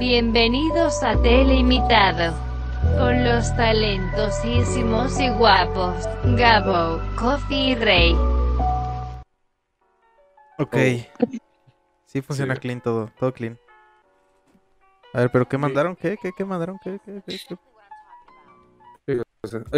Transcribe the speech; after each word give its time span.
Bienvenidos 0.00 1.02
a 1.02 1.20
Telemitado. 1.20 2.34
Con 2.98 3.22
los 3.22 3.54
talentosísimos 3.54 5.20
y 5.20 5.28
guapos, 5.28 6.06
Gabo, 6.38 7.02
Coffee 7.16 7.72
y 7.72 7.74
Rey. 7.74 8.16
Ok. 10.58 10.74
Sí 12.06 12.22
funciona 12.22 12.54
Sí. 12.54 12.60
clean 12.62 12.80
todo, 12.80 13.10
todo 13.18 13.34
clean. 13.34 13.58
A 15.12 15.20
ver, 15.20 15.30
pero 15.30 15.46
¿qué 15.46 15.58
mandaron? 15.58 15.94
¿Qué? 15.94 16.16
¿Qué? 16.16 16.30
¿Qué 16.34 16.44
mandaron? 16.46 16.78
¿Qué? 16.82 16.98
¿Qué? 17.04 17.22
¿Qué? 17.26 17.38
qué? 19.06 19.18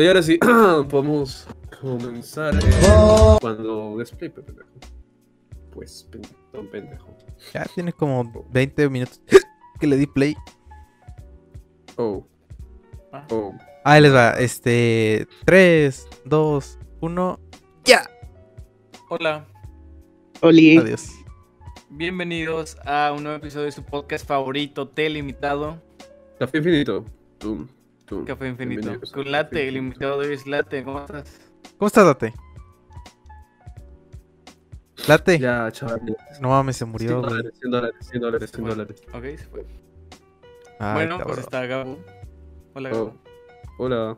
Y 0.00 0.06
ahora 0.06 0.22
sí, 0.22 0.38
podemos 0.88 1.48
comenzar 1.80 2.54
eh, 2.54 3.38
cuando 3.40 3.98
display, 3.98 4.30
pendejo. 4.30 4.68
Pues, 5.72 6.08
pen- 6.12 6.22
don 6.52 6.68
pendejo. 6.70 7.08
Ya 7.52 7.64
tiene 7.74 7.92
como 7.92 8.46
20 8.50 8.88
minutos 8.88 9.20
que 9.82 9.88
le 9.88 9.96
di 9.96 10.06
play. 10.06 10.36
Oh. 11.96 12.24
Ah. 13.12 13.26
Oh. 13.30 13.52
Ahí 13.82 14.00
les 14.00 14.14
va. 14.14 14.30
Este. 14.38 15.26
3, 15.44 16.08
2, 16.24 16.78
1. 17.00 17.40
¡Ya! 17.84 18.08
Hola, 19.08 19.44
Oli, 20.40 20.78
Adiós. 20.78 21.10
bienvenidos 21.90 22.78
a 22.86 23.12
un 23.12 23.24
nuevo 23.24 23.38
episodio 23.38 23.64
de 23.66 23.72
su 23.72 23.82
podcast 23.82 24.24
favorito, 24.24 24.88
Telimitado, 24.88 25.82
Café 26.38 26.58
infinito. 26.58 27.04
Tum, 27.38 27.66
tum. 28.06 28.24
Café 28.24 28.48
Infinito. 28.48 28.88
Con 28.88 29.00
Café 29.00 29.24
Late, 29.24 29.68
el 29.68 29.76
Infinito. 29.76 29.78
invitado 29.78 30.20
de 30.20 30.28
hoy 30.28 30.34
es 30.34 30.46
Late, 30.46 30.84
¿cómo 30.84 31.00
estás? 31.00 31.40
¿Cómo 31.76 31.88
estás, 31.88 32.06
Late? 32.06 32.32
Late. 35.08 35.38
Ya, 35.38 35.68
chaval. 35.72 36.00
No 36.40 36.48
mames, 36.50 36.76
se 36.76 36.84
100 36.84 36.90
murió. 36.92 37.20
güey. 37.20 37.30
dólares, 37.30 37.52
100 37.60 37.70
dólares, 37.70 37.96
100 38.10 38.20
dólares, 38.22 38.50
100 38.52 38.64
dólares. 38.68 39.02
Ok, 39.12 39.22
se 39.36 39.44
fue. 39.46 39.66
Ay, 40.78 40.94
bueno, 40.94 41.18
cabrón. 41.18 41.34
pues 41.34 41.38
está 41.46 41.66
Gabo. 41.66 41.98
Hola, 42.74 42.90
Oh. 42.92 42.94
Gabo. 42.94 43.14
Hola. 43.78 44.16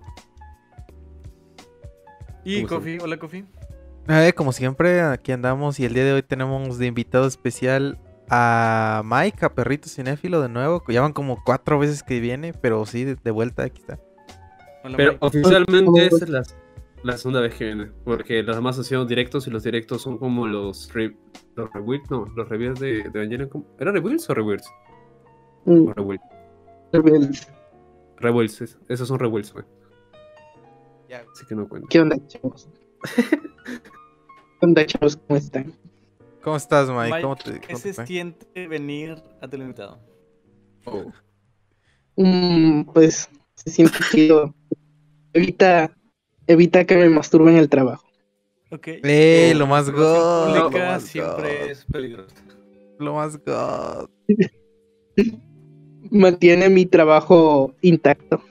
Y. 2.44 2.64
Kofi, 2.64 2.98
hola 2.98 3.16
Kofi. 3.18 3.44
Eh, 4.08 4.32
como 4.34 4.52
siempre, 4.52 5.00
aquí 5.00 5.32
andamos 5.32 5.80
y 5.80 5.86
el 5.86 5.94
día 5.94 6.04
de 6.04 6.12
hoy 6.12 6.22
tenemos 6.22 6.76
de 6.78 6.86
invitado 6.86 7.26
especial 7.26 7.98
a 8.28 9.00
Mike, 9.04 9.46
a 9.46 9.54
Perrito 9.54 9.88
Cinéfilo 9.88 10.42
de 10.42 10.50
nuevo. 10.50 10.82
Ya 10.88 11.00
van 11.00 11.14
como 11.14 11.42
cuatro 11.42 11.78
veces 11.78 12.02
que 12.02 12.20
viene, 12.20 12.52
pero 12.52 12.84
sí, 12.84 13.04
de, 13.04 13.14
de 13.16 13.30
vuelta, 13.30 13.62
aquí 13.64 13.80
está. 13.80 13.98
Hola, 14.84 14.96
Pero 14.98 15.12
Mike. 15.12 15.24
oficialmente 15.26 16.06
es 16.06 16.28
la, 16.28 16.42
la 17.04 17.16
segunda 17.18 17.40
vez 17.40 17.54
que 17.54 17.64
viene. 17.66 17.90
Porque 18.04 18.42
los 18.42 18.56
demás 18.56 18.76
han 18.78 18.84
sido 18.84 19.04
directos 19.06 19.46
y 19.46 19.50
los 19.50 19.62
directos 19.62 20.02
son 20.02 20.18
como 20.18 20.46
los. 20.48 20.92
Re, 20.92 21.16
los 21.54 21.72
rebuilds, 21.72 22.10
no, 22.10 22.26
los 22.34 22.48
reviews 22.48 22.80
de, 22.80 23.02
de 23.04 23.08
Evangelion. 23.20 23.48
¿cómo? 23.48 23.66
¿Era 23.78 23.92
rebuilds 23.92 24.28
o 24.28 24.34
rebuilds? 24.34 24.68
mm, 25.66 25.88
rebuilds. 26.92 27.46
Rebuilds, 28.18 28.60
es- 28.62 28.78
esos 28.88 29.08
son 29.08 29.18
rebuilds, 29.18 29.52
güey. 29.52 29.64
Así 31.32 31.46
que 31.46 31.54
no 31.54 31.68
cuenta. 31.68 31.86
¿Qué 31.90 32.00
onda, 32.00 32.16
chavos? 32.26 32.68
¿Qué 33.16 34.66
onda, 34.66 34.84
chavos? 34.84 35.16
¿Cómo 35.16 35.36
están? 35.36 35.72
¿Cómo 36.42 36.56
estás, 36.56 36.88
Mike? 36.88 37.02
Mike, 37.10 37.22
¿Cómo 37.22 37.36
te, 37.36 37.60
¿Qué 37.60 37.66
cómo 37.68 37.78
se 37.78 38.06
siente 38.06 38.66
venir 38.68 39.22
a 39.40 39.46
Telimitado? 39.48 40.00
Oh. 40.86 41.12
Mm, 42.16 42.82
pues 42.92 43.28
se 43.54 43.70
siente 43.70 43.96
chido. 44.10 44.54
Evita, 45.32 45.96
evita 46.46 46.84
que 46.84 46.96
me 46.96 47.08
masturbe 47.08 47.50
en 47.50 47.56
el 47.58 47.68
trabajo. 47.68 48.06
Ok. 48.70 48.88
¡Eh, 49.02 49.52
lo 49.56 49.66
más 49.66 49.90
god! 49.90 50.46
pública 50.46 50.78
Lo 50.78 50.92
más 50.92 51.02
siempre 51.04 51.58
god. 51.60 51.70
es 51.70 51.84
peligroso. 51.84 52.34
Lo 52.98 53.14
más 53.14 53.38
god. 53.44 54.08
Mantiene 56.10 56.68
mi 56.68 56.86
trabajo 56.86 57.74
intacto. 57.80 58.42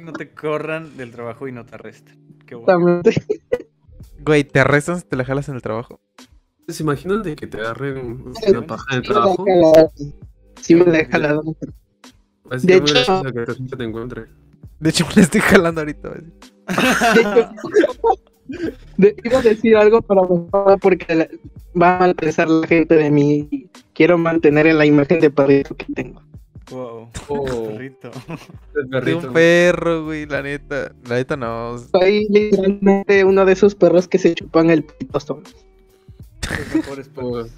No 0.00 0.12
te 0.12 0.30
corran 0.30 0.96
del 0.96 1.10
trabajo 1.12 1.46
y 1.48 1.52
no 1.52 1.64
te 1.64 1.74
arresten. 1.76 2.38
Qué 2.46 2.54
bueno. 2.54 3.02
Güey, 4.20 4.44
¿te 4.44 4.60
arrestan 4.60 4.98
si 5.00 5.06
te 5.06 5.16
la 5.16 5.24
jalas 5.24 5.48
en 5.48 5.54
el 5.56 5.62
trabajo? 5.62 6.00
¿Se 6.68 6.82
imaginan 6.82 7.22
de 7.22 7.36
que 7.36 7.46
te 7.46 7.58
agarren 7.60 8.24
una 8.48 8.66
paja 8.66 8.96
en 8.96 8.98
el 8.98 9.04
Sí 9.04 9.14
me 9.14 9.14
la 9.14 9.28
he 9.30 9.34
trabajo? 9.36 9.44
jalado. 9.44 9.92
Sí 10.60 10.74
me 10.74 10.84
la 10.86 10.98
he 10.98 11.04
jalado. 11.06 11.42
Así 12.50 12.66
De 12.66 12.76
hecho- 12.76 13.22
que 13.70 13.76
te 13.76 13.84
encuentre. 13.84 14.26
De 14.80 14.90
hecho, 14.90 15.06
me 15.08 15.14
la 15.16 15.22
estoy 15.22 15.40
jalando 15.40 15.80
ahorita. 15.80 16.10
De 18.96 19.16
iba 19.24 19.38
a 19.38 19.42
decir 19.42 19.76
algo, 19.76 20.02
pero 20.02 20.48
porque 20.80 21.14
la- 21.14 21.28
va 21.80 21.96
a 21.96 22.00
mal 22.00 22.14
pensar 22.14 22.48
la 22.48 22.66
gente 22.66 22.94
de 22.94 23.10
mí. 23.10 23.68
Quiero 23.92 24.18
mantener 24.18 24.66
en 24.66 24.78
la 24.78 24.86
imagen 24.86 25.20
de 25.20 25.30
perrito 25.30 25.76
que 25.76 25.86
tengo. 25.92 26.22
Wow. 26.70 27.08
Oh. 27.28 27.44
Perrito. 27.68 28.10
El 28.74 29.04
De 29.04 29.14
un 29.14 29.32
perro, 29.32 30.04
güey, 30.04 30.26
la 30.26 30.42
neta. 30.42 30.92
La 31.08 31.16
neta 31.16 31.36
no. 31.36 31.78
Soy 31.78 32.26
literalmente 32.28 33.24
uno 33.24 33.44
de 33.44 33.52
esos 33.52 33.74
perros 33.74 34.08
que 34.08 34.18
se 34.18 34.34
chupan 34.34 34.70
el 34.70 34.84
pito 34.84 35.20
solos. 35.20 35.54
Los 36.42 36.74
mejores 36.74 37.08
perros. 37.08 37.50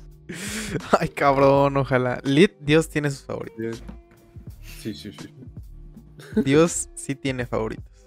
Ay, 0.99 1.09
cabrón, 1.09 1.77
ojalá. 1.79 2.21
Lit, 2.23 2.53
Dios 2.61 2.89
tiene 2.89 3.11
sus 3.11 3.25
favoritos. 3.25 3.83
Sí, 4.63 4.93
sí, 4.95 5.11
sí. 5.13 5.29
Dios 6.45 6.91
sí 6.95 7.15
tiene 7.15 7.47
favoritos. 7.47 7.99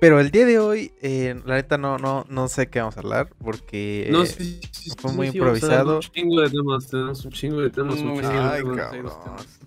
Pero 0.00 0.18
el 0.18 0.30
día 0.30 0.46
de 0.46 0.58
hoy, 0.58 0.92
eh, 1.02 1.38
la 1.44 1.56
neta 1.56 1.76
no, 1.76 1.98
no, 1.98 2.24
no 2.30 2.48
sé 2.48 2.68
qué 2.70 2.78
vamos 2.78 2.96
a 2.96 3.00
hablar 3.00 3.28
porque 3.38 4.08
No, 4.10 4.24
sí, 4.24 4.58
sí, 4.72 4.90
fue 4.98 5.10
sí, 5.10 5.16
muy 5.16 5.26
improvisado. 5.26 5.96
Un 5.96 6.00
chingo 6.00 6.40
de 6.40 6.48
temas, 6.48 6.88
tenemos 6.88 7.22
un 7.26 7.30
chingo 7.32 7.60
de 7.60 7.68
temas. 7.68 7.96
Un 7.96 8.00
chingo 8.00 8.20
de 8.22 8.38
Ay, 8.38 8.62
temas. 8.62 9.14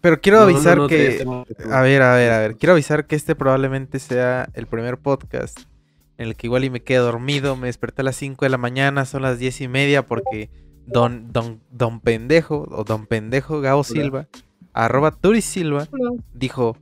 Pero 0.02 0.20
quiero 0.20 0.40
No, 0.40 0.46
avisar 0.46 0.78
no, 0.78 0.88
que... 0.88 1.24
A 1.72 1.82
ver, 1.82 2.02
a 2.02 2.16
ver, 2.16 2.32
a 2.32 2.40
ver. 2.40 2.58
Quiero 2.58 2.74
avisar 2.74 3.06
que 3.06 3.16
este 3.16 3.36
probablemente 3.36 4.00
sea 4.00 4.50
el 4.54 4.66
primer 4.66 4.98
podcast 4.98 5.60
en 6.18 6.30
el 6.30 6.36
que 6.36 6.48
igual 6.48 6.64
y 6.64 6.72
me 6.72 6.82
quedé 6.82 6.98
dormido. 6.98 7.56
Me 7.56 7.68
desperté 7.68 8.02
a 8.02 8.06
las 8.06 8.16
5 8.16 8.44
de 8.44 8.50
la 8.50 8.58
mañana, 8.58 9.06
son 9.06 9.22
las 9.22 9.38
10 9.38 9.62
y 9.62 9.68
media 9.68 10.08
porque 10.08 10.50
don, 10.88 11.32
don, 11.32 11.62
don 11.70 12.00
pendejo 12.00 12.68
o 12.72 12.84
don 12.84 13.06
pendejo 13.06 13.62
Gabo 13.62 13.84
Silva, 13.84 14.28
arroba 14.74 15.12
Turi 15.12 15.42
Silva, 15.42 15.88
dijo... 16.34 16.76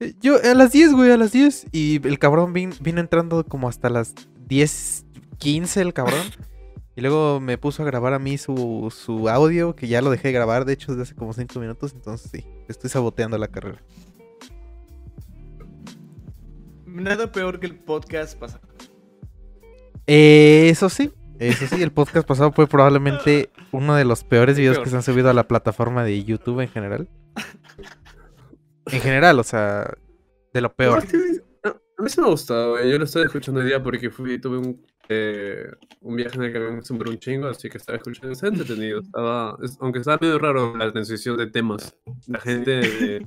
"Eh, 0.00 0.14
Yo 0.20 0.36
a 0.42 0.54
las 0.54 0.72
10, 0.72 0.92
güey, 0.92 1.10
a 1.10 1.16
las 1.16 1.32
10. 1.32 1.66
Y 1.72 2.06
el 2.06 2.18
cabrón 2.18 2.52
vin- 2.54 2.76
vino 2.80 3.00
entrando 3.00 3.44
como 3.44 3.68
hasta 3.68 3.88
las 3.90 4.14
10, 4.46 5.04
15 5.38 5.80
el 5.82 5.92
cabrón. 5.94 6.20
Y 6.94 7.02
luego 7.02 7.40
me 7.40 7.58
puso 7.58 7.82
a 7.82 7.86
grabar 7.86 8.14
a 8.14 8.18
mí 8.18 8.38
su, 8.38 8.90
su 8.96 9.28
audio, 9.28 9.76
que 9.76 9.86
ya 9.86 10.00
lo 10.00 10.10
dejé 10.10 10.28
de 10.28 10.32
grabar, 10.34 10.64
de 10.64 10.72
hecho, 10.72 10.92
desde 10.92 11.02
hace 11.02 11.14
como 11.14 11.32
5 11.34 11.60
minutos. 11.60 11.92
Entonces 11.94 12.30
sí, 12.30 12.46
estoy 12.68 12.88
saboteando 12.88 13.36
la 13.36 13.48
carrera. 13.48 13.82
Nada 16.86 17.30
peor 17.32 17.60
que 17.60 17.66
el 17.66 17.74
podcast 17.78 18.38
pasado. 18.38 18.66
Eh, 20.06 20.68
eso 20.70 20.88
sí, 20.88 21.12
eso 21.38 21.66
sí, 21.66 21.82
el 21.82 21.92
podcast 21.92 22.26
pasado 22.26 22.52
fue 22.52 22.66
probablemente 22.66 23.50
uno 23.72 23.94
de 23.94 24.04
los 24.04 24.24
peores 24.24 24.56
videos 24.56 24.76
peor. 24.76 24.84
que 24.84 24.90
se 24.90 24.96
han 24.96 25.02
subido 25.02 25.28
a 25.28 25.34
la 25.34 25.46
plataforma 25.48 26.04
de 26.04 26.24
YouTube 26.24 26.60
en 26.60 26.68
general. 26.68 27.08
En 28.92 29.00
general, 29.00 29.38
o 29.38 29.42
sea, 29.44 29.92
de 30.52 30.60
lo 30.60 30.72
peor. 30.74 31.02
No, 31.64 31.70
A 31.98 32.02
mí 32.02 32.08
sí 32.10 32.20
me 32.20 32.26
ha 32.26 32.30
gustado, 32.30 32.72
güey. 32.72 32.90
Yo 32.90 32.98
lo 32.98 33.04
estaba 33.04 33.24
escuchando 33.26 33.60
hoy 33.60 33.66
día 33.66 33.82
porque 33.82 34.10
fui, 34.10 34.38
tuve 34.38 34.58
un, 34.58 34.84
eh, 35.08 35.66
un 36.02 36.14
viaje 36.16 36.36
en 36.36 36.42
el 36.44 36.52
que 36.52 36.58
me 36.60 36.82
sembró 36.82 37.10
un 37.10 37.18
chingo, 37.18 37.48
así 37.48 37.68
que 37.68 37.78
estaba 37.78 37.96
escuchando. 37.96 38.30
Estaba 38.32 38.52
entretenido. 38.52 39.00
Estaba, 39.00 39.56
es- 39.62 39.76
aunque 39.80 39.98
estaba 40.00 40.18
medio 40.20 40.38
raro 40.38 40.76
la 40.76 40.92
transición 40.92 41.36
de 41.38 41.46
temas. 41.48 41.96
La 42.28 42.38
gente 42.38 42.70
de, 42.70 43.26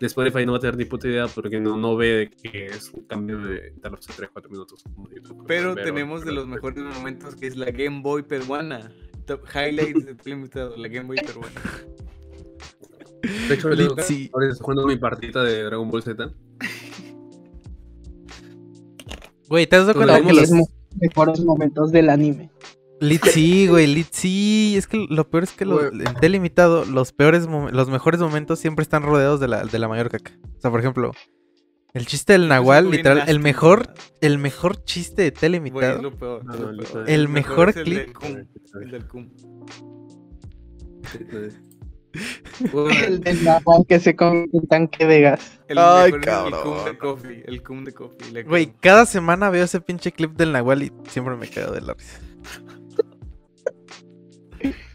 de 0.00 0.06
Spotify 0.06 0.44
no 0.46 0.52
va 0.52 0.58
a 0.58 0.60
tener 0.60 0.76
ni 0.76 0.84
puta 0.86 1.06
idea 1.06 1.26
porque 1.28 1.60
no, 1.60 1.76
no 1.76 1.96
ve 1.96 2.30
que 2.42 2.66
es 2.66 2.90
un 2.92 3.04
cambio 3.06 3.38
de 3.38 3.72
tardarse 3.82 4.10
3, 4.16 4.30
4 4.32 4.50
minutos. 4.50 4.82
como 4.82 5.08
YouTube. 5.10 5.44
Pero 5.46 5.74
Pero- 5.74 5.84
tenemos 5.86 6.24
de 6.24 6.32
los 6.32 6.46
mejores 6.46 6.82
momentos 6.82 7.36
que 7.36 7.46
es 7.46 7.56
la 7.56 7.70
Game 7.70 8.00
Boy 8.02 8.22
peruana. 8.22 8.90
Top 9.26 9.42
highlights 9.54 10.04
de 10.06 10.16
la 10.76 10.88
Game 10.88 11.06
Boy 11.06 11.18
peruana. 11.18 11.60
De 13.48 13.54
hecho, 13.54 13.72
yo 13.74 13.94
Sí. 14.02 14.30
jugando 14.60 14.86
mi 14.86 14.96
partita 14.96 15.42
de 15.44 15.62
Dragon 15.64 15.90
Ball 15.90 16.02
Z. 16.02 16.30
Güey, 19.48 19.66
¿te 19.66 19.76
has 19.76 19.86
dado 19.86 19.94
cuenta 19.98 20.18
le 20.18 20.26
que 20.26 20.32
los... 20.32 20.50
los 20.50 20.68
mejores 21.00 21.40
momentos 21.44 21.92
del 21.92 22.10
anime. 22.10 22.50
Lit 23.00 23.24
sí, 23.26 23.66
güey, 23.66 23.86
Lit 23.86 24.08
sí. 24.12 24.74
Es 24.76 24.86
que 24.86 25.06
lo 25.10 25.28
peor 25.28 25.42
es 25.42 25.52
que 25.52 25.64
lo- 25.64 25.84
en 25.86 26.04
Telimitado, 26.20 26.84
los 26.84 27.12
peores, 27.12 27.46
los 27.48 27.88
mejores 27.90 28.20
momentos 28.20 28.58
siempre 28.60 28.82
están 28.82 29.02
rodeados 29.02 29.40
de 29.40 29.48
la, 29.48 29.64
de 29.64 29.78
la 29.78 29.88
mayor 29.88 30.08
caca. 30.08 30.32
O 30.56 30.60
sea, 30.60 30.70
por 30.70 30.78
ejemplo, 30.80 31.10
el 31.94 32.06
chiste 32.06 32.32
del 32.34 32.48
Nahual, 32.48 32.90
literal, 32.90 33.24
el 33.28 33.40
mejor, 33.40 33.92
el 34.20 34.38
mejor 34.38 34.84
chiste 34.84 35.22
de 35.22 35.32
es 35.96 36.02
lo 36.02 36.16
peor. 36.16 36.44
No, 36.44 36.54
no, 36.54 36.72
peor. 36.84 37.10
el 37.10 37.28
mejor 37.28 37.72
el 37.76 37.84
clip- 37.84 37.96
del 38.06 38.12
Cum, 38.14 38.36
El 38.80 38.90
del 38.90 39.06
Cum. 39.08 39.30
El 43.06 43.20
del 43.20 43.44
Nahual 43.44 43.84
que 43.88 43.98
se 44.00 44.14
come 44.14 44.46
un 44.52 44.66
tanque 44.66 45.06
de 45.06 45.20
gas. 45.22 45.58
El 45.68 45.78
Ay, 45.78 46.12
cabrón. 46.20 46.54
El 46.54 46.60
Cum 46.62 46.84
de 46.84 46.98
Coffee. 46.98 47.44
El 47.46 47.62
Cum 47.62 47.84
de 47.84 47.92
Coffee. 47.92 48.42
Güey, 48.44 48.66
Cum. 48.66 48.76
cada 48.80 49.06
semana 49.06 49.50
veo 49.50 49.64
ese 49.64 49.80
pinche 49.80 50.12
clip 50.12 50.32
del 50.32 50.52
Nahual 50.52 50.82
y 50.82 50.92
siempre 51.08 51.36
me 51.36 51.48
quedo 51.48 51.72
de 51.72 51.80
la 51.80 51.94
risa. 51.94 52.20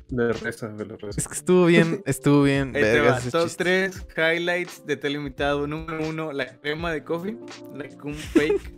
Me 0.10 0.32
reza, 0.32 0.70
me 0.70 0.86
lo 0.86 0.96
reza. 0.96 1.20
Es 1.20 1.28
que 1.28 1.34
estuvo 1.34 1.66
bien, 1.66 2.02
estuvo 2.06 2.44
bien. 2.44 2.70
Ahí 2.76 2.82
te 2.82 2.92
vergas 2.94 3.14
va. 3.14 3.18
ese 3.20 3.32
Top 3.32 3.44
chiste. 3.44 3.64
3 3.64 4.08
highlights 4.16 4.86
de 4.86 4.96
Telemitado. 4.96 5.68
Número 5.68 6.08
1, 6.08 6.32
la 6.32 6.60
crema 6.60 6.94
de 6.94 7.04
coffee. 7.04 7.38
La 7.76 7.90
Kun 7.90 8.14
Fake. 8.14 8.72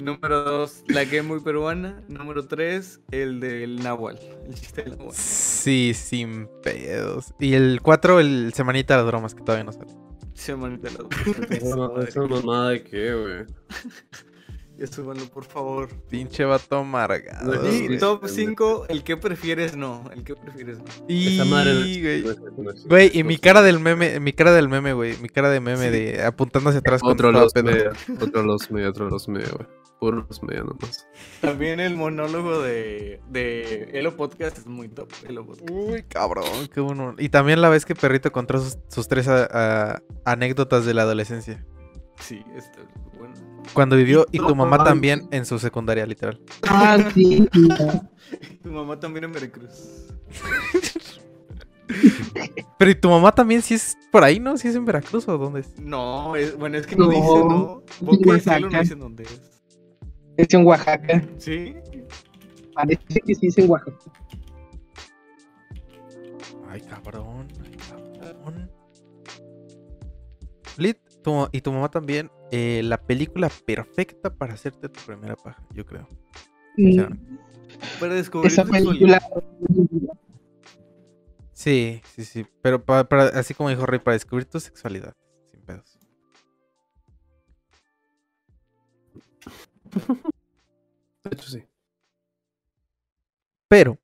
Número 0.00 0.44
2, 0.44 0.84
la 0.88 1.04
Game 1.04 1.28
Boy 1.28 1.40
peruana. 1.40 2.02
Número 2.08 2.46
3, 2.46 3.00
el 3.10 3.40
del 3.40 3.82
Nahual. 3.82 4.18
El 4.46 4.54
chiste 4.54 4.82
del 4.84 4.96
Nahual. 4.96 5.14
Sí, 5.14 5.92
sin 5.94 6.48
pedos. 6.62 7.34
Y 7.40 7.54
el 7.54 7.80
4, 7.82 8.20
el 8.20 8.52
semanita 8.54 8.94
de 8.94 9.02
las 9.02 9.06
bromas, 9.06 9.34
que 9.34 9.42
todavía 9.42 9.64
no 9.64 9.72
sale. 9.72 9.92
Se 10.34 10.54
manita 10.54 10.88
la 10.90 11.04
Esa 11.50 12.08
esa 12.08 12.22
mamada 12.22 12.70
de 12.70 12.84
qué, 12.84 13.12
güey. 13.12 13.44
Ya 14.78 14.86
súbanlo, 14.86 15.24
por 15.26 15.44
favor. 15.44 15.88
Pinche 16.08 16.44
vato 16.44 16.76
amargado. 16.78 17.68
Y 17.68 17.98
top 17.98 18.28
5, 18.28 18.86
el 18.88 19.02
que 19.02 19.16
prefieres 19.16 19.76
no. 19.76 20.08
El 20.14 20.22
que 20.22 20.36
prefieres 20.36 20.78
no. 20.78 20.84
Y, 21.08 21.34
Esa 21.34 21.44
madre 21.44 21.74
no- 21.74 21.80
güey. 21.80 22.76
Güey, 22.86 23.10
y 23.12 23.24
mi 23.24 23.38
cara 23.38 23.62
del 23.62 23.80
meme, 23.80 24.20
mi 24.20 24.32
cara 24.32 24.52
del 24.52 24.68
meme, 24.68 24.92
güey. 24.92 25.16
Mi 25.20 25.28
cara 25.28 25.50
de 25.50 25.58
meme 25.60 25.90
de 25.90 26.22
apuntando 26.22 26.70
hacia 26.70 26.78
atrás 26.78 27.00
Otro 27.02 27.32
cuando 27.32 27.40
los 27.40 27.54
media, 27.56 27.90
otro 28.22 28.42
los 28.44 28.70
media, 28.70 28.88
otro 28.90 29.08
los 29.10 29.28
media, 29.28 29.48
güey. 29.52 29.66
Puro 29.98 30.24
los 30.28 30.40
media 30.44 30.62
nomás. 30.62 31.08
También 31.40 31.80
el 31.80 31.96
monólogo 31.96 32.62
de, 32.62 33.20
de 33.28 33.90
Elo 33.94 34.16
Podcast 34.16 34.58
es 34.58 34.66
muy 34.68 34.88
top. 34.88 35.10
Elo 35.28 35.44
Podcast. 35.44 35.68
Uy, 35.72 36.04
cabrón, 36.04 36.68
qué 36.72 36.78
bueno. 36.80 37.16
Y 37.18 37.30
también 37.30 37.60
la 37.60 37.68
vez 37.68 37.84
que 37.84 37.96
Perrito 37.96 38.30
contó 38.30 38.60
sus, 38.60 38.78
sus 38.86 39.08
tres 39.08 39.26
a- 39.26 39.48
a- 39.50 40.02
anécdotas 40.24 40.86
de 40.86 40.94
la 40.94 41.02
adolescencia. 41.02 41.66
Sí, 42.20 42.44
está. 42.54 42.78
Cuando 43.74 43.96
vivió 43.96 44.26
y 44.32 44.38
tu 44.38 44.54
mamá 44.54 44.82
también 44.84 45.28
en 45.30 45.44
su 45.46 45.58
secundaria, 45.58 46.04
literal. 46.06 46.40
Ah, 46.68 46.98
sí. 47.14 47.48
Tu 48.62 48.70
mamá 48.70 49.00
también 49.00 49.24
en 49.24 49.32
Veracruz. 49.32 50.06
Pero 52.78 52.90
y 52.90 52.94
tu 52.94 53.08
mamá 53.08 53.32
también 53.34 53.62
si 53.62 53.72
es 53.74 53.96
por 54.12 54.22
ahí, 54.22 54.38
¿no? 54.38 54.58
Si 54.58 54.68
es 54.68 54.74
en 54.74 54.84
Veracruz 54.84 55.26
o 55.28 55.38
dónde 55.38 55.60
es. 55.60 55.78
No, 55.80 56.36
es- 56.36 56.54
bueno, 56.58 56.76
es 56.76 56.86
que 56.86 56.94
no, 56.94 57.04
No, 57.06 57.10
dice, 57.10 57.22
¿no? 57.22 57.82
Boca 58.00 58.18
de 58.24 58.28
Oaxaca. 58.30 58.56
cielo 58.56 58.70
no 58.70 58.80
dicen 58.80 58.98
dónde 58.98 59.22
es. 59.24 59.40
Es 60.36 60.52
en 60.54 60.66
Oaxaca. 60.66 61.24
¿Sí? 61.38 61.74
Parece 62.74 63.20
que 63.26 63.34
sí 63.34 63.46
es 63.46 63.56
en 63.58 63.70
Oaxaca. 63.70 63.96
Ay, 66.68 66.82
cabrón. 66.82 67.48
Ay, 67.64 67.76
cabrón. 68.20 68.70
Lit, 70.76 70.98
tu- 71.22 71.48
y 71.52 71.60
tu 71.60 71.72
mamá 71.72 71.88
también. 71.90 72.30
eh, 72.50 72.80
la 72.82 72.96
película 72.96 73.50
perfecta 73.66 74.30
para 74.30 74.54
hacerte 74.54 74.88
tu 74.88 75.00
primera 75.02 75.36
paja, 75.36 75.62
yo 75.74 75.84
creo. 75.84 76.08
Mm, 76.78 76.92
sea, 76.94 77.08
Para 78.00 78.14
descubrir 78.14 78.50
Esa 78.52 78.64
tu 78.64 78.70
película. 78.70 79.20
Sí, 81.52 82.00
sí, 82.14 82.24
sí. 82.24 82.46
Pero 82.62 82.82
pa- 82.82 83.04
para, 83.08 83.24
así 83.38 83.52
como 83.52 83.68
dijo 83.68 83.84
Rey, 83.84 83.98
para 84.00 84.14
descubrir 84.14 84.46
tu 84.46 84.60
sexualidad. 84.60 85.14
Sin 85.50 85.60
pedos. 85.60 85.98
De 91.24 91.30
hecho, 91.32 91.48
sí. 91.50 91.64
Pero, 93.68 93.98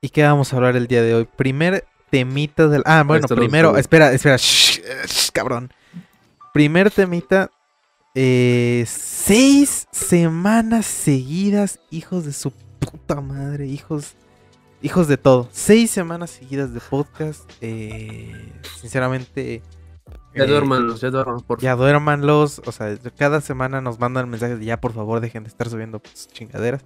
¿y 0.00 0.10
qué 0.10 0.22
vamos 0.22 0.52
a 0.52 0.56
hablar 0.56 0.76
el 0.76 0.86
día 0.86 1.02
de 1.02 1.14
hoy? 1.14 1.24
Primer 1.24 1.84
temita 2.10 2.68
del. 2.68 2.82
Ah, 2.86 3.02
bueno, 3.04 3.24
Esto 3.24 3.34
lo 3.34 3.40
primero. 3.40 3.76
Espera, 3.76 4.12
espera. 4.12 4.36
shh, 4.36 4.80
shh, 5.06 5.30
cabrón. 5.32 5.72
Primer 6.54 6.88
temita. 6.92 7.50
eh, 8.14 8.84
seis 8.86 9.88
semanas 9.90 10.86
seguidas, 10.86 11.80
hijos 11.90 12.24
de 12.24 12.32
su 12.32 12.52
puta 12.78 13.20
madre, 13.20 13.66
hijos. 13.66 14.14
Hijos 14.80 15.08
de 15.08 15.16
todo. 15.16 15.48
Seis 15.50 15.90
semanas 15.90 16.30
seguidas 16.30 16.72
de 16.72 16.78
podcast. 16.78 17.50
eh, 17.60 18.52
sinceramente. 18.78 19.62
Ya 20.32 20.44
eh, 20.44 20.46
duérmanlos, 20.46 21.00
ya 21.00 21.10
duérmanlos, 21.10 21.42
por 21.42 21.60
Ya 21.60 21.74
duérmanlos. 21.74 22.62
O 22.66 22.70
sea, 22.70 22.96
cada 23.18 23.40
semana 23.40 23.80
nos 23.80 23.98
mandan 23.98 24.30
mensajes 24.30 24.60
de 24.60 24.64
ya, 24.64 24.80
por 24.80 24.92
favor, 24.92 25.20
dejen 25.20 25.42
de 25.42 25.48
estar 25.48 25.68
subiendo 25.68 25.98
pues, 25.98 26.28
chingaderas. 26.28 26.84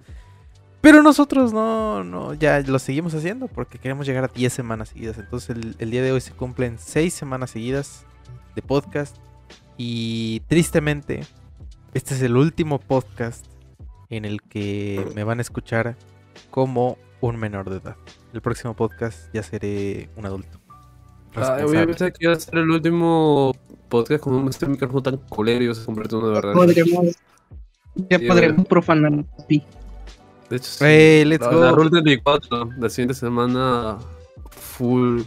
Pero 0.81 1.03
nosotros 1.03 1.53
no, 1.53 2.03
no, 2.03 2.33
ya 2.33 2.59
lo 2.61 2.79
seguimos 2.79 3.13
haciendo 3.13 3.47
porque 3.47 3.77
queremos 3.77 4.07
llegar 4.07 4.23
a 4.23 4.29
10 4.29 4.51
semanas 4.51 4.89
seguidas. 4.89 5.19
Entonces 5.19 5.51
el, 5.51 5.75
el 5.77 5.91
día 5.91 6.01
de 6.01 6.11
hoy 6.11 6.21
se 6.21 6.31
cumplen 6.31 6.79
6 6.79 7.13
semanas 7.13 7.51
seguidas 7.51 8.05
de 8.55 8.63
podcast. 8.63 9.15
Y 9.81 10.41
tristemente, 10.41 11.21
este 11.93 12.13
es 12.13 12.21
el 12.21 12.35
último 12.35 12.79
podcast 12.79 13.45
en 14.09 14.25
el 14.25 14.41
que 14.41 15.09
me 15.15 15.23
van 15.23 15.39
a 15.39 15.41
escuchar 15.41 15.95
como 16.51 16.97
un 17.21 17.37
menor 17.37 17.69
de 17.69 17.77
edad. 17.77 17.95
El 18.33 18.41
próximo 18.41 18.75
podcast 18.75 19.33
ya 19.33 19.41
seré 19.41 20.09
un 20.17 20.25
adulto. 20.25 20.59
Ay, 20.67 21.35
responsable. 21.35 21.63
güey, 21.63 21.85
pensé 21.85 22.11
que 22.11 22.25
iba 22.25 22.33
a 22.33 22.39
ser 22.41 22.57
el 22.57 22.69
último 22.69 23.55
podcast 23.87 24.21
con 24.21 24.49
este 24.49 24.65
micrófono 24.67 25.01
tan 25.01 25.15
culero 25.29 25.71
y 25.71 25.73
se 25.73 25.85
convirtió 25.85 26.17
en 26.19 26.25
una 26.25 26.33
verdad. 26.33 26.53
Podremos, 26.55 27.05
ya 27.95 28.19
Sí, 28.19 28.27
podremos 28.27 28.67
profanar. 28.67 29.25
sí. 29.47 29.63
De 30.49 30.57
hecho, 30.57 30.65
sí. 30.71 30.83
Hey, 30.83 31.23
let's 31.23 31.45
la, 31.45 31.53
go. 31.53 31.61
la 31.61 31.71
Rule 31.71 31.89
34, 31.91 32.69
la 32.79 32.89
siguiente 32.89 33.13
semana, 33.13 33.97
full 34.49 35.21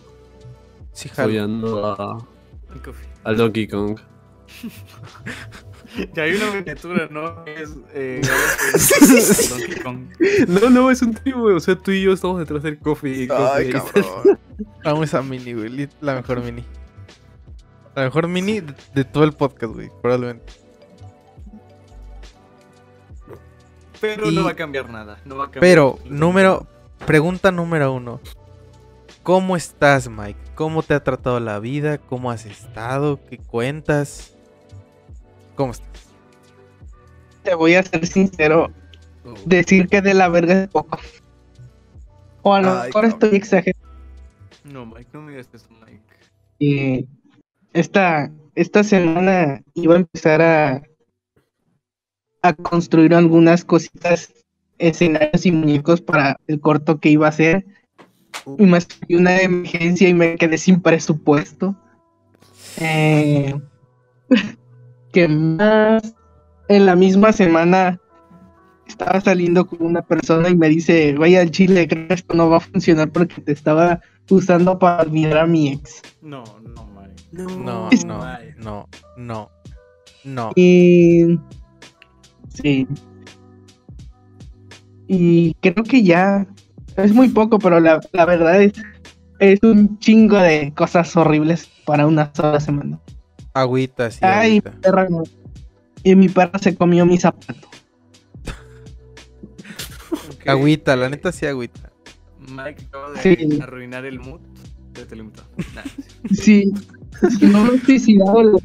Sí, 0.93 1.11
a, 1.17 2.19
al 3.25 3.37
Donkey 3.39 3.67
Kong. 3.67 3.99
Ya 6.15 6.23
hay 6.23 6.35
una 6.37 6.51
miniatura, 6.53 7.07
¿no? 7.11 7.45
Es 7.45 7.69
eh, 7.93 8.23
Galaxy 9.01 9.49
Donkey 9.49 9.83
Kong. 9.83 10.07
No, 10.49 10.71
no, 10.71 10.91
es 10.91 11.03
un 11.03 11.13
trío, 11.13 11.39
güey. 11.41 11.55
O 11.55 11.61
sea, 11.61 11.77
tú 11.77 11.91
y 11.91 12.03
yo 12.03 12.13
estamos 12.15 12.39
detrás 12.39 12.63
del 12.63 12.79
coffee. 12.79 13.25
y 13.25 13.29
Ay, 13.31 13.73
coffee 13.73 14.03
cabrón. 14.03 14.39
Amo 14.85 15.05
esa 15.05 15.21
mini, 15.23 15.53
güey. 15.53 15.89
La 16.01 16.15
mejor 16.15 16.43
mini. 16.43 16.65
La 17.95 18.05
mejor 18.05 18.27
mini 18.27 18.61
de, 18.61 18.75
de 18.95 19.05
todo 19.05 19.25
el 19.25 19.33
podcast, 19.35 19.75
güey. 19.75 19.91
Probablemente. 20.01 20.51
Pero 24.01 24.31
Y- 24.31 24.35
no 24.35 24.45
va 24.45 24.51
a 24.53 24.57
cambiar 24.57 24.89
nada. 24.89 25.19
No 25.25 25.37
va 25.37 25.45
a 25.45 25.47
cambiar 25.51 25.61
Pero, 25.61 25.99
número. 26.07 26.67
Pregunta 27.07 27.53
número 27.53 27.93
uno. 27.93 28.21
¿Cómo 29.23 29.57
estás, 29.57 30.09
Mike? 30.09 30.39
¿Cómo 30.55 30.83
te 30.83 30.95
ha 30.95 31.05
tratado 31.05 31.39
la 31.39 31.59
vida? 31.61 31.99
¿Cómo 31.99 32.31
has 32.31 32.47
estado? 32.47 33.21
¿Qué 33.29 33.39
cuentas? 33.39 34.32
¿Cómo 35.55 35.73
estás? 35.73 35.89
Te 37.43 37.55
voy 37.55 37.75
a 37.75 37.83
ser 37.83 38.07
sincero. 38.07 38.71
Oh. 39.25 39.35
Decir 39.47 39.89
que 39.89 40.01
de 40.01 40.15
la 40.15 40.29
verga 40.29 40.65
es 40.65 40.69
poco. 40.69 40.99
O 42.43 42.55
a 42.55 42.61
lo 42.61 42.81
Ay, 42.81 42.87
mejor 42.89 43.05
estoy 43.05 43.37
exagerando. 43.37 43.89
No, 44.65 44.87
Mike, 44.87 45.11
no 45.13 45.23
me 45.23 45.33
digas 45.33 45.49
eso, 45.53 45.67
Mike. 45.85 46.03
y 46.59 47.07
esta, 47.73 48.31
esta 48.55 48.85
semana 48.85 49.63
iba 49.75 49.95
a 49.95 49.99
empezar 49.99 50.43
a, 50.43 50.83
a 52.43 52.53
construir 52.55 53.15
algunas 53.15 53.65
cositas, 53.65 54.33
escenarios 54.79 55.47
y 55.47 55.53
muñecos 55.53 56.01
para 56.01 56.37
el 56.47 56.61
corto 56.61 57.01
que 57.01 57.11
iba 57.11 57.27
a 57.27 57.31
hacer. 57.31 57.65
Y 58.59 58.67
me 58.67 58.81
salió 58.81 59.19
una 59.19 59.41
emergencia 59.41 60.09
y 60.09 60.15
me 60.15 60.37
quedé 60.37 60.59
sin 60.59 60.81
presupuesto. 60.81 61.77
Eh, 62.81 63.55
¿Qué 65.13 65.29
más? 65.29 66.15
En 66.69 66.87
la 66.87 66.97
misma 66.97 67.33
semana 67.33 68.01
estaba 68.87 69.21
saliendo 69.21 69.67
con 69.67 69.83
una 69.83 70.03
persona 70.03 70.49
y 70.49 70.57
me 70.57 70.69
dice, 70.69 71.15
vaya 71.15 71.41
al 71.41 71.51
chile, 71.51 71.87
creo 71.89 72.09
que 72.09 72.15
esto 72.15 72.35
no 72.35 72.49
va 72.49 72.59
a 72.59 72.61
funcionar 72.61 73.11
porque 73.11 73.41
te 73.41 73.53
estaba 73.53 74.01
usando 74.31 74.79
para 74.79 75.03
olvidar 75.03 75.39
a 75.39 75.47
mi 75.47 75.73
ex. 75.73 76.03
No, 76.23 76.45
no, 76.63 76.87
Mike. 76.87 77.23
No, 77.33 77.91
no, 78.05 78.39
no, 78.59 78.89
no. 79.17 79.51
No. 80.25 80.53
Y. 80.55 81.39
Sí. 82.49 82.87
Y 85.09 85.55
creo 85.55 85.85
que 85.85 86.03
ya. 86.03 86.47
Es 86.97 87.13
muy 87.13 87.29
poco, 87.29 87.59
pero 87.59 87.81
la, 87.81 88.01
la 88.13 88.25
verdad 88.25 88.63
es. 88.63 88.73
Es 89.41 89.61
un 89.65 89.99
chingo 89.99 90.39
de 90.39 90.73
cosas 90.75 91.17
horribles 91.17 91.69
para 91.85 92.07
una 92.07 92.31
sola 92.33 92.61
semana. 92.61 93.01
Agüita, 93.55 94.11
sí. 94.11 94.19
Ay, 94.23 94.59
agüita. 94.59 94.71
perra. 94.81 95.09
no. 95.09 95.23
Y 96.05 96.15
mi 96.17 96.29
perra 96.29 96.59
se 96.59 96.75
comió 96.75 97.07
mi 97.07 97.19
zapato. 97.19 97.69
Ok. 100.13 100.49
Agüita, 100.49 100.97
la 100.97 101.09
neta 101.09 101.33
sí, 101.33 101.47
agüita. 101.47 101.93
Mike 102.41 102.85
acaba 102.89 103.13
de 103.13 103.23
Sí. 103.23 103.59
arruinar 103.61 104.05
el 104.05 104.19
mood 104.19 104.41
de 104.95 105.07
Telemundo. 105.07 105.43
Nah, 105.75 105.83
Sí. 106.33 106.73
no 107.41 107.65
me 107.65 107.77
he 107.77 107.81
suicidado. 107.81 108.61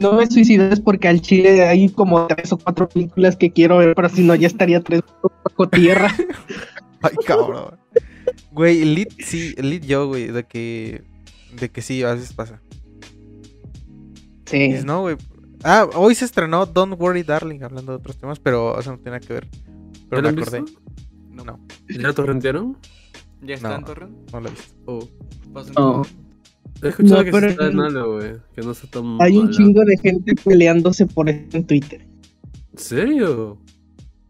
No 0.00 0.12
me 0.12 0.24
es 0.24 0.80
porque 0.80 1.08
al 1.08 1.20
chile 1.20 1.64
hay 1.66 1.88
como 1.88 2.26
tres 2.26 2.52
o 2.52 2.58
cuatro 2.58 2.88
películas 2.88 3.36
que 3.36 3.52
quiero 3.52 3.78
ver, 3.78 3.94
pero 3.94 4.08
si 4.08 4.22
no, 4.24 4.34
ya 4.34 4.48
estaría 4.48 4.80
tres 4.80 5.02
bajo 5.22 5.68
tierra. 5.68 6.12
Ay, 7.02 7.16
cabrón. 7.26 7.76
Güey, 8.50 8.82
el 8.82 8.94
lead, 8.94 9.08
sí, 9.18 9.54
el 9.56 9.70
lead 9.70 9.82
yo, 9.82 10.08
güey, 10.08 10.28
de 10.28 10.44
que. 10.44 11.04
De 11.58 11.70
que 11.70 11.82
sí, 11.82 12.02
a 12.02 12.14
veces 12.14 12.32
pasa. 12.32 12.60
Sí. 14.46 14.58
Dices, 14.68 14.84
no, 14.84 15.02
güey. 15.02 15.16
Ah, 15.62 15.88
hoy 15.94 16.14
se 16.14 16.24
estrenó 16.26 16.66
Don't 16.66 17.00
Worry 17.00 17.22
Darling, 17.22 17.62
hablando 17.62 17.92
de 17.92 17.98
otros 17.98 18.18
temas, 18.18 18.38
pero 18.38 18.78
eso 18.78 18.90
no 18.92 18.98
tiene 18.98 19.12
nada 19.12 19.26
que 19.26 19.32
ver. 19.32 19.48
Pero 20.10 20.22
¿Ya 20.22 20.32
me 20.32 20.42
acordé. 20.42 20.60
visto? 20.62 20.80
No. 21.30 21.60
¿Ya 21.88 21.98
lo 22.08 22.14
torrentearon? 22.14 22.76
¿Ya 23.42 23.54
está 23.54 23.70
No. 23.70 23.74
en 23.76 23.84
torrent? 23.84 24.30
No 24.32 24.40
lo 24.40 24.48
he 24.48 24.50
visto. 24.50 24.74
Oh. 24.86 25.08
Pasen 25.52 25.74
No. 25.76 26.02
He 26.82 26.88
escuchado 26.88 27.18
No, 27.20 27.24
que 27.24 27.30
pero- 27.30 27.46
está 27.48 27.70
malo, 27.70 28.12
güey. 28.16 28.32
Que 28.54 28.60
no 28.62 28.72
está 28.72 28.86
tan 28.88 29.16
Hay 29.22 29.36
un 29.38 29.50
chingo 29.50 29.82
de 29.84 29.96
gente 29.98 30.34
peleándose 30.34 31.06
por 31.06 31.28
eso 31.30 31.56
en 31.56 31.66
Twitter. 31.66 32.06
¿En 32.72 32.78
serio? 32.78 33.58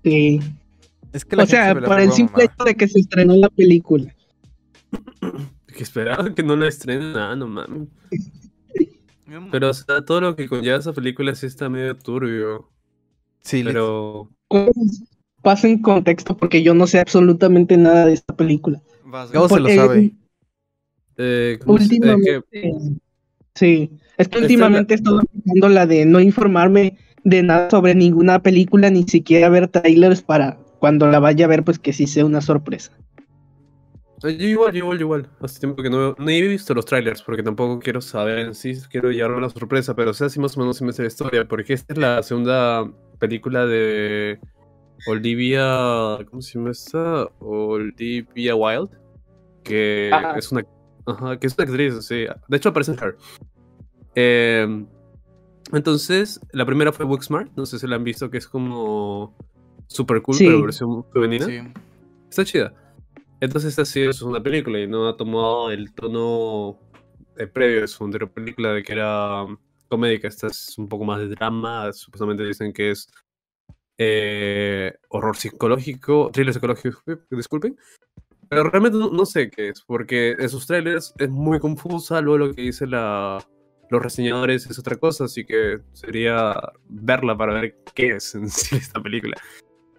Sí. 0.04 0.40
Es 1.12 1.24
que 1.24 1.36
la 1.36 1.42
O 1.44 1.46
gente 1.46 1.56
sea, 1.56 1.74
se 1.74 1.80
por 1.80 2.00
el 2.00 2.12
simple 2.12 2.44
hecho 2.44 2.64
de 2.64 2.74
que 2.76 2.86
se 2.88 3.00
estrenó 3.00 3.34
la 3.34 3.48
película. 3.48 4.14
Que 5.76 5.82
esperaban 5.82 6.34
que 6.36 6.44
no 6.44 6.54
la 6.54 6.68
estrenen 6.68 7.12
nada, 7.14 7.34
no 7.34 7.48
mames. 7.48 7.88
Pero, 9.50 9.70
o 9.70 9.74
sea, 9.74 10.04
todo 10.04 10.20
lo 10.20 10.36
que 10.36 10.48
conlleva 10.48 10.78
esa 10.78 10.92
película 10.92 11.34
sí 11.34 11.46
está 11.46 11.68
medio 11.68 11.96
turbio. 11.96 12.68
Sí, 13.40 13.62
Pero. 13.64 14.30
Pasa 15.42 15.68
en 15.68 15.82
contexto 15.82 16.36
porque 16.36 16.62
yo 16.62 16.72
no 16.74 16.86
sé 16.86 16.98
absolutamente 17.00 17.76
nada 17.76 18.06
de 18.06 18.14
esta 18.14 18.34
película. 18.34 18.80
vas 19.04 19.30
a- 19.30 19.32
Gabo 19.32 19.48
se 19.48 19.60
lo 19.60 19.68
sabe. 19.68 20.12
Eh, 21.16 21.58
¿cómo 21.64 21.78
se- 21.78 21.84
eh, 21.84 21.86
Últimamente. 21.86 22.42
que- 22.50 22.72
Sí. 23.54 23.90
Es 24.16 24.28
que 24.28 24.38
Esta 24.38 24.38
últimamente 24.38 24.94
he 24.94 24.96
estado 24.96 25.20
aplicando 25.20 25.68
la 25.68 25.86
de 25.86 26.04
no 26.06 26.18
informarme 26.20 26.98
de 27.22 27.42
nada 27.42 27.70
sobre 27.70 27.94
ninguna 27.94 28.42
película, 28.42 28.90
ni 28.90 29.04
siquiera 29.04 29.48
ver 29.48 29.68
trailers 29.68 30.22
para 30.22 30.58
cuando 30.80 31.06
la 31.06 31.20
vaya 31.20 31.44
a 31.44 31.48
ver, 31.48 31.62
pues 31.64 31.78
que 31.78 31.92
sí 31.92 32.06
sea 32.06 32.24
una 32.24 32.40
sorpresa. 32.40 32.92
Yo 34.30 34.46
igual, 34.46 34.72
yo 34.72 34.78
igual, 34.78 34.98
yo 34.98 35.04
igual. 35.04 35.28
Hace 35.40 35.60
tiempo 35.60 35.82
que 35.82 35.90
no, 35.90 36.14
no 36.18 36.30
he 36.30 36.40
visto 36.42 36.74
los 36.74 36.84
trailers 36.84 37.22
porque 37.22 37.42
tampoco 37.42 37.78
quiero 37.80 38.00
saber 38.00 38.38
en 38.38 38.54
sí, 38.54 38.74
quiero 38.90 39.10
llevarme 39.10 39.40
la 39.42 39.50
sorpresa, 39.50 39.94
pero 39.94 40.10
o 40.10 40.14
sea, 40.14 40.28
sí 40.28 40.40
más 40.40 40.56
o 40.56 40.60
menos 40.60 40.76
sí 40.78 40.84
me 40.84 40.92
sé 40.92 41.02
la 41.02 41.08
historia, 41.08 41.46
porque 41.46 41.72
esta 41.72 41.92
es 41.92 41.98
la 41.98 42.22
segunda 42.22 42.90
película 43.18 43.66
de 43.66 44.38
Olivia, 45.06 46.18
¿cómo 46.30 46.40
se 46.42 46.58
llama 46.58 46.70
esta? 46.70 47.28
Olivia 47.40 48.54
Wilde, 48.54 48.96
que 49.62 50.10
Ajá. 50.12 50.38
es 50.38 50.50
una, 50.52 50.64
ajá, 51.06 51.38
que 51.38 51.46
es 51.46 51.54
una 51.58 51.64
actriz, 51.64 52.06
sí. 52.06 52.26
De 52.48 52.56
hecho 52.56 52.70
aparece 52.70 52.92
en 52.92 52.98
Her. 53.02 53.16
Eh, 54.14 54.84
entonces, 55.72 56.40
la 56.52 56.64
primera 56.66 56.92
fue 56.92 57.04
Booksmart, 57.06 57.50
no 57.56 57.66
sé 57.66 57.78
si 57.78 57.86
la 57.86 57.96
han 57.96 58.04
visto, 58.04 58.30
que 58.30 58.38
es 58.38 58.46
como 58.46 59.34
super 59.86 60.22
cool, 60.22 60.34
Sí. 60.36 60.46
pero 60.46 60.62
versión 60.62 61.04
femenina. 61.12 61.46
Sí. 61.46 61.58
Está 62.30 62.44
chida. 62.44 62.74
Entonces 63.44 63.70
esta 63.70 63.84
sí 63.84 64.00
es 64.00 64.22
una 64.22 64.42
película 64.42 64.80
y 64.80 64.86
no 64.86 65.06
ha 65.06 65.18
tomado 65.18 65.70
el 65.70 65.92
tono 65.92 66.80
eh, 67.36 67.46
previo 67.46 67.82
de 67.82 67.88
su 67.88 68.02
anterior 68.02 68.32
película 68.32 68.72
de 68.72 68.82
que 68.82 68.94
era 68.94 69.42
um, 69.42 69.58
comédica. 69.86 70.28
Esta 70.28 70.46
es 70.46 70.78
un 70.78 70.88
poco 70.88 71.04
más 71.04 71.20
de 71.20 71.28
drama. 71.28 71.92
Supuestamente 71.92 72.42
dicen 72.42 72.72
que 72.72 72.92
es 72.92 73.06
eh, 73.98 74.94
horror 75.10 75.36
psicológico, 75.36 76.30
thriller 76.32 76.54
psicológico, 76.54 77.02
disculpen. 77.30 77.76
Pero 78.48 78.64
realmente 78.64 78.96
no, 78.96 79.10
no 79.10 79.26
sé 79.26 79.50
qué 79.50 79.68
es, 79.68 79.82
porque 79.82 80.36
en 80.38 80.48
sus 80.48 80.66
trailers 80.66 81.12
es 81.18 81.28
muy 81.28 81.60
confusa, 81.60 82.22
luego 82.22 82.46
lo 82.46 82.54
que 82.54 82.62
dice 82.62 82.86
la, 82.86 83.46
los 83.90 84.02
reseñadores 84.02 84.70
es 84.70 84.78
otra 84.78 84.96
cosa, 84.96 85.24
así 85.24 85.44
que 85.44 85.80
sería 85.92 86.54
verla 86.88 87.36
para 87.36 87.60
ver 87.60 87.76
qué 87.94 88.16
es 88.16 88.34
en 88.36 88.48
sí 88.48 88.76
esta 88.76 89.02
película. 89.02 89.36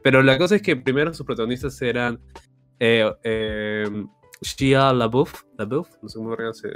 Pero 0.01 0.23
la 0.23 0.39
cosa 0.39 0.55
es 0.55 0.63
que 0.63 0.75
primero 0.75 1.13
sus 1.13 1.27
protagonistas 1.27 1.79
eran 1.83 2.19
eh, 2.79 3.11
eh, 3.23 4.05
Shia 4.41 4.93
LaBeouf, 4.93 5.43
LaBeouf, 5.57 5.89
no 6.01 6.09
sé 6.09 6.17
cómo 6.17 6.53
se... 6.53 6.69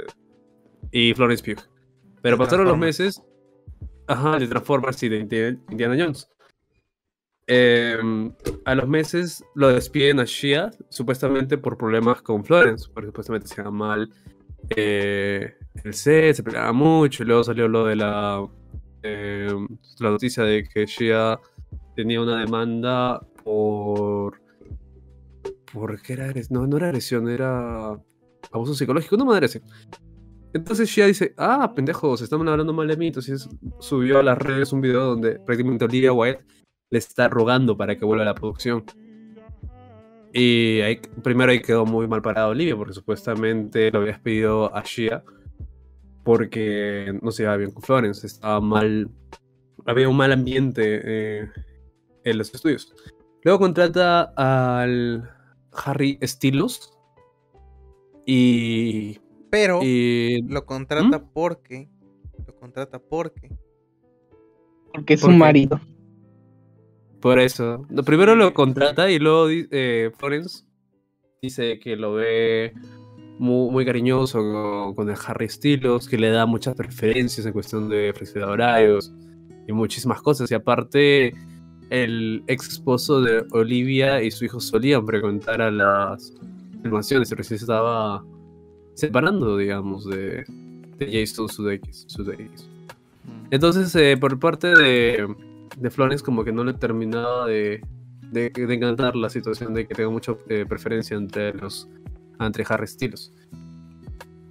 y 0.90 1.14
Florence 1.14 1.42
Pugh. 1.44 1.62
Pero 2.22 2.36
pasaron 2.36 2.66
los 2.66 2.78
meses, 2.78 3.22
ajá, 4.06 4.38
de 4.38 4.46
Transformers 4.46 5.02
y 5.02 5.08
de 5.08 5.18
Indiana, 5.70 5.96
Jones. 5.98 6.28
Eh, 7.46 7.98
a 8.64 8.74
los 8.74 8.88
meses 8.88 9.44
lo 9.54 9.68
despiden 9.68 10.20
a 10.20 10.24
Shia, 10.24 10.70
supuestamente 10.88 11.58
por 11.58 11.76
problemas 11.76 12.22
con 12.22 12.44
Florence, 12.44 12.88
porque 12.92 13.08
supuestamente 13.08 13.48
se 13.48 13.60
iba 13.60 13.70
mal 13.70 14.10
eh, 14.76 15.54
el 15.82 15.94
set, 15.94 16.36
se 16.36 16.42
peleaba 16.42 16.72
mucho, 16.72 17.22
y 17.22 17.26
luego 17.26 17.44
salió 17.44 17.66
lo 17.68 17.86
de 17.86 17.96
la, 17.96 18.46
eh, 19.02 19.52
la 19.98 20.10
noticia 20.10 20.44
de 20.44 20.64
que 20.64 20.86
Shia 20.86 21.40
tenía 21.96 22.20
una 22.20 22.38
demanda 22.40 23.20
por... 23.42 24.39
¿Por 25.72 26.00
qué 26.02 26.14
era 26.14 26.24
agresión? 26.26 26.60
No, 26.60 26.66
no 26.66 26.76
era 26.76 26.86
agresión, 26.88 27.28
era 27.28 27.98
abuso 28.52 28.74
psicológico, 28.74 29.16
no 29.16 29.24
madre 29.24 29.46
así. 29.46 29.60
Entonces 30.52 30.88
Shia 30.88 31.06
dice, 31.06 31.32
ah, 31.36 31.72
pendejos, 31.74 32.22
están 32.22 32.46
hablando 32.48 32.72
mal 32.72 32.88
de 32.88 32.96
mí. 32.96 33.08
Entonces 33.08 33.48
subió 33.78 34.18
a 34.18 34.22
las 34.22 34.38
redes 34.38 34.72
un 34.72 34.80
video 34.80 35.04
donde 35.04 35.38
prácticamente 35.38 35.84
Olivia 35.84 36.12
Wilde 36.12 36.44
le 36.90 36.98
está 36.98 37.28
rogando 37.28 37.76
para 37.76 37.96
que 37.96 38.04
vuelva 38.04 38.22
a 38.22 38.26
la 38.26 38.34
producción. 38.34 38.84
Y 40.32 40.80
primero 41.22 41.50
ahí 41.50 41.60
quedó 41.60 41.86
muy 41.86 42.06
mal 42.06 42.22
parado 42.22 42.50
Olivia, 42.50 42.76
porque 42.76 42.92
supuestamente 42.92 43.90
lo 43.90 44.00
habías 44.00 44.20
pedido 44.20 44.74
a 44.76 44.82
Shia 44.82 45.24
porque 46.24 47.18
no 47.22 47.30
se 47.30 47.42
llevaba 47.42 47.58
bien 47.58 47.70
con 47.70 47.82
Florence, 47.82 48.26
estaba 48.26 48.60
mal, 48.60 49.10
había 49.86 50.08
un 50.08 50.16
mal 50.16 50.32
ambiente 50.32 51.00
eh, 51.02 51.48
en 52.24 52.38
los 52.38 52.54
estudios. 52.54 52.92
Luego 53.42 53.58
contrata 53.58 54.32
al 54.36 55.28
Harry 55.72 56.18
Styles 56.22 56.92
y, 58.26 59.18
Pero 59.50 59.80
y 59.82 60.42
lo 60.42 60.64
contrata 60.66 61.22
porque. 61.32 61.88
Lo 62.46 62.54
contrata 62.56 62.98
porque. 62.98 63.50
Porque 64.92 65.14
es 65.14 65.20
¿Por 65.20 65.30
su 65.30 65.34
qué? 65.34 65.38
marido. 65.38 65.80
Por 67.20 67.38
eso. 67.38 67.86
No, 67.90 68.02
primero 68.02 68.34
lo 68.34 68.54
contrata 68.54 69.10
y 69.10 69.18
luego 69.18 69.48
eh, 69.50 70.10
Florence 70.16 70.64
dice 71.42 71.78
que 71.78 71.96
lo 71.96 72.14
ve 72.14 72.72
muy, 73.38 73.70
muy 73.70 73.84
cariñoso 73.84 74.38
con, 74.38 74.94
con 74.94 75.10
el 75.10 75.16
Harry 75.26 75.48
Styles, 75.48 76.08
que 76.08 76.18
le 76.18 76.30
da 76.30 76.46
muchas 76.46 76.74
preferencias 76.74 77.46
en 77.46 77.52
cuestión 77.52 77.88
de 77.88 78.12
flexibilidad 78.14 78.48
de 78.48 78.52
horarios 78.52 79.12
y 79.66 79.72
muchísimas 79.72 80.22
cosas. 80.22 80.50
Y 80.50 80.54
aparte, 80.54 81.34
el 81.90 82.42
ex 82.46 82.68
esposo 82.68 83.20
de 83.20 83.44
Olivia 83.50 84.22
y 84.22 84.30
su 84.30 84.44
hijo 84.44 84.60
solían 84.60 85.04
frecuentar 85.06 85.60
a 85.60 85.70
las 85.70 86.32
filmaciones 86.82 87.30
y 87.30 87.34
recién 87.34 87.58
se 87.58 87.64
estaba 87.64 88.24
separando, 88.94 89.56
digamos, 89.56 90.06
de, 90.06 90.44
de 90.98 91.06
Jason 91.06 91.48
Sudeikis. 91.48 92.04
Sudeikis. 92.06 92.68
Mm. 93.24 93.46
Entonces, 93.50 93.94
eh, 93.96 94.16
por 94.16 94.38
parte 94.38 94.68
de, 94.68 95.26
de 95.76 95.90
Florence, 95.90 96.24
como 96.24 96.44
que 96.44 96.52
no 96.52 96.64
le 96.64 96.74
terminaba 96.74 97.46
de, 97.46 97.82
de, 98.30 98.50
de 98.50 98.74
encantar 98.74 99.16
la 99.16 99.28
situación 99.28 99.74
de 99.74 99.86
que 99.86 99.94
tenga 99.94 100.10
mucha 100.10 100.36
eh, 100.48 100.64
preferencia 100.68 101.16
entre 101.16 101.52
los 101.54 101.88
entre 102.38 102.64
Harry 102.68 102.86
Styles. 102.86 103.32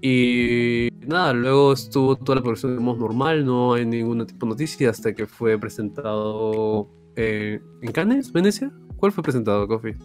Y 0.01 0.89
nada, 1.07 1.33
luego 1.33 1.73
estuvo 1.73 2.15
toda 2.15 2.37
la 2.37 2.41
producción 2.41 2.77
de 2.77 2.83
normal, 2.83 3.45
no 3.45 3.73
hay 3.73 3.85
ningún 3.85 4.25
tipo 4.25 4.45
de 4.45 4.51
noticia 4.51 4.89
hasta 4.91 5.13
que 5.13 5.25
fue 5.25 5.57
presentado 5.57 6.87
eh, 7.15 7.59
en 7.81 7.91
Cannes, 7.91 8.31
Venecia. 8.31 8.71
¿Cuál 8.97 9.11
fue 9.11 9.23
presentado, 9.23 9.67
Coffee? 9.67 9.95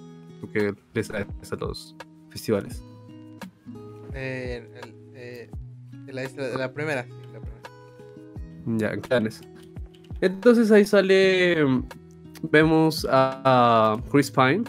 Porque 0.41 0.75
les 0.95 1.11
a 1.11 1.27
los 1.61 1.97
festivales. 2.31 2.83
Eh, 4.15 4.69
el- 4.83 4.95
eh, 5.15 5.51
de 6.07 6.13
la, 6.13 6.23
de 6.23 6.59
la 6.59 6.73
primera. 6.73 7.05
sí, 7.05 7.11
la 7.33 7.41
primera. 7.41 8.79
Ya, 8.79 8.93
en 8.93 9.01
Cannes. 9.01 9.41
Entonces 10.21 10.71
ahí 10.71 10.85
sale. 10.85 11.57
Vemos 12.51 13.07
a, 13.11 13.41
a 13.95 14.03
Chris 14.11 14.31
Pine 14.31 14.65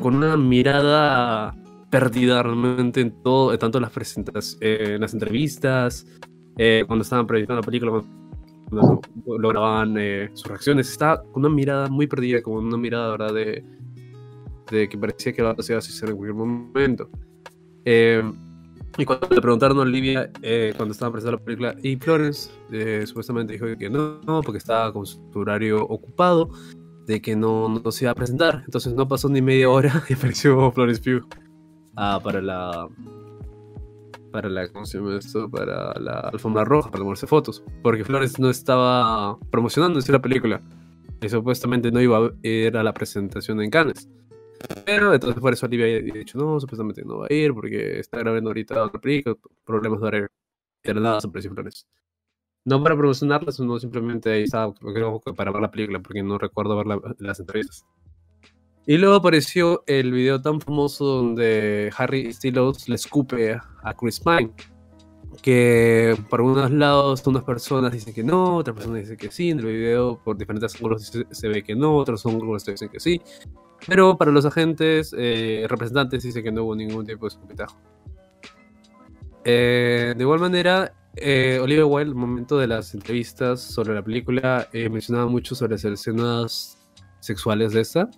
con 0.00 0.14
una 0.16 0.36
mirada 0.36 1.56
perdida 1.90 2.42
realmente 2.42 3.00
en 3.00 3.10
todo, 3.22 3.56
tanto 3.56 3.78
en 3.78 3.82
las 3.82 3.92
presentaciones, 3.92 4.58
en 4.60 5.00
las 5.00 5.14
entrevistas, 5.14 6.06
eh, 6.58 6.84
cuando 6.86 7.02
estaban 7.02 7.26
proyectando 7.26 7.60
la 7.62 7.66
película, 7.66 7.92
cuando 7.92 8.23
lo 8.70 9.48
grababan 9.48 9.96
eh, 9.98 10.30
sus 10.34 10.48
reacciones, 10.48 10.90
estaba 10.90 11.22
con 11.22 11.44
una 11.44 11.54
mirada 11.54 11.88
muy 11.88 12.06
perdida, 12.06 12.42
como 12.42 12.58
una 12.58 12.76
mirada 12.76 13.10
¿verdad? 13.10 13.34
de, 13.34 13.64
de 14.70 14.88
que 14.88 14.98
parecía 14.98 15.32
que 15.32 15.62
se 15.62 15.72
iba 15.72 15.78
a 15.78 15.82
suceder 15.82 16.10
en 16.10 16.16
cualquier 16.16 16.34
momento. 16.34 17.10
Eh, 17.84 18.22
y 18.96 19.04
cuando 19.04 19.28
le 19.28 19.40
preguntaron 19.40 19.78
a 19.78 19.82
Olivia, 19.82 20.30
eh, 20.42 20.72
cuando 20.76 20.92
estaban 20.92 21.12
presentando 21.12 21.40
la 21.40 21.44
película, 21.44 21.76
y 21.82 21.96
Florence 21.96 22.50
eh, 22.70 23.04
supuestamente 23.06 23.54
dijo 23.54 23.66
que 23.76 23.90
no, 23.90 24.20
no, 24.20 24.40
porque 24.42 24.58
estaba 24.58 24.92
con 24.92 25.04
su 25.04 25.20
horario 25.34 25.82
ocupado, 25.82 26.50
de 27.06 27.20
que 27.20 27.34
no, 27.34 27.68
no 27.68 27.90
se 27.90 28.04
iba 28.04 28.12
a 28.12 28.14
presentar. 28.14 28.62
Entonces 28.64 28.94
no 28.94 29.08
pasó 29.08 29.28
ni 29.28 29.42
media 29.42 29.68
hora 29.68 30.02
y 30.08 30.14
apareció 30.14 30.70
Florence 30.70 31.02
Pugh 31.02 31.26
ah, 31.96 32.20
para 32.22 32.40
la. 32.40 32.88
Para 34.34 34.48
la. 34.48 34.66
¿Cómo 34.66 34.84
se 34.84 34.98
llama 34.98 35.16
esto? 35.16 35.48
Para 35.48 35.94
la 36.00 36.18
alfombra 36.32 36.64
roja, 36.64 36.90
para 36.90 37.02
tomarse 37.04 37.24
fotos. 37.24 37.62
Porque 37.84 38.02
Florence 38.04 38.42
no 38.42 38.50
estaba 38.50 39.38
promocionando 39.52 40.00
la 40.08 40.18
película. 40.20 40.60
Y 41.22 41.28
supuestamente 41.28 41.92
no 41.92 42.00
iba 42.00 42.18
a 42.18 42.32
ir 42.42 42.76
a 42.76 42.82
la 42.82 42.92
presentación 42.92 43.62
en 43.62 43.70
Cannes. 43.70 44.08
Pero 44.84 45.14
entonces 45.14 45.40
por 45.40 45.52
eso 45.52 45.66
Olivia 45.66 45.86
había 45.86 46.12
dicho, 46.12 46.36
no, 46.36 46.58
supuestamente 46.58 47.04
no 47.04 47.18
va 47.18 47.28
a 47.30 47.32
ir 47.32 47.54
porque 47.54 48.00
está 48.00 48.18
grabando 48.18 48.50
ahorita 48.50 48.82
otra 48.86 49.00
película, 49.00 49.36
problemas 49.64 50.00
de 50.00 50.06
horario. 50.08 50.28
La 50.82 50.94
nada 50.94 51.18
apareció 51.24 51.52
Florence. 51.52 51.84
No 52.64 52.82
para 52.82 52.96
promocionarla, 52.96 53.52
sino 53.52 53.78
simplemente 53.78 54.32
ahí 54.32 54.42
estaba, 54.42 54.74
creo 54.74 55.20
que 55.24 55.32
para 55.32 55.52
ver 55.52 55.62
la 55.62 55.70
película, 55.70 56.00
porque 56.00 56.24
no 56.24 56.38
recuerdo 56.38 56.76
ver 56.76 56.86
la- 56.88 57.00
las 57.18 57.38
entrevistas. 57.38 57.86
Y 58.86 58.98
luego 58.98 59.16
apareció 59.16 59.82
el 59.86 60.12
video 60.12 60.40
tan 60.42 60.60
famoso 60.60 61.04
donde 61.04 61.90
Harry 61.96 62.32
Styles 62.32 62.88
le 62.88 62.96
escupe 62.96 63.58
a 63.82 63.94
Chris 63.94 64.20
Pine. 64.20 64.52
Que 65.42 66.16
por 66.30 66.40
unos 66.42 66.70
lados 66.70 67.26
unas 67.26 67.44
personas 67.44 67.92
dicen 67.92 68.14
que 68.14 68.22
no, 68.22 68.56
otras 68.56 68.76
personas 68.76 69.00
dicen 69.00 69.16
que 69.16 69.30
sí. 69.30 69.50
En 69.50 69.60
el 69.60 69.66
video 69.66 70.20
por 70.22 70.36
diferentes 70.36 70.74
ángulos 70.76 71.12
se, 71.30 71.48
ve 71.48 71.62
que 71.62 71.74
no, 71.74 71.96
otros 71.96 72.24
ángulos 72.26 72.64
dicen 72.64 72.88
que 72.88 73.00
sí. 73.00 73.20
Pero 73.86 74.16
para 74.16 74.30
los 74.30 74.44
agentes, 74.44 75.14
eh, 75.16 75.66
representantes 75.68 76.22
dicen 76.22 76.42
que 76.42 76.52
no 76.52 76.64
hubo 76.64 76.76
ningún 76.76 77.06
tipo 77.06 77.26
de 77.26 77.28
escupitajo. 77.28 77.76
Eh, 79.44 80.14
de 80.16 80.22
igual 80.22 80.40
manera, 80.40 80.94
eh, 81.16 81.58
Oliver 81.62 81.84
Wilde, 81.84 82.10
al 82.10 82.16
momento 82.16 82.58
de 82.58 82.66
las 82.66 82.94
entrevistas 82.94 83.60
sobre 83.60 83.94
la 83.94 84.02
película, 84.02 84.68
eh, 84.72 84.88
mencionaba 84.88 85.28
mucho 85.28 85.54
sobre 85.54 85.72
las 85.72 85.84
escenas 85.84 86.78
sexuales 87.20 87.72
de 87.72 87.82
esta. 87.82 88.08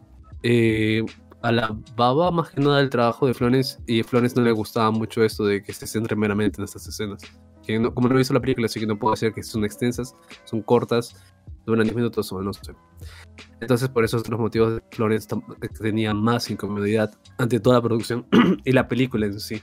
Eh, 0.42 1.04
alababa 1.42 2.30
más 2.30 2.50
que 2.50 2.60
nada 2.60 2.80
el 2.80 2.90
trabajo 2.90 3.26
de 3.26 3.34
Florence 3.34 3.78
y 3.86 4.00
a 4.00 4.04
Florence 4.04 4.36
no 4.36 4.42
le 4.44 4.52
gustaba 4.52 4.90
mucho 4.90 5.22
esto 5.22 5.44
de 5.44 5.62
que 5.62 5.72
se 5.72 5.86
centre 5.86 6.16
meramente 6.16 6.60
en 6.60 6.64
estas 6.64 6.86
escenas. 6.86 7.22
Que 7.64 7.78
no- 7.78 7.92
como 7.94 8.08
no 8.08 8.16
visto 8.16 8.34
la 8.34 8.40
película, 8.40 8.66
así 8.66 8.80
que 8.80 8.86
no 8.86 8.98
puedo 8.98 9.14
decir 9.14 9.32
que 9.32 9.42
son 9.42 9.64
extensas, 9.64 10.14
son 10.44 10.62
cortas, 10.62 11.14
duran 11.66 11.84
10 11.84 11.96
minutos 11.96 12.32
o 12.32 12.40
no 12.42 12.52
sé. 12.52 12.74
Entonces, 13.60 13.88
por 13.88 14.04
esos 14.04 14.28
los 14.28 14.38
motivos 14.38 14.74
de 14.76 14.82
que 15.60 15.68
tenía 15.68 16.14
más 16.14 16.50
incomodidad 16.50 17.12
ante 17.38 17.58
toda 17.60 17.76
la 17.76 17.82
producción 17.82 18.26
y 18.64 18.72
la 18.72 18.86
película 18.88 19.26
en 19.26 19.40
sí. 19.40 19.60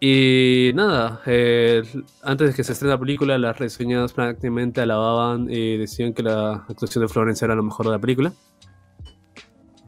Y 0.00 0.72
nada, 0.74 1.20
eh, 1.26 1.82
antes 2.24 2.48
de 2.50 2.54
que 2.56 2.64
se 2.64 2.72
estrene 2.72 2.94
la 2.94 2.98
película, 2.98 3.38
las 3.38 3.56
reseñas 3.58 4.12
prácticamente 4.12 4.80
alababan 4.80 5.48
y 5.48 5.76
decían 5.76 6.12
que 6.12 6.24
la 6.24 6.54
actuación 6.68 7.04
de 7.04 7.08
Florence 7.08 7.44
era 7.44 7.54
lo 7.54 7.62
mejor 7.62 7.86
de 7.86 7.92
la 7.92 8.00
película. 8.00 8.32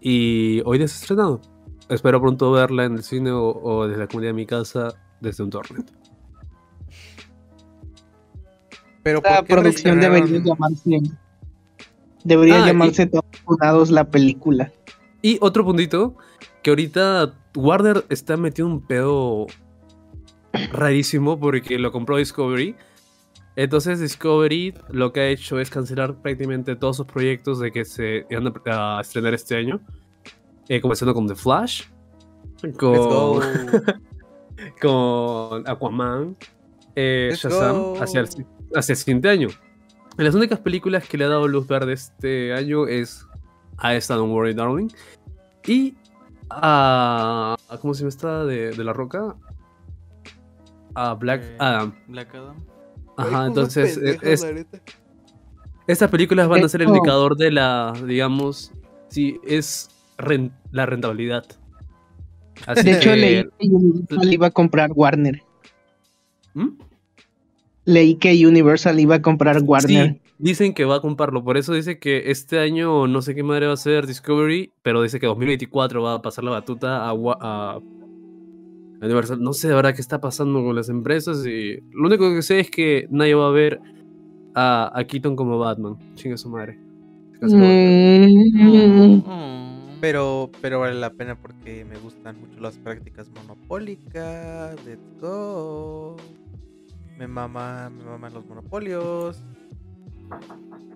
Y 0.07 0.61
hoy 0.67 0.79
ya 0.81 0.87
se 0.87 0.97
ha 0.97 1.01
estrenado. 1.01 1.41
Espero 1.89 2.21
pronto 2.21 2.53
verla 2.53 2.85
en 2.85 2.93
el 2.93 3.03
cine 3.03 3.31
o, 3.31 3.49
o 3.63 3.87
desde 3.89 4.01
la 4.01 4.07
comunidad 4.07 4.31
de 4.31 4.35
mi 4.35 4.45
casa, 4.47 4.95
desde 5.21 5.43
un 5.43 5.49
torrent. 5.49 5.91
Pero 9.03 9.21
La 9.25 9.37
¿por 9.39 9.47
qué 9.47 9.55
producción 9.55 10.01
debería 10.01 10.39
llamarse. 10.41 11.01
Debería 12.23 12.57
Ah, 12.57 12.65
y- 12.65 12.67
llamarse 12.67 13.07
Todos 13.07 13.91
la 13.91 14.05
película. 14.05 14.73
Y 15.23 15.39
otro 15.41 15.65
puntito, 15.65 16.17
que 16.63 16.71
ahorita 16.71 17.33
Warner 17.57 18.05
está 18.11 18.37
metido 18.37 18.69
un 18.69 18.81
pedo 18.87 19.47
rarísimo 20.71 21.39
porque 21.41 21.79
lo 21.79 21.93
compró 21.93 22.19
Discovery. 22.19 22.77
Entonces 23.57 24.01
Discovery 24.01 24.75
lo 24.91 25.13
que 25.13 25.21
ha 25.21 25.29
hecho 25.29 25.61
es 25.61 25.71
cancelar 25.71 26.17
prácticamente 26.21 26.75
todos 26.75 26.97
sus 26.97 27.07
proyectos 27.07 27.61
de 27.61 27.71
que 27.71 27.85
se 27.85 28.27
iban 28.29 28.53
a, 28.67 29.01
estrenar 29.01 29.35
este 29.35 29.57
año. 29.57 29.81
Eh, 30.69 30.81
comenzando 30.81 31.15
con 31.15 31.27
The 31.27 31.35
Flash, 31.35 31.85
Let's 32.63 32.79
con, 32.79 32.93
go. 32.95 33.41
con 34.81 35.69
Aquaman, 35.69 36.37
eh, 36.97 37.33
Shazam, 37.37 38.01
hacia 38.03 38.21
el, 38.21 38.29
hacia 38.75 38.93
el 38.93 38.97
siguiente 38.97 39.29
año. 39.29 39.49
Las 40.17 40.35
únicas 40.35 40.61
películas 40.61 41.07
que 41.09 41.19
le 41.19 41.25
ha 41.25 41.29
dado 41.29 41.47
luz 41.49 41.67
verde 41.67 41.93
este 41.93 42.55
año 42.55 42.87
es 42.87 43.27
a 43.77 43.95
esta 43.95 44.15
Don't 44.15 44.33
Worry 44.33 44.55
Darling 44.55 44.89
y 45.67 45.95
a, 46.51 47.57
a- 47.69 47.79
¿cómo 47.79 47.95
se 47.95 48.01
llama 48.01 48.09
esta 48.09 48.45
de, 48.45 48.71
de 48.71 48.85
la 48.85 48.93
roca? 48.93 49.35
A 50.95 51.15
Black 51.15 51.43
Eh, 51.43 51.57
Adam. 51.59 51.95
Black 52.07 52.35
Adam. 52.35 52.57
Ajá, 53.16 53.47
entonces 53.47 53.97
eh, 53.97 54.18
es- 54.23 54.47
estas 55.87 56.11
películas 56.11 56.49
van 56.49 56.64
a 56.64 56.68
ser 56.68 56.83
el 56.83 56.88
indicador 56.88 57.37
de 57.37 57.50
la, 57.50 57.92
digamos, 58.06 58.73
si 59.09 59.38
es 59.47 59.88
la 60.71 60.87
rentabilidad. 60.87 61.44
Así 62.66 62.85
De 62.85 62.97
hecho, 62.97 63.14
leí 63.14 63.44
que 63.59 63.66
Universal 63.68 64.33
iba 64.33 64.47
a 64.47 64.50
comprar 64.50 64.90
Warner. 64.94 65.42
¿Mm? 66.54 66.68
Leí 67.85 68.14
que 68.16 68.47
Universal 68.47 68.98
iba 68.98 69.16
a 69.16 69.22
comprar 69.22 69.61
Warner. 69.62 70.12
Sí, 70.14 70.20
dicen 70.38 70.72
que 70.72 70.85
va 70.85 70.96
a 70.96 71.00
comprarlo. 71.00 71.44
Por 71.44 71.57
eso 71.59 71.74
dice 71.74 71.98
que 71.98 72.31
este 72.31 72.59
año 72.59 73.07
no 73.07 73.20
sé 73.22 73.35
qué 73.35 73.42
madre 73.42 73.66
va 73.66 73.74
a 73.74 73.77
ser 73.77 74.07
Discovery, 74.07 74.72
pero 74.83 75.03
dice 75.03 75.20
que 75.20 75.27
2024 75.27 76.03
va 76.03 76.14
a 76.14 76.22
pasar 76.22 76.44
la 76.44 76.53
batuta 76.53 77.09
a 77.11 77.79
Universal. 79.00 79.40
No 79.42 79.52
sé 79.52 79.68
de 79.68 79.74
verdad 79.74 79.94
qué 79.94 80.00
está 80.00 80.20
pasando 80.20 80.62
con 80.62 80.74
las 80.74 80.88
empresas. 80.88 81.46
Y 81.46 81.80
lo 81.92 82.07
único 82.07 82.33
que 82.35 82.42
sé 82.42 82.61
es 82.61 82.70
que 82.70 83.07
nadie 83.11 83.35
va 83.35 83.48
a 83.48 83.52
ver 83.52 83.80
a, 84.54 84.90
a 84.98 85.04
Keaton 85.04 85.37
como 85.37 85.59
Batman. 85.59 85.96
Chinga 86.14 86.37
su 86.37 86.48
madre. 86.48 86.78
Mm, 87.40 89.22
Mm. 89.26 90.00
Pero, 90.00 90.50
pero 90.61 90.80
vale 90.80 90.94
la 91.00 91.11
pena 91.11 91.35
porque 91.40 91.85
me 91.85 91.96
gustan 91.98 92.38
mucho 92.38 92.61
las 92.61 92.76
prácticas 92.78 93.30
monopólicas. 93.35 94.76
Let's 94.85 95.18
go. 95.20 96.16
Me 97.18 97.26
mama, 97.26 97.90
me 97.90 98.04
maman 98.04 98.35
los 98.35 98.44
monopolios. 98.46 99.42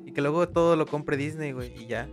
Y 0.04 0.12
que 0.12 0.20
luego 0.20 0.48
todo 0.48 0.76
lo 0.76 0.87
compre 0.87 1.16
Disney, 1.16 1.52
güey. 1.52 1.72
Y 1.82 1.87
ya. 1.87 2.08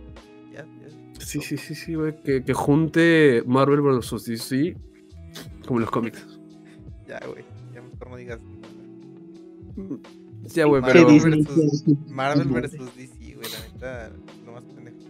Ya, 0.52 0.64
ya. 0.64 0.88
Sí, 1.18 1.40
sí, 1.40 1.56
sí, 1.58 1.74
sí, 1.74 1.94
güey. 1.94 2.14
Que, 2.22 2.42
que 2.42 2.54
junte 2.54 3.42
Marvel 3.46 3.80
vs. 3.82 4.24
DC 4.24 4.76
como 5.66 5.80
los 5.80 5.90
cómics. 5.90 6.24
Ya, 7.08 7.20
güey. 7.26 7.44
Ya 7.74 7.82
mejor 7.82 8.10
no 8.10 8.16
digas. 8.16 8.40
Ya, 10.54 10.64
güey, 10.64 10.82
pero. 10.82 11.08
Disney 11.08 11.42
versus- 11.42 11.82
quiere- 11.84 12.00
Marvel 12.08 12.48
versus 12.48 12.96
DC, 12.96 13.34
güey. 13.34 13.46
La 13.50 13.58
neta, 13.74 14.10
lo 14.44 14.52
más 14.52 14.62
pendejo 14.64 14.96
que 14.98 15.06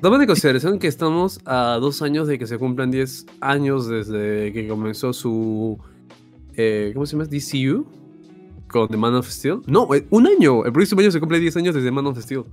Toma 0.00 0.16
en 0.20 0.26
consideración 0.26 0.78
que 0.78 0.86
estamos 0.86 1.40
a 1.44 1.78
dos 1.80 2.00
años 2.02 2.26
de 2.26 2.38
que 2.38 2.46
se 2.46 2.56
cumplan 2.58 2.90
10 2.90 3.26
años 3.40 3.86
desde 3.86 4.52
que 4.52 4.66
comenzó 4.68 5.12
su. 5.12 5.78
eh, 6.56 6.90
¿Cómo 6.94 7.06
se 7.06 7.12
llama? 7.16 7.24
DCU. 7.26 7.86
Con 8.68 8.88
The 8.88 8.96
Man 8.96 9.14
of 9.14 9.28
Steel. 9.28 9.62
No, 9.66 9.88
un 10.10 10.26
año. 10.28 10.64
El 10.64 10.72
próximo 10.72 11.00
año 11.00 11.10
se 11.10 11.18
cumple 11.18 11.40
10 11.40 11.56
años 11.56 11.74
desde 11.74 11.90
Man 11.90 12.06
of 12.06 12.18
Steel. 12.20 12.44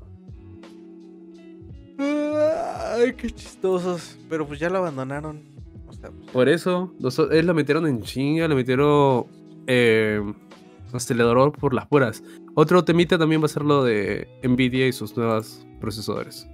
Ay, 2.97 3.13
qué 3.13 3.29
chistosos. 3.29 4.17
Pero 4.29 4.47
pues 4.47 4.60
ya 4.60 4.69
lo 4.69 4.77
abandonaron. 4.79 5.41
O 5.88 5.93
sea, 5.93 6.12
pues, 6.12 6.31
Por 6.31 6.49
eso, 6.49 6.93
los- 6.99 7.19
él 7.19 7.45
lo 7.47 7.53
metieron 7.53 7.88
en 7.88 8.01
chinga, 8.01 8.47
lo 8.47 8.55
metieron. 8.55 9.25
Eh, 9.67 10.21
acelerador 10.93 11.51
por 11.51 11.73
las 11.73 11.86
puras. 11.88 12.23
Otro 12.55 12.83
temita 12.86 13.17
también 13.17 13.41
va 13.41 13.45
a 13.45 13.49
ser 13.49 13.63
lo 13.63 13.83
de 13.83 14.27
Nvidia 14.43 14.88
y 14.88 14.93
sus 14.93 15.15
nuevos 15.17 15.65
procesadores. 15.81 16.47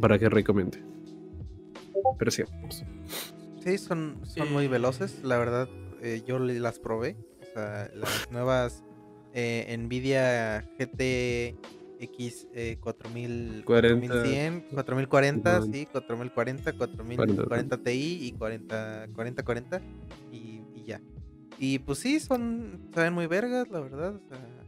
Para 0.00 0.18
que 0.18 0.28
recomiende. 0.28 0.82
Pero 2.18 2.30
sí. 2.30 2.42
vamos. 2.52 2.84
Sí, 3.64 3.78
son, 3.78 4.18
son 4.24 4.52
muy 4.52 4.66
Eh. 4.66 4.68
veloces, 4.68 5.20
la 5.24 5.38
verdad. 5.38 5.68
eh, 6.02 6.22
yo 6.26 6.38
las 6.38 6.78
probé. 6.78 7.16
O 7.40 7.46
sea, 7.54 7.90
las 7.94 8.30
nuevas 8.30 8.84
eh, 9.32 9.74
Nvidia 9.78 10.68
GTX 11.98 12.46
eh, 12.52 12.76
4000, 12.80 13.62
40. 13.64 14.14
4100, 14.14 14.60
4040, 14.70 15.58
Ujú. 15.58 15.72
sí, 15.72 15.86
4040, 15.86 16.72
4040 16.72 17.82
Ti 17.82 18.18
y 18.22 18.32
40, 18.32 19.08
4040 19.14 19.80
y, 20.32 20.62
y 20.74 20.84
ya. 20.84 21.00
Y 21.58 21.78
pues 21.78 21.98
sí, 22.00 22.18
son, 22.20 22.80
saben 22.94 23.12
muy 23.12 23.26
vergas, 23.26 23.68
la 23.70 23.80
verdad. 23.80 24.16
O 24.16 24.20
sea, 24.28 24.64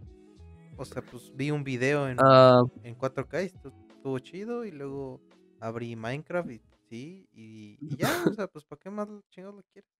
o 0.79 0.85
sea, 0.85 1.03
pues 1.03 1.33
vi 1.35 1.51
un 1.51 1.65
video 1.65 2.09
en, 2.09 2.17
Ah, 2.21 2.62
en 2.83 2.95
4K 2.97 3.43
y 3.45 3.49
estu- 3.49 3.73
estuvo 3.89 4.19
chido 4.21 4.65
y 4.65 4.71
luego 4.71 5.21
abrí 5.59 5.97
Minecraft 5.97 6.51
y 6.51 6.61
sí, 6.89 7.29
y, 7.33 7.79
y 7.81 7.97
ya, 7.97 8.09
o 8.29 8.33
sea, 8.35 8.47
pues 8.47 8.65
¿para 8.65 8.79
qué 8.81 8.91
más 8.91 9.09
chingados 9.31 9.57
lo 9.57 9.62
quieres? 9.73 9.91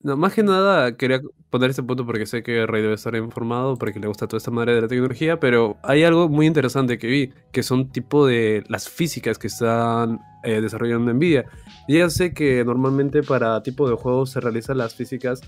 No, 0.00 0.16
más 0.16 0.32
que 0.32 0.44
nada 0.44 0.96
quería 0.96 1.20
poner 1.50 1.70
este 1.70 1.82
punto 1.82 2.06
porque 2.06 2.24
sé 2.24 2.44
que 2.44 2.66
Rey 2.66 2.82
debe 2.82 2.94
estar 2.94 3.16
informado 3.16 3.76
porque 3.76 3.98
le 3.98 4.06
gusta 4.06 4.28
toda 4.28 4.38
esta 4.38 4.52
madre 4.52 4.76
de 4.76 4.82
la 4.82 4.88
tecnología, 4.88 5.40
pero 5.40 5.76
hay 5.82 6.04
algo 6.04 6.28
muy 6.28 6.46
interesante 6.46 6.98
que 6.98 7.08
vi, 7.08 7.32
que 7.50 7.64
son 7.64 7.90
tipo 7.90 8.24
de 8.24 8.62
las 8.68 8.88
físicas 8.88 9.38
que 9.38 9.48
están 9.48 10.20
eh, 10.44 10.60
desarrollando 10.60 11.12
Nvidia. 11.12 11.46
Ya 11.88 12.08
sé 12.10 12.32
que 12.32 12.64
normalmente 12.64 13.24
para 13.24 13.60
tipo 13.64 13.88
de 13.90 13.96
juegos 13.96 14.30
se 14.30 14.40
realizan 14.40 14.78
las 14.78 14.94
físicas 14.94 15.40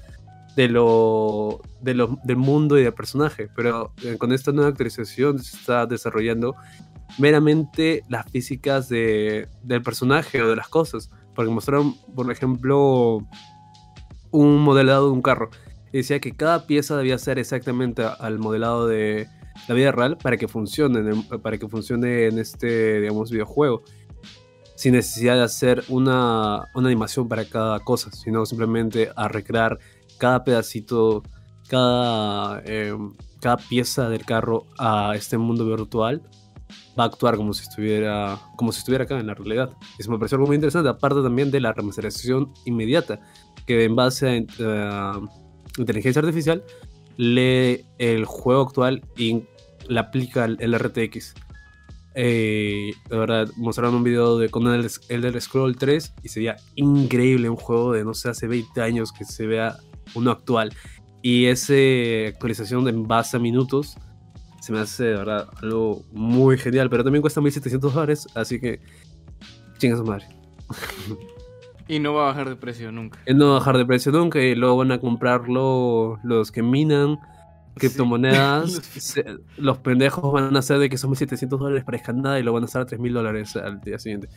de 0.56 0.68
lo, 0.68 1.60
de 1.80 1.94
lo 1.94 2.18
del 2.24 2.36
mundo 2.36 2.76
y 2.76 2.82
del 2.82 2.92
personaje, 2.92 3.48
pero 3.54 3.92
eh, 4.02 4.16
con 4.18 4.32
esta 4.32 4.50
nueva 4.50 4.70
actualización 4.70 5.38
se 5.38 5.56
está 5.56 5.86
desarrollando 5.86 6.56
meramente 7.18 8.02
las 8.08 8.28
físicas 8.28 8.88
de, 8.88 9.48
del 9.62 9.82
personaje 9.82 10.42
o 10.42 10.48
de 10.48 10.56
las 10.56 10.68
cosas, 10.68 11.08
porque 11.36 11.52
mostraron, 11.52 11.94
por 12.16 12.30
ejemplo, 12.32 13.24
un 14.30 14.58
modelado 14.58 15.06
de 15.06 15.12
un 15.12 15.22
carro. 15.22 15.50
Y 15.92 15.98
decía 15.98 16.20
que 16.20 16.32
cada 16.32 16.66
pieza 16.66 16.96
debía 16.96 17.18
ser 17.18 17.38
exactamente 17.38 18.02
al 18.02 18.38
modelado 18.38 18.86
de 18.86 19.28
la 19.68 19.74
vida 19.74 19.92
real 19.92 20.16
para 20.16 20.36
que 20.36 20.48
funcione, 20.48 21.00
en 21.00 21.22
para 21.40 21.58
que 21.58 21.68
funcione 21.68 22.26
en 22.26 22.38
este, 22.38 23.00
digamos, 23.00 23.30
videojuego. 23.30 23.82
Sin 24.76 24.94
necesidad 24.94 25.34
de 25.34 25.42
hacer 25.42 25.84
una, 25.88 26.68
una 26.74 26.88
animación 26.88 27.28
para 27.28 27.44
cada 27.44 27.80
cosa, 27.80 28.10
sino 28.12 28.46
simplemente 28.46 29.10
a 29.14 29.28
recrear 29.28 29.78
cada 30.18 30.42
pedacito, 30.44 31.22
cada, 31.68 32.62
eh, 32.64 32.96
cada 33.40 33.56
pieza 33.58 34.08
del 34.08 34.24
carro 34.24 34.66
a 34.78 35.14
este 35.16 35.36
mundo 35.36 35.66
virtual 35.66 36.22
va 36.98 37.04
a 37.04 37.06
actuar 37.06 37.36
como 37.36 37.52
si 37.52 37.62
estuviera 37.62 38.38
como 38.56 38.72
si 38.72 38.78
estuviera 38.78 39.04
acá 39.04 39.18
en 39.18 39.26
la 39.26 39.34
realidad. 39.34 39.70
Eso 39.98 40.10
me 40.10 40.18
pareció 40.18 40.36
algo 40.36 40.46
muy 40.46 40.56
interesante, 40.56 40.88
aparte 40.88 41.22
también 41.22 41.50
de 41.50 41.60
la 41.60 41.72
remasterización 41.72 42.52
inmediata, 42.64 43.20
que 43.66 43.84
en 43.84 43.96
base 43.96 44.46
a 44.60 45.18
uh, 45.18 45.28
inteligencia 45.78 46.20
artificial 46.20 46.62
lee 47.16 47.84
el 47.98 48.24
juego 48.24 48.62
actual 48.62 49.02
y 49.16 49.42
le 49.88 50.00
aplica 50.00 50.44
el, 50.44 50.78
RTX. 50.78 51.34
Eh, 52.14 52.92
la 53.08 53.18
verdad, 53.18 53.48
mostraron 53.56 53.94
un 53.94 54.04
video 54.04 54.38
de 54.38 54.48
con 54.48 54.66
el 54.68 54.88
Elder 55.08 55.40
Scroll 55.40 55.76
3 55.76 56.14
y 56.22 56.28
sería 56.28 56.56
increíble 56.74 57.48
un 57.48 57.56
juego 57.56 57.92
de 57.92 58.04
no 58.04 58.14
sé, 58.14 58.30
hace 58.30 58.46
20 58.46 58.80
años 58.82 59.12
que 59.12 59.24
se 59.24 59.46
vea 59.46 59.76
uno 60.14 60.30
actual. 60.30 60.72
Y 61.22 61.46
esa 61.46 61.74
actualización 62.28 62.88
en 62.88 63.06
base 63.06 63.36
a 63.36 63.40
minutos 63.40 63.96
se 64.60 64.72
me 64.72 64.80
hace 64.80 65.04
de 65.04 65.16
verdad 65.16 65.48
algo 65.62 66.04
muy 66.12 66.58
genial, 66.58 66.90
pero 66.90 67.02
también 67.04 67.22
cuesta 67.22 67.40
1700 67.40 67.94
dólares, 67.94 68.26
así 68.34 68.60
que 68.60 68.80
chinga 69.78 69.96
su 69.96 70.04
madre. 70.04 70.26
Y 71.90 71.98
no 71.98 72.14
va 72.14 72.22
a 72.22 72.26
bajar 72.28 72.48
de 72.48 72.56
precio 72.56 72.92
nunca. 72.92 73.18
No 73.34 73.46
va 73.48 73.56
a 73.56 73.58
bajar 73.58 73.76
de 73.76 73.84
precio 73.84 74.12
nunca 74.12 74.40
y 74.40 74.54
luego 74.54 74.76
van 74.76 74.92
a 74.92 75.00
comprarlo 75.00 76.18
los 76.22 76.52
que 76.52 76.62
minan 76.62 77.18
criptomonedas. 77.74 78.70
se- 78.98 79.38
los 79.56 79.78
pendejos 79.78 80.32
van 80.32 80.54
a 80.54 80.58
hacer 80.60 80.78
de 80.78 80.88
que 80.88 80.96
son 80.98 81.10
1700 81.10 81.58
dólares 81.58 81.84
parezcan 81.84 82.22
nada 82.22 82.38
y 82.38 82.42
lo 82.42 82.52
van 82.52 82.62
a 82.62 82.66
hacer 82.66 82.82
a 82.82 82.86
3000 82.86 83.12
dólares 83.12 83.56
al 83.56 83.80
día 83.80 83.98
siguiente. 83.98 84.28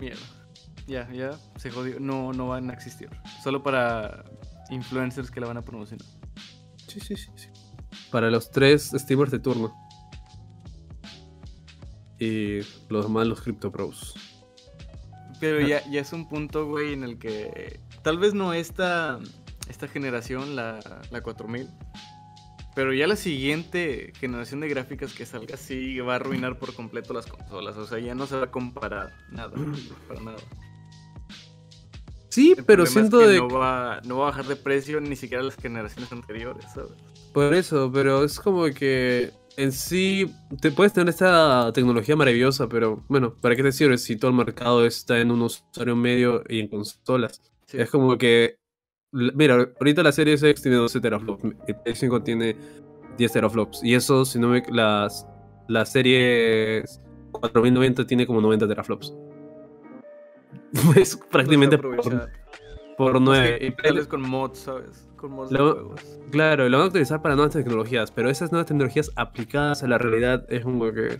Mierda. 0.00 0.20
Ya, 0.86 1.10
ya, 1.12 1.30
se 1.56 1.70
jodió. 1.70 2.00
No, 2.00 2.32
no 2.32 2.48
van 2.48 2.70
a 2.70 2.72
existir. 2.72 3.08
Solo 3.42 3.62
para 3.62 4.24
influencers 4.70 5.30
que 5.30 5.40
la 5.40 5.46
van 5.46 5.56
a 5.58 5.62
promocionar. 5.62 6.06
Sí, 6.88 7.00
sí, 7.00 7.16
sí. 7.16 7.28
sí. 7.36 7.48
Para 8.10 8.30
los 8.30 8.50
tres 8.50 8.92
streamers 8.94 9.30
de 9.30 9.38
turno. 9.40 9.74
Y 12.18 12.60
los 12.88 13.06
demás, 13.06 13.26
los 13.26 13.40
Crypto 13.42 13.70
Pros. 13.72 14.14
Pero 15.44 15.60
ya, 15.60 15.84
ya 15.90 16.00
es 16.00 16.12
un 16.12 16.26
punto, 16.26 16.66
güey, 16.66 16.94
en 16.94 17.04
el 17.04 17.18
que 17.18 17.78
tal 18.02 18.18
vez 18.18 18.32
no 18.32 18.54
esta, 18.54 19.18
esta 19.68 19.88
generación, 19.88 20.56
la, 20.56 20.80
la 21.10 21.22
4000, 21.22 21.68
pero 22.74 22.94
ya 22.94 23.06
la 23.06 23.16
siguiente 23.16 24.12
generación 24.18 24.60
de 24.60 24.68
gráficas 24.68 25.12
que 25.12 25.26
salga 25.26 25.58
sí 25.58 26.00
va 26.00 26.14
a 26.14 26.16
arruinar 26.16 26.58
por 26.58 26.74
completo 26.74 27.12
las 27.12 27.26
consolas. 27.26 27.76
O 27.76 27.86
sea, 27.86 27.98
ya 27.98 28.14
no 28.14 28.26
se 28.26 28.36
va 28.36 28.44
a 28.44 28.50
comparar 28.50 29.12
nada, 29.30 29.52
para 30.08 30.20
nada. 30.20 30.38
Sí, 32.30 32.54
El 32.56 32.64
pero 32.64 32.84
es 32.84 32.90
siento 32.90 33.20
que 33.20 33.26
de 33.28 33.38
no 33.38 33.48
va, 33.48 34.00
no 34.04 34.18
va 34.18 34.28
a 34.28 34.30
bajar 34.30 34.46
de 34.46 34.56
precio 34.56 35.00
ni 35.00 35.14
siquiera 35.14 35.42
las 35.42 35.56
generaciones 35.56 36.10
anteriores, 36.10 36.64
¿sabes? 36.74 36.92
Por 37.34 37.52
eso, 37.52 37.90
pero 37.92 38.24
es 38.24 38.40
como 38.40 38.64
que 38.64 39.30
en 39.56 39.72
sí 39.72 40.30
te 40.60 40.70
puedes 40.70 40.92
tener 40.92 41.08
esta 41.08 41.72
tecnología 41.72 42.16
maravillosa, 42.16 42.68
pero 42.68 43.04
bueno, 43.08 43.34
¿para 43.40 43.56
qué 43.56 43.62
te 43.62 43.72
sirve 43.72 43.98
si 43.98 44.16
todo 44.16 44.30
el 44.30 44.36
mercado 44.36 44.84
está 44.84 45.20
en 45.20 45.30
un 45.30 45.42
usuario 45.42 45.96
medio 45.96 46.42
y 46.48 46.60
en 46.60 46.68
consolas? 46.68 47.40
Sí. 47.66 47.78
Es 47.78 47.90
como 47.90 48.16
que, 48.18 48.58
mira, 49.12 49.72
ahorita 49.78 50.02
la 50.02 50.12
serie 50.12 50.34
X 50.34 50.62
tiene 50.62 50.76
12 50.76 51.00
teraflops, 51.00 51.44
el 51.66 51.76
Play 51.76 51.94
5 51.94 52.22
tiene 52.22 52.56
10 53.16 53.32
teraflops, 53.32 53.84
y 53.84 53.94
eso, 53.94 54.24
si 54.24 54.38
no 54.38 54.48
me, 54.48 54.62
las, 54.70 55.26
la 55.68 55.86
serie 55.86 56.84
4090 57.32 58.06
tiene 58.06 58.26
como 58.26 58.40
90 58.40 58.68
teraflops. 58.68 59.14
Es 60.96 61.16
prácticamente 61.16 61.78
por, 61.78 61.94
por 62.96 63.16
Es 63.16 63.22
9. 63.22 63.58
que 63.58 63.70
Tal 63.82 63.94
vez 63.96 64.06
con 64.06 64.22
mods, 64.22 64.58
¿sabes? 64.58 65.03
Con 65.24 65.32
mods 65.36 65.48
de 65.50 65.56
Lo- 65.58 65.72
juegos. 65.72 66.00
Claro, 66.30 66.68
lo 66.68 66.76
van 66.76 66.86
a 66.86 66.90
utilizar 66.90 67.22
para 67.22 67.34
nuevas 67.34 67.54
tecnologías, 67.54 68.10
pero 68.10 68.28
esas 68.28 68.52
nuevas 68.52 68.66
tecnologías 68.66 69.10
aplicadas 69.16 69.82
a 69.82 69.88
la 69.88 69.96
realidad 69.96 70.44
es 70.50 70.64
como 70.64 70.92
que 70.92 71.18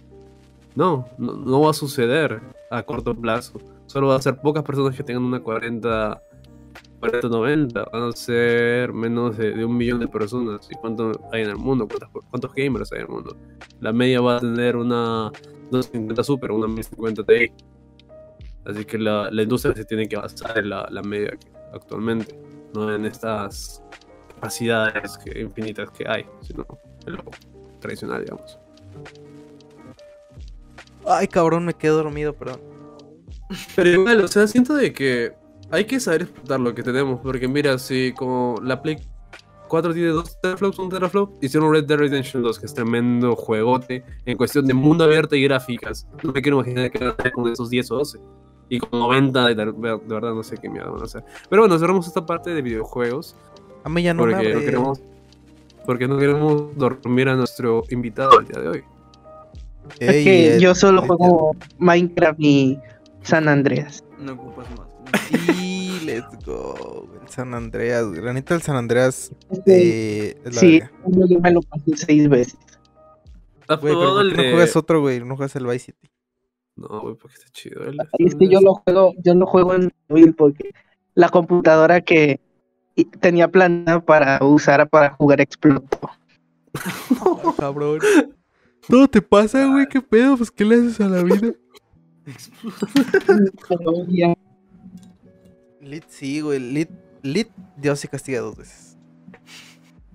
no, 0.75 1.07
no, 1.17 1.33
no 1.33 1.61
va 1.63 1.71
a 1.71 1.73
suceder 1.73 2.43
a 2.71 2.83
corto 2.83 3.15
plazo. 3.15 3.59
Solo 3.87 4.09
va 4.09 4.17
a 4.17 4.21
ser 4.21 4.37
pocas 4.43 4.63
personas 4.63 4.95
que 4.95 5.03
tengan 5.03 5.23
una 5.25 5.41
40, 5.41 6.21
40 7.01 7.29
90, 7.29 7.85
van 7.93 8.03
a 8.03 8.13
ser 8.13 8.93
menos 8.93 9.39
de, 9.39 9.53
de 9.53 9.65
un 9.65 9.75
millón 9.75 10.01
de 10.01 10.09
personas. 10.09 10.69
¿Y 10.71 10.75
cuánto 10.75 11.13
hay 11.33 11.43
en 11.43 11.49
el 11.49 11.57
mundo? 11.57 11.89
¿Cuántos, 11.89 12.25
cuántos 12.29 12.53
gamers 12.55 12.93
hay 12.93 12.99
en 12.99 13.05
el 13.07 13.11
mundo? 13.11 13.37
La 13.81 13.93
media 13.95 14.21
va 14.21 14.37
a 14.37 14.41
tener 14.41 14.77
una 14.77 15.31
250 15.71 16.23
Super, 16.23 16.51
una 16.53 16.67
1050 16.67 17.25
Ti. 17.25 17.53
Así 18.67 18.85
que 18.85 18.99
la, 18.99 19.31
la 19.31 19.43
industria 19.43 19.75
se 19.75 19.85
tiene 19.87 20.07
que 20.09 20.17
basar 20.17 20.59
en 20.59 20.69
la, 20.69 20.87
la 20.91 21.03
media 21.03 21.39
actualmente, 21.73 22.35
no 22.75 22.95
en 22.95 23.07
estas 23.07 23.83
capacidades 24.35 25.17
que- 25.19 25.41
infinitas 25.41 25.91
que 25.91 26.05
hay, 26.09 26.27
sino 26.43 26.67
en 27.07 27.17
lo 27.17 27.25
tradicional, 27.81 28.23
digamos. 28.25 28.59
Ay, 31.07 31.29
cabrón, 31.29 31.65
me 31.67 31.75
quedé 31.75 31.93
dormido, 31.93 32.33
perdón. 32.33 32.61
Pero 33.77 33.91
igual, 33.91 34.25
o 34.25 34.29
sea, 34.29 34.47
siento 34.47 34.75
de 34.75 34.93
que 34.93 35.35
hay 35.71 35.85
que 35.85 36.01
saber 36.01 36.23
explotar 36.23 36.61
lo 36.61 36.75
que 36.75 36.83
tenemos, 36.83 37.21
porque 37.21 37.47
mira, 37.47 37.79
si 37.79 38.13
como 38.17 38.57
la 38.63 38.81
Play 38.81 38.99
4 39.69 39.93
tiene 39.93 40.09
2 40.09 40.41
teraflops, 40.41 40.79
1 40.79 40.89
teraflop, 40.89 41.43
hicieron 41.43 41.73
Red 41.73 41.85
Dead 41.85 41.99
Redemption 41.99 42.43
2, 42.43 42.59
que 42.59 42.67
es 42.67 42.75
tremendo 42.75 43.35
juegote 43.37 44.05
en 44.25 44.37
cuestión 44.37 44.67
de 44.67 44.75
mundo 44.75 45.05
abierto 45.05 45.37
y 45.37 45.43
gráficas. 45.45 46.07
No 46.23 46.33
me 46.33 46.41
quiero 46.43 46.59
imaginar 46.59 46.91
que 46.91 47.31
con 47.33 47.49
esos 47.53 47.69
10 47.71 47.91
o 47.91 47.97
12. 47.97 48.19
Y 48.69 48.79
con 48.79 48.99
90, 48.99 49.47
de, 49.49 49.55
de 49.55 49.73
verdad 50.07 50.35
no 50.35 50.43
sé 50.43 50.57
qué 50.57 50.69
miedo 50.69 50.91
van 50.93 51.03
a 51.03 51.05
hacer. 51.05 51.25
Pero 51.51 51.63
bueno, 51.63 51.79
cerramos 51.79 52.07
esta 52.07 52.25
parte 52.25 52.51
de 52.55 52.63
videojuegos. 52.63 53.37
A 53.85 53.89
mí 53.89 54.03
ya 54.03 54.15
no 54.15 54.25
me 54.25 54.33
porque 54.33 54.49
no 54.49 54.55
abre. 54.55 54.65
queremos 54.65 55.01
porque 55.87 56.09
no 56.09 56.17
queremos 56.19 56.77
dormir 56.77 57.29
a 57.29 57.35
nuestro 57.37 57.83
invitado 57.91 58.41
el 58.41 58.47
día 58.47 58.61
de 58.63 58.69
hoy. 58.69 58.85
Es 60.01 60.09
Ey, 60.15 60.25
que 60.25 60.55
Ed, 60.55 60.59
yo 60.61 60.75
solo 60.75 61.03
juego 61.03 61.55
Minecraft 61.79 62.41
y 62.41 62.79
San 63.23 63.49
Andreas. 63.49 64.03
No 64.19 64.33
ocupas 64.33 64.67
más. 64.79 64.89
Sí, 65.29 66.01
let's 66.07 66.45
go. 66.47 67.07
El 67.23 67.29
San 67.29 67.53
Andreas, 67.53 68.07
güey. 68.09 68.23
La 68.23 68.33
neta, 68.33 68.55
el 68.55 68.63
San 68.63 68.77
Andreas 68.77 69.31
Este, 69.51 70.29
eh, 70.31 70.39
es 70.45 70.55
la 70.55 70.61
sí, 70.61 70.81
verga. 70.81 70.93
yo 71.29 71.41
me 71.41 71.53
lo 71.53 71.61
pasé 71.63 71.97
seis 71.97 72.29
veces. 72.31 72.57
¿Has 73.69 73.81
Güey, 73.81 73.95
pero 73.95 74.15
¿por 74.15 74.23
el 74.23 74.31
qué 74.35 74.43
no 74.43 74.51
juegas 74.53 74.77
otro, 74.77 75.01
güey? 75.03 75.21
No 75.21 75.37
juegas 75.37 75.55
el 75.57 75.67
Vice 75.67 75.87
City. 75.87 76.09
No, 76.77 77.01
güey, 77.01 77.15
porque 77.15 77.37
está 77.37 77.49
chido. 77.51 77.85
el- 77.85 77.99
Es 78.19 78.35
que 78.35 78.49
yo 78.49 78.61
lo 78.61 78.75
juego, 78.75 79.13
yo 79.23 79.35
lo 79.35 79.47
juego 79.47 79.75
en 79.75 79.93
móvil 80.09 80.35
porque 80.35 80.71
la 81.15 81.29
computadora 81.29 82.01
que 82.01 82.41
tenía 83.21 83.49
planeada 83.49 84.01
para 84.01 84.45
usar 84.45 84.89
para 84.89 85.11
jugar 85.15 85.41
explotó. 85.41 86.11
Cabrón. 87.59 88.01
Todo 88.89 89.09
te 89.09 89.23
pasa, 89.23 89.67
güey. 89.71 89.87
¿Qué 89.89 90.01
pedo? 90.01 90.37
Pues, 90.37 90.51
¿qué 90.51 90.65
le 90.65 90.75
haces 90.77 91.01
a 91.01 91.09
la 91.09 91.23
vida? 91.23 91.53
Ya, 94.09 94.35
Lit, 95.81 96.05
sí, 96.09 96.41
güey. 96.41 96.59
Lit, 96.59 96.91
Lit, 97.23 97.49
Dios 97.77 98.01
se 98.01 98.09
castiga 98.09 98.41
dos 98.41 98.57
veces. 98.57 98.97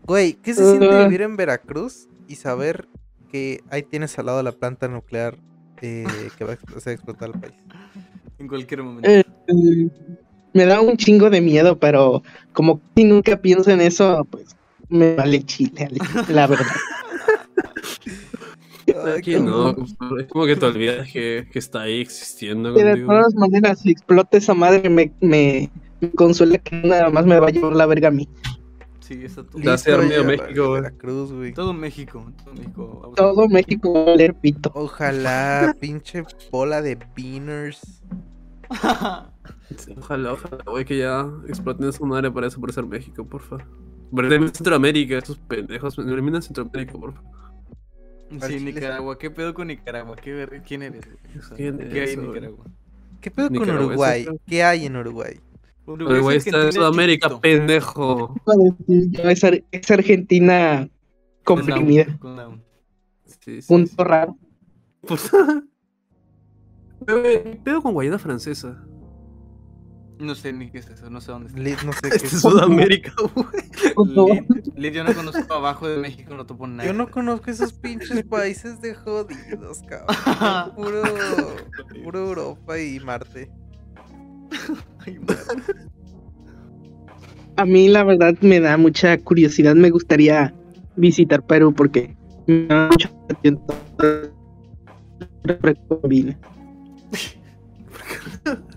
Güey, 0.06 0.34
¿qué 0.34 0.54
se 0.54 0.66
siente 0.68 1.04
vivir 1.04 1.22
en 1.22 1.38
Veracruz 1.38 2.08
y 2.28 2.36
saber 2.36 2.88
que 3.32 3.62
ahí 3.70 3.84
tienes 3.84 4.18
al 4.18 4.26
lado 4.26 4.42
la 4.42 4.52
planta 4.52 4.88
nuclear 4.88 5.38
eh, 5.82 6.06
que 6.38 6.44
va 6.46 6.54
a 6.54 6.78
hacer 6.78 6.94
explotar 6.94 7.30
el 7.34 7.40
país? 7.40 7.54
En 8.38 8.48
cualquier 8.48 8.84
momento. 8.84 9.10
eh, 9.10 9.24
me 10.54 10.66
da 10.66 10.82
un 10.82 10.96
chingo 10.98 11.30
de 11.30 11.42
miedo, 11.42 11.78
pero 11.78 12.24
como 12.54 12.82
si 12.96 13.04
nunca 13.04 13.38
pienso 13.42 13.72
en 13.72 13.82
eso, 13.82 14.26
pues 14.30 14.56
me 14.90 15.16
vale 15.16 15.44
chile, 15.44 15.90
la 16.30 16.48
verdad. 16.48 16.66
Aquí 19.18 19.36
no, 19.40 19.70
es 20.20 20.28
como 20.30 20.46
que 20.46 20.56
te 20.56 20.66
olvidas 20.66 21.12
que, 21.12 21.48
que 21.52 21.60
está 21.60 21.82
ahí 21.82 22.02
existiendo 22.02 22.74
Que 22.74 22.84
de 22.84 22.92
contigo. 22.92 23.12
todas 23.14 23.36
maneras, 23.36 23.80
si 23.82 23.92
explota 23.92 24.38
esa 24.38 24.54
madre, 24.56 24.90
me, 24.90 25.12
me, 25.22 25.70
me 26.02 26.10
consuela 26.12 26.58
que 26.58 26.76
nada 26.78 27.10
más 27.10 27.26
me 27.26 27.40
va 27.40 27.48
a 27.48 27.52
llevar 27.52 27.74
la 27.74 27.86
verga 27.86 28.08
a 28.08 28.12
mí. 28.12 28.28
Sí, 29.10 29.26
está 29.26 29.44
todo. 29.44 29.60
México, 30.24 30.68
güey. 30.70 30.82
Veracruz, 30.82 31.32
güey. 31.34 31.52
Todo 31.54 31.74
México. 31.74 32.32
Todo 32.44 32.54
México. 32.54 33.14
Todo 33.16 33.48
México 33.50 33.94
va 33.94 34.02
a 34.02 34.06
valer 34.06 34.36
pito. 34.36 34.72
Ojalá, 34.76 35.76
pinche 35.80 36.24
bola 36.52 36.82
de 36.84 36.96
beaners. 37.16 38.04
Ojalá, 39.98 40.34
ojalá, 40.34 40.64
güey, 40.68 40.86
que 40.86 40.98
ya 41.00 41.28
exploten 41.48 41.90
esa 41.90 42.06
madre 42.06 42.30
para 42.32 42.48
eso, 42.48 42.60
por 42.60 42.72
ser 42.72 42.86
México, 42.86 43.26
porfa. 43.26 43.58
Elimina 44.16 44.52
Centroamérica, 44.54 45.18
estos 45.18 45.38
pendejos. 45.40 45.98
Elimina 45.98 46.42
Centroamérica, 46.42 46.94
porfa. 46.94 47.22
Sí. 48.48 48.60
Nicaragua. 48.60 49.18
¿Qué 49.18 49.32
pedo 49.32 49.54
con 49.56 49.68
Nicaragua? 49.68 50.16
¿Qué 50.16 50.34
ver- 50.34 50.62
¿Quién 50.68 50.84
eres? 50.84 51.08
O 51.38 51.42
sea, 51.42 51.58
¿Quién 51.58 51.78
¿Qué 51.80 51.86
hay 51.86 51.98
eres, 51.98 52.14
en 52.14 52.20
güey? 52.26 52.30
Nicaragua? 52.30 52.66
¿Qué 53.22 53.32
pedo 53.32 53.48
con 53.48 53.54
Nicaragua, 53.60 53.86
Uruguay? 53.88 54.22
eso- 54.22 54.38
¿Qué 54.46 54.64
hay 54.64 54.86
en 54.86 54.96
Uruguay? 54.98 55.40
Uruguay 55.94 56.38
está 56.38 56.66
en 56.66 56.74
Sudamérica, 56.74 57.28
chiquito. 57.28 57.42
pendejo. 57.42 58.36
Es, 59.24 59.44
Ar- 59.44 59.64
es 59.72 59.92
Argentina 59.92 60.88
comprimida. 61.44 62.06
Con 62.20 62.36
down. 62.36 62.64
Sí, 63.26 63.62
sí, 63.62 63.68
Punto 63.68 63.90
sí. 63.92 63.96
raro. 63.98 64.38
Pues- 65.02 65.32
¿qué 67.08 67.60
pedo 67.64 67.82
con 67.82 67.94
Guayana 67.94 68.20
Francesa? 68.20 68.84
No 70.20 70.36
sé 70.36 70.52
ni 70.52 70.70
qué 70.70 70.80
es 70.80 70.90
eso, 70.90 71.10
no 71.10 71.22
sé 71.22 71.32
dónde 71.32 71.48
está. 71.48 71.62
Lid, 71.62 71.78
no 71.86 71.94
sé 71.94 72.00
qué 72.02 72.08
Este 72.10 72.28
es 72.28 72.34
es. 72.34 72.42
Sudamérica, 72.42 73.14
güey. 73.34 74.42
Lid, 74.44 74.74
Lid, 74.76 74.92
yo 74.94 75.04
no 75.06 75.14
conozco 75.14 75.54
abajo 75.54 75.88
de 75.88 75.98
México, 75.98 76.34
no 76.36 76.46
topo 76.46 76.68
nada. 76.68 76.86
Yo 76.86 76.94
no 76.94 77.10
conozco 77.10 77.50
esos 77.50 77.72
pinches 77.72 78.24
países 78.26 78.82
de 78.82 78.96
jodidos, 78.96 79.82
cabrón. 79.88 80.76
Puro, 80.76 81.02
puro 82.04 82.20
Europa 82.20 82.78
y 82.78 83.00
Marte. 83.00 83.50
Ay. 85.06 85.20
A 87.56 87.66
mí 87.66 87.90
la 87.90 88.04
verdad 88.04 88.36
me 88.42 88.60
da 88.60 88.78
mucha 88.78 89.18
curiosidad, 89.18 89.76
me 89.76 89.90
gustaría 89.90 90.54
visitar 90.96 91.46
Perú 91.46 91.74
porque 91.74 92.16
me 92.48 92.68
da 92.68 92.90
combina. 95.88 96.38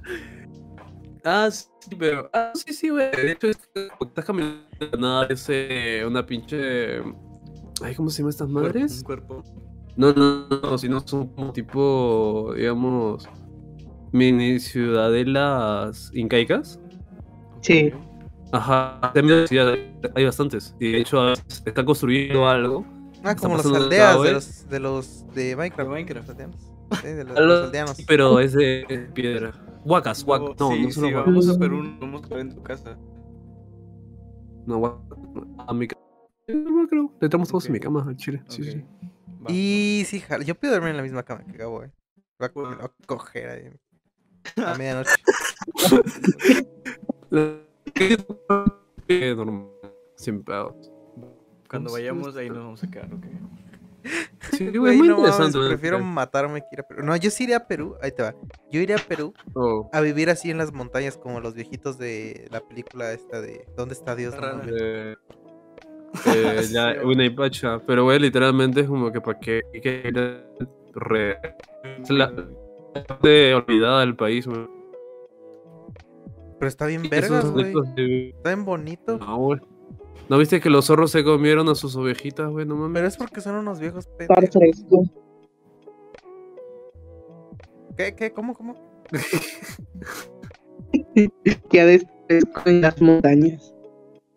Ah, 1.25 1.49
sí, 1.53 1.69
pero. 1.97 2.29
Ah, 2.33 2.51
sí, 2.55 2.73
sí, 2.73 2.89
güey. 2.89 3.13
De 3.13 3.33
hecho, 3.33 3.49
estás 3.49 4.25
caminando 4.25 4.65
nada, 4.99 5.27
es 5.31 5.47
eh, 5.49 6.03
una 6.05 6.27
pinche. 6.27 6.99
Ay, 7.81 7.95
¿cómo 7.95 8.11
se 8.11 8.19
llaman 8.19 8.31
estas 8.31 8.49
madres? 8.49 9.03
Cuerpo. 9.05 9.45
No, 9.95 10.13
no, 10.13 10.49
no, 10.49 10.79
sino 10.79 11.07
son 11.07 11.29
como 11.29 11.53
tipo, 11.53 12.53
digamos, 12.57 13.29
mini 14.13 14.61
ciudadelas 14.61 16.11
incaicas. 16.15 16.79
Sí. 17.61 17.93
Ajá, 18.53 19.01
hay 20.15 20.25
bastantes. 20.25 20.75
Y 20.79 20.93
de 20.93 20.99
hecho, 20.99 21.33
está 21.33 21.85
construyendo 21.85 22.47
algo. 22.47 22.85
Ah, 23.25 23.35
como 23.35 23.57
las 23.57 23.67
aldeas 23.67 24.21
de 24.23 24.33
los 24.33 24.69
de 24.69 24.81
los 24.81 25.35
de 25.35 25.57
Minecraft. 25.57 25.89
De 25.89 25.95
Minecraft. 25.95 26.29
Los 26.29 26.37
aldeanos. 26.37 26.73
Sí, 27.01 27.07
de 27.07 27.25
los, 27.25 27.39
los 27.39 27.65
aldeanos. 27.67 27.97
Pero 28.07 28.41
es 28.41 28.53
de 28.53 29.09
piedra. 29.15 29.53
Huacas, 29.85 30.23
huacas. 30.25 30.57
No, 30.61 30.71
sí, 30.73 30.83
no 30.83 30.91
son 30.91 31.05
sí, 31.09 31.15
huacas. 31.15 31.27
vamos 31.27 31.49
a 31.49 31.59
Perú, 31.59 31.97
vamos 32.01 32.23
a 32.25 32.29
ver 32.29 32.39
en 32.41 32.55
tu 32.55 32.63
casa. 32.63 32.99
No, 34.67 34.79
huacas. 34.79 35.19
A 35.67 35.73
mi 35.73 35.89
cama. 35.89 36.03
No, 36.49 36.87
creo. 36.89 37.13
Le 37.21 37.27
entramos 37.27 37.49
todos 37.49 37.67
en 37.67 37.73
mi 37.73 37.81
cama 37.81 38.05
al 38.07 38.17
chile. 38.17 38.43
Sí, 38.49 38.63
Ok. 38.63 38.69
sí. 38.69 38.85
Va. 39.45 39.51
Y 39.53 40.03
sí, 40.07 40.21
jala. 40.21 40.45
Yo 40.45 40.55
puedo 40.57 40.75
dormir 40.75 40.91
en 40.91 40.97
la 40.99 41.03
misma 41.03 41.23
cama 41.23 41.45
que 41.45 41.57
Gabo, 41.57 41.85
eh. 41.85 41.91
Va 42.43 42.47
a 42.47 42.91
coger 43.07 43.49
ahí 43.49 43.71
a 44.57 44.75
medianoche. 44.77 45.13
Normal. 49.37 49.67
Sin 50.17 50.43
pedos. 50.45 50.91
Cuando 51.69 51.93
vayamos 51.93 52.37
ahí 52.37 52.49
nos 52.49 52.59
vamos 52.59 52.85
a 52.85 52.91
quedar, 52.91 53.13
ok. 53.13 53.25
Sí, 54.53 54.69
güey, 54.77 54.93
es 54.95 54.99
muy 54.99 55.09
no 55.09 55.17
interesante. 55.19 55.59
prefiero 55.69 55.99
matarme 56.01 56.61
que 56.61 56.67
ir 56.73 56.81
a 56.81 56.83
Perú. 56.83 57.03
No, 57.05 57.17
yo 57.17 57.31
sí 57.31 57.45
iría 57.45 57.59
a 57.59 57.67
Perú. 57.67 57.97
Ahí 58.03 58.13
te 58.13 58.23
va. 58.23 58.35
Yo 58.71 58.81
iría 58.81 58.97
a 58.97 58.99
Perú 58.99 59.33
Oh, 59.55 59.89
a 59.93 60.01
vivir 60.01 60.29
así 60.31 60.51
en 60.51 60.59
las 60.59 60.73
montañas 60.73 61.17
como 61.17 61.41
los 61.41 61.55
viejitos 61.55 61.99
de 61.99 62.49
la 62.51 62.61
película 62.61 63.13
esta 63.13 63.41
de 63.41 63.67
¿Dónde 63.77 63.95
está 63.95 64.15
Dios? 64.17 64.35
No 64.35 64.41
Rana. 64.41 64.65
eh, 64.69 65.17
eh, 66.27 66.63
ya, 66.73 66.95
Sí, 66.95 66.99
una 67.05 67.25
y 67.25 67.31
pacha. 67.31 67.79
Pero, 67.87 68.05
güey, 68.05 68.19
literalmente 68.19 68.81
es 68.81 68.87
como 68.89 69.11
que 69.13 69.21
para 69.21 69.39
qué 69.41 69.63
hay 69.73 69.81
que 69.81 70.03
ir 70.09 70.19
a- 70.19 70.45
re. 70.95 71.39
Es 72.03 72.11
la 72.11 72.31
parte 72.93 73.55
olvidada 73.55 74.01
del 74.01 74.17
país, 74.17 74.47
güey. 74.47 74.67
Pero 76.59 76.69
está 76.69 76.87
bien 76.87 77.03
vergas, 77.11 77.51
güey. 77.51 77.73
de- 77.97 78.29
Está 78.31 78.55
bien 78.55 78.65
bonito. 78.65 79.19
No, 79.19 79.37
güey. 79.39 79.61
¿No 80.29 80.39
viste 80.39 80.61
que 80.61 80.71
los 80.71 80.87
zorros 80.87 81.11
se 81.11 81.25
comieron 81.25 81.69
a 81.69 81.75
sus 81.75 81.97
ovejitas, 81.97 82.49
güey? 82.51 82.65
No 82.65 82.77
mames. 82.77 82.95
Pero 82.95 83.09
es 83.09 83.17
porque 83.17 83.41
son 83.41 83.57
unos 83.57 83.81
viejos 83.81 84.07
pendejos. 84.07 84.51
fresco. 84.53 85.03
¿Qué? 87.97 88.15
¿Qué? 88.15 88.33
¿Cómo? 88.33 88.55
¿Cómo? 88.55 88.77
Que 91.71 91.81
ha 91.81 91.87
de 91.87 92.07
fresco 92.29 92.63
en 92.67 92.81
las 92.83 93.01
montañas. 93.01 93.75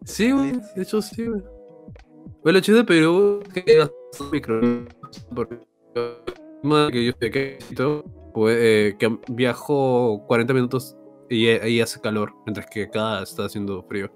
Sí, 0.05 0.31
güey. 0.31 0.53
De 0.75 0.83
hecho, 0.83 1.01
sí, 1.01 1.25
güey. 1.25 1.41
Güey, 2.41 2.53
lo 2.53 2.59
chido 2.61 2.77
de 2.79 2.83
Perú 2.85 3.41
es 3.53 3.63
que 3.63 3.87
micro. 4.31 4.61
Porque 5.33 5.59
más 6.63 6.91
que 6.91 7.05
yo 7.05 7.11
sé 7.19 7.31
que 7.31 7.57
pues, 8.35 8.57
eh, 8.59 8.95
que 8.99 9.17
viajo 9.29 10.25
40 10.27 10.53
minutos 10.53 10.97
y 11.29 11.47
eh, 11.47 11.61
ahí 11.63 11.79
hace 11.79 12.01
calor, 12.01 12.33
mientras 12.45 12.67
que 12.67 12.83
acá 12.83 13.23
está 13.23 13.45
haciendo 13.45 13.81
frío. 13.83 14.11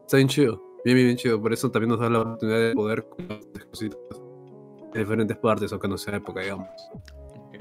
Está 0.00 0.16
bien 0.16 0.28
chido. 0.28 0.60
Bien, 0.84 0.96
bien, 0.96 1.06
bien 1.06 1.16
chido. 1.16 1.40
Por 1.40 1.52
eso 1.52 1.70
también 1.70 1.90
nos 1.90 2.00
da 2.00 2.10
la 2.10 2.20
oportunidad 2.20 2.58
de 2.58 2.74
poder 2.74 3.06
cositas 3.70 4.00
en 4.92 5.00
diferentes 5.00 5.36
partes, 5.36 5.70
aunque 5.70 5.86
no 5.86 5.96
sea 5.96 6.16
época, 6.16 6.40
digamos. 6.40 6.68
Ok. 6.92 7.54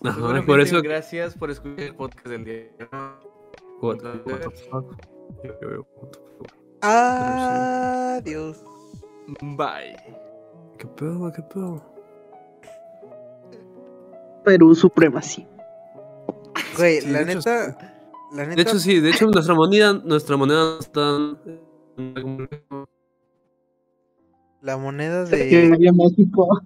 Pues 0.00 0.14
Ajá, 0.14 0.20
bueno, 0.22 0.38
es 0.38 0.46
por 0.46 0.60
eso. 0.60 0.80
Gracias 0.80 1.36
por 1.36 1.50
escuchar 1.50 1.80
el 1.80 1.94
podcast 1.94 2.26
del 2.26 2.44
día. 2.46 2.70
What, 3.82 3.98
the 3.98 4.08
fuck? 4.10 4.26
What 4.26 4.40
the 4.40 4.50
fuck. 4.70 4.96
Adiós. 6.80 8.64
Bye. 9.42 9.96
¿Qué 10.78 10.86
pedo, 10.86 11.30
qué 11.30 11.42
pedo? 11.42 11.89
Perú 14.44 14.74
supremacía. 14.74 15.48
Güey, 16.76 17.00
Sí, 17.00 17.10
la 17.10 17.24
de 17.24 17.32
hecho, 17.32 17.38
neta. 17.38 17.96
La 18.32 18.46
neta. 18.46 18.56
De 18.56 18.62
hecho, 18.62 18.78
sí, 18.78 19.00
de 19.00 19.10
hecho, 19.10 19.26
nuestra 19.26 19.54
moneda, 19.54 19.92
nuestra 19.92 20.36
moneda 20.36 20.78
está. 20.78 21.18
La 24.62 24.76
moneda 24.76 25.24
de. 25.24 25.92
México. 25.92 26.60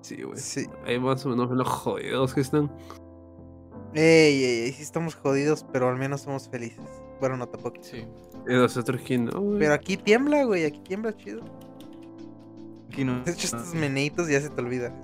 Sí, 0.00 0.22
güey. 0.22 0.38
Sí. 0.38 0.66
Ahí 0.84 0.98
más 0.98 1.24
o 1.26 1.30
menos 1.30 1.50
los 1.50 1.68
jodidos 1.68 2.34
que 2.34 2.40
están. 2.40 2.70
Ey, 3.94 4.44
ey, 4.44 4.60
ey, 4.64 4.72
sí 4.72 4.82
estamos 4.82 5.14
jodidos, 5.14 5.66
pero 5.72 5.88
al 5.88 5.96
menos 5.96 6.22
somos 6.22 6.48
felices. 6.48 6.84
Bueno, 7.20 7.36
no 7.36 7.48
tampoco. 7.48 7.78
Sí. 7.82 8.04
Y 8.48 8.52
nosotros 8.52 9.00
que 9.00 9.18
no, 9.18 9.40
güey. 9.40 9.58
Pero 9.58 9.74
aquí 9.74 9.96
tiembla, 9.96 10.44
güey, 10.44 10.64
aquí 10.64 10.80
tiembla 10.80 11.16
chido. 11.16 11.42
Aquí 12.88 13.04
no. 13.04 13.22
De 13.24 13.32
hecho, 13.32 13.46
estos 13.46 13.74
meneitos 13.74 14.28
ya 14.28 14.40
se 14.40 14.48
te 14.50 14.60
olvida 14.60 14.94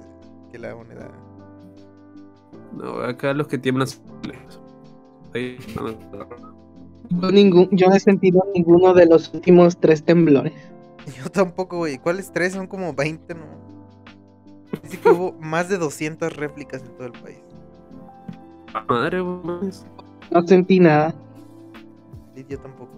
que 0.52 0.58
la 0.58 0.76
moneda. 0.76 1.10
No, 2.76 3.00
acá 3.00 3.32
los 3.32 3.48
que 3.48 3.58
tiemblan 3.58 3.88
son 3.88 4.02
lejos. 4.28 4.60
Ahí 5.34 5.56
Yo, 7.08 7.30
ningún, 7.30 7.68
yo 7.72 7.88
no 7.88 7.96
he 7.96 8.00
sentido 8.00 8.44
ninguno 8.54 8.92
de 8.92 9.06
los 9.06 9.32
últimos 9.32 9.78
tres 9.78 10.04
temblores. 10.04 10.52
Yo 11.18 11.30
tampoco, 11.30 11.78
güey. 11.78 11.98
¿Cuáles 11.98 12.32
tres? 12.32 12.52
Son 12.52 12.68
como 12.68 12.94
20, 12.94 13.34
¿no? 13.34 13.42
Dice 14.82 14.98
que 14.98 15.08
hubo 15.08 15.32
más 15.40 15.68
de 15.68 15.78
200 15.78 16.36
réplicas 16.36 16.82
en 16.82 16.96
todo 16.96 17.06
el 17.06 17.12
país. 17.12 17.38
Madre, 18.88 19.20
güey. 19.20 19.70
No 20.30 20.46
sentí 20.46 20.78
nada. 20.78 21.14
Y 22.36 22.44
yo 22.44 22.58
tampoco. 22.58 22.92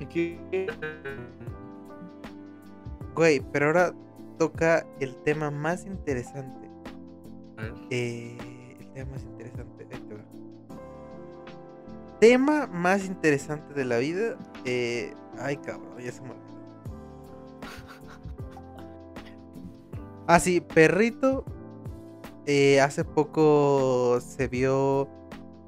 Aquí. 0.00 0.36
Güey, 3.14 3.40
pero 3.52 3.66
ahora 3.66 3.94
toca 4.40 4.86
el 5.00 5.14
tema 5.16 5.50
más 5.50 5.84
interesante. 5.84 6.70
Eh, 7.90 8.38
el 8.80 8.90
tema 8.94 9.10
más 9.12 9.22
interesante. 9.22 9.86
ahí 9.92 10.00
te 10.00 10.14
va. 10.14 10.24
Tema 12.20 12.66
más 12.66 13.04
interesante 13.04 13.74
de 13.74 13.84
la 13.84 13.98
vida. 13.98 14.38
Eh, 14.64 15.12
ay, 15.38 15.58
cabrón, 15.58 15.98
ya 15.98 16.10
se 16.10 16.22
me 16.22 16.30
olvidó. 16.30 16.40
Ah, 20.26 20.40
sí, 20.40 20.62
perrito. 20.62 21.44
eh, 22.46 22.80
hace 22.80 23.04
poco 23.04 24.20
se 24.22 24.48
vio 24.48 25.06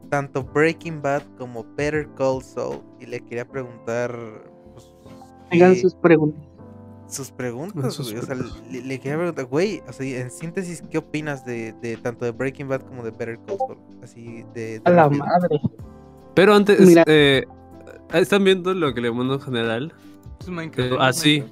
tanto 0.08 0.42
Breaking 0.44 1.02
Bad 1.02 1.22
como 1.36 1.62
Better 1.76 2.08
Call 2.14 2.42
Saul. 2.42 2.82
Y 3.00 3.04
le 3.04 3.20
quería 3.20 3.46
preguntar. 3.46 4.16
pues, 4.72 4.90
Hagan 5.50 5.76
sus 5.76 5.94
preguntas. 5.94 6.51
Sus 7.12 7.30
preguntas, 7.30 7.94
Sus 7.94 8.12
güey. 8.12 8.22
O 8.22 8.26
sea, 8.26 8.34
le, 8.34 8.82
le 8.82 8.98
quería 9.00 9.16
preguntar, 9.16 9.44
güey, 9.46 9.82
o 9.88 9.92
sea, 9.92 10.20
en 10.20 10.30
síntesis, 10.30 10.82
¿qué 10.90 10.98
opinas 10.98 11.44
de, 11.44 11.72
de 11.74 11.96
tanto 11.96 12.24
de 12.24 12.30
Breaking 12.32 12.68
Bad 12.68 12.82
como 12.82 13.02
de 13.04 13.10
Better 13.10 13.38
Call 13.46 13.58
Saul? 13.58 13.78
Así 14.02 14.44
de... 14.54 14.80
de 14.80 14.82
A 14.84 14.90
la 14.90 15.08
madre. 15.08 15.60
Pero 16.34 16.54
antes, 16.54 16.80
Mira. 16.80 17.04
eh, 17.06 17.44
¿están 18.14 18.44
viendo 18.44 18.72
lo 18.74 18.92
que 18.94 19.00
le 19.00 19.12
mando 19.12 19.34
en 19.34 19.40
general? 19.40 19.94
Es 20.40 20.48
Minecraft. 20.48 20.90
Pero, 20.90 21.00
ah, 21.02 21.12
sí. 21.12 21.44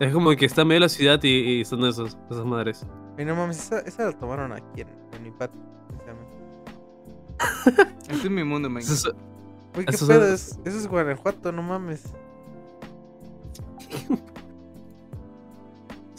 Es 0.00 0.12
como 0.12 0.30
que 0.36 0.46
está 0.46 0.64
medio 0.64 0.80
la 0.80 0.88
ciudad 0.88 1.20
y, 1.22 1.60
y 1.60 1.64
son 1.64 1.84
esos, 1.84 2.16
esas 2.30 2.44
madres. 2.44 2.86
Ay, 3.18 3.24
no 3.24 3.34
mames, 3.36 3.58
esa, 3.58 3.80
esa 3.80 4.04
la 4.06 4.12
tomaron 4.18 4.52
aquí 4.52 4.80
en, 4.82 4.88
en 5.16 5.22
mi 5.22 5.30
patio. 5.30 5.60
Este 8.08 8.26
es 8.26 8.30
mi 8.30 8.44
mundo, 8.44 8.68
Minecraft. 8.70 9.06
¿qué 9.74 9.84
pedo? 9.84 9.96
son- 9.96 10.22
Es, 10.34 10.58
eso 10.64 10.78
es 10.78 10.86
Guanajuato, 10.86 11.50
no 11.52 11.62
mames. 11.62 12.04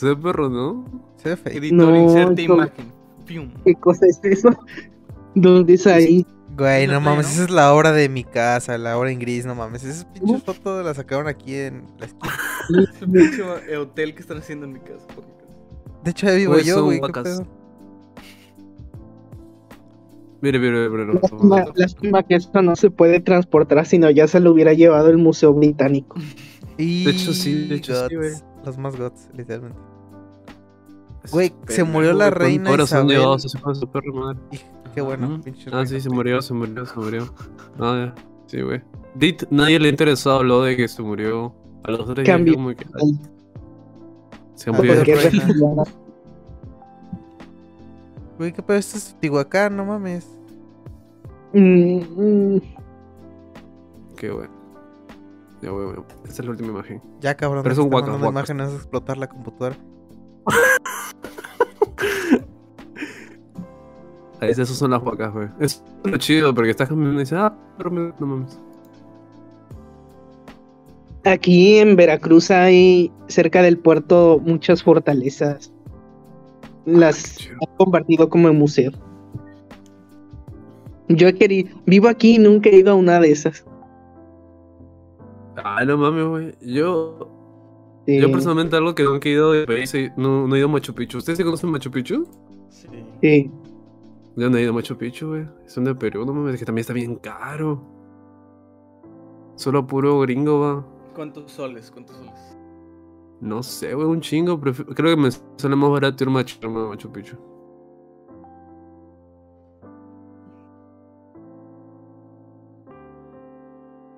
se 0.03 0.09
ve 0.09 0.15
perro, 0.21 0.49
¿no? 0.49 0.85
Se 1.17 1.29
ve 1.29 1.37
feo. 1.37 1.53
Editor, 1.53 1.77
No, 1.77 1.95
inserte 1.95 2.47
no. 2.47 2.53
imagen. 2.55 2.85
Pium. 3.25 3.49
¿Qué 3.65 3.73
cosa 3.75 4.05
es 4.05 4.19
eso? 4.23 4.49
¿Dónde 5.35 5.73
es 5.73 5.87
ahí? 5.87 6.25
Güey, 6.55 6.85
no 6.85 7.01
mames, 7.01 7.31
esa 7.31 7.45
es 7.45 7.49
la 7.49 7.73
hora 7.73 7.91
de 7.91 8.09
mi 8.09 8.23
casa, 8.23 8.77
la 8.77 8.95
hora 8.97 9.09
en 9.11 9.17
gris, 9.17 9.43
no 9.45 9.55
mames. 9.55 9.83
Esas 9.83 10.05
pinches 10.05 10.43
fotos 10.43 10.85
las 10.85 10.97
sacaron 10.97 11.27
aquí 11.27 11.55
en 11.55 11.85
la 11.97 12.05
esquina. 12.05 12.33
Es 12.93 13.01
un 13.01 13.11
pinche 13.11 13.75
hotel 13.77 14.13
que 14.13 14.21
están 14.21 14.37
haciendo 14.37 14.65
en 14.67 14.73
mi 14.73 14.79
casa. 14.79 15.07
por 15.07 15.25
mi 15.25 15.31
casa. 15.33 15.57
De 16.03 16.11
hecho, 16.11 16.27
ahí 16.27 16.37
vivo 16.37 16.53
Güey, 16.53 16.65
yo, 16.65 16.83
güey. 16.83 17.01
Mire, 20.41 20.59
mire, 20.59 20.89
mire. 20.89 21.13
Lástima, 21.13 21.65
lástima 21.75 22.23
que 22.23 22.35
esto 22.35 22.61
no 22.61 22.75
se 22.75 22.91
puede 22.91 23.19
transportar, 23.21 23.85
sino 23.85 24.09
ya 24.11 24.27
se 24.27 24.39
lo 24.39 24.51
hubiera 24.51 24.73
llevado 24.73 25.09
el 25.09 25.17
Museo 25.17 25.53
Británico. 25.53 26.17
Y 26.77 27.05
De 27.05 27.11
hecho, 27.11 27.33
sí, 27.33 27.67
de 27.67 27.75
hecho, 27.75 28.09
sí. 28.09 28.15
Los 28.65 28.77
más 28.77 28.95
gots, 28.97 29.29
literalmente. 29.35 29.79
Es 31.23 31.31
Güey, 31.31 31.47
se 31.49 31.53
pendejo, 31.77 31.85
murió 31.87 32.13
la 32.13 32.29
reina 32.29 32.69
corazón 32.69 33.07
de 33.07 33.13
Isabel. 33.15 33.29
oso, 33.29 33.49
se 33.49 33.57
fue 33.57 33.71
a 33.71 33.75
su 33.75 33.87
perra 33.87 34.11
madre. 34.13 34.39
Qué 34.93 35.01
bueno. 35.01 35.39
Pinche 35.41 35.69
Ah, 35.73 35.85
sí, 35.85 35.99
se 36.01 36.09
murió, 36.09 36.41
se 36.41 36.53
murió, 36.53 36.85
se 36.85 36.95
murió. 36.99 37.33
Ah, 37.79 38.13
ya. 38.15 38.23
Sí, 38.47 38.61
güey. 38.61 38.81
Dit, 39.15 39.43
nadie 39.49 39.79
le 39.79 39.89
interesó 39.89 40.31
habló 40.33 40.61
de 40.63 40.75
que 40.75 40.87
se 40.87 41.01
murió. 41.01 41.53
A 41.83 41.91
los 41.91 42.05
tres 42.05 42.25
días 42.25 42.37
Cambio. 42.37 42.53
como 42.55 42.69
que... 42.75 42.85
Se 44.55 44.69
Ah, 44.69 44.73
murió. 44.73 44.93
es 44.93 45.05
reina. 45.31 45.83
Güey, 48.37 48.51
qué 48.51 48.63
pedo, 48.63 48.77
esto 48.77 48.97
es 48.97 49.15
Tihuacán, 49.19 49.77
no 49.77 49.85
mames. 49.85 50.27
Mm, 51.53 51.99
mm, 52.55 52.61
Qué 54.17 54.29
güey. 54.31 54.47
Ya, 55.61 55.69
güey, 55.69 55.85
güey. 55.85 55.97
Esta 56.25 56.41
es 56.41 56.45
la 56.45 56.51
última 56.51 56.69
imagen. 56.69 57.01
Ya, 57.21 57.35
cabrón. 57.35 57.61
Pero 57.63 57.75
guacas, 57.85 58.09
mandando 58.09 58.31
guacas. 58.31 58.49
imágenes, 58.49 58.69
es 58.73 58.75
explotar 58.81 59.17
la 59.17 59.27
computadora. 59.29 59.77
Ahí 64.39 64.49
esas 64.49 64.67
son 64.69 64.91
las 64.91 65.03
vacas, 65.03 65.33
güey. 65.33 65.47
Es 65.59 65.83
lo 66.03 66.17
chido 66.17 66.53
porque 66.53 66.71
estás 66.71 66.89
caminando 66.89 67.19
y 67.21 67.23
dices, 67.23 67.37
ah, 67.39 67.55
pero 67.77 67.91
me- 67.91 68.13
no 68.19 68.25
mames. 68.27 68.59
Aquí 71.25 71.77
en 71.77 71.95
Veracruz 71.95 72.51
hay 72.51 73.09
cerca 73.27 73.61
del 73.61 73.77
puerto 73.77 74.41
muchas 74.43 74.83
fortalezas. 74.83 75.71
Las 76.85 77.37
chido. 77.37 77.55
han 77.61 77.77
convertido 77.77 78.27
como 78.29 78.49
en 78.49 78.57
museo. 78.57 78.91
Yo 81.07 81.27
he 81.29 81.33
querido, 81.35 81.77
vivo 81.85 82.09
aquí 82.09 82.35
y 82.35 82.39
nunca 82.39 82.69
he 82.69 82.77
ido 82.77 82.91
a 82.91 82.95
una 82.95 83.19
de 83.21 83.31
esas. 83.31 83.65
Ah, 85.63 85.85
no 85.85 85.97
mames, 85.97 86.25
güey. 86.27 86.55
Yo, 86.61 87.29
Sí. 88.05 88.19
yo 88.19 88.31
personalmente 88.31 88.75
algo 88.75 88.93
que 88.95 89.03
nunca 89.03 89.29
he 89.29 89.31
ido 89.31 89.53
de 89.53 89.65
país, 89.65 89.93
eh, 89.93 90.11
no, 90.17 90.45
no 90.47 90.55
he 90.55 90.59
ido 90.59 90.67
a 90.67 90.71
Machu 90.71 90.93
Picchu. 90.93 91.19
¿Ustedes 91.19 91.37
se 91.37 91.43
conocen 91.45 91.69
Machu 91.71 91.89
Picchu? 91.89 92.27
Sí. 92.69 92.87
Sí. 93.21 93.51
Yo 94.35 94.49
no 94.49 94.57
he 94.57 94.61
ido 94.61 94.71
a 94.71 94.73
Machu 94.73 94.97
Picchu, 94.97 95.27
güey. 95.29 95.45
Son 95.67 95.83
de 95.85 95.95
Perú, 95.95 96.25
no 96.25 96.33
mames, 96.33 96.59
que 96.59 96.65
también 96.65 96.81
está 96.81 96.93
bien 96.93 97.15
caro. 97.15 97.81
Solo 99.55 99.85
puro 99.87 100.19
gringo, 100.21 100.59
va. 100.59 100.85
¿Cuántos 101.15 101.51
soles? 101.51 101.91
¿Cuántos 101.91 102.17
soles? 102.17 102.57
No 103.39 103.61
sé, 103.61 103.93
güey, 103.93 104.07
un 104.07 104.21
chingo. 104.21 104.59
Creo 104.59 105.15
que 105.15 105.21
me 105.21 105.29
sale 105.31 105.75
más 105.75 105.91
barato 105.91 106.23
ir 106.23 106.29
a 106.29 106.31
Machu, 106.31 106.65
a 106.65 106.69
Machu 106.69 107.11
Picchu. 107.11 107.37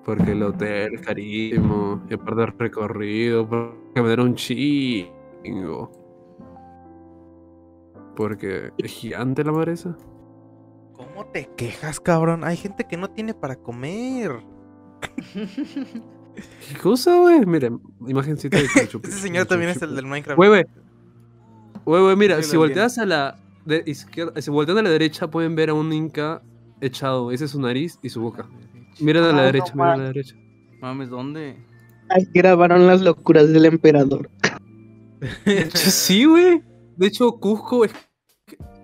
Porque 0.06 0.30
el 0.30 0.42
hotel 0.44 0.94
es 0.94 1.00
carísimo. 1.00 2.00
Y 2.08 2.14
aparte 2.14 2.42
el 2.42 2.58
recorrido. 2.58 3.48
Porque 3.48 4.00
me 4.00 4.06
dieron 4.06 4.28
un 4.28 4.34
chingo. 4.36 5.90
Porque 8.14 8.70
es 8.78 8.92
gigante 8.92 9.42
la 9.42 9.50
madre 9.50 9.72
esa. 9.72 9.98
¿Cómo 10.92 11.26
te 11.26 11.50
quejas, 11.56 11.98
cabrón? 11.98 12.44
Hay 12.44 12.56
gente 12.56 12.86
que 12.88 12.96
no 12.96 13.10
tiene 13.10 13.34
para 13.34 13.56
comer. 13.56 14.30
¿Qué 15.34 16.78
cosa, 16.80 17.16
güey? 17.16 17.44
Miren, 17.44 17.80
imagencita 18.06 18.58
de 18.58 18.68
Machu 18.76 19.00
Picchu. 19.00 19.08
Ese 19.08 19.22
señor 19.22 19.46
también 19.46 19.72
es 19.72 19.82
el 19.82 19.96
del. 19.96 20.06
Minecraft. 20.06 20.38
Güey, 20.38 20.64
güey. 21.84 22.16
Mira, 22.16 22.40
Sí, 22.42 22.50
si 22.50 22.56
volteas 22.56 22.96
a 22.98 23.06
la 23.06 23.38
de 23.64 23.82
izquierda, 23.86 24.40
si 24.40 24.52
voltean 24.52 24.78
a 24.78 24.82
la 24.82 24.90
derecha 24.90 25.28
pueden 25.28 25.56
ver 25.56 25.70
a 25.70 25.74
un 25.74 25.92
inca 25.92 26.42
echado. 26.80 27.32
Ese 27.32 27.46
es 27.46 27.50
su 27.50 27.60
nariz 27.60 27.98
y 28.02 28.08
su 28.08 28.20
boca. 28.20 28.46
Miren 29.00 29.24
a 29.24 29.32
la 29.32 29.42
Ah, 29.42 29.44
derecha, 29.46 29.72
no 29.74 29.82
miren 29.84 29.94
a 29.94 29.96
la 30.02 30.04
derecha. 30.12 30.34
Mames, 30.80 31.08
¿dónde? 31.10 31.56
Ahí 32.10 32.26
grabaron 32.32 32.86
las 32.86 33.00
locuras 33.02 33.52
del 33.52 33.64
emperador. 33.66 34.30
De 35.44 35.62
hecho, 35.62 35.78
sí, 35.90 36.24
güey. 36.24 36.62
De 36.96 37.06
hecho, 37.08 37.32
Cusco 37.32 37.84
es, 37.84 37.92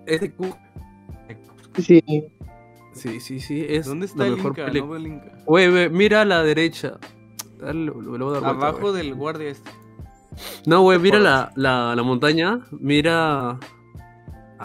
es 0.05 0.21
de 0.21 0.31
Cusco. 0.31 0.57
Sí. 1.79 2.03
Sí, 2.93 3.19
sí, 3.19 3.39
sí, 3.39 3.65
es 3.67 3.87
¿Dónde 3.87 4.05
está 4.05 4.19
la 4.19 4.27
el 4.27 4.35
mejor 4.35 4.51
Inca? 4.51 4.65
peli- 4.65 4.81
No 4.81 4.95
el 4.95 5.07
Inca. 5.07 5.31
Güey, 5.47 5.71
güey, 5.71 5.89
mira 5.89 6.21
a 6.21 6.25
la 6.25 6.43
derecha. 6.43 6.99
Dale, 7.59 7.85
lo- 7.85 7.99
lo 8.01 8.25
voy 8.27 8.37
a 8.37 8.39
dar 8.41 8.49
Abajo 8.51 8.91
del 8.93 9.15
guardia 9.15 9.49
este. 9.49 9.71
No, 10.67 10.81
güey, 10.81 10.99
mira 10.99 11.19
la, 11.19 11.51
la, 11.55 11.95
la 11.95 12.03
montaña. 12.03 12.59
Mira. 12.71 13.57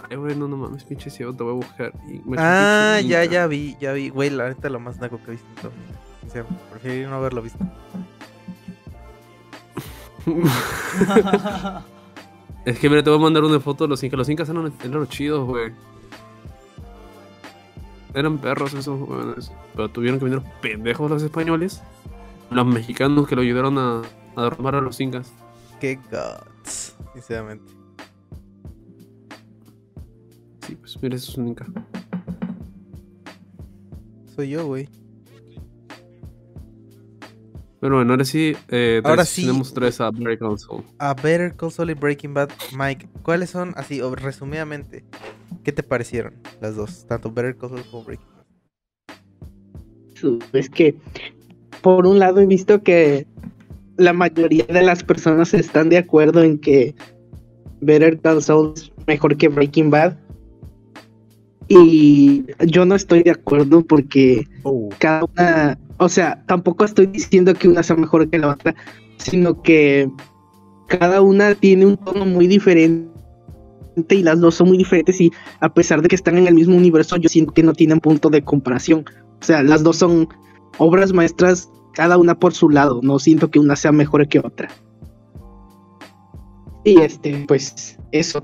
Ay, 0.09 0.17
güey, 0.17 0.35
no, 0.35 0.47
no 0.47 0.57
mames, 0.57 0.83
pinche 0.83 1.09
ciego, 1.09 1.33
te 1.33 1.43
voy 1.43 1.53
a 1.53 1.55
buscar. 1.55 1.93
Y 2.07 2.19
Machu 2.19 2.41
Ah, 2.43 2.99
ya, 3.03 3.25
ya 3.25 3.47
vi, 3.47 3.75
ya 3.79 3.93
vi. 3.93 4.09
Güey, 4.09 4.29
la 4.29 4.49
neta 4.49 4.69
lo 4.69 4.79
más 4.79 4.99
naco 4.99 5.17
que 5.17 5.31
he 5.31 5.31
visto 5.31 5.47
todo. 5.61 5.71
Sincero, 6.21 6.45
prefiero 6.71 7.09
no 7.09 7.15
haberlo 7.17 7.41
visto. 7.41 7.65
Es 12.65 12.77
que 12.79 12.89
mira, 12.89 13.03
te 13.03 13.09
voy 13.09 13.19
a 13.19 13.21
mandar 13.21 13.43
una 13.43 13.59
foto 13.59 13.85
de 13.85 13.89
los 13.89 14.03
incas. 14.03 14.17
Los 14.17 14.29
incas 14.29 14.49
eran, 14.49 14.71
eran 14.81 14.99
los 14.99 15.09
chidos, 15.09 15.47
güey. 15.47 15.71
Eran 18.13 18.37
perros 18.37 18.73
esos 18.73 19.07
jóvenes. 19.07 19.51
Pero 19.75 19.89
tuvieron 19.89 20.19
que 20.19 20.25
venir 20.25 20.41
los 20.43 20.49
pendejos 20.61 21.09
los 21.09 21.23
españoles. 21.23 21.81
Los 22.51 22.65
mexicanos 22.65 23.27
que 23.27 23.35
lo 23.35 23.41
ayudaron 23.41 23.77
a, 23.77 24.01
a 24.35 24.43
derrumbar 24.43 24.75
a 24.75 24.81
los 24.81 24.99
incas. 24.99 25.31
Qué 25.79 25.99
gods, 26.11 26.95
sinceramente. 27.13 27.71
Pues 30.75 30.97
mira, 31.01 31.15
eso 31.15 31.31
es 31.31 31.37
un 31.37 31.47
inca. 31.49 31.65
Soy 34.35 34.49
yo, 34.49 34.65
güey. 34.67 34.87
Pero 37.79 37.95
bueno, 37.95 38.11
ahora 38.11 38.25
sí. 38.25 38.53
Eh, 38.67 39.01
Ahora 39.03 39.25
sí. 39.25 39.41
Tenemos 39.43 39.73
vez 39.73 40.01
a 40.01 40.11
Barry 40.11 40.37
Council. 40.37 40.83
A 40.97 41.13
Better 41.13 41.55
Call 41.55 41.71
Saul 41.71 41.91
y 41.91 41.93
Breaking 41.93 42.33
Bad, 42.33 42.49
Mike, 42.77 43.07
¿cuáles 43.23 43.49
son, 43.51 43.73
así, 43.77 44.01
o 44.01 44.13
resumidamente, 44.15 45.05
qué 45.63 45.71
te 45.71 45.81
parecieron 45.81 46.33
las 46.61 46.75
dos? 46.75 47.05
Tanto 47.07 47.31
Better 47.31 47.55
Call 47.55 47.69
Saul 47.69 47.83
como 47.89 48.03
Breaking 48.03 48.27
Bad. 48.35 48.39
Es 50.51 50.69
que, 50.69 50.95
por 51.81 52.05
un 52.05 52.19
lado, 52.19 52.41
he 52.41 52.45
visto 52.45 52.83
que 52.83 53.25
la 53.95 54.11
mayoría 54.11 54.65
de 54.65 54.83
las 54.83 55.03
personas 55.03 55.53
están 55.53 55.89
de 55.89 55.97
acuerdo 55.97 56.43
en 56.43 56.59
que 56.59 56.95
Better 57.79 58.19
Call 58.19 58.43
Saul 58.43 58.73
es 58.75 58.91
mejor 59.07 59.37
que 59.37 59.47
Breaking 59.47 59.89
Bad. 59.89 60.17
Y 61.69 62.45
yo 62.65 62.83
no 62.85 62.95
estoy 62.95 63.21
de 63.21 63.31
acuerdo 63.31 63.83
porque 63.83 64.47
cada 64.97 65.23
una, 65.25 65.79
o 65.97 66.09
sea, 66.09 66.43
tampoco 66.47 66.83
estoy 66.83 67.05
diciendo 67.05 67.53
que 67.53 67.67
una 67.67 67.83
sea 67.83 67.95
mejor 67.95 68.27
que 68.27 68.39
la 68.39 68.49
otra, 68.49 68.75
sino 69.17 69.61
que 69.61 70.09
cada 70.87 71.21
una 71.21 71.53
tiene 71.53 71.85
un 71.85 71.95
tono 71.95 72.25
muy 72.25 72.47
diferente 72.47 73.07
y 74.09 74.23
las 74.23 74.39
dos 74.39 74.55
son 74.55 74.69
muy 74.69 74.77
diferentes 74.77 75.21
y 75.21 75.31
a 75.59 75.71
pesar 75.71 76.01
de 76.01 76.07
que 76.07 76.15
están 76.15 76.37
en 76.37 76.47
el 76.47 76.55
mismo 76.55 76.75
universo, 76.75 77.17
yo 77.17 77.29
siento 77.29 77.53
que 77.53 77.61
no 77.61 77.73
tienen 77.73 77.99
punto 77.99 78.31
de 78.31 78.43
comparación. 78.43 79.05
O 79.39 79.45
sea, 79.45 79.61
las 79.61 79.83
dos 79.83 79.97
son 79.97 80.27
obras 80.79 81.13
maestras, 81.13 81.69
cada 81.93 82.17
una 82.17 82.39
por 82.39 82.53
su 82.53 82.69
lado, 82.69 82.99
no 83.03 83.19
siento 83.19 83.51
que 83.51 83.59
una 83.59 83.75
sea 83.75 83.91
mejor 83.91 84.27
que 84.27 84.39
otra. 84.39 84.69
Y 86.83 86.99
este, 87.01 87.45
pues 87.47 87.99
eso. 88.11 88.41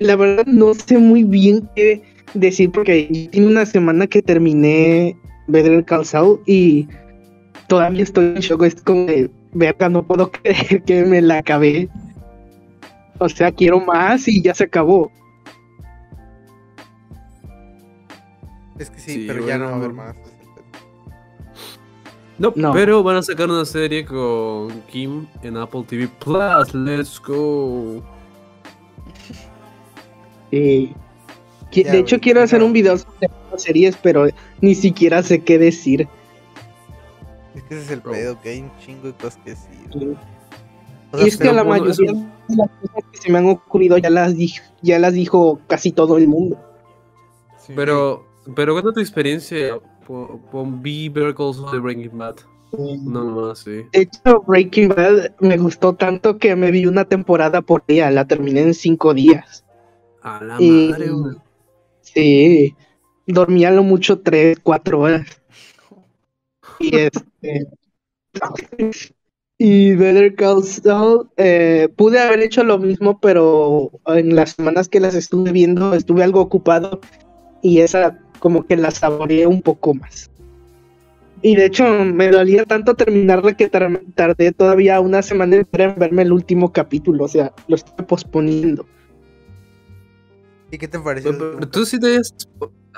La 0.00 0.16
verdad 0.16 0.46
no 0.46 0.74
sé 0.74 0.98
muy 0.98 1.24
bien 1.24 1.68
qué 1.74 2.02
decir 2.34 2.70
porque 2.70 3.28
tiene 3.30 3.46
una 3.46 3.66
semana 3.66 4.06
que 4.06 4.22
terminé 4.22 5.16
Better 5.46 5.84
Call 5.84 6.04
Saul 6.04 6.40
y 6.46 6.86
todavía 7.68 8.02
estoy 8.02 8.26
en 8.26 8.40
shock. 8.40 8.62
Es 8.64 8.80
como 8.82 9.06
de, 9.06 9.30
verga, 9.52 9.88
no 9.88 10.06
puedo 10.06 10.30
creer 10.32 10.82
que 10.84 11.04
me 11.04 11.20
la 11.22 11.38
acabé. 11.38 11.88
O 13.18 13.28
sea, 13.28 13.50
quiero 13.50 13.80
más 13.80 14.28
y 14.28 14.42
ya 14.42 14.54
se 14.54 14.64
acabó. 14.64 15.10
Es 18.78 18.90
que 18.90 19.00
sí, 19.00 19.12
Sí, 19.12 19.24
pero 19.26 19.44
ya 19.46 19.58
no 19.58 19.64
va 19.66 19.70
a 19.72 19.74
haber 19.76 19.92
más. 19.92 20.16
No, 22.38 22.52
No. 22.54 22.72
pero 22.72 23.02
van 23.02 23.16
a 23.16 23.22
sacar 23.22 23.50
una 23.50 23.64
serie 23.64 24.04
con 24.04 24.70
Kim 24.82 25.26
en 25.42 25.56
Apple 25.56 25.82
TV 25.88 26.08
Plus. 26.24 26.72
Let's 26.72 27.20
go. 27.20 28.00
Eh, 30.52 30.92
Ya, 31.72 31.92
de 31.92 31.98
hecho, 31.98 32.16
güey, 32.16 32.20
quiero 32.22 32.42
hacer 32.42 32.62
un 32.62 32.72
video 32.72 32.96
sobre 32.96 33.28
las 33.52 33.62
series, 33.62 33.96
pero 34.02 34.26
ni 34.60 34.74
siquiera 34.74 35.22
sé 35.22 35.40
qué 35.42 35.58
decir. 35.58 36.08
Es 37.54 37.62
que 37.64 37.74
ese 37.74 37.84
es 37.84 37.90
el 37.90 38.00
Bro. 38.00 38.12
pedo, 38.12 38.40
que 38.40 38.48
hay 38.50 38.60
un 38.60 38.70
chingo 38.78 39.08
de 39.08 39.12
cosas 39.14 39.38
que 39.44 39.50
decir. 39.50 39.78
Y 39.94 40.16
O 41.12 41.18
sea, 41.18 41.26
es 41.26 41.36
que 41.36 41.52
la 41.52 41.64
mayoría 41.64 41.92
eso- 41.92 42.02
de 42.48 42.56
las 42.56 42.68
cosas 42.80 43.04
que 43.12 43.18
se 43.18 43.32
me 43.32 43.38
han 43.38 43.46
ocurrido 43.48 43.98
ya 43.98 44.10
las, 44.10 44.34
ya 44.82 44.98
las 44.98 45.12
dijo 45.14 45.60
casi 45.66 45.92
todo 45.92 46.16
el 46.18 46.28
mundo. 46.28 46.58
sí, 47.58 47.72
Pero, 47.76 48.24
pero 48.54 48.72
cuenta 48.74 48.92
tu 48.92 49.00
experiencia 49.00 49.78
con, 50.06 50.38
con 50.50 50.82
B. 50.82 51.10
Better 51.12 51.34
Call 51.34 51.54
Saul 51.54 51.70
de 51.72 51.78
Breaking 51.78 52.16
Bad. 52.18 52.36
No 52.72 53.24
más, 53.24 53.60
sí. 53.60 53.82
De 53.92 54.00
hecho, 54.02 54.42
Breaking 54.46 54.88
Bad 54.90 55.34
me 55.40 55.56
gustó 55.56 55.94
tanto 55.94 56.36
que 56.38 56.54
me 56.56 56.70
vi 56.70 56.84
una 56.86 57.04
temporada 57.06 57.62
por 57.62 57.84
día, 57.86 58.10
la 58.10 58.26
terminé 58.26 58.60
en 58.62 58.74
cinco 58.74 59.14
días. 59.14 59.64
A 60.22 60.42
la 60.44 60.56
Y- 60.60 60.88
madre, 60.90 61.10
güey. 61.10 61.36
Sí, 62.14 62.74
dormía 63.26 63.70
lo 63.70 63.82
mucho 63.82 64.20
tres, 64.20 64.58
cuatro 64.62 65.00
horas. 65.00 65.26
Y 66.80 66.96
este. 66.96 67.68
Y 69.60 69.94
Better 69.94 70.34
Call 70.36 70.62
Saul, 70.64 71.30
eh, 71.36 71.88
pude 71.96 72.20
haber 72.20 72.40
hecho 72.40 72.62
lo 72.64 72.78
mismo, 72.78 73.18
pero 73.20 73.90
en 74.06 74.36
las 74.36 74.50
semanas 74.52 74.88
que 74.88 75.00
las 75.00 75.14
estuve 75.14 75.50
viendo 75.52 75.94
estuve 75.94 76.22
algo 76.22 76.40
ocupado 76.40 77.00
y 77.62 77.80
esa 77.80 78.18
como 78.40 78.66
que 78.66 78.76
la 78.76 78.90
saboreé 78.92 79.46
un 79.46 79.62
poco 79.62 79.94
más. 79.94 80.30
Y 81.42 81.54
de 81.56 81.66
hecho 81.66 81.84
me 82.04 82.30
dolía 82.30 82.64
tanto 82.64 82.94
terminarla 82.94 83.56
que 83.56 83.68
tar- 83.68 84.00
tardé 84.14 84.52
todavía 84.52 85.00
una 85.00 85.22
semana 85.22 85.56
entera 85.56 85.84
en 85.84 85.98
verme 85.98 86.22
el 86.22 86.32
último 86.32 86.72
capítulo, 86.72 87.24
o 87.24 87.28
sea, 87.28 87.52
lo 87.68 87.76
estoy 87.76 88.04
posponiendo. 88.06 88.86
¿Y 90.70 90.78
qué 90.78 90.88
te 90.88 90.98
pareció? 90.98 91.32
Pero 91.32 91.50
último 91.52 91.70
tú 91.70 91.84
sí 91.86 91.98
te 91.98 92.06
habías. 92.08 92.34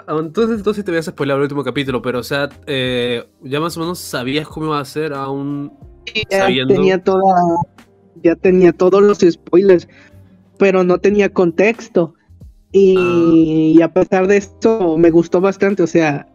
ah, 0.06 0.16
Entonces 0.18 0.62
tú 0.62 0.74
sí 0.74 0.82
te 0.82 0.90
habías 0.90 1.06
spoilado 1.06 1.38
el 1.38 1.44
último 1.44 1.62
capítulo, 1.64 2.02
pero 2.02 2.18
o 2.18 2.22
sea, 2.22 2.48
eh, 2.66 3.24
ya 3.42 3.60
más 3.60 3.76
o 3.76 3.80
menos 3.80 3.98
sabías 3.98 4.48
cómo 4.48 4.66
iba 4.66 4.80
a 4.80 4.84
ser 4.84 5.12
aún. 5.12 5.72
Ya 6.30 6.38
Sabiendo- 6.40 6.74
tenía 6.74 7.02
toda, 7.02 7.34
ya 8.22 8.34
tenía 8.36 8.72
todos 8.72 9.02
los 9.02 9.18
spoilers, 9.18 9.86
pero 10.58 10.82
no 10.84 10.98
tenía 10.98 11.32
contexto. 11.32 12.14
Y, 12.72 13.74
y 13.76 13.82
a 13.82 13.92
pesar 13.92 14.26
de 14.28 14.36
esto, 14.36 14.96
me 14.96 15.10
gustó 15.10 15.40
bastante, 15.40 15.82
o 15.82 15.86
sea, 15.88 16.26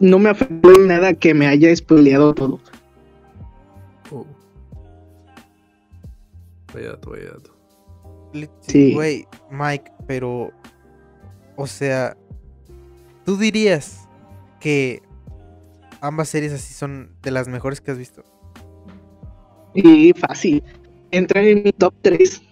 no 0.00 0.18
me 0.18 0.28
afectó 0.28 0.72
en 0.74 0.88
nada 0.88 1.14
que 1.14 1.34
me 1.34 1.46
haya 1.46 1.74
spoileado 1.74 2.34
todo. 2.34 2.60
Oh. 4.10 4.26
Vaya 6.74 6.90
dato, 6.90 7.10
vaya 7.10 7.30
dato. 7.32 7.54
Sí. 8.60 8.92
Güey, 8.94 9.26
Mike, 9.50 9.90
pero. 10.06 10.50
O 11.58 11.66
sea. 11.66 12.16
¿Tú 13.24 13.36
dirías 13.36 14.08
que 14.58 15.02
ambas 16.00 16.30
series 16.30 16.52
así 16.52 16.72
son 16.72 17.14
de 17.20 17.30
las 17.30 17.46
mejores 17.48 17.82
que 17.82 17.90
has 17.90 17.98
visto? 17.98 18.24
Y 19.74 20.14
fácil. 20.14 20.62
Entra 21.10 21.42
en 21.42 21.62
mi 21.62 21.72
top 21.72 21.92
3. 22.00 22.42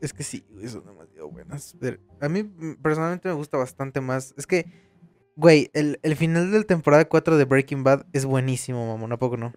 Es 0.00 0.12
que 0.12 0.24
sí, 0.24 0.44
son 0.66 0.84
demasiado 0.84 1.28
buenas. 1.28 1.76
Pero 1.78 1.98
a 2.20 2.28
mí 2.28 2.42
mm, 2.42 2.82
personalmente 2.82 3.28
me 3.28 3.34
gusta 3.34 3.58
bastante 3.58 4.00
más. 4.00 4.34
Es 4.36 4.46
que, 4.48 4.64
güey, 5.36 5.70
el, 5.74 6.00
el 6.02 6.16
final 6.16 6.50
de 6.50 6.58
la 6.58 6.64
temporada 6.64 7.04
4 7.04 7.36
de 7.36 7.44
Breaking 7.44 7.84
Bad 7.84 8.06
es 8.12 8.24
buenísimo, 8.24 8.86
mamón, 8.86 9.12
¿a 9.12 9.18
poco 9.18 9.36
no? 9.36 9.52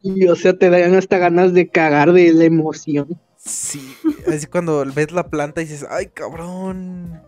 Y 0.00 0.26
o 0.26 0.36
sea, 0.36 0.56
te 0.56 0.70
dan 0.70 0.94
hasta 0.94 1.18
ganas 1.18 1.52
de 1.52 1.68
cagar 1.68 2.12
de 2.12 2.32
la 2.32 2.44
emoción. 2.44 3.20
Sí, 3.44 3.94
así 4.26 4.46
cuando 4.46 4.84
ves 4.94 5.12
la 5.12 5.28
planta 5.28 5.60
y 5.60 5.66
dices, 5.66 5.86
ay, 5.90 6.06
cabrón. 6.06 7.20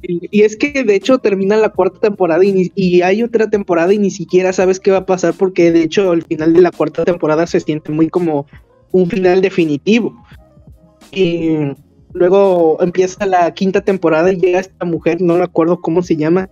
Y, 0.00 0.42
es 0.42 0.56
que 0.56 0.84
de 0.84 0.94
hecho 0.94 1.18
termina 1.18 1.56
la 1.56 1.70
cuarta 1.70 1.98
temporada 2.00 2.42
y 2.44 3.02
hay 3.02 3.22
otra 3.22 3.50
temporada 3.50 3.92
y 3.92 3.98
ni 3.98 4.10
siquiera 4.10 4.52
sabes 4.52 4.78
qué 4.78 4.92
va 4.92 4.98
a 4.98 5.06
pasar 5.06 5.34
porque 5.34 5.72
de 5.72 5.82
hecho 5.82 6.12
el 6.12 6.22
final 6.22 6.52
de 6.52 6.60
la 6.62 6.70
cuarta 6.70 7.04
temporada 7.04 7.46
se 7.48 7.58
siente 7.58 7.90
muy 7.90 8.08
como 8.08 8.46
un 8.92 9.10
final 9.10 9.42
definitivo. 9.42 10.14
Y 11.10 11.56
luego 12.12 12.78
empieza 12.80 13.26
la 13.26 13.52
quinta 13.52 13.80
temporada 13.82 14.32
y 14.32 14.38
llega 14.38 14.60
esta 14.60 14.84
mujer, 14.84 15.20
no 15.20 15.36
me 15.36 15.44
acuerdo 15.44 15.80
cómo 15.80 16.02
se 16.02 16.16
llama. 16.16 16.48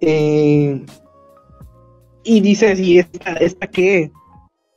eh, 0.00 0.84
y 2.22 2.40
dices, 2.40 2.78
¿y 2.78 2.98
esta, 2.98 3.32
esta 3.34 3.66
qué? 3.66 4.10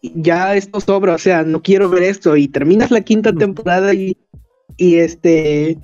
Ya 0.04 0.56
esto 0.56 0.82
sobra, 0.82 1.16
o 1.16 1.18
sea, 1.18 1.44
no 1.44 1.62
quiero 1.64 1.90
ver 1.90 2.04
esto. 2.04 2.36
Y 2.36 2.48
terminas 2.50 2.92
la 2.92 3.02
quinta 3.02 3.32
temporada 3.34 3.94
y, 3.94 4.18
y 4.78 4.96
este 4.98 5.80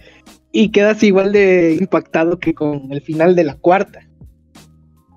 y 0.51 0.71
quedas 0.71 1.01
igual 1.03 1.31
de 1.31 1.77
impactado 1.79 2.37
que 2.39 2.53
con 2.53 2.91
el 2.91 3.01
final 3.01 3.35
de 3.35 3.43
la 3.45 3.55
cuarta. 3.55 4.01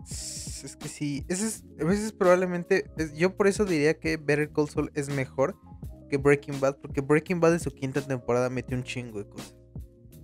Es 0.08 0.76
que 0.76 0.88
sí, 0.88 1.24
ese 1.28 1.46
es, 1.46 1.64
a 1.80 1.84
veces 1.84 2.12
probablemente, 2.12 2.84
es- 2.96 3.14
yo 3.14 3.36
por 3.36 3.48
eso 3.48 3.64
diría 3.64 3.98
que 3.98 4.16
Better 4.16 4.50
Call 4.50 4.68
Saul 4.68 4.90
es 4.94 5.08
mejor 5.08 5.56
que 6.08 6.18
Breaking 6.18 6.60
Bad, 6.60 6.76
porque 6.76 7.00
Breaking 7.00 7.40
Bad 7.40 7.54
en 7.54 7.60
su 7.60 7.70
quinta 7.72 8.00
temporada 8.02 8.48
metió 8.50 8.76
un 8.76 8.84
chingo 8.84 9.18
de 9.18 9.28
cosas. 9.28 9.56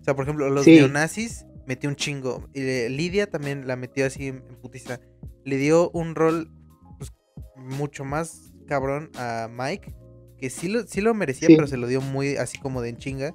O 0.01 0.05
sea, 0.05 0.15
por 0.15 0.25
ejemplo, 0.25 0.49
los 0.51 0.65
Sí. 0.65 0.77
neonazis 0.77 1.45
metió 1.67 1.91
un 1.91 1.97
chingo. 1.97 2.49
Y 2.55 2.89
Lidia 2.89 3.29
también 3.29 3.67
la 3.67 3.75
metió 3.77 4.07
así 4.07 4.29
en, 4.29 4.37
en 4.49 4.57
putiza. 4.61 5.01
Le 5.45 5.57
dio 5.57 5.91
un 5.91 6.15
rol 6.15 6.51
pues, 6.99 7.11
mucho 7.57 8.05
más 8.05 8.48
cabrón 8.69 9.11
a 9.17 9.49
Mike, 9.51 9.95
que 10.39 10.51
sí 10.51 10.69
lo, 10.69 10.87
sí 10.87 11.01
lo 11.01 11.15
merecía, 11.15 11.49
Sí. 11.49 11.57
pero 11.57 11.67
se 11.67 11.77
lo 11.77 11.87
dio 11.89 12.01
muy 12.01 12.37
así 12.37 12.59
como 12.59 12.81
de 12.83 12.91
en 12.91 12.97
chinga. 12.99 13.35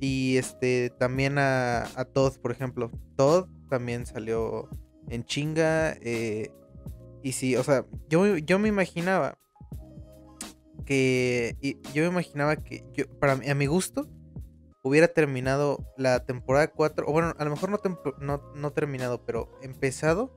Y 0.00 0.36
este 0.38 0.90
también 0.98 1.38
a, 1.38 1.84
a 1.98 2.04
Todd, 2.04 2.36
por 2.38 2.50
ejemplo. 2.50 2.90
Todd 3.16 3.46
también 3.70 4.04
salió 4.06 4.68
en 5.08 5.24
chinga. 5.24 5.92
eh, 6.00 6.50
y 7.22 7.32
sí, 7.32 7.56
o 7.56 7.62
sea, 7.62 7.86
yo, 8.08 8.36
yo 8.36 8.58
me 8.58 8.68
imaginaba 8.68 9.38
que. 10.84 11.56
y 11.60 11.78
yo 11.94 12.02
me 12.02 12.08
imaginaba 12.08 12.56
que 12.56 12.84
yo, 12.92 13.04
para 13.18 13.36
mí, 13.36 13.48
a 13.48 13.54
mi 13.54 13.66
gusto, 13.66 14.08
hubiera 14.82 15.08
terminado 15.08 15.78
la 15.96 16.26
temporada 16.26 16.68
4. 16.68 17.06
O 17.08 17.12
bueno, 17.12 17.34
a 17.38 17.44
lo 17.44 17.50
mejor 17.50 17.70
no, 17.70 17.80
no, 18.20 18.42
no 18.54 18.72
terminado, 18.72 19.24
pero 19.24 19.48
empezado 19.62 20.36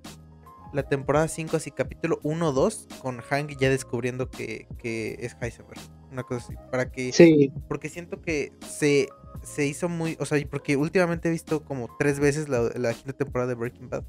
la 0.74 0.84
temporada 0.84 1.28
5, 1.28 1.58
así 1.58 1.72
capítulo 1.72 2.20
1 2.24 2.52
2, 2.52 2.88
con 3.00 3.20
Hank 3.22 3.58
ya 3.60 3.70
descubriendo 3.70 4.30
que, 4.30 4.68
que 4.78 5.18
es 5.20 5.36
Heisenberg. 5.42 5.82
Una 6.12 6.24
cosa 6.24 6.46
así. 6.46 6.56
Para 6.72 6.92
que 6.92 7.14
Sí, 7.14 7.52
porque 7.68 7.90
siento 7.90 8.22
que 8.22 8.54
se, 8.68 9.10
se 9.44 9.66
hizo 9.68 9.90
muy, 9.90 10.18
o 10.20 10.26
sea, 10.26 10.40
porque 10.50 10.78
últimamente 10.78 11.30
he 11.30 11.32
visto 11.32 11.64
como 11.64 11.90
tres 11.98 12.20
veces 12.20 12.50
la, 12.50 12.62
la 12.76 12.94
quinta 12.94 13.14
temporada 13.14 13.50
de 13.50 13.56
Breaking 13.56 13.90
Bad. 13.90 14.04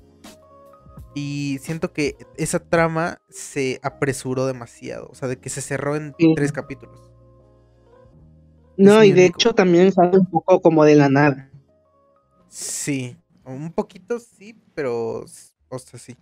Y 1.15 1.59
siento 1.63 1.93
que 1.93 2.17
esa 2.37 2.61
trama 2.61 3.21
se 3.29 3.81
apresuró 3.83 4.47
demasiado, 4.47 5.09
o 5.11 5.15
sea, 5.15 5.29
de 5.29 5.39
que 5.41 5.49
se 5.51 5.61
cerró 5.63 5.97
en 5.97 6.15
Sí. 6.19 6.35
tres 6.35 6.53
capítulos. 6.53 7.11
no, 8.77 9.03
y 9.05 9.13
de 9.13 9.27
hecho 9.27 9.55
también 9.55 9.93
sale 9.93 10.19
un 10.19 10.27
poco 10.27 10.61
como 10.61 10.85
de 10.85 10.95
la 10.95 11.09
nada. 11.09 11.51
Sí, 12.49 13.17
un 13.45 13.73
poquito 13.73 14.19
sí, 14.19 14.55
pero, 14.75 15.25
o 15.69 15.79
sea, 15.79 15.99
sí. 15.99 16.17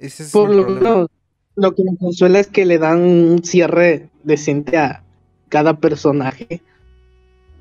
Ese 0.00 0.24
es 0.24 0.32
Por 0.32 0.52
lo 0.52 0.66
menos, 0.66 1.08
lo 1.54 1.74
que 1.74 1.84
me 1.84 1.96
consuela 1.96 2.40
es 2.40 2.48
que 2.48 2.64
le 2.64 2.78
dan 2.78 3.00
un 3.02 3.44
cierre 3.44 4.08
decente 4.24 4.76
a 4.78 5.04
cada 5.48 5.78
personaje. 5.78 6.62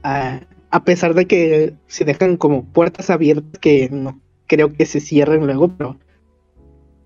A, 0.04 0.40
a 0.72 0.84
pesar 0.86 1.14
de 1.14 1.26
que 1.28 1.74
se 1.88 2.06
dejan 2.06 2.38
como 2.38 2.64
puertas 2.64 3.10
abiertas 3.10 3.60
que 3.60 3.90
no 3.92 4.20
creo 4.48 4.72
que 4.74 4.86
se 4.86 5.00
cierren 5.02 5.46
luego, 5.46 5.68
pero 5.78 5.98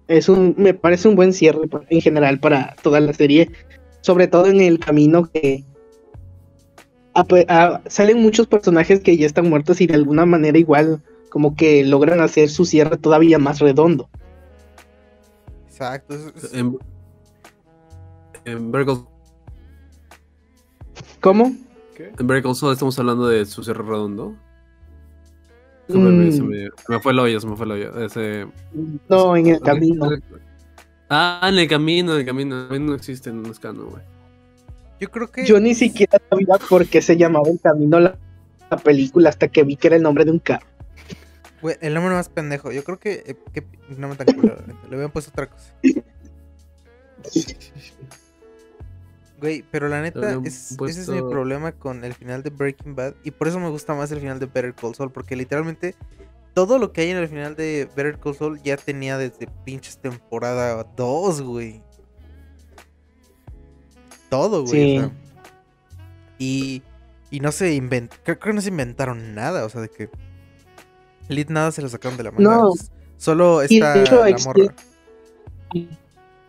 es 0.08 0.30
un, 0.30 0.54
me 0.58 0.74
parece 0.74 1.08
un 1.08 1.16
buen 1.16 1.34
cierre 1.34 1.62
en 1.90 2.02
general 2.02 2.40
para 2.40 2.76
toda 2.84 3.00
la 3.00 3.14
serie, 3.14 3.50
sobre 4.02 4.28
todo 4.28 4.46
en 4.48 4.62
el 4.62 4.80
camino 4.80 5.30
que 5.32 5.64
a 7.16 7.24
pe- 7.24 7.46
a- 7.50 7.82
salen 7.88 8.22
muchos 8.22 8.48
personajes 8.48 9.00
que 9.00 9.18
ya 9.18 9.26
están 9.26 9.50
muertos 9.50 9.82
y 9.82 9.88
de 9.88 9.96
alguna 9.96 10.26
manera 10.26 10.58
igual 10.58 11.02
como 11.30 11.56
que 11.56 11.84
logran 11.84 12.22
hacer 12.22 12.50
su 12.50 12.66
cierre 12.66 12.98
todavía 12.98 13.40
más 13.40 13.60
redondo. 13.60 14.10
Exacto. 15.84 16.14
es- 16.16 16.44
es- 16.44 16.54
En, 16.54 16.78
en 18.46 18.72
Better 18.72 18.88
Call- 18.88 19.08
¿Cómo? 21.22 21.54
en 21.98 22.56
Saul 22.56 22.74
estamos 22.74 22.98
hablando 23.00 23.28
de 23.28 23.46
su 23.46 23.64
cierre 23.64 23.84
redondo. 23.84 24.36
Se 25.88 25.98
me, 25.98 26.10
Mm. 26.10 26.32
se 26.32 26.42
me- 26.42 26.58
se 26.66 26.92
me 26.92 27.00
fue 27.00 27.12
el 27.12 27.20
hoyo, 27.20 27.40
se 27.40 27.48
me 27.48 27.56
fue 27.56 27.66
el 27.66 27.72
hoyo. 27.74 28.06
Ese, 28.06 28.48
No, 29.10 29.36
en 29.36 29.48
el 29.48 29.60
camino. 29.62 30.10
Ah, 31.10 31.48
en 31.50 31.60
el 31.60 31.68
camino, 31.68 32.14
en 32.14 32.20
el 32.22 32.26
camino. 32.26 32.68
No 32.80 32.94
existe 32.96 33.30
en 33.30 33.38
un 33.40 33.54
canon, 33.54 33.90
güey. 33.90 34.04
Yo 35.00 35.12
creo 35.12 35.30
que... 35.30 35.46
Yo 35.46 35.60
ni 35.60 35.76
siquiera 35.76 36.18
sabía 36.30 36.56
por 36.70 36.88
qué 36.88 37.02
se 37.02 37.18
llamaba 37.18 37.50
El 37.50 37.60
Camino 37.60 38.00
la, 38.00 38.18
la 38.72 38.78
película 38.78 39.30
hasta 39.30 39.50
que 39.50 39.64
vi 39.64 39.76
que 39.76 39.88
era 39.88 39.98
el 39.98 40.04
nombre 40.04 40.24
de 40.24 40.32
un 40.32 40.40
carro. 40.40 40.66
Güey, 41.64 41.78
el 41.80 41.94
nombre 41.94 42.14
más 42.14 42.28
pendejo. 42.28 42.74
Yo 42.74 42.84
creo 42.84 43.00
que, 43.00 43.24
eh, 43.26 43.38
que 43.54 43.66
no 43.98 44.10
me 44.10 44.18
tan 44.18 44.28
neta, 44.28 44.62
Le 44.90 44.96
habían 44.96 45.12
puesto 45.12 45.32
otra 45.32 45.50
cosa. 45.50 45.74
Güey, 49.40 49.64
pero 49.72 49.88
la 49.88 50.02
neta, 50.02 50.42
ese 50.44 50.84
es 50.88 51.08
mi 51.08 51.22
problema 51.22 51.72
con 51.72 52.04
el 52.04 52.14
final 52.14 52.44
de 52.44 52.50
Breaking 52.50 52.96
Bad. 52.96 53.14
Y 53.24 53.32
por 53.32 53.48
eso 53.48 53.62
me 53.62 53.70
gusta 53.70 53.94
más 53.94 54.12
el 54.12 54.20
final 54.20 54.40
de 54.40 54.46
Better 54.46 54.74
Call 54.74 54.94
Saul. 54.94 55.12
Porque 55.12 55.38
literalmente 55.38 55.96
todo 56.54 56.78
lo 56.80 56.92
que 56.92 57.00
hay 57.00 57.12
en 57.12 57.18
el 57.18 57.30
final 57.30 57.56
de 57.56 57.88
Better 57.96 58.20
Call 58.20 58.36
Saul 58.36 58.62
ya 58.62 58.76
tenía 58.76 59.18
desde 59.18 59.48
pinches 59.64 59.98
temporada 60.00 60.86
2, 60.98 61.42
güey. 61.44 61.82
Todo, 64.30 64.66
güey. 64.66 64.72
Sí. 64.72 64.98
o 64.98 65.02
sea. 65.02 65.12
y, 66.40 66.84
y 67.32 67.40
no 67.40 67.54
se 67.54 67.74
inventó. 67.74 68.18
Creo, 68.24 68.38
creo 68.38 68.52
que 68.52 68.56
no 68.56 68.62
se 68.62 68.70
inventaron 68.70 69.34
nada. 69.34 69.64
O 69.64 69.70
sea, 69.70 69.80
de 69.80 69.88
que. 69.88 70.10
Lit 71.30 71.50
nada 71.50 71.72
se 71.72 71.82
lo 71.82 71.90
sacaron 71.90 72.18
de 72.18 72.24
la 72.24 72.32
manga. 72.32 72.44
No. 72.58 72.72
Solo 73.18 73.64
Y 73.64 73.80
de 73.80 73.86
está 73.86 74.02
hecho, 74.02 74.26
la 74.26 74.38
morra. 74.46 74.76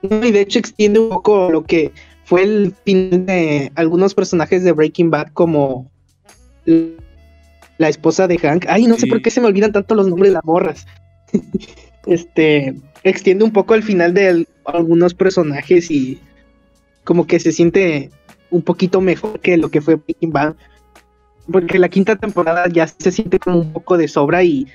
No, 0.03 0.27
y 0.27 0.33
de 0.33 0.41
hecho 0.41 0.59
extiende 0.59 0.99
un 1.01 1.09
poco 1.09 1.51
lo 1.51 1.65
que 1.65 1.93
fue 2.25 2.43
el 2.43 2.75
fin 2.85 3.25
de 3.27 3.73
algunos 3.75 4.15
personajes 4.15 4.63
de 4.65 4.73
Breaking 4.73 5.11
Bad 5.11 5.29
como 5.33 5.91
la 7.79 7.89
esposa 7.89 8.27
de 8.29 8.39
Hank. 8.39 8.67
Ay, 8.69 8.87
no 8.87 8.97
sé 8.97 9.07
por 9.07 9.23
qué 9.23 9.31
se 9.31 9.41
me 9.41 9.47
olvidan 9.47 9.73
tanto 9.73 9.95
los 9.95 10.09
nombres 10.09 10.31
de 10.31 10.35
las 10.35 10.45
morras. 10.45 10.87
este, 12.07 12.75
extiende 13.03 13.45
un 13.45 13.53
poco 13.53 13.75
el 13.75 13.83
final 13.83 14.15
de 14.15 14.29
al- 14.29 14.49
algunos 14.65 15.15
personajes 15.15 15.91
y 15.91 16.21
como 17.05 17.27
que 17.27 17.41
se 17.41 17.53
siente 17.53 18.11
un 18.51 18.63
poquito 18.63 19.01
mejor 19.01 19.41
que 19.41 19.57
lo 19.57 19.71
que 19.71 19.81
fue 19.81 19.97
Breaking 19.97 20.31
Bad. 20.33 20.55
Porque 21.51 21.79
la 21.79 21.89
quinta 21.89 22.17
temporada 22.17 22.67
ya 22.69 22.87
se 22.87 23.11
siente 23.13 23.39
como 23.39 23.61
un 23.61 23.73
poco 23.73 23.97
de 23.99 24.09
sobra 24.09 24.43
y 24.43 24.67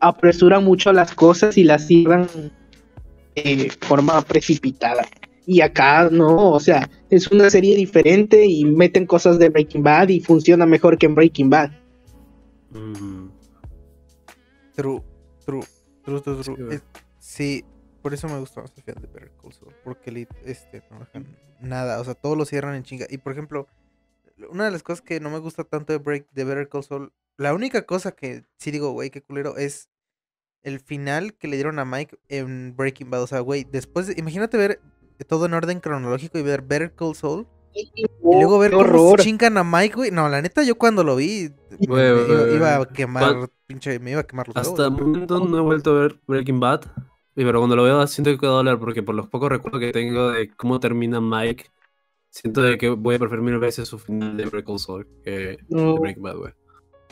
apresura 0.00 0.60
mucho 0.60 0.92
las 0.92 1.14
cosas 1.14 1.56
y 1.56 1.64
las 1.64 1.86
cierran 1.86 2.26
de 3.36 3.70
forma 3.80 4.20
precipitada. 4.22 5.06
Y 5.46 5.60
acá 5.62 6.08
no, 6.10 6.50
o 6.52 6.60
sea, 6.60 6.88
es 7.10 7.30
una 7.30 7.48
serie 7.50 7.76
diferente 7.76 8.44
y 8.46 8.64
meten 8.64 9.06
cosas 9.06 9.38
de 9.38 9.48
Breaking 9.48 9.82
Bad 9.82 10.08
y 10.08 10.20
funciona 10.20 10.66
mejor 10.66 10.98
que 10.98 11.06
en 11.06 11.14
Breaking 11.14 11.50
Bad. 11.50 11.70
Mm. 12.70 13.28
True, 14.74 15.02
true, 15.44 15.62
true, 16.04 16.20
true, 16.20 16.42
true. 16.42 16.44
Sí, 16.56 16.62
güey. 16.62 16.76
Es- 16.76 16.82
Sí, 17.18 17.64
por 18.02 18.14
eso 18.14 18.28
me 18.28 18.38
gusta 18.40 18.62
más 18.62 18.72
el 18.76 18.82
final 18.82 19.02
de 19.02 19.08
Better 19.08 19.32
Call 19.40 19.52
Saul, 19.52 19.74
porque 19.84 20.26
este, 20.44 20.82
no 20.90 20.98
dejan 21.00 21.26
nada, 21.60 22.00
o 22.00 22.04
sea, 22.04 22.14
todo 22.14 22.34
lo 22.34 22.44
cierran 22.44 22.74
en 22.74 22.82
chinga. 22.82 23.06
Y 23.10 23.18
por 23.18 23.32
ejemplo, 23.32 23.66
una 24.50 24.64
de 24.64 24.70
las 24.70 24.82
cosas 24.82 25.02
que 25.02 25.20
no 25.20 25.30
me 25.30 25.38
gusta 25.38 25.64
tanto 25.64 25.92
de, 25.92 25.98
Break, 25.98 26.28
de 26.32 26.44
Better 26.44 26.68
Call 26.68 26.84
Saul, 26.84 27.12
la 27.36 27.54
única 27.54 27.86
cosa 27.86 28.12
que 28.12 28.44
sí 28.58 28.70
digo, 28.70 28.92
güey, 28.92 29.10
qué 29.10 29.22
culero, 29.22 29.56
es 29.56 29.88
el 30.62 30.80
final 30.80 31.34
que 31.34 31.48
le 31.48 31.56
dieron 31.56 31.78
a 31.78 31.84
Mike 31.84 32.18
en 32.28 32.74
Breaking 32.76 33.10
Bad. 33.10 33.22
O 33.22 33.26
sea, 33.26 33.40
güey, 33.40 33.64
después, 33.64 34.06
de- 34.06 34.14
imagínate 34.18 34.56
ver 34.56 34.80
todo 35.26 35.46
en 35.46 35.54
orden 35.54 35.80
cronológico 35.80 36.38
y 36.38 36.42
ver 36.42 36.62
Better 36.62 36.94
Call 36.94 37.14
Saul. 37.14 37.46
Y 37.72 37.86
luego 38.22 38.58
ver 38.58 38.70
qué 38.72 38.76
cómo 38.76 38.88
horror. 38.88 39.20
chingan 39.20 39.56
a 39.56 39.62
Mike, 39.64 39.94
güey. 39.94 40.10
No, 40.10 40.28
la 40.28 40.42
neta, 40.42 40.62
yo 40.64 40.76
cuando 40.76 41.04
lo 41.04 41.14
vi, 41.16 41.50
me 41.78 42.56
iba, 42.56 42.76
a 42.76 42.86
quemar, 42.86 43.36
¿Cuál- 43.36 43.50
pinche, 43.66 43.98
me 44.00 44.10
iba 44.10 44.20
a 44.20 44.24
quemar 44.26 44.48
los 44.48 44.56
Hasta 44.56 44.86
el 44.86 44.90
momento 44.90 45.38
no 45.38 45.56
he 45.56 45.60
vuelto 45.60 45.92
a 45.96 46.00
ver 46.00 46.20
Breaking 46.26 46.58
Bad. 46.58 46.82
y 47.36 47.44
Pero 47.44 47.60
cuando 47.60 47.76
lo 47.76 47.84
veo 47.84 48.04
siento 48.08 48.36
que 48.36 48.44
a 48.46 48.48
doler 48.50 48.76
porque 48.78 49.02
por 49.04 49.14
los 49.14 49.28
pocos 49.28 49.48
recuerdos 49.50 49.80
que 49.80 49.92
tengo 49.92 50.32
de 50.32 50.50
cómo 50.56 50.80
termina 50.80 51.20
Mike, 51.20 51.66
siento 52.30 52.62
de 52.62 52.78
que 52.78 52.88
voy 52.88 53.16
a 53.16 53.18
preferir 53.18 53.42
mil 53.42 53.58
veces 53.58 53.88
su 53.88 53.98
final 53.98 54.36
de 54.36 54.46
Breaking 54.46 54.78
Soul 54.78 55.06
que 55.24 55.58
No, 55.68 55.94
de 55.94 56.00
Breaking 56.00 56.22
Bad, 56.22 56.36
güey. 56.36 56.52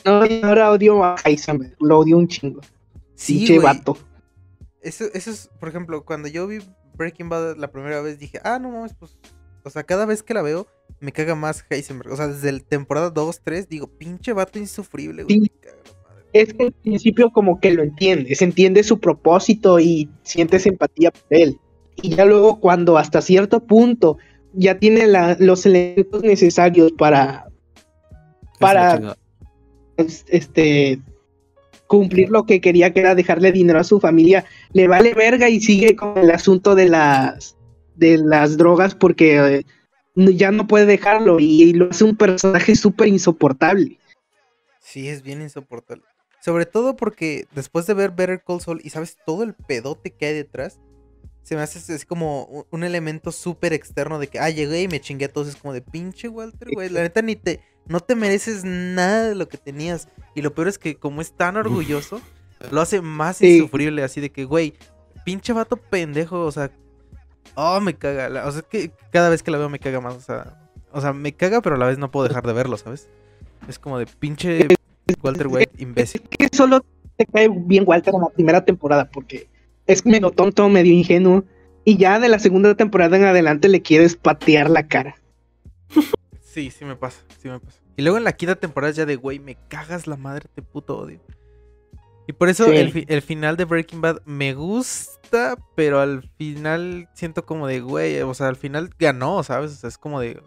no, 0.04 0.26
y 0.26 0.40
ahora 0.42 0.70
odio 0.70 1.04
a 1.04 1.16
Heisenberg, 1.24 1.76
lo 1.80 1.98
odio 1.98 2.16
un 2.16 2.28
chingo. 2.28 2.60
Sí, 3.14 3.38
Pinche 3.38 3.58
vato. 3.58 3.98
Eso, 4.80 5.06
eso 5.12 5.30
es, 5.30 5.50
por 5.58 5.68
ejemplo, 5.68 6.04
cuando 6.04 6.28
yo 6.28 6.46
vi 6.46 6.58
Breaking 6.94 7.28
Bad 7.28 7.56
la 7.56 7.70
primera 7.70 8.00
vez 8.00 8.18
dije, 8.18 8.40
ah, 8.44 8.58
no 8.58 8.70
mames, 8.70 8.94
pues. 8.94 9.18
O 9.64 9.70
sea, 9.70 9.82
cada 9.82 10.06
vez 10.06 10.22
que 10.22 10.34
la 10.34 10.42
veo, 10.42 10.66
me 11.00 11.12
caga 11.12 11.34
más 11.34 11.64
Heisenberg. 11.68 12.12
O 12.12 12.16
sea, 12.16 12.28
desde 12.28 12.52
la 12.52 12.60
temporada 12.60 13.10
2, 13.10 13.40
3, 13.42 13.68
digo, 13.68 13.88
pinche 13.88 14.32
vato 14.32 14.58
insufrible, 14.58 15.24
güey. 15.24 15.40
Sí. 15.40 15.52
Es 16.32 16.54
que 16.54 16.64
al 16.64 16.72
principio 16.72 17.30
como 17.30 17.58
que 17.58 17.72
lo 17.72 17.82
entiendes, 17.82 18.42
entiende 18.42 18.82
su 18.82 19.00
propósito 19.00 19.80
y 19.80 20.10
sientes 20.22 20.66
empatía 20.66 21.10
por 21.10 21.22
él. 21.30 21.58
Y 22.02 22.14
ya 22.14 22.24
luego 22.24 22.60
cuando 22.60 22.96
hasta 22.98 23.20
cierto 23.20 23.60
punto 23.66 24.18
ya 24.53 24.78
tiene 24.78 25.07
la- 25.07 25.36
los 25.38 25.66
elementos 25.66 26.22
necesarios 26.22 26.92
para 26.92 27.46
Para- 28.59 29.16
este 29.96 31.01
cumplir 31.86 32.28
lo 32.28 32.44
que 32.44 32.61
quería 32.61 32.92
que 32.92 33.01
era 33.01 33.14
dejarle 33.14 33.51
dinero 33.51 33.80
a 33.80 33.84
su 33.84 33.99
familia, 33.99 34.44
le 34.72 34.86
vale 34.86 35.14
verga 35.14 35.49
y 35.49 35.61
sigue 35.61 35.96
con 35.96 36.18
el 36.18 36.30
asunto 36.30 36.74
de 36.74 36.88
las 36.88 37.57
de 37.96 38.18
las 38.18 38.57
drogas 38.57 38.94
porque 38.94 39.59
eh, 39.59 39.64
ya 40.14 40.53
no 40.53 40.66
puede 40.66 40.86
dejarlo 40.86 41.40
y, 41.40 41.72
lo 41.72 41.90
hace 41.90 42.05
un 42.05 42.16
personaje 42.16 42.76
súper 42.76 43.09
insoportable. 43.09 43.99
Sí, 44.80 45.09
es 45.09 45.22
bien 45.22 45.42
insoportable. 45.42 46.05
Sobre 46.40 46.66
todo 46.66 46.94
porque 46.94 47.46
después 47.55 47.86
de 47.86 47.94
ver 47.94 48.12
Better 48.12 48.42
Call 48.46 48.61
Saul 48.61 48.80
y 48.84 48.90
sabes 48.90 49.16
todo 49.26 49.42
el 49.42 49.55
pedote 49.55 50.12
que 50.12 50.26
hay 50.26 50.34
detrás, 50.34 50.78
se 51.49 51.57
me 51.57 51.62
hace 51.62 51.94
es 51.94 52.05
como 52.05 52.66
un- 52.70 52.84
elemento 52.84 53.32
súper 53.32 53.72
externo 53.72 54.18
de 54.18 54.26
que, 54.28 54.38
ah, 54.38 54.51
llegué 54.51 54.82
y 54.82 54.88
me 54.88 55.01
chingué 55.01 55.24
a 55.24 55.32
todos. 55.32 55.49
Es 55.49 55.57
como 55.57 55.72
de 55.72 55.80
pinche 55.80 56.28
Walter, 56.28 56.68
güey. 56.74 56.90
La 56.90 57.01
neta 57.01 57.22
ni 57.22 57.36
te, 57.36 57.61
no 57.86 58.01
te 58.01 58.14
mereces 58.14 58.64
nada 58.64 59.28
de 59.30 59.34
lo 59.34 59.49
que 59.49 59.57
tenías. 59.57 60.09
Y 60.34 60.42
lo 60.42 60.53
peor 60.55 60.68
es 60.68 60.78
que 60.78 60.96
como 60.96 61.22
es 61.22 61.32
tan 61.32 61.57
orgulloso, 61.57 62.20
lo 62.70 62.82
hace 62.82 63.01
más 63.01 63.38
Sí. 63.38 63.57
insufrible. 63.57 64.03
Así 64.03 64.20
de 64.20 64.30
que, 64.30 64.44
güey, 64.44 64.74
pinche 65.24 65.55
vato 65.55 65.78
pendejo, 65.78 66.44
o 66.44 66.53
sea, 66.53 66.70
oh, 67.55 67.80
me 67.80 67.94
caga. 67.94 68.46
o 68.46 68.53
sea, 68.53 68.61
que 68.61 68.90
cada 69.11 69.30
vez 69.30 69.42
que 69.42 69.51
la 69.51 69.57
veo 69.57 69.70
me 69.70 69.78
caga 69.78 70.03
más. 70.03 70.16
O 70.16 70.20
sea, 70.20 70.61
o 70.92 71.01
sea, 71.01 71.14
me 71.14 71.32
caga, 71.32 71.62
pero 71.62 71.76
a 71.76 71.78
la 71.78 71.86
vez 71.86 71.96
no 71.96 72.11
puedo 72.11 72.28
dejar 72.28 72.46
de 72.46 72.53
verlo, 72.53 72.76
¿sabes? 72.76 73.09
Es 73.68 73.78
como 73.78 73.99
de 73.99 74.05
pinche 74.07 74.68
Walter 75.22 75.46
White 75.46 75.72
imbécil. 75.78 76.20
que 76.28 76.49
solo 76.55 76.84
te 77.16 77.24
cae 77.24 77.49
bien 77.51 77.84
Walter 77.86 78.14
en 78.14 78.20
la 78.20 78.28
primera 78.28 78.64
temporada 78.64 79.07
porque 79.11 79.49
es 79.89 80.07
medio 80.07 80.30
tonto, 80.30 80.68
medio 80.68 80.93
ingenuo 80.93 81.45
y 81.84 81.97
ya 81.97 82.20
de 82.20 82.28
la 82.28 82.39
segunda 82.39 82.76
temporada 82.76 83.16
en 83.16 83.24
adelante 83.24 83.68
le 83.68 83.82
quieres 83.82 84.14
patear 84.16 84.70
la 84.70 84.86
cara. 84.86 85.16
Sí, 86.41 86.70
sí 86.70 86.84
me 86.84 86.97
pasa, 86.97 87.20
sí 87.41 87.47
me 87.49 87.61
pasa. 87.61 87.78
Y 87.97 88.03
luego 88.03 88.16
en 88.18 88.24
la 88.24 88.32
quinta 88.32 88.57
temporada 88.57 88.93
ya 88.93 89.07
de, 89.07 89.14
güey, 89.14 89.39
me 89.39 89.57
cagas 89.68 90.07
la 90.09 90.16
madre, 90.16 90.47
te 90.55 90.61
puto 90.62 90.99
odio. 90.99 91.20
Y 92.26 92.32
por 92.32 92.49
eso 92.49 92.64
Sí. 92.64 92.72
el, 92.76 92.91
fi- 92.91 93.05
el 93.07 93.22
final 93.22 93.57
de 93.57 93.64
Breaking 93.64 94.01
Bad 94.01 94.22
me 94.24 94.55
gusta, 94.55 95.57
pero 95.76 96.01
al 96.01 96.22
final 96.36 97.09
siento 97.14 97.45
como 97.47 97.68
de, 97.68 97.80
güey, 97.80 98.20
o 98.22 98.34
sea, 98.34 98.49
al 98.49 98.57
final 98.57 98.91
ganó, 98.99 99.43
¿sabes? 99.45 99.72
O 99.72 99.74
sea, 99.76 99.89
es 99.89 99.99
como 99.99 100.18
de... 100.20 100.43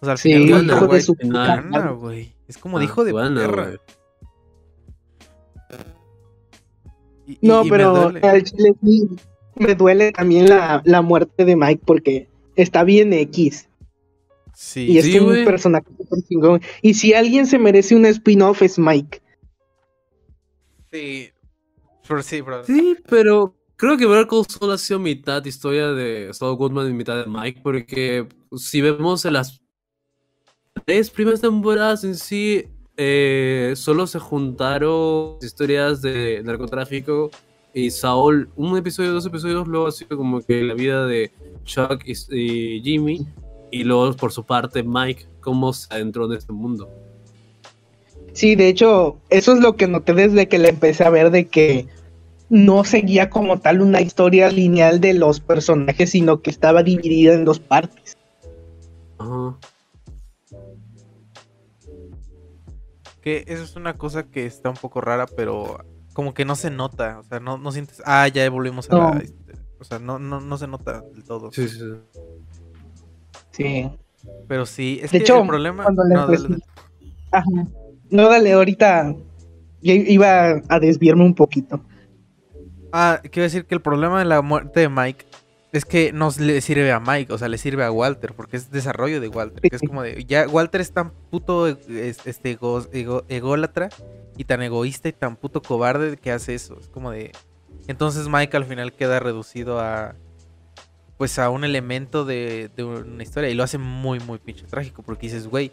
O 0.00 0.04
sea, 0.06 0.12
al 0.12 0.18
Sí, 0.18 0.32
final 0.32 0.64
hijo 0.64 0.86
de 0.86 1.00
su 1.02 1.14
puta 1.14 1.46
gana, 1.56 1.90
güey. 1.90 2.34
Es 2.48 2.56
como 2.56 2.78
Ah, 2.78 2.80
de 2.80 2.84
hijo 2.86 3.04
de 3.04 3.12
bueno, 3.12 3.40
perra. 3.40 3.64
güey. 3.66 3.78
Y- 7.26 7.38
No, 7.42 7.64
y 7.64 7.70
pero 7.70 8.10
duele. 8.10 8.20
al 8.26 8.42
chile 8.42 8.74
sí 8.82 9.08
me 9.56 9.74
duele 9.74 10.12
también 10.12 10.48
la, 10.48 10.82
la 10.84 11.02
muerte 11.02 11.44
de 11.44 11.56
Mike 11.56 11.82
porque 11.86 12.28
está 12.56 12.84
bien 12.84 13.12
X 13.12 13.68
Sí, 14.56 14.86
y 14.86 14.98
es 14.98 15.04
sí, 15.06 15.18
un 15.18 15.44
personaje 15.44 15.86
chingón. 16.28 16.60
Y 16.80 16.94
si 16.94 17.12
alguien 17.12 17.46
se 17.46 17.58
merece 17.58 17.96
un 17.96 18.06
spin-off 18.06 18.62
es 18.62 18.78
Mike. 18.78 19.20
sí. 20.90 21.30
Pero 22.06 22.22
sí, 22.22 22.40
bro. 22.42 22.64
Sí, 22.64 22.96
pero 23.08 23.56
creo 23.76 23.96
que 23.96 24.06
Better 24.06 24.26
Call 24.26 24.44
Saul 24.46 24.72
ha 24.72 24.78
sido 24.78 24.98
mitad 25.00 25.44
historia 25.44 25.88
de 25.92 26.28
Saul 26.34 26.56
Goodman 26.56 26.90
y 26.90 26.92
mitad 26.92 27.16
de 27.24 27.26
Mike, 27.30 27.60
porque 27.62 28.28
si 28.56 28.80
vemos 28.82 29.24
en 29.24 29.32
las 29.32 29.60
tres 30.84 31.10
primeras 31.10 31.40
temporadas 31.40 32.04
en 32.04 32.14
sí, 32.14 32.66
eh, 32.96 33.72
solo 33.76 34.06
se 34.06 34.18
juntaron 34.18 35.36
historias 35.42 36.00
de 36.02 36.42
narcotráfico 36.44 37.30
y 37.72 37.90
Saul, 37.90 38.48
un 38.56 38.76
episodio, 38.76 39.12
dos 39.12 39.26
episodios, 39.26 39.66
luego 39.66 39.88
ha 39.88 39.92
sido 39.92 40.16
como 40.16 40.40
que 40.40 40.62
la 40.62 40.74
vida 40.74 41.06
de 41.06 41.32
Chuck 41.64 42.04
y, 42.06 42.14
y 42.30 42.80
Jimmy, 42.82 43.26
y 43.72 43.82
luego 43.82 44.12
por 44.14 44.30
su 44.30 44.44
parte 44.44 44.84
Mike, 44.84 45.26
cómo 45.40 45.72
se 45.72 45.92
adentró 45.92 46.26
en 46.26 46.38
este 46.38 46.52
mundo. 46.52 46.88
Sí, 48.32 48.54
de 48.54 48.68
hecho, 48.68 49.16
eso 49.30 49.52
es 49.52 49.60
lo 49.60 49.76
que 49.76 49.88
noté 49.88 50.12
desde 50.12 50.48
que 50.48 50.58
la 50.58 50.68
empecé 50.68 51.04
a 51.04 51.10
ver 51.10 51.30
de 51.30 51.46
que 51.46 51.86
no 52.48 52.84
seguía 52.84 53.30
como 53.30 53.58
tal 53.58 53.80
una 53.80 54.00
historia 54.00 54.50
lineal 54.50 55.00
de 55.00 55.14
los 55.14 55.40
personajes, 55.40 56.10
sino 56.10 56.42
que 56.42 56.50
estaba 56.50 56.82
dividida 56.82 57.34
en 57.34 57.44
dos 57.44 57.58
partes. 57.58 58.16
Ajá. 59.18 59.56
Que 63.24 63.44
eso 63.48 63.62
es 63.64 63.74
una 63.74 63.94
cosa 63.96 64.24
que 64.24 64.44
está 64.44 64.68
un 64.68 64.76
poco 64.76 65.00
rara, 65.00 65.26
pero 65.26 65.78
como 66.12 66.34
que 66.34 66.44
no 66.44 66.54
se 66.56 66.70
nota. 66.70 67.18
O 67.20 67.22
sea, 67.24 67.40
no, 67.40 67.56
no 67.58 67.72
sientes. 67.72 68.02
Ah, 68.04 68.28
ya 68.28 68.48
volvimos 68.50 68.88
a 68.90 68.94
No. 68.94 69.14
la. 69.14 69.20
este, 69.20 69.54
O 69.80 69.84
sea, 69.84 69.98
no, 69.98 70.18
no, 70.18 70.40
no 70.40 70.58
se 70.58 70.66
nota 70.68 71.00
del 71.00 71.24
todo. 71.24 71.50
Sí, 71.50 71.66
sí, 71.68 71.78
sí. 71.78 72.20
Sí. 73.50 73.90
Pero 74.48 74.66
sí, 74.66 75.00
es 75.02 75.10
De 75.10 75.18
que 75.18 75.24
hecho, 75.24 75.40
el 75.40 75.46
problema. 75.48 75.84
cuando 75.84 76.04
le 76.04 76.14
no, 76.14 76.26
dale, 76.26 76.38
dale. 76.42 76.58
Ajá. 77.32 77.46
No, 78.10 78.28
dale, 78.28 78.52
ahorita 78.52 79.14
ya 79.80 79.92
iba 79.94 80.60
a 80.68 80.80
desviarme 80.80 81.24
un 81.24 81.34
poquito. 81.34 81.80
Ah, 82.92 83.20
quiero 83.22 83.42
decir 83.44 83.64
que 83.66 83.74
el 83.74 83.80
problema 83.82 84.18
de 84.18 84.24
la 84.24 84.40
muerte 84.42 84.80
de 84.80 84.88
Mike 84.88 85.26
es 85.74 85.84
que 85.84 86.12
no 86.12 86.30
le 86.38 86.60
sirve 86.60 86.90
a 86.92 87.00
Mike, 87.00 87.32
o 87.32 87.38
sea, 87.38 87.48
le 87.48 87.58
sirve 87.58 87.84
a 87.84 87.90
Walter, 87.90 88.32
porque 88.34 88.56
es 88.56 88.70
desarrollo 88.70 89.20
de 89.20 89.28
Walter. 89.28 89.60
Que 89.60 89.76
es 89.76 89.82
como 89.82 90.02
de. 90.02 90.24
Ya 90.24 90.46
Walter 90.48 90.80
es 90.80 90.92
tan 90.92 91.10
puto 91.30 91.66
es- 91.68 92.24
este, 92.26 92.52
ego- 92.52 92.88
ego- 92.92 93.24
ególatra 93.28 93.88
y 94.36 94.44
tan 94.44 94.62
egoísta 94.62 95.08
y 95.08 95.12
tan 95.12 95.36
puto 95.36 95.60
cobarde 95.62 96.16
que 96.16 96.32
hace 96.32 96.54
eso. 96.54 96.78
Es 96.80 96.88
como 96.88 97.10
de. 97.10 97.32
Entonces 97.88 98.28
Mike 98.28 98.56
al 98.56 98.64
final 98.64 98.92
queda 98.92 99.20
reducido 99.20 99.80
a. 99.80 100.14
Pues 101.18 101.38
a 101.38 101.48
un 101.50 101.64
elemento 101.64 102.24
de, 102.24 102.70
de 102.76 102.84
una 102.84 103.22
historia. 103.22 103.48
Y 103.50 103.54
lo 103.54 103.62
hace 103.62 103.78
muy, 103.78 104.18
muy 104.20 104.38
pinche 104.38 104.64
trágico. 104.66 105.02
Porque 105.02 105.26
dices, 105.28 105.46
güey, 105.46 105.70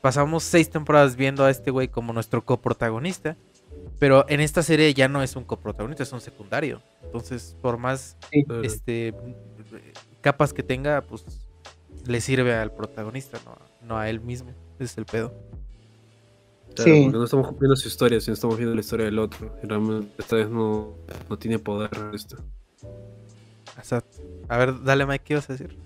pasamos 0.00 0.44
seis 0.44 0.70
temporadas 0.70 1.14
viendo 1.16 1.44
a 1.44 1.50
este 1.50 1.70
güey 1.70 1.88
como 1.88 2.12
nuestro 2.12 2.44
coprotagonista. 2.44 3.36
Pero 3.98 4.24
en 4.28 4.40
esta 4.40 4.62
serie 4.62 4.94
ya 4.94 5.08
no 5.08 5.22
es 5.22 5.34
un 5.36 5.44
coprotagonista, 5.44 6.02
es 6.04 6.12
un 6.12 6.20
secundario. 6.20 6.80
Entonces, 7.02 7.56
por 7.60 7.78
más 7.78 8.16
este 8.62 9.12
capas 10.20 10.52
que 10.52 10.62
tenga, 10.62 11.00
pues 11.02 11.24
le 12.06 12.20
sirve 12.20 12.54
al 12.54 12.72
protagonista, 12.72 13.38
no, 13.44 13.56
no 13.86 13.98
a 13.98 14.08
él 14.08 14.20
mismo. 14.20 14.50
Ese 14.76 14.84
es 14.84 14.98
el 14.98 15.04
pedo. 15.04 15.34
Claro, 16.76 16.92
Sí. 16.94 17.02
porque 17.04 17.18
no 17.18 17.24
estamos 17.24 17.48
cumpliendo 17.48 17.74
su 17.76 17.88
historia, 17.88 18.20
sino 18.20 18.34
estamos 18.34 18.56
viendo 18.56 18.74
la 18.74 18.80
historia 18.80 19.06
del 19.06 19.18
otro. 19.18 19.52
Y 19.62 19.66
realmente 19.66 20.12
esta 20.18 20.36
vez 20.36 20.48
no, 20.48 20.94
no 21.28 21.38
tiene 21.38 21.58
poder 21.58 21.90
esto. 22.14 22.36
Exacto. 23.76 24.18
A 24.48 24.58
ver, 24.58 24.82
dale, 24.84 25.06
Mike, 25.06 25.24
¿qué 25.24 25.32
ibas 25.34 25.50
a 25.50 25.54
decir? 25.54 25.76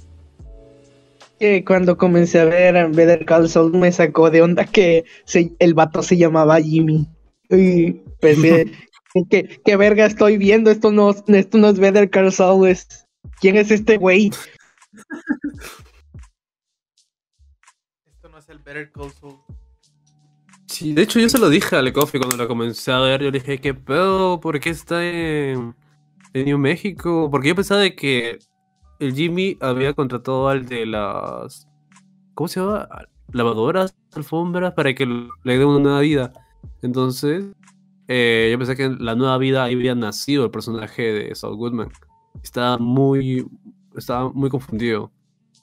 Que 1.38 1.64
cuando 1.64 1.96
comencé 1.96 2.40
a 2.40 2.44
ver 2.44 2.88
Better 2.90 3.24
Call 3.24 3.48
Saul 3.48 3.72
me 3.72 3.90
sacó 3.90 4.30
de 4.30 4.42
onda 4.42 4.64
que 4.64 5.04
se- 5.24 5.52
el 5.58 5.74
vato 5.74 6.02
se 6.02 6.16
llamaba 6.16 6.60
Jimmy. 6.60 7.08
Y 7.52 7.92
pensé, 8.20 8.72
¿qué, 9.30 9.60
qué 9.64 9.76
verga 9.76 10.06
estoy 10.06 10.38
viendo? 10.38 10.70
Esto 10.70 10.90
no, 10.90 11.10
esto 11.10 11.58
no 11.58 11.68
es 11.68 11.78
Better 11.78 12.10
Call 12.10 12.32
Saul, 12.32 12.68
es... 12.68 13.06
¿Quién 13.40 13.56
es 13.56 13.70
este 13.70 13.98
güey? 13.98 14.30
Esto 18.06 18.28
no 18.30 18.38
es 18.38 18.48
el 18.48 18.58
Better 18.58 18.90
Call 18.90 19.12
Saul. 19.12 19.38
Sí, 20.66 20.94
de 20.94 21.02
hecho 21.02 21.20
yo 21.20 21.28
se 21.28 21.38
lo 21.38 21.50
dije 21.50 21.76
al 21.76 21.92
Coffee 21.92 22.18
cuando 22.18 22.36
lo 22.36 22.48
comencé 22.48 22.90
a 22.90 23.00
ver. 23.00 23.22
Yo 23.22 23.30
le 23.30 23.38
dije, 23.40 23.60
¿qué 23.60 23.74
pedo? 23.74 24.40
¿Por 24.40 24.58
qué 24.58 24.70
está 24.70 25.06
en, 25.06 25.76
en 26.32 26.44
New 26.46 26.58
México? 26.58 27.28
Porque 27.30 27.48
yo 27.48 27.54
pensaba 27.54 27.82
de 27.82 27.94
que 27.94 28.38
el 28.98 29.14
Jimmy 29.14 29.58
había 29.60 29.92
contratado 29.92 30.48
al 30.48 30.66
de 30.66 30.86
las... 30.86 31.68
¿Cómo 32.34 32.48
se 32.48 32.60
llama? 32.60 32.88
Lavadoras, 33.32 33.94
alfombras, 34.12 34.72
para 34.72 34.94
que 34.94 35.04
le 35.04 35.58
dé 35.58 35.64
una 35.64 35.80
nueva 35.80 36.00
vida. 36.00 36.32
Entonces, 36.82 37.44
eh, 38.08 38.48
yo 38.52 38.58
pensé 38.58 38.76
que 38.76 38.84
en 38.84 39.04
la 39.04 39.14
nueva 39.14 39.38
vida 39.38 39.64
ahí 39.64 39.74
había 39.74 39.94
nacido 39.94 40.44
el 40.44 40.50
personaje 40.50 41.02
de 41.02 41.34
Saul 41.34 41.56
Goodman. 41.56 41.88
Estaba 42.42 42.76
muy... 42.78 43.46
Estaba 43.96 44.30
muy 44.32 44.50
confundido. 44.50 45.12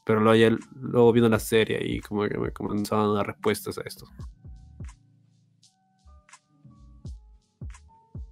Pero 0.05 0.22
luego, 0.22 0.36
ya- 0.36 0.57
luego 0.80 1.11
viendo 1.11 1.30
la 1.30 1.39
serie 1.39 1.80
y 1.86 1.99
como 1.99 2.28
que 2.28 2.38
me 2.38 2.51
comenzaban 2.51 3.09
a 3.11 3.13
dar 3.13 3.28
respuestas 3.28 3.78
a 3.78 3.82
esto. 3.82 4.07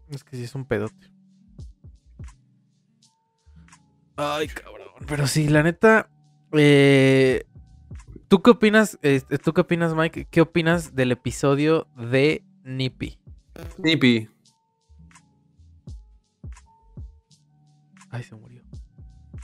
Es 0.09 0.23
que 0.23 0.37
sí 0.37 0.43
es 0.43 0.55
un 0.55 0.65
pedote. 0.65 1.11
Ay, 4.15 4.47
cabrón. 4.47 4.87
Pero 5.07 5.27
sí, 5.27 5.47
la 5.49 5.63
neta. 5.63 6.09
eh, 6.53 7.43
¿Tú 8.27 8.41
qué 8.41 8.51
opinas? 8.51 8.97
este, 9.01 9.37
¿Tú 9.37 9.53
qué 9.53 9.61
opinas, 9.61 9.93
Mike? 9.95 10.27
¿Qué 10.31 10.41
opinas 10.41 10.95
del 10.95 11.11
episodio 11.11 11.87
de 11.97 12.43
Nippy? 12.67 13.17
Nippy. 13.77 14.27
Ay, 18.09 18.23
se 18.23 18.35
murió. 18.35 18.61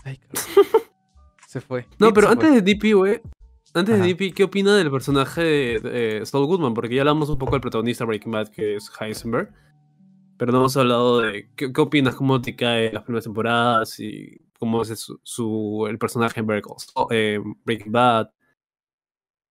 Ay, 0.03 0.17
cabrón. 0.17 0.43
se 1.47 1.61
fue. 1.61 1.88
No, 1.99 2.11
pero 2.13 2.28
antes 2.30 2.49
fue. 2.49 2.61
de 2.61 2.61
Nippy, 2.61 2.91
güey. 2.91 3.21
Antes 3.74 3.95
Ajá. 3.95 4.03
de 4.03 4.09
Nippy, 4.09 4.32
¿qué 4.34 4.43
opina 4.43 4.76
del 4.76 4.91
personaje 4.91 5.41
de, 5.41 5.80
de 5.80 6.26
Saul 6.26 6.45
Goodman? 6.47 6.74
Porque 6.74 6.95
ya 6.95 7.01
hablamos 7.01 7.30
un 7.30 7.38
poco 7.38 7.53
del 7.53 7.61
protagonista 7.61 8.05
Breaking 8.05 8.32
Bad, 8.32 8.49
que 8.49 8.76
es 8.76 8.91
Heisenberg. 8.99 9.51
Pero 10.38 10.51
no 10.51 10.59
hemos 10.59 10.76
hablado 10.78 11.21
de 11.21 11.49
qué, 11.55 11.71
qué 11.71 11.82
opinas, 11.82 12.15
cómo 12.15 12.41
te 12.41 12.55
cae 12.55 12.91
las 12.91 13.03
primeras 13.03 13.24
temporadas 13.24 13.99
y 13.99 14.41
cómo 14.59 14.82
es 14.82 14.99
su, 14.99 15.19
su- 15.24 15.88
el 15.89 15.97
personaje 15.97 16.39
en 16.41 16.47
eh, 17.11 17.39
Breaking 17.65 17.91
Bad. 17.91 18.30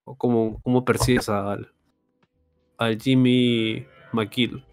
O 0.04 0.16
cómo, 0.16 0.60
cómo 0.62 0.84
percibes 0.84 1.28
al, 1.28 1.72
al 2.78 3.00
Jimmy 3.00 3.86
McGill, 4.12 4.64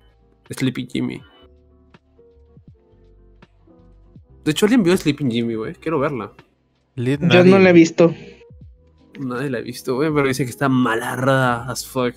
Sleepy 0.50 0.88
Jimmy. 0.92 1.22
De 4.44 4.52
hecho, 4.52 4.66
alguien 4.66 4.84
vio 4.84 4.96
Sleeping 4.96 5.30
Jimmy, 5.30 5.56
güey. 5.56 5.76
Quiero 5.76 6.00
verla. 6.00 6.32
Lit 6.96 7.22
Yo 7.22 7.28
nadie, 7.28 7.52
no 7.52 7.60
la 7.60 7.70
he 7.70 7.74
visto. 7.74 8.14
Nadie 9.20 9.50
la 9.50 9.60
ha 9.60 9.62
visto, 9.62 9.96
güey, 9.96 10.12
pero 10.14 10.28
dice 10.28 10.44
que 10.44 10.50
está 10.50 10.70
malarda 10.70 11.70
as 11.70 11.86
fuck. 11.86 12.16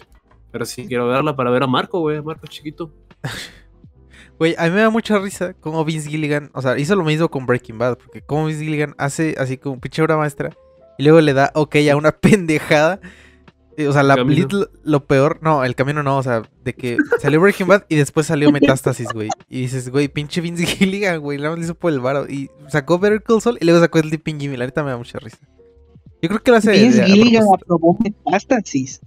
Pero 0.51 0.65
sí 0.65 0.87
quiero 0.87 1.09
verla 1.09 1.35
para 1.37 1.51
ver 1.51 1.63
a 1.63 1.67
Marco, 1.67 2.01
güey, 2.01 2.19
a 2.19 2.23
Marco 2.23 2.47
chiquito. 2.47 2.93
Güey, 4.39 4.57
a 4.59 4.65
mí 4.65 4.71
me 4.71 4.81
da 4.81 4.91
mucha 4.91 5.21
risa 5.21 5.55
cómo 5.55 5.85
Vince 5.85 6.11
Gilligan, 6.11 6.51
o 6.53 6.63
sea, 6.63 6.77
hizo 6.77 6.97
lo 6.97 7.05
mismo 7.05 7.29
con 7.29 7.47
Breaking 7.47 7.79
Bad, 7.79 7.99
porque 7.99 8.23
como 8.23 8.47
Vince 8.47 8.65
Gilligan 8.65 8.93
hace 8.99 9.37
así 9.39 9.57
como 9.57 9.81
pinche 9.81 10.03
obra 10.03 10.17
maestra 10.17 10.51
y 10.99 11.05
luego 11.05 11.21
le 11.21 11.33
da 11.33 11.53
ok 11.55 11.77
a 11.91 11.97
una 11.97 12.11
pendejada. 12.21 13.01
Eh, 13.77 13.89
O 13.89 13.93
sea, 13.93 14.03
la 14.03 14.17
Camino. 14.17 14.47
Lit 14.49 14.69
lo, 14.85 15.07
peor, 15.07 15.39
no, 15.43 15.65
el 15.65 15.75
camino 15.75 16.03
no, 16.03 16.19
o 16.19 16.23
sea, 16.23 16.43
de 16.65 16.75
que 16.75 16.97
salió 17.21 17.41
Breaking 17.41 17.67
Bad 17.67 17.85
y 17.89 17.97
después 17.97 18.27
salió 18.27 18.51
Metástasis, 18.53 19.09
güey. 19.13 19.29
Y 19.49 19.63
dices, 19.63 19.91
güey, 19.91 20.09
pinche 20.09 20.41
Vince 20.41 20.67
Gilligan, 20.67 21.21
güey, 21.21 21.39
nada 21.39 21.51
más 21.51 21.59
lo 21.59 21.65
hizo 21.65 21.75
por 21.75 21.93
el 21.93 22.01
varo. 22.01 22.29
Y 22.29 22.51
sacó 22.69 22.99
Better 22.99 23.23
Call 23.23 23.41
Saul 23.41 23.59
y 23.61 23.65
luego 23.65 23.81
sacó 23.81 23.99
Sleeping 24.01 24.41
Jimmy, 24.41 24.57
la 24.57 24.67
neta 24.67 24.83
me 24.83 24.91
da 24.91 24.97
mucha 24.97 25.19
risa. 25.19 25.39
Yo 26.21 26.29
creo 26.29 26.43
que 26.43 26.51
lo 26.51 26.57
hace. 26.59 26.73
Vince 26.73 27.05
Gilligan 27.05 27.45
aprobó 27.53 27.99
Metástasis. 28.01 29.01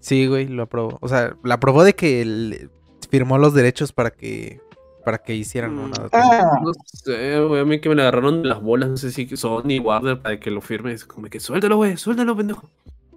Sí, 0.00 0.26
güey, 0.26 0.48
lo 0.48 0.64
aprobó. 0.64 0.98
O 1.00 1.08
sea, 1.08 1.36
la 1.44 1.54
aprobó 1.54 1.84
de 1.84 1.94
que 1.94 2.22
él 2.22 2.70
firmó 3.10 3.38
los 3.38 3.54
derechos 3.54 3.92
para 3.92 4.10
que 4.10 4.60
para 5.04 5.18
que 5.18 5.34
hicieran 5.34 5.78
una 5.78 5.94
adaptación. 5.96 6.46
Ah, 6.46 6.60
No 6.62 6.72
sé, 6.86 7.40
güey, 7.40 7.60
a 7.60 7.64
mí 7.64 7.80
que 7.80 7.88
me 7.88 7.94
le 7.94 8.02
agarraron 8.02 8.42
de 8.42 8.48
las 8.48 8.62
bolas, 8.62 8.88
no 8.88 8.96
sé 8.96 9.10
si 9.10 9.28
Sony 9.36 9.80
Warner 9.82 10.20
para 10.20 10.38
que 10.38 10.50
lo 10.50 10.60
firme. 10.60 10.92
Es 10.92 11.04
como 11.04 11.28
que 11.28 11.40
suéltalo, 11.40 11.76
güey, 11.76 11.96
suéltalo, 11.96 12.36
pendejo. 12.36 12.70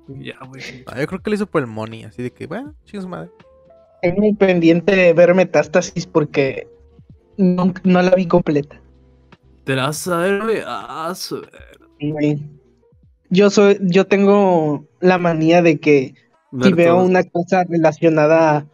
Y 0.08 0.26
Ya, 0.26 0.39
güey. 0.47 0.84
No, 0.86 0.99
yo 0.99 1.08
creo 1.08 1.22
que 1.22 1.30
lo 1.30 1.36
hizo 1.36 1.47
por 1.47 1.62
el 1.62 1.68
money, 1.68 2.03
así 2.03 2.22
de 2.24 2.32
que, 2.32 2.47
bueno, 2.47 2.74
chingue 2.86 3.01
su 3.01 3.10
madre. 3.10 3.32
tengo 4.01 4.22
un 4.22 4.36
pendiente 4.36 4.95
de 4.95 5.14
ver 5.14 5.34
Metástasis 5.34 6.06
porque 6.06 6.68
no, 7.38 7.74
no 7.84 8.01
la 8.01 8.16
vi 8.16 8.28
completa. 8.28 8.82
Te 9.64 9.76
la 9.76 9.88
vas 9.88 10.08
a 10.08 10.18
ver, 10.18 10.41
güey. 10.41 10.58
Ah. 10.66 11.14
Yo 13.30 13.49
soy, 13.49 13.78
yo 13.82 14.06
tengo 14.06 14.86
la 14.99 15.18
manía 15.18 15.62
de 15.62 15.80
que 15.80 16.14
si 16.62 16.74
veo 16.74 17.03
una 17.03 17.24
cosa 17.24 17.64
relacionada 17.64 18.58
a, 18.58 18.66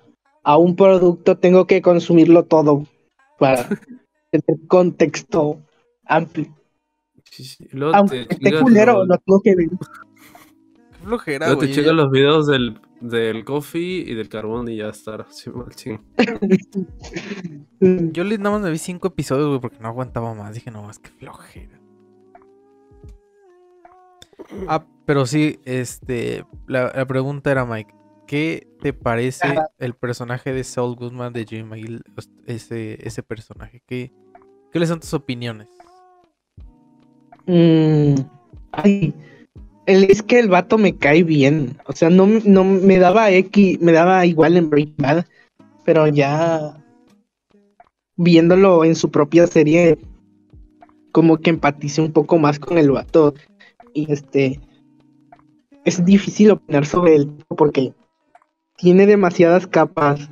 a 0.44 0.58
un 0.58 0.76
producto, 0.76 1.38
tengo 1.38 1.66
que 1.66 1.82
consumirlo 1.82 2.44
todo 2.44 2.86
para 3.40 3.68
tener 4.32 4.68
contexto 4.68 5.60
amplio. 6.06 6.54
Sí, 7.32 7.58
Aunque 7.94 8.28
esté 8.30 8.60
culero, 8.60 9.06
lo 9.06 9.18
tengo 9.18 9.42
que 9.42 9.56
ver. 9.56 9.70
Flojera, 11.04 11.48
luego 11.48 11.62
te 11.62 11.66
güey. 11.68 11.76
chingas 11.76 11.94
los 11.96 12.12
videos 12.12 12.48
del, 12.48 12.80
del 13.00 13.44
coffee 13.46 14.00
y 14.08 14.14
del 14.16 14.30
carbón 14.30 14.70
y 14.70 14.78
ya. 14.78 14.92
Sí, 14.94 15.50
ching. 15.76 16.00
Yo 18.14 18.24
le- 18.24 18.38
nada 18.38 18.52
más 18.52 18.62
me 18.62 18.72
vi 18.72 18.78
cinco 18.78 19.08
episodios, 19.10 19.48
güey, 19.48 19.60
porque 19.60 19.80
no 19.80 19.88
aguantaba 19.88 20.34
más. 20.34 20.54
Dije, 20.54 20.72
no 20.72 20.84
más, 20.84 21.00
que 21.00 21.10
flojera. 21.10 21.80
Ah, 24.68 24.86
pero 25.06 25.26
sí, 25.26 25.60
este, 25.66 26.46
la, 26.68 26.92
la 26.96 27.06
pregunta 27.06 27.52
era, 27.52 27.66
Mike, 27.66 27.94
¿qué 28.28 28.68
te 28.82 28.92
parece 28.94 29.48
Ajá. 29.48 29.68
el 29.80 29.94
personaje 29.94 30.52
de 30.54 30.64
Saul 30.64 30.96
Goodman 30.96 31.34
de 31.34 31.46
Jimmy 31.46 31.64
McGill? 31.64 32.04
Ese, 32.46 32.98
ese 33.08 33.24
personaje, 33.24 33.82
¿qué, 33.86 34.12
¿qué 34.72 34.80
le 34.80 34.88
son 34.88 35.00
tus 35.00 35.14
opiniones? 35.14 35.68
Mm, 37.46 38.16
ay, 38.72 39.14
es 39.86 40.22
que 40.22 40.40
el 40.40 40.50
vato 40.50 40.78
me 40.78 40.96
cae 40.96 41.24
bien. 41.24 41.78
O 41.86 41.94
sea, 41.94 42.10
no, 42.10 42.28
no 42.28 42.64
me 42.64 43.00
daba 43.00 43.32
X, 43.32 43.80
me 43.82 43.92
daba 43.92 44.26
igual 44.26 44.58
en 44.58 44.70
Breaking 44.70 44.96
Bad, 44.98 45.26
pero 45.86 46.08
ya 46.08 46.78
viéndolo 48.16 48.86
en 48.86 48.96
su 48.96 49.10
propia 49.10 49.48
serie, 49.48 49.98
como 51.12 51.38
que 51.38 51.50
empaticé 51.50 52.02
un 52.02 52.12
poco 52.12 52.38
más 52.38 52.60
con 52.60 52.78
el 52.78 52.92
vato. 52.92 53.34
Y 53.94 54.12
este 54.12 54.60
es 55.84 56.06
difícil 56.06 56.52
opinar 56.52 56.86
sobre 56.86 57.16
él 57.16 57.32
porque 57.50 57.94
tiene 58.78 59.06
demasiadas 59.06 59.68
capas. 59.68 60.30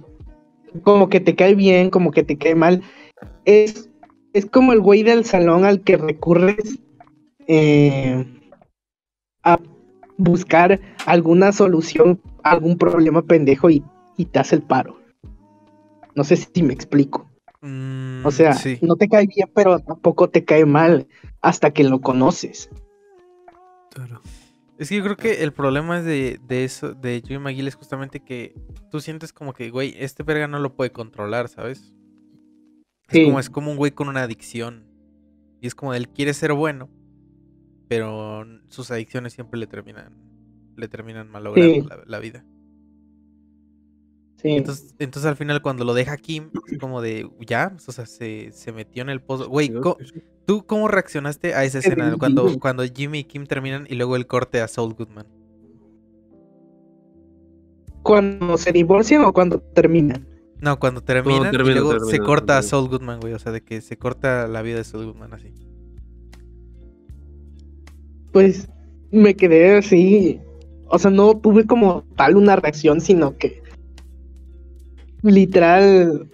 Como 0.83 1.09
que 1.09 1.19
te 1.19 1.35
cae 1.35 1.55
bien, 1.55 1.89
como 1.89 2.11
que 2.11 2.23
te 2.23 2.37
cae 2.37 2.55
mal. 2.55 2.83
Es, 3.45 3.89
es 4.33 4.45
como 4.45 4.71
el 4.71 4.81
güey 4.81 5.01
del 5.03 5.25
salón 5.25 5.65
al 5.65 5.81
que 5.81 5.97
recurres 5.97 6.79
eh, 7.47 8.23
a 9.43 9.59
buscar 10.17 10.79
alguna 11.05 11.51
solución 11.51 12.21
a 12.43 12.51
algún 12.51 12.77
problema 12.77 13.21
pendejo 13.21 13.69
y, 13.69 13.83
y 14.17 14.25
te 14.25 14.39
hace 14.39 14.55
el 14.55 14.61
paro. 14.61 14.99
No 16.15 16.23
sé 16.23 16.35
si 16.35 16.63
me 16.63 16.73
explico. 16.73 17.29
Mm, 17.61 18.25
O 18.25 18.31
sea, 18.31 18.53
sí. 18.53 18.79
no 18.81 18.95
te 18.95 19.07
cae 19.07 19.27
bien, 19.27 19.49
pero 19.53 19.79
tampoco 19.79 20.29
te 20.29 20.43
cae 20.45 20.65
mal 20.65 21.07
hasta 21.41 21.71
que 21.71 21.83
lo 21.83 22.01
conoces. 22.01 22.69
Claro. 23.91 24.21
Es 24.77 24.87
que 24.89 24.95
yo 24.95 25.03
creo 25.03 25.17
que 25.17 25.43
el 25.43 25.51
problema 25.51 25.99
es 25.99 26.05
de, 26.05 26.39
de 26.47 26.63
eso, 26.63 26.93
de 26.93 27.21
Jimmy 27.25 27.39
McGill 27.43 27.67
es 27.67 27.75
justamente 27.75 28.21
que 28.21 28.55
tú 28.89 29.01
sientes 29.01 29.33
como 29.33 29.53
que, 29.53 29.69
güey, 29.71 29.93
este 29.97 30.23
verga 30.23 30.47
no 30.47 30.59
lo 30.59 30.73
puede 30.73 30.91
controlar, 30.91 31.49
¿sabes? 31.49 31.93
Es 33.09 33.25
como, 33.25 33.39
es 33.39 33.49
como 33.49 33.71
un 33.71 33.77
güey 33.77 33.91
con 33.91 34.07
una 34.07 34.23
adicción. 34.23 34.85
Y 35.59 35.67
es 35.67 35.75
como 35.75 35.93
él 35.93 36.07
quiere 36.07 36.33
ser 36.33 36.53
bueno, 36.53 36.89
pero 37.89 38.45
sus 38.69 38.89
adicciones 38.91 39.33
siempre 39.33 39.59
le 39.59 39.67
terminan, 39.67 40.13
le 40.77 40.87
terminan 40.87 41.29
malogrando 41.29 41.73
Sí. 41.73 41.81
la, 41.89 42.03
la 42.05 42.19
vida. 42.19 42.45
Sí. 44.37 44.51
Entonces, 44.51 44.95
entonces 44.99 45.29
al 45.29 45.35
final 45.35 45.61
cuando 45.61 45.83
lo 45.83 45.93
deja 45.93 46.15
Kim, 46.15 46.51
es 46.71 46.77
como 46.79 47.01
de, 47.01 47.29
ya, 47.45 47.75
o 47.85 47.91
sea, 47.91 48.05
se, 48.05 48.53
se 48.53 48.71
metió 48.71 49.01
en 49.01 49.09
el 49.09 49.21
pozo. 49.21 49.49
Güey, 49.49 49.73
¿tú 50.45 50.65
cómo 50.65 50.87
reaccionaste 50.87 51.53
a 51.55 51.65
esa 51.65 51.79
escena? 51.79 52.15
Cuando, 52.17 52.57
cuando 52.57 52.83
Jimmy 52.85 53.19
y 53.19 53.23
Kim 53.25 53.45
terminan 53.45 53.85
y 53.89 53.95
luego 53.95 54.15
el 54.15 54.27
corte 54.27 54.61
a 54.61 54.69
Saul 54.69 54.93
Goodman. 54.93 55.27
cuando 58.01 58.57
se 58.57 58.71
divorcian 58.71 59.23
o 59.23 59.33
cuando 59.33 59.59
terminan. 59.59 60.27
No, 60.61 60.79
cuando 60.79 61.01
terminan 61.01 61.51
termina, 61.51 61.71
y 61.71 61.75
luego 61.75 62.05
se 62.05 62.17
termina, 62.17 62.25
corta 62.25 62.57
a. 62.57 62.63
Saul 62.63 62.89
Goodman, 62.89 63.19
güey. 63.19 63.33
O 63.33 63.39
sea, 63.39 63.51
de 63.51 63.61
que 63.61 63.81
se 63.81 63.97
corta 63.97 64.47
la 64.47 64.61
vida 64.61 64.77
de 64.77 64.83
Saul 64.83 65.05
Goodman 65.05 65.33
así. 65.33 65.53
Pues 68.31 68.67
me 69.11 69.35
quedé 69.35 69.77
así. 69.77 70.39
O 70.87 70.97
sea, 70.97 71.11
no 71.11 71.37
tuve 71.37 71.65
como 71.65 72.03
tal 72.15 72.35
una 72.35 72.55
reacción, 72.55 73.01
sino 73.01 73.37
que 73.37 73.61
literal 75.21 76.29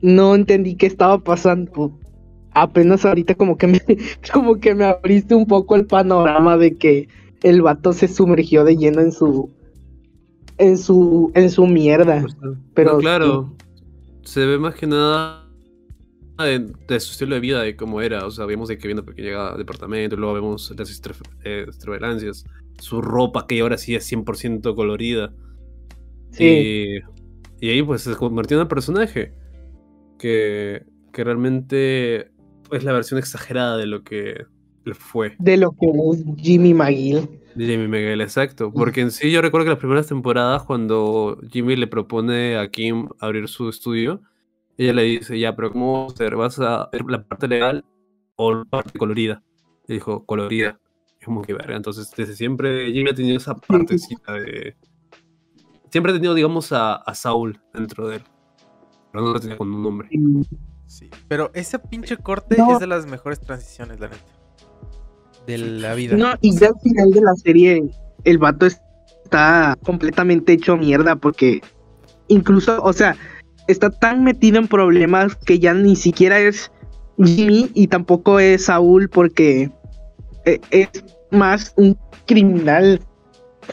no 0.00 0.34
entendí 0.34 0.76
qué 0.76 0.86
estaba 0.86 1.18
pasando. 1.18 1.98
Apenas 2.52 3.04
ahorita 3.04 3.34
como 3.34 3.56
que 3.56 3.66
me, 3.66 3.80
como 4.32 4.60
que 4.60 4.74
me 4.74 4.84
abriste 4.84 5.34
un 5.34 5.46
poco 5.46 5.76
el 5.76 5.86
panorama 5.86 6.56
de 6.56 6.76
que 6.76 7.08
el 7.42 7.62
vato 7.62 7.92
se 7.92 8.08
sumergió 8.08 8.64
de 8.64 8.76
lleno 8.76 9.00
en 9.00 9.12
su 9.12 9.50
en 10.58 10.78
su 10.78 11.32
en 11.34 11.50
su 11.50 11.66
mierda. 11.66 12.20
Pues. 12.22 12.36
Pero 12.74 12.92
No, 12.94 12.98
claro, 12.98 13.52
se 14.22 14.46
ve 14.46 14.58
más 14.58 14.74
que 14.74 14.86
nada 14.86 15.43
de, 16.38 16.72
de 16.88 17.00
su 17.00 17.12
estilo 17.12 17.34
de 17.36 17.40
vida, 17.40 17.62
de 17.62 17.76
cómo 17.76 18.00
era. 18.00 18.26
O 18.26 18.30
sea, 18.30 18.44
vemos 18.46 18.68
de 18.68 18.76
que 18.78 18.88
viene 18.88 19.02
porque 19.02 19.22
llega 19.22 19.52
al 19.52 19.58
departamento, 19.58 20.16
luego 20.16 20.34
vemos 20.34 20.74
las 20.76 20.90
extra- 20.90 21.14
eh, 21.44 21.64
extravagancias, 21.68 22.44
su 22.80 23.00
ropa 23.00 23.46
que 23.46 23.60
ahora 23.60 23.78
sí 23.78 23.94
es 23.94 24.10
100% 24.10 24.74
colorida. 24.74 25.32
Sí. 26.32 27.02
Y, 27.60 27.66
y 27.66 27.70
ahí 27.70 27.82
pues 27.82 28.02
se 28.02 28.16
convirtió 28.16 28.56
en 28.56 28.62
un 28.62 28.68
personaje 28.68 29.32
que, 30.18 30.84
que 31.12 31.24
realmente 31.24 32.32
es 32.72 32.82
la 32.84 32.92
versión 32.92 33.18
exagerada 33.18 33.76
de 33.76 33.86
lo 33.86 34.02
que 34.02 34.46
fue. 34.94 35.34
de 35.38 35.56
lo 35.56 35.70
que 35.72 35.86
es 35.86 36.24
Jimmy 36.36 36.74
McGill. 36.74 37.28
Jimmy 37.56 37.86
Miguel, 37.86 38.20
exacto. 38.20 38.72
Porque 38.72 39.00
en 39.00 39.12
sí 39.12 39.30
yo 39.30 39.40
recuerdo 39.40 39.66
que 39.66 39.70
las 39.70 39.78
primeras 39.78 40.08
temporadas, 40.08 40.64
cuando 40.64 41.38
Jimmy 41.52 41.76
le 41.76 41.86
propone 41.86 42.56
a 42.56 42.68
Kim 42.68 43.08
abrir 43.20 43.46
su 43.48 43.68
estudio, 43.68 44.20
ella 44.76 44.92
le 44.92 45.02
dice, 45.02 45.38
ya, 45.38 45.54
pero 45.54 45.72
¿cómo 45.72 46.04
vas 46.04 46.12
a 46.12 46.14
hacer? 46.14 46.36
¿Vas 46.36 46.58
a 46.60 46.88
ver 46.92 47.04
la 47.08 47.22
parte 47.22 47.48
legal 47.48 47.84
o 48.36 48.52
la 48.54 48.64
parte 48.64 48.98
colorida? 48.98 49.42
Y 49.86 49.94
dijo, 49.94 50.24
colorida. 50.24 50.80
Es 51.20 51.26
como 51.26 51.42
que 51.42 51.54
verga. 51.54 51.76
Entonces, 51.76 52.10
desde 52.16 52.34
siempre 52.34 52.92
Jimmy 52.92 53.10
ha 53.10 53.14
tenido 53.14 53.36
esa 53.36 53.54
partecita 53.68 54.32
de... 54.32 54.76
Siempre 55.90 56.12
ha 56.12 56.14
tenido, 56.16 56.34
digamos, 56.34 56.72
a, 56.72 56.94
a 56.96 57.14
Saul 57.14 57.60
dentro 57.72 58.08
de 58.08 58.16
él. 58.16 58.22
Pero 59.12 59.24
no 59.24 59.32
lo 59.32 59.40
tenía 59.40 59.56
con 59.56 59.72
un 59.72 59.82
nombre. 59.82 60.08
Sí. 60.86 61.08
Pero 61.28 61.52
ese 61.54 61.78
pinche 61.78 62.16
corte 62.16 62.56
No. 62.58 62.72
es 62.72 62.80
de 62.80 62.88
las 62.88 63.06
mejores 63.06 63.40
transiciones, 63.40 64.00
la 64.00 64.08
neta. 64.08 64.22
De 65.46 65.58
la 65.58 65.94
vida. 65.94 66.16
No, 66.16 66.34
y 66.40 66.56
ya 66.58 66.68
al 66.68 66.80
final 66.80 67.10
de 67.10 67.20
la 67.20 67.34
serie, 67.36 67.84
el 68.24 68.38
vato 68.38 68.66
está 68.66 69.78
completamente 69.84 70.52
hecho 70.52 70.76
mierda 70.76 71.14
porque 71.16 71.60
incluso, 72.28 72.82
o 72.82 72.92
sea, 72.92 73.16
está 73.68 73.90
tan 73.90 74.24
metido 74.24 74.58
en 74.58 74.68
problemas 74.68 75.34
que 75.36 75.58
ya 75.58 75.72
ni 75.74 75.96
siquiera 75.96 76.38
es 76.38 76.70
Jimmy 77.22 77.70
y 77.74 77.86
tampoco 77.88 78.38
es 78.40 78.66
Saúl 78.66 79.08
porque 79.08 79.70
eh, 80.44 80.60
es 80.70 80.88
más 81.30 81.72
un 81.76 81.96
criminal 82.26 83.00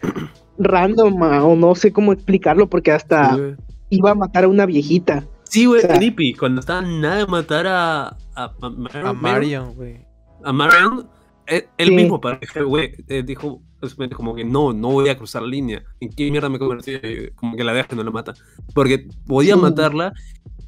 random 0.59 1.21
o 1.21 1.55
no 1.55 1.75
sé 1.75 1.91
cómo 1.91 2.13
explicarlo 2.13 2.67
porque 2.69 2.91
hasta 2.91 3.35
Sí, 3.35 3.41
iba 3.89 4.11
a 4.11 4.15
matar 4.15 4.45
a 4.45 4.47
una 4.47 4.65
viejita. 4.65 5.25
Sí, 5.43 5.65
güey, 5.65 5.79
o 5.79 5.81
sea- 5.87 5.97
creepy. 5.97 6.33
Cuando 6.35 6.61
estaba 6.61 6.81
nada 6.81 7.17
de 7.17 7.25
matar 7.27 7.67
a... 7.67 8.07
A, 8.35 8.43
a 8.45 8.69
Marion- 8.69 9.05
A 9.07 9.13
Marion, 9.13 9.73
güey. 9.75 10.05
a 10.43 10.53
Marion, 10.53 11.07
él, 11.47 11.65
él 11.77 11.87
Sí. 11.89 11.95
mismo 11.95 12.21
güey, 12.65 12.91
eh, 13.09 13.23
dijo 13.23 13.61
básicamente 13.82 14.15
como 14.15 14.36
que 14.36 14.43
no, 14.45 14.71
no 14.73 14.89
voy 14.91 15.09
a 15.09 15.17
cruzar 15.17 15.41
la 15.41 15.47
línea. 15.49 15.84
¿En 15.99 16.09
qué 16.09 16.29
mierda 16.32 16.49
me 16.49 16.59
convertí? 16.59 16.91
Eh, 17.01 17.32
Como 17.36 17.55
que 17.57 17.63
la 17.63 17.73
deja 17.73 17.88
que 17.88 17.95
no 17.95 18.03
la 18.03 18.11
mata. 18.11 18.34
Porque 18.73 19.07
podía 19.25 19.55
Sí. 19.55 19.61
matarla 19.61 20.13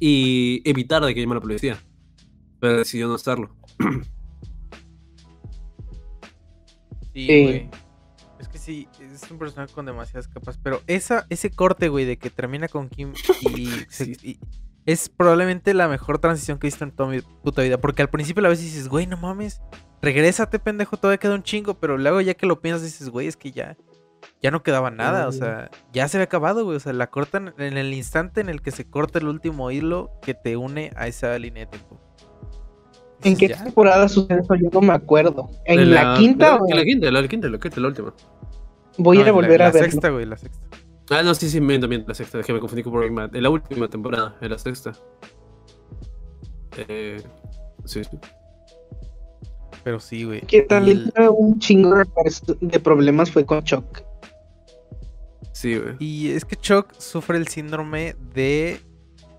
y 0.00 0.60
evitar 0.68 1.04
de 1.04 1.14
que 1.14 1.20
llame 1.20 1.32
a 1.32 1.36
la 1.36 1.40
policía. 1.40 1.78
Pero 2.60 2.78
decidió 2.78 3.08
no 3.08 3.14
hacerlo. 3.14 3.54
Sí, 7.12 7.26
Sí. 7.26 7.42
güey. 7.44 7.70
Es 8.40 8.48
que 8.48 8.58
sí, 8.58 8.88
es 9.00 9.30
un 9.30 9.38
personaje 9.38 9.72
con 9.72 9.86
demasiadas 9.86 10.28
capas. 10.28 10.58
Pero 10.62 10.80
esa, 10.86 11.26
ese 11.30 11.50
corte, 11.50 11.88
güey, 11.88 12.04
de 12.04 12.18
que 12.18 12.30
termina 12.30 12.68
con 12.68 12.88
Kim 12.88 13.12
y, 13.56 13.66
se- 13.88 14.16
y- 14.22 14.38
es 14.86 15.08
probablemente 15.08 15.72
la 15.72 15.88
mejor 15.88 16.18
transición 16.18 16.58
que 16.58 16.66
he 16.66 16.70
visto 16.70 16.84
en 16.84 16.90
toda 16.92 17.08
mi 17.08 17.20
puta 17.20 17.62
vida. 17.62 17.78
Porque 17.80 18.02
al 18.02 18.10
principio 18.10 18.44
a 18.44 18.50
veces 18.50 18.66
dices, 18.66 18.88
güey, 18.88 19.06
no 19.06 19.16
mames, 19.16 19.62
regrésate, 20.02 20.58
pendejo, 20.58 20.96
todavía 20.96 21.18
queda 21.18 21.34
un 21.34 21.42
chingo. 21.42 21.74
Pero 21.74 21.96
luego 21.98 22.20
ya 22.20 22.34
que 22.34 22.46
lo 22.46 22.60
piensas 22.60 22.82
dices, 22.84 23.08
güey, 23.10 23.26
es 23.26 23.36
que 23.36 23.52
ya, 23.52 23.76
ya 24.42 24.50
no 24.50 24.62
quedaba 24.62 24.90
nada. 24.90 25.28
O 25.28 25.32
sea, 25.32 25.70
ya 25.92 26.06
se 26.08 26.16
había 26.16 26.24
acabado, 26.24 26.64
güey. 26.64 26.76
O 26.76 26.80
sea, 26.80 26.92
la 26.92 27.08
cortan 27.08 27.54
en 27.58 27.76
el 27.78 27.92
instante 27.94 28.40
en 28.40 28.48
el 28.48 28.62
que 28.62 28.70
se 28.70 28.84
corta 28.88 29.18
el 29.18 29.28
último 29.28 29.70
hilo 29.70 30.10
que 30.22 30.34
te 30.34 30.56
une 30.56 30.90
a 30.96 31.06
esa 31.08 31.38
línea 31.38 31.64
de 31.66 31.70
tiempo. 31.72 32.00
¿En 33.22 33.36
qué 33.38 33.48
temporada 33.48 34.06
sucede 34.08 34.40
eso? 34.40 34.54
Yo 34.54 34.68
no 34.70 34.80
me 34.82 34.92
acuerdo. 34.92 35.48
¿En 35.64 35.78
De 35.78 35.86
la, 35.86 36.14
quinta? 36.18 36.58
En 36.68 36.76
la 36.76 36.84
quinta, 36.84 37.10
la 37.10 37.26
quinta, 37.26 37.48
la 37.48 37.58
quinta, 37.58 37.80
la 37.80 37.88
última. 37.88 38.14
Voy 38.98 39.16
No, 39.16 39.22
a 39.22 39.24
ir 39.24 39.28
a 39.28 39.32
la- 39.32 39.32
volver 39.32 39.58
la 39.60 39.66
a 39.68 39.70
verlo. 39.70 39.90
sexta, 39.90 40.10
güey, 40.10 40.26
la 40.26 40.36
sexta. 40.36 40.66
Ah, 41.10 41.22
no, 41.22 41.34
sí, 41.34 41.48
sí, 41.48 41.60
miento, 41.60 41.88
miento, 41.88 42.08
la 42.08 42.14
sexta. 42.14 42.40
Es 42.40 42.46
que 42.46 42.52
me 42.52 42.60
confundí 42.60 42.82
con 42.82 42.92
Breaking 42.92 43.14
Bad. 43.16 43.34
En 43.34 43.42
la 43.42 43.48
última 43.50 43.88
temporada, 43.88 44.36
en 44.42 44.50
la 44.50 44.58
sexta. 44.58 44.92
Eh, 46.76 47.22
sí, 47.84 48.04
sí. 48.04 48.18
Pero 49.84 50.00
sí, 50.00 50.24
güey. 50.24 50.40
Que 50.42 50.62
también 50.62 50.98
el- 50.98 51.12
tuve 51.12 51.28
un 51.28 51.58
chingo 51.58 51.94
de, 52.60 52.80
problemas 52.80 53.30
fue 53.30 53.44
con 53.44 53.62
Chuck. 53.62 54.02
Sí, 55.52 55.76
güey. 55.78 55.96
Y 56.00 56.30
es 56.30 56.44
que 56.44 56.56
Chuck 56.56 56.92
sufre 56.98 57.36
el 57.38 57.46
síndrome 57.48 58.16
de, 58.34 58.80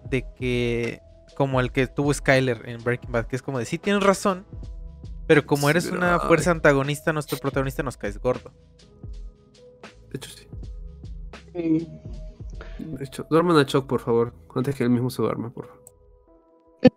de 0.09 0.25
que, 0.37 1.01
como 1.35 1.59
el 1.59 1.71
que 1.71 1.87
tuvo 1.87 2.13
Skyler 2.13 2.61
en 2.69 2.83
Breaking 2.83 3.11
Bad, 3.11 3.25
que 3.25 3.35
es 3.35 3.41
como 3.41 3.59
de, 3.59 3.65
sí 3.65 3.77
tienes 3.79 4.03
razón, 4.03 4.45
pero 5.27 5.45
como 5.45 5.63
Sí, 5.63 5.71
eres 5.71 5.85
pero, 5.85 5.97
una 5.97 6.15
ay. 6.15 6.21
fuerza 6.27 6.51
antagonista, 6.51 7.11
nuestro 7.11 7.37
protagonista 7.39 7.81
nos 7.83 7.97
caes 7.97 8.19
gordo. 8.19 8.51
De 10.11 10.17
hecho, 10.17 10.29
sí. 10.29 10.47
De 12.79 13.03
hecho, 13.03 13.25
duerman 13.29 13.57
a 13.57 13.65
Chuck, 13.65 13.87
por 13.87 13.99
favor. 13.99 14.33
Antes 14.55 14.75
que 14.75 14.83
él 14.83 14.89
mismo 14.91 15.09
se 15.09 15.21
duerma, 15.21 15.49
por 15.51 15.67
favor. 15.67 15.83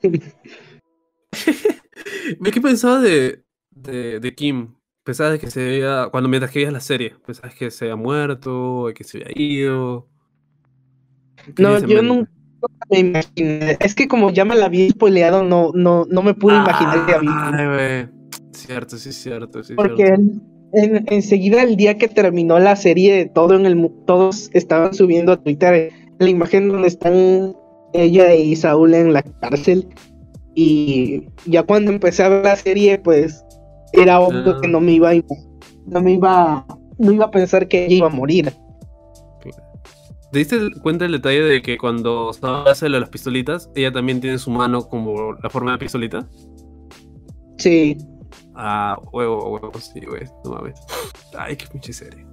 ¿De 2.40 2.50
qué 2.50 2.60
pensaba 2.60 3.00
de, 3.00 3.42
de, 3.70 4.20
de 4.20 4.34
Kim? 4.34 4.74
Pensabas 5.04 5.32
de 5.32 5.38
que 5.38 5.50
se 5.50 5.66
había. 5.66 6.08
Cuando 6.10 6.28
mientras 6.28 6.52
que 6.52 6.58
veías 6.58 6.72
la 6.72 6.80
serie, 6.80 7.14
pensabas 7.24 7.54
que 7.54 7.70
se 7.70 7.86
había 7.86 7.96
muerto, 7.96 8.88
que 8.94 9.04
se 9.04 9.18
había 9.18 9.32
ido. 9.34 10.08
¿Qué 11.56 11.62
No, 11.62 11.78
yo 11.78 12.02
nunca 12.02 12.30
me 12.90 12.98
imaginé. 12.98 13.76
Es 13.80 13.94
que 13.94 14.08
como 14.08 14.30
ya 14.30 14.44
me 14.44 14.54
la 14.54 14.66
había 14.66 14.88
spoileado, 14.90 15.42
no, 15.44 15.70
no, 15.74 16.04
no 16.10 16.22
me 16.22 16.34
pude 16.34 16.56
imaginar 16.56 17.06
que 17.06 17.14
había. 17.14 18.10
Cierto, 18.52 18.98
sí, 18.98 19.12
cierto, 19.12 19.62
sí, 19.62 19.74
Porque 19.74 20.06
cierto. 20.06 20.22
en, 20.74 21.04
enseguida, 21.08 21.62
el 21.62 21.76
día 21.76 21.96
que 21.96 22.08
terminó 22.08 22.58
la 22.58 22.76
serie, 22.76 23.26
todo 23.26 23.54
en 23.54 23.66
el 23.66 23.90
todos 24.06 24.50
estaban 24.52 24.92
subiendo 24.92 25.32
a 25.32 25.42
Twitter 25.42 25.92
la 26.18 26.28
imagen 26.28 26.68
donde 26.68 26.88
están 26.88 27.54
ella 27.92 28.34
y 28.34 28.56
Saúl 28.56 28.94
en 28.94 29.12
la 29.12 29.22
cárcel. 29.22 29.88
Y 30.60 31.28
ya 31.46 31.62
cuando 31.62 31.92
empecé 31.92 32.24
a 32.24 32.28
ver 32.30 32.44
la 32.44 32.56
serie, 32.56 32.98
pues 32.98 33.44
era 33.92 34.18
obvio 34.18 34.56
Ah. 34.56 34.58
que 34.60 34.66
no 34.66 34.80
me 34.80 34.90
iba 34.90 35.10
a, 35.10 35.14
no 35.86 36.00
me 36.00 36.14
iba, 36.14 36.66
no 36.98 37.12
iba 37.12 37.26
a 37.26 37.30
pensar 37.30 37.68
que 37.68 37.84
ella 37.86 37.94
iba 37.94 38.06
a 38.08 38.10
morir. 38.10 38.52
¿Te 40.32 40.38
diste 40.40 40.58
cuenta 40.82 41.04
del 41.04 41.12
detalle 41.12 41.42
de 41.42 41.62
que 41.62 41.78
cuando 41.78 42.30
estaba 42.32 42.64
hace 42.68 42.88
lo 42.88 42.96
de 42.96 43.00
las 43.02 43.08
pistolitas, 43.08 43.70
ella 43.76 43.92
también 43.92 44.20
tiene 44.20 44.36
su 44.38 44.50
mano 44.50 44.82
como 44.88 45.32
la 45.34 45.48
forma 45.48 45.70
de 45.70 45.78
pistolita? 45.78 46.28
Sí. 47.58 47.96
Ah, 48.56 49.00
huevo, 49.12 49.50
huevo, 49.52 49.70
sí, 49.78 50.00
güey. 50.00 50.24
No 50.44 50.50
mames. 50.54 50.80
Ay, 51.38 51.56
qué 51.56 51.66
pinche 51.68 51.92
serie. 51.92 52.26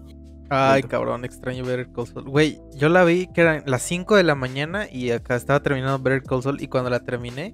Ay, 0.49 0.81
cabrón, 0.81 1.25
extraño 1.25 1.63
ver 1.63 1.91
Call 1.91 2.07
Saul. 2.07 2.27
Güey, 2.27 2.59
yo 2.75 2.89
la 2.89 3.03
vi 3.03 3.27
que 3.27 3.41
eran 3.41 3.61
las 3.67 3.83
5 3.83 4.15
de 4.15 4.23
la 4.23 4.33
mañana 4.33 4.87
y 4.91 5.11
acá 5.11 5.35
estaba 5.35 5.61
terminando 5.61 5.99
ver 5.99 6.23
Call 6.23 6.41
Saul 6.41 6.59
y 6.61 6.67
cuando 6.67 6.89
la 6.89 6.99
terminé 7.01 7.53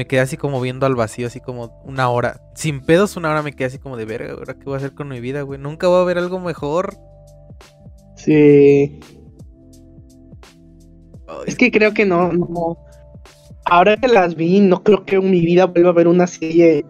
me 0.00 0.06
quedé 0.06 0.20
así 0.20 0.38
como 0.38 0.62
viendo 0.62 0.86
al 0.86 0.94
vacío, 0.94 1.26
así 1.26 1.40
como 1.40 1.78
una 1.84 2.08
hora. 2.08 2.40
Sin 2.54 2.80
pedos, 2.80 3.18
una 3.18 3.30
hora 3.30 3.42
me 3.42 3.52
quedé 3.52 3.66
así 3.66 3.78
como 3.78 3.98
de 3.98 4.06
verga, 4.06 4.32
¿ahora 4.32 4.54
qué 4.54 4.64
voy 4.64 4.72
a 4.72 4.76
hacer 4.78 4.94
con 4.94 5.08
mi 5.08 5.20
vida, 5.20 5.42
güey? 5.42 5.60
Nunca 5.60 5.88
voy 5.88 6.00
a 6.00 6.04
ver 6.04 6.16
algo 6.16 6.40
mejor. 6.40 6.96
Sí. 8.16 8.98
Ay, 11.28 11.36
Es 11.46 11.54
que 11.54 11.70
creo 11.70 11.92
que 11.92 12.06
no, 12.06 12.32
no. 12.32 12.78
Ahora 13.66 13.98
que 13.98 14.08
las 14.08 14.36
vi, 14.36 14.60
no 14.60 14.82
creo 14.82 15.04
que 15.04 15.16
en 15.16 15.30
mi 15.30 15.42
vida 15.42 15.66
vuelva 15.66 15.90
a 15.90 15.92
ver 15.92 16.08
una 16.08 16.26
serie 16.26 16.86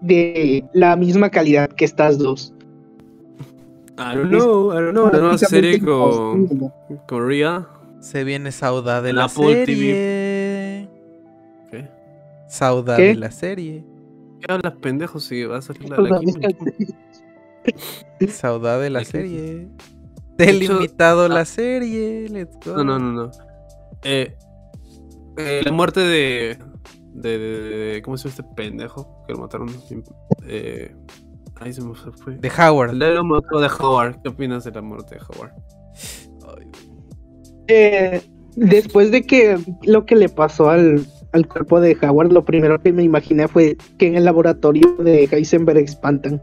de 0.00 0.64
la 0.74 0.94
misma 0.94 1.30
calidad 1.30 1.68
que 1.70 1.84
estas 1.84 2.18
dos. 2.18 2.54
I 3.98 4.14
don't 4.14 4.28
know, 4.28 4.70
I 4.70 4.76
don't 4.76 4.92
know. 4.92 5.10
La 5.10 5.18
nueva 5.18 5.38
serie 5.38 5.80
con, 5.80 6.70
con 7.08 7.28
Ria. 7.28 7.66
Se 7.98 8.22
viene 8.22 8.52
Sauda 8.52 9.02
de 9.02 9.10
En 9.10 9.16
la 9.16 9.24
Apple 9.24 9.66
serie. 9.66 9.92
¿Qué? 9.92 10.43
Sauda 12.54 12.96
¿Qué? 12.96 13.02
de 13.08 13.14
la 13.16 13.30
serie. 13.30 13.84
¿Qué 14.40 14.52
hablas, 14.52 14.74
pendejo? 14.80 15.18
Si 15.18 15.44
va 15.44 15.58
a 15.58 15.62
salir 15.62 15.90
la, 15.90 15.96
la 15.98 16.20
Sauda 18.28 18.78
de 18.78 18.90
la 18.90 19.04
serie. 19.04 19.68
Te 20.36 20.50
he 20.50 20.52
limitado 20.52 21.28
la 21.28 21.40
ah. 21.40 21.44
serie. 21.44 22.28
Let's 22.28 22.56
go. 22.64 22.76
No, 22.76 22.84
no, 22.84 22.98
no, 22.98 23.12
no. 23.12 23.30
Eh, 24.02 24.36
eh, 25.36 25.62
la 25.64 25.72
muerte 25.72 26.00
de, 26.00 26.58
de, 27.12 27.38
de- 27.38 27.60
de- 27.92 28.02
¿Cómo 28.02 28.16
se 28.16 28.28
llama 28.28 28.36
este 28.38 28.54
pendejo? 28.54 29.24
Que 29.26 29.32
lo 29.32 29.40
mataron. 29.40 29.68
Eh, 30.46 30.94
ahí 31.56 31.72
se 31.72 31.82
me 31.82 31.94
fue. 31.94 32.36
De 32.36 32.50
Howard. 32.50 32.90
El 32.90 32.98
de 33.00 33.14
lo 33.14 33.24
mató 33.24 33.58
de 33.60 33.68
Howard. 33.80 34.20
¿Qué 34.22 34.28
opinas 34.28 34.64
de 34.64 34.70
la 34.72 34.82
muerte 34.82 35.16
de 35.16 35.20
Howard? 35.22 35.52
Ay, 36.56 36.70
Eh, 37.68 38.22
después 38.56 39.10
de 39.10 39.22
que 39.22 39.58
lo 39.82 40.04
que 40.06 40.16
le 40.16 40.28
pasó 40.28 40.70
al, 40.70 41.06
al 41.34 41.48
cuerpo 41.48 41.80
de 41.80 41.96
Howard, 42.00 42.32
lo 42.32 42.44
primero 42.44 42.80
que 42.80 42.92
me 42.92 43.02
imaginé 43.02 43.48
fue 43.48 43.76
que 43.98 44.06
en 44.06 44.14
el 44.14 44.24
laboratorio 44.24 44.94
de 45.00 45.28
Heisenberg 45.30 45.78
espantan. 45.78 46.40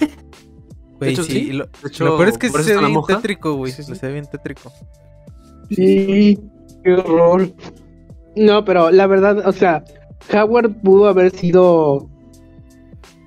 Güey, 0.98 1.12
hecho, 1.12 1.24
sí, 1.24 1.50
Lo, 1.52 1.64
De 1.64 1.88
hecho, 1.88 2.04
lo 2.04 2.16
peor 2.16 2.28
es 2.28 2.38
que 2.38 2.48
se 2.50 2.76
ve 2.76 2.86
bien 2.86 3.00
tétrico, 3.04 3.54
güey. 3.54 3.72
Sí, 3.72 3.82
sí. 3.82 3.96
Se 3.96 4.06
ve 4.06 4.12
bien 4.12 4.26
tétrico. 4.30 4.70
Sí, 5.68 6.38
qué 6.84 6.92
horror. 6.92 7.52
No, 8.36 8.64
pero 8.64 8.92
la 8.92 9.08
verdad, 9.08 9.44
o 9.44 9.50
sea, 9.50 9.82
Howard 10.32 10.72
pudo 10.82 11.08
haber 11.08 11.32
sido. 11.32 12.08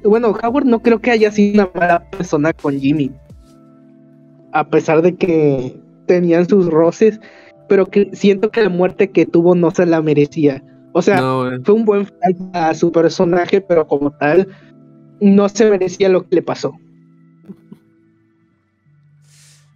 Bueno, 0.01 0.29
Howard 0.41 0.65
no 0.65 0.81
creo 0.81 1.01
que 1.01 1.11
haya 1.11 1.29
sido 1.29 1.55
una 1.55 1.71
mala 1.77 2.09
persona 2.09 2.53
con 2.53 2.79
Jimmy. 2.79 3.11
A 4.53 4.69
pesar 4.69 5.01
de 5.01 5.15
que 5.17 5.77
tenían 6.05 6.47
sus 6.47 6.67
roces, 6.67 7.19
pero 7.68 7.86
que 7.86 8.09
siento 8.13 8.49
que 8.51 8.61
la 8.63 8.70
muerte 8.70 9.11
que 9.11 9.26
tuvo 9.26 9.55
no 9.55 9.72
se 9.72 9.86
la 9.86 10.01
merecía. 10.01 10.63
O 10.93 11.01
sea, 11.01 11.22
No, 11.22 11.45
güey. 11.45 11.59
fue 11.63 11.76
un 11.76 11.86
buen 11.86 12.05
final 12.05 12.49
a 12.53 12.74
su 12.74 12.91
personaje, 12.91 13.61
pero 13.61 13.88
como 13.88 14.11
tal, 14.11 14.47
no 15.22 15.47
se 15.49 15.70
merecía 15.70 16.09
lo 16.09 16.28
que 16.28 16.36
le 16.38 16.41
pasó. 16.41 16.74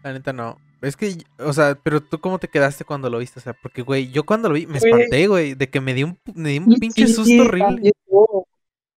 La 0.03 0.13
neta 0.13 0.33
no. 0.33 0.57
Es 0.81 0.97
que, 0.97 1.15
o 1.37 1.53
sea, 1.53 1.77
pero 1.83 2.01
tú 2.01 2.19
cómo 2.19 2.39
te 2.39 2.47
quedaste 2.47 2.85
cuando 2.85 3.07
lo 3.09 3.19
viste, 3.19 3.39
o 3.39 3.43
sea, 3.43 3.53
porque, 3.53 3.83
güey, 3.83 4.09
yo 4.11 4.23
cuando 4.23 4.49
lo 4.49 4.55
vi 4.55 4.65
me 4.65 4.79
espanté, 4.79 5.27
güey, 5.27 5.53
de 5.53 5.69
que 5.69 5.79
me 5.79 5.93
di 5.93 6.03
un, 6.03 6.17
me 6.33 6.49
di 6.49 6.57
un 6.57 6.73
pinche 6.79 7.05
Sí, 7.05 7.13
susto 7.13 7.43
horrible. 7.43 7.91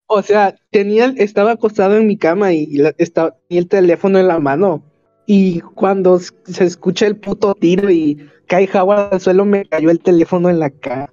O 0.07 0.23
sea, 0.23 0.55
tenía, 0.71 1.13
estaba 1.17 1.53
acostado 1.53 1.97
en 1.97 2.07
mi 2.07 2.17
cama 2.17 2.53
y 2.53 2.67
la- 2.77 2.95
estaba, 2.97 3.37
tenía 3.49 3.61
el 3.61 3.69
teléfono 3.69 4.19
en 4.19 4.29
la 4.29 4.39
mano. 4.39 4.83
Y 5.27 5.61
cuando 5.61 6.19
se 6.19 6.65
escucha 6.65 7.07
el 7.07 7.17
puto 7.17 7.55
tiro 7.55 7.91
y 7.91 8.27
cae 8.47 8.69
Howard 8.73 9.15
al 9.15 9.21
suelo, 9.21 9.45
me 9.45 9.65
cayó 9.65 9.91
el 9.91 10.01
teléfono 10.01 10.51
en 10.51 10.59
la 10.59 10.71
cara. 10.71 11.13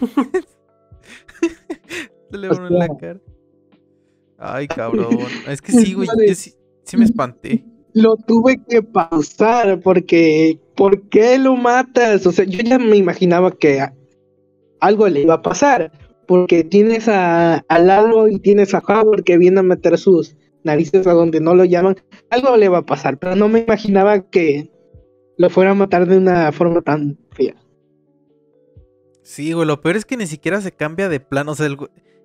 Teléfono 2.30 2.68
en 2.68 2.78
la 2.78 2.88
cara. 2.96 3.20
Ay, 4.38 4.68
cabrón. 4.68 5.18
Es 5.48 5.62
que 5.62 5.72
sí, 5.72 5.94
güey, 5.94 6.08
yo 6.08 6.34
sí, 6.34 6.54
sí 6.84 6.96
me 6.96 7.04
espanté. 7.04 7.64
Lo 7.94 8.16
tuve 8.16 8.60
que 8.68 8.82
pausar 8.82 9.80
porque, 9.80 10.58
¿por 10.74 11.08
qué 11.08 11.38
lo 11.38 11.56
matas? 11.56 12.26
O 12.26 12.32
sea, 12.32 12.44
yo 12.44 12.60
ya 12.60 12.78
me 12.78 12.96
imaginaba 12.96 13.52
que 13.52 13.86
algo 14.80 15.08
le 15.08 15.20
iba 15.20 15.34
a 15.34 15.42
pasar. 15.42 15.92
Porque 16.26 16.64
tienes 16.64 17.08
a, 17.08 17.56
a 17.56 17.78
Lalo 17.78 18.28
y 18.28 18.38
tienes 18.38 18.74
a 18.74 18.78
Howard 18.78 19.24
que 19.24 19.36
viene 19.36 19.60
a 19.60 19.64
meter 19.64 19.98
sus 19.98 20.36
narices 20.64 21.06
a 21.06 21.12
donde 21.12 21.40
no 21.40 21.54
lo 21.54 21.64
llaman. 21.64 21.96
Algo 22.30 22.56
le 22.56 22.68
va 22.68 22.78
a 22.78 22.86
pasar, 22.86 23.18
pero 23.18 23.36
no 23.36 23.48
me 23.48 23.60
imaginaba 23.60 24.30
que 24.30 24.70
lo 25.42 25.50
fuera 25.50 25.72
a 25.72 25.74
matar 25.74 26.06
de 26.06 26.18
una 26.18 26.52
forma 26.52 26.80
tan 26.82 27.18
fea. 27.32 27.56
Sí, 29.22 29.52
güey, 29.52 29.66
lo 29.66 29.80
peor 29.80 29.96
es 29.96 30.04
que 30.04 30.16
ni 30.16 30.26
siquiera 30.26 30.60
se 30.60 30.72
cambia 30.72 31.08
de 31.08 31.18
plano. 31.18 31.52
O 31.52 31.54
sea, 31.54 31.66
el 31.66 31.76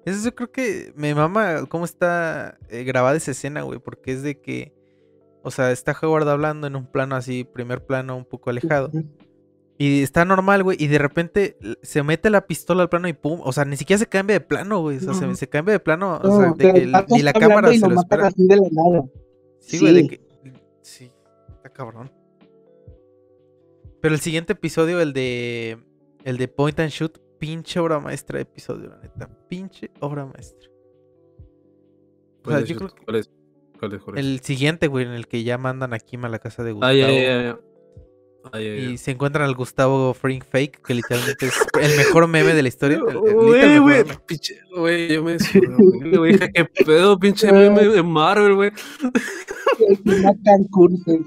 eso 0.05 0.23
yo 0.23 0.35
creo 0.35 0.51
que 0.51 0.93
me 0.95 1.13
mama 1.15 1.65
cómo 1.67 1.83
está 1.83 2.57
eh, 2.69 2.83
grabada 2.83 3.17
esa 3.17 3.31
escena, 3.31 3.63
güey, 3.63 3.79
porque 3.79 4.13
es 4.13 4.21
de 4.21 4.39
que, 4.39 4.71
o 5.43 5.51
sea, 5.51 5.71
está 5.71 5.97
Howard 5.99 6.29
hablando 6.29 6.67
en 6.67 6.75
un 6.75 6.85
plano 6.85 7.15
así, 7.15 7.43
primer 7.43 7.85
plano 7.85 8.15
un 8.15 8.23
poco 8.23 8.51
alejado. 8.51 8.91
Y 9.79 10.03
está 10.03 10.23
normal, 10.23 10.63
güey, 10.63 10.77
y 10.79 10.87
de 10.87 10.97
repente 10.97 11.57
se 11.81 12.03
mete 12.03 12.29
la 12.29 12.47
pistola 12.47 12.83
al 12.83 12.89
plano 12.89 13.07
y 13.07 13.13
pum, 13.13 13.41
o 13.43 13.51
sea, 13.51 13.65
ni 13.65 13.77
siquiera 13.77 13.97
se 13.99 14.07
cambia 14.07 14.35
de 14.35 14.41
plano, 14.41 14.79
güey, 14.81 14.97
o 14.97 15.13
sea, 15.13 15.35
se, 15.35 15.49
cambia 15.49 15.73
de 15.73 15.79
plano, 15.79 16.17
o 16.17 16.27
No, 16.27 16.37
sea, 16.39 16.53
de 16.53 16.73
que 16.73 16.83
el 16.83 16.93
ni 17.09 17.21
la 17.21 17.33
cámara 17.33 17.73
y 17.73 17.79
se 17.79 17.87
lo 17.87 17.99
espera. 17.99 18.27
así 18.27 18.47
de 18.47 18.55
la 18.55 18.67
nada. 18.71 19.05
Sí, 19.59 19.79
güey, 19.79 19.93
de 19.93 20.01
Sí. 20.01 20.07
que. 20.07 20.21
Sí, 20.81 21.11
está 21.49 21.69
cabrón. 21.69 22.11
Pero 24.01 24.15
el 24.15 24.21
siguiente 24.21 24.53
episodio, 24.53 25.01
el 25.01 25.13
de. 25.13 25.77
El 26.23 26.37
de 26.37 26.47
Point 26.47 26.79
and 26.79 26.89
Shoot, 26.89 27.19
pinche 27.39 27.79
obra 27.79 27.99
maestra 27.99 28.37
de 28.37 28.43
episodio, 28.43 28.89
la 28.89 28.97
neta. 28.97 29.29
Pinche 29.47 29.91
obra 29.99 30.25
maestra. 30.25 30.69
O 30.69 32.43
¿Cuál 32.43 32.55
sea, 32.57 32.63
es? 32.63 32.69
yo 32.69 32.75
creo 32.77 32.89
que 32.89 33.05
¿Cuál 33.05 33.15
es? 33.17 33.31
¿Cuál 33.79 33.93
es? 33.93 34.01
¿Cuál 34.01 34.17
es? 34.17 34.25
el 34.25 34.39
siguiente, 34.41 34.87
güey, 34.87 35.05
en 35.05 35.11
el 35.11 35.27
que 35.27 35.43
ya 35.43 35.57
mandan 35.57 35.93
a 35.93 35.99
Kim 35.99 36.25
a 36.25 36.29
la 36.29 36.39
casa 36.39 36.63
de 36.63 36.73
Gustavo. 36.73 36.91
Ay, 36.91 37.01
ay, 37.01 37.17
ay, 37.17 37.25
ay. 37.25 37.55
Ay, 38.53 38.67
ay, 38.67 38.79
ay. 38.79 38.93
Y 38.93 38.97
se 38.97 39.11
encuentran 39.11 39.45
al 39.45 39.55
Gustavo 39.55 40.13
Frink 40.13 40.45
Fake, 40.45 40.81
que 40.81 40.93
literalmente 40.93 41.47
es 41.47 41.53
el 41.81 41.97
mejor 41.97 42.27
meme 42.27 42.53
de 42.53 42.61
la 42.61 42.67
historia. 42.67 42.99
Güey, 42.99 43.79
güey, 43.79 44.03
pinche, 44.25 44.59
güey, 44.75 45.13
yo 45.13 45.23
me 45.23 45.37
güey, 46.17 46.33
dije, 46.33 46.51
qué 46.53 46.65
pedo, 46.85 47.19
pinche 47.19 47.51
meme 47.51 47.85
de 47.85 48.03
Marvel, 48.03 48.55
güey. 48.55 48.71
Y 49.79 50.09
matan 50.23 50.63
cursos. 50.71 51.19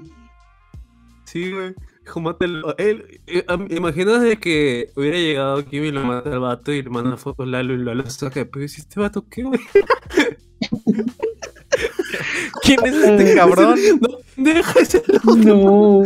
Sí, 1.23 1.51
güey. 1.53 1.73
Él, 2.77 3.21
eh, 3.27 3.43
am- 3.47 3.67
imaginas 3.69 4.21
de 4.21 4.37
que 4.37 4.89
hubiera 4.95 5.17
llegado 5.17 5.65
Kim 5.65 5.83
y 5.85 5.91
lo 5.91 6.03
mata 6.03 6.31
al 6.31 6.39
vato 6.39 6.71
y 6.71 6.81
le 6.83 6.89
manda 6.89 7.17
fotos 7.17 7.45
a 7.45 7.49
Lalo 7.49 7.73
y 7.73 7.77
Lalo 7.77 8.09
saca 8.09 8.39
de 8.41 8.45
pedo 8.45 8.61
y 8.63 8.67
dice, 8.67 8.81
¿este 8.81 8.99
vato 8.99 9.25
qué, 9.29 9.43
güey? 9.43 9.59
¿Quién 12.63 12.85
es 12.85 12.93
este 12.95 13.35
cabrón? 13.35 13.79
No, 14.01 14.09
deja 14.37 14.79
ese 14.79 15.03
loco. 15.07 15.35
No. 15.37 16.03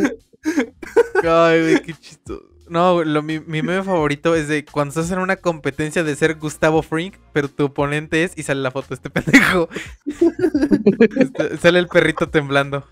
Ay, 1.23 1.61
güey, 1.61 1.81
qué 1.81 1.93
chistoso. 1.93 2.43
No, 2.67 3.03
lo, 3.03 3.21
mi, 3.21 3.39
mi 3.39 3.61
meme 3.61 3.83
favorito 3.83 4.33
es 4.33 4.47
de 4.47 4.65
cuando 4.65 4.89
estás 4.89 5.11
en 5.11 5.19
una 5.19 5.35
competencia 5.35 6.03
de 6.03 6.15
ser 6.15 6.35
Gustavo 6.35 6.81
Frink, 6.81 7.13
pero 7.31 7.47
tu 7.47 7.65
oponente 7.65 8.23
es 8.23 8.33
y 8.35 8.41
sale 8.41 8.61
la 8.61 8.71
foto 8.71 8.87
de 8.89 8.95
este 8.95 9.09
pendejo. 9.09 9.69
Este, 11.17 11.57
sale 11.57 11.79
el 11.79 11.87
perrito 11.87 12.29
temblando. 12.29 12.85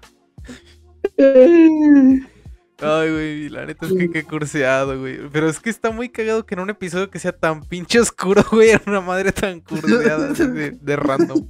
Ay, 2.83 3.11
güey, 3.11 3.49
la 3.49 3.65
neta 3.65 3.85
es 3.85 3.93
que 3.93 4.09
qué 4.09 4.23
curseado, 4.23 4.99
güey. 4.99 5.29
Pero 5.31 5.47
es 5.49 5.59
que 5.59 5.69
está 5.69 5.91
muy 5.91 6.09
cagado 6.09 6.45
que 6.45 6.55
en 6.55 6.61
un 6.61 6.69
episodio 6.69 7.09
que 7.09 7.19
sea 7.19 7.31
tan 7.31 7.61
pinche 7.63 7.99
oscuro, 7.99 8.43
güey, 8.51 8.69
era 8.69 8.81
una 8.87 9.01
madre 9.01 9.31
tan 9.31 9.61
curseada 9.61 10.31
así 10.31 10.47
de, 10.47 10.71
de 10.71 10.95
random. 10.95 11.47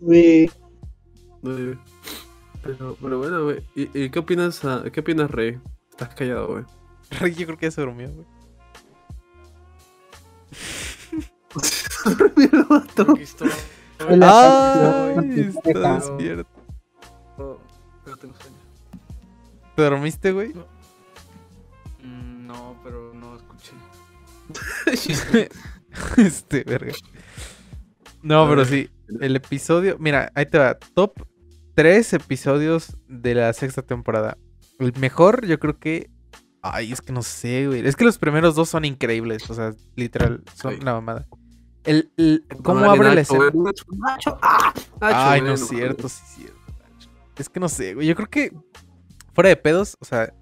Güey. 0.00 0.50
Güey. 1.42 1.78
Pero, 2.62 2.96
pero 3.00 3.18
bueno, 3.18 3.44
güey. 3.44 3.62
¿Y, 3.74 4.02
y 4.04 4.10
qué 4.10 4.18
opinas, 4.18 4.64
ah, 4.64 4.84
qué 4.92 5.00
opinas, 5.00 5.30
Rey? 5.30 5.58
Estás 5.90 6.14
callado, 6.14 6.48
güey. 6.48 6.64
Rick, 7.20 7.36
Yo 7.36 7.46
creo 7.46 7.58
que 7.58 7.66
ya 7.66 7.70
se 7.70 7.80
durmió, 7.80 8.10
güey. 8.10 8.26
El- 14.08 14.22
Ay, 14.22 15.16
Ay, 15.18 15.40
está 15.40 15.70
está 15.70 15.94
despierto. 15.94 16.50
Pero 18.04 18.16
tengo 18.16 18.34
sueño. 18.34 18.57
¿Te 19.78 19.84
dormiste, 19.84 20.32
güey? 20.32 20.52
Mm, 22.02 22.48
No, 22.48 22.80
pero 22.82 23.14
no 23.14 23.36
escuché. 23.36 23.74
este, 26.16 26.64
verga. 26.64 26.92
No, 28.24 28.48
pero 28.48 28.64
sí. 28.64 28.90
El 29.20 29.36
episodio. 29.36 29.96
Mira, 30.00 30.32
ahí 30.34 30.46
te 30.46 30.58
va. 30.58 30.76
Top 30.94 31.12
3 31.76 32.12
episodios 32.14 32.96
de 33.06 33.36
la 33.36 33.52
sexta 33.52 33.82
temporada. 33.82 34.36
El 34.80 34.92
mejor, 34.98 35.46
yo 35.46 35.60
creo 35.60 35.78
que. 35.78 36.10
Ay, 36.60 36.90
es 36.90 37.00
que 37.00 37.12
no 37.12 37.22
sé, 37.22 37.68
güey. 37.68 37.86
Es 37.86 37.94
que 37.94 38.02
los 38.04 38.18
primeros 38.18 38.56
dos 38.56 38.68
son 38.68 38.84
increíbles. 38.84 39.48
O 39.48 39.54
sea, 39.54 39.74
literal, 39.94 40.42
son 40.56 40.74
Sí. 40.74 40.80
una 40.82 40.94
mamada. 40.94 41.28
El, 41.84 42.10
el- 42.16 42.44
¿Cómo 42.64 42.90
abre 42.90 43.14
la 43.14 43.20
escena? 43.20 43.50
güey. 43.52 43.64
Nacho, 43.66 43.84
Nacho, 43.96 44.38
ah, 44.42 44.74
Nacho, 45.00 45.16
Ay, 45.16 45.40
no 45.40 45.52
es 45.52 45.68
cierto, 45.68 46.08
sí, 46.08 46.20
es 46.26 46.34
cierto. 46.34 46.58
Nacho. 46.82 47.10
Es 47.36 47.48
que 47.48 47.60
no 47.60 47.68
sé, 47.68 47.94
güey. 47.94 48.08
Yo 48.08 48.16
creo 48.16 48.28
que. 48.28 48.50
Fuera 49.38 49.50
de 49.50 49.56
pedos, 49.56 49.96
o 50.00 50.04
sea. 50.04 50.34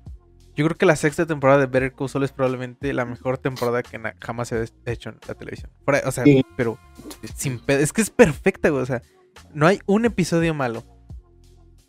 Yo 0.55 0.64
creo 0.64 0.78
que 0.78 0.86
la 0.86 0.97
sexta 0.97 1.26
temporada 1.26 1.61
de 1.61 1.66
Better 1.66 1.92
Call 1.92 2.09
Saul 2.09 2.24
es 2.24 2.32
probablemente 2.32 2.90
la 2.94 3.05
mejor 3.05 3.36
temporada 3.36 3.82
que 3.82 4.01
jamás 4.20 4.49
se 4.49 4.57
ha 4.86 4.90
hecho 4.90 5.11
en 5.11 5.18
la 5.28 5.34
televisión. 5.34 5.70
Fuera, 5.84 6.01
o 6.07 6.11
sea, 6.11 6.24
Sí. 6.24 6.47
pero 6.57 6.78
sin 7.34 7.59
pedo. 7.59 7.80
Es 7.80 7.92
que 7.92 8.01
es 8.01 8.09
perfecta, 8.09 8.70
güey. 8.70 8.82
O 8.82 8.86
sea, 8.86 9.03
no 9.53 9.66
hay 9.66 9.80
un 9.84 10.07
episodio 10.07 10.55
malo. 10.55 10.82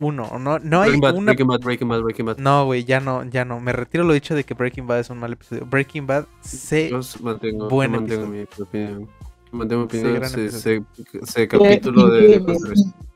Uno, 0.00 0.38
no, 0.38 0.58
no 0.58 0.82
hay 0.82 0.90
Breaking 0.90 1.00
Bad, 1.00 1.14
una. 1.16 1.24
Breaking 1.32 1.48
Bad, 1.48 1.60
Breaking 1.62 1.88
Bad, 1.88 2.00
Breaking 2.02 2.26
Bad. 2.26 2.36
No, 2.36 2.66
güey, 2.66 2.84
ya 2.84 3.00
no, 3.00 3.24
ya 3.24 3.46
no. 3.46 3.58
Me 3.58 3.72
retiro 3.72 4.04
lo 4.04 4.12
dicho 4.12 4.34
de 4.34 4.44
que 4.44 4.52
Breaking 4.52 4.86
Bad 4.86 4.98
es 5.00 5.08
un 5.08 5.16
mal 5.18 5.32
episodio. 5.32 5.64
Breaking 5.64 6.06
Bad 6.06 6.26
se. 6.42 6.90
Mantengo, 7.22 7.70
buen 7.70 7.90
yo 7.90 8.00
mantengo 8.00 8.34
episodio. 8.34 8.46
mi 8.58 8.62
opinión. 8.64 9.08
Mantengo 9.52 9.80
mi 9.80 9.86
opinión. 9.86 10.14
gran 10.14 10.28
Se, 10.28 10.42
episodio. 10.44 10.86
se, 11.24 11.26
se 11.26 11.48
capítulo 11.48 12.10
de, 12.10 12.44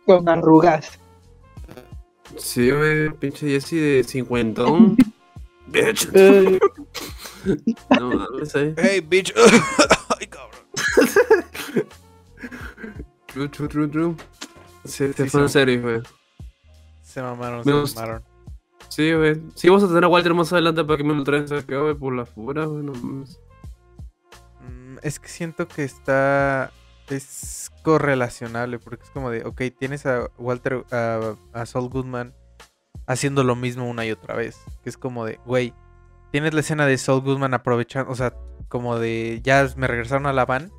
Con 0.07 0.27
arrugas. 0.31 0.99
Sí, 2.39 2.71
güey, 2.71 3.11
pinche 3.11 3.47
Jesse 3.49 3.73
de 3.77 4.05
cincuentón. 4.05 4.97
Bitch. 5.67 6.09
No 7.99 8.11
mames, 8.15 8.55
eh. 8.57 8.75
Hey, 8.77 9.01
bitch. 9.01 9.33
Ay, 10.21 10.27
cabrón. 10.27 10.61
True, 13.27 13.49
true, 13.49 13.69
true, 13.69 13.89
true. 13.89 14.17
Se, 14.85 15.13
se 15.13 15.25
Sí, 15.25 15.31
fue 15.31 15.43
en 15.43 15.49
serio, 15.49 15.81
güey. 15.83 16.03
Se 17.03 17.23
mamaron, 17.23 17.63
Me 17.65 17.87
se 17.87 17.95
mamaron. 17.95 18.23
Sí, 18.89 19.13
güey. 19.13 19.41
Sí, 19.55 19.69
vamos 19.69 19.85
a 19.85 19.89
tener 19.89 20.05
a 20.05 20.09
Walter 20.09 20.35
más 20.35 20.53
adelante 20.53 20.85
para 20.85 20.97
que 20.99 21.05
me 21.05 21.15
lo 21.15 21.25
traen 21.25 21.51
acá, 21.53 21.79
güey, 21.79 21.95
por 21.95 22.15
las 22.15 22.29
puras, 22.29 22.69
güey. 22.69 22.83
no 22.83 22.93
mames. 22.93 23.39
Mm, 24.61 24.99
Es 25.03 25.19
que 25.19 25.29
siento 25.29 25.67
que 25.67 25.85
está. 25.85 26.71
Es 27.09 27.71
correlacionable, 27.83 28.79
porque 28.79 29.05
es 29.05 29.11
como 29.11 29.31
de, 29.31 29.45
ok, 29.45 29.63
tienes 29.79 30.07
a 30.07 30.29
Walter, 30.39 30.85
a, 30.91 31.35
a 31.53 31.67
Saul 31.67 31.89
Goodman 31.89 32.35
haciendo 33.07 33.45
lo 33.45 33.57
mismo 33.57 33.89
una 33.89 34.07
y 34.07 34.13
otra 34.13 34.35
vez. 34.35 34.59
Que 34.83 34.91
es 34.91 34.97
como 34.97 35.25
de, 35.25 35.39
güey, 35.45 35.75
tienes 36.31 36.55
la 36.55 36.61
escena 36.61 36.87
de 36.87 36.97
Saul 36.99 37.23
Goodman 37.23 37.55
aprovechando, 37.55 38.11
o 38.11 38.15
sea, 38.15 38.35
como 38.69 38.99
de, 38.99 39.41
ya 39.43 39.69
me 39.77 39.87
regresaron 39.87 40.27
a 40.27 40.33
la 40.33 40.47
van 40.47 40.73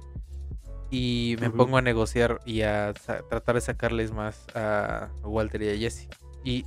y 0.90 1.38
me 1.40 1.50
pongo 1.50 1.78
a 1.78 1.82
negociar 1.82 2.40
y 2.46 2.62
a 2.62 2.94
tratar 2.94 3.56
de 3.56 3.62
sacarles 3.62 4.12
más 4.12 4.46
a 4.56 5.10
Walter 5.24 5.62
y 5.64 5.70
a 5.70 5.78
Jesse. 5.78 6.08
Y 6.44 6.66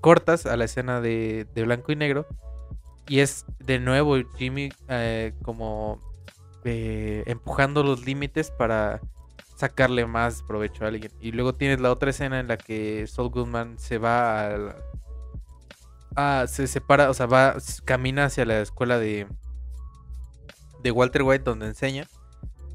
cortas 0.00 0.46
a 0.46 0.56
la 0.56 0.64
escena 0.64 1.00
de, 1.00 1.46
de 1.54 1.64
blanco 1.64 1.92
y 1.92 1.96
negro 1.96 2.26
y 3.10 3.20
es 3.20 3.44
de 3.58 3.78
nuevo 3.80 4.16
Jimmy 4.36 4.70
eh, 4.88 5.32
como 5.42 6.00
eh, 6.64 7.22
empujando 7.26 7.82
los 7.82 8.04
límites 8.04 8.50
para 8.50 9.00
sacarle 9.56 10.06
más 10.06 10.42
provecho 10.42 10.84
a 10.84 10.88
alguien. 10.88 11.12
Y 11.20 11.32
luego 11.32 11.54
tienes 11.54 11.80
la 11.80 11.92
otra 11.92 12.10
escena 12.10 12.40
en 12.40 12.48
la 12.48 12.56
que 12.56 13.06
Saul 13.06 13.30
Goodman 13.30 13.78
se 13.78 13.98
va 13.98 14.46
al... 14.46 14.76
Ah, 16.16 16.46
se 16.48 16.66
separa, 16.66 17.10
o 17.10 17.14
sea, 17.14 17.26
va, 17.26 17.56
camina 17.84 18.24
hacia 18.24 18.44
la 18.44 18.60
escuela 18.60 18.98
de, 18.98 19.28
de 20.82 20.90
Walter 20.90 21.22
White 21.22 21.44
donde 21.44 21.66
enseña 21.66 22.08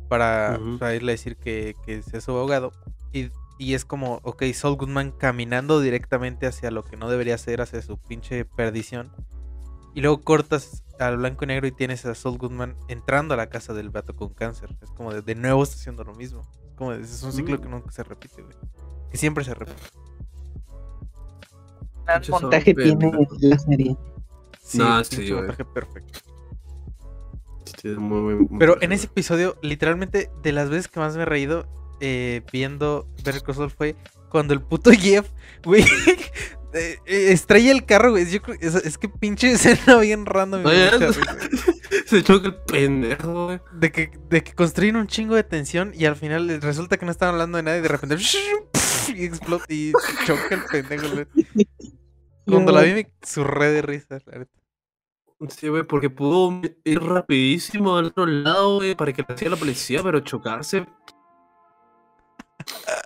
para, 0.07 0.57
irle 0.93 1.11
a 1.11 1.15
decir 1.15 1.36
que, 1.36 1.75
que 1.86 2.01
sea 2.01 2.21
su 2.21 2.31
abogado. 2.31 2.71
Y, 3.11 3.31
y 3.57 3.73
es 3.73 3.83
como, 3.83 4.19
ok, 4.23 4.43
Saul 4.53 4.77
Goodman 4.77 5.11
caminando 5.11 5.79
directamente 5.79 6.45
hacia 6.47 6.71
lo 6.71 6.83
que 6.83 6.97
no 6.97 7.09
debería 7.09 7.38
ser, 7.38 7.61
hacia 7.61 7.81
su 7.81 7.97
pinche 7.97 8.45
perdición. 8.45 9.11
Y 9.96 10.02
luego 10.02 10.22
cortas 10.22 10.84
al 11.00 11.18
blanco 11.18 11.46
y 11.46 11.48
negro 11.48 11.66
y 11.68 11.72
tienes 11.72 12.06
a 12.06 12.14
Saul 12.14 12.38
Goodman 12.38 12.76
entrando 12.89 13.34
a 13.34 13.38
la 13.38 13.48
casa 13.50 13.74
del 13.74 13.89
vato 13.89 14.16
con 14.16 14.30
cáncer. 14.30 14.78
Es 14.82 14.91
como 14.91 15.12
de, 15.14 15.22
de 15.24 15.34
nuevo 15.36 15.64
está 15.64 15.76
haciendo 15.78 16.04
lo 16.04 16.14
mismo. 16.14 16.43
Como 16.76 16.91
de- 16.91 17.02
es 17.02 17.24
un 17.24 17.32
ciclo 17.34 17.58
Mm. 17.58 17.62
que 17.62 17.70
nunca 17.70 17.91
se 17.91 18.04
repite, 18.04 18.41
güey. 18.43 18.56
Que 19.10 19.18
siempre 19.18 19.43
se 19.43 19.54
repite. 19.56 19.82
gran 22.06 22.22
montaje 22.30 22.74
tiene 22.76 23.12
la 23.39 23.58
serie. 23.58 23.98
Sí, 24.62 24.80
pinche 24.80 25.26
sí, 25.28 25.34
montaje 25.34 25.66
perfecto. 25.66 26.20
Sí, 27.82 27.89
es 27.89 27.98
muy, 27.98 28.20
muy- 28.22 28.36
muy 28.48 28.60
Pero 28.60 28.82
en 28.82 28.91
ese 28.91 29.08
episodio, 29.08 29.58
literalmente, 29.62 30.30
de 30.43 30.52
las 30.52 30.70
veces 30.70 30.88
que 30.88 31.00
más 31.00 31.16
me 31.16 31.24
he 31.24 31.26
reído 31.26 31.66
eh, 32.02 32.43
viendo 32.52 33.08
Better 33.24 33.41
Call 33.41 33.56
Saul 33.56 33.72
fue 33.72 33.96
cuando 34.30 34.54
el 34.54 34.62
puto 34.62 34.91
Jeff, 35.00 35.30
güey, 35.64 35.86
eh, 36.76 36.99
eh, 37.05 37.32
estrella 37.32 37.71
el 37.71 37.86
carro, 37.86 38.11
güey. 38.11 38.30
Yo 38.30 38.41
creo- 38.41 38.57
es, 38.59 38.76
es 38.76 38.97
que 38.97 39.09
pinche 39.09 39.51
escena 39.53 39.97
bien 39.99 40.26
random. 40.26 40.63
Se 42.05 42.23
choca 42.23 42.47
el 42.49 42.55
pendejo, 42.55 43.45
güey. 43.45 43.59
De 43.73 43.91
que, 43.91 44.11
de 44.30 44.43
que 44.43 44.53
construyen 44.53 44.95
un 44.95 45.07
chingo 45.07 45.36
de 45.36 45.43
tensión 45.43 45.91
y 45.95 46.05
al 46.05 46.15
final 46.15 46.61
resulta 46.61 46.97
que 46.97 47.05
no 47.05 47.11
están 47.11 47.30
hablando 47.30 47.57
de 47.57 47.63
nada 47.63 47.78
y 47.78 47.82
de 47.82 47.88
repente 47.88 48.17
y 49.15 49.23
explota 49.26 49.65
y 49.69 49.91
choca 50.26 50.55
el 50.55 50.63
pendejo. 50.65 51.07
güey. 51.13 51.26
Cuando 52.45 52.71
la 52.71 52.82
vi 52.82 52.93
me 52.93 53.11
surré 53.23 53.71
de 53.71 53.82
risa, 53.82 54.19
la. 54.26 54.45
Sí, 55.49 55.67
güey, 55.67 55.84
porque 55.84 56.09
pudo 56.09 56.61
ir 56.84 57.01
rapidísimo 57.01 57.97
al 57.97 58.05
otro 58.05 58.26
lado, 58.26 58.78
güey, 58.78 58.95
para 58.95 59.11
que 59.11 59.23
le 59.28 59.34
hacía 59.34 59.49
la 59.49 59.57
policía, 59.57 60.01
pero 60.01 60.19
chocarse. 60.21 60.86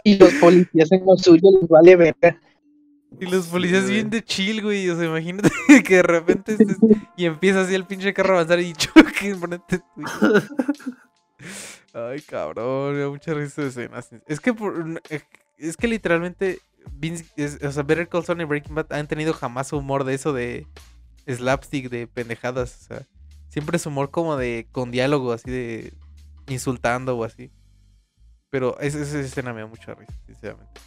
Y 0.03 0.17
los 0.17 0.33
policías 0.35 0.91
en 0.91 1.05
lo 1.05 1.17
suyo 1.17 1.41
les 1.59 1.67
vale 1.69 1.95
verga. 1.95 2.39
Y 3.19 3.25
los 3.25 3.45
Sí, 3.45 3.51
policías 3.51 3.83
güey. 3.83 3.95
bien 3.95 4.09
de 4.09 4.23
chill, 4.23 4.61
güey. 4.61 4.89
O 4.89 4.95
sea, 4.95 5.05
imagínate 5.05 5.49
que 5.85 5.95
de 5.95 6.03
repente 6.03 6.57
estés- 6.57 7.07
y 7.17 7.25
empieza 7.25 7.61
así 7.61 7.73
el 7.75 7.85
pinche 7.85 8.13
carro 8.13 8.33
a 8.33 8.41
avanzar 8.41 8.59
y 8.59 8.73
choque 8.77 9.33
tuyo. 9.35 10.41
Ay, 11.93 12.21
cabrón, 12.21 12.93
me 12.95 12.99
da 13.01 13.09
mucha 13.09 13.33
risa 13.33 13.61
de 13.63 13.69
escenas. 13.69 14.09
Es 14.27 14.39
que 14.39 14.53
por, 14.53 15.01
eh, 15.09 15.21
es 15.57 15.75
que 15.77 15.87
literalmente 15.87 16.59
Vince, 16.93 17.25
es- 17.35 17.59
o 17.63 17.71
sea, 17.71 17.83
Better 17.83 18.07
Call 18.07 18.25
Saul 18.25 18.41
y 18.41 18.45
Breaking 18.45 18.75
Bad 18.75 18.91
han 18.93 19.07
tenido 19.07 19.33
jamás 19.33 19.73
humor 19.73 20.03
de 20.03 20.13
eso 20.13 20.31
de 20.33 20.67
slapstick, 21.27 21.89
de 21.89 22.07
pendejadas. 22.07 22.77
O 22.81 22.85
sea, 22.85 23.07
siempre 23.49 23.77
es 23.77 23.85
humor 23.85 24.11
como 24.11 24.37
de 24.37 24.67
con 24.71 24.91
diálogo, 24.91 25.31
así 25.33 25.49
de 25.49 25.93
insultando 26.47 27.17
o 27.17 27.23
así. 27.23 27.51
Pero 28.51 28.79
esa, 28.79 28.99
esa 28.99 29.19
escena 29.19 29.53
me 29.53 29.61
da 29.61 29.67
mucha 29.67 29.93
risa, 29.93 30.13
sinceramente. 30.25 30.79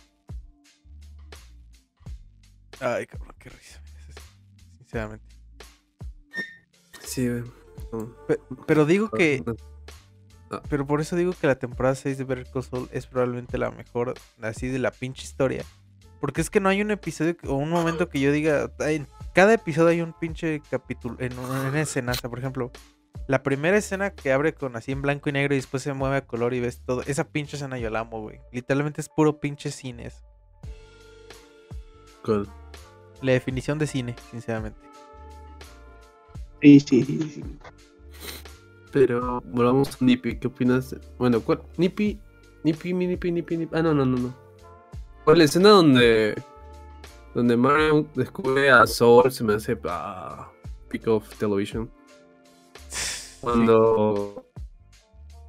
Ay, 2.82 3.06
cabrón, 3.06 3.34
qué 3.38 3.48
risa. 3.48 3.80
Sinceramente. 4.78 5.24
Sí, 7.04 7.28
güey. 7.28 7.44
No. 7.92 8.14
Pero 8.66 8.84
digo 8.84 9.10
que 9.10 9.42
Ah, 10.52 10.62
Pero 10.68 10.86
por 10.86 11.00
eso 11.00 11.16
digo 11.16 11.32
que 11.32 11.46
la 11.46 11.58
temporada 11.58 11.94
6 11.94 12.18
de 12.18 12.24
Better 12.24 12.46
Call 12.52 12.62
Saul 12.62 12.88
es 12.92 13.06
probablemente 13.06 13.56
la 13.56 13.70
mejor 13.70 14.14
así 14.42 14.68
de 14.68 14.78
la 14.78 14.90
pinche 14.90 15.24
historia. 15.24 15.64
Porque 16.20 16.40
es 16.40 16.50
que 16.50 16.60
no 16.60 16.68
hay 16.68 16.82
un 16.82 16.90
episodio 16.92 17.36
o 17.48 17.54
un 17.54 17.70
momento 17.70 18.08
que 18.08 18.20
yo 18.20 18.30
diga. 18.30 18.70
En 18.80 19.08
cada 19.34 19.54
episodio 19.54 19.88
hay 19.88 20.02
un 20.02 20.12
pinche 20.12 20.62
capítulo, 20.70 21.16
en 21.18 21.36
una, 21.38 21.80
escena. 21.80 22.12
O 22.12 22.14
sea, 22.14 22.30
por 22.30 22.38
ejemplo, 22.38 22.70
la 23.26 23.42
primera 23.42 23.76
escena 23.76 24.10
que 24.10 24.30
abre 24.30 24.54
con 24.54 24.76
así 24.76 24.92
en 24.92 25.02
blanco 25.02 25.30
y 25.30 25.32
negro 25.32 25.54
y 25.54 25.56
después 25.56 25.82
se 25.82 25.92
mueve 25.94 26.18
a 26.18 26.26
color 26.26 26.54
y 26.54 26.60
ves 26.60 26.82
todo. 26.84 27.02
Esa 27.02 27.24
pinche 27.24 27.56
escena 27.56 27.78
yo 27.78 27.90
la 27.90 28.00
amo, 28.00 28.20
güey. 28.20 28.40
Literalmente 28.52 29.00
es 29.00 29.08
puro 29.08 29.40
pinche 29.40 29.72
cine. 29.72 30.06
eso. 30.06 30.20
cool. 32.22 32.48
La 33.22 33.32
definición 33.32 33.78
de 33.78 33.86
cine, 33.86 34.16
sinceramente. 34.30 34.78
Sí, 36.60 36.80
sí, 36.80 37.04
sí, 37.04 37.18
sí. 37.22 37.44
Pero 38.92 39.40
volvamos 39.46 39.88
a 39.94 40.04
Nippy, 40.04 40.38
¿qué 40.38 40.48
opinas? 40.48 40.90
de- 40.90 41.00
Bueno, 41.18 41.40
¿cuál? 41.40 41.62
Nippy, 41.76 42.20
Nippy, 42.64 42.92
mi 42.94 43.06
Nippy, 43.06 43.32
Nippy, 43.32 43.56
Nippy. 43.56 43.74
Ah, 43.76 43.82
no, 43.82 43.94
no, 43.94 44.04
no, 44.04 44.18
no. 44.18 44.34
¿Cuál 45.24 45.38
la 45.38 45.44
escena 45.44 45.70
donde 45.70 46.34
donde 47.34 47.56
Mario 47.56 48.06
descubre 48.14 48.70
a 48.70 48.86
Soul 48.86 49.32
se 49.32 49.42
me 49.44 49.54
hace 49.54 49.78
ah, 49.84 50.50
pick 50.88 51.06
of 51.06 51.28
television? 51.38 51.90
Cuando 53.40 54.46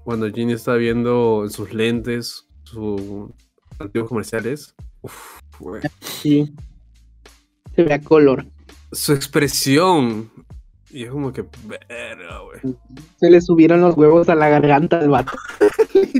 cuando 0.04 0.30
Ginny 0.32 0.54
está 0.54 0.76
viendo 0.76 1.42
en 1.44 1.50
sus 1.50 1.74
lentes 1.74 2.48
sus 2.64 3.32
antiguos 3.80 4.10
comerciales. 4.10 4.74
Uf, 5.02 5.40
güey. 5.60 5.82
sí. 6.02 6.54
Se 7.76 7.84
ve 7.84 7.94
a 7.94 8.02
color. 8.02 8.46
Su 8.92 9.14
expresión 9.14 10.32
y 10.94 11.06
es 11.06 11.10
como 11.10 11.34
que 11.34 11.44
verga, 11.66 12.40
güey. 12.42 12.76
Se 13.20 13.32
le 13.32 13.42
subieron 13.42 13.82
los 13.82 13.98
huevos 13.98 14.30
a 14.30 14.36
la 14.36 14.48
garganta 14.50 15.00
al 15.00 15.10
vato. 15.10 15.34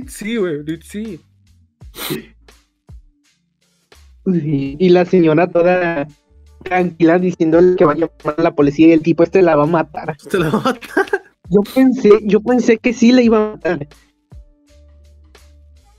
Sí, 0.08 0.38
güey, 0.38 0.64
sí. 0.82 1.20
Sí, 1.94 2.36
Y 4.80 4.90
la 4.90 5.06
señora 5.06 5.48
toda 5.48 6.08
tranquila 6.64 7.20
diciéndole 7.20 7.76
que 7.76 7.86
vaya 7.86 8.06
a 8.06 8.10
llamar 8.10 8.36
a 8.40 8.44
la 8.44 8.56
policía 8.56 8.88
y 8.88 8.92
el 8.92 9.04
tipo 9.04 9.24
este 9.24 9.42
la 9.42 9.56
va 9.56 9.64
a 9.64 9.68
matar. 9.68 10.18
Te 10.18 10.40
la 10.40 10.50
mata. 10.50 11.06
Yo 11.50 11.62
pensé, 11.76 12.10
yo 12.24 12.42
pensé 12.42 12.78
que 12.78 12.94
sí 12.94 13.12
la 13.12 13.22
iba 13.22 13.38
a 13.38 13.52
matar. 13.52 13.88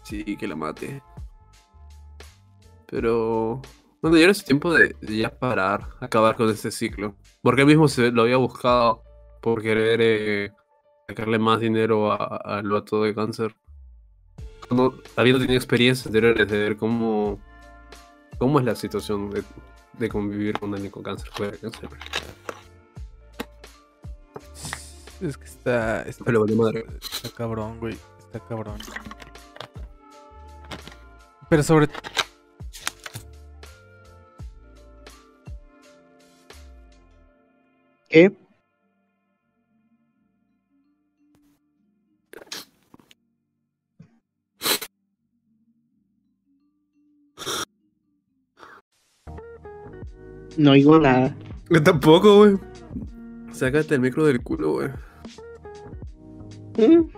Sí, 0.03 0.37
que 0.37 0.49
la 0.49 0.57
mate. 0.57 1.01
Pero. 2.87 3.63
Bueno, 4.05 4.19
ya 4.19 4.35
su 4.35 4.45
tiempo 4.45 4.71
de, 4.75 4.95
ya 5.01 5.31
parar, 5.31 5.89
acabar 5.99 6.37
con 6.37 6.51
este 6.51 6.71
ciclo. 6.71 7.15
Porque 7.41 7.63
él 7.63 7.67
mismo 7.67 7.89
se 7.89 8.11
lo 8.11 8.21
había 8.21 8.37
buscado 8.37 9.03
por 9.41 9.63
querer 9.63 9.99
eh, 10.03 10.53
sacarle 11.09 11.39
más 11.39 11.59
dinero 11.59 12.13
al 12.13 12.69
vato 12.69 13.03
de 13.03 13.15
cáncer. 13.15 13.57
Cuando 14.69 15.01
habiendo 15.17 15.41
tenido 15.41 15.57
experiencias 15.57 16.07
anteriores 16.07 16.47
de 16.47 16.59
ver 16.59 16.77
cómo, 16.77 17.41
cómo 18.37 18.59
es 18.59 18.67
la 18.67 18.75
situación 18.75 19.31
de, 19.31 19.43
de 19.95 20.09
convivir 20.11 20.59
con 20.59 20.75
alguien 20.75 20.91
con 20.93 21.03
cáncer. 21.03 21.31
Es 25.23 25.39
que 25.39 25.47
está. 25.47 26.03
Está, 26.03 26.25
Pero 26.27 26.41
vale 26.43 26.55
madre. 26.55 26.85
está 27.01 27.31
cabrón, 27.31 27.81
güey. 27.81 27.97
Está 28.19 28.39
cabrón. 28.41 28.77
Pero 31.49 31.63
sobre. 31.63 31.89
¿Qué? 38.15 38.31
No 50.57 50.71
oigo 50.71 51.01
nada. 51.01 51.35
Yo 51.69 51.83
tampoco, 51.83 52.37
güey. 52.37 52.55
Sácate 53.51 53.97
el 53.97 54.01
micro 54.01 54.25
del 54.27 54.41
culo, 54.45 54.75
güey. 54.75 54.91
Mm. 56.79 57.09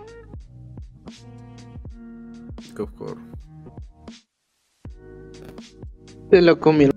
Se 6.31 6.41
lo 6.41 6.59
comieron. 6.59 6.96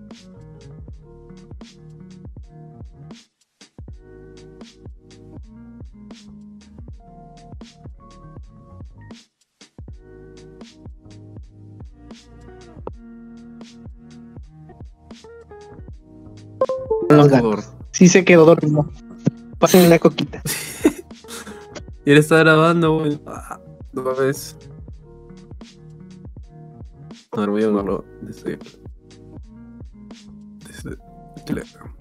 Los 17.11 17.29
gatos. 17.29 17.73
Sí 17.91 18.09
se 18.09 18.25
quedó 18.25 18.45
dormido. 18.45 18.91
Pásenme 19.59 19.89
la 19.89 19.99
coquita. 19.99 20.43
Y 22.07 22.13
él 22.13 22.19
está 22.19 22.39
grabando, 22.39 22.99
güey. 22.99 23.21
Ah, 23.27 23.61
no 23.93 24.03
ves. 24.15 24.57
A 27.33 27.41
ver, 27.41 27.51
voy 27.51 27.63
a 27.63 27.67
llamarlo 27.67 28.05
desde. 28.23 28.59
Desde 30.67 30.97
Telegram. 31.45 32.00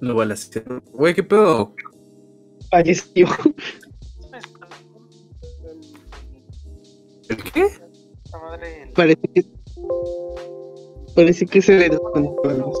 Lo 0.00 0.14
balancearon. 0.14 0.82
Güey, 0.92 1.14
¿qué 1.14 1.22
pedo? 1.22 1.74
Falleció. 2.70 3.28
¿El 7.28 7.36
qué? 7.52 7.68
Parece 8.94 9.28
que. 9.34 9.44
Parece 11.14 11.46
que 11.46 11.62
se 11.62 11.78
le 11.78 11.90
desconectó. 11.90 12.72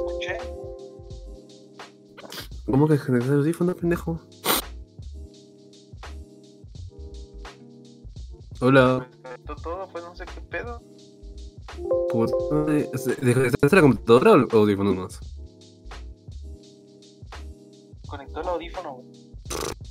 ¿Cómo 2.66 2.88
que 2.88 2.98
generas 2.98 3.28
el 3.28 3.34
audífono, 3.34 3.74
pendejo? 3.74 4.20
Hola. 8.60 9.08
Desconectó 9.10 9.56
todo, 9.56 9.88
pues 9.92 10.04
no 10.04 10.14
sé 10.14 10.24
qué 10.24 10.40
pedo. 10.40 10.82
Puta 12.10 12.34
madre. 12.50 12.88
¿Estás 12.92 13.18
en 13.18 13.76
la 13.76 13.80
computadora 13.82 14.46
o 14.52 14.56
audífonos 14.56 14.96
más? 14.96 15.39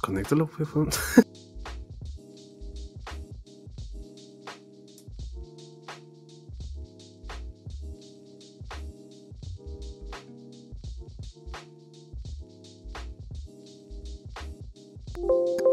Conectó 0.02 0.36
el 0.36 0.42
audífono, 0.42 0.66
fue. 0.66 0.86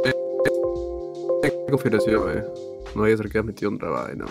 Eh, 0.04 0.12
eh, 1.44 1.50
¿Qué 1.50 1.70
configuración? 1.70 2.44
No 2.94 3.02
vaya 3.02 3.14
a 3.14 3.18
que 3.18 3.38
haya 3.38 3.42
metido 3.42 3.70
un 3.70 3.78
trabajo, 3.78 4.08
no. 4.16 4.26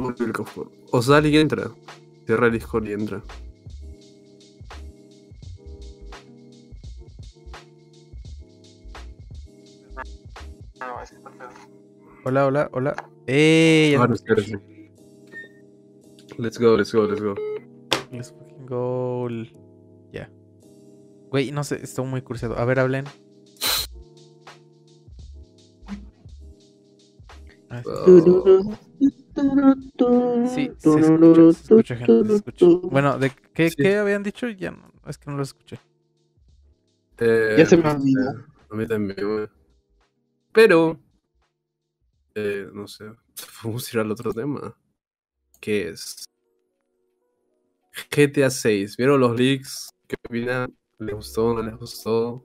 Muy 0.00 0.14
bien, 0.18 0.32
confort. 0.32 0.72
O 0.92 1.02
sale 1.02 1.28
y 1.28 1.36
entra. 1.36 1.70
Cierra 2.24 2.46
el 2.46 2.52
Discord 2.52 2.88
y 2.88 2.92
entra. 2.92 3.22
Hola, 12.24 12.46
hola, 12.46 12.70
hola. 12.72 13.10
¡Eh! 13.26 13.90
ya 13.92 14.00
Ahora 14.00 14.16
sí, 14.16 14.24
ahora 14.26 14.42
sí. 14.42 14.54
Let's 16.38 16.58
go, 16.58 16.76
let's 16.78 16.94
go, 16.94 17.06
let's 17.06 17.22
go. 17.22 17.34
Let's 18.10 18.32
fucking 18.32 18.66
go. 18.66 19.28
Ya. 20.12 20.30
Güey, 21.28 21.52
no 21.52 21.62
sé, 21.62 21.78
estoy 21.82 22.06
muy 22.06 22.22
curioso. 22.22 22.56
A 22.56 22.64
ver, 22.64 22.80
hablen. 22.80 23.04
Ah, 27.68 27.82
Oh, 27.84 28.76
Sí, 30.48 30.70
se 30.78 30.90
escucha, 30.90 31.52
se 31.52 31.62
escucha, 31.62 31.96
gente, 31.96 32.24
se 32.28 32.34
escucha. 32.36 32.66
Bueno, 32.90 33.18
¿de 33.18 33.30
qué, 33.54 33.70
Sí. 33.70 33.76
qué 33.76 33.96
habían 33.96 34.22
dicho? 34.22 34.48
Ya 34.48 34.70
no, 34.70 34.92
es 35.06 35.18
que 35.18 35.30
no 35.30 35.36
lo 35.36 35.42
escuché. 35.42 35.78
eh, 37.18 37.56
Ya 37.58 37.66
se 37.66 37.76
me 37.76 37.90
olvidó. 37.90 38.44
A 38.70 38.74
mí 38.74 38.86
también, 38.86 39.28
güey. 39.28 39.48
Pero. 40.52 40.98
Eh, 42.34 42.68
no 42.72 42.86
sé. 42.86 43.04
Vamos 43.64 43.86
a 43.86 43.96
ir 43.96 44.00
al 44.00 44.10
otro 44.10 44.32
tema. 44.32 44.76
Que 45.60 45.88
es. 45.90 46.24
GTA 48.10 48.50
6. 48.50 48.96
¿Vieron 48.96 49.20
los 49.20 49.36
leaks? 49.36 49.90
¿Qué 50.06 50.16
opinan? 50.26 50.74
¿Les 50.98 51.14
gustó? 51.14 51.52
¿No 51.54 51.62
les 51.62 51.76
gustó? 51.76 52.44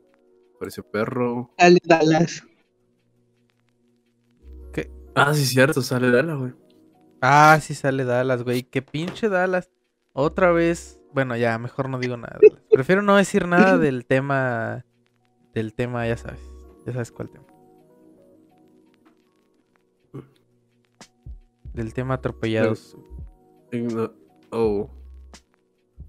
¿Pareció 0.60 0.84
perro? 0.84 1.54
Dale, 1.58 1.80
Dallas. 1.84 2.44
Ah, 5.18 5.34
sí, 5.34 5.46
cierto, 5.46 5.82
sale 5.82 6.12
Dallas, 6.12 6.38
güey. 6.38 6.54
Ah, 7.28 7.60
sí 7.62 7.74
sale 7.74 8.04
Dallas, 8.06 8.44
güey. 8.44 8.64
Qué 8.64 8.82
pinche 8.82 9.30
Dallas. 9.30 9.70
Otra 10.14 10.52
vez. 10.52 11.00
Bueno, 11.14 11.36
ya, 11.36 11.58
mejor 11.58 11.90
no 11.90 11.98
digo 12.00 12.18
nada. 12.18 12.38
Dallas. 12.42 12.62
Prefiero 12.72 13.02
no 13.02 13.16
decir 13.16 13.48
nada 13.48 13.78
del 13.78 14.06
tema. 14.08 14.86
Del 15.54 15.74
tema, 15.74 16.06
ya 16.08 16.18
sabes. 16.18 16.40
Ya 16.86 16.94
sabes 16.94 17.12
cuál 17.12 17.30
tema. 17.30 17.46
Del 21.74 21.94
tema 21.94 22.16
atropellados. 22.16 22.96
No- 23.72 24.12
Oh. 24.52 24.90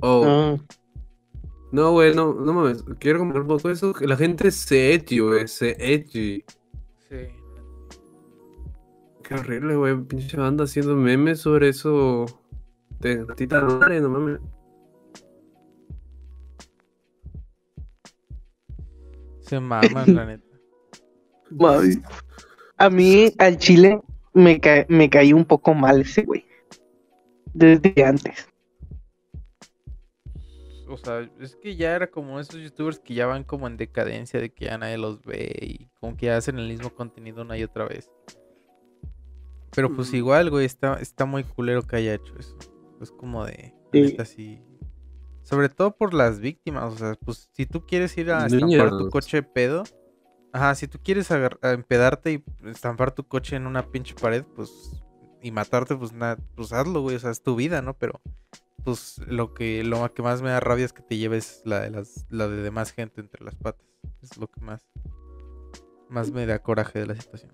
Oh. 0.01 0.59
No, 1.73 1.91
güey, 1.93 2.15
no, 2.15 2.33
no 2.35 2.53
mames. 2.53 2.85
Quiero 3.01 3.19
comentar 3.19 3.43
un 3.43 3.49
poco 3.49 3.71
eso. 3.71 3.93
Que 3.93 4.07
la 4.07 4.17
gente 4.17 4.51
se 4.53 4.95
edgy, 4.95 5.19
güey. 5.19 5.49
Se 5.49 5.71
edgy. 5.81 6.45
Sí. 7.09 7.17
Qué 9.27 9.35
horrible, 9.35 9.75
güey. 9.75 9.97
Pinche 10.05 10.37
banda 10.37 10.65
haciendo 10.65 10.95
memes 10.95 11.41
sobre 11.41 11.71
eso. 11.71 12.27
De 13.01 13.27
tita 13.35 13.61
madre, 13.61 14.01
no 14.01 14.09
mames. 14.09 14.41
Se 19.41 19.59
maman, 19.59 20.15
la 20.15 20.27
neta. 20.27 20.45
mami. 21.51 21.95
A 22.77 22.89
mí, 22.89 23.33
al 23.39 23.59
chile, 23.59 24.01
me, 24.33 24.61
ca 24.61 24.87
me 24.89 25.11
caí 25.11 25.33
un 25.33 25.45
poco 25.45 25.75
mal 25.75 26.03
ese 26.03 26.23
güey. 26.23 26.45
Desde 27.53 28.05
antes. 28.05 28.49
O 30.89 30.97
sea, 30.97 31.29
es 31.41 31.57
que 31.57 31.75
ya 31.75 31.97
era 31.97 32.09
como 32.09 32.39
esos 32.39 32.61
youtubers 32.61 33.01
que 33.01 33.15
ya 33.15 33.27
van 33.27 33.43
como 33.43 33.67
en 33.67 33.77
decadencia 33.77 34.41
de 34.41 34.51
que 34.51 34.67
ya 34.67 34.79
nadie 34.79 34.99
los 34.99 35.21
ve 35.25 35.53
y 35.61 35.89
como 35.99 36.17
que 36.17 36.31
hacen 36.31 36.61
el 36.61 36.69
mismo 36.69 36.91
contenido 36.91 37.43
una 37.43 37.59
y 37.59 37.65
otra 37.65 37.87
vez. 37.87 38.09
Pero 39.77 39.95
pues 39.95 40.11
Mm. 40.13 40.17
igual, 40.17 40.51
güey, 40.51 40.67
está, 40.67 40.95
está 40.95 41.25
muy 41.27 41.45
culero 41.45 41.83
que 41.87 41.95
haya 41.97 42.15
hecho 42.15 42.35
eso. 42.39 42.57
Es 43.01 43.11
como 43.13 43.45
de... 43.47 43.73
Sí. 43.93 44.01
neta, 44.03 44.25
sí. 44.25 44.61
Sobre 45.43 45.69
todo 45.69 45.97
por 45.97 46.13
las 46.15 46.41
víctimas, 46.41 46.93
o 46.93 46.97
sea, 46.99 47.15
pues 47.25 47.49
si 47.53 47.67
tú 47.67 47.87
quieres 47.87 48.17
ir 48.19 48.33
a 48.33 48.47
estampar 48.47 48.89
tu 48.91 48.97
Niños. 48.97 49.11
coche 49.13 49.43
pedo, 49.45 49.85
ajá, 50.53 50.75
si 50.75 50.89
tú 50.89 50.99
quieres 51.01 51.29
empedarte 51.63 52.33
y 52.33 52.45
estampar 52.69 53.13
tu 53.13 53.29
coche 53.29 53.55
en 53.55 53.67
una 53.69 53.87
pinche 53.93 54.15
pared, 54.15 54.45
pues, 54.57 55.05
y 55.43 55.53
matarte, 55.53 55.95
pues 55.95 56.13
nada, 56.13 56.37
pues 56.57 56.73
hazlo, 56.73 57.03
güey, 57.03 57.15
o 57.15 57.19
sea, 57.21 57.31
es 57.31 57.43
tu 57.43 57.55
vida, 57.55 57.81
¿no? 57.81 57.95
Pero, 57.97 58.21
pues, 58.83 59.21
lo 59.29 59.55
que, 59.55 59.85
lo 59.85 60.13
que 60.13 60.23
más 60.23 60.43
me 60.43 60.51
da 60.51 60.59
rabia 60.59 60.85
es 60.87 60.93
que 60.93 61.03
te 61.03 61.17
lleves 61.17 61.63
la 61.65 61.81
de 61.81 61.91
las, 61.91 62.27
la 62.31 62.49
de 62.49 62.57
demás 62.63 62.91
gente 62.91 63.21
entre 63.21 63.45
las 63.45 63.55
patas. 63.55 63.87
Es 64.23 64.37
lo 64.39 64.49
que 64.51 64.61
más, 64.63 64.85
más 66.09 66.33
me 66.33 66.45
da 66.47 66.59
coraje 66.61 66.99
de 66.99 67.07
la 67.07 67.15
situación. 67.15 67.53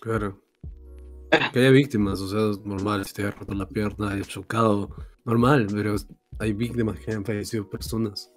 Claro. 0.00 0.40
Que 1.52 1.58
haya 1.58 1.70
víctimas, 1.70 2.20
o 2.20 2.28
sea, 2.28 2.50
es 2.50 2.64
normal. 2.64 3.04
Si 3.04 3.14
te 3.14 3.24
ha 3.24 3.30
roto 3.30 3.54
la 3.54 3.68
pierna, 3.68 4.10
hayas 4.10 4.28
chocado, 4.28 4.94
normal, 5.24 5.66
pero 5.72 5.96
hay 6.38 6.52
víctimas 6.52 6.98
que 7.00 7.12
han 7.12 7.24
fallecido 7.24 7.68
personas. 7.68 8.32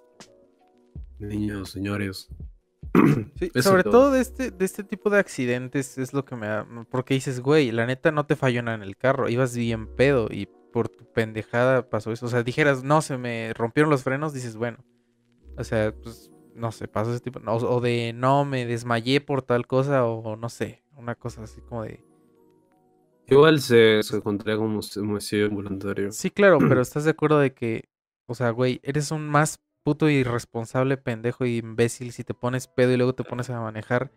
Niños, 1.18 1.70
señores. 1.70 2.28
Sí, 3.38 3.50
sobre 3.62 3.84
todo. 3.84 3.92
todo 3.92 4.10
de 4.12 4.20
este, 4.20 4.50
de 4.50 4.64
este 4.64 4.82
tipo 4.82 5.10
de 5.10 5.18
accidentes 5.18 5.96
es 5.96 6.12
lo 6.12 6.24
que 6.24 6.34
me 6.34 6.48
da. 6.48 6.66
Porque 6.90 7.14
dices, 7.14 7.40
güey, 7.40 7.70
la 7.70 7.86
neta 7.86 8.10
no 8.10 8.26
te 8.26 8.36
falló 8.36 8.62
nada 8.62 8.76
en 8.76 8.82
el 8.82 8.96
carro. 8.96 9.28
Ibas 9.28 9.54
bien 9.54 9.86
pedo 9.94 10.26
y 10.30 10.48
por 10.72 10.88
tu 10.88 11.04
pendejada 11.12 11.88
pasó 11.88 12.10
eso. 12.12 12.26
O 12.26 12.28
sea, 12.28 12.42
dijeras, 12.42 12.82
no, 12.82 13.00
se 13.00 13.16
me 13.16 13.52
rompieron 13.54 13.90
los 13.90 14.02
frenos, 14.02 14.32
dices, 14.32 14.56
bueno. 14.56 14.78
O 15.56 15.64
sea, 15.64 15.94
pues, 15.94 16.30
no 16.54 16.72
sé, 16.72 16.88
pasó 16.88 17.12
ese 17.12 17.20
tipo. 17.20 17.38
no, 17.38 17.54
o 17.54 17.80
de 17.80 18.12
no, 18.12 18.44
me 18.44 18.66
desmayé 18.66 19.20
por 19.20 19.42
tal 19.42 19.66
cosa, 19.66 20.04
o 20.04 20.36
no 20.36 20.48
sé, 20.48 20.82
una 21.00 21.14
cosa 21.14 21.42
así 21.42 21.60
como 21.62 21.82
de. 21.84 22.04
Igual 23.26 23.60
se, 23.60 24.02
se 24.02 24.20
como 24.20 24.80
homicidio 24.96 25.46
involuntario. 25.46 26.10
Sí, 26.12 26.30
claro, 26.30 26.58
pero 26.68 26.80
estás 26.80 27.04
de 27.04 27.10
acuerdo 27.10 27.38
de 27.38 27.52
que, 27.54 27.88
o 28.26 28.34
sea, 28.34 28.50
güey, 28.50 28.80
eres 28.82 29.10
un 29.10 29.28
más 29.28 29.60
puto 29.82 30.08
irresponsable, 30.08 30.96
pendejo 30.96 31.44
y 31.46 31.58
imbécil 31.58 32.12
si 32.12 32.22
te 32.24 32.34
pones 32.34 32.66
pedo 32.68 32.92
y 32.92 32.96
luego 32.96 33.14
te 33.14 33.24
pones 33.24 33.48
a 33.50 33.60
manejar. 33.60 34.10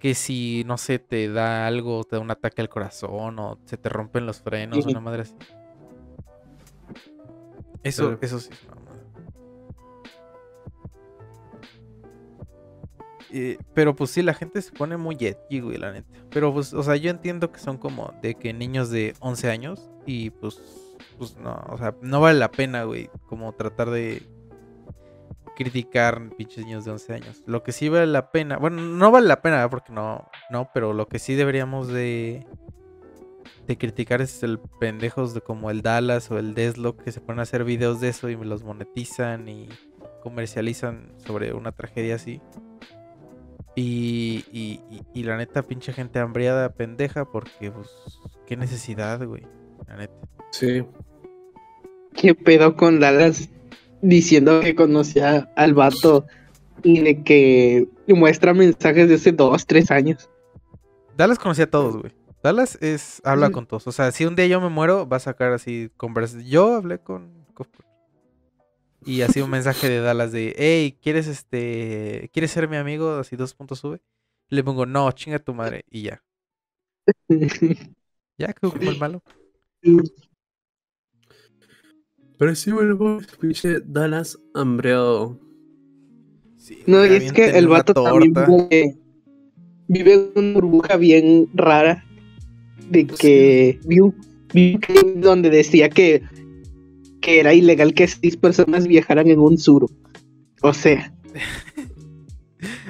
Que 0.00 0.14
si, 0.16 0.64
no 0.66 0.78
sé, 0.78 0.98
te 0.98 1.28
da 1.28 1.66
algo, 1.68 2.02
te 2.02 2.16
da 2.16 2.22
un 2.22 2.30
ataque 2.32 2.60
al 2.60 2.68
corazón 2.68 3.38
o 3.38 3.58
se 3.66 3.76
te 3.76 3.88
rompen 3.88 4.26
los 4.26 4.40
frenos, 4.40 4.82
Sí. 4.84 4.90
una 4.90 5.00
madre 5.00 5.22
así. 5.22 5.36
Eso, 7.84 8.16
eso 8.20 8.38
sí. 8.40 8.50
Eh, 13.32 13.58
pero 13.74 13.96
pues 13.96 14.10
sí, 14.10 14.22
la 14.22 14.34
gente 14.34 14.60
se 14.60 14.72
pone 14.72 14.96
muy 14.96 15.16
edgy, 15.18 15.60
güey, 15.60 15.78
la 15.78 15.92
neta. 15.92 16.08
Pero 16.30 16.52
pues, 16.52 16.74
o 16.74 16.82
sea, 16.82 16.96
yo 16.96 17.10
entiendo 17.10 17.50
que 17.50 17.58
son 17.58 17.78
como 17.78 18.12
de 18.20 18.34
que 18.34 18.52
niños 18.52 18.90
de 18.90 19.14
11 19.20 19.50
años 19.50 19.90
y 20.06 20.30
pues, 20.30 20.60
pues 21.18 21.36
no, 21.38 21.58
o 21.70 21.78
sea, 21.78 21.94
no 22.02 22.20
vale 22.20 22.38
la 22.38 22.50
pena, 22.50 22.84
güey, 22.84 23.08
como 23.26 23.52
tratar 23.54 23.90
de 23.90 24.22
criticar 25.56 26.30
pinches 26.36 26.64
niños 26.64 26.84
de 26.84 26.90
11 26.90 27.14
años. 27.14 27.42
Lo 27.46 27.62
que 27.62 27.72
sí 27.72 27.88
vale 27.88 28.06
la 28.06 28.30
pena, 28.30 28.58
bueno, 28.58 28.82
no 28.82 29.10
vale 29.10 29.26
la 29.26 29.40
pena 29.40 29.68
porque 29.70 29.92
no, 29.92 30.28
no, 30.50 30.70
pero 30.74 30.92
lo 30.92 31.08
que 31.08 31.18
sí 31.18 31.34
deberíamos 31.34 31.88
de 31.88 32.46
de 33.66 33.78
criticar 33.78 34.20
es 34.20 34.42
el 34.42 34.58
pendejos 34.80 35.34
de 35.34 35.40
como 35.40 35.70
el 35.70 35.82
Dallas 35.82 36.30
o 36.30 36.38
el 36.38 36.54
Deslo 36.54 36.96
que 36.96 37.12
se 37.12 37.20
ponen 37.20 37.40
a 37.40 37.42
hacer 37.42 37.64
videos 37.64 38.00
de 38.00 38.08
eso 38.08 38.28
y 38.28 38.36
me 38.36 38.44
los 38.44 38.64
monetizan 38.64 39.48
y 39.48 39.68
comercializan 40.22 41.12
sobre 41.18 41.52
una 41.52 41.72
tragedia 41.72 42.16
así. 42.16 42.40
Y, 43.74 44.44
y, 44.52 44.80
y- 44.90 45.02
y 45.14 45.22
la 45.24 45.36
neta, 45.36 45.62
pinche 45.62 45.92
gente 45.92 46.18
hambriada, 46.18 46.72
pendeja, 46.74 47.24
porque, 47.24 47.70
pues, 47.70 47.88
qué 48.46 48.56
necesidad, 48.56 49.24
güey. 49.26 49.42
La 49.88 49.96
neta. 49.96 50.14
Sí. 50.50 50.84
¿Qué 52.14 52.34
pedo 52.34 52.76
con 52.76 53.00
Dallas 53.00 53.48
diciendo 54.02 54.60
que 54.60 54.74
conocía 54.74 55.50
al 55.56 55.72
vato 55.74 56.26
y 56.82 57.00
de 57.00 57.22
que 57.22 57.88
muestra 58.08 58.52
mensajes 58.52 59.08
de 59.08 59.14
hace 59.14 59.32
dos, 59.32 59.66
tres 59.66 59.90
años? 59.90 60.28
Dallas 61.16 61.38
conocía 61.38 61.64
a 61.64 61.70
todos, 61.70 61.96
güey. 61.96 62.12
Dallas 62.42 62.76
es, 62.82 63.22
habla 63.24 63.50
con 63.50 63.66
todos. 63.66 63.86
O 63.86 63.92
sea, 63.92 64.10
si 64.12 64.26
un 64.26 64.34
día 64.34 64.46
yo 64.46 64.60
me 64.60 64.68
muero, 64.68 65.08
va 65.08 65.16
a 65.18 65.20
sacar 65.20 65.52
así 65.52 65.90
conversas. 65.96 66.44
Yo 66.44 66.74
hablé 66.74 66.98
con, 66.98 67.30
con- 67.54 67.68
Y 69.04 69.22
así 69.22 69.40
un 69.40 69.50
mensaje 69.50 69.88
de 69.88 70.00
Dallas 70.00 70.32
de, 70.32 70.54
hey, 70.56 70.96
¿quieres 71.00 71.26
este, 71.26 72.30
¿quieres 72.32 72.50
ser 72.50 72.68
mi 72.68 72.76
amigo? 72.76 73.16
Así 73.16 73.36
dos 73.36 73.54
puntos 73.54 73.80
sube. 73.80 74.00
Le 74.48 74.62
pongo, 74.62 74.86
no, 74.86 75.10
chinga 75.12 75.38
tu 75.38 75.54
madre. 75.54 75.84
Y 75.90 76.02
ya. 76.02 76.22
Ya, 78.38 78.52
quedó 78.54 78.72
como 78.72 78.90
el 78.90 78.98
malo. 78.98 79.22
Pero 82.38 82.54
sí, 82.56 82.72
bueno, 82.72 82.98
pues, 82.98 83.26
pinche 83.36 83.80
Dallas 83.84 84.38
hambreado. 84.54 85.38
Sí, 86.56 86.82
No, 86.86 87.04
y 87.06 87.10
es 87.10 87.32
que 87.32 87.50
el 87.50 87.68
vato 87.68 87.92
también 87.94 88.32
vive, 88.32 88.96
vive 89.86 90.14
en 90.14 90.32
una 90.34 90.54
burbuja 90.54 90.96
bien 90.96 91.48
rara. 91.54 92.04
De 92.90 93.06
que 93.06 93.78
vi 93.84 94.00
un, 94.00 94.14
vi 94.52 94.74
un 94.74 94.80
clip 94.80 95.16
donde 95.18 95.50
decía 95.50 95.88
que, 95.88 96.22
que 97.22 97.40
era 97.40 97.54
ilegal 97.54 97.94
que 97.94 98.06
seis 98.06 98.36
personas 98.36 98.86
viajaran 98.86 99.28
en 99.28 99.38
un 99.38 99.56
suro. 99.56 99.88
O 100.60 100.74
sea, 100.74 101.14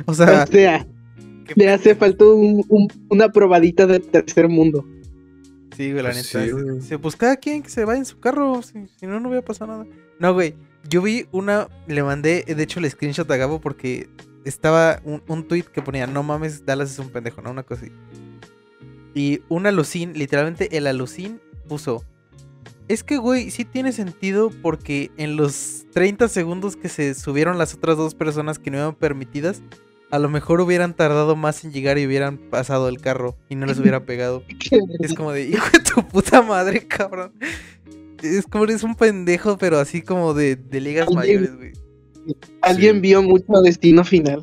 O 0.06 0.14
sea, 0.14 0.44
o 0.44 0.46
sea, 0.46 0.86
qué 1.46 1.54
le 1.56 1.70
hace 1.70 1.94
falta 1.94 2.24
un- 2.26 2.64
un- 2.68 2.88
una 3.08 3.30
probadita 3.30 3.86
del 3.86 4.02
tercer 4.02 4.48
mundo. 4.48 4.84
Sí, 5.76 5.90
güey, 5.92 6.02
la 6.02 6.10
Pues 6.10 6.34
neta. 6.34 6.44
sí, 6.44 6.50
güey. 6.50 6.80
se, 6.82 6.98
pues 6.98 7.16
cada 7.16 7.36
quien 7.36 7.62
que 7.62 7.70
se 7.70 7.84
vaya 7.84 7.98
en 7.98 8.04
su 8.04 8.20
carro. 8.20 8.60
Si, 8.62 8.86
si 8.98 9.06
no, 9.06 9.20
no 9.20 9.28
hubiera 9.28 9.44
pasado 9.44 9.72
nada. 9.72 9.86
No, 10.18 10.34
güey. 10.34 10.54
Yo 10.88 11.00
vi 11.00 11.26
una. 11.32 11.68
Le 11.86 12.02
mandé, 12.02 12.44
de 12.46 12.62
hecho, 12.62 12.80
el 12.80 12.90
screenshot 12.90 13.30
a 13.30 13.36
Gabo 13.36 13.60
porque 13.60 14.08
estaba 14.44 15.00
un, 15.04 15.22
un 15.28 15.46
tweet 15.48 15.64
que 15.72 15.80
ponía: 15.80 16.06
No 16.06 16.22
mames, 16.22 16.66
Dallas 16.66 16.90
es 16.90 16.98
un 16.98 17.08
pendejo, 17.10 17.40
¿no? 17.40 17.50
Una 17.52 17.62
cosa 17.62 17.82
así. 17.86 17.92
Y 19.14 19.40
un 19.48 19.66
alucín, 19.66 20.12
literalmente 20.14 20.76
el 20.76 20.86
alucín 20.86 21.40
puso. 21.68 22.04
Es 22.88 23.04
que, 23.04 23.16
güey, 23.16 23.50
sí 23.50 23.64
tiene 23.64 23.92
sentido 23.92 24.50
porque 24.62 25.10
en 25.16 25.36
los 25.36 25.86
30 25.92 26.28
segundos 26.28 26.76
que 26.76 26.88
se 26.88 27.14
subieron 27.14 27.56
las 27.58 27.74
otras 27.74 27.96
dos 27.96 28.14
personas 28.14 28.58
que 28.58 28.70
no 28.70 28.78
iban 28.78 28.94
permitidas, 28.94 29.62
a 30.10 30.18
lo 30.18 30.28
mejor 30.28 30.60
hubieran 30.60 30.94
tardado 30.94 31.36
más 31.36 31.64
en 31.64 31.72
llegar 31.72 31.96
y 31.98 32.06
hubieran 32.06 32.36
pasado 32.36 32.88
el 32.88 33.00
carro 33.00 33.36
y 33.48 33.54
no 33.54 33.64
les 33.66 33.78
hubiera 33.78 34.00
pegado. 34.06 34.42
Es 35.00 35.14
como 35.14 35.32
de, 35.32 35.48
hijo 35.48 35.64
de 35.72 35.80
tu 35.80 36.06
puta 36.06 36.42
madre, 36.42 36.86
cabrón. 36.86 37.32
Es 38.22 38.46
como 38.46 38.64
eres 38.64 38.82
un 38.82 38.94
pendejo, 38.94 39.56
pero 39.58 39.78
así 39.78 40.02
como 40.02 40.34
de, 40.34 40.56
de 40.56 40.80
ligas 40.80 41.10
mayores, 41.12 41.56
güey. 41.56 41.72
Alguien 42.60 42.96
Sí. 42.96 43.00
vio 43.00 43.22
mucho 43.22 43.52
Destino 43.64 44.04
Final. 44.04 44.42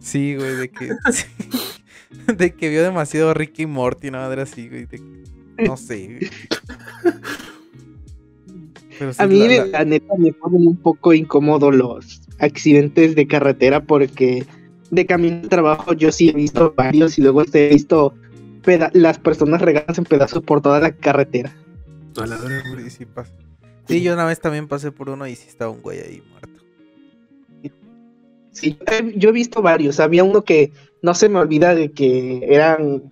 Sí, 0.00 0.36
güey, 0.36 0.54
de 0.56 0.68
que. 0.70 0.90
De 2.36 2.54
que 2.54 2.68
vio 2.70 2.82
demasiado 2.82 3.34
Ricky 3.34 3.62
y 3.62 3.66
Morty, 3.66 4.08
una 4.08 4.18
madre 4.18 4.42
así, 4.42 4.68
güey. 4.68 4.86
de 4.86 4.98
que- 4.98 5.64
no 5.64 5.76
sé, 5.76 6.06
güey. 6.06 6.30
Pero 8.98 9.12
sí, 9.12 9.22
A 9.22 9.26
mí, 9.26 9.38
la- 9.40 9.56
la, 9.58 9.66
la- 9.66 9.84
neta, 9.84 10.14
me 10.18 10.32
ponen 10.32 10.66
un 10.66 10.76
poco 10.76 11.12
incómodo 11.14 11.70
los 11.70 12.22
accidentes 12.38 13.14
de 13.14 13.26
carretera 13.26 13.82
porque 13.84 14.44
de 14.90 15.06
camino 15.06 15.40
al 15.42 15.48
trabajo 15.48 15.92
yo 15.94 16.12
sí 16.12 16.28
he 16.28 16.32
visto 16.32 16.72
varios 16.76 17.18
y 17.18 17.22
luego 17.22 17.42
he 17.52 17.68
visto 17.70 18.14
peda- 18.62 18.90
las 18.94 19.18
personas 19.18 19.60
regadas 19.60 19.98
en 19.98 20.04
pedazos 20.04 20.42
por 20.42 20.60
toda 20.60 20.80
la 20.80 20.92
carretera. 20.92 21.52
A 22.16 22.26
la 22.26 22.38
sí, 22.38 22.90
sí 22.90 23.04
pasa. 23.04 23.32
Sí, 23.88 24.02
yo 24.02 24.14
una 24.14 24.24
vez 24.24 24.40
también 24.40 24.66
pasé 24.68 24.90
por 24.90 25.10
uno 25.10 25.26
y 25.26 25.36
sí 25.36 25.46
estaba 25.48 25.70
un 25.70 25.82
güey 25.82 26.00
ahí 26.00 26.22
muerto. 26.30 26.62
Sí, 28.52 28.78
yo 29.16 29.28
he 29.28 29.32
visto 29.32 29.60
varios. 29.60 30.00
Había 30.00 30.24
uno 30.24 30.42
que 30.42 30.72
no 31.02 31.14
se 31.14 31.28
me 31.28 31.38
olvida 31.38 31.74
de 31.74 31.92
que 31.92 32.40
eran 32.48 33.02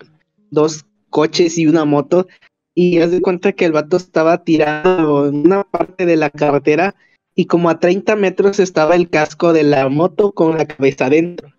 dos 0.50 0.86
coches 1.10 1.58
y 1.58 1.66
una 1.66 1.84
moto. 1.84 2.26
Y 2.74 3.00
haz 3.00 3.10
de 3.12 3.20
cuenta 3.20 3.52
que 3.52 3.64
el 3.66 3.72
vato 3.72 3.96
estaba 3.96 4.42
tirado 4.42 5.28
en 5.28 5.46
una 5.46 5.62
parte 5.64 6.06
de 6.06 6.16
la 6.16 6.30
carretera 6.30 6.94
y 7.36 7.46
como 7.46 7.70
a 7.70 7.78
30 7.78 8.16
metros 8.16 8.58
estaba 8.58 8.96
el 8.96 9.08
casco 9.10 9.52
de 9.52 9.62
la 9.62 9.88
moto 9.88 10.32
con 10.32 10.56
la 10.58 10.66
cabeza 10.66 11.06
adentro. 11.06 11.52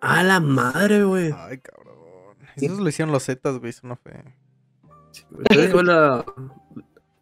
A 0.00 0.22
la 0.22 0.40
madre, 0.40 1.04
güey. 1.04 1.32
Ay, 1.36 1.58
cabrón. 1.58 1.90
Eso 2.56 2.78
lo 2.80 2.88
hicieron 2.88 3.12
los 3.12 3.24
Zetas, 3.24 3.58
güey, 3.58 3.70
eso 3.70 3.86
no 3.86 3.96
fue. 3.96 4.12
Sí, 5.12 5.24
la, 5.82 6.24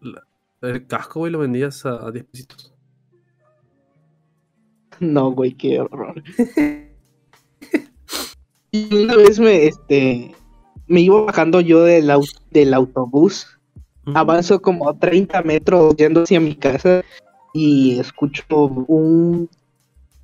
la- 0.01 0.25
el 0.63 0.87
casco, 0.89 1.21
güey, 1.21 1.31
lo 1.33 1.39
vendías 1.39 1.87
a, 1.87 2.07
a 2.07 2.11
10 2.11 2.25
pesitos. 2.25 2.75
No, 5.01 5.31
güey, 5.31 5.53
qué 5.55 5.81
horror. 5.81 6.23
y 8.73 8.95
una 8.97 9.17
vez 9.17 9.39
me, 9.39 9.67
este, 9.67 10.35
me 10.89 11.01
iba 11.01 11.21
bajando 11.23 11.61
yo 11.61 11.83
del, 11.85 12.11
au- 12.11 12.38
del 12.51 12.75
autobús. 12.75 13.47
Avanzo 14.15 14.63
como 14.63 14.97
30 14.97 15.43
metros 15.43 15.95
yendo 15.97 16.23
hacia 16.23 16.41
mi 16.41 16.55
casa 16.55 17.03
y 17.53 17.99
escucho 18.01 18.45
un 18.87 19.51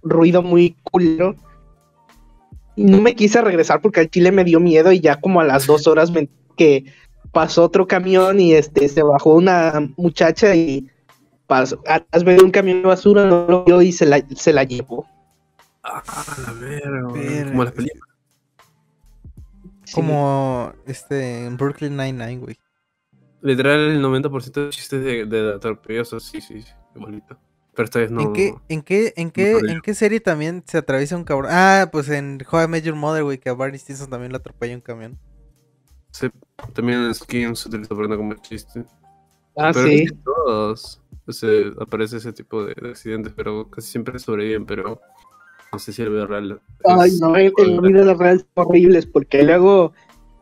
ruido 0.03 0.43
muy 0.43 0.77
culero. 0.85 1.35
Y 2.77 2.85
no 2.85 3.01
me 3.01 3.15
quise 3.15 3.41
regresar 3.43 3.81
porque 3.81 4.01
al 4.01 4.11
chile 4.11 4.33
me 4.33 4.45
dio 4.45 4.59
miedo 4.59 4.91
y 4.91 5.01
ya 5.01 5.21
como 5.21 5.41
a 5.41 5.45
las 5.45 5.67
dos 5.67 5.87
horas 5.87 6.11
me, 6.11 6.29
que 6.57 6.87
pasó 7.33 7.65
otro 7.65 7.87
camión 7.87 8.41
y 8.41 8.55
este 8.55 8.89
se 8.89 9.03
bajó 9.03 9.35
una 9.35 9.91
muchacha 9.97 10.55
y 10.55 10.89
pasó, 11.47 11.81
atrás 11.87 12.25
de 12.25 12.43
un 12.43 12.51
camión 12.51 12.83
de 12.83 12.89
basura, 12.89 13.27
no 13.27 13.47
lo 13.47 13.65
vio 13.65 13.83
y 13.83 13.93
se 13.93 14.07
la, 14.07 14.25
se 14.35 14.53
la 14.53 14.65
llevó. 14.65 15.07
Ah, 15.83 16.03
la 16.47 16.53
verga, 16.55 17.03
Como 17.03 17.65
las 17.65 17.75
sí. 17.75 17.77
películas. 17.77 18.14
Como 19.95 20.73
este 20.87 21.47
en 21.47 21.57
Brooklyn 21.57 21.97
Nine-Nine, 21.97 22.39
güey. 22.39 22.59
Literal, 23.43 23.79
el 23.79 24.03
90% 24.03 24.53
de 24.65 24.71
chistes 24.71 25.05
de, 25.05 25.27
de 25.27 25.55
atropellos, 25.55 26.09
sí, 26.09 26.41
sí, 26.41 26.63
sí, 26.63 26.73
igualito. 26.95 27.39
Pero 27.75 27.85
esta 27.85 27.99
vez 27.99 28.11
no. 28.11 28.21
¿En 28.21 28.33
qué, 28.33 28.55
en 28.69 28.83
qué, 28.83 29.13
en 29.17 29.31
qué, 29.31 29.59
en 29.59 29.81
qué 29.81 29.95
serie 29.95 30.21
también 30.21 30.63
se 30.67 30.79
atraviesa 30.79 31.17
un 31.17 31.25
cabrón? 31.25 31.51
Ah, 31.53 31.89
pues 31.91 32.09
en 32.09 32.39
How 32.51 32.63
I 32.63 32.69
Met 32.69 32.85
Your 32.85 32.95
Mother, 32.95 33.25
güey, 33.25 33.39
que 33.39 33.51
a 33.51 33.55
Barney 33.55 33.79
Stinson 33.79 34.09
también 34.09 34.33
lo 34.33 34.39
atropella 34.39 34.75
un 34.75 34.81
camión. 34.81 35.19
Sí, 36.11 36.31
también 36.73 37.01
en 37.01 37.15
Skins 37.15 37.59
se 37.59 37.69
utiliza 37.69 37.95
por 37.95 38.17
como 38.17 38.35
chiste. 38.35 38.85
Ah, 39.57 39.73
pero 39.75 39.89
sí. 39.89 40.07
todos 40.25 41.03
se 41.29 41.73
aparece 41.81 42.19
ese 42.19 42.33
tipo 42.33 42.65
de, 42.65 42.75
de 42.75 42.91
accidentes, 42.91 43.33
pero 43.35 43.69
casi 43.69 43.89
siempre 43.89 44.19
sobreviven, 44.19 44.67
pero 44.67 45.01
no 45.75 45.79
sé 45.79 45.93
si 45.93 46.03
el 46.03 46.11
video 46.11 46.27
real. 46.27 46.61
Ay, 46.85 47.11
es- 47.11 47.21
no, 47.21 47.37
en 47.37 47.53
la 47.77 47.81
vida 47.83 48.15
real 48.15 48.39
son 48.41 48.67
horribles 48.67 49.07
porque 49.07 49.43
luego, 49.43 49.93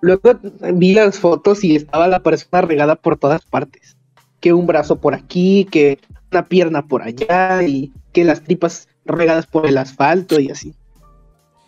luego 0.00 0.38
vi 0.74 0.94
las 0.94 1.18
fotos 1.18 1.64
y 1.64 1.76
estaba 1.76 2.06
la 2.08 2.20
persona 2.22 2.62
regada 2.62 2.94
por 2.96 3.16
todas 3.18 3.44
partes. 3.44 3.96
Que 4.40 4.52
un 4.52 4.66
brazo 4.66 5.00
por 5.00 5.14
aquí, 5.14 5.66
que 5.70 5.98
una 6.30 6.46
pierna 6.46 6.86
por 6.86 7.02
allá 7.02 7.62
y 7.62 7.92
que 8.12 8.24
las 8.24 8.42
tripas 8.42 8.88
regadas 9.04 9.46
por 9.46 9.66
el 9.66 9.78
asfalto 9.78 10.38
y 10.40 10.50
así. 10.50 10.74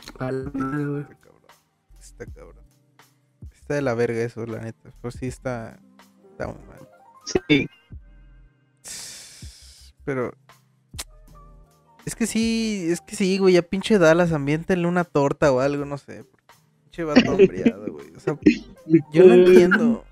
Está 0.07 0.19
cabrón. 0.29 1.09
Está 2.01 2.27
cabrón. 2.27 2.65
Está 3.55 3.75
de 3.75 3.83
la 3.83 3.95
verga 3.95 4.21
eso, 4.21 4.45
la 4.47 4.59
neta. 4.61 4.91
Pues 5.01 5.15
sí 5.15 5.27
está, 5.27 5.79
está 6.31 6.47
muy 6.49 6.57
mal. 6.67 6.89
Sí. 7.25 7.67
Pero. 10.05 10.33
Es 12.07 12.15
que 12.15 12.27
sí, 12.27 12.87
es 12.91 13.01
que 13.01 13.17
sí, 13.17 13.39
güey, 13.39 13.55
ya 13.55 13.63
pinche 13.63 13.99
Dallas, 13.99 14.33
ambientenle 14.33 14.87
una 14.87 15.05
torta 15.05 15.51
o 15.53 15.61
algo, 15.61 15.85
no 15.85 15.97
sé. 15.99 16.25
Pinche 16.85 17.05
vato 17.05 17.31
hambriado, 17.31 17.91
güey. 17.93 18.15
O 18.17 18.21
sea, 18.21 18.39
yo 19.13 19.25
no 19.25 19.35
entiendo. 19.35 20.05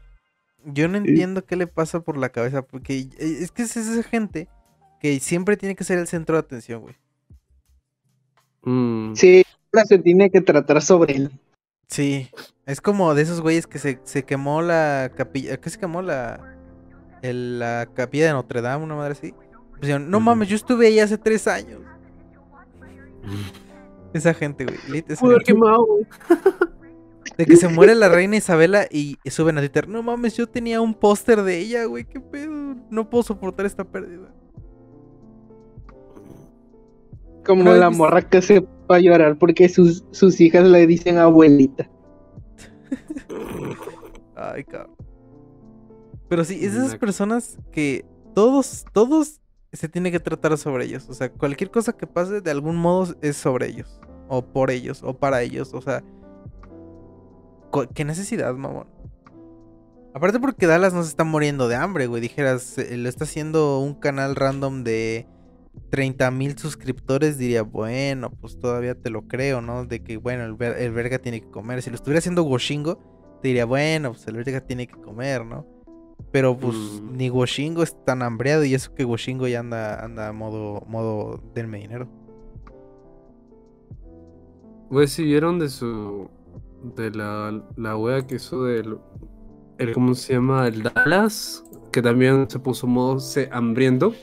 Yo 0.64 0.86
no 0.89 0.97
entiendo 0.97 1.44
qué 1.44 1.56
le 1.56 1.66
pasa 1.66 2.01
por 2.01 2.16
la 2.16 2.28
cabeza, 2.31 2.62
porque 2.62 2.98
eh, 2.98 3.09
es 3.19 3.51
que 3.51 3.62
es 3.62 3.77
esa 3.77 4.02
gente 4.05 4.48
que 5.01 5.19
siempre 5.19 5.56
tiene 5.56 5.74
que 5.74 5.82
ser 5.85 5.98
el 5.98 6.06
centro 6.06 6.36
de 6.36 6.40
atención, 6.40 6.82
güey. 6.82 6.94
Mm, 8.62 9.14
Sí, 9.16 9.43
ahora 9.73 9.85
se 9.86 9.98
tiene 9.98 10.31
que 10.31 10.40
tratar 10.40 10.81
sobre 10.82 11.14
él. 11.16 11.31
Sí, 11.89 12.31
es 12.64 12.81
como 12.81 13.14
de 13.14 13.23
esos 13.23 13.40
güeyes 13.40 13.66
que 13.66 13.78
se, 13.78 14.01
se 14.05 14.23
quemó 14.24 14.62
la 14.62 15.10
capilla, 15.16 15.56
¿qué 15.59 15.69
se 15.69 15.78
quemó 15.78 16.01
la 16.01 16.56
el- 17.23 17.59
la 17.59 17.89
capilla 17.94 18.27
de 18.27 18.32
Notre 18.32 18.62
Dame, 18.62 18.85
una 18.85 18.94
madre 18.94 19.12
así? 19.12 19.35
Pues 19.82 20.00
no 20.00 20.20
mames, 20.20 20.46
yo 20.48 20.54
estuve 20.54 20.86
ahí 20.86 21.00
hace 21.00 21.18
tres 21.18 21.48
años. 21.48 21.80
Esa 24.14 24.32
gente, 24.32 24.64
güey. 24.64 25.02
quemado. 25.44 25.86
De 27.36 27.46
que 27.46 27.56
se 27.56 27.66
muere 27.66 27.96
la 27.96 28.09
reina 28.09 28.36
Isabela 28.36 28.86
y 28.90 29.18
suben 29.28 29.59
a 29.59 29.60
Twitter, 29.60 29.88
no 29.88 30.04
mames, 30.04 30.36
yo 30.36 30.46
tenía 30.48 30.80
un 30.80 30.94
póster 30.94 31.42
de 31.42 31.59
ella, 31.59 31.86
güey, 31.86 32.04
qué 32.04 32.20
pedo, 32.20 32.76
no 32.90 33.10
puedo 33.10 33.24
soportar 33.24 33.66
esta 33.66 33.82
pérdida. 33.82 34.32
Como 37.44 37.64
la 37.72 37.88
es- 37.88 37.96
morra 37.96 38.22
que 38.22 38.40
se 38.40 38.60
va 38.60 38.96
a 38.96 39.00
llorar 39.00 39.36
porque 39.36 39.68
sus, 39.68 40.04
sus 40.12 40.40
hijas 40.40 40.64
le 40.68 40.86
dicen 40.86 41.18
abuelita. 41.18 41.90
Ay, 44.36 44.62
cabrón. 44.62 44.94
Pero 46.28 46.44
sí, 46.44 46.64
es 46.64 46.74
de 46.74 46.80
esas 46.86 46.96
personas 46.98 47.59
que 47.72 48.04
todos, 48.34 48.84
todos 48.92 49.41
se 49.72 49.88
tiene 49.88 50.10
que 50.10 50.20
tratar 50.20 50.56
sobre 50.58 50.84
ellos. 50.84 51.08
O 51.08 51.14
sea, 51.14 51.30
cualquier 51.32 51.70
cosa 51.70 51.92
que 51.94 52.06
pase 52.06 52.40
de 52.40 52.50
algún 52.50 52.76
modo 52.76 53.14
es 53.22 53.36
sobre 53.36 53.68
ellos. 53.68 54.00
O 54.28 54.42
por 54.44 54.70
ellos, 54.70 55.02
o 55.02 55.14
para 55.18 55.42
ellos. 55.42 55.72
O 55.74 55.80
sea, 55.80 56.02
¿qué 57.94 58.04
necesidad, 58.04 58.54
mamón? 58.54 58.86
Aparte 60.14 60.38
porque 60.38 60.66
Dallas 60.66 60.92
no 60.92 61.02
se 61.02 61.08
está 61.08 61.24
muriendo 61.24 61.68
de 61.68 61.76
hambre, 61.76 62.06
güey. 62.06 62.20
Dijeras, 62.20 62.76
eh, 62.78 62.96
lo 62.98 63.08
está 63.08 63.24
haciendo 63.24 63.78
un 63.78 63.94
canal 63.94 64.36
random 64.36 64.84
de 64.84 65.26
30 65.90 66.30
mil 66.30 66.58
suscriptores. 66.58 67.38
Diría, 67.38 67.62
bueno, 67.62 68.30
pues 68.30 68.58
todavía 68.58 68.94
te 68.94 69.08
lo 69.08 69.26
creo, 69.26 69.62
¿no? 69.62 69.86
De 69.86 70.02
que, 70.02 70.18
bueno, 70.18 70.44
el, 70.44 70.54
ver- 70.54 70.92
verga 70.92 71.18
tiene 71.18 71.40
que 71.40 71.48
comer. 71.50 71.80
Si 71.80 71.88
lo 71.88 71.96
estuviera 71.96 72.18
haciendo 72.18 72.44
Washingo, 72.44 72.98
te 73.40 73.48
diría, 73.48 73.64
bueno, 73.64 74.12
pues 74.12 74.26
el 74.26 74.36
verga 74.36 74.60
tiene 74.60 74.86
que 74.86 75.00
comer, 75.00 75.46
¿no? 75.46 75.66
Pero 76.30 76.56
pues 76.56 76.76
Mm. 76.76 77.16
ni 77.16 77.30
Washingo 77.30 77.82
es 77.82 77.96
tan 78.04 78.22
hambreado 78.22 78.64
y 78.64 78.74
eso 78.74 78.94
que 78.94 79.04
Washingo 79.04 79.46
ya 79.48 79.60
anda, 79.60 80.02
anda 80.02 80.28
a 80.28 80.32
modo, 80.32 80.82
modo 80.86 81.40
denme 81.54 81.78
dinero. 81.80 82.08
Güey, 84.90 85.08
si 85.08 85.24
vieron 85.24 85.58
de 85.58 85.68
su. 85.68 86.30
de 86.96 87.10
la, 87.12 87.62
la 87.76 87.96
wea 87.96 88.26
que 88.26 88.36
hizo 88.36 88.64
del. 88.64 88.98
El, 89.78 89.92
¿Cómo 89.92 90.14
se 90.14 90.34
llama? 90.34 90.68
El 90.68 90.82
Dallas. 90.82 91.64
Que 91.92 92.02
también 92.02 92.48
se 92.48 92.58
puso 92.58 92.86
modo 92.86 93.20
se 93.20 93.48
hambriento. 93.52 94.14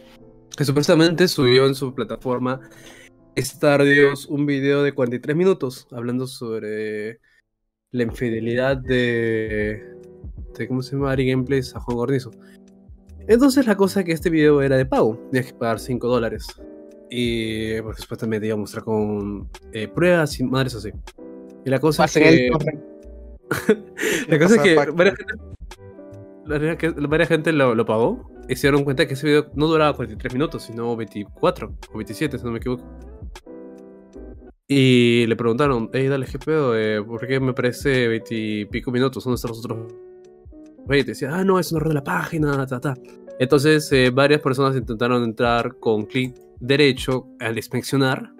Que 0.57 0.65
supuestamente 0.65 1.27
subió 1.27 1.65
en 1.67 1.76
su 1.76 1.93
plataforma 1.93 2.59
Stardios 3.38 4.26
un 4.26 4.45
video 4.45 4.84
de 4.84 4.91
43 4.93 5.35
minutos 5.38 5.88
hablando 5.91 6.27
sobre 6.27 7.19
la 7.91 8.03
infidelidad 8.03 8.77
de. 8.77 9.81
De 10.57 10.67
¿Cómo 10.67 10.81
se 10.81 10.95
llama? 10.95 11.11
Ari 11.11 11.30
Gameplays 11.30 11.76
a 11.76 11.80
Juan 11.80 11.97
Gornizo. 11.97 12.31
Entonces 13.27 13.67
la 13.67 13.76
cosa 13.76 13.99
es 13.99 14.05
que 14.05 14.11
este 14.11 14.30
video 14.30 14.61
era 14.61 14.77
de 14.77 14.85
pago. 14.85 15.17
Tenías 15.31 15.51
que 15.51 15.57
pagar 15.57 15.80
5 15.80 16.07
dólares. 16.07 16.47
Y 17.09 17.80
porque 17.81 18.01
supuestamente 18.01 18.47
iba 18.47 18.55
a 18.55 18.59
mostrar 18.59 18.84
con 18.84 19.49
eh, 19.73 19.88
pruebas 19.88 20.39
y 20.39 20.43
madres 20.43 20.76
así. 20.76 20.89
Y 21.65 21.69
la 21.69 21.80
cosa 21.80 22.05
es 22.05 22.13
Pasen 22.13 22.27
el 22.27 22.38
que. 22.38 22.49
La 24.30 24.39
cosa 24.39 24.55
es 24.55 24.61
que 24.61 24.76
varias 24.76 25.15
gente, 25.15 25.34
la 26.45 26.57
verdad 26.59 26.77
que 26.77 26.89
varias 26.91 27.30
gente 27.30 27.51
lo, 27.51 27.73
lo 27.73 27.84
pagó 27.84 28.31
y 28.47 28.55
se 28.55 28.67
dieron 28.67 28.84
cuenta 28.84 29.07
que 29.07 29.15
ese 29.15 29.26
video 29.26 29.47
no 29.55 29.67
duraba 29.67 29.95
43 29.95 30.34
minutos, 30.34 30.63
sino 30.63 30.95
24 30.95 31.76
o 31.93 31.97
27, 31.97 32.38
si 32.38 32.43
no 32.43 32.51
me 32.51 32.57
equivoco. 32.57 32.84
Y 34.67 35.26
le 35.26 35.35
preguntaron, 35.35 35.89
hey, 35.93 36.07
dale, 36.07 36.27
¿qué 36.27 36.38
pedo? 36.38 36.77
Eh, 36.77 37.03
¿Por 37.03 37.26
qué 37.27 37.39
me 37.39 37.53
parece 37.53 38.07
20 38.07 38.35
y 38.35 38.65
pico 38.65 38.91
minutos? 38.91 39.23
¿Dónde 39.23 39.35
están 39.35 39.49
los 39.49 39.65
otros 39.65 39.93
20? 40.90 41.11
Decía, 41.11 41.30
ah, 41.34 41.44
no, 41.45 41.60
es 41.60 41.72
un 41.72 41.78
error 41.78 41.88
de 41.90 41.94
la 41.95 42.03
página, 42.03 42.66
ta, 42.68 42.80
ta. 42.82 42.95
Entonces, 43.40 43.90
eh, 43.94 44.10
varias 44.14 44.41
personas 44.41 44.76
intentaron 44.76 45.24
entrar 45.24 45.76
con 45.80 46.06
clic 46.06 46.36
derecho 46.60 47.28
al 47.40 47.56
inspeccionar 47.56 48.34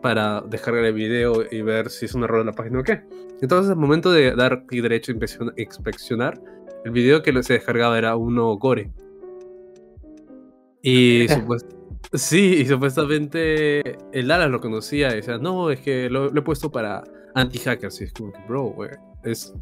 para 0.00 0.40
descargar 0.40 0.84
el 0.84 0.94
video 0.94 1.42
y 1.50 1.60
ver 1.62 1.90
si 1.90 2.06
es 2.06 2.14
un 2.14 2.22
error 2.24 2.38
de 2.38 2.46
la 2.46 2.52
página 2.52 2.80
o 2.80 2.82
qué. 2.82 3.02
Entonces, 3.42 3.70
al 3.70 3.76
momento 3.76 4.10
de 4.10 4.34
dar 4.34 4.64
clic 4.64 4.82
derecho 4.82 5.12
a 5.12 5.14
inspeccion- 5.16 5.52
inspeccionar, 5.58 6.40
el 6.86 6.90
video 6.92 7.22
que 7.22 7.42
se 7.42 7.52
descargaba 7.54 7.98
era 7.98 8.16
uno 8.16 8.56
gore. 8.56 8.90
Y 10.82 11.26
supuest- 11.28 11.68
sí, 12.12 12.54
y 12.60 12.66
supuestamente 12.66 13.96
el 14.12 14.30
Alan 14.30 14.52
lo 14.52 14.60
conocía 14.60 15.12
y 15.12 15.16
decía, 15.16 15.38
no, 15.38 15.70
es 15.70 15.80
que 15.80 16.08
lo, 16.08 16.30
lo 16.30 16.40
he 16.40 16.44
puesto 16.44 16.70
para 16.70 17.02
anti-hackers. 17.34 18.00
Y 18.00 18.04
es 18.04 18.12
como 18.12 18.32
que, 18.32 18.38
bro, 18.48 18.64
güey, 18.70 18.90
es. 19.24 19.52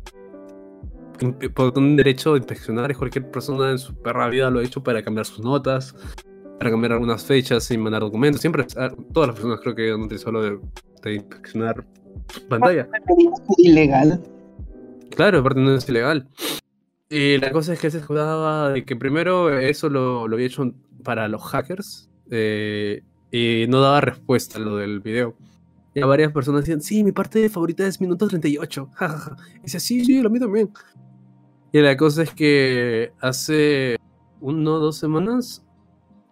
Por 1.55 1.79
un 1.79 1.97
derecho 1.97 2.33
de 2.33 2.39
inspeccionar 2.39 2.91
es 2.91 2.99
cualquier 2.99 3.31
persona 3.31 3.71
en 3.71 3.79
su 3.79 3.95
perra 3.95 4.29
vida 4.29 4.51
lo 4.51 4.61
ha 4.61 4.65
hecho 4.65 4.83
para 4.83 5.03
cambiar 5.03 5.27
sus 5.27 5.41
notas, 5.41 5.95
para 6.59 6.71
cambiar 6.71 6.93
algunas 6.93 7.25
fechas 7.25 7.71
y 7.71 7.79
mandar 7.79 8.03
documentos. 8.03 8.41
Siempre, 8.41 8.67
ah, 8.77 8.91
todas 9.13 9.29
las 9.29 9.37
personas 9.37 9.61
creo 9.61 9.75
que 9.75 9.91
han 9.91 10.03
utilizado 10.03 10.33
lo 10.33 10.43
de, 10.43 10.59
de 11.03 11.15
inspeccionar 11.15 11.85
pantalla. 12.49 12.89
Ilegal. 13.59 14.21
Claro, 15.11 15.39
aparte 15.39 15.61
no 15.61 15.75
es 15.75 15.89
ilegal. 15.89 16.29
Y 17.09 17.39
la 17.39 17.53
cosa 17.53 17.75
es 17.75 17.81
que 17.81 17.91
se 17.91 18.01
jugaba 18.01 18.71
de 18.71 18.85
que 18.85 18.97
primero 18.97 19.57
eso 19.57 19.89
lo, 19.89 20.27
lo 20.27 20.35
había 20.35 20.47
hecho 20.47 20.75
para 21.05 21.29
los 21.29 21.43
hackers 21.43 22.11
eh, 22.31 23.03
y 23.31 23.67
no 23.69 23.81
daba 23.81 24.01
respuesta 24.01 24.59
a 24.59 24.61
lo 24.61 24.77
del 24.79 25.01
video. 25.01 25.37
Y 25.95 26.01
a 26.01 26.07
varias 26.07 26.33
personas 26.33 26.63
decían, 26.63 26.81
sí, 26.81 27.05
mi 27.05 27.13
parte 27.13 27.49
favorita 27.49 27.87
es 27.87 28.01
minuto 28.01 28.27
38. 28.27 28.91
jajaja". 28.95 29.37
Y 29.59 29.63
decía, 29.63 29.81
sí, 29.81 30.05
sí, 30.05 30.21
lo 30.21 30.31
mío 30.31 30.41
también. 30.41 30.71
Y 31.75 31.81
la 31.81 31.97
cosa 31.97 32.23
es 32.23 32.33
que 32.33 33.11
hace 33.21 33.97
uno 34.41 34.75
o 34.75 34.79
dos 34.79 34.97
semanas 34.97 35.67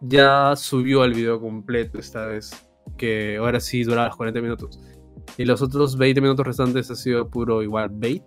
ya 0.01 0.55
subió 0.55 1.02
el 1.02 1.14
video 1.14 1.40
completo 1.40 1.98
esta 1.98 2.27
vez. 2.27 2.52
Que 2.97 3.39
ahora 3.39 3.59
sí 3.59 3.82
duraba 3.82 4.06
los 4.06 4.16
40 4.16 4.40
minutos. 4.40 4.78
Y 5.36 5.44
los 5.44 5.60
otros 5.60 5.98
20 5.98 6.20
minutos 6.20 6.47
restantes 6.47 6.93
ha 6.93 6.94
sido 6.94 7.28
puro 7.28 7.60
igual 7.60 7.90
bait 7.93 8.23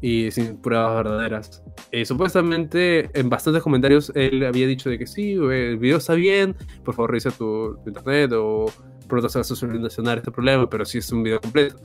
y 0.00 0.30
sin 0.30 0.56
pruebas 0.56 1.04
verdaderas. 1.04 1.62
Eh, 1.92 2.06
supuestamente 2.06 3.10
en 3.12 3.28
bastantes 3.28 3.62
comentarios 3.62 4.10
él 4.14 4.42
había 4.46 4.66
dicho 4.66 4.88
de 4.88 4.98
que 4.98 5.06
sí, 5.06 5.32
el 5.32 5.76
video 5.76 5.98
está 5.98 6.14
bien, 6.14 6.56
por 6.86 6.94
favor 6.94 7.10
revisa 7.10 7.32
tu, 7.32 7.76
tu 7.84 7.90
internet 7.90 8.32
o 8.32 8.64
pronto 9.08 9.28
se 9.28 9.40
va 9.40 9.42
a 9.42 9.44
solucionar 9.44 10.16
este 10.16 10.30
problema, 10.30 10.70
pero 10.70 10.86
sí 10.86 10.96
es 10.96 11.12
un 11.12 11.22
video 11.22 11.38
completo. 11.38 11.76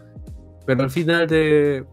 Pero 0.65 0.81
al 0.81 0.89
final 0.89 1.27
de 1.27 1.85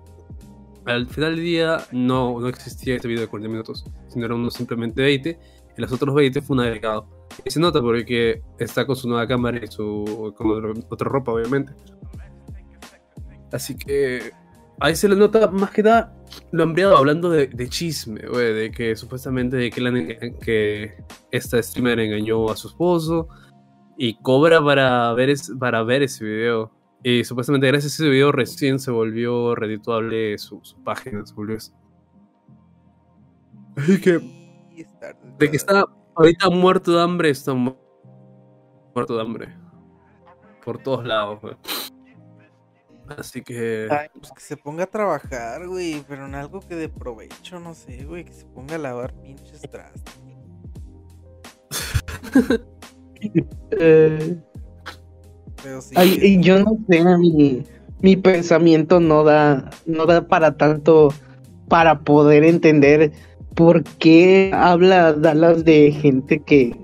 al 0.87 1.07
final 1.09 1.37
del 1.37 1.45
día 1.45 1.79
no, 1.93 2.39
no 2.41 2.49
existía 2.49 2.97
este 2.97 3.09
video 3.09 3.23
de 3.23 3.29
40 3.29 3.49
minutos, 3.51 3.85
sino 4.09 4.25
era 4.27 4.35
uno 4.35 4.51
simplemente 4.51 5.03
20 5.03 5.39
y 5.77 5.81
los 5.81 5.93
otros 5.93 6.15
20 6.15 6.43
fue 6.43 6.55
un 6.55 6.61
agregado. 6.63 7.09
Y 7.45 7.51
se 7.51 7.61
nota 7.61 7.81
porque 7.81 8.43
está 8.59 8.87
con 8.87 8.97
su 8.97 9.09
nueva 9.09 9.27
cámara 9.27 9.61
y 9.63 9.67
su 9.69 10.35
con 10.37 10.51
otro- 10.51 10.75
otra 10.91 11.09
ropa, 11.09 11.33
obviamente. 11.33 11.73
Así 13.53 13.77
que 13.77 14.33
ahí 14.81 14.97
se 14.97 15.09
le 15.09 15.17
nota 15.17 15.51
más 15.51 15.71
que 15.71 15.83
nada 15.83 16.15
lo 16.51 16.63
hambriado 16.63 16.97
hablando 16.97 17.29
de, 17.29 17.47
de 17.49 17.69
chisme, 17.69 18.27
güey, 18.27 18.55
de 18.55 18.71
que 18.71 18.97
supuestamente 18.97 19.57
de 19.57 19.71
que, 19.71 19.81
la 19.81 19.93
que 20.41 20.95
esta 21.31 21.63
streamer 21.63 22.01
engañó 22.01 22.51
a 22.51 22.57
su 22.57 22.69
esposo 22.69 23.29
y 23.99 24.15
cobra 24.23 24.63
para 24.65 25.13
ver, 25.13 25.31
es- 25.31 25.53
para 25.59 25.83
ver 25.83 26.03
ese 26.03 26.25
video. 26.25 26.73
Y 27.05 27.25
supuestamente 27.25 27.67
gracias 27.67 27.93
a 27.95 27.97
ese 27.97 28.09
video 28.11 28.31
recién 28.33 28.79
se 28.79 28.91
volvió 28.91 29.55
redituable 29.55 30.39
su, 30.39 30.61
su 30.63 30.81
página, 30.85 31.25
se 31.27 31.35
volvió 31.35 31.57
eso. 31.57 31.73
Así 33.77 34.01
que 34.01 34.21
de 35.39 35.51
que 35.51 35.57
está 35.57 35.85
ahorita 36.15 36.51
muerto 36.51 36.93
de 36.93 37.03
hambre, 37.03 37.31
está 37.31 37.55
mu- 37.55 37.75
muerto 38.95 39.17
de 39.17 39.23
hambre. 39.23 39.49
Por 40.65 40.79
todos 40.79 41.05
lados, 41.05 41.41
güey. 41.41 41.57
Así 43.19 43.43
que. 43.43 43.89
Ay. 43.91 44.09
Pues 44.15 44.31
que 44.33 44.41
se 44.41 44.57
ponga 44.57 44.85
a 44.85 44.87
trabajar, 44.87 45.67
güey, 45.67 46.05
pero 46.07 46.27
en 46.27 46.35
algo 46.37 46.61
que 46.61 46.77
de 46.77 46.89
provecho, 46.89 47.59
no 47.59 47.75
sé, 47.75 48.05
güey, 48.05 48.25
que 48.25 48.33
se 48.33 48.47
ponga 48.47 48.77
a 48.77 48.79
lavar 48.79 49.13
pinches 49.21 49.63
trastes. 49.63 50.21
Eh, 53.71 54.43
Pero 55.63 55.81
sí. 55.81 55.95
ay, 55.97 56.19
y 56.21 56.41
yo 56.43 56.59
no 56.63 56.77
sé, 56.89 57.05
mi, 57.19 57.63
mi 58.01 58.17
pensamiento 58.17 59.01
no 59.01 59.25
da, 59.25 59.71
no 59.87 60.07
da 60.07 60.27
para 60.27 60.57
tanto 60.57 61.09
para 61.69 62.01
poder 62.01 62.45
entender 62.45 63.13
por 63.55 63.85
qué 63.85 64.51
habla 64.55 65.13
Dallas 65.13 65.65
de 65.65 65.93
gente 65.93 66.41
que, 66.43 66.77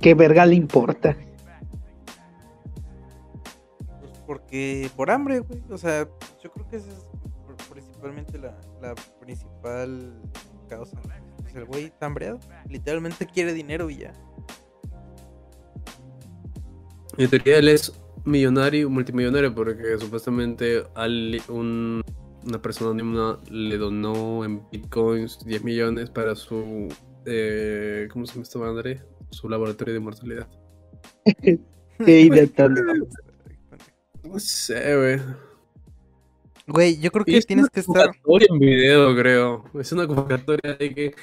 que 0.00 0.14
verga 0.14 0.46
le 0.46 0.54
importa. 0.54 1.16
porque 4.26 4.90
por 4.96 5.10
hambre, 5.10 5.40
güey. 5.40 5.62
O 5.70 5.76
sea, 5.78 6.08
yo 6.42 6.50
creo 6.52 6.66
que 6.68 6.76
esa 6.76 6.88
es 6.88 7.06
pr- 7.46 7.68
principalmente 7.70 8.38
la, 8.38 8.58
la 8.80 8.94
principal 9.20 10.14
causa. 10.68 10.96
Pues 11.42 11.54
el 11.54 11.66
güey 11.66 11.84
está 11.84 12.06
hambreado. 12.06 12.40
Literalmente 12.68 13.26
quiere 13.26 13.52
dinero 13.52 13.90
y 13.90 13.98
ya. 13.98 14.12
En 17.18 17.28
teoría 17.28 17.58
él 17.58 17.68
es 17.68 17.92
millonario, 18.24 18.88
multimillonario, 18.90 19.54
porque 19.54 19.96
supuestamente 19.98 20.82
al- 20.94 21.40
un- 21.48 22.02
una 22.44 22.60
persona 22.60 22.90
anónima 22.90 23.38
le 23.50 23.76
donó 23.78 24.44
en 24.44 24.62
bitcoins 24.70 25.44
10 25.44 25.62
millones 25.64 26.10
para 26.10 26.34
su. 26.34 26.88
eh, 27.24 28.08
¿Cómo 28.12 28.26
se 28.26 28.32
llama 28.34 28.42
esta 28.42 28.58
madre? 28.58 29.00
Su 29.30 29.48
laboratorio 29.48 29.94
de 29.94 30.00
mortalidad. 30.00 30.48
Qué 32.04 32.20
idea 32.20 32.46
tan- 32.48 32.74
No 34.24 34.38
sé, 34.38 34.96
güey. 34.96 35.20
Güey, 36.66 36.98
yo 37.00 37.10
creo 37.10 37.24
que 37.24 37.36
Es 37.36 37.46
tienes 37.46 37.68
que 37.70 37.80
estar. 37.80 38.10
en 38.50 38.58
video, 38.58 39.14
creo. 39.16 39.64
Es 39.78 39.92
una 39.92 40.06
convocatoria 40.06 40.74
de 40.74 40.94
que 40.94 41.14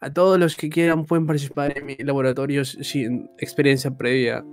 a 0.00 0.12
todos 0.12 0.38
los 0.38 0.54
que 0.56 0.68
quieran 0.68 1.04
pueden 1.04 1.26
participar 1.26 1.76
en 1.76 1.86
mi 1.86 1.96
laboratorio 1.96 2.64
sin 2.64 3.28
experiencia 3.38 3.90
previa. 3.96 4.44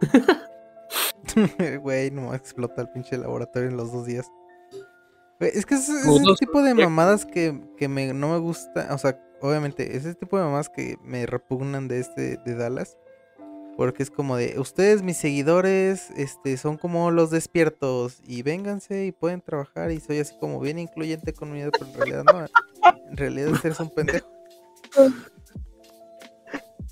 Güey, 1.82 2.10
no 2.10 2.34
explota 2.34 2.82
el 2.82 2.88
pinche 2.88 3.16
laboratorio 3.16 3.68
en 3.68 3.76
los 3.76 3.92
dos 3.92 4.06
días. 4.06 4.30
Es 5.40 5.66
que 5.66 5.74
es, 5.74 5.88
es 5.88 6.06
dos 6.06 6.38
tipo 6.38 6.62
de 6.62 6.72
mamadas 6.74 7.26
que, 7.26 7.60
que 7.76 7.88
me, 7.88 8.14
no 8.14 8.32
me 8.32 8.38
gusta. 8.38 8.88
O 8.94 8.98
sea, 8.98 9.20
obviamente, 9.42 9.96
es 9.96 10.06
ese 10.06 10.14
tipo 10.14 10.38
de 10.38 10.44
mamadas 10.44 10.70
que 10.70 10.96
me 11.02 11.26
repugnan 11.26 11.88
de 11.88 12.00
este 12.00 12.38
de 12.38 12.54
Dallas. 12.54 12.96
Porque 13.76 14.02
es 14.02 14.10
como 14.10 14.38
de, 14.38 14.58
ustedes, 14.58 15.02
mis 15.02 15.18
seguidores, 15.18 16.10
este, 16.16 16.56
son 16.56 16.78
como 16.78 17.10
los 17.10 17.30
despiertos. 17.30 18.22
Y 18.26 18.42
vénganse 18.42 19.04
y 19.04 19.12
pueden 19.12 19.42
trabajar. 19.42 19.90
Y 19.90 20.00
soy 20.00 20.20
así 20.20 20.34
como 20.40 20.58
bien 20.58 20.78
incluyente 20.78 21.34
con 21.34 21.52
mi 21.52 21.58
vida, 21.58 21.70
pero 21.70 21.84
en 21.84 21.94
realidad 21.94 22.24
no. 22.24 22.46
En 23.10 23.16
realidad 23.18 23.52
eres 23.62 23.78
un 23.78 23.90
pendejo. 23.90 24.26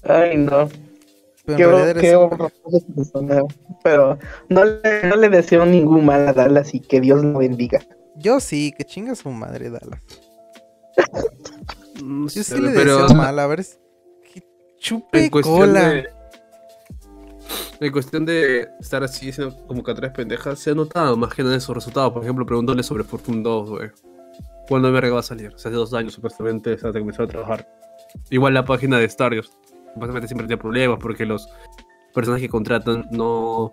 Ay, 0.02 0.36
no. 0.36 0.68
Pero 1.46 1.86
en 1.86 1.98
Qué. 1.98 2.16
Pero 3.82 4.18
no 4.48 4.64
le, 4.64 5.08
no 5.08 5.16
le 5.16 5.28
deseo 5.28 5.66
ningún 5.66 6.06
mal 6.06 6.26
a 6.28 6.32
Dallas 6.32 6.74
y 6.74 6.80
que 6.80 7.00
Dios 7.00 7.22
lo 7.22 7.38
bendiga. 7.38 7.80
Yo 8.16 8.40
sí, 8.40 8.72
que 8.76 8.84
chinga 8.84 9.14
su 9.14 9.30
madre, 9.30 9.70
Dallas. 9.70 10.00
No 12.02 12.28
Yo 12.28 12.42
sí 12.42 12.54
le 12.60 12.70
pero, 12.70 12.92
deseo 12.92 13.04
o 13.04 13.08
sea, 13.08 13.16
mal, 13.16 13.38
a 13.38 13.46
ver. 13.46 13.60
es- 13.60 13.78
que 14.32 14.42
chupe 14.78 15.24
en 15.24 15.30
cuestión 15.30 15.56
cola. 15.58 15.88
de. 15.88 16.08
En 17.80 17.92
cuestión 17.92 18.24
de 18.24 18.68
estar 18.80 19.02
así 19.02 19.30
haciendo 19.30 19.56
convocatorias 19.66 20.12
pendejas, 20.14 20.58
se 20.58 20.70
ha 20.70 20.74
notado 20.74 21.16
más 21.16 21.34
que 21.34 21.42
nada 21.42 21.54
en 21.56 21.60
sus 21.60 21.74
resultados. 21.74 22.12
Por 22.12 22.22
ejemplo, 22.22 22.46
preguntándole 22.46 22.82
sobre 22.82 23.04
Fortune 23.04 23.42
2, 23.42 23.70
güey. 23.70 23.90
¿Cuándo 24.68 24.90
verga 24.92 25.12
va 25.12 25.20
a 25.20 25.24
salir? 25.24 25.48
O 25.54 25.58
sea, 25.58 25.70
hace 25.70 25.76
dos 25.76 25.92
años 25.92 26.14
supuestamente 26.14 26.70
desde 26.70 26.90
que 26.92 27.00
comenzó 27.00 27.24
a 27.24 27.26
trabajar. 27.26 27.68
Igual 28.30 28.54
la 28.54 28.64
página 28.64 28.98
de 28.98 29.08
Starios. 29.08 29.50
Supuestamente 29.94 30.28
siempre 30.28 30.46
tiene 30.46 30.60
problemas 30.60 30.98
porque 31.00 31.24
los 31.24 31.48
personas 32.12 32.40
que 32.40 32.48
contratan 32.48 33.06
no, 33.10 33.72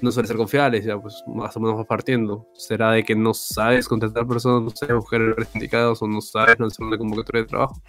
no 0.00 0.12
suelen 0.12 0.28
ser 0.28 0.36
confiables, 0.36 0.84
ya 0.84 0.98
pues 0.98 1.22
más 1.26 1.56
o 1.56 1.60
menos 1.60 1.78
va 1.78 1.84
partiendo. 1.84 2.46
¿Será 2.54 2.92
de 2.92 3.04
que 3.04 3.14
no 3.14 3.34
sabes 3.34 3.88
contratar 3.88 4.26
personas, 4.26 4.62
no 4.62 4.70
sabes 4.70 4.96
buscar 4.96 5.20
indicados 5.54 6.02
o 6.02 6.06
no 6.06 6.20
sabes 6.20 6.58
lanzar 6.58 6.86
una 6.86 6.98
convocatoria 6.98 7.42
de 7.42 7.48
trabajo? 7.48 7.82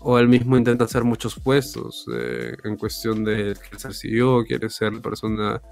O 0.00 0.18
él 0.18 0.28
mismo 0.28 0.56
intenta 0.56 0.84
hacer 0.84 1.04
muchos 1.04 1.38
puestos 1.38 2.06
eh, 2.14 2.56
en 2.64 2.76
cuestión 2.76 3.22
de 3.24 3.54
ser 3.76 3.94
CEO, 3.94 4.44
quiere 4.44 4.70
ser 4.70 4.94
la 4.94 5.00
persona 5.00 5.62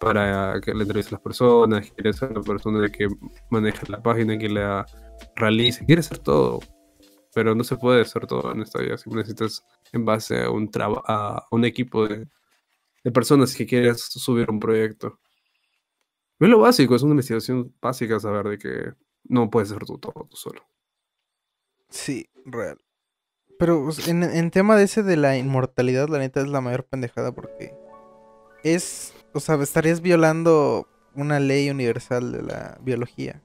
para 0.00 0.60
que 0.60 0.74
le 0.74 0.82
entreviste 0.82 1.14
a 1.14 1.18
las 1.18 1.22
personas, 1.22 1.88
quiere 1.92 2.12
ser 2.12 2.32
la 2.32 2.42
persona 2.42 2.88
que 2.88 3.06
maneja 3.50 3.86
la 3.88 4.02
página, 4.02 4.36
que 4.36 4.48
la 4.48 4.84
realice, 5.36 5.84
quiere 5.86 6.02
ser 6.02 6.18
todo. 6.18 6.58
Pero 7.34 7.54
no 7.54 7.64
se 7.64 7.76
puede 7.76 8.02
hacer 8.02 8.26
todo 8.26 8.52
en 8.52 8.60
esta 8.62 8.80
vida, 8.80 8.98
siempre 8.98 9.20
necesitas 9.22 9.64
en 9.92 10.04
base 10.04 10.42
a 10.42 10.50
un, 10.50 10.70
traba- 10.70 11.02
a 11.06 11.46
un 11.50 11.64
equipo 11.64 12.06
de, 12.06 12.28
de 13.04 13.10
personas 13.10 13.54
que 13.54 13.66
quieres 13.66 14.02
subir 14.02 14.50
un 14.50 14.60
proyecto. 14.60 15.18
Es 16.38 16.48
lo 16.48 16.58
básico, 16.58 16.94
es 16.94 17.02
una 17.02 17.12
investigación 17.12 17.74
básica 17.80 18.18
saber 18.20 18.48
de 18.48 18.58
que 18.58 18.92
no 19.24 19.48
puedes 19.48 19.70
hacer 19.70 19.84
tú 19.86 19.98
todo 19.98 20.26
tú 20.28 20.36
solo. 20.36 20.62
Sí, 21.88 22.28
real. 22.44 22.78
Pero 23.58 23.88
en, 24.08 24.24
en 24.24 24.50
tema 24.50 24.76
de 24.76 24.84
ese 24.84 25.02
de 25.02 25.16
la 25.16 25.36
inmortalidad, 25.38 26.08
la 26.08 26.18
neta 26.18 26.40
es 26.40 26.48
la 26.48 26.60
mayor 26.60 26.84
pendejada 26.84 27.32
porque 27.32 27.72
es, 28.64 29.14
o 29.32 29.40
sea, 29.40 29.54
estarías 29.62 30.00
violando 30.00 30.88
una 31.14 31.38
ley 31.38 31.70
universal 31.70 32.32
de 32.32 32.42
la 32.42 32.78
biología. 32.82 33.40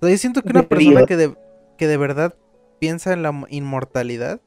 O 0.00 0.06
sea, 0.06 0.10
yo 0.10 0.18
siento 0.18 0.42
que 0.42 0.50
una 0.50 0.68
persona 0.68 1.06
que 1.06 1.16
de, 1.16 1.36
que 1.78 1.86
de 1.86 1.96
verdad 1.96 2.34
piensa 2.78 3.12
en 3.12 3.22
la 3.22 3.32
mo- 3.32 3.46
inmortalidad 3.50 4.40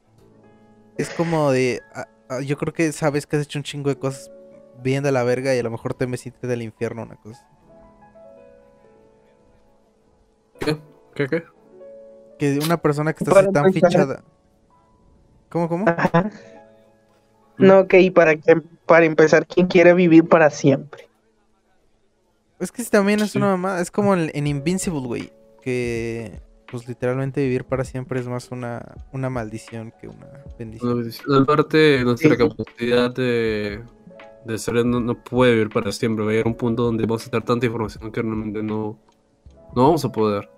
es 0.97 1.09
como 1.09 1.51
de, 1.51 1.81
ah, 1.93 2.07
ah, 2.29 2.41
yo 2.41 2.57
creo 2.57 2.73
que 2.73 2.91
sabes 2.91 3.25
que 3.27 3.35
has 3.37 3.43
hecho 3.43 3.59
un 3.59 3.63
chingo 3.63 3.89
de 3.89 3.97
cosas 3.97 4.31
bien 4.83 5.03
de 5.03 5.11
la 5.11 5.23
verga 5.23 5.55
y 5.55 5.59
a 5.59 5.63
lo 5.63 5.71
mejor 5.71 5.93
te 5.93 6.07
metiste 6.07 6.47
del 6.47 6.61
infierno 6.61 7.03
una 7.03 7.15
cosa. 7.15 7.47
¿Qué? 10.59 10.77
¿Qué? 11.15 11.27
¿Qué? 11.27 11.43
Que 12.37 12.59
una 12.63 12.77
persona 12.77 13.13
que 13.13 13.23
está 13.23 13.39
así 13.39 13.51
tan 13.51 13.65
empezar. 13.67 13.89
fichada. 13.91 14.23
¿Cómo, 15.49 15.67
cómo? 15.69 15.85
Ajá. 15.87 16.29
No, 17.57 17.81
ok, 17.81 17.93
para, 18.15 18.35
que, 18.35 18.61
para 18.85 19.05
empezar, 19.05 19.45
¿quién 19.45 19.67
quiere 19.67 19.93
vivir 19.93 20.27
para 20.27 20.49
siempre? 20.49 21.07
Es 22.59 22.71
que 22.71 22.83
sí, 22.83 22.89
también 22.89 23.19
es 23.19 23.31
Sí. 23.31 23.37
una 23.37 23.47
mamada. 23.47 23.81
Es 23.81 23.91
como 23.91 24.13
en, 24.13 24.31
en 24.33 24.47
Invincible, 24.47 25.01
güey. 25.01 25.33
Que, 25.61 26.41
pues 26.71 26.87
literalmente 26.87 27.43
vivir 27.43 27.65
para 27.65 27.83
siempre 27.83 28.19
es 28.19 28.27
más 28.27 28.51
una, 28.51 28.81
una 29.11 29.29
maldición 29.29 29.93
que 29.99 30.07
una 30.07 30.27
bendición. 30.57 30.95
Aparte, 31.43 32.03
nuestra 32.03 32.35
Sí. 32.35 32.37
capacidad 32.37 33.13
de, 33.13 33.83
de 34.45 34.57
ser 34.57 34.85
no, 34.85 34.99
no 35.01 35.23
puede 35.23 35.53
vivir 35.53 35.69
para 35.69 35.91
siempre. 35.91 36.23
Va 36.25 36.31
a 36.31 36.33
llegar 36.33 36.47
un 36.47 36.55
punto 36.55 36.83
donde 36.83 37.05
vamos 37.05 37.27
a 37.27 37.29
tener 37.31 37.43
tanta 37.45 37.65
información 37.65 38.11
que 38.11 38.21
realmente 38.21 38.63
no, 38.63 38.99
no 39.75 39.83
vamos 39.83 40.05
a 40.05 40.11
poder. 40.11 40.49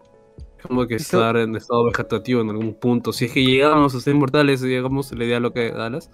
Es 0.60 0.68
como 0.68 0.88
que 0.88 0.96
estar 0.96 1.36
en 1.38 1.56
estado 1.56 1.86
vegetativo 1.86 2.42
en 2.42 2.50
algún 2.52 2.74
punto. 2.76 3.12
Si 3.14 3.26
es 3.26 3.32
que 3.34 3.44
llegamos 3.44 3.96
a 3.96 4.00
ser 4.00 4.16
inmortales, 4.16 4.62
si 4.62 4.68
llegamos 4.68 5.12
a 5.12 5.16
la 5.16 5.26
idea 5.26 5.36
de 5.36 5.42
lo 5.42 5.54
que 5.54 5.72
Dallas, 5.72 6.10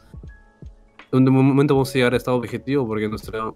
en 1.11 1.27
un 1.27 1.45
momento 1.47 1.76
vamos 1.76 1.89
a 1.91 1.93
llegar 1.93 2.13
a 2.13 2.17
estado 2.17 2.39
vegetativo 2.39 2.88
porque 2.88 3.09
nuestra 3.09 3.51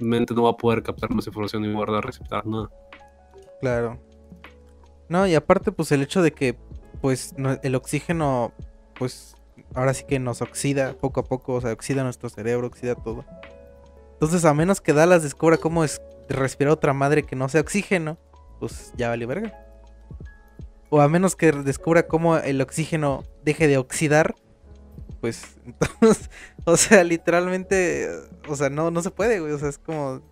mente 0.00 0.34
no 0.34 0.44
va 0.44 0.50
a 0.50 0.56
poder 0.56 0.82
captar 0.82 1.10
más 1.14 1.26
información 1.26 1.62
ni 1.62 1.72
guardar, 1.72 2.04
receptar 2.04 2.46
nada. 2.46 2.70
Claro. 3.60 3.98
No, 5.08 5.26
y 5.26 5.34
aparte, 5.34 5.72
pues 5.72 5.92
el 5.92 6.02
hecho 6.02 6.22
de 6.22 6.32
que, 6.32 6.56
pues, 7.00 7.34
el 7.62 7.74
oxígeno, 7.74 8.52
pues, 8.98 9.36
ahora 9.74 9.94
sí 9.94 10.04
que 10.04 10.18
nos 10.18 10.42
oxida 10.42 10.94
poco 10.94 11.20
a 11.20 11.24
poco, 11.24 11.54
o 11.54 11.60
sea, 11.60 11.72
oxida 11.72 12.02
nuestro 12.02 12.28
cerebro, 12.28 12.66
oxida 12.66 12.94
todo. 12.94 13.24
Entonces, 14.14 14.44
a 14.44 14.54
menos 14.54 14.80
que 14.80 14.92
Dallas 14.92 15.22
descubra 15.22 15.58
cómo 15.58 15.84
es 15.84 16.00
respirar 16.28 16.72
otra 16.72 16.92
madre 16.92 17.22
que 17.22 17.36
no 17.36 17.48
sea 17.48 17.60
oxígeno, 17.60 18.18
pues 18.58 18.92
ya 18.96 19.08
vale 19.08 19.26
verga. 19.26 19.52
O 20.88 21.00
a 21.00 21.08
menos 21.08 21.36
que 21.36 21.52
descubra 21.52 22.06
cómo 22.06 22.36
el 22.36 22.60
oxígeno 22.60 23.24
deje 23.44 23.68
de 23.68 23.78
oxidar, 23.78 24.34
pues, 25.20 25.56
entonces, 25.66 26.30
o 26.64 26.76
sea, 26.76 27.04
literalmente, 27.04 28.08
o 28.48 28.56
sea, 28.56 28.70
no, 28.70 28.90
no 28.90 29.02
se 29.02 29.10
puede, 29.10 29.40
güey, 29.40 29.52
o 29.52 29.58
sea, 29.58 29.68
es 29.68 29.78
como, 29.78 30.22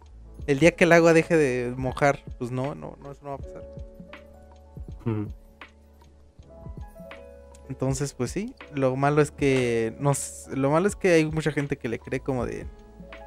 el 0.47 0.59
día 0.59 0.73
que 0.73 0.85
el 0.85 0.93
agua 0.93 1.13
deje 1.13 1.37
de 1.37 1.75
mojar, 1.77 2.21
pues 2.39 2.51
no, 2.51 2.75
no, 2.75 2.97
no, 3.03 3.13
eso 3.13 3.21
no 3.25 3.31
va 3.31 3.35
a 3.37 3.39
pasar. 3.39 3.63
Entonces, 7.69 8.13
pues 8.13 8.31
sí, 8.31 8.55
lo 8.75 8.95
malo 8.97 9.23
es 9.23 9.31
que 9.31 9.95
nos, 9.99 10.49
lo 10.55 10.71
malo 10.71 10.87
es 10.87 10.97
que 10.97 11.13
hay 11.13 11.25
mucha 11.25 11.51
gente 11.51 11.77
que 11.77 11.89
le 11.89 11.99
cree 11.99 12.21
como 12.21 12.45
de, 12.45 12.67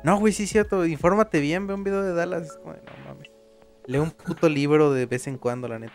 no, 0.03 0.19
güey, 0.19 0.33
sí 0.33 0.43
es 0.43 0.49
cierto, 0.49 0.85
infórmate 0.85 1.39
bien, 1.39 1.67
ve 1.67 1.73
un 1.73 1.83
video 1.83 2.03
de 2.03 2.13
Dallas, 2.13 2.43
es 2.43 2.57
como 2.57 2.73
de, 2.73 2.81
no 2.81 3.05
mames. 3.05 3.31
Lee 3.87 3.99
un 3.99 4.11
puto 4.11 4.49
libro 4.49 4.91
de 4.91 5.05
vez 5.05 5.27
en 5.27 5.37
cuando, 5.37 5.67
la 5.67 5.79
neta. 5.79 5.93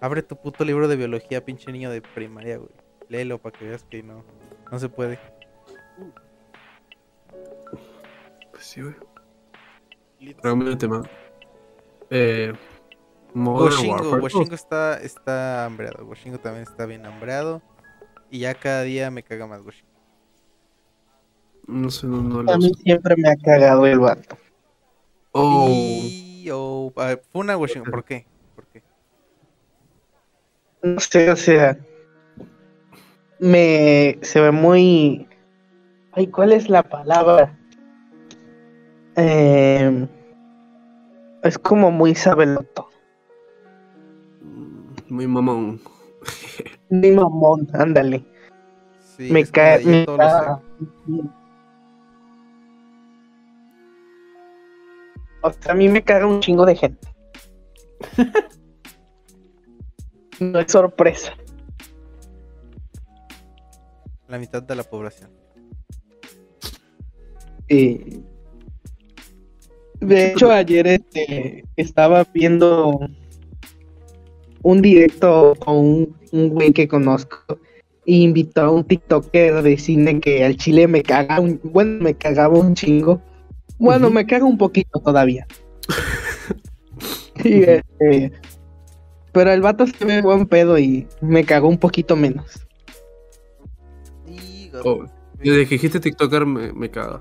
Abre 0.00 0.22
tu 0.22 0.36
puto 0.36 0.64
libro 0.64 0.88
de 0.88 0.96
biología, 0.96 1.44
pinche 1.44 1.70
niño 1.70 1.90
de 1.90 2.02
primaria, 2.02 2.56
güey. 2.56 2.70
Léelo 3.08 3.38
para 3.38 3.56
que 3.56 3.66
veas 3.66 3.84
que 3.84 4.02
no, 4.02 4.24
no 4.70 4.78
se 4.78 4.88
puede. 4.88 5.18
Pues 8.50 8.64
sí, 8.64 8.80
güey. 8.82 8.94
Realmente, 10.42 10.88
man. 10.88 11.08
Eh, 12.10 12.52
Warfare. 13.34 14.20
Goshingo 14.20 14.54
está, 14.54 15.00
está 15.00 15.64
hambreado, 15.66 16.04
Goshingo 16.06 16.38
también 16.40 16.62
está 16.62 16.86
bien 16.86 17.04
hambreado. 17.06 17.62
Y 18.30 18.40
ya 18.40 18.54
cada 18.54 18.82
día 18.82 19.10
me 19.10 19.22
caga 19.22 19.46
más 19.46 19.62
Goshingo. 19.62 19.92
No 21.66 21.90
sé, 21.90 22.06
no, 22.06 22.22
no 22.22 22.52
A 22.52 22.58
mí 22.58 22.70
sé. 22.74 22.74
siempre 22.82 23.14
me 23.16 23.28
ha 23.30 23.36
cagado 23.36 23.86
el 23.86 23.98
vato. 23.98 24.36
Oh, 25.32 25.66
Y... 25.70 26.48
oh, 26.52 26.92
a 26.96 27.06
ver, 27.06 27.22
fue 27.32 27.40
una 27.40 27.54
Goshingo, 27.54 27.86
¿por 27.90 28.04
qué? 28.04 28.26
¿Por 28.54 28.66
qué? 28.68 28.82
No 30.82 31.00
sé, 31.00 31.30
o 31.30 31.36
sea, 31.36 31.78
me 33.38 34.18
se 34.22 34.40
ve 34.40 34.50
muy. 34.50 35.28
Ay, 36.12 36.28
¿cuál 36.28 36.52
es 36.52 36.68
la 36.68 36.82
palabra? 36.82 37.58
Eh, 39.16 40.06
Es 41.42 41.58
como 41.58 41.90
muy 41.90 42.14
sabeloto. 42.14 42.88
Muy 45.14 45.28
mamón. 45.28 45.80
Muy 46.90 47.12
mamón, 47.12 47.68
ándale. 47.72 48.24
Sí, 49.16 49.30
me 49.30 49.46
cae. 49.46 49.84
Me. 49.84 50.04
O 55.40 55.52
sea, 55.52 55.70
a 55.70 55.74
mí 55.76 55.88
me 55.88 56.02
caga 56.02 56.26
un 56.26 56.40
chingo 56.40 56.66
de 56.66 56.74
gente. 56.74 57.08
no 60.40 60.58
es 60.58 60.72
sorpresa. 60.72 61.32
La 64.26 64.40
mitad 64.40 64.64
de 64.64 64.74
la 64.74 64.82
población. 64.82 65.30
Eh, 67.68 68.20
de 70.00 70.32
hecho, 70.32 70.50
ayer 70.50 70.88
este, 70.88 71.64
estaba 71.76 72.24
viendo 72.24 72.98
un 74.64 74.82
directo 74.82 75.54
con 75.60 75.76
un, 75.76 76.16
un 76.32 76.48
güey 76.48 76.72
que 76.72 76.88
conozco 76.88 77.38
y 78.04 78.22
invitó 78.22 78.62
a 78.62 78.70
un 78.70 78.84
TikToker 78.84 79.62
de 79.62 79.78
cine 79.78 80.20
que 80.20 80.44
al 80.44 80.56
chile 80.56 80.88
me 80.88 81.02
caga 81.02 81.38
un, 81.40 81.60
bueno, 81.62 82.02
me 82.02 82.14
cagaba 82.14 82.58
un 82.58 82.74
chingo. 82.74 83.22
Bueno, 83.78 84.10
me 84.10 84.26
caga 84.26 84.44
un 84.44 84.58
poquito 84.58 84.98
todavía. 85.00 85.46
Y, 87.44 87.62
este, 87.64 88.32
pero 89.32 89.50
el 89.52 89.60
vato 89.60 89.86
se 89.86 90.04
ve 90.04 90.22
buen 90.22 90.46
pedo 90.46 90.78
y 90.78 91.06
me 91.20 91.44
cagó 91.44 91.68
un 91.68 91.78
poquito 91.78 92.14
menos. 92.16 92.64
Digo, 94.24 94.78
Oh, 94.84 95.04
Desde 95.42 95.64
que 95.66 95.74
dijiste 95.74 96.00
TikToker 96.00 96.46
me, 96.46 96.72
me 96.72 96.90
caga. 96.90 97.20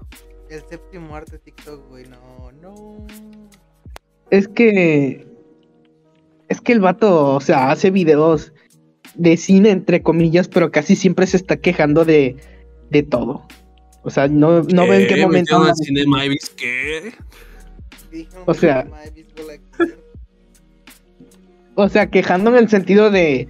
el 0.50 0.62
séptimo 0.70 1.16
arte 1.16 1.40
TikTok, 1.40 1.90
güey, 1.90 2.06
no, 2.08 2.52
no. 2.62 3.06
Es 4.30 4.48
que. 4.48 5.28
Es 6.50 6.62
que 6.62 6.74
el 6.74 6.80
vato, 6.80 7.36
o 7.36 7.40
sea, 7.42 7.72
hace 7.72 7.90
videos 7.92 8.54
de 9.16 9.38
cine, 9.38 9.70
entre 9.72 10.02
comillas, 10.02 10.48
pero 10.48 10.72
casi 10.72 10.96
siempre 10.96 11.26
se 11.28 11.38
está 11.38 11.58
quejando 11.58 12.06
de, 12.06 12.36
de 12.90 13.04
todo. 13.04 13.46
O 14.04 14.10
sea, 14.10 14.28
no, 14.28 14.64
no 14.64 14.88
ve 14.88 15.04
en 15.04 15.08
qué 15.08 15.22
momento. 15.22 15.30
¿Metieron 15.30 15.62
anda- 15.62 15.70
al 15.72 15.86
Cinema 15.86 16.24
qué? 16.58 17.14
O 18.46 18.54
sea- 18.54 18.86
O 21.76 21.90
sea, 21.90 22.08
quejando 22.10 22.52
en 22.52 22.58
el 22.58 22.70
sentido 22.70 23.10
de, 23.10 23.48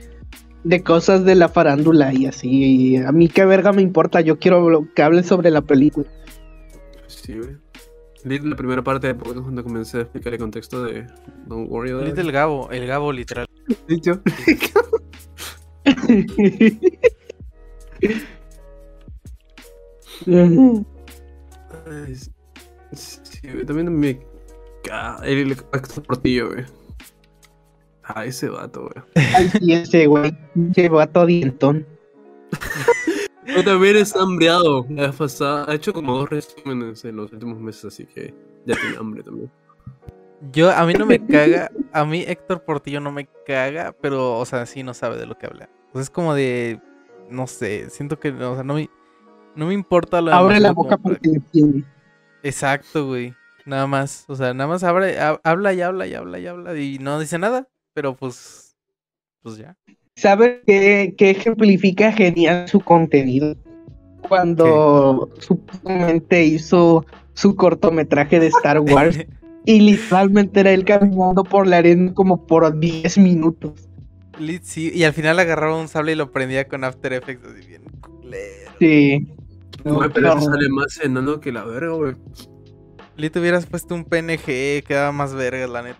de 0.63 0.83
cosas 0.83 1.25
de 1.25 1.35
la 1.35 1.49
farándula 1.49 2.13
y 2.13 2.25
así. 2.25 2.49
y 2.49 2.97
a 2.97 3.11
mí 3.11 3.27
qué 3.27 3.43
verga 3.45 3.73
me 3.73 3.81
importa, 3.81 4.21
yo 4.21 4.39
quiero 4.39 4.87
que 4.95 5.01
hable 5.01 5.23
sobre 5.23 5.49
la 5.51 5.61
película. 5.61 6.07
Sí, 7.07 7.33
güey. 7.33 7.57
Leí 8.23 8.39
la 8.39 8.55
primera 8.55 8.81
parte 8.81 9.07
de 9.07 9.15
podcast 9.15 9.41
cuando 9.41 9.63
comencé 9.63 9.97
a 9.97 10.01
explicar 10.01 10.33
el 10.33 10.39
contexto 10.39 10.83
de 10.83 11.05
Don't 11.45 11.69
Worry 11.69 11.91
About 11.91 12.07
It. 12.07 12.15
Little 12.15 12.31
Gabo, 12.31 12.71
el 12.71 12.87
Gabo 12.87 13.11
literal. 13.11 13.47
Dicho. 13.87 14.21
Sí, 22.93 23.41
también 23.67 23.93
me 23.93 24.21
el 25.23 25.51
actor 25.51 26.03
portillo, 26.03 26.51
güey. 26.53 26.65
Ah, 28.03 28.25
ese 28.25 28.47
vato, 28.47 28.83
güey. 28.83 29.03
Ay, 29.35 29.49
sí, 29.49 29.73
ese 29.73 30.07
güey, 30.07 30.33
ese 30.71 30.87
vato 30.87 31.25
dientón. 31.25 31.85
Pero 33.55 33.63
también 33.63 33.95
está 33.97 34.21
hambreado. 34.21 34.85
La 34.89 35.07
vez 35.07 35.15
pasada 35.15 35.65
ha 35.69 35.75
hecho 35.75 35.93
como 35.93 36.17
dos 36.17 36.29
resúmenes 36.29 37.03
en 37.05 37.15
los 37.15 37.31
últimos 37.31 37.59
meses, 37.59 37.85
así 37.85 38.05
que 38.05 38.33
ya 38.65 38.75
tiene 38.75 38.97
hambre 38.97 39.23
también. 39.23 39.51
Yo, 40.51 40.71
a 40.71 40.85
mí 40.85 40.93
no 40.93 41.05
me 41.05 41.25
caga, 41.25 41.71
a 41.93 42.03
mí 42.05 42.23
Héctor 42.27 42.63
Portillo 42.65 42.99
no 42.99 43.11
me 43.11 43.27
caga, 43.45 43.95
pero, 44.01 44.37
o 44.37 44.45
sea, 44.45 44.65
sí 44.65 44.83
no 44.83 44.93
sabe 44.93 45.17
de 45.17 45.25
lo 45.25 45.37
que 45.37 45.45
habla. 45.45 45.69
Pues 45.93 46.03
es 46.03 46.09
como 46.09 46.33
de, 46.33 46.81
no 47.29 47.47
sé, 47.47 47.89
siento 47.89 48.19
que, 48.19 48.29
o 48.31 48.55
sea, 48.55 48.63
no 48.63 48.73
me, 48.73 48.89
no 49.55 49.67
me 49.67 49.73
importa 49.73 50.19
lo 50.21 50.33
Abre 50.33 50.59
la 50.59 50.71
boca 50.73 50.97
para- 50.97 51.15
porque 51.15 51.29
le 51.29 51.39
tiene. 51.51 51.83
Exacto, 52.41 53.07
güey. 53.07 53.33
Nada 53.65 53.87
más, 53.87 54.25
o 54.27 54.35
sea, 54.35 54.53
nada 54.53 54.67
más 54.67 54.83
abre, 54.83 55.17
ha- 55.19 55.39
habla 55.45 55.73
y 55.73 55.79
habla 55.81 56.07
y 56.07 56.13
habla 56.13 56.39
y 56.39 56.47
habla 56.47 56.77
y 56.77 56.99
no 56.99 57.17
dice 57.19 57.37
nada, 57.39 57.69
pero 57.93 58.13
pues, 58.15 58.75
pues 59.41 59.55
ya. 59.55 59.77
¿Sabe 60.15 60.61
qué, 60.65 61.15
qué 61.17 61.31
ejemplifica 61.31 62.11
genial 62.11 62.67
su 62.67 62.79
contenido? 62.79 63.55
Cuando 64.27 65.29
supuestamente 65.39 66.45
hizo 66.45 67.05
su 67.33 67.55
cortometraje 67.55 68.39
de 68.39 68.47
Star 68.47 68.79
Wars 68.79 69.19
y 69.65 69.79
literalmente 69.79 70.59
era 70.59 70.71
él 70.71 70.85
caminando 70.85 71.43
por 71.43 71.67
la 71.67 71.77
arena 71.77 72.13
como 72.13 72.45
por 72.45 72.79
10 72.79 73.17
minutos. 73.17 73.89
Sí, 74.61 74.91
y 74.93 75.03
al 75.03 75.13
final 75.13 75.39
agarraba 75.39 75.79
un 75.79 75.87
sable 75.87 76.13
y 76.13 76.15
lo 76.15 76.31
prendía 76.31 76.67
con 76.67 76.83
After 76.83 77.13
Effects 77.13 77.47
así 77.47 77.67
bien 77.67 77.83
culero. 78.01 78.71
Sí. 78.79 79.27
Güey, 79.83 80.09
pero 80.13 80.35
No, 80.35 80.41
sale 80.41 80.69
más 80.69 80.99
enano 81.03 81.39
que 81.39 81.51
la 81.51 81.63
verga, 81.65 81.93
güey. 81.93 82.15
Lit 83.15 83.35
hubieras 83.35 83.65
puesto 83.65 83.93
un 83.93 84.05
PNG, 84.05 84.83
quedaba 84.83 85.11
más 85.11 85.33
verga, 85.35 85.67
la 85.67 85.83
neta. 85.83 85.99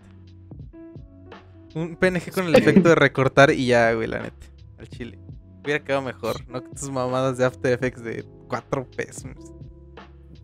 Un 1.76 1.96
PNG 1.96 2.32
con 2.34 2.46
el 2.48 2.56
efecto 2.56 2.90
de 2.90 2.96
recortar 2.96 3.52
y 3.52 3.68
ya, 3.68 3.94
güey, 3.94 4.08
la 4.08 4.22
neta. 4.22 4.46
Al 4.78 4.88
chile. 4.90 5.20
Hubiera 5.64 5.84
quedado 5.84 6.02
mejor, 6.02 6.48
no 6.50 6.62
que 6.62 6.70
tus 6.70 6.90
mamadas 6.92 7.38
de 7.38 7.46
After 7.46 7.72
Effects 7.74 8.04
de 8.04 8.26
4 8.50 8.86
pesos. 8.96 9.32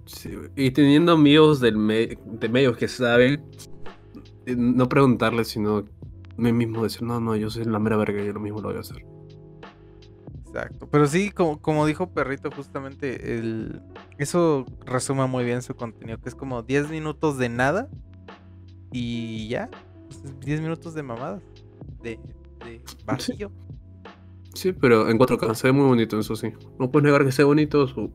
Sí. 0.06 0.32
Y 0.56 0.72
teniendo 0.72 1.12
amigos 1.12 1.60
del 1.60 1.78
me- 1.78 2.18
de 2.26 2.50
medios 2.50 2.78
que 2.78 2.88
saben, 2.88 3.44
eh, 4.46 4.56
no 4.58 4.88
preguntarles, 4.90 5.50
sino 5.50 5.86
mí 6.38 6.54
mismo 6.54 6.84
decir, 6.84 7.04
no, 7.04 7.20
no, 7.20 7.36
yo 7.36 7.50
soy 7.50 7.66
la 7.66 7.80
mera 7.80 7.98
verga, 7.98 8.24
yo 8.24 8.34
lo 8.34 8.40
mismo 8.40 8.62
lo 8.62 8.70
voy 8.70 8.78
a 8.78 8.80
hacer. 8.80 9.06
Exacto. 10.48 10.88
Pero 10.90 11.06
sí, 11.06 11.30
como, 11.32 11.62
como 11.62 11.86
dijo 11.86 12.10
Perrito, 12.12 12.50
justamente, 12.50 13.36
el... 13.38 13.82
eso 14.18 14.66
resume 14.86 15.28
muy 15.28 15.44
bien 15.44 15.62
su 15.62 15.76
contenido, 15.76 16.18
que 16.20 16.30
es 16.30 16.36
como 16.36 16.64
10 16.64 16.90
minutos 16.90 17.38
de 17.38 17.50
nada 17.50 17.88
y 18.92 19.48
ya. 19.50 19.70
Pues, 20.10 20.40
10 20.42 20.62
minutos 20.62 20.94
de 20.94 21.04
mamadas. 21.04 21.42
De, 22.02 22.20
de 22.66 22.82
vacío. 23.06 23.52
Sí, 24.54 24.74
pero 24.74 25.10
en 25.10 25.18
4K 25.18 25.54
se 25.54 25.68
ve 25.68 25.74
muy 25.74 25.86
bonito, 25.86 26.20
eso 26.20 26.36
sí. 26.36 26.52
No 26.80 26.92
puedes 26.92 27.06
negar 27.06 27.24
que 27.24 27.32
sea 27.32 27.46
bonito, 27.46 27.88
su... 27.88 28.12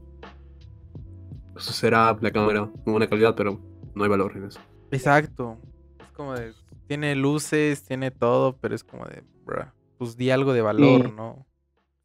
Eso 1.57 1.73
será 1.73 2.17
la 2.21 2.31
cámara, 2.33 2.63
muy 2.85 2.93
buena 2.93 3.07
calidad, 3.07 3.35
pero 3.37 3.61
no 3.95 4.03
hay 4.05 4.11
valor 4.11 4.37
en 4.37 4.45
eso. 4.47 4.61
Exacto. 4.91 5.57
Es 6.01 6.11
como 6.13 6.35
de. 6.35 6.53
Tiene 6.89 7.15
luces, 7.15 7.85
tiene 7.85 8.11
todo, 8.11 8.57
pero 8.61 8.75
es 8.75 8.83
como 8.83 9.05
de. 9.07 9.23
bruh, 9.47 9.67
pues 9.97 10.17
di 10.17 10.31
algo 10.31 10.53
de 10.53 10.63
valor, 10.63 11.07
Sí. 11.07 11.13
¿no? 11.17 11.47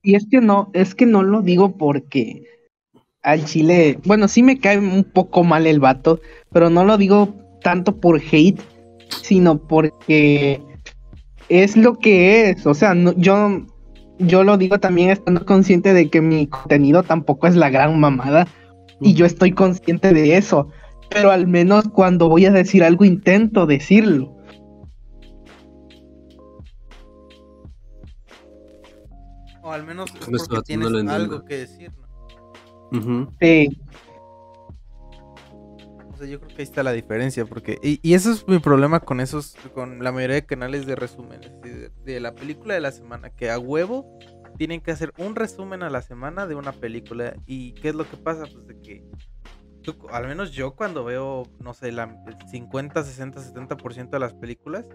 Y 0.03 0.15
es 0.15 0.27
que 0.29 0.39
no, 0.39 0.69
es 0.73 0.95
que 0.95 1.05
no 1.05 1.23
lo 1.23 1.41
digo 1.41 1.75
porque 1.77 2.43
al 3.21 3.43
chile, 3.45 3.99
bueno, 4.05 4.27
sí 4.27 4.43
me 4.43 4.59
cae 4.59 4.77
un 4.77 5.03
poco 5.03 5.43
mal 5.43 5.67
el 5.67 5.79
vato, 5.79 6.21
pero 6.51 6.69
no 6.69 6.85
lo 6.85 6.97
digo 6.97 7.35
tanto 7.61 7.99
por 7.99 8.21
hate, 8.21 8.61
sino 9.23 9.57
porque 9.57 10.61
es 11.49 11.75
lo 11.77 11.95
que 11.97 12.49
es. 12.49 12.65
O 12.65 12.73
sea, 12.73 12.93
no- 12.93 13.13
yo, 13.17 13.65
yo 14.19 14.43
lo 14.43 14.57
digo 14.57 14.79
también 14.79 15.09
estando 15.09 15.45
consciente 15.45 15.93
de 15.93 16.09
que 16.09 16.21
mi 16.21 16.47
contenido 16.47 17.03
tampoco 17.03 17.47
es 17.47 17.55
la 17.55 17.69
gran 17.69 17.99
mamada. 17.99 18.47
Y 19.01 19.13
yo 19.13 19.25
estoy 19.25 19.51
consciente 19.53 20.13
de 20.13 20.37
eso. 20.37 20.67
Pero 21.09 21.31
al 21.31 21.47
menos 21.47 21.85
cuando 21.89 22.29
voy 22.29 22.45
a 22.45 22.51
decir 22.51 22.83
algo 22.83 23.05
intento 23.05 23.65
decirlo. 23.65 24.35
O 29.61 29.71
al 29.71 29.85
menos 29.85 30.09
es 30.11 30.47
porque 30.47 30.61
tienes 30.65 30.87
algo 31.07 31.43
que 31.45 31.57
decir, 31.57 31.91
¿no? 32.91 33.29
Sí, 33.39 33.69
sea, 36.19 36.27
yo 36.27 36.39
creo 36.39 36.49
que 36.49 36.61
ahí 36.61 36.63
está 36.63 36.83
la 36.83 36.91
diferencia, 36.91 37.45
porque... 37.45 37.79
Y, 37.81 37.99
y 38.03 38.13
eso 38.13 38.31
es 38.31 38.47
mi 38.47 38.59
problema 38.59 38.99
con 38.99 39.19
esos, 39.19 39.55
con 39.73 40.03
la 40.03 40.11
mayoría 40.11 40.35
de 40.35 40.45
canales 40.45 40.85
de 40.85 40.95
resúmenes, 40.95 41.51
de, 41.61 41.89
de 42.03 42.19
la 42.19 42.35
película 42.35 42.75
de 42.75 42.81
la 42.81 42.91
semana, 42.91 43.31
que 43.31 43.49
a 43.49 43.57
huevo 43.57 44.19
tienen 44.57 44.81
que 44.81 44.91
hacer 44.91 45.13
un 45.17 45.35
resumen 45.35 45.83
a 45.83 45.89
la 45.89 46.01
semana 46.01 46.45
de 46.45 46.55
una 46.55 46.73
película. 46.73 47.35
¿Y 47.45 47.73
qué 47.73 47.89
es 47.89 47.95
lo 47.95 48.09
que 48.09 48.17
pasa? 48.17 48.43
Pues 48.51 48.67
de 48.67 48.79
que... 48.81 49.05
tú- 49.81 50.07
al 50.11 50.27
menos 50.27 50.51
yo 50.51 50.75
cuando 50.75 51.03
veo, 51.03 51.43
no 51.59 51.73
sé, 51.73 51.91
la, 51.91 52.03
el 52.27 52.35
50, 52.49 53.03
60, 53.03 53.41
70% 53.41 54.09
de 54.09 54.19
las 54.19 54.33
películas, 54.33 54.85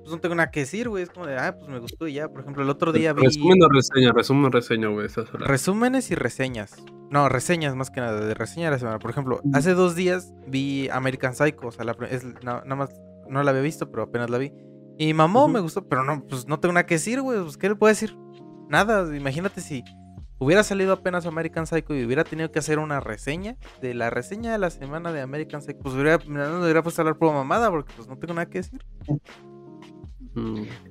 pues 0.00 0.10
no 0.10 0.18
tengo 0.20 0.34
nada 0.34 0.50
que 0.50 0.60
decir, 0.60 0.88
güey. 0.88 1.02
Es 1.04 1.10
como 1.10 1.26
de, 1.26 1.36
ah, 1.38 1.56
pues 1.56 1.68
me 1.68 1.78
gustó 1.78 2.06
y 2.08 2.14
ya. 2.14 2.28
Por 2.28 2.40
ejemplo, 2.40 2.62
el 2.62 2.70
otro 2.70 2.92
día 2.92 3.12
vi... 3.12 3.22
Resumen 3.22 3.62
o 3.62 3.68
reseña, 3.68 4.12
resumen 4.12 4.44
o 4.46 4.50
reseña, 4.50 4.88
güey. 4.88 5.08
Resúmenes 5.34 6.10
y 6.10 6.14
reseñas. 6.14 6.76
No, 7.10 7.28
reseñas 7.28 7.74
más 7.76 7.90
que 7.90 8.00
nada, 8.00 8.20
de 8.20 8.34
reseña 8.34 8.66
de 8.66 8.70
la 8.72 8.78
semana. 8.78 8.98
Por 8.98 9.10
ejemplo, 9.10 9.40
hace 9.52 9.74
dos 9.74 9.94
días 9.94 10.32
vi 10.46 10.88
American 10.88 11.34
Psycho, 11.34 11.66
o 11.68 11.70
sea, 11.72 11.84
la, 11.84 11.96
es, 12.10 12.24
na- 12.42 12.62
nada 12.64 12.74
más, 12.76 12.90
no 13.28 13.42
la 13.42 13.50
había 13.50 13.62
visto, 13.62 13.90
pero 13.90 14.04
apenas 14.04 14.30
la 14.30 14.38
vi. 14.38 14.52
Y 14.98 15.12
mamó, 15.14 15.46
me 15.48 15.60
gustó, 15.60 15.86
pero 15.88 16.04
no, 16.04 16.24
pues 16.26 16.46
no 16.48 16.58
tengo 16.60 16.72
nada 16.72 16.86
que 16.86 16.94
decir, 16.94 17.20
güey, 17.20 17.40
pues 17.42 17.56
¿qué 17.56 17.68
le 17.68 17.74
puedo 17.76 17.88
decir? 17.90 18.16
Nada, 18.68 19.14
imagínate 19.14 19.60
si 19.60 19.84
hubiera 20.42 20.62
salido 20.62 20.92
apenas 20.92 21.26
American 21.26 21.66
Psycho 21.66 21.94
y 21.94 22.04
hubiera 22.04 22.24
tenido 22.24 22.50
que 22.50 22.58
hacer 22.58 22.78
una 22.78 23.00
reseña 23.00 23.56
de 23.80 23.94
la 23.94 24.10
reseña 24.10 24.52
de 24.52 24.58
la 24.58 24.70
semana 24.70 25.12
de 25.12 25.20
American 25.20 25.62
Psycho, 25.62 25.80
pues 25.82 25.94
hubiera, 25.94 26.18
no 26.26 26.62
hubiera 26.62 26.82
puesto 26.82 27.00
a 27.00 27.02
hablar 27.02 27.18
por 27.18 27.32
mamada 27.32 27.70
porque 27.70 27.92
pues 27.96 28.08
no 28.08 28.16
tengo 28.16 28.34
nada 28.34 28.46
que 28.46 28.58
decir. 28.58 28.80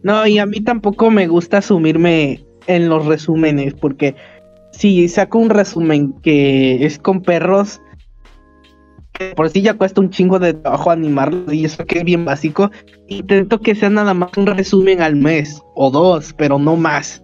No, 0.03 0.27
y 0.27 0.37
a 0.37 0.45
mí 0.45 0.61
tampoco 0.61 1.09
me 1.09 1.27
gusta 1.27 1.57
asumirme 1.57 2.45
en 2.67 2.89
los 2.89 3.05
resúmenes, 3.05 3.73
porque 3.73 4.15
si 4.71 5.07
saco 5.07 5.39
un 5.39 5.49
resumen 5.49 6.13
que 6.21 6.85
es 6.85 6.99
con 6.99 7.21
perros, 7.21 7.81
que 9.13 9.33
por 9.35 9.49
sí 9.49 9.61
ya 9.61 9.73
cuesta 9.73 9.99
un 9.99 10.09
chingo 10.09 10.39
de 10.39 10.53
trabajo 10.53 10.91
animarlo, 10.91 11.51
y 11.51 11.65
eso 11.65 11.85
que 11.85 11.99
es 11.99 12.03
bien 12.03 12.23
básico, 12.23 12.69
intento 13.07 13.59
que 13.59 13.75
sea 13.75 13.89
nada 13.89 14.13
más 14.13 14.31
un 14.37 14.45
resumen 14.45 15.01
al 15.01 15.15
mes, 15.15 15.61
o 15.75 15.89
dos, 15.89 16.33
pero 16.37 16.59
no 16.59 16.75
más. 16.75 17.23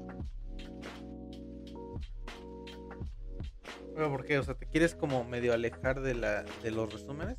Pero, 3.97 4.11
¿por 4.11 4.25
qué? 4.25 4.37
O 4.37 4.43
sea, 4.43 4.53
¿te 4.53 4.67
quieres 4.67 4.93
como 4.93 5.23
medio 5.23 5.53
alejar 5.53 6.01
de 6.01 6.13
la 6.13 6.45
de 6.61 6.69
los 6.69 6.93
resúmenes? 6.93 7.35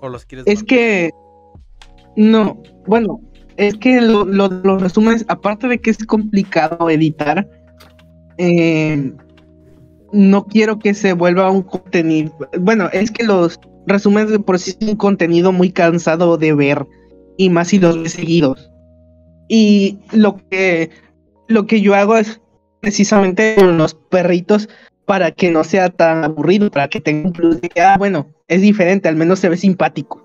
¿O 0.00 0.08
los 0.08 0.26
quieres 0.26 0.44
Es 0.48 0.64
que, 0.64 1.12
no, 2.16 2.60
bueno, 2.84 3.20
es 3.56 3.76
que 3.76 4.00
lo- 4.00 4.24
lo- 4.24 4.48
los 4.48 4.82
resúmenes, 4.82 5.24
aparte 5.28 5.68
de 5.68 5.78
que 5.78 5.90
es 5.90 6.04
complicado 6.04 6.90
editar, 6.90 7.48
eh, 8.38 9.12
no 10.12 10.46
quiero 10.46 10.80
que 10.80 10.94
se 10.94 11.12
vuelva 11.12 11.48
un 11.48 11.62
contenido. 11.62 12.36
Bueno, 12.58 12.88
es 12.92 13.12
que 13.12 13.22
los 13.22 13.60
resúmenes 13.86 14.30
de 14.30 14.40
por 14.40 14.58
sí 14.58 14.72
son 14.80 14.88
un 14.90 14.96
contenido 14.96 15.52
muy 15.52 15.70
cansado 15.70 16.36
de 16.38 16.54
ver, 16.54 16.84
y 17.36 17.50
más 17.50 17.68
si 17.68 17.78
los 17.78 18.02
ves 18.02 18.14
seguidos. 18.14 18.68
Y 19.48 20.00
lo 20.10 20.38
que, 20.50 20.90
lo 21.46 21.66
que 21.68 21.80
yo 21.80 21.94
hago 21.94 22.16
es 22.16 22.40
precisamente 22.80 23.54
con 23.56 23.78
los 23.78 23.94
perritos 23.94 24.68
para 25.06 25.30
que 25.30 25.50
no 25.50 25.64
sea 25.64 25.88
tan 25.88 26.24
aburrido, 26.24 26.70
para 26.70 26.88
que 26.88 27.00
tenga 27.00 27.28
un 27.28 27.32
plus 27.32 27.60
de 27.60 27.68
que, 27.68 27.80
ah, 27.80 27.96
bueno, 27.96 28.26
es 28.48 28.60
diferente, 28.60 29.08
al 29.08 29.16
menos 29.16 29.38
se 29.38 29.48
ve 29.48 29.56
simpático 29.56 30.22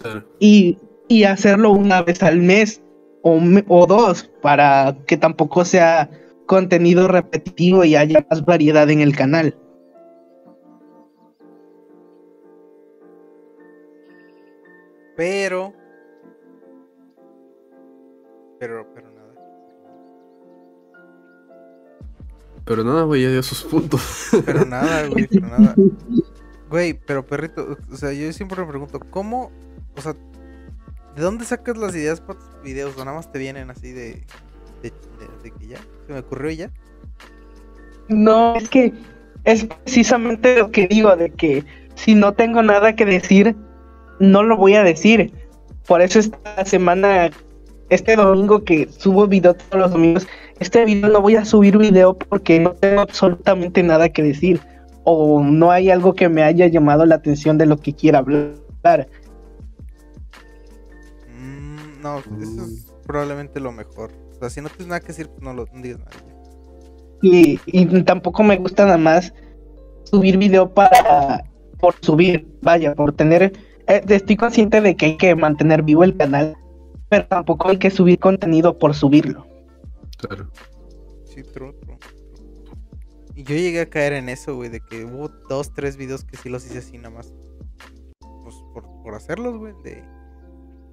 Claro. 0.00 0.24
y, 0.40 0.78
y 1.08 1.24
hacerlo 1.24 1.70
una 1.70 2.02
vez 2.02 2.22
al 2.22 2.38
mes 2.38 2.82
o, 3.22 3.40
o 3.68 3.86
dos 3.86 4.30
para 4.42 4.96
que 5.06 5.16
tampoco 5.16 5.64
sea 5.64 6.10
contenido 6.46 7.08
repetitivo 7.08 7.84
y 7.84 7.96
haya 7.96 8.26
más 8.28 8.44
variedad 8.44 8.90
en 8.90 9.00
el 9.00 9.16
canal. 9.16 9.56
Pero. 15.16 15.72
Pero, 18.58 18.91
pero 22.64 22.84
nada. 22.84 23.02
Güey, 23.04 23.22
ya 23.22 23.30
dio 23.30 23.42
sus 23.42 23.62
puntos. 23.64 24.02
Pero 24.44 24.64
nada, 24.66 25.06
güey, 25.08 25.26
pero 25.26 25.46
nada. 25.48 25.74
Güey, 26.70 26.94
pero 26.94 27.26
perrito, 27.26 27.76
o 27.90 27.96
sea, 27.96 28.12
yo 28.12 28.32
siempre 28.32 28.60
me 28.62 28.66
pregunto, 28.68 28.98
¿cómo? 29.10 29.50
O 29.96 30.00
sea, 30.00 30.14
¿de 31.16 31.22
dónde 31.22 31.44
sacas 31.44 31.76
las 31.76 31.94
ideas 31.94 32.20
para 32.20 32.38
tus 32.38 32.62
videos? 32.62 32.96
¿O 32.96 33.04
nada 33.04 33.16
más 33.16 33.30
te 33.30 33.38
vienen 33.38 33.70
así 33.70 33.92
de. 33.92 34.24
de, 34.82 34.90
de- 34.90 35.42
de 35.42 35.50
que 35.50 35.66
ya? 35.66 35.78
¿Se 36.06 36.12
me 36.12 36.20
ocurrió 36.20 36.50
y 36.50 36.56
ya? 36.56 36.70
No, 38.08 38.56
es 38.56 38.68
que 38.68 38.92
es 39.44 39.64
precisamente 39.64 40.58
lo 40.58 40.70
que 40.70 40.86
digo, 40.86 41.14
de 41.16 41.30
que 41.30 41.64
si 41.94 42.14
no 42.14 42.32
tengo 42.32 42.62
nada 42.62 42.94
que 42.96 43.04
decir, 43.04 43.54
no 44.18 44.42
lo 44.42 44.56
voy 44.56 44.74
a 44.74 44.82
decir. 44.82 45.32
Por 45.86 46.00
eso 46.00 46.18
esta 46.20 46.64
semana, 46.64 47.30
este 47.94 48.16
domingo 48.16 48.64
que 48.64 48.88
subo 48.90 49.26
video 49.26 49.54
todos 49.54 49.82
los 49.82 49.90
domingos, 49.92 50.26
este 50.60 50.84
video 50.84 51.08
no 51.10 51.20
voy 51.20 51.36
a 51.36 51.44
subir 51.44 51.76
video 51.76 52.14
porque 52.14 52.58
no 52.58 52.72
tengo 52.72 53.02
absolutamente 53.02 53.82
nada 53.82 54.08
que 54.08 54.22
decir. 54.22 54.60
O 55.04 55.42
no 55.42 55.70
hay 55.70 55.90
algo 55.90 56.14
que 56.14 56.28
me 56.28 56.42
haya 56.44 56.68
llamado 56.68 57.04
la 57.04 57.16
atención 57.16 57.58
de 57.58 57.66
lo 57.66 57.76
que 57.76 57.92
quiera 57.92 58.18
hablar. 58.18 59.08
Mm, 61.28 62.00
no, 62.00 62.18
eso 62.18 62.64
es 62.64 62.86
probablemente 63.04 63.58
lo 63.58 63.72
mejor. 63.72 64.12
O 64.30 64.38
sea, 64.38 64.48
si 64.48 64.60
no 64.60 64.68
tienes 64.68 64.86
nada 64.86 65.00
que 65.00 65.08
decir, 65.08 65.28
no 65.40 65.52
lo 65.52 65.66
no 65.72 65.82
digas 65.82 65.98
nada. 65.98 66.12
Y, 67.20 67.60
y 67.66 68.02
tampoco 68.04 68.42
me 68.42 68.56
gusta 68.56 68.84
nada 68.84 68.98
más 68.98 69.34
subir 70.04 70.38
video 70.38 70.72
para 70.72 71.44
por 71.78 71.94
subir, 72.00 72.46
vaya, 72.62 72.94
por 72.94 73.12
tener 73.12 73.52
eh, 73.88 74.02
estoy 74.08 74.36
consciente 74.36 74.80
de 74.80 74.96
que 74.96 75.06
hay 75.06 75.16
que 75.16 75.34
mantener 75.34 75.82
vivo 75.82 76.04
el 76.04 76.16
canal, 76.16 76.56
pero 77.12 77.26
tampoco 77.26 77.68
hay 77.68 77.78
que 77.78 77.90
subir 77.90 78.18
contenido 78.18 78.78
por 78.78 78.94
subirlo. 78.94 79.46
Claro. 80.16 80.48
Sí, 81.26 81.42
true, 81.42 81.74
true, 81.74 81.98
true. 81.98 82.16
Y 83.34 83.44
yo 83.44 83.54
llegué 83.54 83.82
a 83.82 83.90
caer 83.90 84.14
en 84.14 84.30
eso, 84.30 84.56
güey, 84.56 84.70
de 84.70 84.80
que 84.80 85.04
hubo 85.04 85.28
dos, 85.46 85.74
tres 85.74 85.98
videos 85.98 86.24
que 86.24 86.38
sí 86.38 86.48
los 86.48 86.64
hice 86.64 86.78
así 86.78 86.96
nada 86.96 87.10
más. 87.10 87.34
Pues 88.18 88.54
por, 88.72 88.84
por 89.02 89.14
hacerlos, 89.14 89.58
güey. 89.58 89.74
El 89.74 89.82
de, 89.82 90.04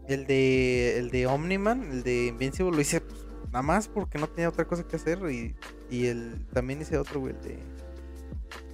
el 0.10 0.28
de. 0.28 1.00
El 1.00 1.10
de 1.10 1.26
Omniman, 1.28 1.90
el 1.90 2.04
de 2.04 2.26
Invincible, 2.28 2.76
lo 2.76 2.82
hice 2.82 3.00
pues, 3.00 3.26
nada 3.46 3.62
más 3.62 3.88
porque 3.88 4.20
no 4.20 4.28
tenía 4.28 4.50
otra 4.50 4.66
cosa 4.66 4.84
que 4.84 4.98
hacer. 4.98 5.20
Y, 5.32 5.56
y 5.90 6.08
el 6.08 6.46
también 6.52 6.82
hice 6.82 6.98
otro, 6.98 7.22
güey, 7.22 7.34
el 7.34 7.42
de. 7.42 7.60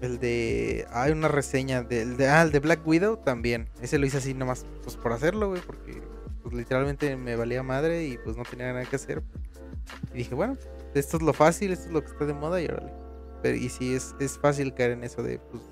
El 0.02 0.20
de. 0.20 0.88
Hay 0.90 1.12
una 1.12 1.28
reseña 1.28 1.84
del 1.84 2.18
de. 2.18 2.28
Ah, 2.28 2.42
el 2.42 2.52
de 2.52 2.58
Black 2.58 2.88
Widow 2.88 3.18
también. 3.18 3.70
Ese 3.84 4.00
lo 4.00 4.08
hice 4.08 4.18
así 4.18 4.34
nada 4.34 4.46
más, 4.46 4.66
pues 4.82 4.96
por 4.96 5.14
hacerlo, 5.14 5.50
güey, 5.50 5.62
porque 5.62 6.02
pues 6.46 6.54
literalmente 6.54 7.18
me 7.18 7.36
valía 7.36 7.64
madre 7.64 8.06
y 8.06 8.20
pues 8.20 8.38
no 8.38 8.44
tenía 8.44 8.72
nada 8.72 8.86
que 8.86 8.98
hacer. 8.98 9.24
Y 10.14 10.20
dije, 10.20 10.36
bueno, 10.36 10.56
esto 10.94 11.18
es 11.18 11.24
lo 11.24 11.34
fácil, 11.34 11.72
esto 11.72 11.88
es 11.88 11.92
lo 11.92 12.02
que 12.02 12.12
está 12.12 12.26
de 12.26 12.36
moda 12.36 12.62
y 12.62 12.66
órale. 12.66 12.94
Pero, 13.42 13.58
y 13.58 13.68
sí, 13.68 13.96
es, 13.96 14.16
es 14.20 14.38
fácil 14.38 14.72
caer 14.76 14.92
en 14.92 15.04
eso 15.04 15.24
de 15.24 15.40
pues, 15.40 15.64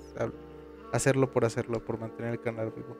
hacerlo 0.92 1.30
por 1.30 1.44
hacerlo, 1.44 1.84
por 1.84 2.00
mantener 2.00 2.32
el 2.32 2.40
canal 2.40 2.72
vivo. 2.74 2.96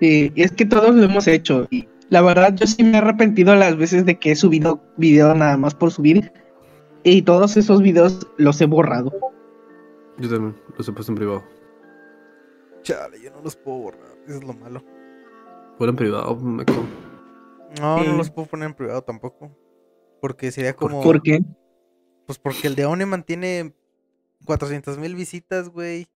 Sí, 0.00 0.32
y 0.34 0.42
es 0.42 0.52
que 0.52 0.64
todos 0.64 0.94
lo 0.94 1.02
hemos 1.02 1.26
hecho. 1.26 1.66
Y 1.70 1.86
la 2.08 2.22
verdad, 2.22 2.54
yo 2.54 2.66
sí 2.66 2.82
me 2.82 2.92
he 2.92 2.96
arrepentido 2.96 3.54
las 3.54 3.76
veces 3.76 4.06
de 4.06 4.18
que 4.18 4.30
he 4.32 4.36
subido 4.36 4.80
video 4.96 5.34
nada 5.34 5.58
más 5.58 5.74
por 5.74 5.90
subir. 5.90 6.32
Y 7.02 7.20
todos 7.20 7.58
esos 7.58 7.82
videos 7.82 8.26
los 8.38 8.58
he 8.62 8.64
borrado. 8.64 9.12
Yo 10.16 10.30
también 10.30 10.56
los 10.78 10.88
he 10.88 10.92
puesto 10.92 11.12
en 11.12 11.16
privado. 11.16 11.44
Chale, 12.80 13.20
yo 13.20 13.30
no 13.32 13.42
los 13.42 13.54
puedo 13.54 13.80
borrar, 13.80 14.16
eso 14.26 14.38
es 14.38 14.44
lo 14.44 14.54
malo. 14.54 14.82
Fuera 15.78 15.90
en 15.92 15.96
privado, 15.96 16.36
me 16.36 16.64
co- 16.64 16.84
No, 17.80 18.02
no 18.04 18.16
los 18.16 18.30
puedo 18.30 18.48
poner 18.48 18.66
en 18.68 18.74
privado 18.74 19.02
tampoco. 19.02 19.50
Porque 20.20 20.50
sería 20.52 20.74
como. 20.74 21.00
¿Por 21.02 21.22
qué? 21.22 21.40
Pues 22.26 22.38
porque 22.38 22.66
el 22.66 22.74
de 22.74 22.84
Oneman 22.84 23.22
tiene 23.22 23.72
400 24.44 24.98
mil 24.98 25.14
visitas, 25.14 25.68
güey. 25.70 26.08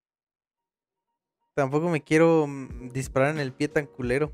Tampoco 1.55 1.89
me 1.89 2.03
quiero 2.03 2.47
mm, 2.47 2.89
disparar 2.93 3.31
en 3.35 3.39
el 3.41 3.53
pie 3.53 3.69
tan 3.69 3.87
culero. 3.87 4.33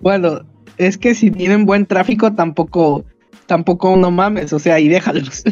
Bueno, 0.00 0.40
es 0.76 0.98
que 0.98 1.14
si 1.14 1.30
tienen 1.30 1.64
buen 1.66 1.86
tráfico, 1.86 2.34
tampoco, 2.34 3.04
tampoco 3.46 3.96
no 3.96 4.10
mames, 4.10 4.52
o 4.52 4.58
sea, 4.58 4.80
y 4.80 4.88
déjalos. 4.88 5.44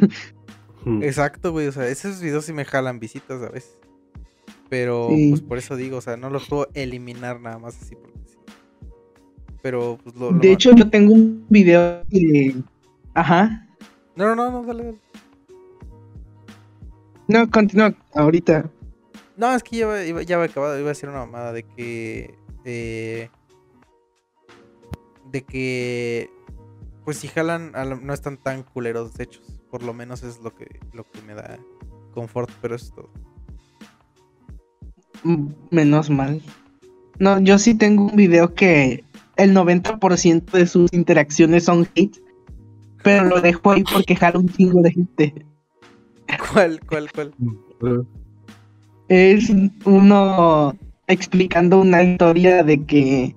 Exacto, 1.00 1.52
güey. 1.52 1.66
O 1.68 1.72
sea, 1.72 1.86
esos 1.88 2.20
videos 2.20 2.44
sí 2.46 2.52
me 2.52 2.64
jalan 2.64 2.98
visitas 2.98 3.40
a 3.42 3.48
veces. 3.50 3.78
Pero, 4.68 5.08
Sí. 5.10 5.30
pues 5.30 5.42
por 5.42 5.58
eso 5.58 5.76
digo, 5.76 5.98
o 5.98 6.00
sea, 6.00 6.16
no 6.16 6.30
los 6.30 6.48
puedo 6.48 6.68
eliminar 6.74 7.40
nada 7.40 7.58
más 7.58 7.80
así 7.80 7.94
porque. 7.94 8.13
Pero, 9.64 9.98
pues 10.04 10.14
lo. 10.16 10.30
lo 10.30 10.38
De 10.38 10.52
hecho, 10.52 10.72
yo 10.74 10.90
tengo 10.90 11.14
un 11.14 11.46
video 11.48 12.02
que... 12.10 12.54
Ajá. 13.14 13.66
No, 14.14 14.36
no, 14.36 14.50
no, 14.50 14.62
dale, 14.62 14.84
dale. 14.84 14.98
No, 17.28 17.50
continúa 17.50 17.94
ahorita. 18.12 18.70
No, 19.38 19.54
es 19.54 19.62
que 19.62 19.78
ya, 19.78 19.86
va- 19.86 20.04
iba- 20.04 20.22
ya 20.22 20.36
había 20.36 20.50
acabado, 20.50 20.78
iba 20.78 20.88
a 20.88 20.92
decir 20.92 21.08
una 21.08 21.20
mamada 21.20 21.54
de 21.54 21.62
que. 21.62 22.34
eh, 22.66 23.30
de 25.32 25.42
que. 25.44 26.30
Pues 27.06 27.16
si 27.16 27.28
jalan, 27.28 27.72
no 28.02 28.12
están 28.12 28.36
tan 28.36 28.64
culeros 28.64 29.18
hechos. 29.18 29.62
Por 29.70 29.82
lo 29.82 29.94
menos 29.94 30.22
es 30.22 30.40
lo 30.40 30.54
que, 30.54 30.78
lo 30.92 31.04
que 31.04 31.22
me 31.22 31.32
da 31.34 31.58
confort, 32.12 32.50
pero 32.60 32.74
es 32.74 32.92
todo. 32.94 33.08
Mm, 35.22 35.46
Menos 35.70 36.10
mal. 36.10 36.42
No, 37.18 37.40
yo 37.40 37.58
sí 37.58 37.74
tengo 37.74 38.04
un 38.04 38.16
video 38.16 38.54
que 38.54 39.04
el 39.36 39.54
90% 39.54 40.50
de 40.52 40.66
sus 40.66 40.92
interacciones 40.92 41.64
son 41.64 41.88
hate. 41.96 42.18
Pero 43.02 43.24
lo 43.24 43.40
dejo 43.40 43.72
ahí 43.72 43.84
porque 43.84 44.16
jala 44.16 44.38
un 44.38 44.48
chingo 44.48 44.80
de 44.82 44.92
gente. 44.92 45.34
¿Cuál, 46.52 46.80
cuál, 46.88 47.10
cuál? 47.12 47.34
Es 49.08 49.50
uno 49.84 50.74
explicando 51.06 51.80
una 51.80 52.02
historia 52.02 52.62
de 52.62 52.82
que 52.84 53.36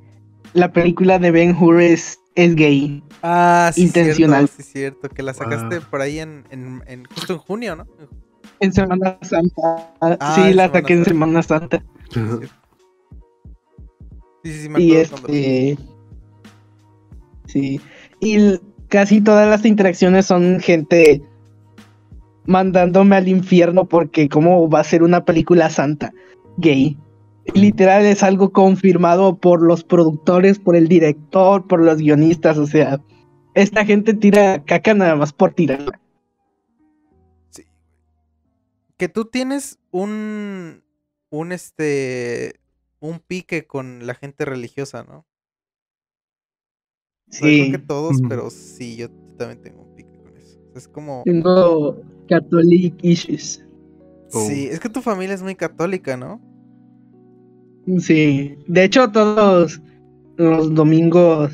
la 0.53 0.71
película 0.71 1.19
de 1.19 1.31
Ben 1.31 1.55
Hur 1.59 1.81
es, 1.81 2.17
es 2.35 2.55
gay. 2.55 3.03
Ah, 3.21 3.71
sí, 3.73 3.83
Intencional. 3.83 4.47
Cierto, 4.47 4.63
sí, 4.63 4.71
cierto. 4.71 5.09
Que 5.09 5.23
la 5.23 5.33
sacaste 5.33 5.77
Ah. 5.77 5.87
por 5.89 6.01
ahí 6.01 6.19
en, 6.19 6.45
en, 6.49 6.81
en- 6.87 7.05
justo 7.05 7.33
en 7.33 7.39
junio, 7.39 7.75
¿no? 7.75 7.85
En 8.59 8.71
Semana 8.71 9.17
Santa. 9.21 9.91
Ah, 9.99 10.33
sí, 10.35 10.53
la 10.53 10.67
Semana 10.67 10.71
saqué 10.73 10.93
en. 10.93 11.05
Semana 11.05 11.43
Santa. 11.43 11.83
Sí, 12.11 12.19
sí, 14.51 14.61
sí, 14.63 14.69
me 14.69 14.81
Y 14.81 14.95
este. 14.95 15.77
Sí. 17.45 17.81
Y 18.19 18.59
casi 18.87 19.21
todas 19.21 19.49
las 19.49 19.65
interacciones 19.65 20.25
son 20.25 20.59
gente 20.59 21.21
mandándome 22.45 23.15
al 23.15 23.27
infierno 23.27 23.85
porque 23.85 24.29
cómo 24.29 24.69
va 24.69 24.79
a 24.79 24.85
ser 24.85 25.03
una 25.03 25.25
película 25.25 25.69
santa 25.69 26.11
gay. 26.57 26.97
Literal 27.53 28.05
es 28.05 28.23
algo 28.23 28.51
confirmado 28.51 29.37
por 29.37 29.61
los 29.61 29.83
productores, 29.83 30.59
por 30.59 30.75
el 30.75 30.87
director, 30.87 31.65
por 31.65 31.81
los 31.81 31.97
guionistas, 31.97 32.57
o 32.57 32.67
sea, 32.67 32.99
esta 33.53 33.85
gente 33.85 34.13
tira 34.13 34.63
caca 34.63 34.93
nada 34.93 35.15
más 35.15 35.33
por 35.33 35.53
tirarla. 35.53 35.99
Que 38.97 39.09
tú 39.09 39.25
tienes 39.25 39.79
un. 39.91 40.83
Un 41.29 41.51
este. 41.51 42.59
Un 42.99 43.19
pique 43.19 43.65
con 43.67 44.05
la 44.07 44.15
gente 44.15 44.45
religiosa, 44.45 45.03
¿no? 45.03 45.25
O 47.29 47.33
sea, 47.33 47.41
creo 47.41 47.65
Sí, 47.65 47.71
que 47.71 47.79
todos, 47.79 48.17
pero 48.27 48.49
sí, 48.49 48.95
yo 48.95 49.09
también 49.37 49.61
tengo 49.61 49.83
un 49.83 49.95
pique 49.95 50.17
con 50.23 50.35
eso. 50.37 50.59
Es 50.75 50.87
como. 50.87 51.23
tengo 51.25 52.01
Catholic 52.27 52.95
issues. 53.03 53.63
Oh. 54.33 54.45
Sí, 54.47 54.67
es 54.67 54.79
que 54.79 54.89
tu 54.89 55.01
familia 55.01 55.35
es 55.35 55.43
muy 55.43 55.55
católica, 55.55 56.17
¿no? 56.17 56.41
Sí, 57.99 58.57
de 58.67 58.83
hecho 58.83 59.09
todos 59.11 59.81
los 60.35 60.73
domingos 60.73 61.51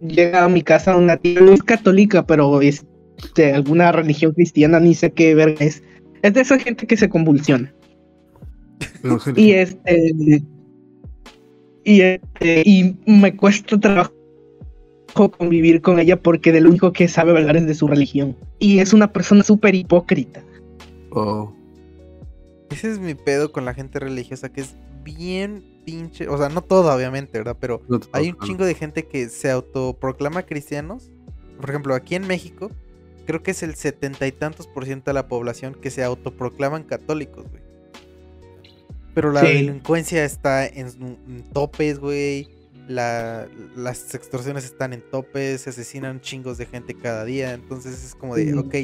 llega 0.00 0.44
a 0.44 0.48
mi 0.48 0.62
casa 0.62 0.96
una 0.96 1.16
tía, 1.16 1.40
no 1.40 1.52
es 1.52 1.62
católica, 1.62 2.26
pero 2.26 2.60
es 2.60 2.84
de 3.36 3.52
alguna 3.52 3.92
religión 3.92 4.32
cristiana, 4.32 4.80
ni 4.80 4.94
sé 4.94 5.12
qué 5.12 5.34
verga 5.34 5.64
es. 5.64 5.82
Es 6.22 6.34
de 6.34 6.40
esa 6.40 6.58
gente 6.58 6.86
que 6.86 6.96
se 6.96 7.08
convulsiona. 7.08 7.72
Y 9.36 9.52
este. 9.52 10.14
Y 11.84 12.00
este. 12.00 12.62
Y 12.64 12.96
me 13.06 13.36
cuesta 13.36 13.78
trabajo 13.78 14.12
convivir 15.14 15.82
con 15.82 15.98
ella 15.98 16.20
porque 16.20 16.52
de 16.52 16.60
lo 16.60 16.70
único 16.70 16.92
que 16.92 17.08
sabe 17.08 17.32
hablar 17.32 17.56
es 17.56 17.66
de 17.66 17.74
su 17.74 17.88
religión. 17.88 18.36
Y 18.58 18.78
es 18.78 18.92
una 18.92 19.12
persona 19.12 19.42
súper 19.42 19.74
hipócrita. 19.74 20.42
Oh. 21.10 21.52
Ese 22.70 22.92
es 22.92 22.98
mi 22.98 23.14
pedo 23.14 23.50
con 23.50 23.64
la 23.64 23.74
gente 23.74 23.98
religiosa, 23.98 24.50
que 24.50 24.60
es 24.60 24.76
bien 25.02 25.64
pinche. 25.84 26.28
O 26.28 26.36
sea, 26.36 26.50
no 26.50 26.62
toda, 26.62 26.94
obviamente, 26.94 27.38
¿verdad? 27.38 27.56
Pero 27.58 27.80
No 27.88 27.98
hay 28.12 28.30
un 28.30 28.38
chingo 28.38 28.64
de 28.64 28.74
gente 28.74 29.06
que 29.06 29.28
se 29.28 29.50
autoproclama 29.50 30.42
cristianos. 30.44 31.10
Por 31.60 31.70
ejemplo, 31.70 31.94
aquí 31.94 32.14
en 32.14 32.26
México, 32.26 32.70
creo 33.26 33.42
que 33.42 33.52
es 33.52 33.62
el 33.62 33.74
setenta 33.74 34.26
y 34.26 34.32
tantos 34.32 34.66
por 34.66 34.84
ciento 34.84 35.10
de 35.10 35.14
la 35.14 35.26
población 35.28 35.74
que 35.74 35.90
se 35.90 36.04
autoproclaman 36.04 36.84
católicos, 36.84 37.46
güey. 37.50 37.62
Pero 39.18 39.32
la 39.32 39.40
Sí. 39.40 39.46
delincuencia 39.48 40.24
está 40.24 40.64
en, 40.64 40.86
en 41.26 41.42
topes, 41.52 41.98
güey. 41.98 42.46
La- 42.86 43.48
las 43.74 44.14
extorsiones 44.14 44.64
están 44.64 44.92
en 44.92 45.02
topes, 45.10 45.62
se 45.62 45.70
asesinan 45.70 46.20
chingos 46.20 46.56
de 46.56 46.66
gente 46.66 46.94
cada 46.94 47.24
día. 47.24 47.52
Entonces 47.52 48.04
es 48.04 48.14
como 48.14 48.36
de, 48.36 48.54
ok, 48.56 48.74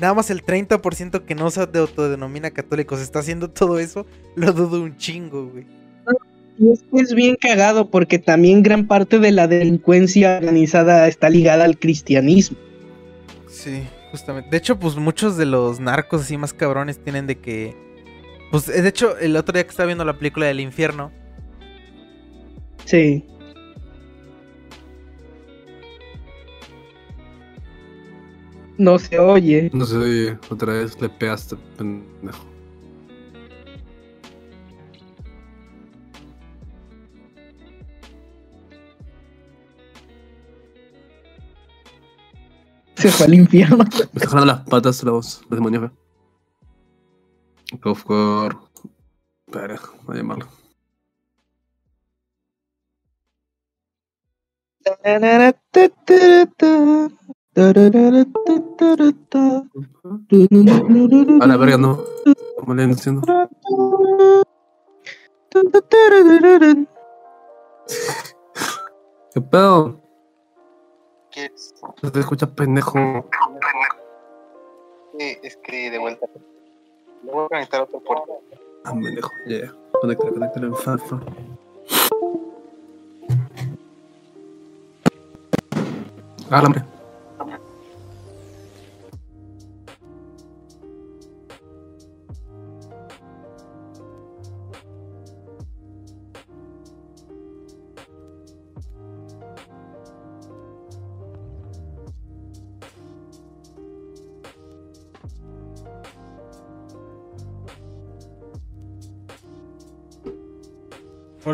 nada 0.00 0.14
más 0.14 0.30
el 0.30 0.42
30% 0.42 1.26
que 1.26 1.34
no 1.34 1.50
se 1.50 1.60
autodenomina 1.60 2.50
católicos 2.52 3.02
está 3.02 3.18
haciendo 3.18 3.50
todo 3.50 3.78
eso, 3.78 4.06
lo 4.34 4.50
dudo 4.54 4.82
un 4.82 4.96
chingo, 4.96 5.48
güey. 5.50 5.66
Y 6.58 6.72
es 6.72 6.80
que 6.90 7.00
es 7.02 7.12
bien 7.14 7.36
cagado 7.38 7.90
porque 7.90 8.18
también 8.18 8.62
gran 8.62 8.86
parte 8.86 9.18
de 9.18 9.30
la 9.30 9.46
delincuencia 9.46 10.38
organizada 10.38 11.06
está 11.06 11.28
ligada 11.28 11.64
al 11.64 11.78
cristianismo. 11.78 12.56
Sí, 13.46 13.82
justamente. 14.10 14.48
De 14.48 14.56
hecho, 14.56 14.78
pues 14.78 14.96
muchos 14.96 15.36
de 15.36 15.44
los 15.44 15.80
narcos 15.80 16.22
así 16.22 16.38
más 16.38 16.54
cabrones 16.54 16.98
tienen 16.98 17.26
de 17.26 17.36
que. 17.36 17.84
Pues 18.50 18.68
eh, 18.68 18.82
de 18.82 18.88
hecho, 18.88 19.16
el 19.18 19.36
otro 19.36 19.52
día 19.52 19.64
que 19.64 19.70
estaba 19.70 19.86
viendo 19.86 20.04
la 20.04 20.16
película 20.16 20.46
del 20.46 20.60
infierno, 20.60 21.10
Sí. 22.86 23.24
No 28.78 28.98
se 28.98 29.18
oye. 29.18 29.70
No 29.72 29.84
sé, 29.84 29.96
oye, 29.96 30.38
otra 30.50 30.74
vez 30.74 31.00
le 31.00 31.08
pegaste, 31.08 31.56
pendejo. 31.76 32.44
Se 42.96 43.10
fue 43.10 43.26
al 43.26 43.34
infierno. 43.34 43.78
Me 43.78 43.84
está 44.14 44.28
jalando 44.28 44.46
las 44.46 44.60
patas 44.68 45.02
la 45.02 45.12
voz, 45.12 45.42
los 45.48 45.58
demonios, 45.58 45.90
ve. 47.86 47.90
Of 47.90 48.04
course. 48.04 48.58
Espera, 49.46 49.80
voy 50.04 50.16
a 50.16 50.18
llamarlo. 50.18 50.46
A 61.40 61.46
la 61.46 61.56
verga, 61.56 61.78
no. 61.78 62.04
¿Cómo 62.58 62.74
le 62.74 62.82
ando 62.82 62.96
haciendo? 62.96 63.22
¿Qué 69.32 69.40
pedo? 69.40 70.00
¿Qué 71.30 71.46
es? 71.46 71.74
No 72.02 72.12
te 72.12 72.20
escuchas 72.20 72.50
pendejo. 72.50 72.98
Eh, 75.18 75.38
Es 75.42 75.56
que 75.58 75.90
de 75.90 75.98
vuelta. 75.98 76.26
Voy 77.32 77.44
a 77.44 77.48
conectar 77.48 77.82
otro 77.82 78.00
puerto. 78.00 78.40
Ah, 78.84 78.92
pendejo. 78.92 79.30
Ya, 79.46 79.58
ya. 79.62 79.74
Conecta, 80.00 80.28
conecta 80.28 80.60
en 80.60 80.74
fafa. 80.74 81.20
Ah, 86.50 86.62
hombre. 86.64 86.95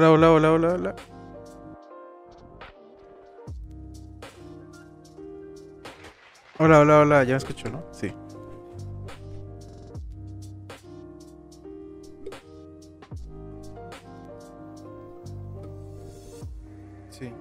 Hola, 0.03 0.11
hola, 0.11 0.33
hola, 0.33 0.51
hola, 0.51 0.75
hola. 0.75 0.97
Hola, 6.59 6.81
hola, 6.81 7.01
hola, 7.03 7.23
ya 7.23 7.35
me 7.35 7.37
escucho, 7.37 7.71
¿no? 7.71 7.85
Sí. 7.93 8.13
Sí. 17.11 17.33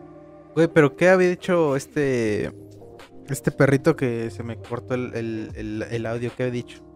Güey, 0.53 0.67
pero 0.67 0.95
¿qué 0.95 1.09
había 1.09 1.29
dicho 1.29 1.75
este. 1.75 2.53
Este 3.27 3.51
perrito 3.51 3.95
que 3.95 4.29
se 4.29 4.43
me 4.43 4.57
cortó 4.57 4.93
el, 4.93 5.15
el, 5.15 5.51
el, 5.55 5.81
el 5.89 6.05
audio? 6.05 6.31
¿Qué 6.38 6.43
había 6.43 6.53
dicho? 6.53 6.90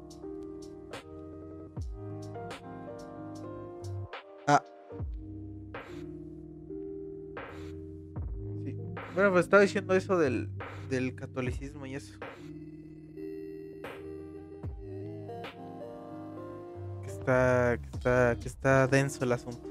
Estaba 9.46 9.62
diciendo 9.62 9.96
eso 9.96 10.18
del, 10.18 10.50
del 10.90 11.16
catolicismo 11.16 11.86
y 11.86 11.96
eso. 11.96 12.18
Que 17.04 17.08
está, 17.08 17.74
está, 17.76 18.36
que 18.42 18.48
está 18.48 18.88
denso 18.88 19.24
el 19.24 19.32
asunto. 19.32 19.70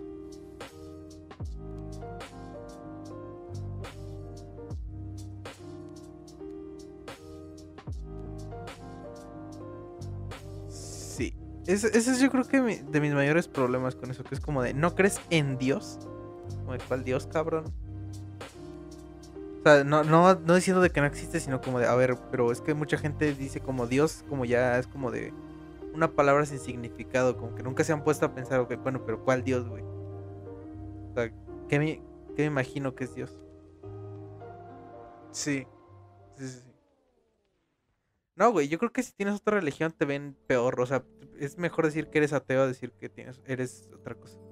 Sí. 10.68 11.34
Ese, 11.66 11.88
es 11.98 12.20
yo 12.20 12.30
creo 12.30 12.44
que 12.44 12.60
de 12.60 13.00
mis 13.00 13.12
mayores 13.12 13.48
problemas 13.48 13.96
con 13.96 14.10
eso, 14.10 14.22
que 14.22 14.36
es 14.36 14.40
como 14.40 14.62
de, 14.62 14.72
¿no 14.72 14.94
crees 14.94 15.20
en 15.30 15.58
Dios? 15.58 15.98
Como 16.60 16.72
de, 16.72 16.78
¿cuál 16.78 17.04
Dios, 17.04 17.26
cabrón? 17.26 17.83
O 19.64 19.66
sea, 19.66 19.82
no, 19.82 20.04
no, 20.04 20.34
no 20.34 20.54
diciendo 20.54 20.82
de 20.82 20.90
que 20.90 21.00
no 21.00 21.06
existe, 21.06 21.40
sino 21.40 21.62
como 21.62 21.78
de, 21.78 21.86
a 21.86 21.94
ver, 21.94 22.18
pero 22.30 22.52
es 22.52 22.60
que 22.60 22.74
mucha 22.74 22.98
gente 22.98 23.34
dice 23.34 23.60
como 23.60 23.86
Dios, 23.86 24.22
como 24.28 24.44
ya 24.44 24.78
es 24.78 24.86
como 24.86 25.10
de 25.10 25.32
una 25.94 26.12
palabra 26.12 26.44
sin 26.44 26.58
significado, 26.58 27.38
como 27.38 27.54
que 27.54 27.62
nunca 27.62 27.82
se 27.82 27.94
han 27.94 28.04
puesto 28.04 28.26
a 28.26 28.34
pensar, 28.34 28.60
ok, 28.60 28.74
bueno, 28.82 29.06
pero 29.06 29.24
¿cuál 29.24 29.42
Dios, 29.42 29.66
güey? 29.66 29.82
O 29.82 31.12
sea, 31.14 31.32
¿qué 31.70 31.78
me, 31.78 32.02
qué 32.36 32.42
me 32.42 32.44
imagino 32.44 32.94
que 32.94 33.04
es 33.04 33.14
Dios? 33.14 33.38
Sí. 35.30 35.66
Sí, 36.36 36.46
sí, 36.46 36.60
sí. 36.60 36.74
No, 38.36 38.52
güey, 38.52 38.68
yo 38.68 38.78
creo 38.78 38.92
que 38.92 39.02
si 39.02 39.12
tienes 39.12 39.36
otra 39.36 39.60
religión 39.60 39.92
te 39.92 40.04
ven 40.04 40.36
peor, 40.46 40.78
o 40.78 40.84
sea, 40.84 41.06
es 41.38 41.56
mejor 41.56 41.86
decir 41.86 42.08
que 42.08 42.18
eres 42.18 42.34
ateo 42.34 42.62
a 42.62 42.66
decir 42.66 42.92
que 42.92 43.08
tienes, 43.08 43.40
eres 43.46 43.88
otra 43.94 44.14
cosa. 44.14 44.43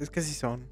Es 0.00 0.10
que 0.10 0.22
sí 0.22 0.34
son. 0.34 0.68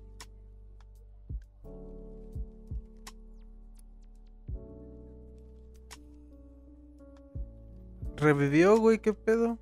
Revivió, 8.16 8.78
güey, 8.78 9.00
¿qué 9.00 9.12
pedo? 9.12 9.58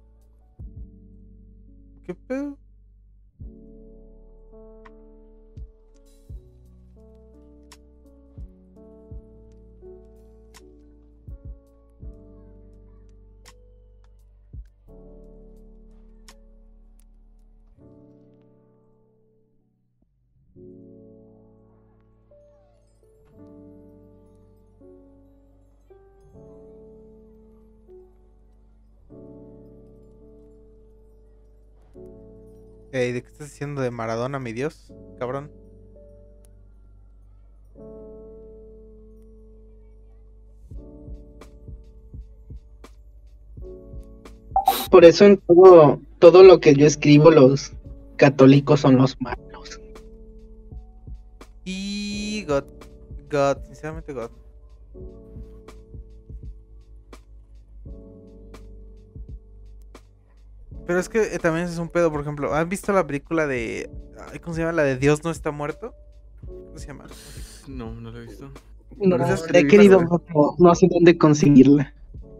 Ey, 33.61 33.67
¿de 33.67 33.73
qué 33.73 33.75
estás 33.75 33.75
diciendo 33.75 33.83
de 33.83 33.91
Maradona, 33.91 34.39
mi 34.39 34.53
Dios? 34.53 34.91
Cabrón. 35.19 35.51
Por 44.91 45.05
eso 45.05 45.27
en 45.27 45.37
todo, 45.37 46.01
todo 46.19 46.43
lo 46.43 46.59
que 46.59 46.75
yo 46.75 46.87
escribo, 46.87 47.31
los 47.31 47.73
católicos 48.17 48.81
son 48.81 48.97
los 48.97 49.21
malos. 49.21 49.81
Y 51.65 52.45
God. 52.49 52.65
God, 53.31 53.65
sinceramente 53.67 54.13
God. 54.15 54.31
Pero 60.91 60.99
es 60.99 61.09
que 61.09 61.23
eh, 61.23 61.39
también 61.39 61.67
es 61.69 61.79
un 61.79 61.89
pedo, 61.89 62.11
por 62.11 62.21
ejemplo, 62.21 62.53
¿han 62.53 62.69
visto 62.69 62.93
la 62.93 63.07
película 63.07 63.47
de... 63.47 63.89
¿Cómo 64.43 64.57
se 64.57 64.63
llama? 64.63 64.73
La 64.73 64.83
de 64.83 64.97
Dios 64.97 65.23
no 65.23 65.31
está 65.31 65.53
muerto? 65.53 65.95
¿Cómo 66.45 66.77
se 66.79 66.89
llama? 66.89 67.07
No, 67.69 67.95
no 67.95 68.11
lo 68.11 68.19
he 68.21 68.27
visto. 68.27 68.51
No, 68.97 69.17
la 69.17 69.37
he 69.53 69.69
querido, 69.69 70.03
no, 70.03 70.57
no 70.59 70.75
sé 70.75 70.89
dónde 70.91 71.17
conseguirla. 71.17 71.95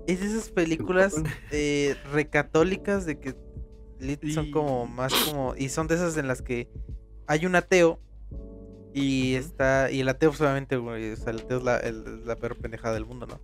Es 0.09 0.19
de 0.19 0.27
esas 0.27 0.51
películas 0.51 1.15
eh, 1.53 1.95
recatólicas 2.13 3.07
de 3.07 3.21
que 3.21 3.37
lit- 4.01 4.29
son 4.35 4.47
Y- 4.47 4.51
como 4.51 4.85
más 4.89 5.15
como... 5.15 5.55
Y 5.55 5.69
son 5.69 5.87
de 5.87 5.95
esas 5.95 6.17
en 6.17 6.27
las 6.27 6.43
que 6.43 6.69
hay 7.29 7.47
un 7.47 7.55
ateo 7.55 8.01
y 8.93 9.35
está... 9.37 9.93
Y 9.93 10.01
el 10.01 10.09
ateo 10.09 10.31
pues, 10.31 10.41
obviamente, 10.41 10.77
güey, 10.77 11.13
o 11.13 11.17
sea, 11.17 11.31
el 11.33 11.39
ateo 11.43 11.59
es 11.59 11.63
la, 11.63 11.77
el- 11.77 12.27
la 12.27 12.35
peor 12.35 12.57
pendejada 12.57 12.95
del 12.95 13.07
mundo, 13.07 13.27
¿no? 13.27 13.41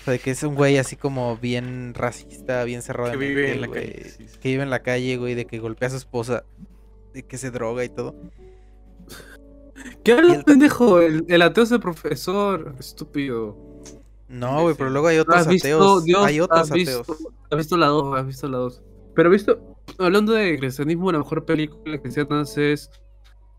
O 0.00 0.04
sea, 0.04 0.12
de 0.12 0.18
que 0.18 0.30
es 0.30 0.42
un 0.42 0.54
güey 0.54 0.78
así 0.78 0.96
como 0.96 1.36
bien 1.36 1.92
racista, 1.94 2.64
bien 2.64 2.82
cerrado. 2.82 3.10
Que 3.10 3.16
vive 3.16 3.42
mente, 3.42 3.54
en 3.54 3.60
la 3.60 3.66
güey, 3.66 3.92
calle, 3.92 4.04
sí, 4.10 4.28
sí. 4.28 4.38
Que 4.40 4.48
vive 4.50 4.62
en 4.62 4.70
la 4.70 4.82
calle, 4.82 5.16
güey, 5.16 5.34
de 5.34 5.46
que 5.46 5.58
golpea 5.58 5.88
a 5.88 5.90
su 5.90 5.96
esposa, 5.98 6.44
de 7.12 7.24
que 7.24 7.36
se 7.38 7.50
droga 7.50 7.84
y 7.84 7.88
todo. 7.88 8.14
¿Qué 10.04 10.12
habla, 10.12 10.34
el- 10.36 10.44
pendejo? 10.44 11.00
El, 11.00 11.24
el 11.28 11.42
ateo 11.42 11.64
es 11.64 11.70
el 11.72 11.80
profesor. 11.80 12.74
Estúpido. 12.78 13.56
No, 14.28 14.62
güey, 14.62 14.74
pero 14.76 14.90
luego 14.90 15.06
hay 15.08 15.18
otros 15.18 15.38
¿Has 15.38 15.48
visto, 15.48 15.68
ateos. 15.68 16.04
Dios, 16.04 16.24
hay 16.24 16.40
otros 16.40 16.60
has 16.60 16.70
visto, 16.70 17.00
ateos. 17.00 17.18
has 17.50 17.58
visto 17.58 17.76
la 17.76 17.86
2, 17.86 18.18
has 18.18 18.26
visto 18.26 18.48
la 18.48 18.58
2. 18.58 18.82
Pero 19.14 19.30
visto, 19.30 19.76
hablando 19.98 20.32
de 20.32 20.58
cristianismo, 20.58 21.10
la 21.10 21.18
mejor 21.18 21.44
película 21.44 21.98
cristiana 21.98 22.42
es 22.42 22.90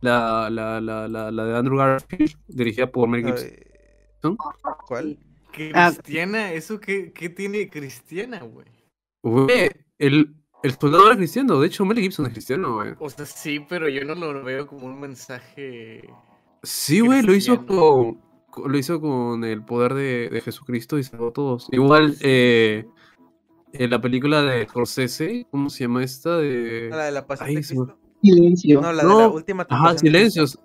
la, 0.02 0.49
la, 0.49 0.80
la, 0.80 1.07
la, 1.07 1.32
la 1.32 1.45
de 1.45 1.57
Andrew 1.57 1.78
Garfield, 1.78 2.36
dirigida 2.48 2.91
por 2.91 3.10
Mel 3.10 3.26
Gibson. 3.26 4.38
Ay, 4.90 5.20
Ah. 5.73 5.91
¿Cristiana? 5.93 6.53
¿Eso 6.53 6.80
qué, 6.80 7.11
qué 7.11 7.30
tiene 7.30 7.69
cristiana, 7.69 8.41
güey? 8.43 8.67
Güey, 9.23 9.69
el, 9.97 10.35
el 10.63 10.71
soldado 10.80 11.07
era 11.07 11.17
cristiano, 11.17 11.59
de 11.59 11.67
hecho 11.67 11.85
Mel 11.85 11.99
Gibson 11.99 12.26
es 12.27 12.34
cristiano, 12.34 12.76
güey. 12.76 12.93
O 12.99 13.09
sea, 13.09 13.26
sí, 13.26 13.59
pero 13.67 13.89
yo 13.89 14.05
no 14.05 14.15
lo 14.15 14.43
veo 14.43 14.67
como 14.67 14.85
un 14.88 14.99
mensaje. 14.99 16.09
Sí, 16.63 16.99
güey, 16.99 17.21
lo 17.21 17.34
hizo 17.34 17.65
con, 17.65 18.21
lo 18.65 18.77
hizo 18.77 19.01
con 19.01 19.43
el 19.43 19.63
poder 19.63 19.93
de, 19.93 20.30
de 20.30 20.41
Jesucristo 20.41 20.97
y 20.97 21.03
salvó 21.03 21.30
a 21.30 21.34
todos. 21.34 21.67
Igual, 21.71 22.15
eh, 22.21 22.85
en 23.73 23.89
la 23.89 24.01
película 24.01 24.41
de 24.41 24.67
Scorsese, 24.67 25.47
¿cómo 25.51 25.69
se 25.69 25.84
llama 25.84 26.03
esta? 26.03 26.38
De... 26.38 26.89
La 26.89 27.05
de 27.05 27.11
la 27.11 27.27
pasión 27.27 27.49
Ay, 27.49 27.55
de 27.55 27.61
Cristo. 27.61 27.97
Silencio. 28.21 28.81
No, 28.81 28.91
la 28.91 29.03
de 29.03 29.09
la 29.09 29.27
última 29.30 29.65
Ajá, 29.69 29.97
silencios. 29.97 30.59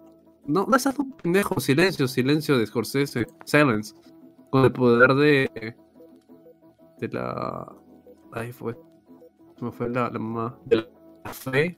No, 0.46 0.66
no 0.68 0.76
estás 0.76 0.98
un 0.98 1.12
pendejo. 1.12 1.60
Silencio, 1.60 2.08
silencio 2.08 2.58
de 2.58 2.66
Scorsese. 2.66 3.26
Silence. 3.44 3.94
Con 4.54 4.64
el 4.64 4.70
poder 4.70 5.14
de. 5.14 5.74
De 7.00 7.08
la. 7.08 7.72
Ahí 8.30 8.52
fue. 8.52 8.76
Me 9.60 9.72
fue 9.72 9.88
la, 9.88 10.08
la 10.10 10.18
mamá. 10.20 10.56
De 10.66 10.76
la 10.76 11.32
fe. 11.32 11.76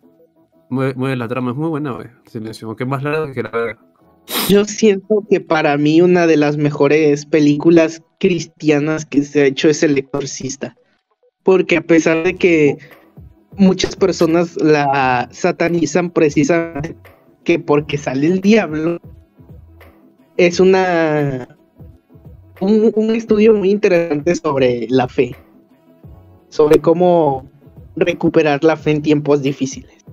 Mueve, 0.69 0.93
mueve 0.95 1.17
la 1.17 1.27
trama. 1.27 1.53
Es 1.53 1.57
muy 1.57 1.71
buena, 1.71 1.93
güey. 1.93 2.09
Silencio. 2.27 2.77
Es 2.79 2.87
más 2.87 3.03
larga 3.03 3.33
que 3.33 3.43
la 3.43 3.49
verga. 3.49 3.83
Yo 4.51 4.67
siento 4.67 5.25
que 5.31 5.41
para 5.41 5.79
mí 5.79 6.03
una 6.03 6.27
de 6.27 6.37
las 6.37 6.59
mejores 6.59 7.25
películas 7.25 8.03
cristianas 8.21 9.07
que 9.07 9.23
se 9.23 9.41
ha 9.41 9.47
hecho 9.47 9.71
es 9.71 9.83
El 9.83 9.97
Exorcista. 9.97 10.77
Porque 11.45 11.79
a 11.79 11.81
pesar 11.81 12.25
de 12.25 12.37
que 12.37 12.77
muchas 13.57 13.97
personas 13.97 14.55
la 14.57 15.31
satanizan 15.33 16.11
precisamente 16.11 16.95
que 17.43 17.59
porque 17.59 17.97
sale 17.97 18.27
el 18.27 18.43
diablo, 18.43 19.01
es 20.37 20.61
una 20.61 21.56
un, 22.61 22.93
un 22.95 23.15
estudio 23.15 23.55
muy 23.55 23.71
interesante 23.71 24.35
sobre 24.35 24.87
la 24.91 25.09
fe, 25.09 25.35
sobre 26.49 26.81
cómo 26.81 27.49
recuperar 27.97 28.63
la 28.65 28.77
fe 28.77 28.93
en 28.93 29.03
tiempos 29.03 29.43
difíciles. 29.43 30.05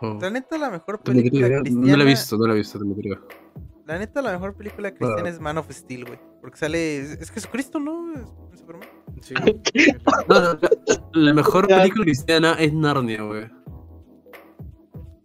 Oh. 0.00 0.18
La 0.20 0.30
neta, 0.30 0.56
la 0.58 0.70
mejor 0.70 1.00
No, 1.04 1.12
me 1.12 1.20
película 1.22 1.46
creo, 1.48 1.60
cristiana. 1.62 1.90
no 1.90 1.96
la 1.96 2.02
he 2.04 2.06
visto, 2.06 2.36
no 2.38 2.46
la 2.46 2.52
he 2.54 2.56
visto, 2.56 2.78
no 2.78 2.94
creo. 2.94 3.18
La 3.86 3.98
neta, 3.98 4.22
la 4.22 4.32
mejor 4.32 4.54
película 4.54 4.90
cristiana 4.94 5.22
Ah. 5.24 5.28
es 5.30 5.40
Man 5.40 5.58
of 5.58 5.70
Steel, 5.70 6.04
güey. 6.04 6.18
Porque 6.40 6.56
sale. 6.58 6.98
Es, 6.98 7.10
es 7.20 7.30
Jesucristo, 7.30 7.80
¿no? 7.80 8.12
Es- 8.14 8.20
es 8.52 8.60
Superman. 8.60 8.88
Sí. 9.20 9.34
No, 10.28 10.40
no, 10.40 10.58
la, 10.60 10.68
la 11.12 11.34
mejor 11.34 11.66
película 11.68 12.04
cristiana 12.04 12.52
es 12.60 12.72
Narnia, 12.72 13.22
güey. 13.22 13.46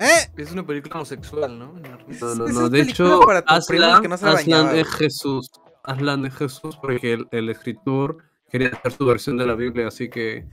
¡Eh! 0.04 0.32
Es 0.38 0.52
una 0.52 0.66
película 0.66 0.96
homosexual, 0.96 1.58
¿no? 1.58 1.74
No, 1.74 2.36
no, 2.36 2.48
no. 2.48 2.70
De 2.70 2.82
hecho, 2.82 3.22
Aslan, 3.48 4.02
que 4.02 4.08
no 4.10 4.18
se 4.18 4.26
la 4.26 4.32
Aslan 4.34 4.76
es. 4.76 4.88
Jesús. 4.90 5.52
Aslan 5.84 6.26
es 6.26 6.36
Jesús 6.36 6.78
porque 6.82 7.14
el, 7.14 7.28
el 7.32 7.50
escritor 7.50 8.18
quería 8.50 8.70
hacer 8.70 8.92
su 8.92 9.06
versión 9.06 9.38
de 9.38 9.46
la 9.46 9.56
Biblia, 9.56 9.88
así 9.88 10.10
que 10.10 10.46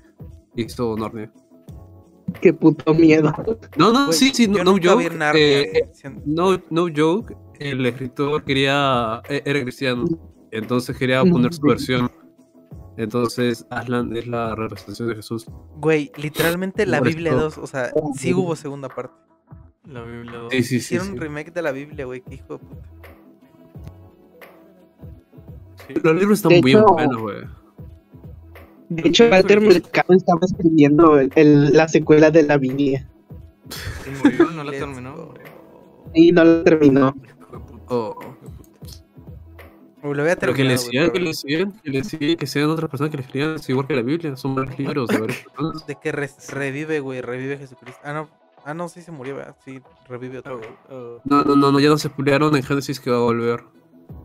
hizo 0.57 0.97
Narnia. 0.97 1.33
Qué 2.41 2.53
puto 2.53 2.95
miedo. 2.95 3.33
No, 3.77 3.93
no, 3.93 4.07
Güey, 4.07 4.17
sí, 4.17 4.31
sí, 4.33 4.47
no, 4.47 4.59
yo 4.59 4.65
no 4.65 4.73
joke. 4.73 5.11
Narnia, 5.17 5.35
eh, 5.63 5.73
eh, 6.05 6.11
no, 6.25 6.61
no 6.71 6.87
joke. 6.95 7.37
El 7.59 7.85
escritor 7.87 8.45
quería. 8.45 9.21
Era 9.29 9.63
cristiano. 9.63 10.05
Entonces 10.53 10.97
quería 10.97 11.23
poner 11.25 11.53
su 11.53 11.63
versión. 11.63 12.11
Entonces 12.97 13.67
Aslan 13.71 14.15
es 14.17 14.27
la 14.27 14.55
representación 14.55 15.09
de 15.09 15.17
Jesús. 15.17 15.47
Güey, 15.77 16.13
literalmente 16.17 16.87
la 16.87 17.01
Biblia 17.01 17.31
esto- 17.33 17.43
2, 17.45 17.59
o 17.59 17.67
sea, 17.67 17.93
sí 18.17 18.35
hubo 18.35 18.55
segunda 18.57 18.89
parte. 18.89 19.15
La 19.91 20.03
Biblia. 20.03 20.41
Sí, 20.51 20.63
sí, 20.63 20.69
sí. 20.69 20.77
Hicieron 20.77 21.07
sí. 21.09 21.13
un 21.15 21.21
remake 21.21 21.53
de 21.53 21.63
la 21.63 21.73
Biblia, 21.73 22.05
güey, 22.05 22.21
qué 22.21 22.35
hijo 22.37 22.55
de 22.55 22.59
puta. 22.61 22.89
Sí. 25.87 25.95
Los 26.03 26.15
libros 26.15 26.39
están 26.39 26.53
De 26.53 26.61
muy 26.63 26.71
hecho- 26.73 26.87
buenos, 26.87 27.17
güey. 27.19 27.37
De 28.91 29.09
hecho, 29.09 29.29
Walter 29.29 29.61
Mercado 29.61 30.15
estaba 30.15 30.41
escribiendo 30.43 31.19
el- 31.19 31.31
el- 31.37 31.73
la 31.73 31.87
secuela 31.89 32.31
de 32.31 32.43
la 32.43 32.57
Biblia 32.59 33.07
Y 34.07 34.11
murió, 34.25 34.51
no 34.51 34.65
la 34.65 34.73
terminó. 34.73 35.35
y 36.13 36.33
no 36.33 36.45
la 36.45 36.65
terminó. 36.65 37.15
Oh. 37.89 38.17
Lo 40.03 40.09
voy 40.23 40.31
a 40.31 40.37
Pero 40.37 40.55
que 40.55 40.65
le 40.65 40.77
terminar, 40.77 40.79
sigan, 40.79 41.11
que 41.13 41.21
le 41.21 41.35
sigan, 41.35 41.73
que 41.83 41.91
le 41.91 42.05
sigan, 42.05 42.37
que 42.37 42.47
sean 42.47 42.71
otras 42.71 42.89
personas 42.91 43.11
que 43.11 43.19
le 43.19 43.23
escriban, 43.25 43.55
es 43.57 43.69
igual 43.69 43.87
que 43.87 43.95
la 43.95 44.03
Biblia, 44.03 44.35
son 44.37 44.55
varios 44.55 44.79
libros 44.79 45.09
de 45.09 45.19
varias 45.19 45.39
personas. 45.45 45.87
De 45.87 45.95
que 45.97 46.11
re- 46.13 46.31
revive, 46.49 47.01
güey, 47.01 47.21
revive 47.21 47.59
Jesucristo. 47.59 48.01
Ah, 48.03 48.13
no. 48.15 48.29
Ah, 48.71 48.75
no, 48.75 48.89
sí 48.89 49.03
se 49.03 49.11
murió, 49.11 49.35
¿verdad? 49.37 49.57
Sí, 49.65 49.81
revive 50.09 50.39
otra 50.39 50.55
Oh, 50.55 50.59
vez. 50.59 50.69
oh, 50.91 51.21
No, 51.25 51.43
no, 51.43 51.57
no, 51.57 51.73
no, 51.73 51.81
ya 51.81 51.89
no 51.89 51.99
se 51.99 52.09
publicaron 52.09 52.55
en 52.55 52.63
Génesis 52.63 53.01
que 53.01 53.11
va 53.11 53.17
a 53.17 53.21
volver. 53.21 53.65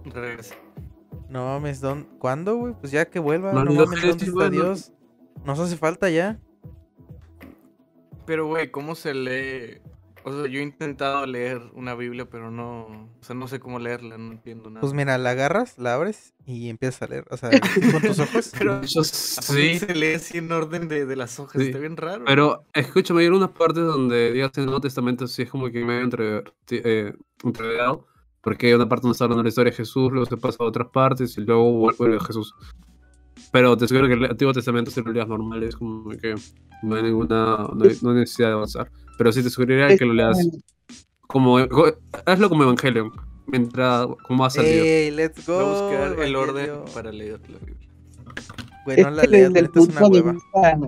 regresa. 0.05 0.53
No 1.29 1.45
mames, 1.45 1.81
¿dón- 1.81 2.07
¿cuándo, 2.19 2.55
güey? 2.57 2.73
Pues 2.79 2.91
ya 2.91 3.05
que 3.09 3.17
vuelva, 3.19 3.51
No 3.53 3.65
no, 3.65 3.71
mames, 3.73 3.99
Génesis, 3.99 4.09
¿dónde 4.09 4.25
está 4.25 4.33
güey, 4.35 4.49
no- 4.49 4.63
Dios? 4.65 4.91
Nos 5.45 5.59
hace 5.59 5.77
falta 5.77 6.09
ya. 6.11 6.39
Pero, 8.25 8.47
güey, 8.47 8.69
¿cómo 8.71 8.93
se 8.95 9.13
lee 9.13 9.81
O 10.27 10.31
sea, 10.31 10.51
yo 10.51 10.59
he 10.59 10.63
intentado 10.63 11.23
leer 11.27 11.61
una 11.75 11.93
Biblia, 11.93 12.27
pero 12.27 12.49
no, 12.49 12.87
o 12.87 13.23
sea, 13.23 13.35
no 13.35 13.47
sé 13.47 13.59
cómo 13.59 13.77
leerla, 13.77 14.17
no 14.17 14.31
entiendo 14.31 14.71
nada. 14.71 14.81
Pues 14.81 14.91
mira, 14.93 15.19
la 15.19 15.29
agarras, 15.29 15.77
la 15.77 15.93
abres 15.93 16.33
y 16.47 16.69
empiezas 16.69 17.03
a 17.03 17.07
leer. 17.07 17.25
O 17.29 17.37
sea, 17.37 17.51
con 17.91 18.01
tus 18.01 18.17
ojos. 18.17 18.51
Pero 18.57 18.81
Yo 18.81 19.03
sí, 19.03 19.77
se 19.77 19.93
lee 19.93 20.13
así 20.15 20.39
en 20.39 20.51
orden 20.51 20.87
de, 20.87 21.05
de 21.05 21.15
las 21.15 21.39
hojas, 21.39 21.61
Sí, 21.61 21.67
está 21.67 21.77
bien 21.77 21.95
raro. 21.95 22.23
pero 22.25 22.63
escúchame, 22.73 23.21
hay 23.21 23.27
unas 23.27 23.51
partes 23.51 23.83
donde 23.83 24.31
digas 24.31 24.49
en 24.55 24.61
el 24.61 24.65
Nuevo 24.65 24.81
Testamento 24.81 25.27
sí 25.27 25.43
es 25.43 25.49
como 25.51 25.69
que 25.69 25.85
medio 25.85 26.01
entre, 26.01 26.43
eh, 26.71 27.13
entreverado, 27.43 28.07
porque 28.41 28.65
hay 28.65 28.73
una 28.73 28.89
parte 28.89 29.03
donde 29.03 29.13
está 29.13 29.25
hablando 29.25 29.43
la 29.43 29.49
historia 29.49 29.69
de 29.69 29.77
Jesús, 29.77 30.11
luego 30.11 30.25
se 30.25 30.37
pasa 30.37 30.57
a 30.63 30.65
otras 30.65 30.87
partes 30.89 31.37
y 31.37 31.41
luego 31.41 31.71
vuelve 31.97 32.17
a 32.17 32.23
Jesús. 32.23 32.55
Pero 33.51 33.77
te 33.77 33.85
aseguro 33.85 34.07
que 34.07 34.13
el 34.15 34.25
Antiguo 34.25 34.53
Testamento 34.53 34.89
si 34.89 35.03
lo 35.03 35.11
leas 35.11 35.27
normal, 35.27 35.61
es 35.61 35.75
como 35.75 36.09
que 36.17 36.33
no 36.81 36.95
hay 36.95 37.03
ninguna, 37.03 37.67
no 37.75 37.85
hay, 37.85 37.95
no 38.01 38.09
hay 38.09 38.15
necesidad 38.15 38.47
de 38.47 38.53
avanzar. 38.55 38.91
Pero 39.17 39.31
sí 39.31 39.41
te 39.43 39.49
sugeriría 39.49 39.97
que 39.97 40.05
lo 40.05 40.13
leas 40.13 40.37
como, 41.27 41.57
hazlo 42.25 42.49
como 42.49 42.63
Evangelion, 42.63 43.11
mientras, 43.47 44.07
como 44.23 44.45
ha 44.45 44.49
salido. 44.49 44.83
¡Ey, 44.83 45.11
let's 45.11 45.45
Voy 45.45 45.55
a 45.57 45.61
go! 45.63 45.69
buscar 45.69 46.19
el 46.23 46.35
orden 46.35 46.69
para 46.93 47.11
leer 47.11 47.39
la 47.49 47.59
Biblia. 47.59 47.89
Güey, 48.85 48.97
no 48.97 49.09
Es 49.09 49.15
la 49.15 49.23
leas, 49.23 49.53
el 49.55 49.63
neta 49.63 49.79
es 49.79 49.87
una 49.87 50.01
punto 50.01 50.09
de 50.09 50.21
hueva. 50.21 50.33
vista, 50.33 50.71
el 50.71 50.79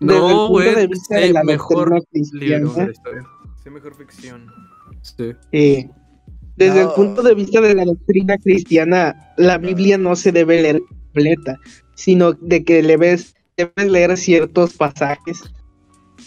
No, 0.00 0.20
punto 0.20 0.48
güey, 0.48 0.68
es 0.68 1.32
la 1.32 1.40
el 1.40 1.44
mejor 1.44 2.02
libro 2.32 2.74
de 2.74 2.84
la 2.86 2.90
historia. 2.92 3.22
Sí, 3.62 3.70
mejor 3.70 3.94
ficción. 3.94 4.46
Sí. 5.02 5.32
eh, 5.52 5.88
desde 6.56 6.80
el 6.82 6.86
No. 6.86 6.94
punto 6.94 7.22
de 7.22 7.34
vista 7.34 7.60
de 7.60 7.74
la 7.74 7.84
doctrina 7.84 8.36
cristiana, 8.38 9.32
la 9.36 9.58
Biblia 9.58 9.98
no 9.98 10.16
se 10.16 10.32
debe 10.32 10.62
leer 10.62 10.82
completa, 10.88 11.58
sino 11.94 12.32
de 12.32 12.64
que 12.64 12.82
le 12.82 12.96
ves, 12.96 13.34
debes 13.56 13.90
leer 13.90 14.16
ciertos 14.16 14.74
pasajes 14.74 15.42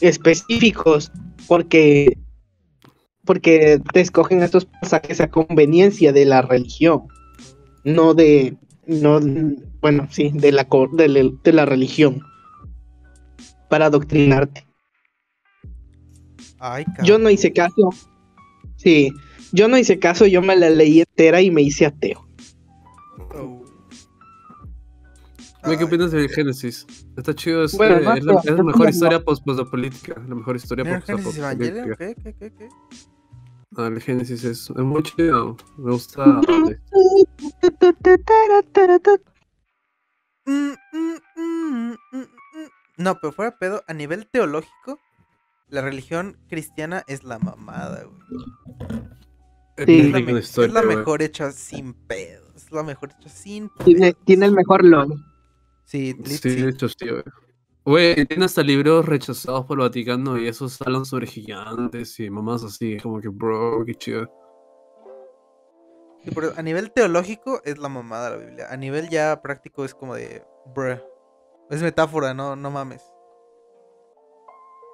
específicos, 0.02 1.11
porque 1.48 2.18
porque 3.26 3.82
te 3.91 3.99
escogen 3.99 4.41
estos 4.41 4.65
pasajes 4.65 5.19
a 5.19 5.30
conveniencia 5.30 6.14
de 6.14 6.26
la 6.26 6.41
religión, 6.41 7.07
no 7.84 8.14
de 8.14 8.56
no 8.86 9.19
bueno, 9.82 10.07
sí, 10.10 10.32
de 10.34 10.52
la 10.52 10.68
de 10.94 11.07
la, 11.07 11.30
de 11.44 11.53
la 11.53 11.65
religión 11.65 12.22
para 13.69 13.88
adoctrinarte. 13.88 14.65
Ay. 16.60 16.86
Yo 17.03 17.19
no 17.19 17.30
hice 17.30 17.53
caso. 17.53 17.90
Sí, 18.78 19.11
yo 19.52 19.68
no 19.68 19.78
hice 19.78 19.99
caso, 19.99 20.26
yo 20.26 20.41
me 20.41 20.56
la 20.56 20.69
leí 20.69 21.02
entera 21.02 21.41
y 21.41 21.52
me 21.52 21.61
hice 21.61 21.86
ateo. 21.86 22.28
Güey, 23.18 23.66
¿Qué 25.76 25.76
Ay. 25.80 25.84
opinas 25.84 26.11
del 26.11 26.30
Génesis? 26.30 26.85
Está 27.18 27.34
chido, 27.34 27.64
es, 27.64 27.76
Bueno, 27.76 27.98
eh, 27.98 28.02
no, 28.03 28.14
es, 28.14 28.23
la, 28.23 28.34
es 28.44 28.64
mejor 28.64 28.89
historia 28.89 29.23
post 29.23 29.45
política 29.69 30.15
la 30.27 30.35
mejor 30.35 30.56
historia 30.56 30.84
¿Mira 30.84 30.98
el 30.98 31.03
post 31.03 31.18
Génesis 31.19 31.38
Evangelion? 31.38 31.95
¿Qué, 31.98 32.15
qué, 32.15 32.34
qué, 32.34 32.53
qué? 32.56 32.69
El 33.77 34.02
Génesis 34.02 34.44
es, 34.44 34.69
es 34.69 34.77
muy 34.77 35.03
chido, 35.03 35.57
me 35.77 35.91
gusta. 35.91 36.41
No, 42.98 43.15
pero 43.22 43.34
fuera 43.34 43.57
pedo, 43.60 43.84
a 43.88 43.94
nivel 43.94 44.27
teológico, 44.27 44.99
la 45.68 45.81
religión 45.81 46.38
cristiana 46.48 47.03
es 47.07 47.23
la 47.23 47.38
mamada, 47.39 48.06
güey. 48.06 48.18
Es 49.77 49.85
Sí. 49.85 49.99
Es 49.99 50.57
muy 50.57 50.69
la, 50.69 50.80
es 50.80 50.88
mejor 50.88 51.22
hecha 51.22 51.52
sin 51.52 51.94
pedo. 51.94 52.52
Es 52.56 52.72
la 52.72 52.81
mejor 52.81 53.11
hecha 53.19 53.30
sin 53.30 53.69
Tiene, 53.85 54.14
pedos. 54.14 54.26
tiene 54.26 54.45
el 54.48 54.53
mejor 54.53 54.84
LOL. 54.84 55.23
Sí, 55.88 56.14
Sí, 56.26 56.38
sí. 56.38 56.61
de 56.61 56.69
hecho, 56.69 56.89
sí, 56.89 57.09
güey. 57.09 57.23
Güey, 57.85 58.26
tiene 58.26 58.43
hasta 58.43 58.61
libros 58.61 59.05
rechazados 59.05 59.65
por 59.65 59.77
el 59.80 59.84
Vaticano 59.88 60.38
y 60.38 60.47
esos 60.49 60.81
hablan 60.81 61.05
sobre 61.05 61.26
gigantes 61.27 62.19
y 62.19 62.30
mamás 62.30 62.61
así. 62.65 62.97
Como 62.97 63.22
que, 63.22 63.30
bro, 63.30 63.85
qué 63.85 63.95
chido. 63.95 64.30
Sí, 66.26 66.31
pero 66.35 66.51
a 66.57 66.61
nivel 66.61 66.91
teológico 66.91 67.61
es 67.64 67.77
la 67.77 67.88
mamada 67.88 68.31
la 68.31 68.35
Biblia. 68.35 68.68
A 68.69 68.76
nivel 68.76 69.07
ya 69.07 69.41
práctico 69.41 69.85
es 69.85 69.95
como 69.95 70.15
de, 70.15 70.43
bruh. 70.76 70.99
Es 71.69 71.81
metáfora, 71.81 72.34
no, 72.34 72.57
no 72.57 72.69
mames. 72.72 73.01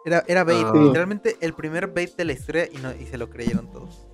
Era, 0.06 0.24
era 0.28 0.44
bait, 0.44 0.64
Ah. 0.64 0.74
literalmente 0.76 1.38
el 1.42 1.56
primer 1.56 1.88
bait 1.88 2.16
de 2.16 2.26
la 2.26 2.34
historia 2.34 2.68
y, 2.72 2.78
no, 2.78 2.94
y 2.94 3.08
se 3.08 3.18
lo 3.18 3.28
creyeron 3.32 3.72
todos. 3.72 4.06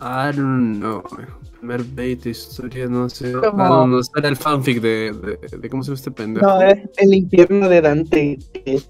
I 0.00 0.32
don't 0.34 0.78
know. 0.80 1.04
Primer 1.60 1.82
bait 1.84 2.22
de 2.22 2.30
historia, 2.30 2.86
no 2.86 3.08
sé. 3.10 3.32
Como- 3.32 3.62
Ah, 3.62 3.68
no, 3.68 3.86
no, 3.86 4.00
era 4.16 4.28
el 4.28 4.36
fanfic 4.36 4.80
de, 4.80 5.12
de, 5.12 5.58
de 5.58 5.68
¿Cómo 5.70 5.82
se 5.82 5.88
llama 5.88 5.96
este 5.96 6.10
pendejo? 6.10 6.46
No, 6.46 6.60
es 6.62 6.78
el 6.96 7.14
infierno 7.14 7.68
de 7.68 7.80
Dante. 7.82 8.38
que 8.52 8.80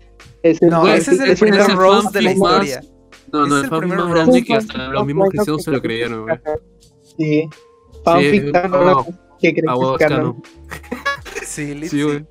es 0.43 0.63
el 0.63 0.71
No, 0.71 0.87
ese 0.89 1.13
es 1.15 1.21
el 1.21 1.31
un 1.31 1.37
primer 1.37 1.61
ese 1.61 1.73
roast 1.75 2.13
de 2.15 2.23
la 2.23 2.31
fanfic 2.31 2.43
más- 2.43 2.65
historia. 2.67 2.91
No, 3.33 3.47
no, 3.47 3.47
es 3.47 3.53
el 3.53 3.65
el 3.65 3.71
fanfic 3.71 3.89
más 3.91 3.99
roast. 3.99 4.15
grande 4.15 4.45
que 4.45 4.55
hasta 4.55 4.89
los 4.89 5.07
mismos 5.07 5.29
cristianos 5.31 5.63
se 5.63 5.71
lo 5.73 5.83
creyeron, 5.83 6.23
güey. 6.23 6.39
Sí. 7.19 7.49
Fanfic 8.05 8.45
Sí, 8.47 8.53
tan 8.53 8.65
ah, 8.75 8.77
raro 8.79 9.07
que 9.41 9.53
crees 9.55 9.65
que 9.67 9.85
es 9.85 10.01
es 10.01 10.09
canon. 10.09 10.43
Sí, 11.45 11.75
lit, 11.75 11.91
Sí, 11.91 12.03
güey. 12.03 12.25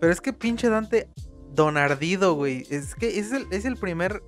Pero 0.00 0.12
es 0.12 0.20
que 0.20 0.32
pinche 0.32 0.68
Dante, 0.68 1.08
Don 1.52 1.76
Ardido, 1.76 2.34
güey. 2.34 2.64
Es 2.70 2.94
que 2.94 3.18
es 3.18 3.32
el, 3.32 3.46
es 3.50 3.64
el 3.64 3.76
primer. 3.76 4.22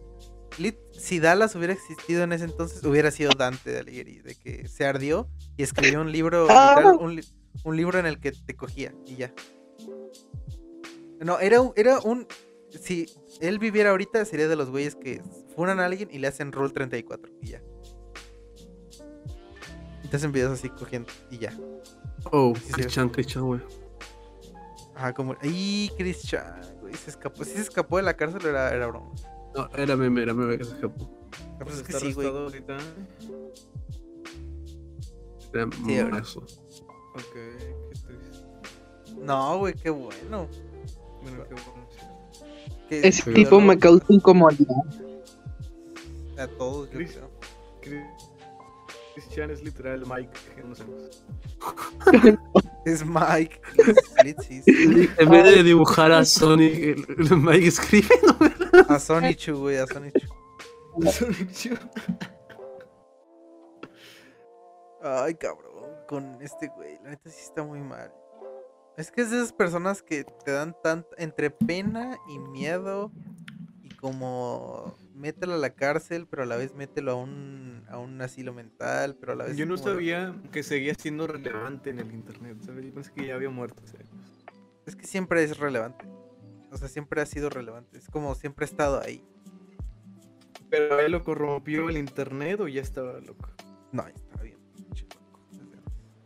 lit- 0.58 0.78
si 0.98 1.20
Dallas 1.20 1.54
hubiera 1.54 1.72
existido 1.72 2.22
en 2.24 2.32
ese 2.32 2.44
entonces, 2.44 2.82
hubiera 2.84 3.10
sido 3.10 3.30
Dante 3.36 3.70
de 3.70 3.78
Alighieri. 3.80 4.20
De 4.20 4.34
que 4.34 4.66
se 4.68 4.84
ardió 4.86 5.28
y 5.56 5.62
escribió 5.62 6.00
un 6.00 6.10
libro. 6.12 6.46
Ah. 6.50 6.94
un, 6.98 7.16
li- 7.16 7.24
un 7.64 7.76
libro 7.76 7.98
en 7.98 8.06
el 8.06 8.20
que 8.20 8.32
te 8.32 8.54
cogía 8.56 8.92
y 9.06 9.16
ya. 9.16 9.32
No, 11.20 11.38
era 11.40 11.60
un. 11.60 11.72
Era 11.76 11.98
un 12.00 12.26
si 12.82 13.06
él 13.40 13.58
viviera 13.58 13.90
ahorita, 13.90 14.24
sería 14.26 14.48
de 14.48 14.56
los 14.56 14.68
güeyes 14.70 14.94
que 14.96 15.22
funan 15.54 15.80
a 15.80 15.86
alguien 15.86 16.08
y 16.12 16.18
le 16.18 16.26
hacen 16.28 16.52
Rule 16.52 16.72
34 16.72 17.32
y 17.40 17.46
ya. 17.48 17.62
Y 20.04 20.08
te 20.08 20.16
hacen 20.16 20.32
videos 20.32 20.52
así 20.58 20.68
cogiendo 20.68 21.08
y 21.30 21.38
ya. 21.38 21.56
Oh, 22.32 22.52
Sí, 22.56 22.72
Christian, 22.72 23.08
Christian, 23.08 23.44
güey. 23.44 23.60
Ajá, 24.94 25.12
como. 25.14 25.36
¡Ay, 25.40 25.90
Christian! 25.96 26.60
Güey, 26.80 26.94
se 26.94 27.10
escapó. 27.10 27.44
Si 27.44 27.52
se 27.52 27.60
escapó 27.62 27.96
de 27.98 28.02
la 28.02 28.16
cárcel 28.16 28.44
o 28.44 28.48
era, 28.48 28.72
era 28.74 28.86
broma. 28.86 29.10
No, 29.56 29.70
era 29.76 29.96
meme, 29.96 30.22
era 30.22 30.34
meme 30.34 30.58
que 30.58 30.64
se 30.64 30.74
escapó. 30.74 31.08
Ah, 31.32 31.64
pues 31.64 31.76
es 31.76 31.82
que 31.82 31.92
está 31.92 32.06
sí, 32.06 32.12
güey. 32.12 32.28
ahorita. 32.28 32.76
Era 35.52 35.68
Sí, 35.72 35.94
eso. 36.20 36.40
Ok, 36.40 37.32
qué 37.32 37.74
triste. 38.06 38.44
No, 39.22 39.58
güey, 39.58 39.74
qué 39.74 39.88
bueno. 39.90 40.48
Bueno, 41.22 41.44
qué 41.48 41.54
bueno. 41.54 41.86
Ese 42.90 43.32
tipo 43.32 43.60
me 43.60 43.78
causa 43.78 44.04
incomodidad. 44.10 44.76
A 46.38 46.46
todos, 46.46 46.90
yo 46.90 46.98
creo. 46.98 47.35
Christian 49.16 49.50
es 49.50 49.62
literal 49.62 50.04
Mike 50.06 50.30
que 50.54 50.60
conocemos. 50.60 51.24
Es 52.84 53.04
Mike. 53.04 53.60
En 55.18 55.30
vez 55.30 55.56
de 55.56 55.62
dibujar 55.64 56.12
a 56.12 56.24
Sonic, 56.24 56.74
el, 56.74 57.06
el 57.18 57.36
Mike 57.36 57.66
escribe, 57.66 58.14
¿no? 58.22 58.36
A 58.94 59.00
Sonichu, 59.00 59.56
güey, 59.58 59.78
a 59.78 59.86
Sonichu. 59.86 60.28
Ay, 65.02 65.34
cabrón. 65.34 65.72
Con 66.06 66.40
este 66.42 66.68
güey. 66.68 66.98
La 67.02 67.10
neta 67.10 67.30
sí 67.30 67.40
está 67.42 67.64
muy 67.64 67.80
mal. 67.80 68.12
Es 68.96 69.10
que 69.10 69.22
es 69.22 69.30
de 69.30 69.38
esas 69.38 69.52
personas 69.52 70.02
que 70.02 70.24
te 70.44 70.52
dan 70.52 70.76
tanto. 70.82 71.08
Entre 71.16 71.50
pena 71.50 72.18
y 72.28 72.38
miedo. 72.38 73.10
Y 73.82 73.88
como. 73.96 74.94
Mételo 75.16 75.54
a 75.54 75.58
la 75.58 75.70
cárcel, 75.70 76.26
pero 76.28 76.42
a 76.42 76.46
la 76.46 76.56
vez 76.56 76.74
mételo 76.74 77.12
a 77.12 77.14
un, 77.14 77.82
a 77.88 77.96
un 77.98 78.20
asilo 78.20 78.52
mental, 78.52 79.16
pero 79.18 79.32
a 79.32 79.34
la 79.34 79.44
vez. 79.44 79.56
Yo 79.56 79.64
no 79.64 79.78
sabía 79.78 80.34
que 80.52 80.62
seguía 80.62 80.94
siendo 80.94 81.26
relevante 81.26 81.88
en 81.90 81.98
el 82.00 82.12
internet, 82.12 82.58
¿sabes? 82.60 82.84
Yo 82.84 82.92
pensé 82.92 83.12
que 83.14 83.26
ya 83.26 83.34
había 83.34 83.48
muerto. 83.48 83.82
¿sabes? 83.86 84.06
Es 84.84 84.94
que 84.94 85.06
siempre 85.06 85.42
es 85.42 85.56
relevante. 85.58 86.04
O 86.70 86.76
sea, 86.76 86.88
siempre 86.88 87.22
ha 87.22 87.26
sido 87.26 87.48
relevante. 87.48 87.96
Es 87.96 88.08
como 88.08 88.34
siempre 88.34 88.64
ha 88.64 88.68
estado 88.68 89.00
ahí. 89.02 89.24
¿Pero 90.68 91.00
él 91.00 91.12
lo 91.12 91.24
corrompió 91.24 91.88
el 91.88 91.96
internet 91.96 92.60
o 92.60 92.68
ya 92.68 92.82
estaba 92.82 93.18
loco? 93.20 93.48
No, 93.92 94.06
está 94.06 94.42
bien. 94.42 94.58
pinche 94.74 95.04
loco. 95.14 95.40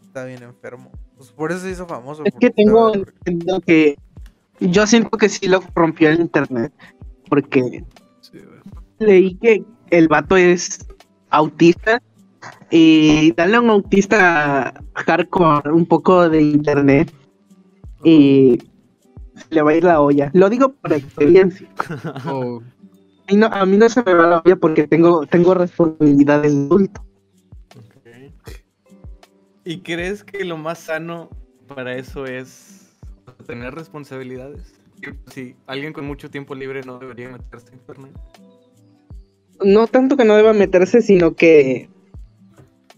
Está 0.03 0.25
bien 0.25 0.43
enfermo. 0.43 0.91
Pues 1.17 1.31
por 1.31 1.53
eso 1.53 1.61
se 1.61 1.71
hizo 1.71 1.87
famoso. 1.87 2.25
Es 2.25 2.35
que 2.41 2.51
tengo 2.51 2.89
estaba- 2.89 3.13
entendido 3.25 3.61
que 3.61 3.99
yo 4.59 4.87
siento 4.87 5.17
que 5.17 5.29
sí 5.29 5.47
lo 5.47 5.61
rompió 5.75 6.09
el 6.09 6.21
internet. 6.21 6.73
Porque. 7.29 7.85
Leí 9.01 9.35
que 9.37 9.65
el 9.91 10.09
vato 10.09 10.37
es 10.37 10.87
autista. 11.31 12.01
Y 12.71 13.33
darle 13.33 13.57
a 13.57 13.61
un 13.61 13.71
autista 13.71 14.73
hardcore 14.95 15.73
un 15.73 15.85
poco 15.85 16.29
de 16.29 16.41
internet. 16.41 17.13
Y 18.05 18.59
le 19.51 19.63
va 19.63 19.73
a 19.73 19.75
ir 19.75 19.85
la 19.85 20.01
olla. 20.01 20.31
Lo 20.35 20.49
digo 20.49 20.73
por 20.73 20.93
experiencia. 20.93 21.69
Oh, 22.27 22.61
A 23.29 23.33
mí 23.33 23.37
no, 23.37 23.47
a 23.47 23.67
mí 23.67 23.77
no 23.77 23.89
se 23.89 24.03
me 24.03 24.15
va 24.15 24.27
la 24.27 24.43
olla 24.45 24.57
porque 24.57 24.87
tengo, 24.87 25.27
tengo 25.27 25.55
responsabilidades 25.55 26.53
de 26.53 26.65
adulto. 26.65 27.05
¿Y 29.65 29.81
crees 29.81 30.25
que 30.25 30.45
lo 30.45 30.57
más 30.57 30.79
sano 30.79 31.29
para 31.69 31.95
eso 31.97 32.27
es 32.27 32.91
tener 33.47 33.75
responsabilidades? 33.75 34.75
Sí, 35.29 35.55
alguien 35.67 35.93
con 35.93 36.07
mucho 36.07 36.31
tiempo 36.31 36.55
libre 36.55 36.83
no 36.83 36.99
debería 36.99 37.29
meterse 37.31 37.73
en 37.73 37.81
Fortnite. 37.81 38.19
No 39.63 39.87
tanto 39.87 40.17
que 40.17 40.25
no 40.25 40.37
deba 40.37 40.53
meterse, 40.53 41.03
sino 41.03 41.35
que 41.35 41.89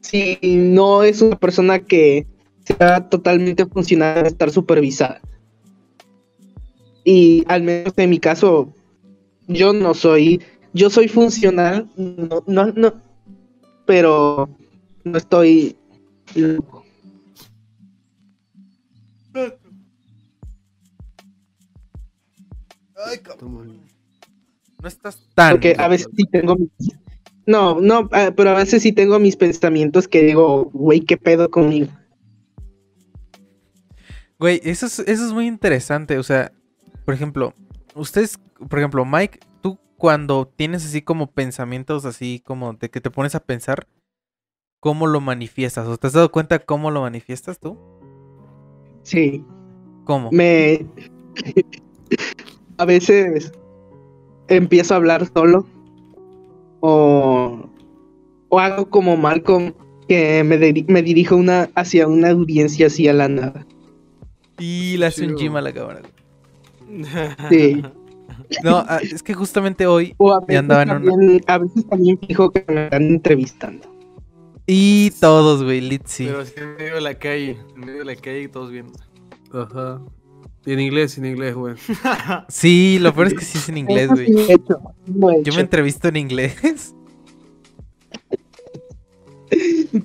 si 0.01 0.39
no 0.43 1.03
es 1.03 1.23
una 1.23 1.37
persona 1.37 1.81
que 1.81 2.27
sea 2.65 3.09
totalmente 3.09 3.67
funcional, 3.67 4.27
estar 4.27 4.51
supervisada. 4.51 5.21
Y 7.05 7.45
al 7.49 7.63
menos 7.63 7.95
en 7.97 8.11
mi 8.11 8.19
caso, 8.19 8.73
yo 9.49 9.73
no 9.73 9.95
soy, 9.95 10.41
yo 10.73 10.91
soy 10.91 11.09
funcional, 11.09 11.89
no, 11.97 12.45
no, 12.47 12.95
pero 13.87 14.49
no 15.05 15.19
estoy 15.19 15.77
loco. 16.35 16.85
Ay, 23.05 23.19
cabrón. 23.19 23.82
No 24.83 24.89
estás 24.89 25.29
tan. 25.35 25.53
Porque 25.53 25.77
a 25.79 25.89
veces 25.89 26.09
sí 26.17 26.25
tengo 26.31 26.57
mis... 26.57 26.71
No, 27.47 27.81
no, 27.81 28.09
ah, 28.13 28.33
pero 28.37 28.51
a 28.51 28.55
veces 28.55 28.83
sí 28.83 28.93
tengo 28.93 29.19
mis 29.19 29.37
pensamientos 29.37 30.09
que 30.09 30.23
digo, 30.23 30.71
güey, 30.73 31.01
¿qué 31.01 31.17
pedo 31.17 31.51
conmigo? 31.51 31.89
Güey, 34.39 34.61
eso 34.65 34.87
es, 34.87 34.99
eso 34.99 35.27
es 35.27 35.33
muy 35.33 35.47
interesante. 35.47 36.19
O 36.19 36.23
sea, 36.23 36.53
por 37.05 37.15
ejemplo, 37.15 37.55
ustedes, 37.95 38.39
por 38.69 38.79
ejemplo, 38.79 39.05
Mike, 39.05 39.41
tú 39.61 39.79
cuando 39.97 40.47
tienes 40.47 40.85
así 40.85 41.03
como 41.03 41.29
pensamientos 41.29 42.05
así 42.05 42.43
como 42.45 42.73
de 42.75 42.91
que 42.91 43.01
te 43.01 43.11
pones 43.11 43.37
a 43.37 43.45
pensar, 43.45 43.87
¿cómo 44.81 45.07
lo 45.07 45.21
manifiestas? 45.21 45.87
¿O 45.87 45.97
te 45.97 46.09
has 46.09 46.13
dado 46.13 46.33
cuenta 46.33 46.59
cómo 46.59 46.91
lo 46.91 47.03
manifiestas 47.03 47.61
tú? 47.61 47.79
Sí, 49.05 49.45
¿Cómo? 50.05 50.31
me... 50.33 50.87
a 52.79 52.85
veces 52.85 53.53
empiezo 54.57 54.95
a 54.95 54.97
hablar 54.99 55.27
solo 55.35 55.67
o, 56.81 57.69
o 58.49 58.61
hago 58.61 58.89
como 58.89 59.17
Malcolm 59.17 59.73
que 60.09 60.43
me, 60.45 60.59
me 60.93 61.03
dirijo 61.03 61.37
una, 61.37 61.71
hacia 61.75 62.07
una 62.09 62.31
audiencia 62.31 62.87
así 62.89 63.09
a 63.09 63.13
la 63.13 63.29
nada. 63.29 63.67
Y 64.59 64.97
le 64.99 65.07
hace 65.07 65.27
un 65.27 65.37
gym 65.37 65.57
a 65.57 65.61
la 65.63 65.73
cámara. 65.73 66.03
Sí. 67.51 67.83
No, 68.63 68.85
ah, 68.87 68.99
es 69.03 69.23
que 69.23 69.33
justamente 69.35 69.87
hoy 69.87 70.15
O 70.19 70.33
a 70.33 70.41
veces, 70.41 70.59
andaba 70.59 70.83
en 70.83 70.91
una- 70.91 71.11
también, 71.11 71.45
a 71.47 71.59
veces 71.59 71.87
también 71.89 72.19
fijo 72.19 72.51
que 72.51 72.65
me 72.69 72.85
están 72.85 73.03
entrevistando. 73.05 73.89
Y 74.67 75.11
todos, 75.21 75.65
güey, 75.65 75.81
Litzy. 75.81 76.27
Pero 76.27 76.41
así 76.41 76.53
en 76.59 76.77
medio 76.77 76.95
de 76.97 77.01
la 77.01 77.15
calle, 77.15 77.59
en 77.75 77.81
medio 77.81 77.99
de 78.01 78.05
la 78.05 78.17
calle 78.17 78.43
y 78.43 78.49
todos 78.49 78.71
viendo. 78.71 78.93
Ajá. 79.53 80.03
En 80.65 80.79
inglés, 80.81 81.19
en 81.19 81.27
inglés, 81.27 81.55
güey. 81.55 81.75
Sí, 82.49 82.99
lo 83.01 83.13
peor 83.15 83.27
es 83.29 83.35
que 83.35 83.45
sí 83.45 83.59
es 83.59 83.69
en 83.69 83.79
inglés, 83.79 84.09
güey. 84.09 84.27
sí 84.27 84.33
lo 84.33 84.41
he 84.41 84.53
hecho, 84.53 84.81
sí 85.07 85.13
lo 85.17 85.31
he 85.31 85.43
Yo 85.43 85.53
me 85.55 85.61
entrevisto 85.61 86.09
en 86.09 86.17
inglés. 86.17 86.95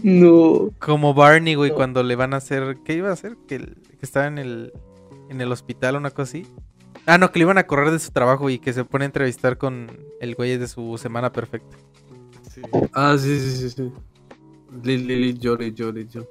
No. 0.04 0.72
Como 0.80 1.14
Barney, 1.14 1.56
güey, 1.56 1.70
No. 1.70 1.76
cuando 1.78 2.04
le 2.04 2.16
van 2.16 2.34
a 2.34 2.38
hacer. 2.38 2.78
¿Qué 2.84 2.94
iba 2.96 3.10
a 3.10 3.14
hacer? 3.14 3.38
Que, 3.48 3.56
el- 3.56 3.76
que 3.92 4.00
estaba 4.06 4.28
en 4.28 4.38
el, 4.38 4.74
en 5.30 5.40
el 5.42 5.52
hospital 5.52 5.96
o 5.96 5.98
una 6.00 6.10
cosa 6.12 6.24
así. 6.24 6.46
Ah, 7.06 7.18
no, 7.18 7.32
que 7.32 7.40
le 7.40 7.44
iban 7.44 7.58
a 7.58 7.66
correr 7.66 7.92
de 7.92 8.00
su 8.00 8.12
trabajo 8.12 8.50
y 8.50 8.60
que 8.60 8.74
se 8.74 8.84
pone 8.84 9.06
a 9.06 9.08
entrevistar 9.08 9.58
con 9.58 9.88
el 10.20 10.36
güey 10.36 10.58
de 10.58 10.68
su 10.68 10.98
semana 10.98 11.32
perfecta. 11.32 11.78
Sí. 12.54 12.62
Ah, 12.92 13.16
sí, 13.18 13.40
sí, 13.40 13.56
sí, 13.56 13.70
sí. 13.70 13.92
Lili, 14.84 15.40
Jolly, 15.42 15.74
Jolly, 15.78 16.08
Jolly. 16.12 16.28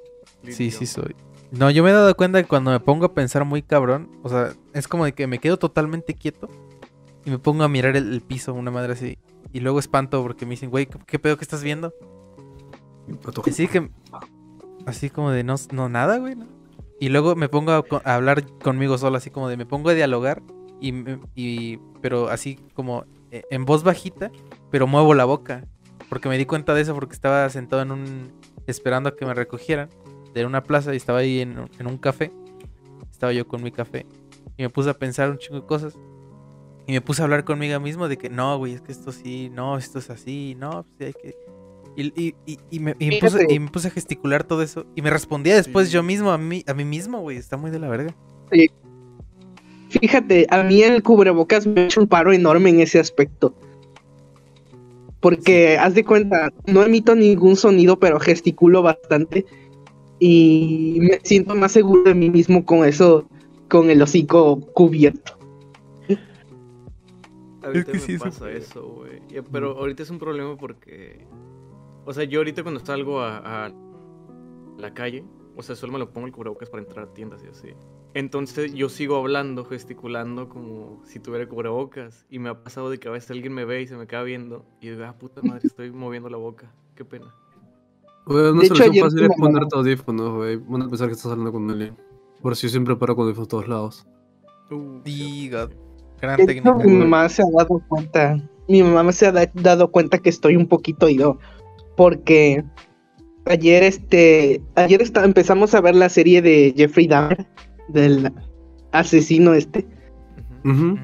Sí, 0.53 0.69
sí 0.69 0.85
soy. 0.85 1.15
No, 1.51 1.71
yo 1.71 1.83
me 1.83 1.91
he 1.91 1.93
dado 1.93 2.15
cuenta 2.15 2.41
que 2.41 2.47
cuando 2.47 2.71
me 2.71 2.79
pongo 2.79 3.05
a 3.05 3.13
pensar 3.13 3.45
muy 3.45 3.61
cabrón, 3.61 4.11
o 4.23 4.29
sea, 4.29 4.53
es 4.73 4.87
como 4.87 5.05
de 5.05 5.13
que 5.13 5.27
me 5.27 5.39
quedo 5.39 5.57
totalmente 5.57 6.13
quieto 6.13 6.49
y 7.25 7.29
me 7.29 7.39
pongo 7.39 7.63
a 7.63 7.69
mirar 7.69 7.95
el, 7.95 8.11
el 8.11 8.21
piso, 8.21 8.53
una 8.53 8.71
madre 8.71 8.93
así. 8.93 9.17
Y 9.53 9.61
luego 9.61 9.79
espanto 9.79 10.21
porque 10.21 10.45
me 10.45 10.51
dicen, 10.51 10.69
güey, 10.69 10.87
¿qué, 10.87 10.99
qué 11.05 11.19
pedo 11.19 11.37
que 11.37 11.43
estás 11.43 11.63
viendo? 11.63 11.93
Así 13.45 13.67
que. 13.67 13.89
Así 14.85 15.09
como 15.09 15.31
de 15.31 15.43
no, 15.43 15.55
no 15.71 15.89
nada, 15.89 16.17
güey. 16.17 16.35
¿no? 16.35 16.45
Y 16.99 17.09
luego 17.09 17.35
me 17.35 17.49
pongo 17.49 17.71
a, 17.71 17.83
a 18.03 18.15
hablar 18.15 18.45
conmigo 18.59 18.97
solo, 18.97 19.17
así 19.17 19.29
como 19.29 19.49
de 19.49 19.57
me 19.57 19.65
pongo 19.65 19.89
a 19.89 19.93
dialogar. 19.93 20.41
Y, 20.79 20.93
y 21.35 21.79
pero 22.01 22.29
así 22.29 22.59
como 22.73 23.05
eh, 23.31 23.43
en 23.49 23.65
voz 23.65 23.83
bajita, 23.83 24.31
pero 24.69 24.87
muevo 24.87 25.13
la 25.13 25.25
boca. 25.25 25.65
Porque 26.09 26.29
me 26.29 26.37
di 26.37 26.45
cuenta 26.45 26.73
de 26.73 26.81
eso 26.81 26.93
porque 26.93 27.13
estaba 27.13 27.49
sentado 27.49 27.81
en 27.81 27.91
un. 27.91 28.31
esperando 28.67 29.09
a 29.09 29.15
que 29.15 29.25
me 29.25 29.33
recogieran 29.33 29.89
de 30.37 30.45
una 30.45 30.63
plaza 30.63 30.93
y 30.93 30.97
estaba 30.97 31.19
ahí 31.19 31.39
en, 31.41 31.59
un- 31.59 31.69
en 31.79 31.87
un 31.87 31.97
café. 31.97 32.31
Estaba 33.11 33.33
yo 33.33 33.47
con 33.47 33.61
mi 33.63 33.71
café. 33.71 34.05
Y 34.57 34.63
me 34.63 34.69
puse 34.69 34.89
a 34.89 34.93
pensar 34.93 35.29
un 35.29 35.37
chingo 35.37 35.59
de 35.61 35.65
cosas. 35.67 35.97
Y 36.87 36.93
me 36.93 37.01
puse 37.01 37.21
a 37.21 37.25
hablar 37.25 37.43
conmigo 37.43 37.79
mismo 37.79 38.07
de 38.07 38.17
que 38.17 38.29
no, 38.29 38.57
güey, 38.57 38.73
es 38.73 38.81
que 38.81 38.91
esto 38.93 39.11
sí, 39.11 39.49
no, 39.53 39.77
esto 39.77 39.99
es 39.99 40.09
así, 40.09 40.55
no, 40.57 40.85
pues 40.97 41.13
hay 41.15 41.21
que. 41.21 41.35
Y, 41.97 42.03
y, 42.21 42.35
y, 42.45 42.59
y 42.69 42.79
me, 42.79 42.95
y 42.99 43.07
me 43.09 43.17
puse, 43.19 43.37
Fíjate. 43.39 43.53
y 43.53 43.59
me 43.59 43.69
puse 43.69 43.87
a 43.89 43.91
gesticular 43.91 44.43
todo 44.43 44.61
eso. 44.61 44.85
Y 44.95 45.01
me 45.01 45.09
respondía 45.09 45.55
después 45.55 45.87
Sí. 45.87 45.93
yo 45.95 46.03
mismo 46.03 46.31
a 46.31 46.37
mí, 46.37 46.63
a 46.67 46.73
mí 46.73 46.85
mismo, 46.85 47.19
güey. 47.21 47.37
Está 47.37 47.57
muy 47.57 47.71
de 47.71 47.79
la 47.79 47.89
verga. 47.89 48.15
Fíjate, 49.89 50.45
a 50.49 50.63
mí 50.63 50.81
el 50.83 51.01
cubrebocas 51.01 51.65
me 51.65 51.81
ha 51.81 51.85
hecho 51.85 52.01
un 52.01 52.07
paro 52.07 52.31
enorme 52.33 52.69
en 52.69 52.81
ese 52.81 52.99
aspecto. 52.99 53.53
Porque, 55.19 55.77
haz 55.77 55.95
de 55.95 56.03
cuenta, 56.05 56.51
no 56.67 56.83
emito 56.83 57.15
ningún 57.15 57.55
sonido, 57.55 57.97
pero 57.99 58.19
gesticulo 58.19 58.81
bastante. 58.83 59.45
Y 60.19 60.97
me 61.01 61.19
siento 61.23 61.55
más 61.55 61.71
seguro 61.71 62.03
de 62.03 62.15
mí 62.15 62.29
mismo 62.29 62.65
con 62.65 62.85
eso, 62.85 63.27
con 63.69 63.89
el 63.89 64.01
hocico 64.01 64.59
cubierto. 64.73 65.37
Ahorita 67.63 67.91
que 67.91 67.97
me 67.97 67.99
sí, 67.99 68.13
eso 68.13 68.25
pasa 68.25 68.51
eso, 68.51 68.87
güey. 68.87 69.21
Ya, 69.29 69.43
Pero 69.43 69.77
ahorita 69.77 70.03
es 70.03 70.09
un 70.09 70.19
problema 70.19 70.57
porque. 70.57 71.25
O 72.05 72.13
sea, 72.13 72.23
yo 72.23 72.39
ahorita 72.39 72.63
cuando 72.63 72.79
salgo 72.79 73.19
a, 73.21 73.65
a 73.65 73.73
la 74.77 74.93
calle, 74.93 75.25
o 75.55 75.63
sea, 75.63 75.75
solo 75.75 75.93
me 75.93 75.99
lo 75.99 76.11
pongo 76.11 76.27
el 76.27 76.33
cubrebocas 76.33 76.69
para 76.69 76.83
entrar 76.83 77.05
a 77.05 77.13
tiendas 77.13 77.43
y 77.43 77.47
así. 77.47 77.69
Entonces 78.13 78.73
yo 78.73 78.89
sigo 78.89 79.17
hablando, 79.17 79.65
gesticulando 79.65 80.49
como 80.49 81.01
si 81.05 81.19
tuviera 81.19 81.47
cubrebocas. 81.47 82.25
Y 82.29 82.39
me 82.39 82.49
ha 82.49 82.63
pasado 82.63 82.89
de 82.89 82.99
que 82.99 83.07
a 83.07 83.11
veces 83.11 83.31
alguien 83.31 83.53
me 83.53 83.65
ve 83.65 83.81
y 83.81 83.87
se 83.87 83.97
me 83.97 84.07
queda 84.07 84.23
viendo. 84.23 84.65
Y 84.81 84.89
digo, 84.89 85.03
ah, 85.03 85.17
puta 85.17 85.41
madre, 85.41 85.67
estoy 85.67 85.91
moviendo 85.91 86.29
la 86.29 86.37
boca. 86.37 86.71
Qué 86.95 87.05
pena. 87.05 87.33
Güey, 88.27 88.51
una 88.51 88.61
De 88.61 88.67
solución 88.67 88.95
fácil 88.95 89.23
es 89.23 89.29
mandaron- 89.29 89.39
ponerte 89.39 89.75
audífonos, 89.77 90.35
güey. 90.35 90.55
Van 90.57 90.81
a 90.83 90.87
pensar 90.89 91.07
que 91.07 91.13
estás 91.13 91.31
hablando 91.31 91.51
con 91.51 91.69
alguien. 91.69 91.95
Por 92.41 92.55
si 92.55 92.67
yo 92.67 92.71
siempre 92.71 92.95
paro 92.95 93.15
con 93.15 93.25
audífonos 93.25 93.47
a 93.47 93.49
todos 93.49 93.67
lados. 93.67 94.07
Uh, 94.69 94.99
Y 95.05 95.49
God, 95.49 95.71
gran 96.21 96.37
De 96.37 96.43
hecho, 96.43 96.47
técnica. 96.63 96.73
mi 96.85 96.91
mamá 96.93 97.29
se 97.29 97.41
ha 97.41 97.45
dado 97.57 97.81
cuenta, 97.87 98.37
mi 98.67 98.83
mamá 98.83 99.11
se 99.13 99.27
ha 99.27 99.31
da- 99.31 99.49
dado 99.53 99.89
cuenta 99.91 100.17
que 100.19 100.29
estoy 100.29 100.55
un 100.57 100.67
poquito 100.67 101.07
ido, 101.07 101.39
porque 101.95 102.63
ayer 103.45 103.83
este, 103.83 104.61
ayer 104.75 105.01
esta- 105.01 105.23
empezamos 105.23 105.73
a 105.73 105.79
ver 105.81 105.95
la 105.95 106.09
serie 106.09 106.41
de 106.41 106.73
Jeffrey 106.75 107.07
Dahmer, 107.07 107.47
del 107.87 108.31
asesino 108.91 109.53
este, 109.53 109.87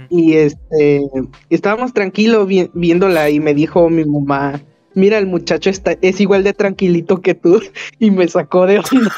y 0.09 0.33
este, 0.33 1.01
estábamos 1.49 1.93
tranquilos 1.93 2.45
vi- 2.47 2.69
viéndola 2.73 3.29
y 3.29 3.39
me 3.39 3.53
dijo 3.53 3.89
mi 3.89 4.03
mamá, 4.03 4.61
mira 4.95 5.17
el 5.17 5.27
muchacho 5.27 5.69
está, 5.69 5.95
es 6.01 6.19
igual 6.21 6.43
de 6.43 6.53
tranquilito 6.53 7.21
que 7.21 7.33
tú, 7.35 7.61
y 7.99 8.11
me 8.11 8.27
sacó 8.27 8.65
de 8.65 8.79
onda. 8.79 9.11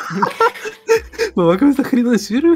Mamá, 1.35 1.57
¿qué 1.57 1.65
me 1.65 1.72
estás 1.72 1.88
queriendo 1.88 2.11
decir? 2.11 2.43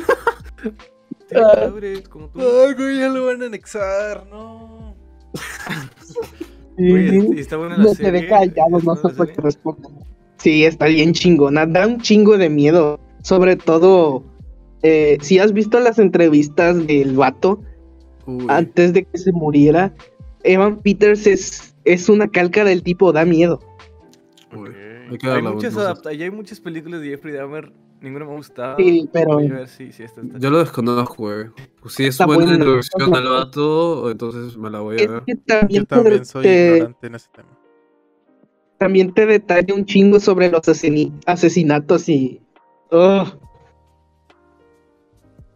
Tiene 1.30 1.44
Ah. 1.46 1.72
como 2.10 2.28
tú. 2.30 2.40
Ay, 2.40 2.74
güey, 2.74 2.98
ya 3.00 3.10
lo 3.10 3.26
van 3.28 3.44
a 3.44 3.46
anexar, 3.46 4.26
no. 4.32 4.96
Güey, 6.78 7.40
está 7.40 7.58
buena 7.58 7.78
la 7.78 7.84
no 7.84 7.90
se 7.90 7.96
serie. 7.96 8.22
ve 8.22 8.28
callado, 8.28 8.78
¿está 8.78 8.86
no 8.86 8.96
supo 8.96 9.10
serie? 9.10 9.34
que 9.36 9.42
responda. 9.42 9.90
Sí, 10.38 10.64
está 10.66 10.86
bien 10.86 11.14
chingona, 11.14 11.66
da 11.66 11.86
un 11.86 12.00
chingo 12.02 12.38
de 12.38 12.50
miedo. 12.50 13.00
Sobre 13.22 13.58
todo, 13.58 14.24
eh, 14.82 15.18
si 15.22 15.40
has 15.40 15.52
visto 15.52 15.80
las 15.82 16.00
entrevistas 16.00 16.88
del 16.88 17.16
vato 17.18 17.62
Uy. 18.26 18.46
antes 18.48 18.94
de 18.94 19.04
que 19.04 19.18
se 19.18 19.32
muriera, 19.34 19.94
Evan 20.44 20.78
Peters 20.82 21.28
es, 21.28 21.69
es 21.94 22.10
una 22.10 22.28
calca 22.30 22.64
del 22.64 22.84
tipo, 22.84 23.12
da 23.12 23.26
miedo. 23.26 23.60
Hay 24.52 25.10
muchas 25.42 25.74
entonces. 25.74 25.78
adapta- 25.78 26.14
ya 26.14 26.26
hay 26.26 26.32
muchas 26.32 26.60
películas 26.60 27.02
de 27.02 27.10
Jeffrey 27.10 27.34
Dahmer, 27.34 27.72
ninguna 28.02 28.26
me 28.26 28.32
ha 28.34 28.36
gustado. 28.36 28.78
Sí, 28.78 29.10
pero 29.12 29.36
Voy 29.36 29.48
a 29.48 29.54
ver 29.54 29.68
si, 29.68 29.92
si 29.92 30.04
esta 30.04 30.22
está. 30.22 30.38
Yo 30.40 30.50
lo 30.52 30.60
desconozco, 30.60 31.16
güey. 31.18 31.46
Pues 31.82 31.94
si 31.96 32.04
es 32.04 32.10
Está 32.10 32.26
buena 32.26 32.54
introducción 32.54 33.16
al 33.16 33.28
vato, 33.30 34.10
entonces 34.12 34.56
me 34.58 34.70
la 34.70 34.80
voy 34.82 34.98
a 34.98 35.02
es 35.02 35.10
ver. 35.10 35.24
que 35.26 35.36
también, 35.36 35.82
Yo 35.84 35.86
también 35.88 36.20
te, 36.20 36.26
soy 36.26 36.44
te- 36.44 36.68
ignorante 36.76 37.08
en 37.08 37.16
ese 37.16 37.30
tema. 37.34 37.50
también 38.78 39.14
te 39.14 39.26
detalla 39.26 39.74
un 39.74 39.86
chingo 39.86 40.20
sobre 40.20 40.50
los 40.50 40.62
asesinatos 41.26 42.08
y... 42.10 42.42
Ugh. 42.92 43.28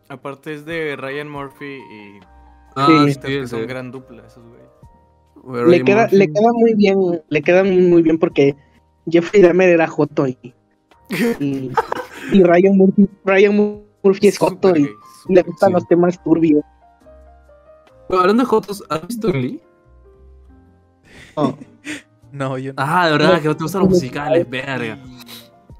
Aparte 0.10 0.54
es 0.54 0.66
de 0.66 0.96
Ryan 0.96 1.30
Murphy 1.30 1.66
y 1.92 2.20
Ah, 2.76 2.88
Sí. 3.08 3.14
sí, 3.14 3.20
que 3.20 3.48
son 3.48 3.68
gran 3.68 3.92
dupla 3.92 4.26
esos 4.26 4.44
güeyes. 4.48 4.63
Le 5.46 5.84
queda, 5.84 6.08
le 6.12 6.32
queda 6.32 6.52
muy 6.54 6.74
bien, 6.74 7.22
le 7.28 7.42
queda 7.42 7.64
muy 7.64 8.02
bien 8.02 8.18
porque 8.18 8.56
Jeffrey 9.10 9.42
Dahmer 9.42 9.70
era 9.70 9.88
Joto 9.88 10.28
y, 10.28 10.38
y, 11.40 11.72
y 12.32 12.44
Ryan 12.44 12.78
Murphy, 12.78 13.10
Ryan 13.26 13.84
Murphy 14.04 14.28
es 14.28 14.38
Joto 14.38 14.76
y 14.76 14.90
le 15.28 15.42
gustan 15.42 15.70
sí. 15.70 15.74
los 15.74 15.88
temas 15.88 16.24
turbios. 16.24 16.64
Bueno, 18.08 18.22
hablando 18.22 18.44
de 18.44 18.48
Jotos, 18.48 18.84
¿has 18.90 19.06
visto 19.08 19.32
Glee? 19.32 19.62
No. 21.36 21.58
No, 22.34 22.58
yo 22.58 22.74
no. 22.74 22.84
Ah, 22.84 23.06
de 23.06 23.12
verdad, 23.12 23.42
que 23.44 23.48
no 23.48 23.56
te 23.56 23.64
gustan 23.64 23.82
los 23.82 23.92
musicales, 23.92 24.50
verga. 24.50 24.98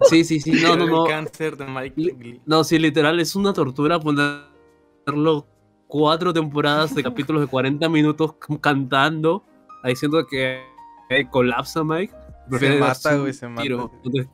Sí, 0.04 0.24
sí, 0.24 0.40
sí, 0.40 0.52
no, 0.62 0.76
no, 0.76 0.86
no. 0.86 1.06
El 1.08 1.12
cáncer 1.12 1.58
de 1.58 1.66
Mike 1.66 1.96
Glee. 1.96 2.42
No, 2.46 2.64
sí, 2.64 2.78
literal, 2.78 3.20
es 3.20 3.36
una 3.36 3.54
tortura 3.54 4.00
ponerlo 4.00 5.48
cuatro 5.88 6.32
temporadas 6.32 6.94
de 6.94 7.02
capítulos 7.02 7.42
de 7.42 7.48
40 7.48 7.90
minutos 7.90 8.36
cantando, 8.62 9.44
ahí 9.84 9.96
siento 9.96 10.26
que 10.26 10.64
eh, 11.10 11.28
colapsa 11.30 11.84
Mike. 11.84 12.14
Prefiere 12.50 12.78
mata, 12.80 13.16
güey, 13.18 13.32
se 13.34 13.48
mata, 13.48 13.62
tiro 13.62 13.90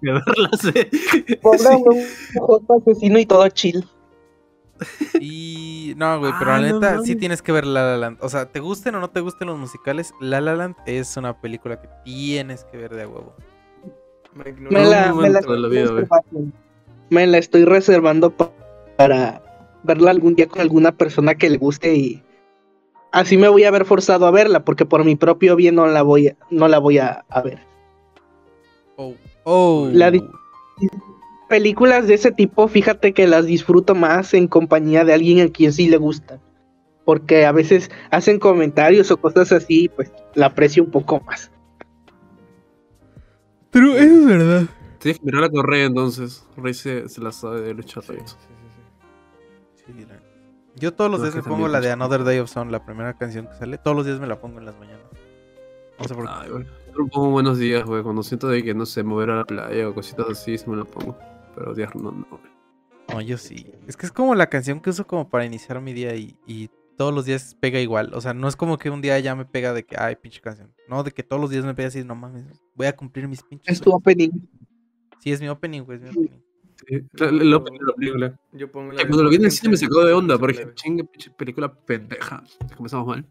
asesino 2.78 3.20
y 3.20 3.26
todo 3.26 3.48
chill. 3.50 3.86
Y 5.20 5.94
no, 5.98 6.20
güey, 6.20 6.32
pero 6.40 6.52
Ah, 6.54 6.60
la 6.60 6.70
no 6.70 6.80
neta 6.80 7.02
sí 7.04 7.16
tienes 7.16 7.42
que 7.42 7.52
ver 7.52 7.66
La 7.68 7.84
La 7.84 7.98
Land. 7.98 8.18
O 8.22 8.30
sea, 8.30 8.46
te 8.46 8.60
gusten 8.62 8.96
o 8.96 9.00
no 9.00 9.10
te 9.10 9.20
gusten 9.20 9.48
los 9.50 9.58
musicales, 9.60 10.14
La 10.22 10.40
La 10.42 10.56
Land 10.56 10.76
es 10.86 11.18
una 11.18 11.40
película 11.40 11.82
que 11.82 11.90
tienes 12.06 12.64
que 12.66 12.78
ver 12.78 12.96
de 12.96 13.04
a 13.04 13.08
huevo. 13.08 13.36
Me 14.34 14.86
la, 14.86 15.14
me 15.14 15.30
la 15.30 15.40
estoy 15.40 15.70
vida, 15.70 15.92
reservando. 15.92 16.52
Me 17.10 17.28
la 17.28 17.38
estoy 17.40 17.66
reservando 17.66 18.30
pa- 18.32 18.52
para 18.96 19.42
verla 19.84 20.12
algún 20.12 20.36
día 20.36 20.48
con 20.48 20.62
alguna 20.62 20.92
persona 20.94 21.36
que 21.36 21.50
le 21.50 21.58
guste 21.58 21.94
y 21.96 22.24
así 23.11 23.38
me 23.38 23.49
voy 23.49 23.64
a 23.64 23.72
ver 23.72 23.86
forzado 23.86 24.26
a 24.26 24.31
verla 24.31 24.64
porque 24.64 24.86
por 24.86 25.03
mi 25.06 25.15
propio 25.15 25.56
bien 25.56 25.76
no 25.76 25.88
la 25.88 26.02
voy 26.02 26.30
a, 26.30 26.36
no 26.49 26.68
la 26.68 26.80
voy 26.80 26.98
a, 26.98 27.26
a 27.30 27.41
ver. 27.41 27.60
Oh, 28.95 29.14
oh. 29.44 29.90
La 29.91 30.11
Películas 31.48 32.07
de 32.07 32.14
ese 32.14 32.31
tipo, 32.31 32.68
fíjate 32.68 33.11
que 33.11 33.26
las 33.26 33.45
disfruto 33.45 33.95
más 33.95 34.36
en 34.36 34.48
compañía 34.48 35.03
de 35.03 35.14
alguien 35.14 35.40
a 35.48 35.52
quien 35.52 35.73
sí 35.73 35.90
le 35.90 35.98
gustan. 35.98 36.40
Porque 37.06 37.45
a 37.45 37.52
veces 37.52 37.90
hacen 38.11 38.38
comentarios 38.38 39.10
o 39.10 39.18
cosas 39.18 39.52
así, 39.52 39.90
pues 39.90 40.11
la 40.36 40.48
aprecio 40.48 40.84
un 40.84 40.91
poco 40.91 41.19
más. 41.22 41.52
Pero 43.72 43.98
eso 43.98 44.14
es 44.14 44.26
verdad. 44.27 44.64
Tienes 44.99 45.19
que 45.19 45.26
mirar 45.26 45.45
a 45.45 45.49
Correa 45.49 45.86
entonces. 45.86 46.45
Rey 46.56 46.76
se, 46.76 47.10
se 47.10 47.19
la 47.22 47.31
sabe 47.31 47.61
de 47.61 47.73
lucha 47.73 48.02
Sí, 48.02 48.14
sí, 48.14 48.26
sí, 48.27 48.36
sí. 49.86 49.94
Sí, 49.98 50.06
la- 50.07 50.29
Yo 50.80 50.94
todos 50.94 51.12
los 51.12 51.22
días 51.22 51.36
que 51.36 51.42
me 51.42 51.48
pongo 51.48 51.68
la 51.68 51.82
de. 51.82 51.92
Another 51.92 52.24
Day 52.24 52.40
of 52.40 52.50
Sun, 52.50 52.72
la 52.72 52.86
primera 52.86 53.18
canción 53.18 53.48
que 53.48 53.54
sale. 53.56 53.78
Todos 53.78 53.98
los 53.98 54.06
días 54.06 54.20
me 54.20 54.28
la 54.28 54.40
pongo 54.40 54.60
en 54.60 54.66
las 54.66 54.78
mañanas. 54.80 55.06
No 56.00 56.08
sé 56.08 56.16
por 56.16 56.26
qué. 56.26 56.32
Ay, 56.34 56.50
güey. 56.50 56.66
Yo 56.96 57.04
me 57.04 57.10
pongo 57.10 57.30
buenos 57.32 57.60
días, 57.60 57.84
güey. 57.84 58.02
Cuando 58.02 58.24
siento 58.24 58.48
de 58.48 58.64
que 58.64 58.74
no 58.74 58.86
sé, 58.86 59.04
mover 59.04 59.30
a 59.32 59.36
la 59.38 59.46
playa 59.46 59.90
o 59.90 59.94
cositas 59.94 60.28
así, 60.30 60.58
sí 60.58 60.70
me 60.70 60.78
la 60.78 60.86
pongo. 60.86 61.18
Pero 61.56 61.74
días 61.74 61.94
no, 61.96 62.12
no. 62.12 62.28
güey. 62.30 62.52
No, 63.10 63.22
yo 63.22 63.38
sí. 63.38 63.72
Es 63.88 63.98
que 63.98 64.06
es 64.06 64.12
como 64.12 64.36
la 64.36 64.48
canción 64.48 64.80
que 64.80 64.92
uso 64.92 65.06
como 65.06 65.30
para 65.30 65.46
iniciar 65.46 65.82
mi 65.82 65.94
día 65.94 66.16
y, 66.16 66.38
y 66.46 66.70
todos 66.96 67.14
los 67.14 67.26
días 67.26 67.56
pega 67.60 67.80
igual. 67.80 68.14
O 68.14 68.22
sea, 68.22 68.34
no 68.34 68.48
es 68.48 68.56
como 68.56 68.78
que 68.78 68.90
un 68.90 69.02
día 69.02 69.20
ya 69.20 69.36
me 69.36 69.46
pega 69.46 69.74
de 69.74 69.86
que, 69.86 69.96
ay, 69.98 70.16
pinche 70.16 70.42
canción. 70.42 70.74
No, 70.88 71.04
de 71.04 71.12
que 71.12 71.24
todos 71.24 71.42
los 71.42 71.50
días 71.50 71.66
me 71.66 71.74
pega 71.74 71.88
así, 71.88 72.04
no 72.04 72.16
mames, 72.16 72.46
voy 72.76 72.88
a 72.88 72.96
cumplir 72.96 73.28
mis 73.28 73.42
pinches. 73.42 73.74
Es 73.74 73.80
tu 73.80 73.92
sueños". 73.92 74.02
opening. 74.02 74.30
Sí, 75.20 75.32
es 75.32 75.42
mi 75.42 75.50
opening, 75.50 75.82
güey, 75.82 75.98
es 75.98 76.04
mi 76.04 76.10
opening. 76.10 76.49
Sí, 76.90 77.03
la, 77.14 77.32
la, 77.32 77.44
la 77.44 77.57
opening 77.57 77.80
de 77.80 77.86
la 77.86 77.94
película. 77.94 78.40
Yo 78.52 78.72
pongo 78.72 78.91
la 78.91 78.98
Que 78.98 79.03
de 79.03 79.10
cuando 79.10 79.24
lo 79.24 79.30
vi 79.30 79.36
en 79.38 79.45
el 79.45 79.52
cine 79.52 79.70
me 79.70 79.78
sacó 79.78 80.03
de 80.03 80.14
onda, 80.14 80.38
porque 80.38 80.57
dije, 80.60 80.74
chinga, 80.74 81.03
pinche 81.03 81.30
película 81.32 81.72
pendeja. 81.74 82.44
Comenzamos 82.76 83.07
mal. 83.07 83.26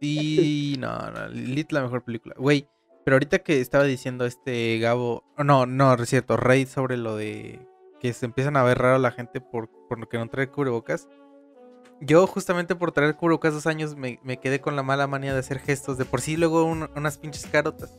Y 0.00 0.76
no, 0.78 1.10
no, 1.10 1.28
Lit 1.28 1.72
la 1.72 1.82
mejor 1.82 2.02
película. 2.04 2.34
Güey, 2.38 2.66
pero 3.04 3.16
ahorita 3.16 3.38
que 3.40 3.60
estaba 3.60 3.84
diciendo 3.84 4.26
este 4.26 4.78
Gabo, 4.78 5.24
oh, 5.38 5.44
no, 5.44 5.66
no, 5.66 5.94
es 5.94 6.08
cierto, 6.08 6.36
Rey 6.36 6.66
sobre 6.66 6.96
lo 6.96 7.16
de 7.16 7.60
que 8.00 8.12
se 8.12 8.26
empiezan 8.26 8.56
a 8.56 8.62
ver 8.62 8.78
raro 8.78 8.98
la 8.98 9.12
gente 9.12 9.40
por, 9.40 9.70
por 9.88 9.98
lo 9.98 10.08
que 10.08 10.18
no 10.18 10.28
trae 10.28 10.48
cubrebocas. 10.48 11.08
Yo 12.00 12.26
justamente 12.26 12.74
por 12.74 12.92
traer 12.92 13.14
cubrebocas 13.16 13.54
dos 13.54 13.66
años 13.66 13.96
me, 13.96 14.20
me 14.22 14.38
quedé 14.38 14.60
con 14.60 14.76
la 14.76 14.82
mala 14.82 15.06
manía 15.06 15.32
de 15.32 15.38
hacer 15.38 15.58
gestos, 15.58 15.96
de 15.96 16.04
por 16.04 16.20
sí 16.20 16.36
luego 16.36 16.64
un- 16.64 16.90
unas 16.96 17.16
pinches 17.18 17.46
carotas. 17.46 17.96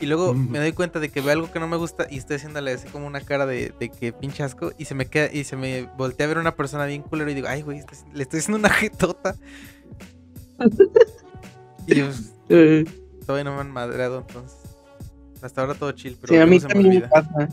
Y 0.00 0.06
luego 0.06 0.32
Mm. 0.34 0.50
me 0.50 0.58
doy 0.60 0.72
cuenta 0.72 1.00
de 1.00 1.08
que 1.08 1.20
veo 1.20 1.32
algo 1.32 1.50
que 1.50 1.58
no 1.58 1.66
me 1.66 1.76
gusta 1.76 2.06
y 2.08 2.18
estoy 2.18 2.36
haciéndole 2.36 2.72
así 2.72 2.86
como 2.88 3.06
una 3.06 3.20
cara 3.20 3.46
de, 3.46 3.72
de 3.80 3.88
que 3.88 4.12
pinche 4.12 4.42
asco 4.44 4.72
y 4.78 4.84
se 4.84 4.94
me 4.94 5.06
queda 5.06 5.28
y 5.32 5.42
se 5.44 5.56
me 5.56 5.88
voltea 5.96 6.26
a 6.26 6.28
ver 6.28 6.38
una 6.38 6.54
persona 6.54 6.86
bien 6.86 7.02
culero 7.02 7.30
y 7.30 7.34
digo, 7.34 7.48
ay 7.48 7.62
güey, 7.62 7.78
estoy- 7.78 7.98
le 8.14 8.22
estoy 8.22 8.38
haciendo 8.40 8.58
una 8.58 8.70
jetota. 8.70 9.34
y 11.86 11.94
yo, 11.94 12.06
Eh, 12.50 12.84
Todavía 13.26 13.44
no 13.44 13.54
me 13.56 13.60
han 13.60 13.70
madreado, 13.70 14.20
entonces. 14.26 14.56
Hasta 15.42 15.60
ahora 15.60 15.74
todo 15.74 15.92
chill, 15.92 16.16
pero 16.18 16.32
sí, 16.32 16.40
a 16.40 16.46
mí 16.46 16.58
se 16.58 16.66
me 16.68 16.72
también 16.74 16.88
me 16.88 16.96
olvida. 17.04 17.10
pasa. 17.10 17.48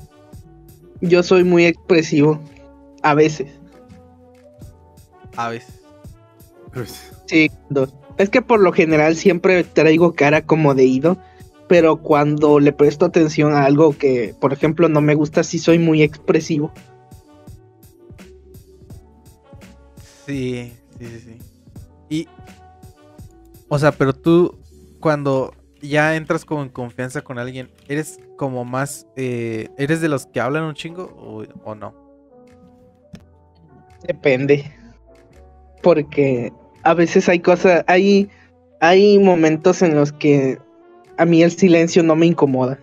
Yo 1.02 1.22
soy 1.22 1.44
muy 1.44 1.66
expresivo. 1.66 2.40
A 3.04 3.14
veces. 3.14 3.52
A 5.36 5.50
veces. 5.50 5.82
Sí, 7.26 7.52
dos. 7.70 7.94
Es 8.18 8.30
que 8.30 8.42
por 8.42 8.62
lo 8.62 8.72
general 8.72 9.16
siempre 9.18 9.64
traigo 9.66 10.14
cara 10.14 10.46
como 10.46 10.74
de 10.76 10.86
ido, 10.86 11.18
pero 11.68 11.98
cuando 11.98 12.60
le 12.60 12.72
presto 12.74 13.06
atención 13.06 13.54
a 13.54 13.66
algo 13.66 13.98
que, 13.98 14.36
por 14.40 14.54
ejemplo, 14.54 14.90
no 14.90 15.02
me 15.02 15.16
gusta, 15.16 15.44
sí 15.44 15.60
soy 15.60 15.80
muy 15.80 16.04
expresivo. 16.04 16.72
Sí, 20.26 20.74
sí, 20.98 21.06
sí, 21.06 21.20
sí. 21.20 21.38
Y. 22.10 22.28
O 23.68 23.80
sea, 23.80 23.92
pero 23.92 24.14
tú, 24.14 24.58
cuando 25.00 25.54
ya 25.82 26.16
entras 26.16 26.46
como 26.46 26.64
en 26.64 26.70
confianza 26.70 27.22
con 27.22 27.40
alguien, 27.40 27.70
¿eres 27.88 28.20
como 28.38 28.66
más. 28.66 29.08
eh, 29.16 29.70
¿Eres 29.78 30.02
de 30.02 30.10
los 30.10 30.26
que 30.28 30.40
hablan 30.40 30.64
un 30.64 30.74
chingo 30.74 31.04
o, 31.18 31.44
o 31.64 31.76
no? 31.76 31.94
Depende. 34.08 34.72
Porque 35.82 36.52
a 36.84 36.94
veces 36.94 37.30
hay 37.30 37.40
cosas, 37.40 37.84
hay, 37.88 38.30
hay 38.82 39.20
momentos 39.20 39.82
en 39.82 39.96
los 39.96 40.12
que 40.12 40.60
a 41.18 41.26
mí 41.26 41.44
el 41.44 41.52
silencio 41.52 42.04
no 42.04 42.16
me 42.16 42.26
incomoda. 42.26 42.80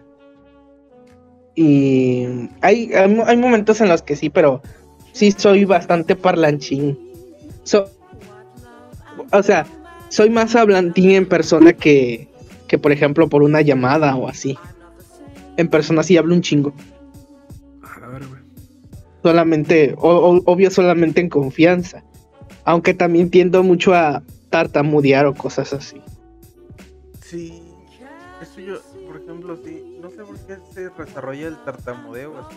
Y 1.54 2.26
hay, 2.62 2.92
hay, 2.94 3.14
mo- 3.14 3.24
hay 3.26 3.36
momentos 3.36 3.80
en 3.80 3.88
los 3.88 4.02
que 4.02 4.16
sí, 4.16 4.30
pero 4.30 4.62
sí 5.12 5.32
soy 5.32 5.64
bastante 5.64 6.16
parlanchín. 6.16 6.98
So- 7.64 7.90
o 9.30 9.42
sea, 9.42 9.66
soy 10.08 10.30
más 10.30 10.54
hablantín 10.56 11.10
en 11.10 11.28
persona 11.28 11.72
que, 11.74 12.28
que, 12.68 12.78
por 12.78 12.92
ejemplo, 12.92 13.28
por 13.28 13.42
una 13.42 13.60
llamada 13.60 14.16
o 14.16 14.28
así. 14.28 14.56
En 15.56 15.68
persona 15.68 16.02
sí 16.02 16.16
hablo 16.16 16.34
un 16.34 16.40
chingo. 16.42 16.72
A 17.82 18.06
ver, 18.08 18.26
güey. 18.26 18.40
solamente, 19.22 19.94
o- 19.98 20.08
o- 20.36 20.42
obvio 20.46 20.70
solamente 20.70 21.20
en 21.20 21.28
confianza. 21.28 22.02
Aunque 22.64 22.94
también 22.94 23.30
tiendo 23.30 23.62
mucho 23.62 23.94
a 23.94 24.22
tartamudear 24.50 25.26
o 25.26 25.34
cosas 25.34 25.72
así. 25.72 26.00
Sí. 27.20 27.61
Se 30.90 31.04
desarrolla 31.04 31.48
el 31.48 31.56
tartamudeo 31.64 32.38
así. 32.38 32.56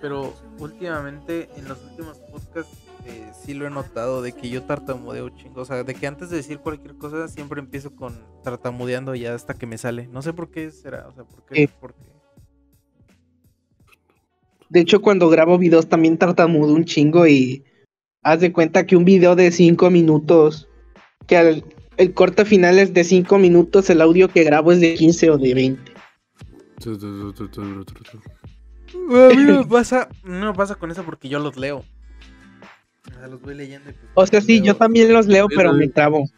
Pero 0.00 0.34
últimamente, 0.58 1.48
en 1.56 1.68
los 1.68 1.78
últimos 1.84 2.18
podcasts, 2.18 2.76
eh, 3.06 3.30
sí 3.44 3.54
lo 3.54 3.66
he 3.66 3.70
notado 3.70 4.20
de 4.22 4.32
que 4.32 4.48
yo 4.48 4.62
tartamudeo 4.62 5.28
chingo. 5.30 5.60
O 5.62 5.64
sea, 5.64 5.84
de 5.84 5.94
que 5.94 6.06
antes 6.06 6.30
de 6.30 6.36
decir 6.38 6.58
cualquier 6.58 6.94
cosa, 6.96 7.28
siempre 7.28 7.60
empiezo 7.60 7.94
con 7.94 8.18
tartamudeando 8.42 9.14
ya 9.14 9.34
hasta 9.34 9.54
que 9.54 9.66
me 9.66 9.78
sale. 9.78 10.08
No 10.08 10.22
sé 10.22 10.32
por 10.32 10.50
qué 10.50 10.70
será. 10.72 11.06
O 11.08 11.12
sea, 11.14 11.24
por 11.24 11.44
qué. 11.46 11.68
Por 11.68 11.94
qué. 11.94 12.02
De 14.70 14.80
hecho, 14.80 15.02
cuando 15.02 15.28
grabo 15.28 15.58
videos 15.58 15.88
también 15.88 16.16
tartamudo 16.16 16.72
un 16.72 16.84
chingo 16.84 17.26
y 17.26 17.64
haz 18.22 18.40
de 18.40 18.52
cuenta 18.52 18.86
que 18.86 18.96
un 18.96 19.04
video 19.04 19.36
de 19.36 19.52
5 19.52 19.90
minutos, 19.90 20.68
que 21.26 21.36
al- 21.36 21.64
el 21.98 22.14
corte 22.14 22.44
final 22.44 22.78
es 22.78 22.94
de 22.94 23.04
5 23.04 23.38
minutos, 23.38 23.90
el 23.90 24.00
audio 24.00 24.28
que 24.28 24.44
grabo 24.44 24.72
es 24.72 24.80
de 24.80 24.94
15 24.94 25.30
o 25.30 25.38
de 25.38 25.54
20. 25.54 25.91
A 28.94 29.34
mí 29.34 29.44
no 29.44 29.60
me 29.60 29.66
pasa, 29.70 30.08
no 30.24 30.52
me 30.52 30.54
pasa 30.54 30.74
con 30.74 30.90
eso 30.90 31.04
porque 31.04 31.28
yo 31.28 31.38
los 31.38 31.56
leo. 31.56 31.84
O 33.10 33.14
sea, 33.14 33.26
los 33.26 33.40
voy 33.40 33.54
leyendo. 33.54 33.90
y 33.90 33.92
pues, 33.92 34.06
O 34.14 34.26
sea, 34.26 34.40
sí, 34.40 34.56
leo. 34.56 34.64
yo 34.66 34.76
también 34.76 35.12
los 35.12 35.26
leo, 35.26 35.46
pero 35.48 35.72
me 35.72 35.88
trabo. 35.88 36.28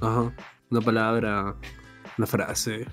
Ajá. 0.00 0.32
Una 0.70 0.80
palabra, 0.80 1.56
una 2.16 2.26
frase. 2.26 2.86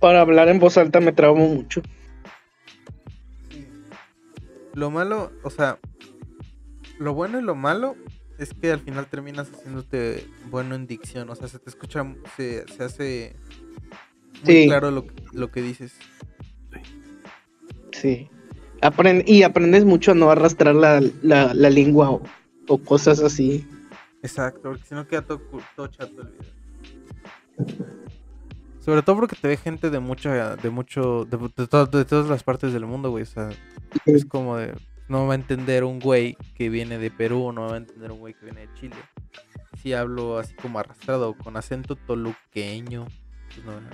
Para 0.00 0.20
hablar 0.20 0.48
en 0.48 0.58
voz 0.58 0.76
alta 0.76 1.00
me 1.00 1.12
trabo 1.12 1.36
mucho. 1.36 1.82
Lo 4.74 4.90
malo, 4.90 5.32
o 5.42 5.50
sea, 5.50 5.78
lo 6.98 7.14
bueno 7.14 7.40
y 7.40 7.42
lo 7.42 7.54
malo 7.56 7.96
es 8.38 8.54
que 8.54 8.70
al 8.70 8.80
final 8.80 9.06
terminas 9.06 9.50
haciéndote 9.50 10.26
bueno 10.50 10.74
en 10.74 10.86
dicción. 10.86 11.28
O 11.30 11.34
sea, 11.34 11.48
se 11.48 11.58
te 11.58 11.70
escucha, 11.70 12.04
se, 12.36 12.64
se 12.68 12.84
hace 12.84 13.36
muy 14.44 14.54
Sí. 14.54 14.66
claro 14.66 14.90
lo, 14.90 15.06
que- 15.06 15.14
lo 15.32 15.50
que 15.50 15.62
dices. 15.62 15.94
Sí. 17.92 18.28
Apren- 18.80 19.24
y 19.26 19.42
aprendes 19.42 19.84
mucho 19.84 20.12
a 20.12 20.14
no 20.14 20.30
arrastrar 20.30 20.74
la, 20.74 21.00
la- 21.22 21.52
la 21.54 21.70
lengua 21.70 22.10
o, 22.10 22.22
o 22.68 22.78
cosas 22.78 23.20
así. 23.20 23.66
Exacto, 24.22 24.62
porque 24.62 24.84
si 24.84 24.94
no 24.94 25.06
queda 25.06 25.22
todo, 25.22 25.40
todo 25.76 25.86
chato 25.88 26.22
el 26.22 26.28
video. 26.28 27.88
Sobre 28.80 29.02
todo 29.02 29.16
porque 29.16 29.36
te 29.36 29.48
ve 29.48 29.56
gente 29.56 29.90
de 29.90 29.98
mucha, 30.00 30.56
de 30.56 30.70
mucho, 30.70 31.24
de, 31.24 31.36
de 31.56 31.66
to- 31.66 31.86
de 31.86 32.04
todas 32.04 32.28
las 32.28 32.42
partes 32.42 32.72
del 32.72 32.86
mundo, 32.86 33.10
güey. 33.10 33.24
O 33.24 33.26
sea, 33.26 33.50
es 34.06 34.24
como 34.24 34.56
de, 34.56 34.74
no 35.08 35.26
va 35.26 35.32
a 35.32 35.36
entender 35.36 35.84
un 35.84 35.98
güey 36.00 36.36
que 36.54 36.68
viene 36.70 36.98
de 36.98 37.10
Perú, 37.10 37.52
no 37.52 37.62
va 37.66 37.74
a 37.74 37.78
entender 37.78 38.12
un 38.12 38.20
güey 38.20 38.34
que 38.34 38.44
viene 38.46 38.62
de 38.66 38.74
Chile. 38.74 38.96
Si 39.82 39.92
hablo 39.92 40.38
así 40.38 40.54
como 40.54 40.78
arrastrado, 40.78 41.34
con 41.36 41.56
acento 41.56 41.96
toluqueño. 41.96 43.06
pues 43.54 43.66
no, 43.66 43.72
no. 43.80 43.88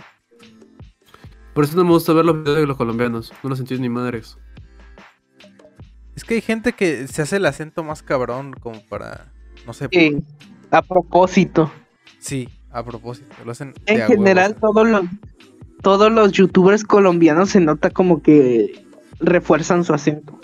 Por 1.55 1.65
eso 1.65 1.77
no 1.77 1.85
me 1.85 1.91
gusta 1.91 2.13
ver 2.13 2.25
los 2.25 2.43
videos 2.43 2.59
de 2.59 2.67
los 2.67 2.77
colombianos. 2.77 3.33
No 3.43 3.51
los 3.51 3.61
entiendo 3.61 3.83
ni 3.83 3.89
madres. 3.89 4.37
Es 6.17 6.25
que 6.25 6.35
hay 6.35 6.41
gente 6.41 6.73
que 6.73 7.07
se 7.09 7.23
hace 7.23 7.37
el 7.37 7.47
acento 7.47 7.83
más 7.83 8.03
cabrón 8.03 8.55
como 8.61 8.81
para, 8.89 9.33
no 9.67 9.73
sé, 9.73 9.89
Eh, 9.93 10.21
a 10.71 10.83
propósito. 10.83 11.71
sí, 12.19 12.49
a 12.71 12.85
propósito, 12.85 13.35
lo 13.45 13.53
hacen 13.53 13.73
de 13.73 13.81
En 13.95 14.07
general, 14.07 14.57
todos 14.57 14.89
los, 14.89 15.03
todos 15.83 16.11
los 16.13 16.33
youtubers 16.33 16.85
colombianos 16.85 17.51
se 17.51 17.61
nota 17.61 17.91
como 17.91 18.23
que 18.23 18.85
refuerzan 19.21 19.85
su 19.85 19.93
acento. 19.95 20.39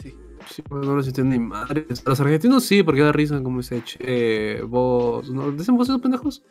Sí. 0.00 0.14
Sí, 0.48 0.62
pues, 0.62 0.84
no 0.86 0.94
los 0.96 1.06
entiendo 1.06 1.32
ni 1.36 1.40
madres. 1.40 2.02
Los 2.04 2.20
argentinos 2.20 2.64
sí, 2.64 2.82
porque 2.82 3.02
da 3.02 3.12
risa 3.12 3.40
como 3.42 3.58
dice, 3.58 3.82
che, 3.84 4.62
vos, 4.62 5.30
¿no? 5.30 5.50
¿Dicen 5.52 5.76
vos 5.76 5.88
esos 5.88 6.00
pendejos? 6.00 6.44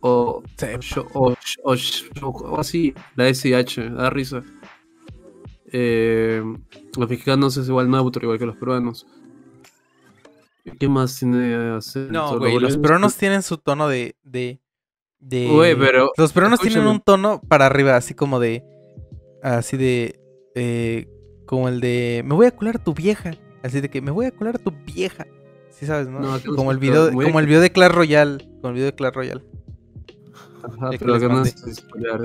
O, 0.00 0.42
o, 1.14 1.32
o, 1.64 1.72
o, 1.72 1.74
o- 2.22 2.28
o 2.28 2.60
así, 2.60 2.94
la 3.16 3.28
SH, 3.28 3.90
da 3.90 4.10
risa. 4.10 4.42
Eh, 5.72 6.42
los 6.96 7.08
mexicanos 7.10 7.56
es 7.56 7.68
igual 7.68 7.90
neutro, 7.90 8.22
igual 8.22 8.38
que 8.38 8.46
los 8.46 8.56
peruanos. 8.56 9.06
¿Qué 10.78 10.88
más 10.88 11.18
tiene 11.18 11.54
acento? 11.76 12.12
No, 12.12 12.38
güey, 12.38 12.52
los 12.60 12.72
peruanos 12.82 13.16
tienen 13.16 13.42
su 13.42 13.56
tono 13.58 13.88
de, 13.88 14.16
de, 14.24 14.60
de... 15.20 15.48
Güey, 15.48 15.76
pero 15.78 16.10
Los 16.16 16.32
peruanos 16.32 16.60
tienen 16.60 16.78
un 16.88 17.00
tono 17.00 17.40
para 17.46 17.66
arriba, 17.66 17.96
así 17.96 18.14
como 18.14 18.40
de, 18.40 18.64
así 19.42 19.76
de, 19.76 20.20
eh, 20.56 21.08
como 21.46 21.68
el 21.68 21.80
de, 21.80 22.22
me 22.24 22.34
voy 22.34 22.46
a 22.46 22.50
colar 22.50 22.82
tu 22.82 22.94
vieja, 22.94 23.32
así 23.62 23.80
de 23.80 23.88
que 23.88 24.00
me 24.00 24.10
voy 24.10 24.26
a 24.26 24.32
colar 24.32 24.58
tu 24.58 24.72
vieja, 24.72 25.24
sí 25.70 25.86
sabes, 25.86 26.08
¿no? 26.08 26.20
Como 26.56 26.72
el 26.72 26.78
video, 26.78 27.06
como 27.26 27.38
el 27.40 27.46
video 27.46 27.60
de 27.60 27.70
Clash 27.70 27.92
Royale, 27.92 28.38
como 28.60 28.68
el 28.68 28.74
video 28.74 28.86
de 28.86 28.94
Clash 28.94 29.14
Royale. 29.14 29.42
Ajá, 30.66 30.90
Ya 30.92 30.98
que 30.98 31.04
pero 31.04 31.28
mandé. 31.28 31.48
es 31.50 31.56
es 31.68 31.84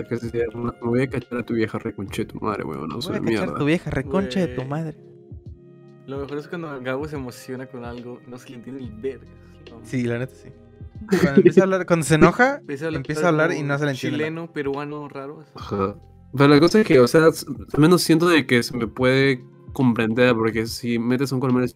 que 0.09 0.17
se 0.17 0.47
me 0.55 0.71
voy 0.81 1.01
a 1.03 1.09
cachar 1.09 1.39
a 1.39 1.43
tu 1.45 1.53
vieja 1.53 1.79
reconche 1.79 2.25
tu 2.25 2.39
madre, 2.39 2.63
weón, 2.63 2.87
no 2.87 2.95
voy 2.95 3.01
soy 3.01 3.15
a 3.15 3.19
de 3.19 3.33
cachar 3.33 3.53
tu 3.57 3.65
vieja, 3.65 3.89
reconcha 3.91 4.39
de 4.39 4.47
tu 4.49 4.63
madre. 4.65 4.97
Lo 6.07 6.17
mejor 6.19 6.37
es 6.39 6.47
cuando 6.47 6.81
Gabo 6.81 7.07
se 7.07 7.15
emociona 7.15 7.67
con 7.67 7.85
algo, 7.85 8.19
no 8.27 8.37
se 8.37 8.49
le 8.49 8.55
entiende 8.55 8.81
ni 8.81 8.91
verga. 8.91 9.25
Sí, 9.83 10.03
la 10.03 10.19
neta 10.19 10.33
sí. 10.35 10.49
Cuando 11.21 11.37
empieza 11.37 11.61
a 11.61 11.63
hablar, 11.63 11.85
cuando 11.87 12.05
se 12.05 12.15
enoja, 12.15 12.57
Empieza 12.59 12.87
empieza 12.89 13.25
a 13.25 13.29
hablar 13.29 13.53
y 13.53 13.63
no 13.63 13.77
se 13.79 13.85
le 13.85 13.91
entiende. 13.91 14.17
nada. 14.17 14.27
Chileno, 14.29 14.53
peruano, 14.53 15.07
raro. 15.09 15.39
así. 15.41 15.51
Ajá. 15.55 15.95
Pero 16.33 16.47
la 16.47 16.59
cosa 16.59 16.79
es 16.81 16.87
que, 16.87 16.99
o 16.99 17.07
sea, 17.07 17.25
al 17.25 17.79
menos 17.79 18.01
siento 18.03 18.27
de 18.29 18.45
que 18.45 18.61
se 18.63 18.77
me 18.77 18.87
puede 18.87 19.43
comprender, 19.73 20.35
porque 20.35 20.67
si 20.67 20.99
metes 20.99 21.31
un 21.31 21.39
colombiano, 21.39 21.71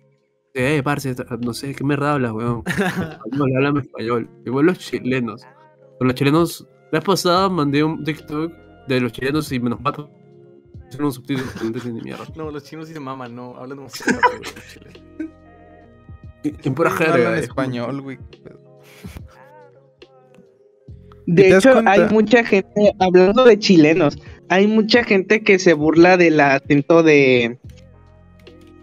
eh, 0.54 0.82
parce, 0.84 1.16
no 1.42 1.54
sé, 1.54 1.74
¿qué 1.76 1.84
mierda 1.84 2.14
hablas, 2.14 2.32
weón? 2.34 2.64
Español, 2.68 3.52
háblame 3.58 3.82
español. 3.82 4.30
Igual 4.46 4.66
los 4.68 4.80
chilenos. 4.80 5.42
Pero 6.00 6.08
los 6.08 6.16
chilenos, 6.16 6.68
la 6.92 7.00
vez 7.00 7.06
pasada 7.06 7.50
mandé 7.50 7.84
un 7.84 8.04
TikTok 8.04 8.52
de 8.88 9.02
los 9.02 9.12
chilenos 9.12 9.52
y 9.52 9.60
me 9.60 9.70
los 9.70 9.80
mato. 9.82 10.10
Son 10.92 11.02
unos 11.02 11.16
subtítulos 11.16 11.86
ni 11.86 12.02
mierda. 12.02 12.26
No, 12.36 12.52
los 12.52 12.64
chinos 12.64 12.88
sí 12.88 12.94
se 12.94 13.00
maman, 13.00 13.36
no, 13.36 13.56
hablan. 13.58 13.80
Y- 16.44 16.54
En 16.64 16.76
pura 16.76 16.92
No 16.92 16.96
jerga. 16.98 17.14
hablan 17.14 17.36
es 17.40 17.48
como- 17.50 17.62
español, 17.62 18.02
güey. 18.02 18.20
De 21.28 21.58
hecho, 21.58 21.72
cuenta? 21.72 21.92
hay 21.92 22.02
mucha 22.12 22.44
gente, 22.44 22.92
hablando 23.00 23.46
de 23.46 23.58
chilenos, 23.58 24.18
hay 24.50 24.68
mucha 24.68 25.04
gente 25.04 25.42
que 25.42 25.58
se 25.58 25.74
burla 25.74 26.18
del 26.18 26.40
acento 26.40 27.02
de, 27.02 27.58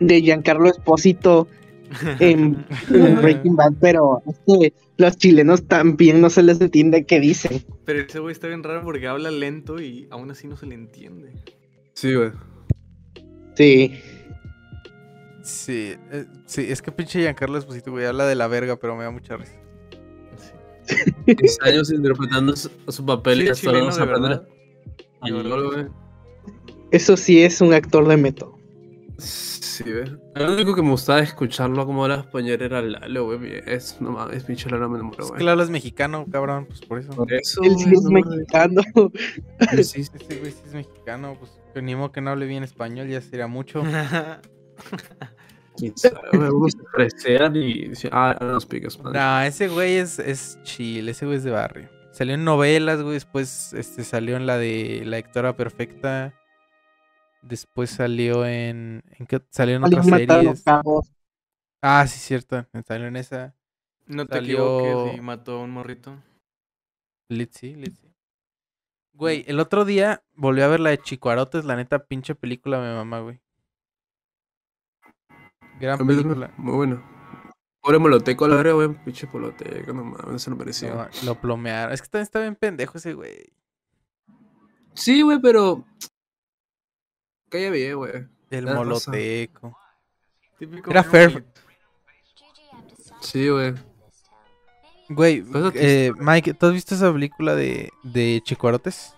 de 0.01 0.21
Giancarlo 0.23 0.69
Espósito 0.69 1.47
en, 2.21 2.65
en 2.91 3.17
Breaking 3.17 3.57
Bad, 3.57 3.75
pero 3.81 4.23
es 4.27 4.37
que 4.47 4.75
los 4.97 5.17
chilenos 5.17 5.67
también 5.67 6.21
no 6.21 6.31
se 6.31 6.43
les 6.43 6.61
entiende 6.61 7.05
qué 7.07 7.21
dicen. 7.21 7.65
Pero 7.85 8.01
ese 8.01 8.19
güey 8.19 8.33
está 8.33 8.49
bien 8.49 8.63
raro 8.63 8.83
porque 8.83 9.07
habla 9.07 9.31
lento 9.31 9.81
y 9.81 10.09
aún 10.11 10.31
así 10.31 10.47
no 10.47 10.57
se 10.57 10.67
le 10.67 10.75
entiende. 10.75 11.33
Sí, 11.95 12.15
güey. 12.15 12.31
Sí. 13.57 13.93
Sí, 15.43 15.95
eh, 16.13 16.27
sí, 16.47 16.67
es 16.69 16.81
que 16.83 16.93
pinche 16.93 17.21
Giancarlo 17.21 17.59
Esposito, 17.59 17.91
güey, 17.91 18.07
habla 18.07 18.27
de 18.27 18.37
la 18.37 18.47
verga, 18.47 18.77
pero 18.77 18.97
me 18.97 19.03
da 19.05 19.11
mucha 19.11 19.37
risa. 19.37 19.55
Sí. 20.87 20.97
10 21.27 21.63
años 21.63 21.91
interpretando 21.93 22.55
su, 22.55 22.71
su 22.89 23.05
papel 23.05 23.41
Sí, 23.41 23.45
y 23.45 23.49
hasta 23.49 23.61
chileno 23.61 23.87
vamos 23.87 23.99
a 23.99 24.07
de 24.07 24.11
aprender. 24.11 25.91
Eso 26.91 27.17
sí 27.17 27.43
es 27.43 27.61
un 27.61 27.73
actor 27.73 28.07
de 28.07 28.17
método. 28.17 28.62
Sí, 29.19 29.85
güey. 29.85 30.05
Lo 30.35 30.53
único 30.53 30.75
que 30.75 30.83
me 30.83 30.91
gustaba 30.91 31.21
escucharlo 31.21 31.87
como 31.87 32.05
era 32.05 32.17
español 32.17 32.61
era 32.61 32.83
Lalo, 32.83 33.25
güey. 33.27 33.63
Es, 33.67 34.01
no 34.01 34.11
mames, 34.13 34.45
pinche 34.45 34.69
Lalo 34.71 34.89
me 34.89 34.97
enamoró, 34.99 35.23
Es 35.23 35.29
güey. 35.29 35.39
que 35.39 35.45
Lalo 35.45 35.63
es 35.63 35.71
mexicano, 35.71 36.27
cabrón, 36.31 36.67
pues 36.67 36.81
por 36.83 36.99
eso. 36.99 37.13
Por 37.13 37.33
eso, 37.33 37.63
Él 37.63 37.77
sí 37.79 37.91
es 37.93 38.03
mexicano. 38.05 38.83
Sí, 39.73 39.85
sí, 39.85 40.01
Este 40.03 40.39
güey 40.39 40.53
sí 40.53 40.63
es 40.67 40.75
mexicano, 40.75 41.37
pues 41.39 41.53
que 41.73 41.81
ni 41.83 41.95
modo 41.97 42.13
que 42.13 42.21
no 42.21 42.31
hable 42.31 42.47
bien 42.47 42.63
español, 42.65 43.09
ya 43.09 43.21
sería 43.21 43.47
mucho. 43.47 43.83
quién 45.77 45.97
sabe, 45.97 46.17
güey. 46.33 46.45
Algunos 46.45 46.73
se 46.73 46.79
fresean 46.93 47.57
y 47.57 47.89
dicen, 47.89 48.11
ah, 48.13 48.37
no 48.41 48.53
nos 48.53 48.67
piques, 48.67 48.99
madre. 49.03 49.19
No, 49.19 49.43
ese 49.43 49.69
güey 49.69 49.97
es, 49.97 50.19
es 50.19 50.59
chill, 50.65 51.09
ese 51.09 51.25
güey 51.27 51.39
es 51.39 51.45
de 51.45 51.51
barrio. 51.51 51.89
Salió 52.13 52.35
en 52.35 52.45
novelas, 52.45 53.01
güey, 53.01 53.15
después 53.15 53.73
este, 53.73 54.05
salió 54.05 54.37
en 54.37 54.47
la 54.47 54.59
de 54.59 55.03
La 55.07 55.17
Hectora 55.19 55.57
Perfecta. 55.57 56.35
Después 57.43 57.91
salió 57.91 58.47
en... 58.47 59.03
¿En 59.19 59.27
qué? 59.27 59.43
Salió 59.51 59.77
en 59.77 59.85
otras 59.85 60.07
series. 60.07 60.65
Ah, 61.83 62.07
sí, 62.07 62.19
cierto. 62.19 62.67
Salió 62.87 63.07
en 63.09 63.17
esa. 63.17 63.55
No 64.07 64.27
te 64.27 64.37
Salió- 64.37 64.79
equivoques 64.81 65.19
y 65.19 65.21
mató 65.21 65.59
a 65.59 65.63
un 65.65 65.71
morrito. 65.71 66.23
Litzy, 67.29 67.75
Litzy. 67.75 68.13
Güey, 69.15 69.45
el 69.47 69.59
otro 69.61 69.85
día 69.85 70.23
volví 70.35 70.63
a 70.63 70.69
ver 70.69 70.81
la 70.81 70.91
de 70.91 70.99
Chicuarotes, 70.99 71.65
la 71.65 71.77
neta 71.77 72.05
pinche 72.07 72.35
película 72.35 72.79
me 72.81 72.95
mamá, 72.95 73.21
güey. 73.21 73.41
Gran 75.81 75.95
A 76.01 76.05
mí 76.05 76.09
también, 76.09 76.23
película. 76.23 76.55
Muy 76.57 76.75
bueno. 76.75 77.03
Pobre 77.81 77.99
Moloteco, 77.99 78.47
la 78.47 78.57
verdad, 78.57 78.75
güey. 78.75 78.89
Pinche 79.05 79.27
Moloteco, 79.33 79.93
no 79.93 80.05
mames, 80.05 80.43
se 80.43 80.51
lo 80.51 80.57
merecía. 80.57 80.95
No, 80.95 81.09
lo 81.25 81.41
plomearon. 81.41 81.93
Es 81.93 82.01
que 82.01 82.09
también 82.09 82.23
está 82.23 82.41
bien 82.41 82.55
pendejo 82.55 82.99
ese 82.99 83.15
güey. 83.15 83.53
Sí, 84.95 85.23
güey, 85.23 85.41
pero. 85.41 85.85
Calla 87.53 87.71
bien, 87.71 87.97
güey. 87.97 88.13
El 88.51 88.65
moloteco. 88.67 89.77
Típico 90.59 90.91
Era 90.91 91.05
Fair-. 91.05 91.45
Sí, 93.21 93.49
güey. 93.49 93.75
Güey, 95.11 95.43
Pues 95.43 95.73
eh, 95.77 96.13
Mike, 96.19 96.55
¿tú 96.55 96.67
has 96.67 96.73
visto 96.73 96.95
esa 96.95 97.13
película 97.13 97.55
de, 97.55 97.91
de 98.03 98.41
Chicuarotes? 98.45 99.15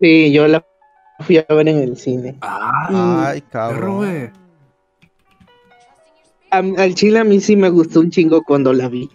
Sí, 0.00 0.32
yo 0.32 0.46
la 0.46 0.64
fui 1.20 1.38
a 1.38 1.46
ver 1.48 1.66
en 1.68 1.78
el 1.78 1.96
cine. 1.96 2.36
Ah, 2.42 3.28
Ay, 3.30 3.40
cabrón. 3.42 3.96
güey. 3.96 4.30
A- 6.50 6.82
al 6.82 6.94
chile 6.94 7.18
a 7.18 7.24
mí 7.24 7.40
sí 7.40 7.56
me 7.56 7.68
gustó 7.70 8.00
un 8.00 8.10
chingo 8.10 8.42
cuando 8.44 8.72
la 8.72 8.88
vi. 8.88 9.10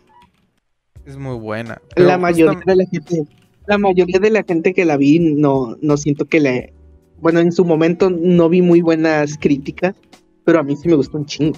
Es 1.06 1.18
muy 1.18 1.38
buena. 1.38 1.82
la 1.96 2.18
mayoría 2.18 2.60
de 2.66 2.76
la 2.76 2.86
gente, 2.86 3.24
la 3.66 3.78
mayoría 3.78 4.20
de 4.20 4.30
la 4.30 4.44
gente 4.44 4.74
que 4.74 4.84
la 4.86 4.98
vi 4.98 5.20
no, 5.20 5.78
no 5.82 5.96
siento 5.98 6.26
que 6.26 6.40
le, 6.42 6.74
bueno, 7.22 7.40
en 7.40 7.52
su 7.52 7.64
momento 7.66 8.10
no 8.10 8.50
vi 8.50 8.62
muy 8.62 8.82
buenas 8.82 9.38
críticas, 9.38 9.96
pero 10.44 10.60
a 10.60 10.64
mí 10.64 10.76
sí 10.76 10.88
me 10.88 10.96
gustó 10.96 11.18
un 11.18 11.26
chingo. 11.26 11.58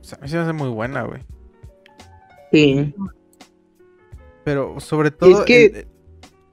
o 0.00 0.04
sea, 0.04 0.18
a 0.18 0.22
mí 0.22 0.28
se 0.28 0.36
me 0.36 0.42
hace 0.42 0.52
muy 0.52 0.68
buena, 0.68 1.02
güey. 1.02 1.22
Sí. 2.52 2.94
Pero 4.44 4.78
sobre 4.80 5.10
todo. 5.10 5.44
que- 5.44 5.64
el- 5.66 5.76
el- 5.76 5.86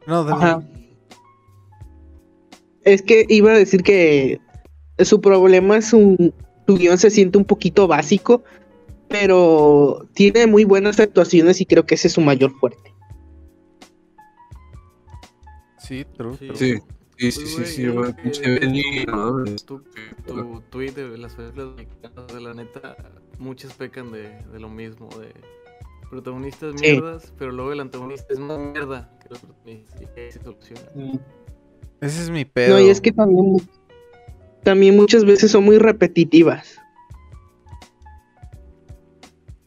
No, 0.07 0.23
dale. 0.23 0.43
Ajá. 0.43 0.63
Es 2.83 3.01
que 3.03 3.25
iba 3.29 3.51
a 3.51 3.57
decir 3.57 3.83
que 3.83 4.39
su 4.99 5.21
problema 5.21 5.77
es 5.77 5.93
un, 5.93 6.33
su 6.65 6.77
guion 6.77 6.97
se 6.97 7.11
siente 7.11 7.37
un 7.37 7.45
poquito 7.45 7.87
básico, 7.87 8.43
pero 9.09 10.07
tiene 10.13 10.47
muy 10.47 10.63
buenas 10.63 10.99
actuaciones 10.99 11.61
y 11.61 11.65
creo 11.65 11.85
que 11.85 11.95
ese 11.95 12.07
es 12.07 12.13
su 12.13 12.21
mayor 12.21 12.51
fuerte. 12.59 12.91
Sí, 15.77 16.05
true, 16.17 16.37
Sí. 16.37 16.47
true. 16.47 16.57
Sí, 16.57 16.73
sí, 17.29 17.31
sí, 17.31 17.55
Pues, 17.55 17.69
sí, 17.69 17.75
sí, 17.75 17.87
güey. 17.87 18.13
Pinche. 18.13 19.05
Tu, 19.65 19.83
tu 20.25 20.61
tweet 20.71 20.91
de 20.93 21.17
las 21.17 21.35
películas 21.35 21.75
mexicanas, 21.75 22.27
de 22.33 22.41
la 22.41 22.53
neta, 22.53 22.95
muchas 23.37 23.73
pecan 23.73 24.11
de, 24.11 24.29
de 24.51 24.59
lo 24.59 24.69
mismo, 24.69 25.09
de 25.19 25.33
protagonistas 26.09 26.73
Sí. 26.77 26.91
mierdas, 26.91 27.33
pero 27.37 27.51
luego 27.51 27.71
el 27.73 27.79
antagonista 27.81 28.33
es 28.33 28.39
más 28.39 28.57
mierda 28.57 29.09
que 29.21 29.29
los 29.29 29.39
protagonistas 29.39 30.01
y 30.01 30.19
ahí 30.19 30.31
se 30.31 30.41
soluciona. 30.41 30.81
Ese 32.01 32.21
es 32.23 32.29
mi 32.29 32.45
pedo. 32.45 32.75
No, 32.75 32.79
y 32.81 32.89
es 32.89 32.99
que 32.99 33.11
también, 33.11 33.57
también 34.63 34.95
muchas 34.95 35.23
veces 35.23 35.51
son 35.51 35.63
muy 35.63 35.77
repetitivas. 35.77 36.77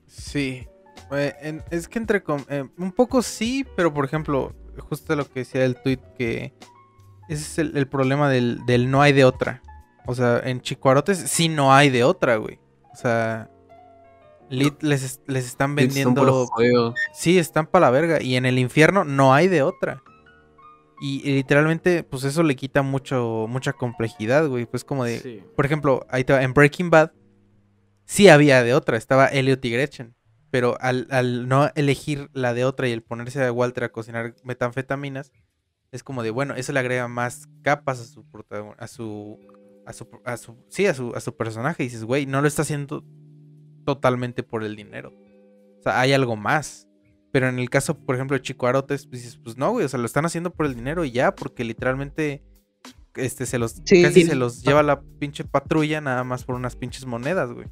Sí. 0.07 0.67
Eh, 1.13 1.35
en- 1.43 1.63
es 1.71 1.87
que 1.89 1.99
entre... 1.99 2.23
com- 2.23 2.45
eh, 2.49 2.65
un 2.79 2.93
poco 2.93 3.23
sí, 3.23 3.65
pero 3.77 3.93
por 3.95 4.05
ejemplo, 4.05 4.53
justo 4.89 5.15
lo 5.17 5.29
que 5.29 5.41
decía 5.41 5.65
el 5.65 5.77
tweet 5.81 6.01
que... 6.19 6.53
Ese 7.29 7.43
es 7.43 7.59
el, 7.59 7.77
el 7.77 7.87
problema 7.89 8.29
del, 8.29 8.65
del 8.67 8.91
no 8.91 9.01
hay 9.03 9.13
de 9.13 9.25
otra. 9.25 9.63
O 10.07 10.15
sea, 10.15 10.41
en 10.45 10.61
Chicuarotes 10.61 11.19
sí 11.19 11.49
no 11.49 11.73
hay 11.75 11.91
de 11.91 12.05
otra, 12.05 12.37
güey. 12.37 12.59
O 12.93 12.97
sea, 12.97 13.51
lit 14.51 14.83
les, 14.83 15.03
es- 15.03 15.21
les 15.27 15.47
están 15.47 15.75
vendiendo. 15.75 16.21
Sí, 17.15 17.39
están 17.39 17.67
para 17.67 17.87
la 17.87 17.91
verga. 17.91 18.23
Y 18.23 18.37
en 18.37 18.45
el 18.47 18.59
infierno 18.59 19.05
no 19.05 19.33
hay 19.33 19.49
de 19.49 19.63
otra. 19.63 20.03
Y, 21.01 21.29
y 21.29 21.35
literalmente, 21.35 22.03
pues 22.05 22.25
eso 22.25 22.43
le 22.43 22.55
quita 22.57 22.83
mucho, 22.83 23.47
mucha 23.49 23.73
complejidad, 23.73 24.47
güey. 24.47 24.67
Pues 24.67 24.85
como 24.85 25.05
de. 25.05 25.19
Sí. 25.19 25.43
Por 25.57 25.65
ejemplo, 25.67 26.07
ahí 26.11 26.25
te 26.25 26.33
va, 26.35 26.43
en 26.43 26.53
Breaking 26.55 26.91
Bad 26.91 27.13
sí 28.05 28.29
había 28.29 28.63
de 28.63 28.75
otra, 28.75 28.97
estaba 28.99 29.27
Elliot 29.29 29.65
y 29.65 29.71
Gretchen. 29.71 30.15
Pero 30.51 30.77
al, 30.81 31.09
al 31.11 31.49
no 31.49 31.71
elegir 31.75 32.29
la 32.33 32.55
de 32.55 32.65
otra 32.65 32.87
y 32.87 32.93
el 32.93 33.03
ponerse 33.03 33.43
a 33.43 33.51
Walter 33.51 33.85
a 33.85 33.89
cocinar 33.93 34.35
metanfetaminas, 34.45 35.33
es 35.95 36.03
como 36.03 36.25
de, 36.25 36.31
bueno, 36.31 36.57
eso 36.57 36.73
le 36.73 36.81
agrega 36.81 37.07
más 37.07 37.49
capas 37.63 38.01
a 38.01 38.05
su 38.05 38.25
a 38.79 38.89
su 38.89 39.39
a 39.87 39.93
su, 39.93 40.09
a 40.25 40.37
su 40.37 40.57
sí, 40.69 40.87
a 40.87 40.93
su, 40.95 41.13
a 41.15 41.21
su 41.21 41.37
personaje. 41.37 41.85
Y 41.85 41.87
dices, 41.87 42.03
güey, 42.03 42.27
no 42.27 42.43
lo 42.43 42.49
está 42.49 42.63
haciendo 42.63 43.05
totalmente 43.85 44.43
por 44.43 44.65
el 44.65 44.75
dinero. 44.75 45.13
O 45.79 45.83
sea, 45.85 46.01
hay 46.01 46.13
algo 46.13 46.35
más. 46.35 46.89
Pero 47.31 47.49
en 47.49 47.61
el 47.61 47.71
caso, 47.71 47.97
por 47.97 48.17
ejemplo, 48.17 48.37
de 48.37 48.43
Chico 48.43 48.67
Arotes, 48.67 49.07
pues 49.07 49.23
dices, 49.23 49.39
pues 49.39 49.57
no, 49.57 49.71
güey, 49.71 49.85
o 49.85 49.89
sea, 49.89 50.01
lo 50.01 50.07
están 50.07 50.25
haciendo 50.27 50.53
por 50.53 50.67
el 50.67 50.75
dinero 50.75 51.05
y 51.05 51.13
ya, 51.13 51.33
porque 51.37 51.63
literalmente 51.63 52.43
este 53.15 53.47
se 53.47 53.61
los 53.61 53.81
Sí. 53.85 54.03
casi 54.03 54.25
se 54.25 54.35
los 54.35 54.63
lleva 54.65 54.83
la 54.83 55.01
pinche 55.21 55.45
patrulla 55.45 56.01
nada 56.01 56.25
más 56.25 56.43
por 56.43 56.57
unas 56.57 56.75
pinches 56.75 57.07
monedas, 57.07 57.53
güey. 57.53 57.69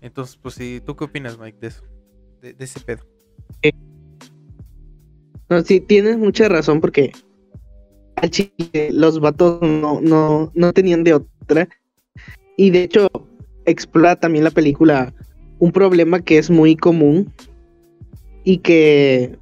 Entonces, 0.00 0.36
pues 0.36 0.54
sí, 0.54 0.80
¿tú 0.86 0.94
qué 0.94 1.02
opinas, 1.04 1.36
Mike, 1.36 1.58
de 1.60 1.66
eso? 1.66 1.82
De, 2.40 2.52
de 2.52 2.64
ese 2.64 2.78
pedo. 2.78 3.04
No, 5.48 5.62
sí, 5.62 5.80
tienes 5.80 6.18
mucha 6.18 6.48
razón 6.48 6.80
porque 6.80 7.12
al 8.16 8.30
chile 8.30 8.90
los 8.90 9.20
vatos 9.20 9.60
no, 9.62 10.00
no, 10.00 10.50
no 10.54 10.72
tenían 10.72 11.04
de 11.04 11.14
otra. 11.14 11.68
Y 12.56 12.70
de 12.70 12.84
hecho, 12.84 13.08
explora 13.66 14.16
también 14.16 14.44
la 14.44 14.50
película 14.50 15.12
un 15.58 15.72
problema 15.72 16.20
que 16.20 16.38
es 16.38 16.50
muy 16.50 16.76
común 16.76 17.32
y 18.44 18.58
que 18.58 19.36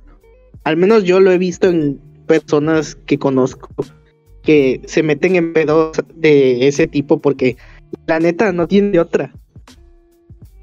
al 0.64 0.76
menos 0.76 1.04
yo 1.04 1.20
lo 1.20 1.32
he 1.32 1.38
visto 1.38 1.68
en 1.68 2.00
personas 2.26 2.94
que 2.94 3.18
conozco 3.18 3.68
que 4.42 4.80
se 4.86 5.02
meten 5.02 5.36
en 5.36 5.52
pedos 5.52 5.96
de 6.14 6.66
ese 6.66 6.86
tipo 6.86 7.20
porque 7.20 7.56
la 8.06 8.18
neta 8.18 8.52
no 8.52 8.66
tiene 8.66 8.90
de 8.90 9.00
otra. 9.00 9.32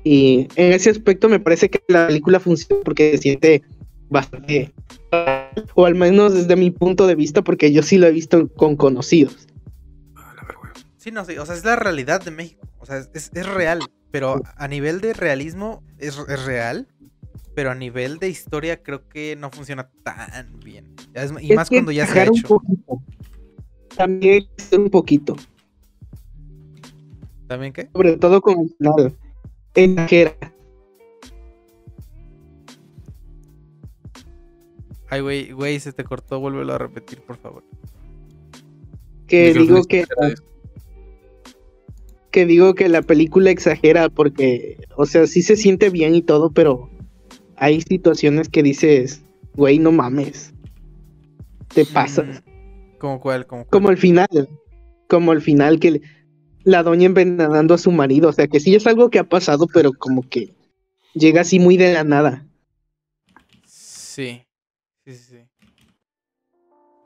Y 0.03 0.47
en 0.55 0.73
ese 0.73 0.89
aspecto 0.89 1.29
me 1.29 1.39
parece 1.39 1.69
que 1.69 1.81
la 1.87 2.07
película 2.07 2.39
funciona 2.39 2.81
porque 2.83 3.17
siente 3.17 3.63
bastante 4.09 4.73
o 5.75 5.85
al 5.85 5.95
menos 5.95 6.33
desde 6.33 6.55
mi 6.55 6.71
punto 6.71 7.07
de 7.07 7.15
vista, 7.15 7.41
porque 7.43 7.71
yo 7.71 7.81
sí 7.83 7.97
lo 7.97 8.07
he 8.07 8.11
visto 8.11 8.47
con 8.49 8.75
conocidos. 8.75 9.47
Sí, 10.97 11.11
no, 11.11 11.23
sí, 11.25 11.37
o 11.37 11.45
sea, 11.45 11.55
es 11.55 11.63
la 11.65 11.75
realidad 11.75 12.21
de 12.23 12.31
México. 12.31 12.67
O 12.79 12.85
sea, 12.85 12.97
es, 12.97 13.31
es- 13.33 13.47
real. 13.47 13.79
Pero 14.11 14.41
a 14.55 14.67
nivel 14.67 15.01
de 15.01 15.13
realismo 15.13 15.83
es, 15.99 16.17
es 16.27 16.45
real. 16.45 16.87
Pero 17.55 17.71
a 17.71 17.75
nivel 17.75 18.17
de 18.19 18.29
historia 18.29 18.81
creo 18.81 19.07
que 19.07 19.35
no 19.35 19.49
funciona 19.51 19.89
tan 20.03 20.59
bien. 20.59 20.95
Es- 21.13 21.31
y 21.41 21.51
Es 21.51 21.55
más 21.55 21.69
que 21.69 21.77
cuando 21.77 21.91
ya 21.91 22.05
se 22.05 22.19
ha 22.19 22.23
exagerar 22.23 22.31
un 22.31 22.37
hecho. 22.37 22.47
poquito. 22.47 23.01
También 23.95 24.45
un 24.71 24.89
poquito, 24.89 25.35
¿También 27.47 27.73
qué? 27.73 27.89
sobre 27.93 28.15
todo 28.17 28.41
con 28.41 28.59
el 28.61 28.69
final. 28.77 29.15
Exagera. 29.73 30.35
Ay, 35.09 35.21
güey, 35.21 35.51
güey, 35.51 35.79
se 35.79 35.91
te 35.93 36.03
cortó, 36.03 36.39
vuélvelo 36.39 36.73
a 36.73 36.77
repetir, 36.77 37.21
por 37.21 37.37
favor. 37.37 37.63
Que 39.27 39.53
digo 39.53 39.83
que, 39.85 40.05
que 42.31 42.45
digo 42.45 42.75
que 42.75 42.89
la 42.89 43.01
película 43.01 43.49
exagera 43.49 44.09
porque, 44.09 44.77
o 44.95 45.05
sea, 45.05 45.25
sí 45.27 45.41
se 45.41 45.55
siente 45.55 45.89
bien 45.89 46.15
y 46.15 46.21
todo, 46.21 46.51
pero 46.51 46.89
hay 47.55 47.81
situaciones 47.81 48.49
que 48.49 48.61
dices, 48.63 49.21
güey, 49.55 49.79
no 49.79 49.91
mames. 49.91 50.53
Te 51.73 51.85
pasas. 51.85 52.41
Mm, 52.45 52.97
¿Cómo 52.99 53.19
cuál? 53.19 53.45
¿Cómo 53.47 53.63
cuál? 53.63 53.69
Como 53.71 53.89
el 53.91 53.97
final. 53.97 54.27
Como 55.07 55.33
el 55.33 55.41
final 55.41 55.79
que 55.79 55.91
le- 55.91 56.01
la 56.63 56.83
doña 56.83 57.05
envenenando 57.07 57.73
a 57.73 57.77
su 57.79 57.91
marido. 57.91 58.29
O 58.29 58.33
sea, 58.33 58.47
que 58.47 58.59
sí 58.59 58.75
es 58.75 58.85
algo 58.87 59.09
que 59.09 59.19
ha 59.19 59.23
pasado, 59.23 59.67
pero 59.73 59.91
como 59.91 60.27
que 60.27 60.53
llega 61.13 61.41
así 61.41 61.59
muy 61.59 61.77
de 61.77 61.93
la 61.93 62.03
nada. 62.03 62.45
Sí. 63.65 64.41
Sí, 65.09 65.15
sí, 65.15 65.23
sí. 65.23 65.65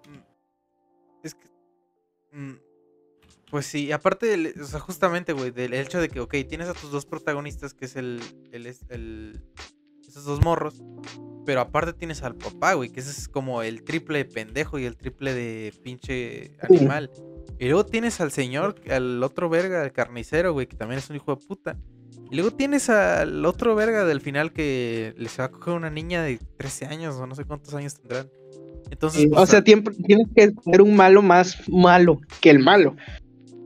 Mm, 0.09 0.23
Es 1.23 1.35
que. 1.35 1.47
mm, 2.33 2.55
Pues 3.49 3.67
sí, 3.67 3.91
aparte, 3.91 4.25
del- 4.25 4.53
o 4.59 4.65
sea, 4.65 4.79
justamente, 4.79 5.31
güey, 5.31 5.51
del 5.51 5.73
hecho 5.75 6.01
de 6.01 6.09
que, 6.09 6.19
ok, 6.19 6.33
tienes 6.49 6.67
a 6.69 6.73
tus 6.73 6.89
dos 6.91 7.05
protagonistas, 7.05 7.73
que 7.73 7.85
es 7.85 7.95
el. 7.95 8.19
el, 8.51 8.65
el- 8.89 9.41
esos 10.07 10.25
dos 10.25 10.41
morros. 10.43 10.81
Pero 11.45 11.61
aparte 11.61 11.93
tienes 11.93 12.23
al 12.23 12.35
papá, 12.35 12.73
güey, 12.73 12.89
que 12.89 12.99
ese 12.99 13.11
es 13.11 13.27
como 13.29 13.61
el 13.63 13.83
triple 13.83 14.19
de 14.19 14.25
pendejo 14.25 14.79
y 14.79 14.85
el 14.85 14.97
triple 14.97 15.33
de 15.33 15.73
pinche 15.83 16.57
animal. 16.61 17.09
Y 17.59 17.65
luego 17.67 17.85
tienes 17.85 18.19
al 18.21 18.31
señor, 18.31 18.75
al 18.89 19.21
otro 19.23 19.49
verga, 19.49 19.81
al 19.83 19.91
carnicero, 19.93 20.51
güey, 20.53 20.67
que 20.67 20.75
también 20.75 20.99
es 20.99 21.09
un 21.09 21.15
hijo 21.17 21.35
de 21.35 21.45
puta. 21.45 21.77
Y 22.31 22.35
luego 22.35 22.51
tienes 22.51 22.89
al 22.89 23.45
otro 23.45 23.75
verga 23.75 24.05
del 24.05 24.21
final 24.21 24.51
que 24.53 25.13
les 25.17 25.39
va 25.39 25.45
a 25.45 25.51
coger 25.51 25.73
una 25.75 25.89
niña 25.89 26.23
de 26.23 26.39
13 26.57 26.85
años 26.87 27.15
o 27.15 27.27
no 27.27 27.35
sé 27.35 27.45
cuántos 27.45 27.73
años 27.75 27.95
tendrán. 27.95 28.29
Entonces, 28.89 29.21
Sí, 29.21 29.27
pues, 29.27 29.41
o 29.41 29.45
sea, 29.45 29.63
tienes 29.63 29.87
que 30.35 30.51
ser 30.63 30.81
un 30.81 30.95
malo 30.95 31.21
más 31.21 31.57
malo 31.69 32.19
que 32.41 32.49
el 32.49 32.59
malo. 32.59 32.95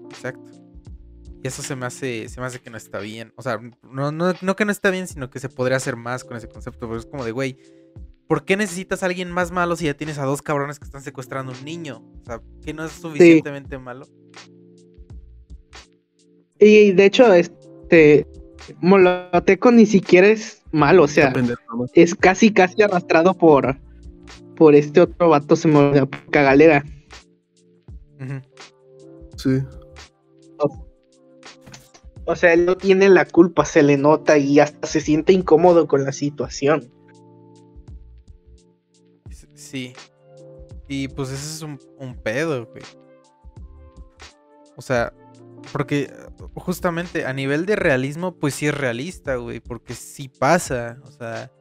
exacto. 0.09 0.43
Y 1.43 1.47
eso 1.47 1.61
se 1.61 1.75
me 1.75 1.85
hace, 1.85 2.27
se 2.29 2.39
me 2.41 2.47
hace 2.47 2.59
que 2.59 2.69
no 2.69 2.77
está 2.77 2.99
bien. 2.99 3.31
O 3.35 3.41
sea, 3.41 3.59
no, 3.83 4.11
no, 4.11 4.33
no 4.41 4.55
que 4.55 4.65
no 4.65 4.71
está 4.71 4.89
bien, 4.89 5.07
sino 5.07 5.29
que 5.29 5.39
se 5.39 5.49
podría 5.49 5.77
hacer 5.77 5.95
más 5.95 6.23
con 6.23 6.35
ese 6.35 6.47
concepto. 6.49 6.87
Pero 6.87 6.97
es 6.99 7.05
como 7.05 7.23
de, 7.23 7.31
güey, 7.31 7.57
¿por 8.27 8.43
qué 8.43 8.57
necesitas 8.57 9.03
a 9.03 9.05
alguien 9.05 9.31
más 9.31 9.51
malo 9.51 9.75
si 9.75 9.85
ya 9.85 9.93
tienes 9.93 10.17
a 10.17 10.25
dos 10.25 10.41
cabrones 10.41 10.79
que 10.79 10.85
están 10.85 11.03
secuestrando 11.03 11.51
a 11.53 11.55
un 11.57 11.63
niño? 11.63 12.03
O 12.21 12.25
sea, 12.25 12.41
que 12.65 12.73
no 12.73 12.85
es 12.85 12.91
suficientemente 12.91 13.77
malo. 13.77 14.07
Y 16.59 16.91
de 16.93 17.05
hecho, 17.05 17.31
este 17.33 18.25
Moloteco 18.79 19.71
ni 19.71 19.85
siquiera 19.85 20.27
es 20.27 20.61
malo, 20.71 21.03
o 21.03 21.07
sea, 21.07 21.31
nomás. 21.31 21.91
es 21.93 22.15
casi 22.15 22.51
casi 22.51 22.81
arrastrado 22.81 23.33
por 23.33 23.77
por 24.57 24.75
este 24.75 25.01
otro 25.01 25.29
vato 25.29 25.55
se 25.55 25.67
me 25.67 25.77
olvidó, 25.77 26.09
por 26.09 26.25
cagalera. 26.31 26.83
Ujú. 28.19 28.41
Sí. 29.37 29.63
O 32.25 32.35
sea, 32.35 32.53
él 32.53 32.65
no 32.65 32.75
tiene 32.75 33.07
la 33.07 33.25
culpa, 33.25 33.63
se 33.63 33.83
le 33.83 33.95
nota 33.95 34.37
y 34.37 34.59
hasta 34.59 34.85
se 34.85 34.99
siente 34.99 35.31
incómodo 35.31 35.87
con 35.87 36.03
la 36.03 36.11
situación. 36.11 36.91
Sí. 39.53 39.93
Y 40.89 41.07
pues 41.07 41.29
ese 41.29 41.55
es 41.55 41.61
un, 41.61 41.79
un 41.99 42.15
pedo, 42.15 42.65
güey. 42.65 42.83
O 44.75 44.81
sea, 44.81 45.13
porque 45.71 46.11
justamente 46.55 47.25
a 47.25 47.33
nivel 47.33 47.65
de 47.65 47.75
realismo, 47.75 48.35
pues 48.35 48.55
sí 48.55 48.67
es 48.67 48.73
realista, 48.77 49.35
güey. 49.35 49.59
Porque 49.59 49.93
sí 49.95 50.29
pasa. 50.29 50.97
O 51.03 51.11
sea, 51.11 51.51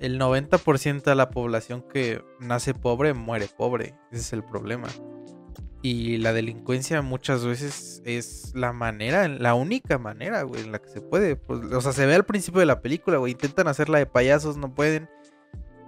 el 0.00 0.18
90% 0.20 1.02
de 1.02 1.14
la 1.14 1.30
población 1.30 1.82
que 1.82 2.22
nace 2.40 2.74
pobre 2.74 3.14
muere 3.14 3.48
pobre. 3.56 3.94
Ese 4.12 4.20
es 4.22 4.32
el 4.32 4.44
problema. 4.44 4.88
Y 5.80 6.16
la 6.18 6.32
delincuencia 6.32 7.02
muchas 7.02 7.44
veces 7.46 8.02
es 8.04 8.52
la 8.54 8.72
manera, 8.72 9.28
la 9.28 9.54
única 9.54 9.96
manera, 9.96 10.42
güey, 10.42 10.62
en 10.64 10.72
la 10.72 10.80
que 10.80 10.88
se 10.88 11.00
puede. 11.00 11.36
Pues, 11.36 11.60
o 11.72 11.80
sea, 11.80 11.92
se 11.92 12.04
ve 12.04 12.16
al 12.16 12.24
principio 12.26 12.58
de 12.60 12.66
la 12.66 12.80
película, 12.82 13.18
güey. 13.18 13.32
Intentan 13.32 13.68
hacerla 13.68 13.98
de 13.98 14.06
payasos, 14.06 14.56
no 14.56 14.74
pueden. 14.74 15.08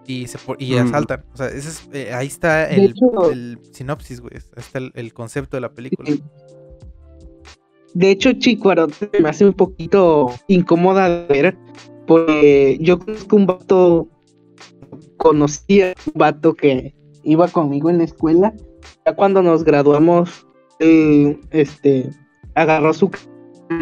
Y, 0.07 0.29
se, 0.29 0.39
y 0.59 0.75
Mm. 0.75 0.87
asaltan. 0.87 1.25
O 1.33 1.37
sea, 1.37 1.49
ese 1.49 1.69
es, 1.69 1.89
eh, 1.93 2.13
ahí 2.15 2.27
está 2.29 2.67
De 2.69 2.77
el, 2.77 2.91
hecho- 2.93 3.31
el 3.33 3.59
sinopsis, 3.73 4.21
güey. 4.21 4.35
Ahí 4.37 4.41
está 4.57 4.79
el, 4.79 4.93
el 4.95 5.13
concepto 5.13 5.57
de 5.57 5.61
la 5.61 5.73
película. 5.73 6.11
De 7.95 8.11
hecho, 8.11 8.33
Chicuarote 8.33 9.11
me 9.21 9.29
hace 9.29 9.45
un 9.45 9.53
poquito 9.53 10.31
incómoda 10.49 11.09
de 11.09 11.27
ver, 11.43 11.59
porque 12.07 12.79
yo 12.81 12.99
conozco 12.99 13.37
un 13.37 13.47
vato, 13.47 14.09
conocí 15.17 15.83
a 15.83 15.95
un 16.07 16.13
vato 16.19 16.55
que 16.55 16.95
iba 17.25 17.49
conmigo 17.49 17.91
en 17.91 17.99
la 17.99 18.05
escuela. 18.05 18.55
Ya 19.05 19.15
cuando 19.15 19.43
nos 19.43 19.65
graduamos, 19.65 20.47
este, 20.79 22.11
agarró 22.55 22.93
su 22.95 23.11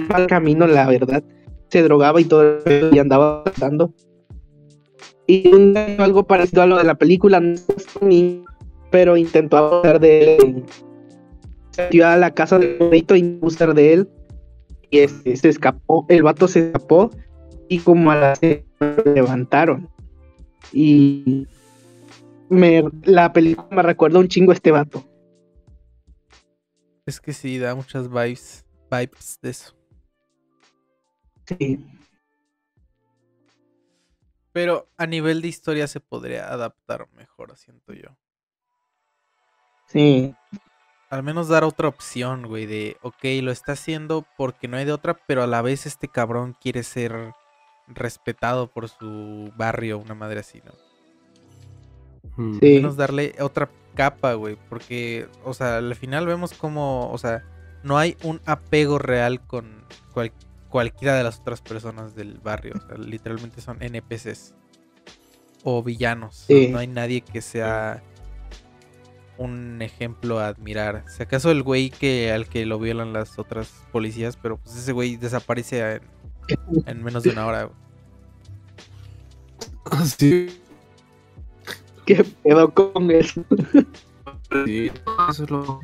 mal 0.09 0.27
camino, 0.27 0.67
la 0.67 0.87
verdad. 0.87 1.23
Se 1.69 1.83
drogaba 1.83 2.21
y 2.21 2.25
todo, 2.25 2.59
y 2.93 2.99
andaba 2.99 3.45
tratando. 3.45 3.93
Y 5.27 5.77
algo 5.99 6.27
parecido 6.27 6.63
a 6.63 6.67
lo 6.67 6.79
de 6.79 6.85
la 6.85 6.95
película, 6.95 7.41
no 7.41 7.53
es 7.53 7.67
ni- 8.01 8.43
pero 8.91 9.19
intentó 9.19 9.59
abusar 9.59 10.01
de 10.01 10.37
él 10.37 10.65
metió 11.79 12.07
a 12.07 12.17
la 12.17 12.35
casa 12.35 12.59
del 12.59 12.77
bonito 12.79 13.17
y 13.17 13.39
abusar 13.39 13.75
de 13.75 13.93
él. 13.95 14.09
Y 14.91 15.01
este, 15.01 15.37
se 15.37 15.49
escapó, 15.49 16.07
el 16.09 16.23
vato 16.23 16.49
se 16.49 16.67
escapó 16.67 17.11
y 17.69 17.79
como 17.79 18.11
a 18.11 18.17
las 18.17 18.41
lo 18.43 19.15
levantaron. 19.15 19.89
Y 20.73 21.47
me, 22.49 22.83
la 23.05 23.33
película 23.33 23.69
me 23.71 23.83
recuerda 23.83 24.19
un 24.19 24.29
chingo 24.29 24.53
a 24.53 24.55
este 24.55 24.71
vato. 24.71 25.05
Es 27.07 27.21
que 27.21 27.33
sí, 27.33 27.59
da 27.59 27.75
muchas 27.75 28.09
vibes, 28.09 28.65
vibes 28.91 29.39
de 29.41 29.51
eso. 29.51 29.75
Sí. 31.47 31.87
Pero 34.53 34.89
a 34.97 35.07
nivel 35.07 35.41
de 35.41 35.49
historia 35.49 35.87
se 35.87 36.01
podría 36.01 36.53
adaptar 36.53 37.09
mejor, 37.13 37.57
siento 37.57 37.93
yo. 37.93 38.17
Sí. 39.87 40.35
Al 41.11 41.23
menos 41.23 41.49
dar 41.49 41.65
otra 41.65 41.89
opción, 41.89 42.47
güey, 42.47 42.67
de, 42.67 42.99
ok, 43.03 43.25
lo 43.43 43.51
está 43.51 43.73
haciendo 43.73 44.27
porque 44.37 44.69
no 44.69 44.77
hay 44.77 44.85
de 44.85 44.93
otra, 44.93 45.19
pero 45.27 45.43
a 45.43 45.47
la 45.47 45.63
vez 45.63 45.87
este 45.87 46.09
cabrón 46.09 46.55
quiere 46.61 46.83
ser 46.83 47.33
respetado 47.87 48.67
por 48.71 48.89
su 48.91 49.51
barrio, 49.57 49.99
una 49.99 50.15
madre 50.15 50.41
así, 50.41 50.61
¿no? 50.67 50.73
Mm. 52.37 52.53
Al 52.55 52.61
Sí. 52.61 52.75
menos 52.75 52.97
darle 52.97 53.35
otra 53.41 53.71
capa, 53.95 54.35
güey, 54.35 54.57
porque, 54.69 55.29
o 55.45 55.55
sea, 55.55 55.79
al 55.79 55.95
final 55.97 56.27
vemos 56.27 56.53
como, 56.53 57.11
o 57.11 57.17
sea, 57.19 57.43
no 57.83 57.97
hay 57.97 58.17
un 58.23 58.41
apego 58.45 58.99
real 58.99 59.41
con 59.47 59.85
cual- 60.13 60.33
cualquiera 60.69 61.15
de 61.15 61.25
las 61.25 61.41
otras 61.41 61.63
personas 61.63 62.15
del 62.15 62.39
barrio, 62.39 62.75
o 62.77 62.87
sea, 62.87 62.99
literalmente 62.99 63.63
son 63.63 63.83
NPCs 63.83 64.55
o 65.65 65.83
villanos, 65.83 66.45
no- 66.51 66.57
Sí. 66.57 66.69
no 66.69 66.79
hay 66.79 66.87
nadie 66.87 67.23
que 67.23 67.41
sea 67.41 68.03
un 69.39 69.81
ejemplo 69.81 70.41
a 70.41 70.49
admirar. 70.49 71.05
Si 71.09 71.23
acaso 71.23 71.51
el 71.51 71.63
güey 71.63 71.91
que 71.91 72.33
al 72.33 72.49
que 72.49 72.67
lo 72.67 72.79
violan 72.79 73.13
las 73.13 73.39
otras 73.39 73.87
policías, 73.93 74.37
pero 74.37 74.59
pues 74.59 74.77
ese 74.77 74.93
güey 74.93 75.17
desaparece 75.17 75.95
en, 75.95 76.03
en 76.87 77.03
menos 77.03 77.23
de 77.23 77.31
una 77.31 77.47
hora. 77.47 77.71
sí. 80.19 80.61
¿Qué 82.05 82.25
pedo 82.25 82.73
con 82.73 83.11
eso? 83.11 83.45
sí, 84.65 84.91
Eso 85.31 85.45
es 85.45 85.51
lo. 85.51 85.81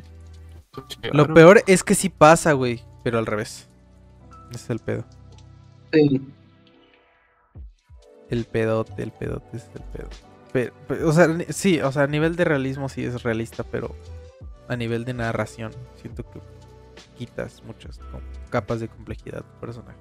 Lo 1.13 1.33
peor 1.33 1.63
es 1.67 1.83
que 1.83 1.95
sí 1.95 2.09
pasa, 2.09 2.51
güey, 2.53 2.81
pero 3.03 3.17
al 3.17 3.25
revés. 3.25 3.69
Ese 4.49 4.63
es 4.63 4.69
el 4.69 4.79
pedo. 4.79 5.05
Sí. 5.93 6.21
El 8.29 8.45
pedote, 8.45 9.03
el 9.03 9.11
pedote 9.11 9.55
es 9.55 9.69
el 9.75 9.83
pedo. 9.93 10.09
Pero, 10.55 10.73
pero, 10.87 11.09
o 11.09 11.11
sea, 11.11 11.27
sí, 11.49 11.81
o 11.81 11.91
sea, 11.91 12.03
a 12.03 12.07
nivel 12.07 12.37
de 12.37 12.45
realismo 12.45 12.87
sí 12.87 13.03
es 13.03 13.23
realista, 13.23 13.63
pero 13.63 13.93
a 14.69 14.77
nivel 14.77 15.03
de 15.03 15.13
narración 15.13 15.73
siento 16.01 16.23
que 16.31 16.39
quitas 17.17 17.61
muchas 17.65 17.99
capas 18.49 18.79
de 18.79 18.87
complejidad 18.87 19.39
a 19.39 19.41
tu 19.41 19.59
personaje. 19.59 19.99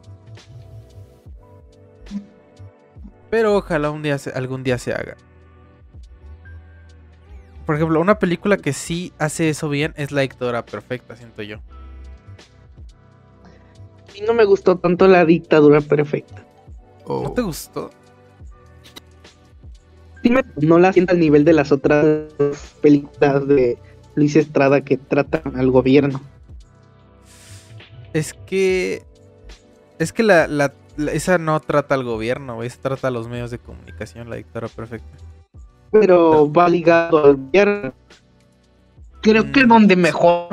Pero 3.31 3.57
ojalá 3.57 3.91
un 3.91 4.03
día 4.05 4.17
se- 4.19 4.31
algún 4.31 4.63
día 4.63 4.79
se 4.79 4.93
haga. 4.93 5.17
Por 7.67 7.75
ejemplo, 7.75 8.01
una 8.01 8.21
película 8.21 8.57
que 8.57 8.73
sí 8.73 9.13
hace 9.19 9.49
eso 9.49 9.69
bien 9.69 9.93
es 9.97 10.13
La 10.13 10.21
Dictadura 10.21 10.65
Perfecta, 10.65 11.17
siento 11.17 11.43
yo. 11.43 11.57
A 14.09 14.13
mí 14.13 14.21
no 14.25 14.35
me 14.35 14.45
gustó 14.45 14.77
tanto 14.79 15.09
la 15.09 15.25
dictadura 15.25 15.81
perfecta. 15.81 16.45
¿No 17.09 17.33
te 17.33 17.43
gustó? 17.43 17.91
Me- 20.31 20.45
no 20.57 20.79
la 20.79 20.93
siento 20.93 21.13
al 21.13 21.21
nivel 21.21 21.45
de 21.45 21.53
las 21.53 21.73
otras 21.73 22.07
películas 22.81 23.47
de 23.47 23.79
Luis 24.15 24.37
Estrada 24.37 24.81
que 24.83 24.97
tratan 24.97 25.57
al 25.57 25.71
gobierno. 25.71 26.21
Es 28.13 28.35
que. 28.47 29.03
Es 29.99 30.13
que 30.13 30.23
la, 30.23 30.47
la- 30.49 30.73
la- 30.97 31.13
esa 31.13 31.39
no 31.39 31.59
trata 31.61 31.95
al 31.95 32.05
gobierno, 32.05 32.63
esa 32.63 32.81
trata 32.81 33.09
a 33.09 33.11
los 33.11 33.29
medios 33.29 33.51
de 33.51 33.59
comunicación, 33.59 34.31
la 34.31 34.37
dictadura 34.37 34.69
perfecta. 34.69 35.17
Pero 35.91 36.51
va 36.53 36.69
ligado 36.69 37.25
al 37.25 37.37
gobierno. 37.37 37.93
Creo 39.23 39.53
que 39.53 39.65
Mm. 39.65 39.69
donde 39.69 39.97
mejor 39.97 40.49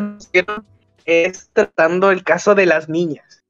es 1.06 1.50
tratando 1.54 2.12
el 2.12 2.24
caso 2.24 2.56
de 2.56 2.66
las 2.66 2.88
niñas. 2.90 3.41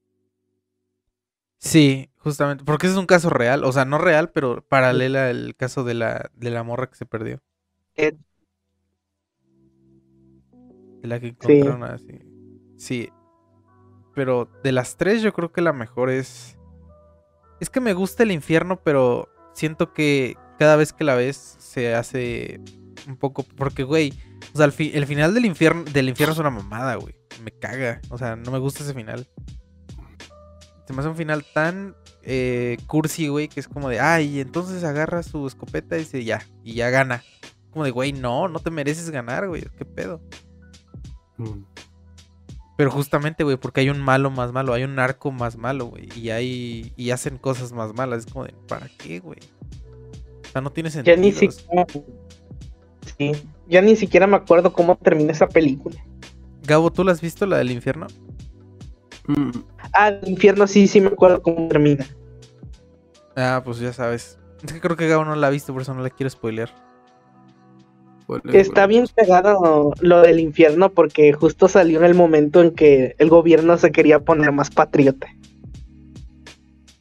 Sí, 1.63 2.09
justamente, 2.17 2.63
porque 2.63 2.87
ese 2.87 2.95
es 2.95 2.99
un 2.99 3.05
caso 3.05 3.29
real, 3.29 3.63
o 3.63 3.71
sea, 3.71 3.85
no 3.85 3.99
real, 3.99 4.31
pero 4.31 4.65
paralela 4.67 5.29
al 5.29 5.55
caso 5.55 5.83
de 5.83 5.93
la, 5.93 6.31
de 6.33 6.49
la 6.49 6.63
morra 6.63 6.89
que 6.89 6.95
se 6.95 7.05
perdió. 7.05 7.39
Eh. 7.95 8.17
De 11.01 11.07
la 11.07 11.19
que 11.19 11.27
encontraron 11.27 11.83
así. 11.83 12.19
Sí. 12.77 13.11
Pero 14.15 14.49
de 14.63 14.71
las 14.71 14.97
tres 14.97 15.21
yo 15.21 15.33
creo 15.33 15.51
que 15.51 15.61
la 15.61 15.71
mejor 15.71 16.09
es... 16.09 16.57
Es 17.59 17.69
que 17.69 17.79
me 17.79 17.93
gusta 17.93 18.23
el 18.23 18.31
infierno, 18.31 18.81
pero 18.81 19.29
siento 19.53 19.93
que 19.93 20.35
cada 20.57 20.75
vez 20.77 20.93
que 20.93 21.03
la 21.03 21.13
ves 21.13 21.57
se 21.59 21.93
hace 21.93 22.59
un 23.07 23.17
poco... 23.17 23.43
Porque, 23.43 23.83
güey, 23.83 24.13
o 24.51 24.57
sea, 24.57 24.65
el, 24.65 24.71
fi- 24.71 24.91
el 24.95 25.05
final 25.05 25.35
del 25.35 25.45
infierno, 25.45 25.83
del 25.83 26.09
infierno 26.09 26.33
es 26.33 26.39
una 26.39 26.49
mamada, 26.49 26.95
güey. 26.95 27.13
Me 27.43 27.51
caga. 27.51 28.01
O 28.09 28.17
sea, 28.17 28.35
no 28.35 28.49
me 28.49 28.57
gusta 28.57 28.83
ese 28.83 28.95
final. 28.95 29.27
Se 30.85 30.93
me 30.93 30.99
hace 30.99 31.09
un 31.09 31.15
final 31.15 31.45
tan 31.53 31.95
eh, 32.23 32.77
cursi, 32.87 33.27
güey, 33.27 33.47
que 33.47 33.59
es 33.59 33.67
como 33.67 33.89
de, 33.89 33.99
ay, 33.99 34.39
entonces 34.39 34.83
agarra 34.83 35.23
su 35.23 35.47
escopeta 35.47 35.95
y 35.95 35.99
dice, 35.99 36.23
ya, 36.23 36.45
y 36.63 36.73
ya 36.73 36.89
gana. 36.89 37.23
Como 37.71 37.85
de, 37.85 37.91
güey, 37.91 38.13
no, 38.13 38.47
no 38.47 38.59
te 38.59 38.71
mereces 38.71 39.09
ganar, 39.09 39.47
güey, 39.47 39.63
qué 39.77 39.85
pedo. 39.85 40.21
Mm. 41.37 41.63
Pero 42.77 42.91
justamente, 42.91 43.43
güey, 43.43 43.57
porque 43.57 43.81
hay 43.81 43.89
un 43.89 44.01
malo 44.01 44.31
más 44.31 44.51
malo, 44.51 44.73
hay 44.73 44.83
un 44.83 44.95
narco 44.95 45.31
más 45.31 45.55
malo, 45.55 45.85
güey, 45.85 46.09
y 46.15 46.31
hay, 46.31 46.93
y 46.97 47.11
hacen 47.11 47.37
cosas 47.37 47.71
más 47.73 47.93
malas. 47.93 48.25
Es 48.25 48.31
como 48.31 48.45
de, 48.45 48.53
¿para 48.67 48.89
qué, 48.97 49.19
güey? 49.19 49.39
O 50.43 50.51
sea, 50.51 50.61
no 50.61 50.71
tiene 50.71 50.89
Ya 50.89 50.93
sentido. 50.93 51.17
ni 51.17 51.31
siquiera. 51.31 51.85
Sí, 53.17 53.31
ya 53.67 53.81
ni 53.81 53.95
siquiera 53.95 54.27
me 54.27 54.35
acuerdo 54.35 54.73
cómo 54.73 54.97
termina 54.97 55.31
esa 55.31 55.47
película. 55.47 56.03
Gabo, 56.63 56.91
¿tú 56.91 57.03
la 57.03 57.11
has 57.11 57.21
visto, 57.21 57.45
la 57.45 57.57
del 57.57 57.71
infierno? 57.71 58.07
Mm. 59.27 59.51
Ah, 59.93 60.09
el 60.09 60.29
infierno 60.29 60.67
sí, 60.67 60.87
sí 60.87 61.01
me 61.01 61.07
acuerdo 61.09 61.41
cómo 61.41 61.67
termina. 61.67 62.05
Ah, 63.35 63.61
pues 63.63 63.79
ya 63.79 63.93
sabes. 63.93 64.37
Es 64.63 64.73
que 64.73 64.79
creo 64.81 64.95
que 64.95 65.07
Gabo 65.07 65.25
no 65.25 65.35
la 65.35 65.47
ha 65.47 65.49
visto, 65.49 65.73
por 65.73 65.81
eso 65.81 65.93
no 65.95 66.03
la 66.03 66.11
quiero 66.11 66.29
spoilear. 66.29 66.69
¿Cuál 68.25 68.41
es, 68.53 68.67
Está 68.67 68.87
bien 68.87 69.05
es? 69.05 69.13
cagado 69.13 69.93
lo 69.99 70.21
del 70.21 70.39
infierno 70.39 70.91
porque 70.93 71.33
justo 71.33 71.67
salió 71.67 71.99
en 71.99 72.05
el 72.05 72.13
momento 72.15 72.61
en 72.61 72.71
que 72.71 73.15
el 73.19 73.29
gobierno 73.29 73.77
se 73.77 73.91
quería 73.91 74.19
poner 74.23 74.51
más 74.51 74.69
patriota. 74.69 75.27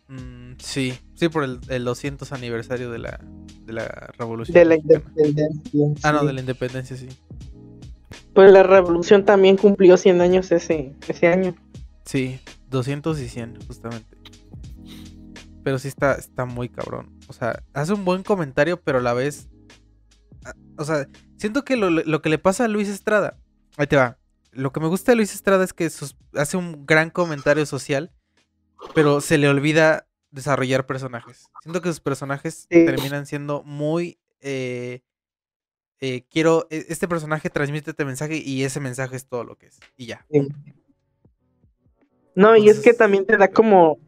Mm, 0.09 0.55
sí, 0.59 0.95
sí, 1.15 1.29
por 1.29 1.45
el, 1.45 1.61
el 1.69 1.85
200 1.85 2.33
aniversario 2.33 2.91
de 2.91 2.99
la, 2.99 3.21
de 3.67 3.73
la 3.73 4.11
revolución. 4.19 4.55
De 4.55 4.65
la 4.65 4.77
mexicana. 4.77 5.05
independencia. 5.17 5.95
Ah, 6.03 6.13
no, 6.13 6.25
de 6.25 6.33
la 6.33 6.41
independencia, 6.41 6.97
sí. 6.97 7.09
Pues 8.35 8.51
la 8.53 8.63
revolución 8.63 9.25
también 9.25 9.57
cumplió 9.57 9.97
100 9.97 10.21
años 10.21 10.51
ese, 10.53 10.97
ese 11.09 11.29
año. 11.29 11.55
Sí, 12.11 12.41
200 12.69 13.21
y 13.21 13.29
100, 13.29 13.59
justamente. 13.69 14.17
Pero 15.63 15.79
sí 15.79 15.87
está, 15.87 16.15
está 16.15 16.45
muy 16.45 16.69
cabrón. 16.69 17.17
O 17.29 17.33
sea, 17.33 17.63
hace 17.73 17.93
un 17.93 18.05
buen 18.05 18.25
comentario, 18.25 18.81
pero 18.83 18.99
a 18.99 19.03
la 19.03 19.13
vez. 19.15 19.49
a- 20.45 20.55
O 20.77 20.85
sea, 20.85 21.07
siento 21.37 21.65
que 21.65 21.77
lo, 21.77 21.89
lo 21.91 22.21
que 22.23 22.31
le 22.31 22.39
pasa 22.39 22.65
a 22.65 22.69
Luis 22.69 22.89
Estrada. 22.89 23.39
Ahí 23.77 23.87
te 23.87 23.95
va. 23.97 24.19
Lo 24.51 24.73
que 24.73 24.81
me 24.81 24.89
gusta 24.89 25.13
de 25.13 25.17
Luis 25.17 25.35
Estrada 25.35 25.63
es 25.63 25.73
que 25.73 25.89
sus- 25.91 26.17
hace 26.35 26.57
un 26.57 26.85
gran 26.87 27.11
comentario 27.11 27.65
social, 27.67 28.11
pero 28.95 29.21
se 29.21 29.39
le 29.39 29.49
olvida 29.49 30.09
desarrollar 30.33 30.87
personajes. 30.87 31.45
Siento 31.63 31.81
que 31.83 31.91
sus 31.91 32.01
personajes 32.01 32.67
Sí. 32.71 32.85
terminan 32.87 33.27
siendo 33.27 33.63
muy. 33.63 34.19
eh, 34.41 35.03
eh, 36.01 36.25
quiero. 36.31 36.67
e- 36.71 36.87
Este 36.89 37.07
personaje 37.07 37.51
transmite 37.51 37.91
este 37.91 38.05
mensaje 38.07 38.39
y 38.39 38.65
ese 38.65 38.81
mensaje 38.81 39.15
es 39.17 39.27
todo 39.29 39.45
lo 39.45 39.57
que 39.59 39.67
es. 39.67 39.79
Y 39.99 40.07
ya. 40.07 40.27
Sí. 40.33 40.49
No, 42.41 42.57
y 42.57 42.71
es 42.71 42.81
que 42.81 42.95
también 42.95 43.27
te 43.27 43.37
da 43.37 43.49
como 43.49 43.99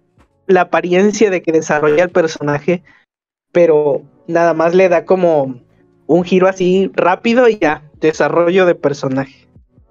la 0.46 0.62
apariencia 0.62 1.30
de 1.30 1.42
que 1.42 1.52
desarrolla 1.52 2.04
el 2.04 2.10
personaje, 2.10 2.82
pero 3.52 4.02
nada 4.26 4.54
más 4.54 4.74
le 4.74 4.88
da 4.88 5.04
como 5.04 5.60
un 6.06 6.24
giro 6.24 6.48
así 6.48 6.90
rápido 6.94 7.48
y 7.48 7.58
ya, 7.58 7.82
desarrollo 8.00 8.64
de 8.64 8.74
personaje. 8.74 9.46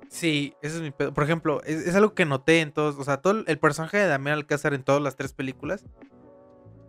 Sí, 0.09 0.53
ese 0.63 0.77
es 0.77 0.81
mi 0.81 0.89
pedo. 0.91 1.13
Por 1.13 1.23
ejemplo, 1.23 1.61
es, 1.65 1.85
es 1.88 1.95
algo 1.95 2.15
que 2.15 2.26
noté 2.26 2.61
en 2.61 2.72
todos, 2.72 2.97
o 2.97 3.03
sea, 3.03 3.18
todo 3.18 3.34
el, 3.34 3.43
el 3.47 3.59
personaje 3.59 3.97
de 3.97 4.07
Damián 4.07 4.38
Alcázar 4.38 4.73
en 4.73 4.84
todas 4.84 5.01
las 5.01 5.15
tres 5.15 5.34
películas, 5.34 5.85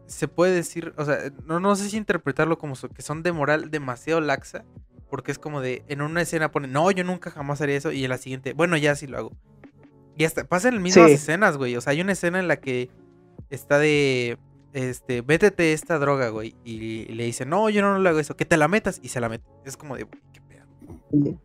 se 0.07 0.29
puede 0.29 0.53
decir, 0.53 0.93
o 0.97 1.05
sea, 1.05 1.19
no, 1.45 1.61
no 1.61 1.75
sé 1.77 1.89
si 1.89 1.97
interpretarlo 1.97 2.59
como 2.59 2.75
so- 2.75 2.89
que 2.89 3.03
son 3.03 3.23
de 3.23 3.33
moral 3.33 3.71
demasiado 3.71 4.21
laxa, 4.21 4.65
porque 5.11 5.33
es 5.33 5.39
como 5.39 5.61
de, 5.61 5.85
en 5.89 6.03
una 6.03 6.23
escena 6.23 6.51
pone, 6.51 6.69
no, 6.69 6.91
yo 6.91 7.05
nunca 7.05 7.31
jamás 7.31 7.61
haría 7.61 7.77
eso, 7.77 7.93
y 7.93 8.05
en 8.05 8.11
la 8.11 8.19
siguiente, 8.19 8.53
bueno, 8.53 8.77
ya 8.77 8.95
sí 8.95 9.07
lo 9.07 9.19
hago. 9.19 9.33
Y 10.17 10.25
hasta 10.25 10.45
pasan 10.45 10.75
las 10.75 10.83
mismas 10.83 11.09
Sí. 11.09 11.15
escenas, 11.15 11.57
güey, 11.57 11.77
o 11.77 11.81
sea, 11.81 11.93
hay 11.93 12.01
una 12.01 12.13
escena 12.13 12.39
en 12.39 12.49
la 12.49 12.57
que 12.57 12.91
está 13.51 13.79
de, 13.79 14.39
este, 14.73 15.23
métete 15.23 15.73
esta 15.73 15.99
droga, 15.99 16.29
güey, 16.29 16.55
y, 16.65 17.07
le 17.07 17.25
dice, 17.25 17.45
no, 17.47 17.69
yo 17.71 17.83
no, 17.83 17.99
le 17.99 18.09
hago 18.09 18.19
eso, 18.19 18.37
que 18.37 18.45
te 18.45 18.57
la 18.57 18.69
metas, 18.69 19.01
y 19.03 19.09
se 19.09 19.21
la 19.21 19.29
mete. 19.29 19.45
Es 19.65 19.77
como 19.77 19.97
de, 19.97 20.07
qué 20.33 20.41
pedo. 20.41 21.39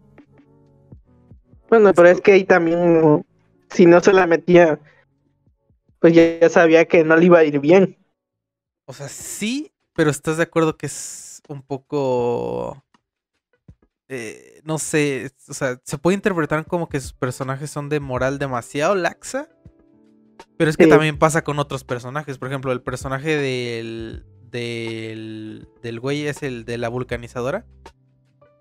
Bueno, 1.69 1.93
pero 1.93 2.07
es 2.09 2.21
que 2.21 2.33
ahí 2.33 2.43
también, 2.43 3.25
si 3.69 3.85
no 3.85 4.01
se 4.01 4.13
la 4.13 4.27
metía, 4.27 4.79
pues 5.99 6.13
ya, 6.13 6.39
ya 6.39 6.49
sabía 6.49 6.85
que 6.85 7.03
no 7.03 7.15
le 7.17 7.25
iba 7.25 7.39
a 7.39 7.43
ir 7.43 7.59
bien. 7.59 7.97
O 8.85 8.93
sea, 8.93 9.09
sí, 9.09 9.73
pero 9.93 10.09
estás 10.09 10.37
de 10.37 10.43
acuerdo 10.43 10.77
que 10.77 10.85
es 10.85 11.41
un 11.49 11.61
poco. 11.61 12.83
Eh, 14.09 14.61
no 14.63 14.77
sé, 14.79 15.31
o 15.49 15.53
sea, 15.53 15.79
se 15.83 15.97
puede 15.97 16.15
interpretar 16.15 16.65
como 16.65 16.87
que 16.89 16.99
sus 16.99 17.13
personajes 17.13 17.69
son 17.69 17.89
de 17.89 17.99
moral 17.99 18.39
demasiado 18.39 18.95
laxa. 18.95 19.49
Pero 20.57 20.69
es 20.69 20.77
que 20.77 20.85
Sí. 20.85 20.89
también 20.89 21.17
pasa 21.19 21.43
con 21.43 21.59
otros 21.59 21.83
personajes. 21.83 22.37
Por 22.37 22.47
ejemplo, 22.47 22.71
el 22.71 22.81
personaje 22.81 23.35
del. 23.37 24.25
del. 24.51 25.67
del 25.81 25.99
güey 25.99 26.27
es 26.27 26.43
el 26.43 26.63
de 26.65 26.77
la 26.77 26.89
vulcanizadora. 26.89 27.65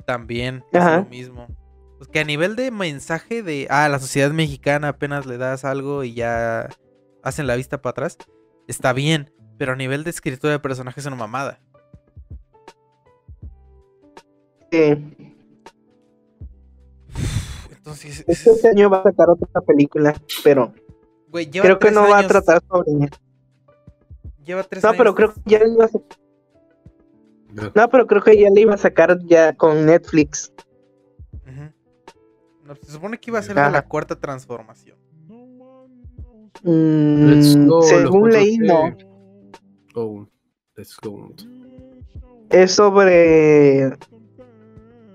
También 0.06 0.64
es 0.73 0.85
lo 0.85 1.05
mismo. 1.06 1.47
Pues 1.98 2.09
que 2.10 2.20
a 2.20 2.24
nivel 2.24 2.56
de 2.56 2.70
mensaje 2.70 3.43
de. 3.43 3.66
Ah, 3.70 3.89
la 3.89 3.98
sociedad 3.98 4.31
mexicana 4.31 4.89
apenas 4.89 5.27
le 5.27 5.36
das 5.39 5.64
algo 5.64 6.02
y 6.05 6.14
ya 6.14 6.68
hacen 7.23 7.47
la 7.47 7.56
vista 7.56 7.81
para 7.82 7.90
atrás. 7.93 8.18
Está 8.68 8.93
bien. 8.93 9.32
Pero 9.59 9.73
a 9.73 9.77
nivel 9.77 10.05
de 10.05 10.10
escritura 10.10 10.52
de 10.52 10.59
personajes 10.59 11.02
es 11.05 11.06
una 11.06 11.16
mamada. 11.16 11.60
Eh, 14.70 15.01
Entonces, 17.86 18.24
es 18.26 18.42
que 18.42 18.50
este 18.50 18.68
año 18.70 18.90
va 18.90 18.98
a 18.98 19.02
sacar 19.04 19.30
otra 19.30 19.60
película, 19.60 20.12
pero 20.42 20.74
güey, 21.28 21.48
lleva 21.48 21.64
creo 21.66 21.78
que 21.78 21.92
no 21.92 22.08
va 22.08 22.18
a 22.18 22.26
tratar 22.26 22.60
sobre 22.68 23.08
Lleva 24.44 24.64
tres 24.64 24.82
No, 24.82 24.90
pero 24.90 25.10
años- 25.10 25.14
creo 25.14 25.34
que 25.34 25.40
ya 25.46 25.58
le 25.60 25.72
iba 25.72 25.84
a 25.84 25.88
sacar. 25.88 26.18
Ya. 27.54 27.72
No, 27.74 27.88
pero 27.88 28.06
creo 28.08 28.22
que 28.22 28.36
ya 28.38 28.50
le 28.50 28.60
iba 28.60 28.74
a 28.74 28.78
sacar 28.78 29.18
ya 29.24 29.54
con 29.54 29.86
Netflix. 29.86 30.52
No, 32.64 32.74
se 32.74 32.90
supone 32.90 33.18
que 33.18 33.30
iba 33.30 33.38
a 33.38 33.42
ser 33.42 33.54
la 33.54 33.82
cuarta 33.86 34.18
transformación. 34.18 34.98
Mm, 36.64 37.68
go, 37.68 37.82
según 37.82 38.30
leí, 38.32 38.58
4G. 38.58 38.66
no. 38.66 38.96
Oh, 39.94 40.26
let's 40.74 40.96
go. 41.00 41.28
Es 42.50 42.72
sobre. 42.72 43.96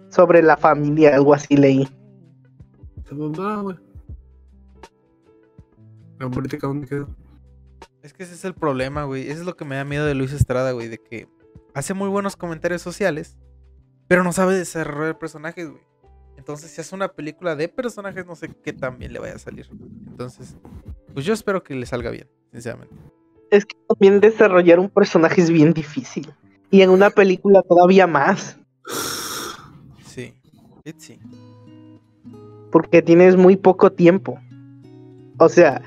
Sobre 0.10 0.42
la 0.42 0.56
familia, 0.56 1.14
algo 1.16 1.34
así 1.34 1.58
leí. 1.58 1.90
Mamá, 3.16 3.62
güey. 3.62 3.78
La 6.20 6.30
política, 6.30 6.68
¿dónde 6.68 6.88
quedó? 6.88 7.08
Es 8.04 8.14
que 8.14 8.24
ese 8.24 8.34
es 8.34 8.46
el 8.46 8.54
problema, 8.54 9.04
güey. 9.04 9.30
Eso 9.30 9.42
es 9.42 9.46
lo 9.46 9.56
que 9.56 9.66
me 9.66 9.76
da 9.76 9.84
miedo 9.84 10.06
de 10.06 10.16
Luis 10.16 10.32
Estrada, 10.34 10.72
güey. 10.72 10.88
De 10.88 10.98
que 10.98 11.28
hace 11.74 11.94
muy 11.94 12.10
buenos 12.10 12.36
comentarios 12.36 12.82
sociales, 12.82 13.38
pero 14.08 14.24
no 14.24 14.32
sabe 14.32 14.56
desarrollar 14.56 15.18
personajes, 15.20 15.70
güey. 15.70 15.82
Entonces, 16.38 16.72
si 16.72 16.82
hace 16.82 16.96
una 16.96 17.10
película 17.10 17.56
de 17.56 17.68
personajes, 17.68 18.26
no 18.26 18.36
sé 18.36 18.50
qué 18.64 18.74
tan 18.74 18.98
bien 18.98 19.14
le 19.14 19.20
vaya 19.20 19.36
a 19.36 19.40
salir. 19.40 19.68
Entonces, 20.08 20.56
pues 21.14 21.26
yo 21.26 21.34
espero 21.34 21.64
que 21.64 21.76
le 21.76 21.86
salga 21.86 22.10
bien, 22.10 22.28
sinceramente. 22.52 22.96
Es 23.52 23.66
que 23.66 23.76
también 23.88 24.20
desarrollar 24.20 24.80
un 24.80 24.90
personaje 24.90 25.42
es 25.42 25.52
bien 25.52 25.74
difícil. 25.74 26.34
Y 26.72 26.82
en 26.82 26.90
una 26.90 27.10
película 27.10 27.62
todavía 27.62 28.08
más. 28.08 28.58
Sí. 30.06 30.34
Sí. 30.98 31.20
Porque 32.72 33.02
tienes 33.02 33.36
muy 33.36 33.56
poco 33.58 33.92
tiempo. 33.92 34.40
O 35.38 35.50
sea, 35.50 35.82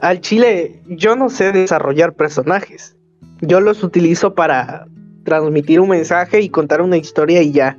al 0.00 0.20
chile 0.20 0.80
yo 0.88 1.16
no 1.16 1.30
sé 1.30 1.52
desarrollar 1.52 2.14
personajes. 2.14 2.96
Yo 3.40 3.60
los 3.60 3.82
utilizo 3.82 4.34
para 4.34 4.86
transmitir 5.24 5.80
un 5.80 5.88
mensaje 5.88 6.40
y 6.40 6.48
contar 6.48 6.82
una 6.82 6.96
historia 6.96 7.42
y 7.42 7.52
ya. 7.52 7.78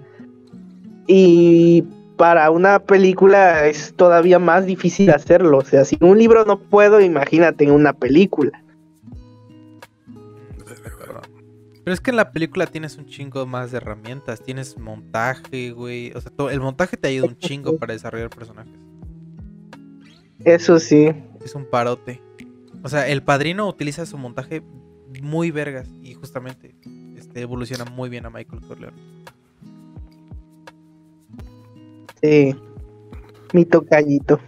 Y 1.08 1.84
para 2.18 2.50
una 2.52 2.80
película 2.80 3.66
es 3.66 3.94
todavía 3.96 4.40
más 4.40 4.66
difícil 4.66 5.10
hacerlo. 5.10 5.58
O 5.58 5.66
sea, 5.66 5.84
si 5.86 5.98
un 6.00 6.18
libro 6.18 6.46
no 6.46 6.60
puedo, 6.60 7.02
imagínate 7.02 7.66
en 7.66 7.72
una 7.72 7.94
película. 7.94 8.63
Pero 11.84 11.94
es 11.94 12.00
que 12.00 12.12
en 12.12 12.18
la 12.18 12.32
película 12.32 12.66
tienes 12.68 12.98
un 12.98 13.06
chingo 13.06 13.46
más 13.46 13.72
de 13.72 13.78
herramientas. 13.78 14.42
Tienes 14.42 14.78
montaje, 14.78 15.72
güey. 15.72 16.12
O 16.14 16.22
sea, 16.22 16.32
todo- 16.32 16.50
el 16.50 16.62
montaje 16.62 16.96
te 16.96 17.10
ayuda 17.10 17.28
un 17.28 17.38
chingo 17.38 17.78
para 17.78 17.94
desarrollar 17.94 18.30
personajes. 18.30 18.74
Eso 20.46 20.80
sí. 20.80 21.12
Es 21.44 21.56
un 21.56 21.66
parote. 21.70 22.22
O 22.84 22.90
sea, 22.90 23.08
el 23.08 23.22
padrino 23.22 23.68
utiliza 23.68 24.06
su 24.06 24.18
montaje 24.18 24.62
muy 25.22 25.52
vergas. 25.52 25.90
Y 26.02 26.14
justamente 26.14 26.74
este, 27.18 27.42
evoluciona 27.42 27.84
muy 27.86 28.10
bien 28.10 28.26
a 28.26 28.30
Michael 28.30 28.62
Corleone. 28.62 28.98
Sí. 32.22 32.56
Mi 33.54 33.66
tocallito. 33.66 34.40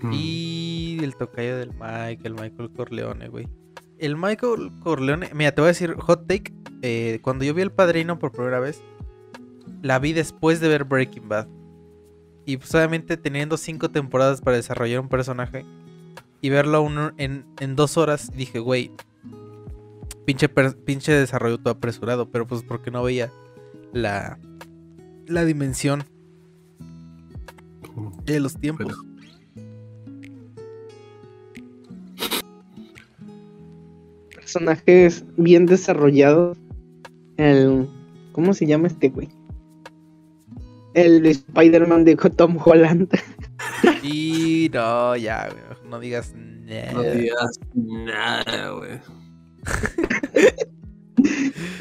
Mm. 0.00 0.10
Y 0.12 0.98
el 1.02 1.14
tocayo 1.14 1.58
del 1.58 1.70
Mike, 1.70 2.22
el 2.24 2.34
Michael 2.34 2.70
Corleone, 2.74 3.28
güey. 3.28 3.48
El 4.00 4.16
Michael 4.16 4.72
Corleone, 4.80 5.30
mira, 5.34 5.52
te 5.52 5.60
voy 5.60 5.66
a 5.68 5.72
decir 5.72 5.94
hot 5.94 6.26
take. 6.26 6.52
eh, 6.82 7.18
cuando 7.22 7.44
yo 7.44 7.52
vi 7.54 7.62
El 7.62 7.70
Padrino 7.70 8.18
por 8.18 8.32
primera 8.32 8.58
vez, 8.58 8.82
la 9.82 9.98
vi 9.98 10.12
después 10.14 10.60
de 10.60 10.68
ver 10.68 10.84
Breaking 10.84 11.28
Bad. 11.28 11.46
Y 12.46 12.56
pues 12.56 12.74
obviamente 12.74 13.16
teniendo 13.16 13.56
cinco 13.56 13.90
temporadas 13.90 14.40
para 14.40 14.56
desarrollar 14.56 15.00
un 15.00 15.08
personaje 15.08 15.64
y 16.40 16.48
verlo 16.48 16.80
uno 16.82 17.12
en, 17.18 17.44
en 17.60 17.76
dos 17.76 17.98
horas, 17.98 18.32
dije, 18.34 18.58
güey, 18.58 18.90
pinche, 20.24 20.48
per- 20.48 20.76
pinche 20.78 21.12
desarrollo 21.12 21.58
todo 21.58 21.74
apresurado, 21.74 22.30
pero 22.30 22.46
pues 22.46 22.62
porque 22.62 22.90
no 22.90 23.02
veía 23.02 23.30
la, 23.92 24.38
la 25.26 25.44
dimensión 25.44 26.04
de 28.24 28.40
los 28.40 28.56
tiempos. 28.56 28.96
Personajes 34.52 35.24
bien 35.36 35.64
desarrollados. 35.64 36.58
El. 37.36 37.88
¿Cómo 38.32 38.52
se 38.52 38.66
llama 38.66 38.88
este 38.88 39.08
güey? 39.08 39.28
El 40.94 41.24
Spider-Man 41.24 42.04
de 42.04 42.16
Tom 42.16 42.58
Holland. 42.62 43.08
Y 44.02 44.68
no, 44.72 45.14
ya, 45.14 45.48
güey, 45.48 45.88
no 45.88 46.00
digas 46.00 46.34
nada. 46.34 46.92
No 46.92 47.02
digas 47.02 47.60
nada, 47.74 48.70
güey. 48.70 48.98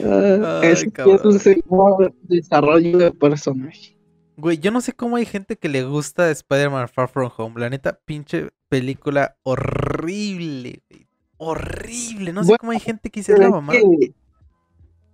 Ah, 0.03 0.59
Ay, 0.61 0.69
es 0.69 0.83
es 0.83 1.25
un 1.25 1.39
señor 1.39 2.14
desarrollo 2.23 2.98
de 2.99 3.11
personaje. 3.11 3.98
Güey, 4.38 4.59
yo 4.59 4.69
no 4.69 4.81
sé 4.81 4.93
cómo 4.93 5.15
hay 5.15 5.25
gente 5.25 5.57
que 5.57 5.69
le 5.69 5.83
gusta 5.85 6.30
Spider-Man 6.30 6.88
Far 6.89 7.09
From 7.09 7.31
Home. 7.35 7.59
La 7.59 7.69
neta, 7.69 7.99
pinche 8.06 8.49
película 8.69 9.38
horrible, 9.43 10.83
güey. 10.89 11.08
Horrible. 11.40 12.34
No 12.34 12.43
sé 12.43 12.48
Bueno, 12.48 12.58
cómo 12.59 12.72
hay 12.74 12.80
gente 12.80 13.09
que 13.09 13.22
dice 13.22 13.38
la 13.38 13.50
mamá. 13.50 13.74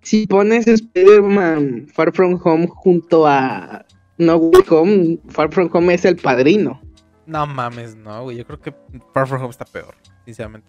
si 0.02 0.26
pones 0.28 0.68
Spider-Man 0.68 1.88
Far 1.94 2.12
From 2.14 2.40
Home 2.44 2.68
junto 2.68 3.26
a 3.28 3.86
No 4.18 4.36
Way 4.38 4.64
Home, 4.70 5.20
Far 5.30 5.52
From 5.54 5.70
Home 5.72 5.94
es 5.94 6.04
el 6.04 6.18
padrino. 6.18 6.82
No 7.28 7.46
mames, 7.46 7.96
no, 7.96 8.24
güey. 8.24 8.38
Yo 8.38 8.46
creo 8.46 8.60
que 8.60 8.74
Far 9.14 9.28
From 9.28 9.42
Home 9.42 9.52
está 9.52 9.66
peor, 9.66 9.96
sinceramente. 10.26 10.68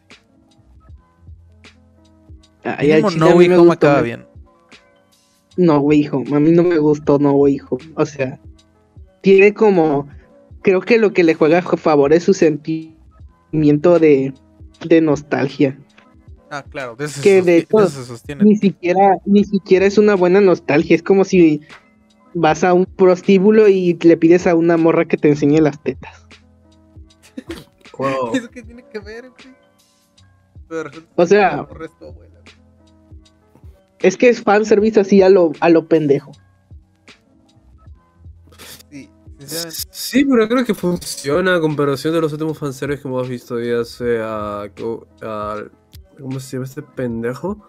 Ay, 2.64 2.88
Mínimo 2.88 3.10
No 3.12 3.36
Way 3.36 3.48
me 3.48 3.56
Home 3.56 3.66
gustó 3.68 3.88
acaba 3.88 4.02
bien. 4.02 4.26
No 5.56 5.78
Way 5.78 6.08
Home, 6.08 6.36
a 6.36 6.40
mí 6.40 6.50
no 6.52 6.62
me 6.64 6.78
gustó 6.78 7.18
No 7.18 7.32
Way 7.32 7.60
Home. 7.70 7.84
O 7.94 8.04
sea, 8.04 8.38
tiene 9.22 9.54
como. 9.54 10.06
Creo 10.62 10.80
que 10.82 10.98
lo 10.98 11.12
que 11.12 11.24
le 11.24 11.34
juega 11.34 11.58
a 11.60 11.62
favor 11.62 12.12
es 12.12 12.24
su 12.24 12.34
sentimiento 12.34 13.98
de, 13.98 14.34
de 14.84 15.00
nostalgia. 15.00 15.78
Ah, 16.50 16.62
claro, 16.62 16.94
de 16.96 17.06
eso, 17.06 17.20
Que 17.22 17.40
se, 17.40 17.42
de 17.42 17.56
hecho, 17.58 17.80
eso 17.80 17.88
se 17.88 18.04
sostiene. 18.04 18.44
Ni 18.44 18.56
siquiera, 18.56 19.16
ni 19.24 19.44
siquiera 19.44 19.84
es 19.86 19.98
una 19.98 20.14
buena 20.14 20.40
nostalgia. 20.40 20.94
Es 20.94 21.02
como 21.02 21.24
si 21.24 21.60
vas 22.34 22.62
a 22.64 22.72
un 22.74 22.86
prostíbulo 22.86 23.68
y 23.68 23.94
le 23.94 24.16
pides 24.16 24.46
a 24.46 24.54
una 24.54 24.76
morra 24.76 25.06
que 25.06 25.16
te 25.16 25.28
enseñe 25.28 25.60
las 25.60 25.82
tetas. 25.82 26.26
Wow. 27.98 28.30
¿Eso 28.34 28.50
qué 28.50 28.62
tiene 28.62 28.84
que 28.92 28.98
ver? 28.98 29.30
Pero 30.68 30.90
O 31.14 31.26
sea- 31.26 31.66
es 31.80 31.90
abuela. 32.02 32.40
Es 34.00 34.16
que 34.18 34.28
es 34.28 34.42
fanservice 34.42 35.00
así 35.00 35.22
a 35.22 35.30
lo, 35.30 35.52
a 35.60 35.70
lo 35.70 35.88
pendejo. 35.88 36.30
Sí, 39.90 40.24
pero 40.24 40.48
creo 40.48 40.64
que 40.64 40.74
funciona 40.74 41.56
a 41.56 41.60
comparación 41.60 42.12
de 42.14 42.20
los 42.20 42.32
últimos 42.32 42.58
fanservice 42.58 43.02
que 43.02 43.08
hemos 43.08 43.28
visto, 43.28 43.60
ya 43.60 43.84
sea 43.84 44.70
co- 44.78 45.06
al- 45.22 45.70
¿Cómo 46.18 46.40
se 46.40 46.56
llama 46.56 46.64
este 46.64 46.82
pendejo? 46.82 47.62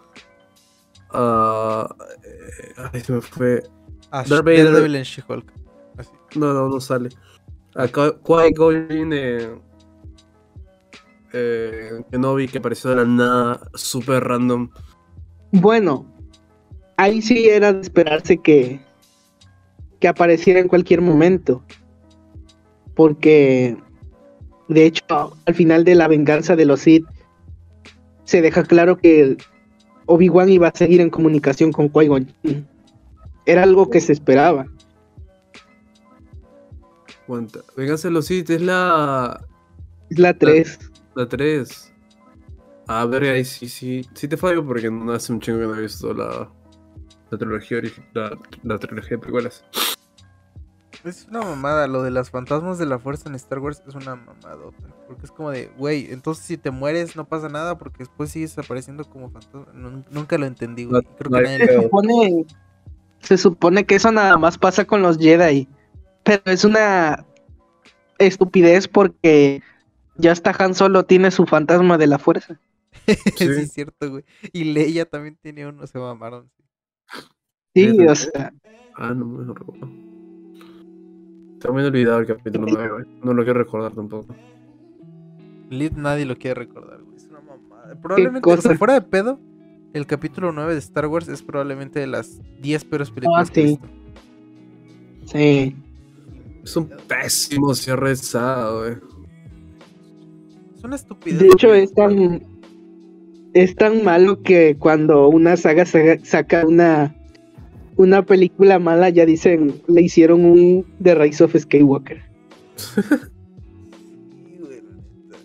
Ah, 1.12 1.88
eh, 2.24 2.74
ay, 2.94 3.02
se 3.02 3.12
me 3.14 3.22
fue. 3.22 3.64
Ah, 4.12 4.24
Darth 4.28 4.46
Vader- 4.46 4.96
en 4.96 5.04
She-Hulk. 5.04 5.52
No, 6.36 6.54
no, 6.54 6.70
no 6.70 6.80
sale. 6.80 7.10
Acá 7.76 8.14
Qui-Gon 8.24 9.12
eh, 9.14 9.60
eh, 11.34 12.02
Kenobi 12.12 12.48
que 12.48 12.58
apareció 12.60 12.90
de 12.92 12.96
la 12.98 13.06
nada, 13.06 13.62
super 13.74 14.24
random. 14.24 14.70
Bueno, 15.52 16.06
ahí 16.98 17.22
sí 17.22 17.50
era 17.50 17.74
de 17.74 17.82
esperarse 17.82 18.38
que, 18.38 18.80
que 20.00 20.08
apareciera 20.08 20.60
en 20.60 20.68
cualquier 20.68 21.02
momento. 21.02 21.64
Porque, 22.96 23.78
de 24.68 24.86
hecho, 24.86 25.38
al 25.46 25.56
final 25.56 25.84
de 25.84 25.96
la 25.96 26.08
venganza 26.08 26.56
de 26.56 26.66
los 26.66 26.82
Sith, 26.82 27.06
se 28.24 28.42
deja 28.42 28.64
claro 28.64 28.98
que 28.98 29.38
Obi-Wan 30.06 30.50
iba 30.50 30.68
a 30.68 30.76
seguir 30.76 31.02
en 31.02 31.10
comunicación 31.10 31.72
con 31.72 31.90
Qui-Gon. 31.92 32.28
Era 33.46 33.64
algo 33.64 33.90
que 33.90 34.02
se 34.02 34.14
esperaba. 34.14 34.66
Aguanta. 37.24 37.60
Vénganse 37.76 38.10
los 38.10 38.26
Sith, 38.26 38.50
es 38.50 38.62
la. 38.62 39.46
Es 40.10 40.20
la 40.20 40.38
3. 40.38 40.80
La 41.16 41.28
3. 41.28 41.94
A 42.88 43.06
ver, 43.06 43.24
ahí 43.24 43.46
sí, 43.46 43.68
sí. 43.68 44.06
Sí 44.14 44.28
te 44.28 44.38
fallo 44.38 44.66
porque 44.66 44.90
no 44.90 45.12
hace 45.12 45.34
un 45.34 45.42
chingo 45.42 45.60
que 45.60 45.66
no 45.68 45.76
he 45.76 45.82
visto 45.82 46.14
la. 46.14 46.50
La 47.30 47.38
trilogía 47.38 47.82
la, 48.14 48.38
la 48.64 48.78
trilogía 48.80 49.12
de 49.12 49.18
precuelas. 49.20 49.64
Es 51.04 51.28
una 51.30 51.42
mamada, 51.42 51.88
lo 51.88 52.02
de 52.04 52.10
las 52.12 52.32
fantasmas 52.32 52.78
de 52.80 52.86
la 52.86 52.98
fuerza 53.00 53.30
en 53.30 53.36
Star 53.36 53.60
Wars 53.60 53.84
es 53.88 53.94
una 53.96 54.16
mamadota. 54.16 54.78
Porque 55.08 55.26
es 55.26 55.32
como 55.32 55.52
de, 55.52 55.68
güey, 55.78 56.12
entonces 56.12 56.44
si 56.46 56.58
te 56.58 56.72
mueres 56.72 57.16
no 57.16 57.26
pasa 57.26 57.50
nada 57.50 57.78
porque 57.78 58.00
después 58.00 58.32
sigues 58.32 58.58
apareciendo 58.58 59.04
como 59.10 59.30
fantasma. 59.30 59.68
Nun- 59.74 60.06
nunca 60.10 60.38
lo 60.38 60.46
entendí, 60.46 60.86
güey. 60.86 61.04
Creo 61.18 61.30
no 61.30 61.38
que 61.38 61.44
nadie 61.44 61.68
Se 61.68 61.82
supone, 61.84 62.46
se 63.20 63.38
supone 63.38 63.86
que 63.86 63.96
eso 63.96 64.12
nada 64.12 64.38
más 64.38 64.58
pasa 64.58 64.86
con 64.86 65.02
los 65.02 65.18
Jedi. 65.18 65.68
Pero 66.24 66.42
es 66.46 66.66
una 66.66 67.26
estupidez 68.18 68.88
porque 68.88 69.62
ya 70.16 70.32
hasta 70.32 70.52
Han 70.58 70.74
Solo 70.74 71.04
tiene 71.06 71.32
su 71.32 71.46
fantasma 71.46 71.98
de 71.98 72.08
la 72.08 72.18
fuerza. 72.20 72.60
sí, 73.08 73.16
Sí. 73.38 73.46
es 73.46 73.72
cierto, 73.72 74.10
güey. 74.10 74.26
Y 74.52 74.64
Leia 74.66 75.06
también 75.06 75.38
tiene 75.42 75.68
uno, 75.68 75.86
se 75.88 76.00
mamaron. 76.00 76.50
Sí, 76.58 76.64
Neta. 77.76 78.12
o 78.12 78.16
sea, 78.16 78.54
Ah, 78.96 79.14
no 79.14 79.26
me 79.26 79.46
lo 79.46 79.54
recuerdo. 79.54 79.88
También 81.60 81.86
he 81.86 81.88
olvidado 81.90 82.20
el 82.20 82.26
capítulo 82.28 82.66
9, 82.70 82.90
güey. 82.92 83.06
No 83.24 83.34
lo 83.34 83.44
quiero 83.44 83.60
recordar 83.60 83.92
tampoco. 83.94 84.36
Lid 85.70 85.92
nadie 85.94 86.26
lo 86.26 86.36
quiere 86.36 86.56
recordar, 86.62 87.02
güey. 87.04 87.16
Es 87.16 87.28
una 87.30 87.42
mamada. 87.42 87.96
Probablemente, 88.02 88.50
o 88.50 88.54
sea, 88.54 88.62
cosa? 88.70 88.78
fuera 88.78 88.94
de 88.96 89.02
pedo, 89.02 89.40
el 89.94 90.06
capítulo 90.08 90.52
9 90.52 90.74
de 90.74 90.80
Star 90.80 91.08
Wars 91.08 91.28
es 91.28 91.44
probablemente 91.44 92.00
de 92.00 92.08
las 92.08 92.42
10 92.62 92.86
peores 92.86 93.12
películas 93.12 93.50
Ah, 93.50 93.54
que 93.54 93.62
he 93.62 93.68
sí. 93.68 93.70
visto. 93.70 93.88
sí. 95.26 95.76
Es 96.64 96.76
un 96.76 96.90
pésimo 97.08 97.74
cierre 97.76 98.10
de 98.10 98.16
güey. 98.80 98.98
Es 100.76 100.84
una 100.84 100.96
estupidez. 100.96 101.40
De 101.40 101.48
hecho, 101.48 101.74
es 101.74 101.94
tan, 101.94 102.42
es 103.64 103.76
tan 103.76 104.04
malo 104.04 104.42
que 104.44 104.76
cuando 104.78 105.28
una 105.30 105.58
saga 105.58 105.86
sa- 105.86 106.18
saca 106.24 106.66
una, 106.66 107.16
una 107.96 108.24
película 108.26 108.80
mala, 108.80 109.10
ya 109.10 109.26
dicen, 109.26 109.82
le 109.88 110.02
hicieron 110.02 110.46
un 110.46 110.86
The 111.02 111.16
Rise 111.16 111.44
of 111.44 111.56
Skywalker. 111.58 112.22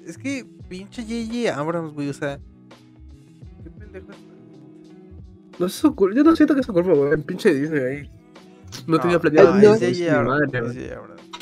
Es 0.07 0.18
que 0.18 0.44
pinche 0.68 1.02
J.J. 1.02 1.58
Abrams, 1.58 1.92
güey, 1.94 2.08
o 2.08 2.12
sea. 2.12 2.39
Qué 3.62 3.70
pendejo 3.70 4.10
es. 4.10 4.16
No 5.58 5.66
es 5.66 5.73
su 5.73 5.94
culpa. 5.94 6.16
Yo 6.16 6.24
no 6.24 6.34
siento 6.36 6.55
que 6.55 6.60
es 6.60 6.66
su 6.66 6.73
culpa, 6.73 6.92
güey. 6.92 7.12
El 7.12 7.23
pinche 7.23 7.52
Disney 7.55 7.81
ahí. 7.82 8.10
No, 8.86 8.99
tenía 8.99 9.18
planeado. 9.18 9.55
no, 9.55 9.74
es 9.74 9.81
J.J. 9.81 10.18
Abrams. 10.18 10.76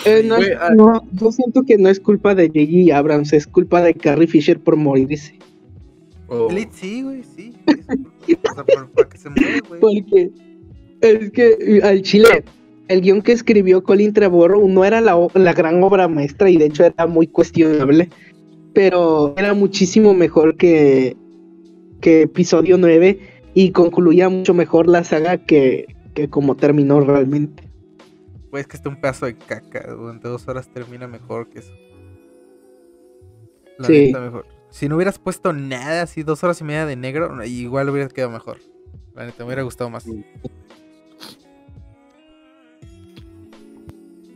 Eh, 0.04 0.22
no, 0.26 0.36
es- 0.36 0.56
ah. 0.60 0.70
no, 0.74 1.02
yo 1.12 1.32
siento 1.32 1.62
que 1.64 1.76
no 1.78 1.88
es 1.88 2.00
culpa 2.00 2.34
de 2.34 2.48
J.J. 2.48 2.96
Abrams, 2.96 3.32
es 3.32 3.46
culpa 3.46 3.82
de 3.82 3.94
Carrie 3.94 4.26
Fisher 4.28 4.58
por 4.60 4.76
morirse. 4.76 5.38
Oh. 6.32 6.48
Elite 6.50 6.70
sí, 6.72 7.02
güey, 7.02 7.22
sí. 7.24 7.52
O 7.68 8.54
sea, 8.54 8.64
por- 8.64 9.08
que 9.08 9.18
se 9.18 9.28
muera, 9.30 9.58
güey. 9.68 9.80
Porque 9.80 10.30
es 11.00 11.30
que 11.32 11.56
eh, 11.60 11.80
al 11.82 12.02
chile, 12.02 12.44
el 12.88 13.00
guion 13.00 13.20
que 13.22 13.32
escribió 13.32 13.82
Colin 13.82 14.12
Trevorrow 14.12 14.66
no 14.68 14.84
era 14.84 15.00
la, 15.00 15.16
la 15.34 15.52
gran 15.52 15.82
obra 15.82 16.06
maestra 16.08 16.48
y 16.48 16.56
de 16.56 16.66
hecho 16.66 16.84
era 16.84 17.06
muy 17.08 17.26
cuestionable, 17.26 18.08
pero 18.74 19.34
era 19.36 19.54
muchísimo 19.54 20.14
mejor 20.14 20.56
que, 20.56 21.16
que 22.00 22.22
episodio 22.22 22.78
9 22.78 23.18
y 23.54 23.72
concluía 23.72 24.28
mucho 24.28 24.54
mejor 24.54 24.86
la 24.88 25.02
saga 25.02 25.38
que, 25.38 25.86
que 26.14 26.28
como 26.30 26.54
terminó 26.56 27.00
realmente. 27.00 27.64
Güey, 28.52 28.60
es 28.60 28.66
que 28.68 28.76
está 28.76 28.88
un 28.88 29.00
pedazo 29.00 29.26
de 29.26 29.36
caca. 29.36 29.92
Durante 29.94 30.28
dos 30.28 30.46
horas 30.48 30.68
termina 30.72 31.08
mejor 31.08 31.48
que 31.48 31.58
eso. 31.60 31.72
La 33.78 33.86
Sí. 33.86 34.06
neta, 34.06 34.20
mejor. 34.20 34.46
Si 34.70 34.88
no 34.88 34.96
hubieras 34.96 35.18
puesto 35.18 35.52
nada, 35.52 36.02
así 36.02 36.22
dos 36.22 36.42
horas 36.44 36.60
y 36.60 36.64
media 36.64 36.86
de 36.86 36.96
negro, 36.96 37.44
igual 37.44 37.90
hubiera 37.90 38.08
quedado 38.08 38.32
mejor. 38.32 38.58
La 39.14 39.26
neta, 39.26 39.38
me 39.40 39.46
hubiera 39.46 39.62
gustado 39.62 39.90
más. 39.90 40.04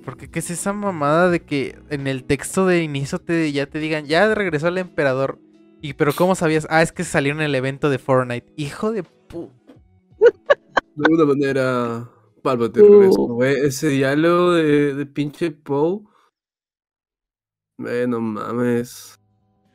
Porque 0.05 0.31
qué 0.31 0.41
es 0.41 0.51
esa 0.51 0.73
mamada 0.73 1.31
de 1.31 1.41
que 1.41 1.79
en 1.89 2.07
el 2.07 2.25
texto 2.25 2.67
de 2.67 2.83
inicio 2.83 3.19
te, 3.21 3.51
ya 3.53 3.67
te 3.67 3.79
digan, 3.79 4.07
ya 4.07 4.35
regresó 4.35 4.69
el 4.69 4.79
emperador. 4.79 5.39
Y 5.81 5.95
pero 5.95 6.13
¿cómo 6.15 6.35
sabías? 6.35 6.67
Ah, 6.69 6.83
es 6.83 6.93
que 6.93 7.05
salió 7.05 7.33
en 7.33 7.41
el 7.41 7.55
evento 7.55 7.89
de 7.89 7.99
Fortnite. 7.99 8.53
Hijo 8.57 8.93
de 8.93 9.03
pu... 9.03 9.51
De 10.97 11.07
alguna 11.07 11.25
manera, 11.25 12.11
Palpatine 12.43 12.87
Uh. 12.87 13.01
regresó, 13.01 13.23
güey. 13.23 13.55
Ese 13.67 13.89
diálogo 13.89 14.53
de, 14.53 14.95
de 14.95 15.07
pinche 15.07 15.51
Poe. 15.51 16.01
Eh, 17.87 18.07
no 18.09 18.21
mames. 18.21 19.19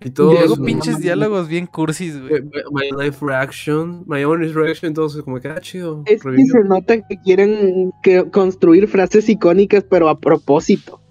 Y 0.02 0.12
todo. 0.12 0.32
Luego 0.34 0.56
pinches 0.64 1.00
diálogos 1.00 1.48
bien 1.50 1.66
cursis, 1.68 2.18
güey. 2.22 2.42
My 2.72 2.90
life 3.04 3.18
reaction. 3.26 4.04
My 4.08 4.24
own 4.24 4.40
reaction. 4.54 4.88
Entonces, 4.90 5.24
como 5.24 5.40
que, 5.40 5.50
ah, 5.50 5.60
chido. 5.60 6.04
Es 6.06 6.22
que 6.24 6.46
se 6.46 6.64
nota 6.64 7.02
que 7.02 7.18
quieren 7.24 7.92
que 8.02 8.30
construir 8.32 8.88
frases 8.88 9.28
icónicas, 9.28 9.84
pero 9.90 10.08
a 10.10 10.18
propósito. 10.20 11.02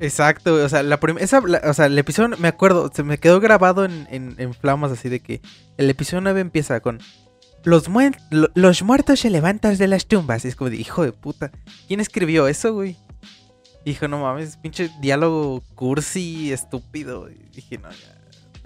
Exacto, 0.00 0.54
o 0.54 0.68
sea, 0.68 0.82
la 0.84 0.98
esa, 1.18 1.40
la- 1.40 1.60
o 1.68 1.74
sea, 1.74 1.86
el 1.86 1.98
episodio, 1.98 2.36
me 2.38 2.46
acuerdo, 2.48 2.88
se 2.94 3.02
me 3.02 3.18
quedó 3.18 3.40
grabado 3.40 3.84
en, 3.84 4.06
en- 4.10 4.36
en 4.38 4.54
flamas 4.54 4.92
así 4.92 5.08
de 5.08 5.18
que 5.18 5.40
el 5.76 5.90
episodio 5.90 6.20
9 6.20 6.40
empieza 6.40 6.78
con 6.80 7.00
los, 7.64 7.90
muen- 7.90 8.16
lo- 8.30 8.48
los 8.54 8.82
muertos 8.84 9.18
se 9.20 9.28
levantan 9.28 9.76
de 9.76 9.88
las 9.88 10.06
tumbas. 10.06 10.44
Y 10.44 10.48
es 10.48 10.54
como 10.56 10.70
de, 10.70 10.76
hijo 10.76 11.02
de 11.02 11.10
puta, 11.12 11.50
¿quién 11.88 11.98
escribió 11.98 12.46
eso, 12.46 12.72
güey? 12.74 12.96
Dijo, 13.84 14.06
no 14.06 14.20
mames, 14.20 14.56
pinche 14.58 14.88
diálogo 15.00 15.62
cursi, 15.74 16.52
estúpido. 16.52 17.28
Y 17.28 17.34
dije, 17.54 17.78
no, 17.78 17.90
ya. 17.90 18.17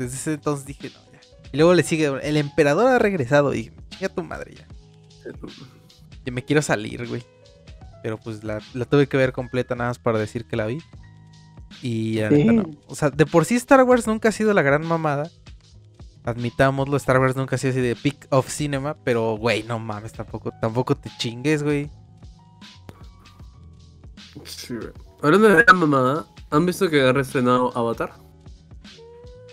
Desde 0.02 0.16
ese 0.16 0.32
entonces 0.34 0.66
dije, 0.66 0.90
no, 0.90 1.00
ya. 1.12 1.20
Y 1.52 1.56
luego 1.56 1.74
le 1.74 1.82
sigue, 1.82 2.06
el 2.22 2.36
emperador 2.36 2.92
ha 2.92 2.98
regresado. 2.98 3.54
Y 3.54 3.58
dije, 3.58 3.72
chinga 3.90 4.08
tu 4.08 4.22
madre 4.22 4.54
ya. 4.54 4.66
Y 6.24 6.30
me 6.30 6.44
quiero 6.44 6.62
salir, 6.62 7.06
güey. 7.08 7.24
Pero 8.02 8.18
pues 8.18 8.42
la, 8.42 8.60
la 8.74 8.84
tuve 8.84 9.06
que 9.06 9.16
ver 9.16 9.32
completa 9.32 9.74
nada 9.74 9.90
más 9.90 9.98
para 9.98 10.18
decir 10.18 10.44
que 10.44 10.56
la 10.56 10.66
vi. 10.66 10.82
Y 11.82 12.14
la 12.20 12.30
neta 12.30 12.52
no. 12.52 12.70
O 12.86 12.94
sea, 12.94 13.10
de 13.10 13.26
por 13.26 13.44
sí 13.44 13.54
Star 13.56 13.82
Wars 13.84 14.06
nunca 14.06 14.28
ha 14.28 14.32
sido 14.32 14.52
la 14.52 14.62
gran 14.62 14.86
mamada. 14.86 15.30
Admitámoslo, 16.24 16.96
Star 16.96 17.18
Wars 17.18 17.34
nunca 17.34 17.56
ha 17.56 17.58
sido 17.58 17.72
así 17.72 17.80
de 17.80 17.96
peak 17.96 18.26
of 18.30 18.48
cinema. 18.48 18.96
Pero, 19.04 19.36
güey, 19.36 19.62
no 19.64 19.78
mames, 19.78 20.12
tampoco, 20.12 20.52
tampoco 20.60 20.96
te 20.96 21.10
chingues, 21.18 21.62
güey. 21.62 21.90
Sí, 24.44 24.74
güey. 24.74 24.92
Hablando 25.22 25.48
de 25.48 25.64
la 25.66 25.72
mamada, 25.72 26.26
¿han 26.50 26.66
visto 26.66 26.90
que 26.90 27.00
ha 27.00 27.12
reestrenado 27.12 27.76
Avatar? 27.76 28.12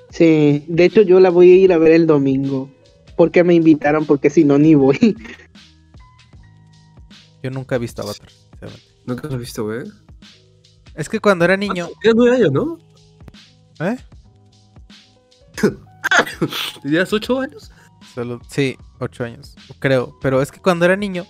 Sí, 0.09 0.65
de 0.67 0.85
hecho 0.85 1.01
yo 1.01 1.19
la 1.19 1.29
voy 1.29 1.51
a 1.51 1.55
ir 1.55 1.73
a 1.73 1.77
ver 1.77 1.91
el 1.91 2.07
domingo. 2.07 2.69
Porque 3.15 3.43
me 3.43 3.53
invitaron, 3.53 4.05
porque 4.05 4.29
si 4.29 4.43
no, 4.45 4.57
ni 4.57 4.75
voy. 4.75 5.17
Yo 7.43 7.51
nunca 7.51 7.75
he 7.75 7.79
visto 7.79 8.01
Avatar. 8.01 8.29
sinceramente. 8.29 8.85
Nunca 9.05 9.27
lo 9.27 9.33
has 9.35 9.39
visto, 9.39 9.65
güey. 9.65 9.83
Es 10.95 11.09
que 11.09 11.19
cuando 11.19 11.45
era 11.45 11.57
niño. 11.57 11.89
Tienes 12.01 12.15
nueve 12.15 12.35
años, 12.37 12.51
¿no? 12.51 12.77
¿Eh? 13.79 13.97
¿Tenías 16.83 17.11
ocho 17.13 17.39
años? 17.39 17.71
Solo, 18.13 18.39
sí, 18.47 18.77
ocho 18.99 19.23
años, 19.23 19.55
creo. 19.79 20.17
Pero 20.21 20.41
es 20.41 20.51
que 20.51 20.59
cuando 20.59 20.85
era 20.85 20.95
niño, 20.95 21.25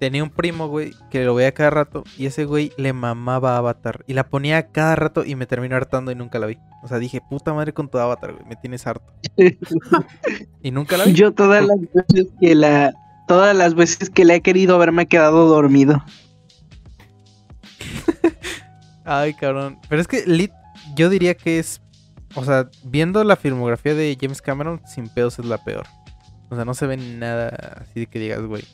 tenía 0.00 0.24
un 0.24 0.30
primo, 0.30 0.66
güey, 0.66 0.94
que 1.10 1.24
lo 1.24 1.34
veía 1.34 1.52
cada 1.52 1.70
rato. 1.70 2.02
Y 2.16 2.26
ese 2.26 2.46
güey 2.46 2.72
le 2.78 2.92
mamaba 2.94 3.58
Avatar. 3.58 4.02
Y 4.08 4.14
la 4.14 4.28
ponía 4.28 4.68
cada 4.68 4.96
rato 4.96 5.24
y 5.24 5.36
me 5.36 5.46
terminó 5.46 5.76
hartando 5.76 6.10
y 6.10 6.14
nunca 6.14 6.38
la 6.38 6.46
vi. 6.46 6.58
O 6.82 6.88
sea, 6.88 6.98
dije, 6.98 7.20
puta 7.20 7.52
madre 7.52 7.74
con 7.74 7.88
tu 7.88 7.98
Avatar, 7.98 8.32
güey, 8.32 8.46
me 8.46 8.56
tienes 8.56 8.86
harto. 8.86 9.12
y 10.62 10.70
nunca 10.70 10.96
la 10.96 11.04
vi. 11.04 11.12
Yo 11.12 11.32
todas 11.32 11.64
las 11.64 11.78
veces 11.92 12.32
que 12.40 12.54
la, 12.54 12.94
todas 13.28 13.54
las 13.54 13.74
veces 13.74 14.08
que 14.08 14.24
la 14.24 14.34
he 14.34 14.40
querido 14.40 14.78
ver 14.78 14.90
me 14.90 15.02
he 15.02 15.06
quedado 15.06 15.46
dormido. 15.46 16.02
Ay, 19.04 19.34
cabrón. 19.34 19.78
Pero 19.90 20.00
es 20.00 20.08
que 20.08 20.24
Lit, 20.26 20.50
yo 20.96 21.10
diría 21.10 21.34
que 21.34 21.58
es. 21.58 21.82
O 22.36 22.44
sea, 22.44 22.70
viendo 22.84 23.22
la 23.22 23.36
filmografía 23.36 23.94
de 23.94 24.16
James 24.18 24.40
Cameron, 24.40 24.80
sin 24.86 25.08
pedos 25.08 25.38
es 25.38 25.44
la 25.44 25.62
peor. 25.62 25.86
O 26.48 26.56
sea, 26.56 26.64
no 26.64 26.72
se 26.72 26.86
ve 26.86 26.96
nada 26.96 27.82
así 27.82 28.00
de 28.00 28.06
que 28.06 28.18
digas, 28.18 28.40
güey. 28.40 28.64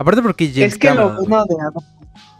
Aparte 0.00 0.22
porque 0.22 0.46
James 0.48 0.72
es 0.72 0.78
que 0.78 0.88
Cameron. 0.88 1.14
lo 1.16 1.20
bueno, 1.26 1.44
de 1.44 1.54
Avatar, 1.62 1.82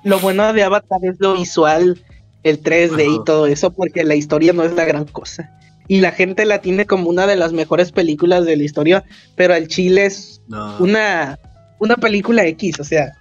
lo 0.05 0.19
bueno 0.21 0.53
de 0.55 0.63
Avatar 0.65 0.99
es 1.03 1.17
lo 1.21 1.35
visual, 1.35 2.03
el 2.43 2.63
3D 2.63 3.21
y 3.21 3.25
todo 3.25 3.47
eso, 3.47 3.71
porque 3.71 4.03
la 4.03 4.15
historia 4.15 4.55
no 4.55 4.63
es 4.65 4.73
la 4.73 4.87
gran 4.87 5.05
cosa. 5.05 5.51
Y 5.87 6.01
la 6.01 6.11
gente 6.13 6.47
la 6.47 6.61
tiene 6.63 6.87
como 6.87 7.11
una 7.11 7.27
de 7.27 7.37
las 7.37 7.53
mejores 7.53 7.93
películas 7.93 8.47
de 8.47 8.57
la 8.57 8.63
historia, 8.63 9.05
pero 9.37 9.53
al 9.53 9.69
chile 9.69 10.07
es 10.07 10.41
No. 10.49 10.79
una, 10.79 11.39
una 11.81 11.97
película 11.97 12.47
X, 12.47 12.81
o 12.81 12.85
sea, 12.85 13.13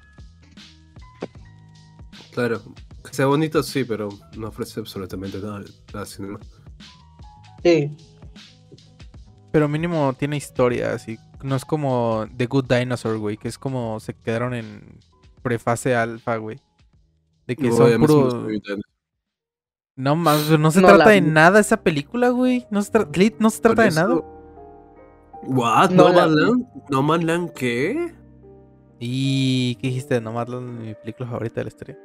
Claro. 2.32 2.62
Que 3.04 3.14
sea 3.14 3.26
bonito, 3.26 3.62
sí, 3.64 3.84
pero 3.84 4.08
no 4.38 4.48
ofrece 4.48 4.80
absolutamente 4.80 5.40
nada 5.40 5.62
al 5.94 6.08
cinema. 6.08 6.40
sí. 7.64 7.92
Pero 9.52 9.68
mínimo 9.68 10.14
tiene 10.18 10.38
historia, 10.38 10.94
así. 10.94 11.18
No 11.44 11.56
es 11.56 11.66
como 11.66 12.26
The 12.36 12.48
Good 12.48 12.66
Dinosaur, 12.66 13.18
güey, 13.18 13.38
que 13.38 13.48
es 13.48 13.58
como 13.58 14.00
se 14.00 14.14
quedaron 14.14 14.54
en 14.54 14.82
prefase 15.42 15.96
alfa, 15.96 16.36
güey. 16.38 16.60
De 17.48 17.56
que 17.56 17.70
No, 17.70 17.76
son 17.76 18.00
puro... 18.02 18.48
No 19.96 20.16
más, 20.16 20.50
no 20.58 20.72
se 20.72 20.82
No 20.82 20.88
trata 20.88 21.06
la 21.06 21.12
de 21.12 21.22
nada 21.22 21.60
esa 21.60 21.78
película, 21.78 22.30
güey. 22.30 22.66
No 22.72 22.82
se, 22.82 22.92
tra- 22.94 23.36
no 23.40 23.50
se 23.50 23.62
trata 23.62 23.84
de 23.84 23.92
nada. 23.92 24.16
¿What? 25.44 25.90
No 25.92 26.10
¿No, 26.10 26.10
la 26.10 26.26
Man 26.28 26.36
vi. 26.36 26.42
Land? 26.42 26.66
¿No 26.90 27.04
Man 27.04 27.26
Land 27.26 27.50
qué? 27.52 28.14
¿Y 29.00 29.76
qué 29.76 29.88
dijiste 29.88 30.14
de 30.16 30.22
Nomadland, 30.22 30.82
mi 30.82 30.94
película 30.94 31.28
favorita 31.30 31.56
de 31.62 31.64
la 31.64 31.68
historia? 31.70 31.98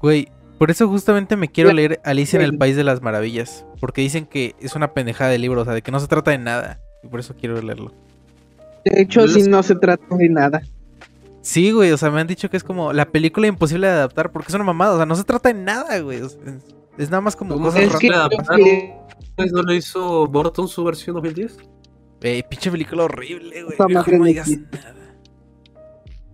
Güey, 0.00 0.28
por 0.58 0.70
eso 0.70 0.88
justamente 0.88 1.36
me 1.36 1.48
quiero 1.48 1.72
leer 1.72 2.00
Alicia 2.04 2.38
en 2.38 2.44
el. 2.44 2.58
País 2.58 2.76
de 2.76 2.84
las 2.84 3.02
Maravillas. 3.02 3.64
Porque 3.80 4.00
dicen 4.00 4.26
que 4.26 4.54
es 4.60 4.74
una 4.76 4.94
pendejada 4.94 5.30
de 5.30 5.38
libro, 5.38 5.62
o 5.62 5.64
sea, 5.64 5.74
de 5.74 5.82
que 5.82 5.90
no 5.92 6.00
se 6.00 6.06
trata 6.08 6.30
de 6.30 6.38
nada. 6.38 6.80
Y 7.02 7.06
por 7.08 7.20
eso 7.20 7.34
quiero 7.38 7.60
leerlo. 7.60 7.92
De 8.84 9.02
hecho, 9.02 9.28
sí 9.28 9.42
no 9.42 9.62
se 9.62 9.74
trata 9.76 10.16
de 10.16 10.28
nada. 10.28 10.62
Sí, 11.40 11.72
güey, 11.72 11.90
o 11.90 11.96
sea, 11.96 12.10
me 12.10 12.20
han 12.20 12.26
dicho 12.26 12.48
que 12.48 12.56
es 12.56 12.64
como 12.64 12.92
la 12.92 13.06
película 13.06 13.48
imposible 13.48 13.88
de 13.88 13.92
adaptar 13.92 14.30
porque 14.30 14.48
es 14.48 14.54
una 14.54 14.64
mamada, 14.64 14.94
o 14.94 14.96
sea, 14.96 15.06
no 15.06 15.16
se 15.16 15.24
trata 15.24 15.52
de 15.52 15.58
nada, 15.58 15.98
güey. 15.98 16.20
o 16.20 16.28
sea, 16.28 16.40
es, 16.44 16.74
es 16.98 17.10
nada 17.10 17.20
más 17.20 17.34
como 17.34 17.54
¿Cómo 17.54 17.66
cosas 17.66 17.82
Es 17.82 17.96
que 17.96 18.08
que 18.08 18.94
Pues, 19.36 19.52
¿No 19.52 19.62
lo 19.62 19.74
hizo 19.74 20.26
Burton 20.28 20.68
su 20.68 20.84
versión 20.84 21.14
2010? 21.14 21.56
Eh, 22.22 22.44
pinche 22.48 22.70
película 22.70 23.04
horrible, 23.04 23.64
güey. 23.64 23.76
No 23.78 24.18
no 24.18 24.24
digas 24.24 24.48
nada. 24.48 24.94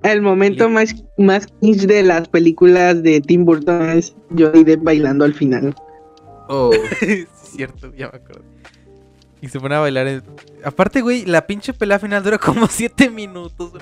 el 0.03 0.21
momento 0.21 0.69
más, 0.69 0.95
más 1.17 1.47
cringe 1.47 1.87
de 1.87 2.03
las 2.03 2.29
películas 2.29 3.03
de 3.03 3.23
Tim 3.23 3.47
Burton 3.47 3.89
es 3.91 4.15
Johnny 4.37 4.63
Depp 4.63 4.83
bailando 4.83 5.25
al 5.25 5.33
final. 5.33 5.75
Oh. 6.49 6.71
Es 7.01 7.29
cierto, 7.57 7.95
ya 7.95 8.11
me 8.11 8.19
acuerdo. 8.19 8.45
Y 9.41 9.49
se 9.49 9.60
pone 9.60 9.75
a 9.75 9.81
bailar. 9.81 10.07
en- 10.08 10.23
Aparte, 10.65 11.00
güey, 11.00 11.25
la 11.25 11.47
pinche 11.47 11.73
pelea 11.73 11.99
final 11.99 12.23
dura 12.23 12.39
como 12.39 12.67
7 12.68 13.10
minutos. 13.10 13.73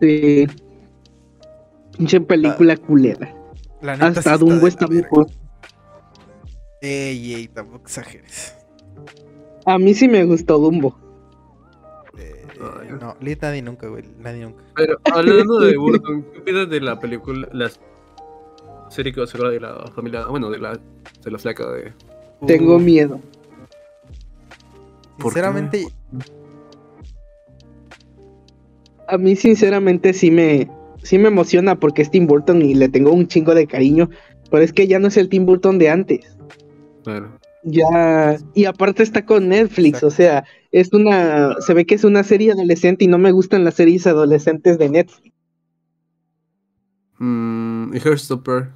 Sí. 0.00 0.46
Pinche 1.96 2.20
película 2.20 2.76
culera. 2.76 3.34
La 3.80 3.92
neta 3.94 4.06
sí 4.12 4.18
Hasta 4.18 4.20
está 4.20 4.36
Dumbo 4.38 4.62
de 4.64 4.68
está 4.68 4.86
mejor. 4.86 5.26
Ey, 6.82 7.34
ey, 7.34 7.48
tampoco 7.48 7.84
exageres. 7.84 8.54
A 9.64 9.78
mí 9.78 9.94
sí 9.94 10.08
me 10.08 10.24
gustó 10.24 10.58
Dumbo. 10.58 10.98
Eh, 12.18 12.46
Ay, 12.80 12.88
no. 13.00 13.16
nadie 13.40 13.62
nunca, 13.62 13.88
güey. 13.88 14.04
Nadie 14.18 14.44
nunca. 14.44 14.62
Pero 14.74 14.98
hablando 15.04 15.60
de 15.60 15.76
Burton, 15.78 16.24
¿qué 16.32 16.38
opinas 16.40 16.68
de 16.68 16.80
la 16.80 17.00
película, 17.00 17.48
la 17.52 17.70
serie 18.90 19.12
que 19.12 19.20
va 19.20 19.24
a 19.24 19.28
sacar 19.28 19.50
de 19.50 19.60
la 19.60 19.90
familia, 19.94 20.26
bueno, 20.26 20.50
de 20.50 20.58
la, 20.58 20.78
de 21.24 21.30
la 21.30 21.38
flaca 21.38 21.66
de... 21.72 21.92
Tengo 22.46 22.78
miedo. 22.78 23.20
Sinceramente, 25.18 25.86
A 29.08 29.18
mí 29.18 29.36
sinceramente 29.36 30.12
sí 30.12 30.30
me, 30.30 30.70
sí 31.02 31.18
me 31.18 31.28
emociona 31.28 31.78
porque 31.78 32.02
es 32.02 32.10
Tim 32.10 32.26
Burton 32.26 32.62
y 32.62 32.74
le 32.74 32.88
tengo 32.88 33.12
un 33.12 33.26
chingo 33.26 33.54
de 33.54 33.66
cariño. 33.66 34.10
Pero 34.50 34.62
es 34.62 34.72
que 34.72 34.86
ya 34.86 34.98
no 34.98 35.08
es 35.08 35.16
el 35.16 35.28
Tim 35.28 35.46
Burton 35.46 35.78
de 35.78 35.90
antes. 35.90 36.36
Claro. 37.04 37.38
Ya. 37.64 38.36
Y 38.54 38.64
aparte 38.64 39.02
está 39.02 39.24
con 39.24 39.48
Netflix. 39.48 39.96
Exacto. 39.96 40.06
O 40.06 40.10
sea, 40.10 40.44
es 40.70 40.92
una. 40.92 41.56
Se 41.60 41.74
ve 41.74 41.84
que 41.84 41.96
es 41.96 42.04
una 42.04 42.22
serie 42.22 42.52
adolescente 42.52 43.04
y 43.04 43.08
no 43.08 43.18
me 43.18 43.32
gustan 43.32 43.64
las 43.64 43.74
series 43.74 44.06
adolescentes 44.06 44.78
de 44.78 44.88
Netflix. 44.88 45.34
Mm, 47.18 47.94
y 47.94 47.98
Heartstopper. 47.98 48.70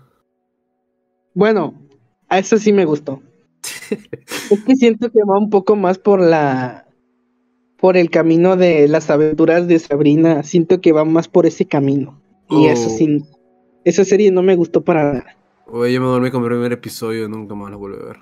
Bueno, 1.35 1.75
a 2.29 2.39
eso 2.39 2.59
sí 2.59 2.73
me 2.73 2.85
gustó. 2.85 3.23
es 4.51 4.65
que 4.65 4.77
siento 4.77 5.11
que 5.11 5.21
va 5.25 5.39
un 5.39 5.51
poco 5.51 5.77
más 5.77 5.99
por 5.99 6.21
la. 6.21 6.87
Por 7.79 7.97
el 7.97 8.11
camino 8.11 8.57
de 8.57 8.89
las 8.89 9.09
aventuras 9.09 9.67
de 9.67 9.79
Sabrina. 9.79 10.43
Siento 10.43 10.81
que 10.81 10.93
va 10.93 11.05
más 11.05 11.29
por 11.29 11.47
ese 11.47 11.67
camino. 11.67 12.21
Y 12.49 12.67
eso 12.67 12.89
Oh. 12.91 12.97
sí. 12.97 13.25
Esa 13.85 14.05
serie 14.05 14.31
no 14.31 14.43
me 14.43 14.55
gustó 14.57 14.83
para 14.85 15.05
nada. 15.15 15.37
Oye, 15.67 15.95
yo 15.95 16.01
me 16.01 16.07
dormí 16.09 16.31
con 16.31 16.43
el 16.43 16.51
primer 16.51 16.73
episodio 16.73 17.25
y 17.25 17.29
nunca 17.29 17.55
más 17.55 17.71
lo 17.71 17.79
volví 17.79 17.97
a 18.03 18.07
ver. 18.07 18.17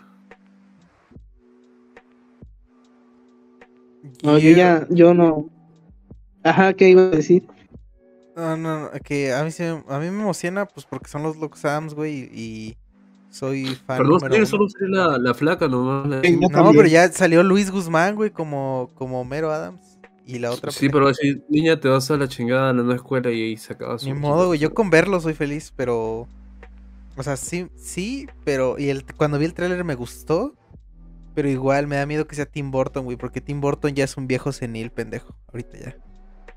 No, 4.22 4.38
yo 4.38 4.50
ya, 4.50 4.86
yo 4.90 5.14
no. 5.14 5.48
Ajá, 6.44 6.72
¿qué 6.74 6.90
iba 6.90 7.02
a 7.02 7.10
decir? 7.10 7.44
No, 8.36 8.56
no, 8.56 8.80
no, 8.82 8.90
que 9.02 9.32
a 9.32 9.42
mí, 9.42 9.50
a 9.88 9.98
mí 9.98 10.10
me 10.10 10.22
emociona, 10.22 10.66
pues 10.66 10.86
porque 10.86 11.08
son 11.08 11.24
los 11.24 11.36
Locos 11.36 11.64
Adams, 11.64 11.94
güey, 11.94 12.30
y 12.32 12.77
soy 13.38 13.66
fan 13.66 13.98
Pero 13.98 14.04
no 14.04 14.14
número 14.18 14.36
uno. 14.36 14.46
solo 14.46 14.68
sería 14.68 14.88
la, 14.88 15.18
la 15.18 15.34
flaca 15.34 15.68
nomás. 15.68 16.08
la- 16.08 16.16
No, 16.30 16.48
también. 16.48 16.76
pero 16.76 16.88
ya 16.88 17.10
salió 17.12 17.42
Luis 17.42 17.70
Guzmán, 17.70 18.16
güey, 18.16 18.30
como, 18.30 18.90
como 18.94 19.20
Homero 19.20 19.52
Adams. 19.52 19.98
Y 20.26 20.38
la 20.38 20.50
otra. 20.50 20.70
Sí, 20.72 20.88
pero 20.90 21.12
si 21.14 21.42
niña 21.48 21.80
te 21.80 21.88
vas 21.88 22.10
a 22.10 22.16
la 22.18 22.28
chingada 22.28 22.70
a 22.70 22.72
la 22.74 22.82
nueva 22.82 22.96
escuela 22.96 23.30
y 23.30 23.40
ahí 23.42 23.56
se 23.56 23.72
acaba 23.72 23.98
su... 23.98 24.06
Ni 24.06 24.12
modo, 24.12 24.48
güey. 24.48 24.58
Yo 24.58 24.74
con 24.74 24.90
verlo 24.90 25.20
soy 25.20 25.32
feliz, 25.32 25.72
pero. 25.74 26.28
O 27.16 27.22
sea, 27.22 27.36
sí, 27.36 27.68
sí, 27.76 28.26
pero. 28.44 28.78
Y 28.78 28.90
el, 28.90 29.06
cuando 29.16 29.38
vi 29.38 29.46
el 29.46 29.54
tráiler 29.54 29.82
me 29.84 29.94
gustó. 29.94 30.54
Pero 31.34 31.48
igual 31.48 31.86
me 31.86 31.96
da 31.96 32.04
miedo 32.04 32.26
que 32.26 32.34
sea 32.34 32.46
Tim 32.46 32.70
Burton, 32.70 33.04
güey. 33.04 33.16
Porque 33.16 33.40
Tim 33.40 33.60
Burton 33.60 33.94
ya 33.94 34.04
es 34.04 34.16
un 34.16 34.26
viejo 34.26 34.52
senil, 34.52 34.90
pendejo. 34.90 35.34
Ahorita 35.52 35.78
ya. 35.78 35.96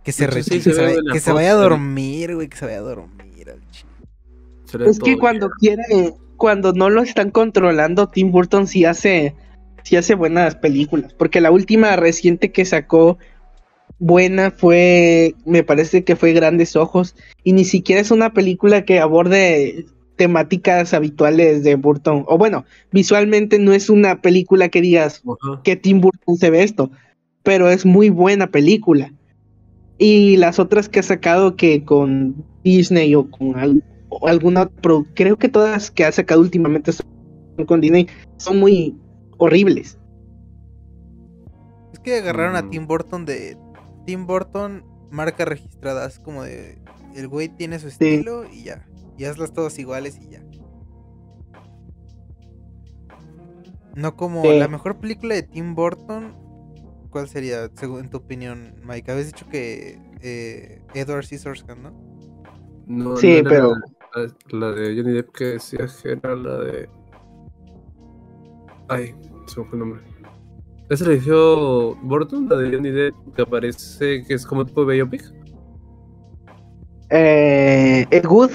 Que 0.03 0.11
se, 0.11 0.25
retire, 0.27 0.57
sí, 0.57 0.61
se 0.63 0.69
que, 0.71 0.75
se 0.75 0.81
vaya, 0.81 0.95
en 0.97 1.05
la 1.05 1.13
que 1.13 1.19
se 1.19 1.31
vaya 1.31 1.51
a 1.51 1.55
dormir, 1.55 2.35
güey. 2.35 2.49
Que 2.49 2.57
se 2.57 2.65
vaya 2.65 2.79
a 2.79 2.81
dormir 2.81 3.49
al 3.51 3.61
le 4.79 4.89
Es 4.89 4.99
que 4.99 5.17
cuando 5.17 5.49
quiere, 5.49 6.13
cuando 6.41 6.73
no 6.73 6.89
lo 6.89 7.03
están 7.03 7.29
controlando, 7.29 8.07
Tim 8.07 8.31
Burton 8.31 8.65
sí 8.65 8.83
hace, 8.83 9.35
sí 9.83 9.95
hace 9.95 10.15
buenas 10.15 10.55
películas. 10.55 11.13
Porque 11.13 11.39
la 11.39 11.51
última 11.51 11.95
reciente 11.97 12.51
que 12.51 12.65
sacó 12.65 13.19
buena 13.99 14.49
fue, 14.49 15.35
me 15.45 15.63
parece 15.63 16.03
que 16.03 16.15
fue 16.15 16.33
Grandes 16.33 16.75
Ojos. 16.75 17.15
Y 17.43 17.53
ni 17.53 17.63
siquiera 17.63 18.01
es 18.01 18.09
una 18.09 18.33
película 18.33 18.85
que 18.85 18.99
aborde 18.99 19.85
temáticas 20.15 20.95
habituales 20.95 21.63
de 21.63 21.75
Burton. 21.75 22.25
O 22.27 22.39
bueno, 22.39 22.65
visualmente 22.91 23.59
no 23.59 23.71
es 23.71 23.91
una 23.91 24.19
película 24.19 24.69
que 24.69 24.81
digas 24.81 25.21
que 25.63 25.75
Tim 25.75 26.01
Burton 26.01 26.37
se 26.37 26.49
ve 26.49 26.63
esto. 26.63 26.89
Pero 27.43 27.69
es 27.69 27.85
muy 27.85 28.09
buena 28.09 28.47
película. 28.47 29.13
Y 29.99 30.37
las 30.37 30.57
otras 30.57 30.89
que 30.89 31.01
ha 31.01 31.03
sacado 31.03 31.55
que 31.55 31.85
con 31.85 32.43
Disney 32.63 33.13
o 33.13 33.29
con 33.29 33.55
al- 33.59 33.83
o 34.13 34.27
alguna 34.27 34.67
pro- 34.69 35.05
creo 35.15 35.37
que 35.37 35.47
todas 35.49 35.89
que 35.89 36.03
ha 36.05 36.11
sacado 36.11 36.41
últimamente 36.41 36.91
son 36.91 37.05
con 37.65 37.79
Disney 37.81 38.07
son 38.37 38.59
muy 38.59 38.95
horribles. 39.37 39.97
Es 41.93 41.99
que 41.99 42.17
agarraron 42.17 42.55
a 42.57 42.63
Mm. 42.63 42.69
Tim 42.69 42.87
Burton 42.87 43.25
de. 43.25 43.57
Tim 44.05 44.25
Burton, 44.27 44.83
marca 45.11 45.45
registrada. 45.45 46.05
Es 46.07 46.19
como 46.19 46.43
de. 46.43 46.81
El 47.15 47.27
güey 47.27 47.49
tiene 47.49 47.79
su 47.79 47.87
estilo 47.87 48.43
y 48.51 48.63
ya. 48.63 48.85
Y 49.17 49.25
hazlas 49.25 49.53
todas 49.53 49.77
iguales 49.79 50.19
y 50.21 50.29
ya. 50.29 50.43
No 53.95 54.15
como 54.15 54.41
Sí. 54.43 54.57
la 54.57 54.67
mejor 54.67 54.97
película 54.99 55.35
de 55.35 55.43
Tim 55.43 55.75
Burton. 55.75 56.33
¿Cuál 57.09 57.27
sería, 57.27 57.69
según 57.75 57.99
en 58.01 58.09
tu 58.09 58.17
opinión, 58.17 58.75
Mike? 58.85 59.11
Habías 59.11 59.27
dicho 59.27 59.45
que 59.49 59.99
eh, 60.21 60.81
Edward 60.93 61.25
Scissorhands, 61.25 61.77
¿no? 61.81 61.91
No, 62.87 63.17
Sí, 63.17 63.41
no 63.41 63.49
pero- 63.49 63.75
La, 63.75 63.81
la 64.49 64.71
de 64.71 64.95
Johnny 64.95 65.13
Depp 65.13 65.31
que 65.31 65.45
decías 65.45 65.99
que 66.01 66.11
era 66.11 66.35
la 66.35 66.57
de... 66.59 66.89
Ay, 68.89 69.15
se 69.47 69.59
me 69.59 69.65
fue 69.67 69.73
el 69.73 69.79
nombre. 69.79 70.01
¿Esa 70.89 71.05
la 71.05 71.11
dirigió 71.11 71.95
Burton? 72.03 72.49
La 72.49 72.57
de 72.57 72.75
Johnny 72.75 72.89
Depp 72.91 73.15
que 73.35 73.41
aparece 73.41 74.23
que 74.25 74.33
es 74.33 74.45
como 74.45 74.65
tipo 74.65 74.85
biopic. 74.85 75.23
Eh, 77.09 78.05
Ed 78.11 78.25
Wood, 78.25 78.51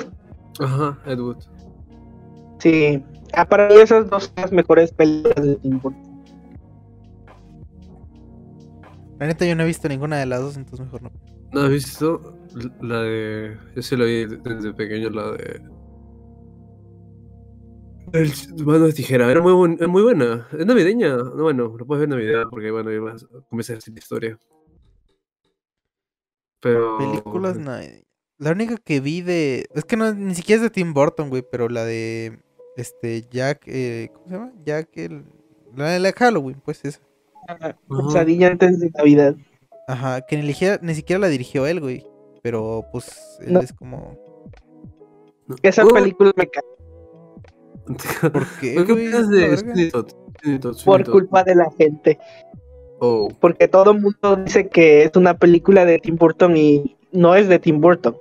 Ajá, 0.60 0.98
Ed 1.06 1.18
Wood. 1.20 1.36
sí. 2.58 3.02
Ah, 3.34 3.44
para 3.46 3.68
mí 3.68 3.74
esas 3.74 4.08
dos 4.08 4.24
son 4.24 4.32
las 4.36 4.52
mejores 4.52 4.92
películas 4.92 5.44
de 5.44 5.56
Tim 5.56 5.78
Burton. 5.80 6.24
La 9.18 9.26
neta, 9.26 9.44
yo 9.44 9.54
no 9.56 9.62
he 9.62 9.66
visto 9.66 9.88
ninguna 9.88 10.16
de 10.18 10.26
las 10.26 10.40
dos, 10.40 10.56
entonces 10.56 10.86
mejor 10.86 11.02
no. 11.02 11.10
¿No 11.52 11.60
has 11.62 11.70
visto 11.70 12.35
la 12.80 13.02
de... 13.02 13.56
Yo 13.74 13.82
sí 13.82 13.96
la 13.96 14.04
vi 14.04 14.26
desde 14.26 14.72
pequeño, 14.74 15.10
la 15.10 15.32
de... 15.32 15.60
El 18.12 18.30
mano 18.64 18.86
de 18.86 18.92
tijera, 18.92 19.30
era 19.30 19.42
muy, 19.42 19.52
buen- 19.52 19.90
muy 19.90 20.02
buena. 20.02 20.46
Es 20.56 20.64
navideña. 20.64 21.16
No, 21.16 21.42
bueno, 21.42 21.74
lo 21.76 21.84
puedes 21.86 22.00
ver 22.00 22.04
en 22.20 22.24
Navidad 22.26 22.44
porque, 22.48 22.70
bueno, 22.70 22.90
ahí 22.90 22.98
vas- 22.98 23.26
comienza 23.50 23.72
a 23.72 23.76
decir 23.76 23.92
la 23.94 23.98
historia. 23.98 24.38
Pero. 26.60 26.98
Películas, 26.98 27.58
no. 27.58 27.72
La 28.38 28.52
única 28.52 28.76
que 28.76 29.00
vi 29.00 29.22
de. 29.22 29.66
Es 29.74 29.84
que 29.84 29.96
no, 29.96 30.14
ni 30.14 30.34
siquiera 30.36 30.58
es 30.58 30.62
de 30.62 30.70
Tim 30.70 30.94
Burton, 30.94 31.28
güey, 31.30 31.42
pero 31.50 31.68
la 31.68 31.84
de. 31.84 32.38
Este, 32.76 33.22
Jack. 33.30 33.62
eh, 33.66 34.10
¿Cómo 34.14 34.26
se 34.28 34.32
llama? 34.34 34.52
Jack 34.64 34.88
el. 34.96 35.24
La 35.74 35.90
de 35.90 35.98
la 35.98 36.12
Halloween, 36.12 36.60
pues 36.64 36.84
esa. 36.84 37.00
Pesadilla 37.88 38.48
antes 38.48 38.78
de 38.78 38.90
Navidad. 38.90 39.34
Ajá, 39.88 40.20
que 40.22 40.36
ni, 40.36 40.42
ligera- 40.44 40.78
ni 40.80 40.94
siquiera 40.94 41.18
la 41.20 41.28
dirigió 41.28 41.66
él, 41.66 41.80
güey. 41.80 42.06
Pero 42.46 42.86
pues 42.92 43.40
él 43.40 43.54
No. 43.54 43.60
es 43.60 43.72
como. 43.72 44.16
Esa 45.64 45.84
película 45.84 46.30
me 46.36 46.46
cae 46.46 46.62
¿Por 48.30 48.46
qué? 48.60 48.84
¿Qué 48.86 48.92
opinas 48.92 49.22
¿Es 49.22 49.28
de? 49.30 49.56
Sweeney 49.56 49.90
Todd? 49.90 50.76
Por 50.84 51.10
culpa 51.10 51.42
de 51.42 51.56
la 51.56 51.68
gente. 51.76 52.20
Oh, 53.00 53.26
Porque 53.40 53.66
todo 53.66 53.90
el 53.90 54.00
mundo 54.00 54.36
dice 54.36 54.68
que 54.68 55.02
es 55.02 55.16
una 55.16 55.36
película 55.36 55.84
de 55.84 55.98
Tim 55.98 56.14
Burton 56.14 56.56
y 56.56 56.96
no 57.10 57.34
es 57.34 57.48
de 57.48 57.58
Tim 57.58 57.80
Burton. 57.80 58.16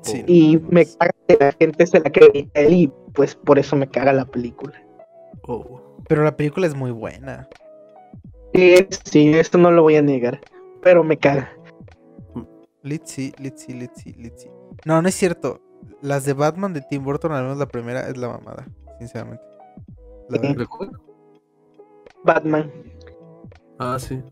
Sí. 0.00 0.24
Y 0.26 0.58
me 0.68 0.84
caga 0.84 1.12
que 1.28 1.36
la 1.38 1.52
gente 1.52 1.86
se 1.86 2.00
la 2.00 2.08
acredita 2.08 2.58
a 2.58 2.62
él 2.64 2.72
y 2.74 2.92
pues 3.14 3.36
por 3.36 3.60
eso 3.60 3.76
me 3.76 3.88
caga 3.88 4.12
la 4.12 4.24
película. 4.24 4.74
Oh. 5.46 5.80
Pero 6.08 6.24
la 6.24 6.36
película 6.36 6.66
es 6.66 6.74
muy 6.74 6.90
buena. 6.90 7.48
Sí, 8.54 8.74
sí, 9.04 9.28
esto 9.34 9.56
no 9.56 9.70
lo 9.70 9.82
voy 9.82 9.94
a 9.94 10.02
negar, 10.02 10.40
pero 10.82 11.04
me 11.04 11.16
caga. 11.16 11.52
Litzy, 12.82 13.32
Litzy, 13.38 13.72
Litzy, 13.72 14.12
Litzy. 14.14 14.48
No, 14.84 15.00
no 15.00 15.08
es 15.08 15.14
cierto. 15.14 15.60
Las 16.00 16.24
de 16.24 16.32
Batman 16.32 16.72
de 16.72 16.82
Tim 16.82 17.04
Burton, 17.04 17.32
al 17.32 17.42
menos 17.42 17.58
la 17.58 17.66
primera, 17.66 18.08
es 18.08 18.16
la 18.16 18.28
mamada, 18.28 18.66
sinceramente. 18.98 19.42
La. 20.28 20.38
¿De? 20.38 20.66
Batman. 22.24 22.70
Ah, 23.78 23.98
sí. 23.98 24.22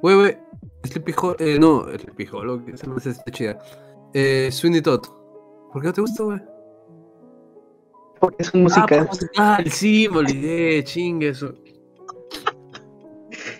Güey, 0.00 0.16
güey. 0.16 0.38
Sleepy 0.84 1.14
Hollow. 1.16 1.36
Eh, 1.38 1.58
no, 1.58 1.84
Sleepy 1.98 2.28
Hollow. 2.30 2.64
que 2.64 2.76
Se 2.76 2.86
me 2.88 2.96
hace 2.96 3.10
esta 3.10 3.30
chida. 3.30 3.58
Eh, 4.12 4.50
Sweeney 4.52 4.82
Todd. 4.82 5.02
¿Por 5.72 5.82
qué 5.82 5.88
no 5.88 5.92
te 5.94 6.00
gusta, 6.00 6.24
güey? 6.24 6.40
Porque 8.20 8.42
es 8.42 8.54
un 8.54 8.62
musical. 8.64 9.00
Ah, 9.00 9.58
musical, 9.58 9.70
sí, 9.70 10.08
me 10.10 10.18
olvidé. 10.18 10.84
Chingue 10.84 11.30
eso. 11.30 11.54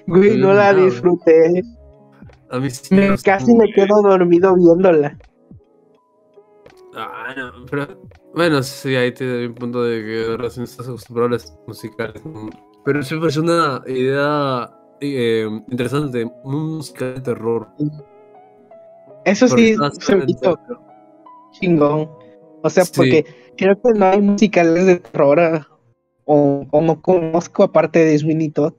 Güey, 0.07 0.37
no 0.37 0.53
la 0.53 0.75
disfruté. 0.75 1.63
A 2.51 2.59
mí 2.59 2.71
sí 2.71 2.95
Me, 2.95 3.11
gusta 3.11 3.39
casi 3.39 3.55
me 3.55 3.73
quedo 3.73 4.03
dormido 4.03 4.55
viéndola. 4.55 5.19
Ah, 6.97 7.35
no, 7.37 7.67
pero. 7.71 7.87
Bueno, 8.35 8.63
sí, 8.63 8.95
ahí 8.95 9.13
te 9.13 9.27
doy 9.27 9.47
un 9.47 9.55
punto 9.55 9.83
de 9.83 10.03
que 10.03 10.37
recién 10.37 10.65
estás 10.65 10.89
acostumbrado 10.89 11.29
a 11.29 11.33
las 11.33 11.57
musicales. 11.67 12.23
Pero 12.85 13.03
sí 13.03 13.15
me 13.15 13.21
parece 13.21 13.41
una 13.41 13.83
idea 13.87 14.71
eh, 15.01 15.49
interesante. 15.71 16.31
Un 16.45 16.77
musical 16.77 17.15
de 17.15 17.21
terror. 17.21 17.69
Eso 19.25 19.49
sí 19.49 19.77
se 20.01 20.17
me 20.17 20.25
hizo 20.27 20.59
chingón. 21.53 22.11
O 22.63 22.71
sea, 22.71 22.85
Sí. 22.85 22.93
porque 22.95 23.25
creo 23.57 23.81
que 23.81 23.99
no 23.99 24.07
hay 24.07 24.21
musicales 24.21 24.87
de 24.87 24.97
terror 24.97 25.41
ah, 25.41 25.69
o, 26.25 26.67
o 26.71 26.81
no 26.81 27.01
conozco 27.03 27.63
aparte 27.63 28.05
de 28.05 28.19
Sweeney 28.19 28.51
Todd. 28.51 28.75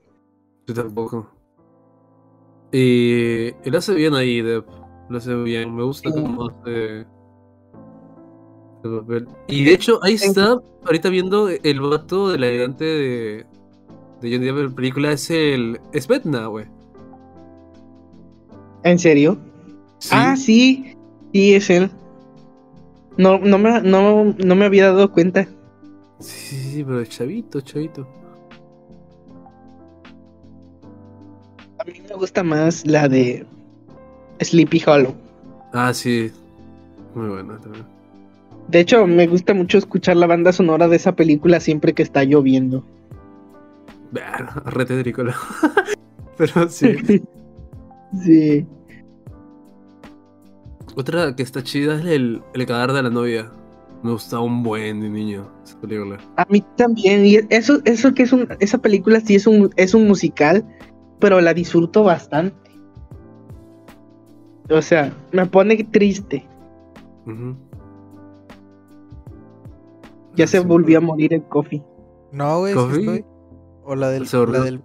Yo 0.66 0.74
tampoco. 0.74 1.35
Y, 2.72 3.52
lo 3.70 3.78
hace 3.78 3.94
bien 3.94 4.14
ahí, 4.14 4.42
Dev. 4.42 4.64
Lo 5.08 5.18
hace 5.18 5.34
bien. 5.34 5.74
Me 5.74 5.82
gusta 5.84 6.10
Sí. 6.10 6.14
cómo 6.20 6.48
hace 6.48 7.06
el 8.84 8.98
papel. 9.00 9.28
Y 9.48 9.64
de 9.64 9.72
hecho, 9.74 9.98
ahí 10.02 10.14
está, 10.14 10.58
ahorita 10.84 11.08
viendo 11.08 11.48
el 11.48 11.80
vato 11.80 12.28
del 12.30 12.42
ayudante 12.44 12.84
de, 12.84 13.46
de 14.20 14.30
Johnny 14.32 14.46
Depp 14.46 14.56
en 14.58 14.64
la 14.66 14.74
película, 14.74 15.12
es 15.12 15.30
el. 15.30 15.80
Es 15.92 16.06
Vetna, 16.08 16.46
güey. 16.46 16.66
¿En 18.82 18.98
serio? 18.98 19.38
Sí. 19.98 20.10
Ah, 20.12 20.36
sí. 20.36 20.96
Sí, 21.32 21.54
es 21.54 21.70
él. 21.70 21.90
No, 23.16 23.38
no, 23.38 23.58
me, 23.58 23.80
no, 23.82 24.24
no 24.24 24.54
me 24.54 24.64
había 24.66 24.86
dado 24.92 25.10
cuenta. 25.12 25.44
sí, 26.18 26.56
sí, 26.56 26.70
sí, 26.74 26.84
pero 26.84 27.04
chavito, 27.04 27.60
chavito. 27.60 28.06
A 31.86 31.90
mí 31.90 32.02
me 32.08 32.16
gusta 32.16 32.42
más 32.42 32.84
la 32.86 33.08
de 33.08 33.46
Sleepy 34.40 34.82
Hollow. 34.86 35.14
Ah, 35.72 35.94
sí. 35.94 36.32
Muy 37.14 37.28
buena 37.28 37.58
también. 37.58 37.84
De 38.68 38.80
hecho, 38.80 39.06
me 39.06 39.26
gusta 39.28 39.54
mucho 39.54 39.78
escuchar 39.78 40.16
la 40.16 40.26
banda 40.26 40.52
sonora 40.52 40.88
de 40.88 40.96
esa 40.96 41.14
película 41.14 41.60
siempre 41.60 41.92
que 41.92 42.02
está 42.02 42.24
lloviendo. 42.24 42.84
Ver, 44.10 44.46
re 44.64 44.84
tétrico, 44.84 45.22
Pero 46.36 46.68
sí. 46.68 46.96
sí. 48.24 48.66
Otra 50.96 51.36
que 51.36 51.42
está 51.42 51.62
chida 51.62 52.00
es 52.00 52.06
el, 52.06 52.42
el 52.54 52.66
cadáver 52.66 52.96
de 52.96 53.02
la 53.04 53.10
novia. 53.10 53.50
Me 54.02 54.10
gustaba 54.10 54.42
un 54.42 54.62
buen 54.62 55.00
de 55.00 55.08
niño 55.08 55.48
esa 55.64 55.80
película. 55.80 56.18
A 56.36 56.46
mí 56.50 56.64
también. 56.76 57.24
Y 57.24 57.38
eso, 57.50 57.80
eso 57.84 58.12
que 58.14 58.24
es 58.24 58.32
un, 58.32 58.48
esa 58.58 58.78
película 58.78 59.20
sí 59.20 59.36
es 59.36 59.46
un, 59.46 59.70
es 59.76 59.94
un 59.94 60.08
musical, 60.08 60.64
pero 61.18 61.40
la 61.40 61.54
disfruto 61.54 62.02
bastante. 62.04 62.56
O 64.70 64.82
sea, 64.82 65.12
me 65.32 65.46
pone 65.46 65.76
triste. 65.84 66.46
Ya 70.34 70.46
se 70.46 70.60
Sí, 70.60 70.64
volvió 70.66 70.98
a 70.98 71.00
morir 71.00 71.32
el 71.34 71.42
coffee. 71.44 71.82
No, 72.32 72.60
güey, 72.60 72.72
sí 72.72 72.78
¿Coffee? 72.78 73.00
estoy. 73.00 73.24
O 73.84 73.94
la 73.94 74.08
del, 74.10 74.24
la 74.52 74.60
del, 74.60 74.82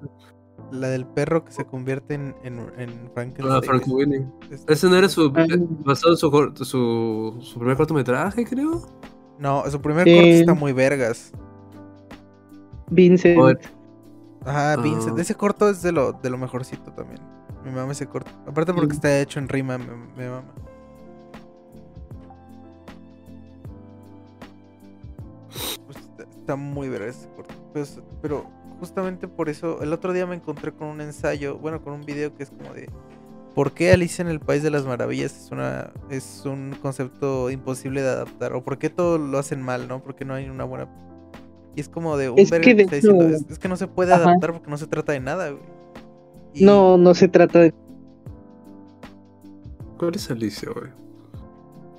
la 0.72 0.88
del 0.88 1.06
perro 1.08 1.44
que 1.44 1.52
se 1.52 1.66
convierte 1.66 2.14
en, 2.14 2.36
en, 2.44 2.60
en 2.78 2.90
Frankenstein. 3.14 3.50
Ah, 3.52 3.62
Frank 3.64 3.84
Winnie. 3.88 4.26
Es- 4.52 4.64
Ese 4.68 4.88
no 4.88 4.96
era 4.96 5.10
su. 5.10 5.32
Ah. 5.36 5.44
eh, 5.50 5.58
basado 5.84 6.14
en 6.14 6.18
su, 6.18 6.30
su, 6.66 7.38
su 7.42 7.60
primer 7.60 7.76
cortometraje, 7.78 8.46
creo. 8.46 8.82
No, 9.40 9.64
su 9.70 9.82
primer 9.82 10.04
Sí. 10.08 10.14
corte 10.14 10.40
está 10.42 10.54
muy 10.54 10.72
vergas. 10.72 11.32
Vincent. 12.92 13.38
Joder. 13.40 13.60
Ajá, 14.46 14.76
Vincent. 14.78 15.18
Ah. 15.18 15.22
Ese 15.22 15.36
corto 15.36 15.70
es 15.70 15.82
de 15.82 15.92
lo, 15.92 16.14
de 16.14 16.30
lo 16.30 16.38
mejorcito 16.38 16.92
también. 16.94 17.22
Me 17.64 17.72
mama 17.72 17.92
ese 17.92 18.08
corto. 18.08 18.32
Aparte 18.48 18.74
porque 18.74 18.92
Sí. 18.92 18.98
está 18.98 19.20
hecho 19.20 19.40
en 19.40 19.48
rima, 19.50 19.78
me, 19.78 19.86
me 20.18 20.30
mama. 20.30 20.48
Pues 25.86 25.98
está, 25.98 26.24
está 26.24 26.56
muy 26.56 26.90
vergas 26.90 27.18
ese 27.18 27.30
corto. 27.36 27.54
Pues, 27.74 28.00
pero 28.22 28.46
justamente 28.80 29.28
por 29.28 29.50
eso, 29.50 29.82
el 29.82 29.94
otro 29.94 30.14
día 30.14 30.26
me 30.26 30.36
encontré 30.36 30.72
con 30.72 30.88
un 30.88 31.02
ensayo, 31.02 31.58
bueno, 31.58 31.82
con 31.82 31.94
un 31.94 32.02
video 32.02 32.36
que 32.36 32.44
es 32.44 32.50
como 32.50 32.74
de 32.74 32.90
¿Por 33.54 33.74
qué 33.74 33.92
Alicia 33.92 34.22
en 34.22 34.30
el 34.30 34.40
País 34.40 34.64
de 34.64 34.70
las 34.72 34.86
Maravillas 34.86 35.36
es 35.46 35.52
una 35.52 35.92
es 36.10 36.44
un 36.46 36.74
concepto 36.82 37.50
imposible 37.50 38.02
de 38.02 38.10
adaptar? 38.10 38.54
¿O 38.54 38.64
por 38.64 38.78
qué 38.78 38.90
todo 38.90 39.18
lo 39.18 39.38
hacen 39.38 39.62
mal, 39.62 39.88
no? 39.90 40.02
Porque 40.02 40.24
no 40.24 40.34
hay 40.34 40.50
una 40.50 40.64
buena... 40.64 40.88
Y 41.76 41.82
es 41.82 41.90
como 41.90 42.18
de 42.18 42.30
un 42.30 42.38
Es 42.40 42.50
verga 42.50 42.66
que 42.66 42.76
de 42.76 42.84
está 42.84 42.96
diciendo, 42.98 43.24
es, 43.30 43.46
es 43.50 43.60
que 43.60 43.68
no 43.70 43.76
se 43.78 43.88
puede 43.88 44.14
Ajá. 44.14 44.24
adaptar 44.26 44.52
porque 44.54 44.70
no 44.70 44.78
se 44.78 44.88
trata 44.88 45.14
de 45.14 45.20
nada, 45.22 45.50
güey. 45.52 45.64
Y- 46.54 46.66
No, 46.66 46.98
no 46.98 47.14
se 47.14 47.28
trata 47.30 47.60
de. 47.60 47.74
¿Cuál 49.98 50.16
es 50.16 50.30
Alicia, 50.32 50.70
güey? 50.74 50.90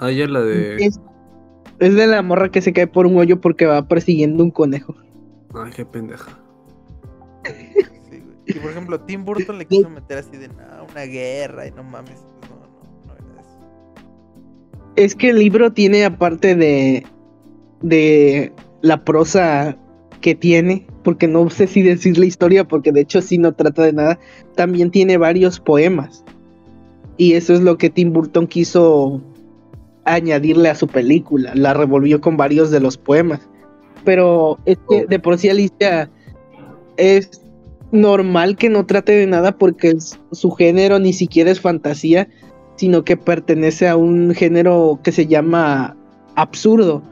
Ah, 0.01 0.11
ya 0.11 0.27
la 0.27 0.41
de. 0.41 0.77
Es, 0.77 1.01
es 1.79 1.95
de 1.95 2.07
la 2.07 2.21
morra 2.23 2.51
que 2.51 2.61
se 2.61 2.73
cae 2.73 2.87
por 2.87 3.07
un 3.07 3.17
hoyo 3.17 3.41
porque 3.41 3.65
va 3.67 3.87
persiguiendo 3.89 4.43
un 4.45 4.51
conejo. 4.51 4.95
Ay, 5.55 5.71
qué 5.75 5.85
pendeja. 5.87 6.39
sí, 7.45 8.19
güey. 8.21 8.37
Y 8.47 8.53
por 8.55 8.71
ejemplo, 8.73 9.01
Tim 9.01 9.25
Burton 9.25 9.59
le 9.59 9.67
quiso 9.67 9.89
meter 9.89 10.19
así 10.19 10.37
de 10.37 10.49
"No, 10.49 10.55
una 10.91 11.03
guerra 11.03 11.67
y 11.67 11.71
no 11.71 11.83
mames. 11.85 12.19
Pues 12.41 12.51
no, 12.51 12.57
no, 12.57 13.07
no 13.07 13.15
era 13.15 13.41
eso. 13.41 13.59
Es 14.97 15.15
que 15.15 15.31
el 15.31 15.39
libro 15.39 15.73
tiene, 15.73 16.05
aparte 16.05 16.55
de, 16.57 17.07
de 17.83 18.53
la 18.83 19.05
prosa 19.05 19.77
que 20.21 20.35
tiene, 20.35 20.87
porque 21.03 21.27
no 21.27 21.49
sé 21.51 21.67
si 21.67 21.83
decir 21.83 22.19
la 22.19 22.27
historia, 22.27 22.65
porque 22.69 22.93
de 22.93 23.01
hecho 23.01 23.21
sí 23.23 23.39
no 23.39 23.53
trata 23.53 23.83
de 23.83 23.93
nada, 23.93 24.19
también 24.55 24.91
tiene 24.91 25.17
varios 25.17 25.59
poemas. 25.59 26.25
Y 27.17 27.35
eso 27.35 27.55
es 27.55 27.61
lo 27.61 27.79
que 27.79 27.91
Tim 27.91 28.13
Burton 28.13 28.47
quiso 28.47 29.21
añadirle 30.05 30.69
a 30.69 30.75
su 30.75 30.87
película, 30.87 31.53
la 31.55 31.75
revolvió 31.75 32.21
con 32.21 32.37
varios 32.37 32.71
de 32.71 32.81
los 32.81 32.97
poemas. 32.97 33.41
Pero 34.05 34.59
es 34.65 34.79
que 34.89 35.07
de 35.07 35.19
por 35.19 35.39
sí 35.39 35.49
Alicia 35.49 36.11
es 36.97 37.43
normal 37.93 38.57
que 38.57 38.69
no 38.69 38.87
trate 38.87 39.13
de 39.13 39.27
nada 39.27 39.53
porque 39.59 39.91
es- 39.91 40.19
su 40.33 40.51
género 40.53 40.99
ni 40.99 41.13
siquiera 41.13 41.51
es 41.51 41.61
fantasía, 41.61 42.29
sino 42.77 43.05
que 43.05 43.17
pertenece 43.17 43.87
a 43.87 43.97
un 43.97 44.35
género 44.35 44.99
que 45.05 45.13
se 45.13 45.27
llama 45.27 45.97
absurdo, 46.35 47.03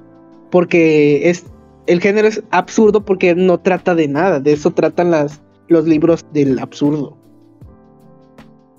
porque 0.50 1.28
es 1.28 1.44
el 1.90 2.00
género 2.00 2.28
es 2.28 2.40
absurdo 2.52 3.04
porque 3.04 3.34
no 3.34 3.58
trata 3.58 3.96
de 3.96 4.06
nada, 4.06 4.38
de 4.38 4.52
eso 4.52 4.70
tratan 4.70 5.10
las 5.10 5.42
los 5.66 5.86
libros 5.86 6.24
del 6.32 6.58
absurdo. 6.60 7.16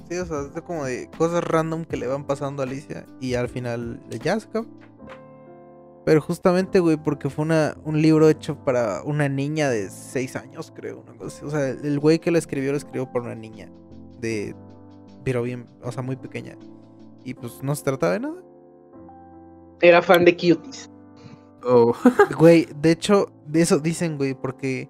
Sí, 0.10 0.18
o 0.18 0.26
sea, 0.26 0.42
es 0.54 0.62
como 0.62 0.86
de 0.86 1.10
cosas 1.18 1.44
random 1.44 1.84
que 1.84 1.98
le 1.98 2.08
van 2.08 2.26
pasando 2.26 2.62
a 2.62 2.66
Alicia 2.66 3.06
y 3.20 3.34
al 3.34 3.50
final 3.50 4.02
se 4.10 4.30
acaba. 4.30 4.66
Pero 6.06 6.22
justamente, 6.22 6.80
güey, 6.80 6.98
porque 6.98 7.30
fue 7.30 7.46
una, 7.46 7.76
un 7.84 8.02
libro 8.02 8.30
hecho 8.30 8.58
para 8.64 9.04
una 9.04 9.30
niña 9.30 9.70
de 9.70 9.90
6 9.90 10.36
años, 10.38 10.74
creo. 10.76 11.02
Una 11.02 11.14
cosa. 11.14 11.46
O 11.46 11.50
sea, 11.50 11.70
el 11.70 12.00
güey 12.00 12.20
que 12.20 12.32
lo 12.32 12.38
escribió 12.38 12.72
lo 12.72 12.78
escribió 12.78 13.12
para 13.12 13.26
una 13.26 13.36
niña 13.36 13.70
de... 14.20 14.56
Pero 15.24 15.44
bien, 15.44 15.66
o 15.84 15.92
sea, 15.92 16.02
muy 16.02 16.16
pequeña. 16.16 16.58
Y 17.24 17.34
pues 17.34 17.62
no 17.62 17.76
se 17.76 17.84
trataba 17.84 18.14
de 18.14 18.20
nada. 18.22 18.42
Era 19.82 20.02
fan 20.02 20.26
de 20.26 20.34
Cuties. 20.34 20.91
Oh. 21.64 21.94
Güey, 22.38 22.68
de 22.82 22.92
hecho, 22.92 23.28
de 23.48 23.62
eso 23.62 23.80
dicen, 23.80 24.18
güey, 24.18 24.34
porque 24.34 24.90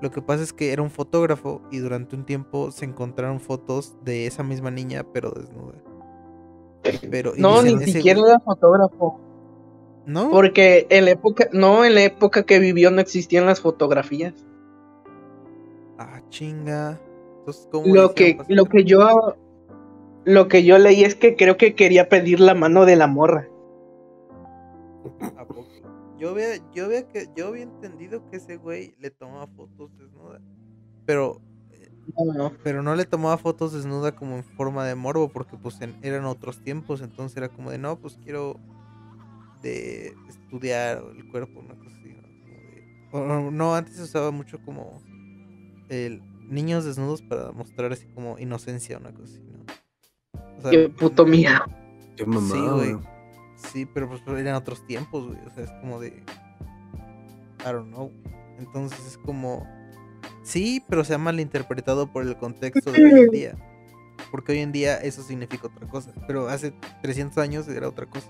lo 0.00 0.10
que 0.10 0.22
pasa 0.22 0.42
es 0.42 0.52
que 0.52 0.72
era 0.72 0.82
un 0.82 0.90
fotógrafo 0.90 1.62
y 1.70 1.78
durante 1.78 2.16
un 2.16 2.24
tiempo 2.24 2.70
se 2.70 2.84
encontraron 2.84 3.40
fotos 3.40 3.96
de 4.04 4.26
esa 4.26 4.42
misma 4.42 4.70
niña, 4.70 5.04
pero 5.12 5.30
desnuda. 5.30 5.74
Pero, 7.10 7.32
No, 7.36 7.62
ni 7.62 7.76
dicen, 7.76 7.94
siquiera 7.94 8.20
güey- 8.20 8.28
era 8.28 8.40
fotógrafo, 8.40 9.20
¿No? 10.06 10.30
porque 10.30 10.86
en 10.90 11.04
la 11.04 11.12
época, 11.12 11.48
no, 11.52 11.84
en 11.84 11.94
la 11.94 12.02
época 12.02 12.42
que 12.44 12.58
vivió 12.58 12.90
no 12.90 13.00
existían 13.00 13.46
las 13.46 13.60
fotografías. 13.60 14.34
Ah, 15.98 16.20
chinga. 16.30 17.00
Entonces, 17.38 17.68
¿cómo 17.70 17.94
Lo 17.94 18.12
que, 18.14 18.38
lo 18.48 18.64
que 18.64 18.84
yo, 18.84 19.36
lo 20.24 20.48
que 20.48 20.64
yo 20.64 20.78
leí 20.78 21.04
es 21.04 21.14
que 21.14 21.36
creo 21.36 21.56
que 21.56 21.74
quería 21.76 22.08
pedir 22.08 22.40
la 22.40 22.54
mano 22.54 22.84
de 22.84 22.96
la 22.96 23.06
morra. 23.06 23.48
Yo 26.22 26.30
había, 26.30 26.70
yo 26.72 26.84
había 26.84 27.08
que, 27.08 27.28
yo 27.34 27.48
había 27.48 27.64
entendido 27.64 28.24
que 28.30 28.36
ese 28.36 28.56
güey 28.56 28.94
le 29.00 29.10
tomaba 29.10 29.48
fotos 29.48 29.90
desnuda. 29.98 30.40
Pero, 31.04 31.42
No, 32.16 32.32
no. 32.32 32.52
pero 32.62 32.80
no 32.80 32.94
le 32.94 33.04
tomaba 33.06 33.36
fotos 33.38 33.72
desnuda 33.72 34.14
como 34.14 34.36
en 34.36 34.44
forma 34.44 34.86
de 34.86 34.94
morbo, 34.94 35.32
porque 35.32 35.56
pues 35.56 35.80
en- 35.80 35.96
eran 36.00 36.24
otros 36.26 36.62
tiempos, 36.62 37.00
entonces 37.00 37.36
era 37.36 37.48
como 37.48 37.72
de 37.72 37.78
no, 37.78 37.98
pues 37.98 38.20
quiero 38.22 38.60
de 39.62 40.14
estudiar 40.28 41.02
el 41.16 41.28
cuerpo, 41.28 41.58
una 41.58 41.74
cosa 41.74 41.90
así, 41.98 42.12
¿no? 42.14 42.22
Como 42.22 43.32
de- 43.40 43.46
o- 43.48 43.50
no, 43.50 43.74
antes 43.74 43.96
se 43.96 44.02
usaba 44.04 44.30
mucho 44.30 44.60
como 44.64 45.02
el 45.88 46.22
niños 46.48 46.84
desnudos 46.84 47.20
para 47.22 47.50
mostrar 47.50 47.90
así 47.92 48.06
como 48.14 48.38
inocencia, 48.38 48.96
una 48.98 49.10
cosa 49.12 49.24
así, 49.34 49.42
¿no? 49.42 50.46
O 50.56 50.60
sea, 50.62 50.70
Qué 50.70 50.88
puto 50.88 51.26
miedo. 51.26 51.64
Qué 52.16 52.24
mamá, 52.26 52.46
Sí, 52.54 52.60
güey. 52.60 53.11
Sí, 53.70 53.86
pero 53.86 54.08
pues 54.08 54.22
eran 54.26 54.54
otros 54.54 54.86
tiempos, 54.86 55.26
güey. 55.26 55.38
O 55.46 55.50
sea, 55.50 55.64
es 55.64 55.70
como 55.80 56.00
de. 56.00 56.08
I 57.60 57.64
don't 57.64 57.88
know. 57.88 58.10
Entonces 58.58 58.98
es 59.06 59.18
como. 59.18 59.66
Sí, 60.42 60.82
pero 60.88 61.04
se 61.04 61.14
ha 61.14 61.18
malinterpretado 61.18 62.12
por 62.12 62.26
el 62.26 62.36
contexto 62.36 62.90
de 62.92 63.04
hoy 63.04 63.20
en 63.20 63.26
día. 63.30 63.56
Porque 64.30 64.52
hoy 64.52 64.58
en 64.58 64.72
día 64.72 64.96
eso 64.98 65.22
significa 65.22 65.68
otra 65.68 65.86
cosa. 65.88 66.12
Pero 66.26 66.48
hace 66.48 66.72
300 67.02 67.38
años 67.38 67.68
era 67.68 67.88
otra 67.88 68.06
cosa. 68.06 68.28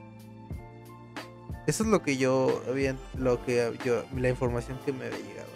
Eso 1.67 1.85
es 1.85 1.89
lo 1.89 2.02
que 2.02 2.17
yo 2.17 2.62
había. 2.69 2.97
Lo 3.17 3.44
que 3.44 3.73
yo. 3.85 4.05
La 4.17 4.28
información 4.28 4.78
que 4.85 4.93
me 4.93 5.07
había 5.07 5.19
llegado. 5.19 5.52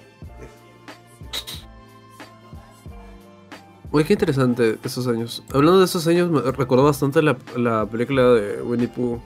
Güey, 3.91 4.05
qué 4.05 4.15
interesante 4.15 4.79
esos 4.85 5.07
años. 5.07 5.45
Hablando 5.55 5.79
de 5.79 5.85
esos 5.85 6.07
años, 6.07 6.31
me 6.31 6.41
recordó 6.53 6.85
bastante 6.85 7.23
la, 7.23 7.37
la 7.57 7.87
película 7.87 8.23
de 8.33 8.61
Winnie 8.63 8.89
Pooh. 8.89 9.21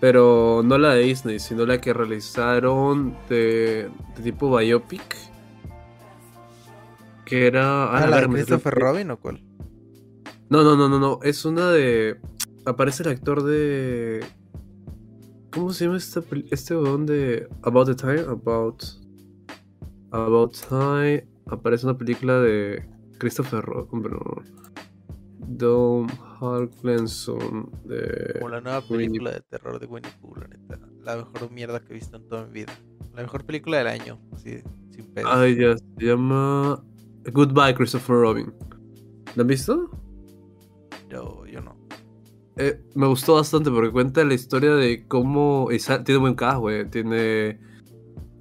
Pero 0.00 0.62
no 0.64 0.76
la 0.78 0.92
de 0.94 1.02
Disney, 1.04 1.38
sino 1.38 1.64
la 1.64 1.80
que 1.80 1.92
realizaron 1.94 3.16
de, 3.28 3.88
de 4.16 4.22
tipo 4.22 4.54
biopic. 4.56 5.16
Que 7.24 7.46
era. 7.46 7.90
Ah, 7.96 8.06
la 8.06 8.20
de 8.20 8.28
me 8.28 8.34
Christopher 8.34 8.74
Robin 8.74 9.10
o 9.10 9.18
cuál? 9.18 9.42
No, 10.48 10.62
no, 10.62 10.76
no, 10.76 10.88
no, 10.88 10.98
no. 10.98 11.18
Es 11.22 11.44
una 11.44 11.70
de. 11.70 12.20
Aparece 12.66 13.02
el 13.02 13.08
actor 13.10 13.42
de. 13.42 14.24
¿Cómo 15.52 15.72
se 15.72 15.86
llama 15.86 15.96
esta 15.96 16.20
peli- 16.20 16.46
este 16.50 16.76
weón 16.76 17.06
de 17.06 17.48
About 17.62 17.86
the 17.88 17.94
Time? 17.94 18.20
About. 18.20 18.82
About 20.12 20.54
Time. 20.68 21.26
Aparece 21.46 21.86
una 21.86 21.96
película 21.96 22.38
de 22.40 22.86
Christopher 23.18 23.62
Robin. 23.64 24.02
Pero. 24.02 24.20
Dom 25.48 26.06
Harklenson. 26.40 27.70
De. 27.84 28.34
Como 28.38 28.48
la 28.50 28.60
nueva 28.60 28.80
Winnie- 28.88 29.06
película 29.08 29.30
de 29.32 29.40
terror 29.40 29.78
de 29.80 29.86
Winnie 29.86 30.10
Pooh, 30.20 30.34
la 30.36 30.48
neta. 30.48 30.78
La 31.02 31.16
mejor 31.16 31.50
mierda 31.50 31.80
que 31.80 31.92
he 31.92 31.94
visto 31.94 32.16
en 32.16 32.28
toda 32.28 32.46
mi 32.46 32.52
vida. 32.52 32.72
La 33.14 33.22
mejor 33.22 33.44
película 33.44 33.78
del 33.78 33.86
año. 33.88 34.18
Así, 34.32 34.58
sin 34.90 35.06
pedo. 35.14 35.28
Ay, 35.30 35.56
ya. 35.56 35.76
Se 35.76 35.84
llama. 36.06 36.82
Goodbye, 37.32 37.74
Christopher 37.74 38.16
Robin. 38.16 38.52
¿La 39.34 39.42
han 39.42 39.46
visto? 39.46 39.90
Yo, 41.08 41.44
yo 41.46 41.60
no. 41.60 41.76
Eh, 42.56 42.80
me 42.94 43.06
gustó 43.06 43.34
bastante 43.34 43.70
porque 43.70 43.90
cuenta 43.90 44.24
la 44.24 44.34
historia 44.34 44.74
de 44.74 45.06
cómo. 45.06 45.68
tiene 46.04 46.18
buen 46.20 46.34
cast, 46.34 46.58
güey. 46.58 46.88
Tiene 46.90 47.60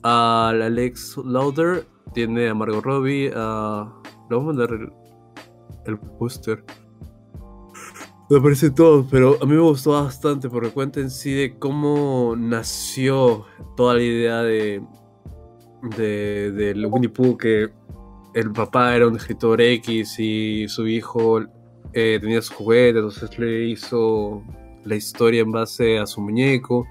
al 0.04 0.62
Alex 0.62 1.18
Lauder, 1.18 1.86
tiene 2.14 2.50
a 2.50 2.54
Margot 2.54 2.84
Robbie, 2.84 3.32
a. 3.36 3.92
Le 4.30 4.36
vamos 4.36 4.56
a 4.56 4.58
mandar 4.58 4.70
el, 4.72 4.92
el 5.86 6.00
póster. 6.18 6.64
Me 8.28 8.40
aparecen 8.40 8.74
todos, 8.74 9.06
pero 9.12 9.38
a 9.40 9.46
mí 9.46 9.54
me 9.54 9.62
gustó 9.62 9.92
bastante 9.92 10.50
porque 10.50 10.72
cuenta 10.72 11.00
en 11.00 11.12
sí 11.12 11.32
de 11.32 11.60
cómo 11.60 12.36
nació 12.36 13.46
toda 13.78 13.94
la 13.94 14.02
idea 14.02 14.42
de. 14.42 14.82
de 15.96 16.52
del 16.52 16.88
Winnie 16.88 17.10
Pooh, 17.10 17.38
que 17.38 17.70
el 18.34 18.52
papá 18.52 18.96
era 18.96 19.08
un 19.08 19.16
escritor 19.16 19.62
X 19.62 20.20
y 20.20 20.68
su 20.68 20.88
hijo 20.88 21.40
eh, 21.94 22.18
tenía 22.20 22.42
su 22.42 22.56
juguete, 22.56 22.98
entonces 22.98 23.38
le 23.38 23.66
hizo 23.66 24.44
la 24.84 24.96
historia 24.96 25.42
en 25.42 25.52
base 25.52 26.00
a 26.00 26.08
su 26.08 26.20
muñeco 26.20 26.86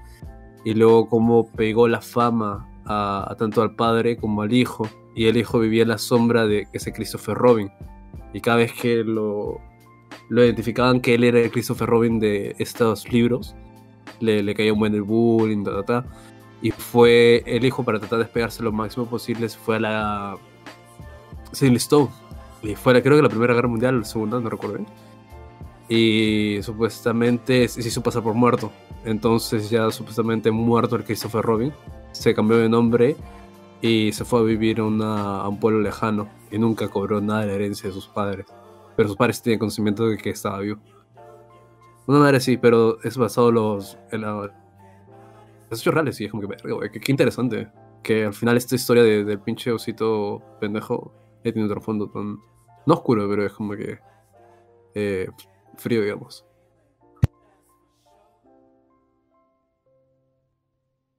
y 0.63 0.73
luego 0.73 1.09
cómo 1.09 1.51
pegó 1.51 1.89
la 1.89 1.99
fama 1.99 2.65
a, 2.85 3.29
a 3.29 3.35
tanto 3.35 3.61
al 3.61 3.75
padre 3.75 4.15
como 4.15 4.41
al 4.41 4.53
hijo 4.53 4.87
y 5.15 5.25
el 5.25 5.35
hijo 5.35 5.59
vivía 5.59 5.83
en 5.83 5.89
la 5.89 5.97
sombra 5.97 6.47
de 6.47 6.67
ese 6.71 6.93
Christopher 6.93 7.35
Robin 7.35 7.69
y 8.33 8.41
cada 8.41 8.57
vez 8.57 8.73
que 8.73 9.03
lo, 9.03 9.59
lo 10.29 10.43
identificaban 10.43 10.99
que 11.01 11.15
él 11.15 11.23
era 11.23 11.39
el 11.39 11.51
Christopher 11.51 11.87
Robin 11.87 12.19
de 12.19 12.55
estos 12.59 13.11
libros 13.11 13.55
le, 14.19 14.53
caía 14.55 14.73
un 14.73 14.79
buen 14.79 14.93
el 14.93 15.03
bullying 15.03 15.63
ta, 15.63 15.71
ta, 15.71 15.83
ta. 15.83 16.05
y 16.61 16.71
fue 16.71 17.43
el 17.45 17.65
hijo 17.65 17.83
para 17.83 17.99
tratar 17.99 18.19
de 18.19 18.25
despegarse 18.25 18.63
lo 18.63 18.71
máximo 18.71 19.05
posible 19.05 19.47
se 19.49 19.57
fue 19.57 19.75
a 19.75 19.79
la 19.79 20.37
Sidney 21.51 21.77
Stone 21.77 22.09
y 22.63 22.75
fue 22.75 22.93
la- 22.93 23.01
creo 23.01 23.17
que 23.17 23.21
la 23.21 23.29
primera 23.29 23.53
guerra 23.53 23.67
mundial, 23.67 23.99
la 23.99 24.05
segunda, 24.05 24.39
no 24.39 24.49
recuerdo 24.49 24.77
bien. 24.77 24.87
Y 25.87 26.63
supuestamente 26.63 27.67
se 27.67 27.83
se 27.83 27.89
hizo 27.89 28.01
pasar 28.01 28.23
por 28.23 28.33
muerto. 28.33 28.71
Entonces 29.03 29.69
ya 29.69 29.91
supuestamente 29.91 30.49
muerto 30.49 30.95
el 30.95 31.03
Christopher 31.03 31.43
Robin. 31.43 31.71
Se 32.11 32.33
cambió 32.33 32.57
de 32.57 32.67
nombre 32.67 33.15
y 33.81 34.11
se 34.13 34.25
fue 34.25 34.39
a 34.39 34.43
vivir 34.43 34.79
a 34.79 34.83
un 34.83 35.59
pueblo 35.59 35.79
lejano. 35.81 36.27
Y 36.49 36.57
nunca 36.57 36.87
cobró 36.87 37.21
nada 37.21 37.41
de 37.41 37.47
la 37.47 37.53
herencia 37.53 37.87
de 37.89 37.93
sus 37.93 38.07
padres. 38.07 38.47
Pero 38.95 39.09
sus 39.09 39.17
padres 39.17 39.41
tenían 39.41 39.59
conocimiento 39.59 40.07
de 40.07 40.17
que 40.17 40.29
estaba 40.29 40.59
vivo. 40.59 40.79
Una 42.07 42.19
madre 42.19 42.39
sí, 42.39 42.57
pero 42.57 43.01
es 43.03 43.17
basado 43.17 43.49
en 43.49 43.55
los, 43.55 43.97
en 44.11 44.21
la- 44.21 44.53
los 45.69 45.81
hechos 45.81 45.93
reales. 45.93 46.19
Y 46.21 46.25
es 46.25 46.31
como 46.31 46.43
que, 46.47 47.01
qué, 47.01 47.11
interesante. 47.11 47.69
Que 48.03 48.25
al 48.25 48.33
final 48.33 48.55
esta 48.57 48.75
historia 48.75 49.03
de- 49.03 49.23
del 49.25 49.39
pinche 49.39 49.71
osito 49.71 50.41
pendejo 50.59 51.11
eh, 51.43 51.51
tiene 51.51 51.67
otro 51.67 51.81
fondo 51.81 52.09
tan... 52.09 52.37
No 52.85 52.93
oscuro, 52.93 53.27
pero 53.27 53.45
es 53.45 53.51
como 53.53 53.75
que... 53.75 53.99
eh, 54.93 55.27
frío, 55.77 56.01
digamos. 56.03 56.45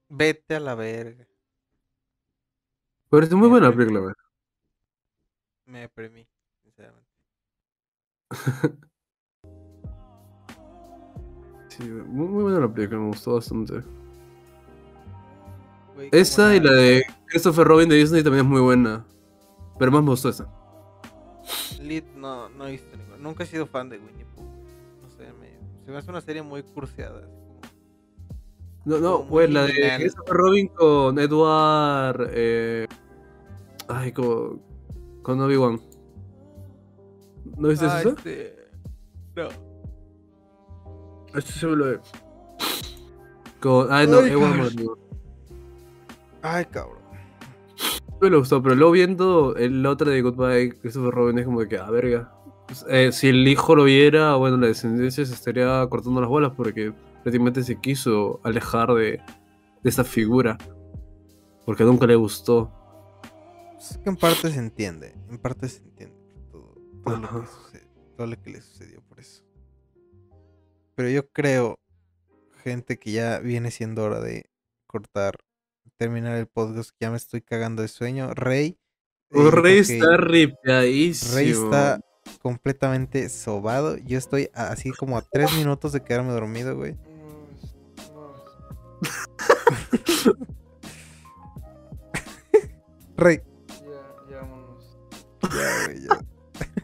Vete 0.09 0.55
a 0.55 0.61
la 0.61 0.75
verga. 0.77 1.27
Pero 3.11 3.25
es 3.25 3.33
muy 3.33 3.49
buena 3.49 3.69
la 3.69 3.75
película, 3.75 4.01
güey. 4.01 4.15
Me 5.67 5.81
deprimí. 5.81 6.27
Sí, 11.77 11.85
muy, 11.85 12.27
muy 12.27 12.43
buena 12.45 12.61
la 12.61 12.73
película, 12.73 13.01
me 13.01 13.09
gustó 13.09 13.35
bastante. 13.35 13.83
Esa 16.11 16.57
y 16.57 16.61
la 16.61 16.73
de 16.73 17.03
Christopher 17.27 17.67
Robin 17.67 17.89
de 17.89 17.97
Disney 17.97 18.23
también 18.23 18.47
es 18.47 18.51
muy 18.51 18.63
buena. 18.63 19.05
Pero 19.79 19.93
más 19.93 20.03
me 20.03 20.11
gustó 20.11 20.31
esa. 20.31 20.49
Lit 21.83 22.07
no, 22.15 22.49
no 22.51 22.67
he 22.67 22.73
visto 22.73 22.97
ninguna. 22.97 23.19
Nunca 23.19 23.45
he 23.45 23.47
sido 23.47 23.67
fan 23.67 23.91
de 23.91 23.99
Winnie 23.99 24.25
Pooh. 24.35 24.45
No 25.03 25.11
sé, 25.11 25.31
me, 25.39 25.59
se 25.85 25.91
me 25.91 25.99
hace 25.99 26.11
una 26.11 26.21
serie 26.21 26.43
muy 26.43 26.63
curseada. 26.63 27.29
No, 28.87 28.99
no, 28.99 29.19
güey, 29.25 29.51
la 29.51 29.65
de. 29.65 29.97
Christopher 29.97 30.35
Robin 30.35 30.69
con 30.69 31.19
Edward. 31.19 32.31
Eh... 32.33 32.87
Ay, 33.89 34.13
con, 34.13 34.63
con 35.23 35.41
Obi-Wan. 35.41 35.81
¿No 37.57 37.69
viste 37.69 37.87
Ah, 37.87 38.01
eso? 38.01 38.11
este... 38.11 38.57
No. 39.37 39.49
Este 41.35 41.53
se 41.53 41.67
me 41.67 41.77
lo 41.77 41.85
ve. 41.87 42.01
Con. 43.61 43.93
Ay, 43.93 44.07
no, 44.07 44.19
Ay, 44.19 44.31
cabrón. 44.31 44.99
Ay, 46.43 46.65
cabrón. 46.67 46.99
Me 48.21 48.31
lo 48.31 48.39
gustó, 48.39 48.63
pero 48.63 48.75
luego 48.75 48.93
viendo 48.93 49.55
el 49.57 49.85
otro 49.85 50.11
de 50.11 50.23
Goodbye 50.23 50.79
Christopher 50.81 51.13
Robin 51.13 51.39
es 51.39 51.45
como 51.45 51.61
que, 51.67 51.77
ah, 51.79 51.91
verga. 51.91 52.33
Pues, 52.67 52.85
eh, 52.89 53.13
si 53.13 53.29
el 53.29 53.47
hijo 53.47 53.77
lo 53.77 53.85
viera, 53.85 54.37
bueno, 54.37 54.57
la 54.57 54.69
descendencia 54.69 55.25
se 55.27 55.35
estaría 55.35 55.87
cortando 55.91 56.21
las 56.21 56.31
bolas 56.31 56.53
porque 56.57 56.93
prácticamente 57.23 57.63
se 57.63 57.79
quiso 57.79 58.41
alejar 58.43 58.95
de, 58.95 59.21
de 59.83 59.91
esta 59.91 60.03
figura. 60.05 60.57
Porque 61.67 61.85
nunca 61.85 62.07
le 62.07 62.17
gustó. 62.17 62.73
Es 63.79 63.99
que 63.99 64.09
en 64.09 64.17
parte 64.17 64.51
se 64.51 64.59
entiende. 64.59 65.15
En 65.29 65.39
parte 65.39 65.69
se 65.69 65.83
entiende 65.83 66.16
lo 67.07 67.45
que 67.73 67.81
todo 68.17 68.27
lo 68.27 68.43
que 68.43 68.51
le 68.51 68.61
sucedió 68.61 69.01
por 69.03 69.21
eso. 69.21 69.43
Pero 70.95 71.09
yo 71.11 71.29
creo, 71.31 71.79
gente, 72.65 72.99
que 72.99 73.13
ya 73.13 73.39
viene 73.39 73.71
siendo 73.71 74.03
hora 74.05 74.21
de 74.21 74.51
cortar, 74.87 75.37
terminar 75.99 76.37
el 76.37 76.47
podcast. 76.47 76.91
que 76.91 76.97
Ya 77.01 77.11
me 77.11 77.17
estoy 77.19 77.43
cagando 77.43 77.83
de 77.83 77.89
sueño. 77.89 78.33
Rey. 78.35 78.79
eh, 79.31 79.35
yo 79.35 79.51
Rey 79.51 79.79
está 79.79 80.17
ripiadísimo. 80.17 81.35
Rey 81.35 81.51
está 81.51 82.01
completamente 82.43 83.29
sobado. 83.29 83.97
Yo 83.99 84.17
estoy 84.19 84.51
a- 84.55 84.69
así 84.69 84.91
como 84.93 85.19
a 85.19 85.23
tres 85.23 85.53
minutos 85.57 85.93
de 85.93 86.03
quedarme 86.03 86.33
dormido, 86.33 86.75
güey. 86.77 86.97
Rey. 93.17 93.41
Ya, 93.69 94.31
ya 94.31 94.37
vámonos. 94.41 94.99
Ya, 95.43 95.85
güey, 95.87 96.01
ya. 96.07 96.19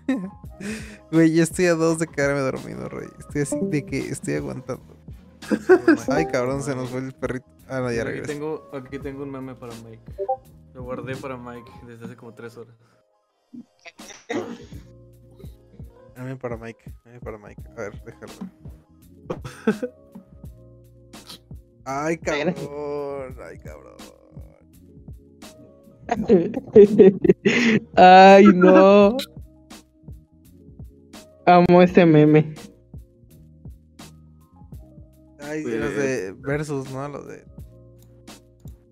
Güey, 1.11 1.35
yo 1.35 1.43
estoy 1.43 1.67
a 1.67 1.75
dos 1.75 1.99
de 1.99 2.07
quedarme 2.07 2.41
dormido, 2.41 2.89
Rey. 2.89 3.09
Estoy 3.19 3.43
así 3.43 3.59
de 3.63 3.85
que 3.85 3.99
estoy 3.99 4.35
aguantando. 4.35 4.97
Ay, 6.09 6.27
cabrón, 6.27 6.63
se 6.63 6.75
nos 6.75 6.91
fue 6.91 7.01
el 7.01 7.13
perrito. 7.13 7.47
Ah, 7.69 7.81
no, 7.81 7.91
ya 7.91 8.03
aquí, 8.03 8.11
regresó. 8.11 8.33
tengo, 8.33 8.71
aquí 8.73 8.99
tengo 8.99 9.23
un 9.25 9.31
meme 9.31 9.55
para 9.55 9.73
Mike. 9.85 10.03
Lo 10.75 10.85
guardé 10.85 11.17
para 11.17 11.37
Mike 11.37 11.71
desde 11.87 12.05
hace 12.05 12.17
como 12.17 12.33
tres 12.35 12.57
horas. 12.57 12.75
Dame 16.15 16.37
para 16.37 16.57
Mike. 16.57 16.95
Dame 17.05 17.21
para 17.21 17.39
Mike. 17.39 17.63
A 17.77 17.81
ver, 17.81 18.03
déjalo. 18.05 18.33
Ay, 21.85 22.19
cabrón. 22.19 23.37
Ay, 23.43 23.59
cabrón. 23.59 23.97
Ay, 27.97 28.47
no. 28.55 29.17
Amo 31.47 31.83
este 31.83 32.07
meme. 32.07 32.55
Ay, 35.41 35.65
los 35.65 35.97
de 35.97 36.35
Versus, 36.39 36.91
¿no? 36.91 37.09
Los 37.09 37.27
de. 37.27 37.45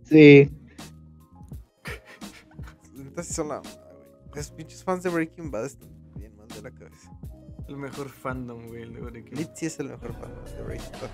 Sí. 0.04 0.50
Entonces 2.96 3.34
son 3.34 3.48
la. 3.48 3.62
Esos 4.34 4.52
pinches 4.52 4.84
fans 4.84 5.02
de 5.02 5.10
Breaking 5.10 5.50
Bad 5.50 5.66
están 5.66 5.90
bien 6.16 6.36
mal 6.36 6.48
de 6.48 6.62
la 6.62 6.70
cabeza. 6.70 7.10
El 7.68 7.76
mejor 7.76 8.08
fandom, 8.08 8.66
güey, 8.66 8.82
el 8.82 8.94
de 8.94 9.00
Breaking 9.00 9.32
Bad. 9.32 9.38
Litzy 9.38 9.66
es 9.66 9.80
el 9.80 9.88
mejor 9.90 10.12
fan 10.14 10.30
de 10.56 10.62
Breaking 10.62 10.92
Bad. 11.00 11.10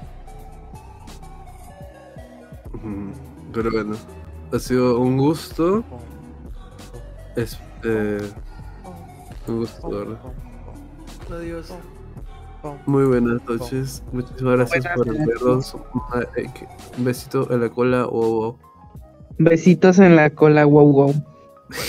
Pero 3.52 3.70
bueno, 3.70 3.97
ha 4.52 4.58
sido 4.58 5.00
un 5.00 5.16
gusto. 5.16 5.84
Es, 7.36 7.58
eh, 7.84 8.32
un 9.47 9.58
gusto, 9.58 9.89
verdad. 9.90 10.18
Adiós. 11.30 11.72
Muy 12.86 13.05
buenas 13.05 13.42
noches. 13.44 14.02
Muchísimas 14.12 14.56
gracias 14.56 14.84
Buenas 14.84 14.96
por 14.96 15.06
noches. 15.06 15.26
vernos. 15.26 15.76
Un 16.98 17.05
besito 17.05 17.52
en 17.52 17.60
la 17.60 17.68
cola. 17.70 18.06
o 18.08 18.58
Besitos 19.38 19.98
en 19.98 20.16
la 20.16 20.30
cola, 20.30 20.64
wow, 20.64 20.90
wow. 20.92 21.14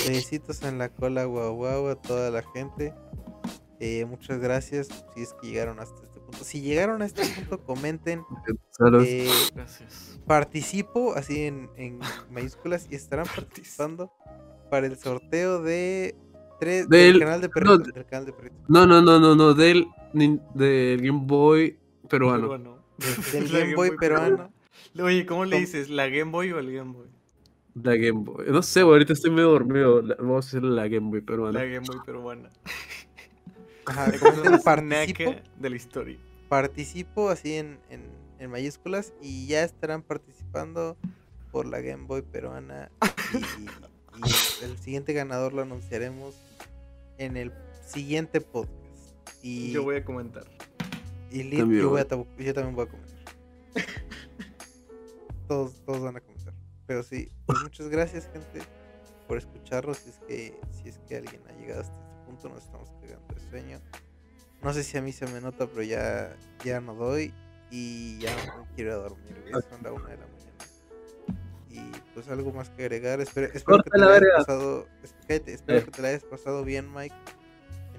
Besitos 0.07 0.63
en 0.63 0.77
la 0.79 0.89
cola, 0.89 1.23
guau 1.25 1.55
guau, 1.55 1.87
a 1.87 1.95
toda 1.95 2.29
la 2.29 2.43
gente. 2.53 2.93
Eh, 3.79 4.05
muchas 4.05 4.39
gracias. 4.39 4.87
Si 5.15 5.21
es 5.21 5.33
que 5.33 5.47
llegaron 5.47 5.79
hasta 5.79 6.03
este 6.03 6.19
punto. 6.19 6.43
Si 6.43 6.61
llegaron 6.61 7.01
a 7.01 7.05
este 7.05 7.23
punto, 7.25 7.63
comenten. 7.63 8.23
Eh, 9.03 9.29
Gracias. 9.55 10.19
participo, 10.27 11.13
así 11.15 11.45
en, 11.45 11.69
en 11.77 11.99
mayúsculas, 12.31 12.87
y 12.89 12.95
estarán 12.95 13.25
participando 13.33 14.11
para 14.69 14.87
el 14.87 14.97
sorteo 14.97 15.61
de 15.61 16.15
del, 16.59 16.87
Del- 16.89 17.19
canal 17.19 17.41
de 17.41 17.47
no, 17.47 17.53
Perrito. 17.53 17.77
de- 17.79 17.91
del 17.91 18.05
canal 18.05 18.25
de 18.25 18.33
Perrito. 18.33 18.55
No, 18.67 18.85
no, 18.85 19.01
no, 19.01 19.19
no, 19.19 19.35
no. 19.35 19.53
Del, 19.53 19.87
del 20.13 21.01
Game 21.01 21.21
Boy 21.25 21.77
peruano. 22.09 22.41
Peruano. 22.49 22.77
Del 23.31 23.47
Game 23.51 23.75
Boy 23.75 23.95
peruano. 23.97 24.51
Oye, 24.99 25.25
¿cómo 25.25 25.45
le 25.45 25.59
dices? 25.59 25.89
¿La 25.89 26.07
Game 26.07 26.31
Boy 26.31 26.51
o 26.51 26.59
el 26.59 26.71
Game 26.73 26.93
Boy? 26.93 27.07
La 27.83 27.95
Game 27.95 28.23
Boy. 28.23 28.45
No 28.49 28.63
sé, 28.63 28.81
ahorita 28.81 29.13
estoy 29.13 29.29
medio 29.31 29.51
dormido. 29.51 30.01
Vamos 30.17 30.45
a 30.45 30.47
hacer 30.47 30.63
la 30.63 30.87
Game 30.87 31.09
Boy 31.11 31.21
peruana. 31.21 31.59
La 31.59 31.65
Game 31.65 31.85
Boy 31.85 31.97
peruana. 32.05 32.49
Ajá, 33.85 34.11
participo, 34.65 35.35
de 35.59 35.69
la 35.69 35.75
historia. 35.77 36.17
participo 36.49 37.29
así 37.29 37.53
en, 37.53 37.79
en, 37.89 38.01
en 38.39 38.51
mayúsculas 38.51 39.13
y 39.21 39.47
ya 39.47 39.63
estarán 39.63 40.01
participando 40.01 40.97
por 41.53 41.65
la 41.67 41.79
Game 41.79 42.03
Boy 42.05 42.21
peruana 42.21 42.89
y, 43.33 44.27
y 44.27 44.65
el 44.65 44.77
siguiente 44.79 45.13
ganador 45.13 45.53
lo 45.53 45.61
anunciaremos 45.61 46.35
en 47.17 47.37
el 47.37 47.53
siguiente 47.85 48.41
podcast. 48.41 48.73
Y, 49.41 49.71
Yo 49.71 49.83
voy 49.83 49.97
a 49.97 50.05
comentar. 50.05 50.45
y 51.31 51.43
Lid, 51.43 51.59
También 51.59 51.81
yo, 51.81 51.89
voy 51.89 52.01
a 52.01 52.07
yo 52.07 52.53
también 52.53 52.75
voy 52.75 52.85
a 52.85 52.89
comentar. 52.89 53.17
todos, 55.47 55.73
todos 55.85 56.01
van 56.01 56.17
a 56.17 56.21
comentar. 56.21 56.53
Pero 56.85 57.03
sí, 57.03 57.29
pues 57.45 57.59
muchas 57.61 57.89
gracias 57.89 58.29
gente 58.31 58.61
por 59.27 59.37
escucharnos. 59.37 59.97
Si 59.97 60.09
es 60.09 60.19
que, 60.27 60.59
si 60.71 60.89
es 60.89 60.99
que 60.99 61.17
alguien 61.17 61.41
ha 61.47 61.53
llegado 61.53 61.81
hasta 61.81 61.97
este 61.97 62.25
punto, 62.25 62.49
nos 62.49 62.63
estamos 62.63 62.89
cagando 63.01 63.35
de 63.35 63.49
sueño. 63.49 63.79
No 64.61 64.73
sé 64.73 64.83
si 64.83 64.97
a 64.97 65.01
mí 65.01 65.11
se 65.11 65.27
me 65.27 65.41
nota, 65.41 65.67
pero 65.67 65.83
ya, 65.83 66.35
ya 66.63 66.81
no 66.81 66.95
doy 66.95 67.33
y 67.69 68.17
ya 68.19 68.35
me 68.35 68.75
quiero 68.75 68.91
ir 68.91 68.95
a 68.95 68.99
dormir. 68.99 69.43
Son 69.69 69.83
la 69.83 69.91
una 69.91 70.09
de 70.09 70.17
la 70.17 70.25
mañana. 70.25 70.36
Y 71.77 71.91
pues 72.15 72.27
algo 72.29 72.51
más 72.51 72.69
que 72.71 72.83
agregar. 72.83 73.21
Espero, 73.21 73.51
espero 73.53 73.83
que 73.83 73.89
te 73.91 73.97
la 73.99 74.07
hayas 74.07 74.23
pasado. 74.37 74.87
espero 75.27 75.79
Eh. 75.79 75.83
que 75.83 75.91
te 75.91 76.01
la 76.01 76.07
hayas 76.07 76.23
pasado 76.23 76.63
bien, 76.63 76.91
Mike, 76.93 77.13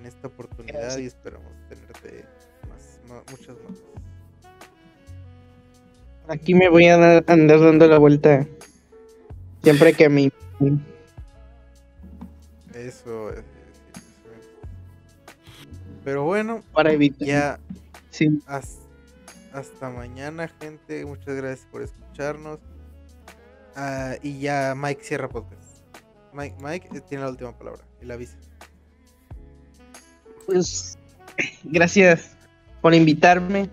en 0.01 0.07
esta 0.07 0.27
oportunidad 0.27 0.81
Gracias. 0.81 1.01
y 1.01 1.07
esperamos 1.07 1.53
tenerte 1.69 2.25
más, 3.09 3.23
muchas 3.31 3.57
más. 3.69 3.79
Aquí 6.29 6.55
me 6.55 6.69
voy 6.69 6.87
a 6.89 6.97
dar- 6.99 7.25
andar 7.29 7.61
dando 7.61 7.87
la 7.87 7.99
vuelta. 7.99 8.47
Siempre 9.63 9.93
que 9.95 10.09
me. 10.09 10.31
Eso, 12.75 13.31
es- 13.31 13.39
es- 13.39 13.45
es- 13.95 14.49
Pero 16.05 16.25
bueno, 16.25 16.63
Para 16.73 16.93
evitar. 16.93 17.27
ya 17.27 17.61
Sí. 18.11 18.43
has- 18.47 18.79
hasta 19.53 19.91
mañana, 19.91 20.49
gente. 20.61 21.05
Muchas 21.07 21.35
gracias 21.37 21.67
por 21.71 21.83
escucharnos. 21.83 22.59
Ah, 23.77 24.15
y 24.23 24.41
ya 24.41 24.75
Mike 24.77 25.03
cierra 25.03 25.29
podcast. 25.29 25.83
Mike, 26.33 26.57
Mike 26.61 26.89
eh, 26.95 27.01
tiene 27.09 27.25
la 27.25 27.31
última 27.31 27.57
palabra. 27.57 27.83
Y 28.03 28.07
la 28.07 28.15
avisa. 28.15 28.37
Pues. 30.47 30.99
Gracias 31.65 32.37
por 32.81 32.95
invitarme 32.95 33.69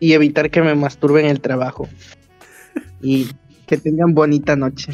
y 0.00 0.12
evitar 0.12 0.50
que 0.50 0.62
me 0.62 0.74
masturbe 0.74 1.20
en 1.20 1.26
el 1.26 1.40
trabajo. 1.40 1.88
Y 3.00 3.30
que 3.66 3.76
tengan 3.76 4.14
bonita 4.14 4.56
noche. 4.56 4.92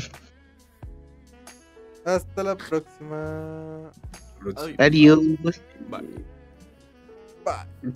Hasta 2.05 2.43
la 2.43 2.57
próxima. 2.57 3.91
Adiós. 4.79 5.19
Adiós. 5.19 5.61
Bye. 5.89 6.25
Bye. 7.45 7.93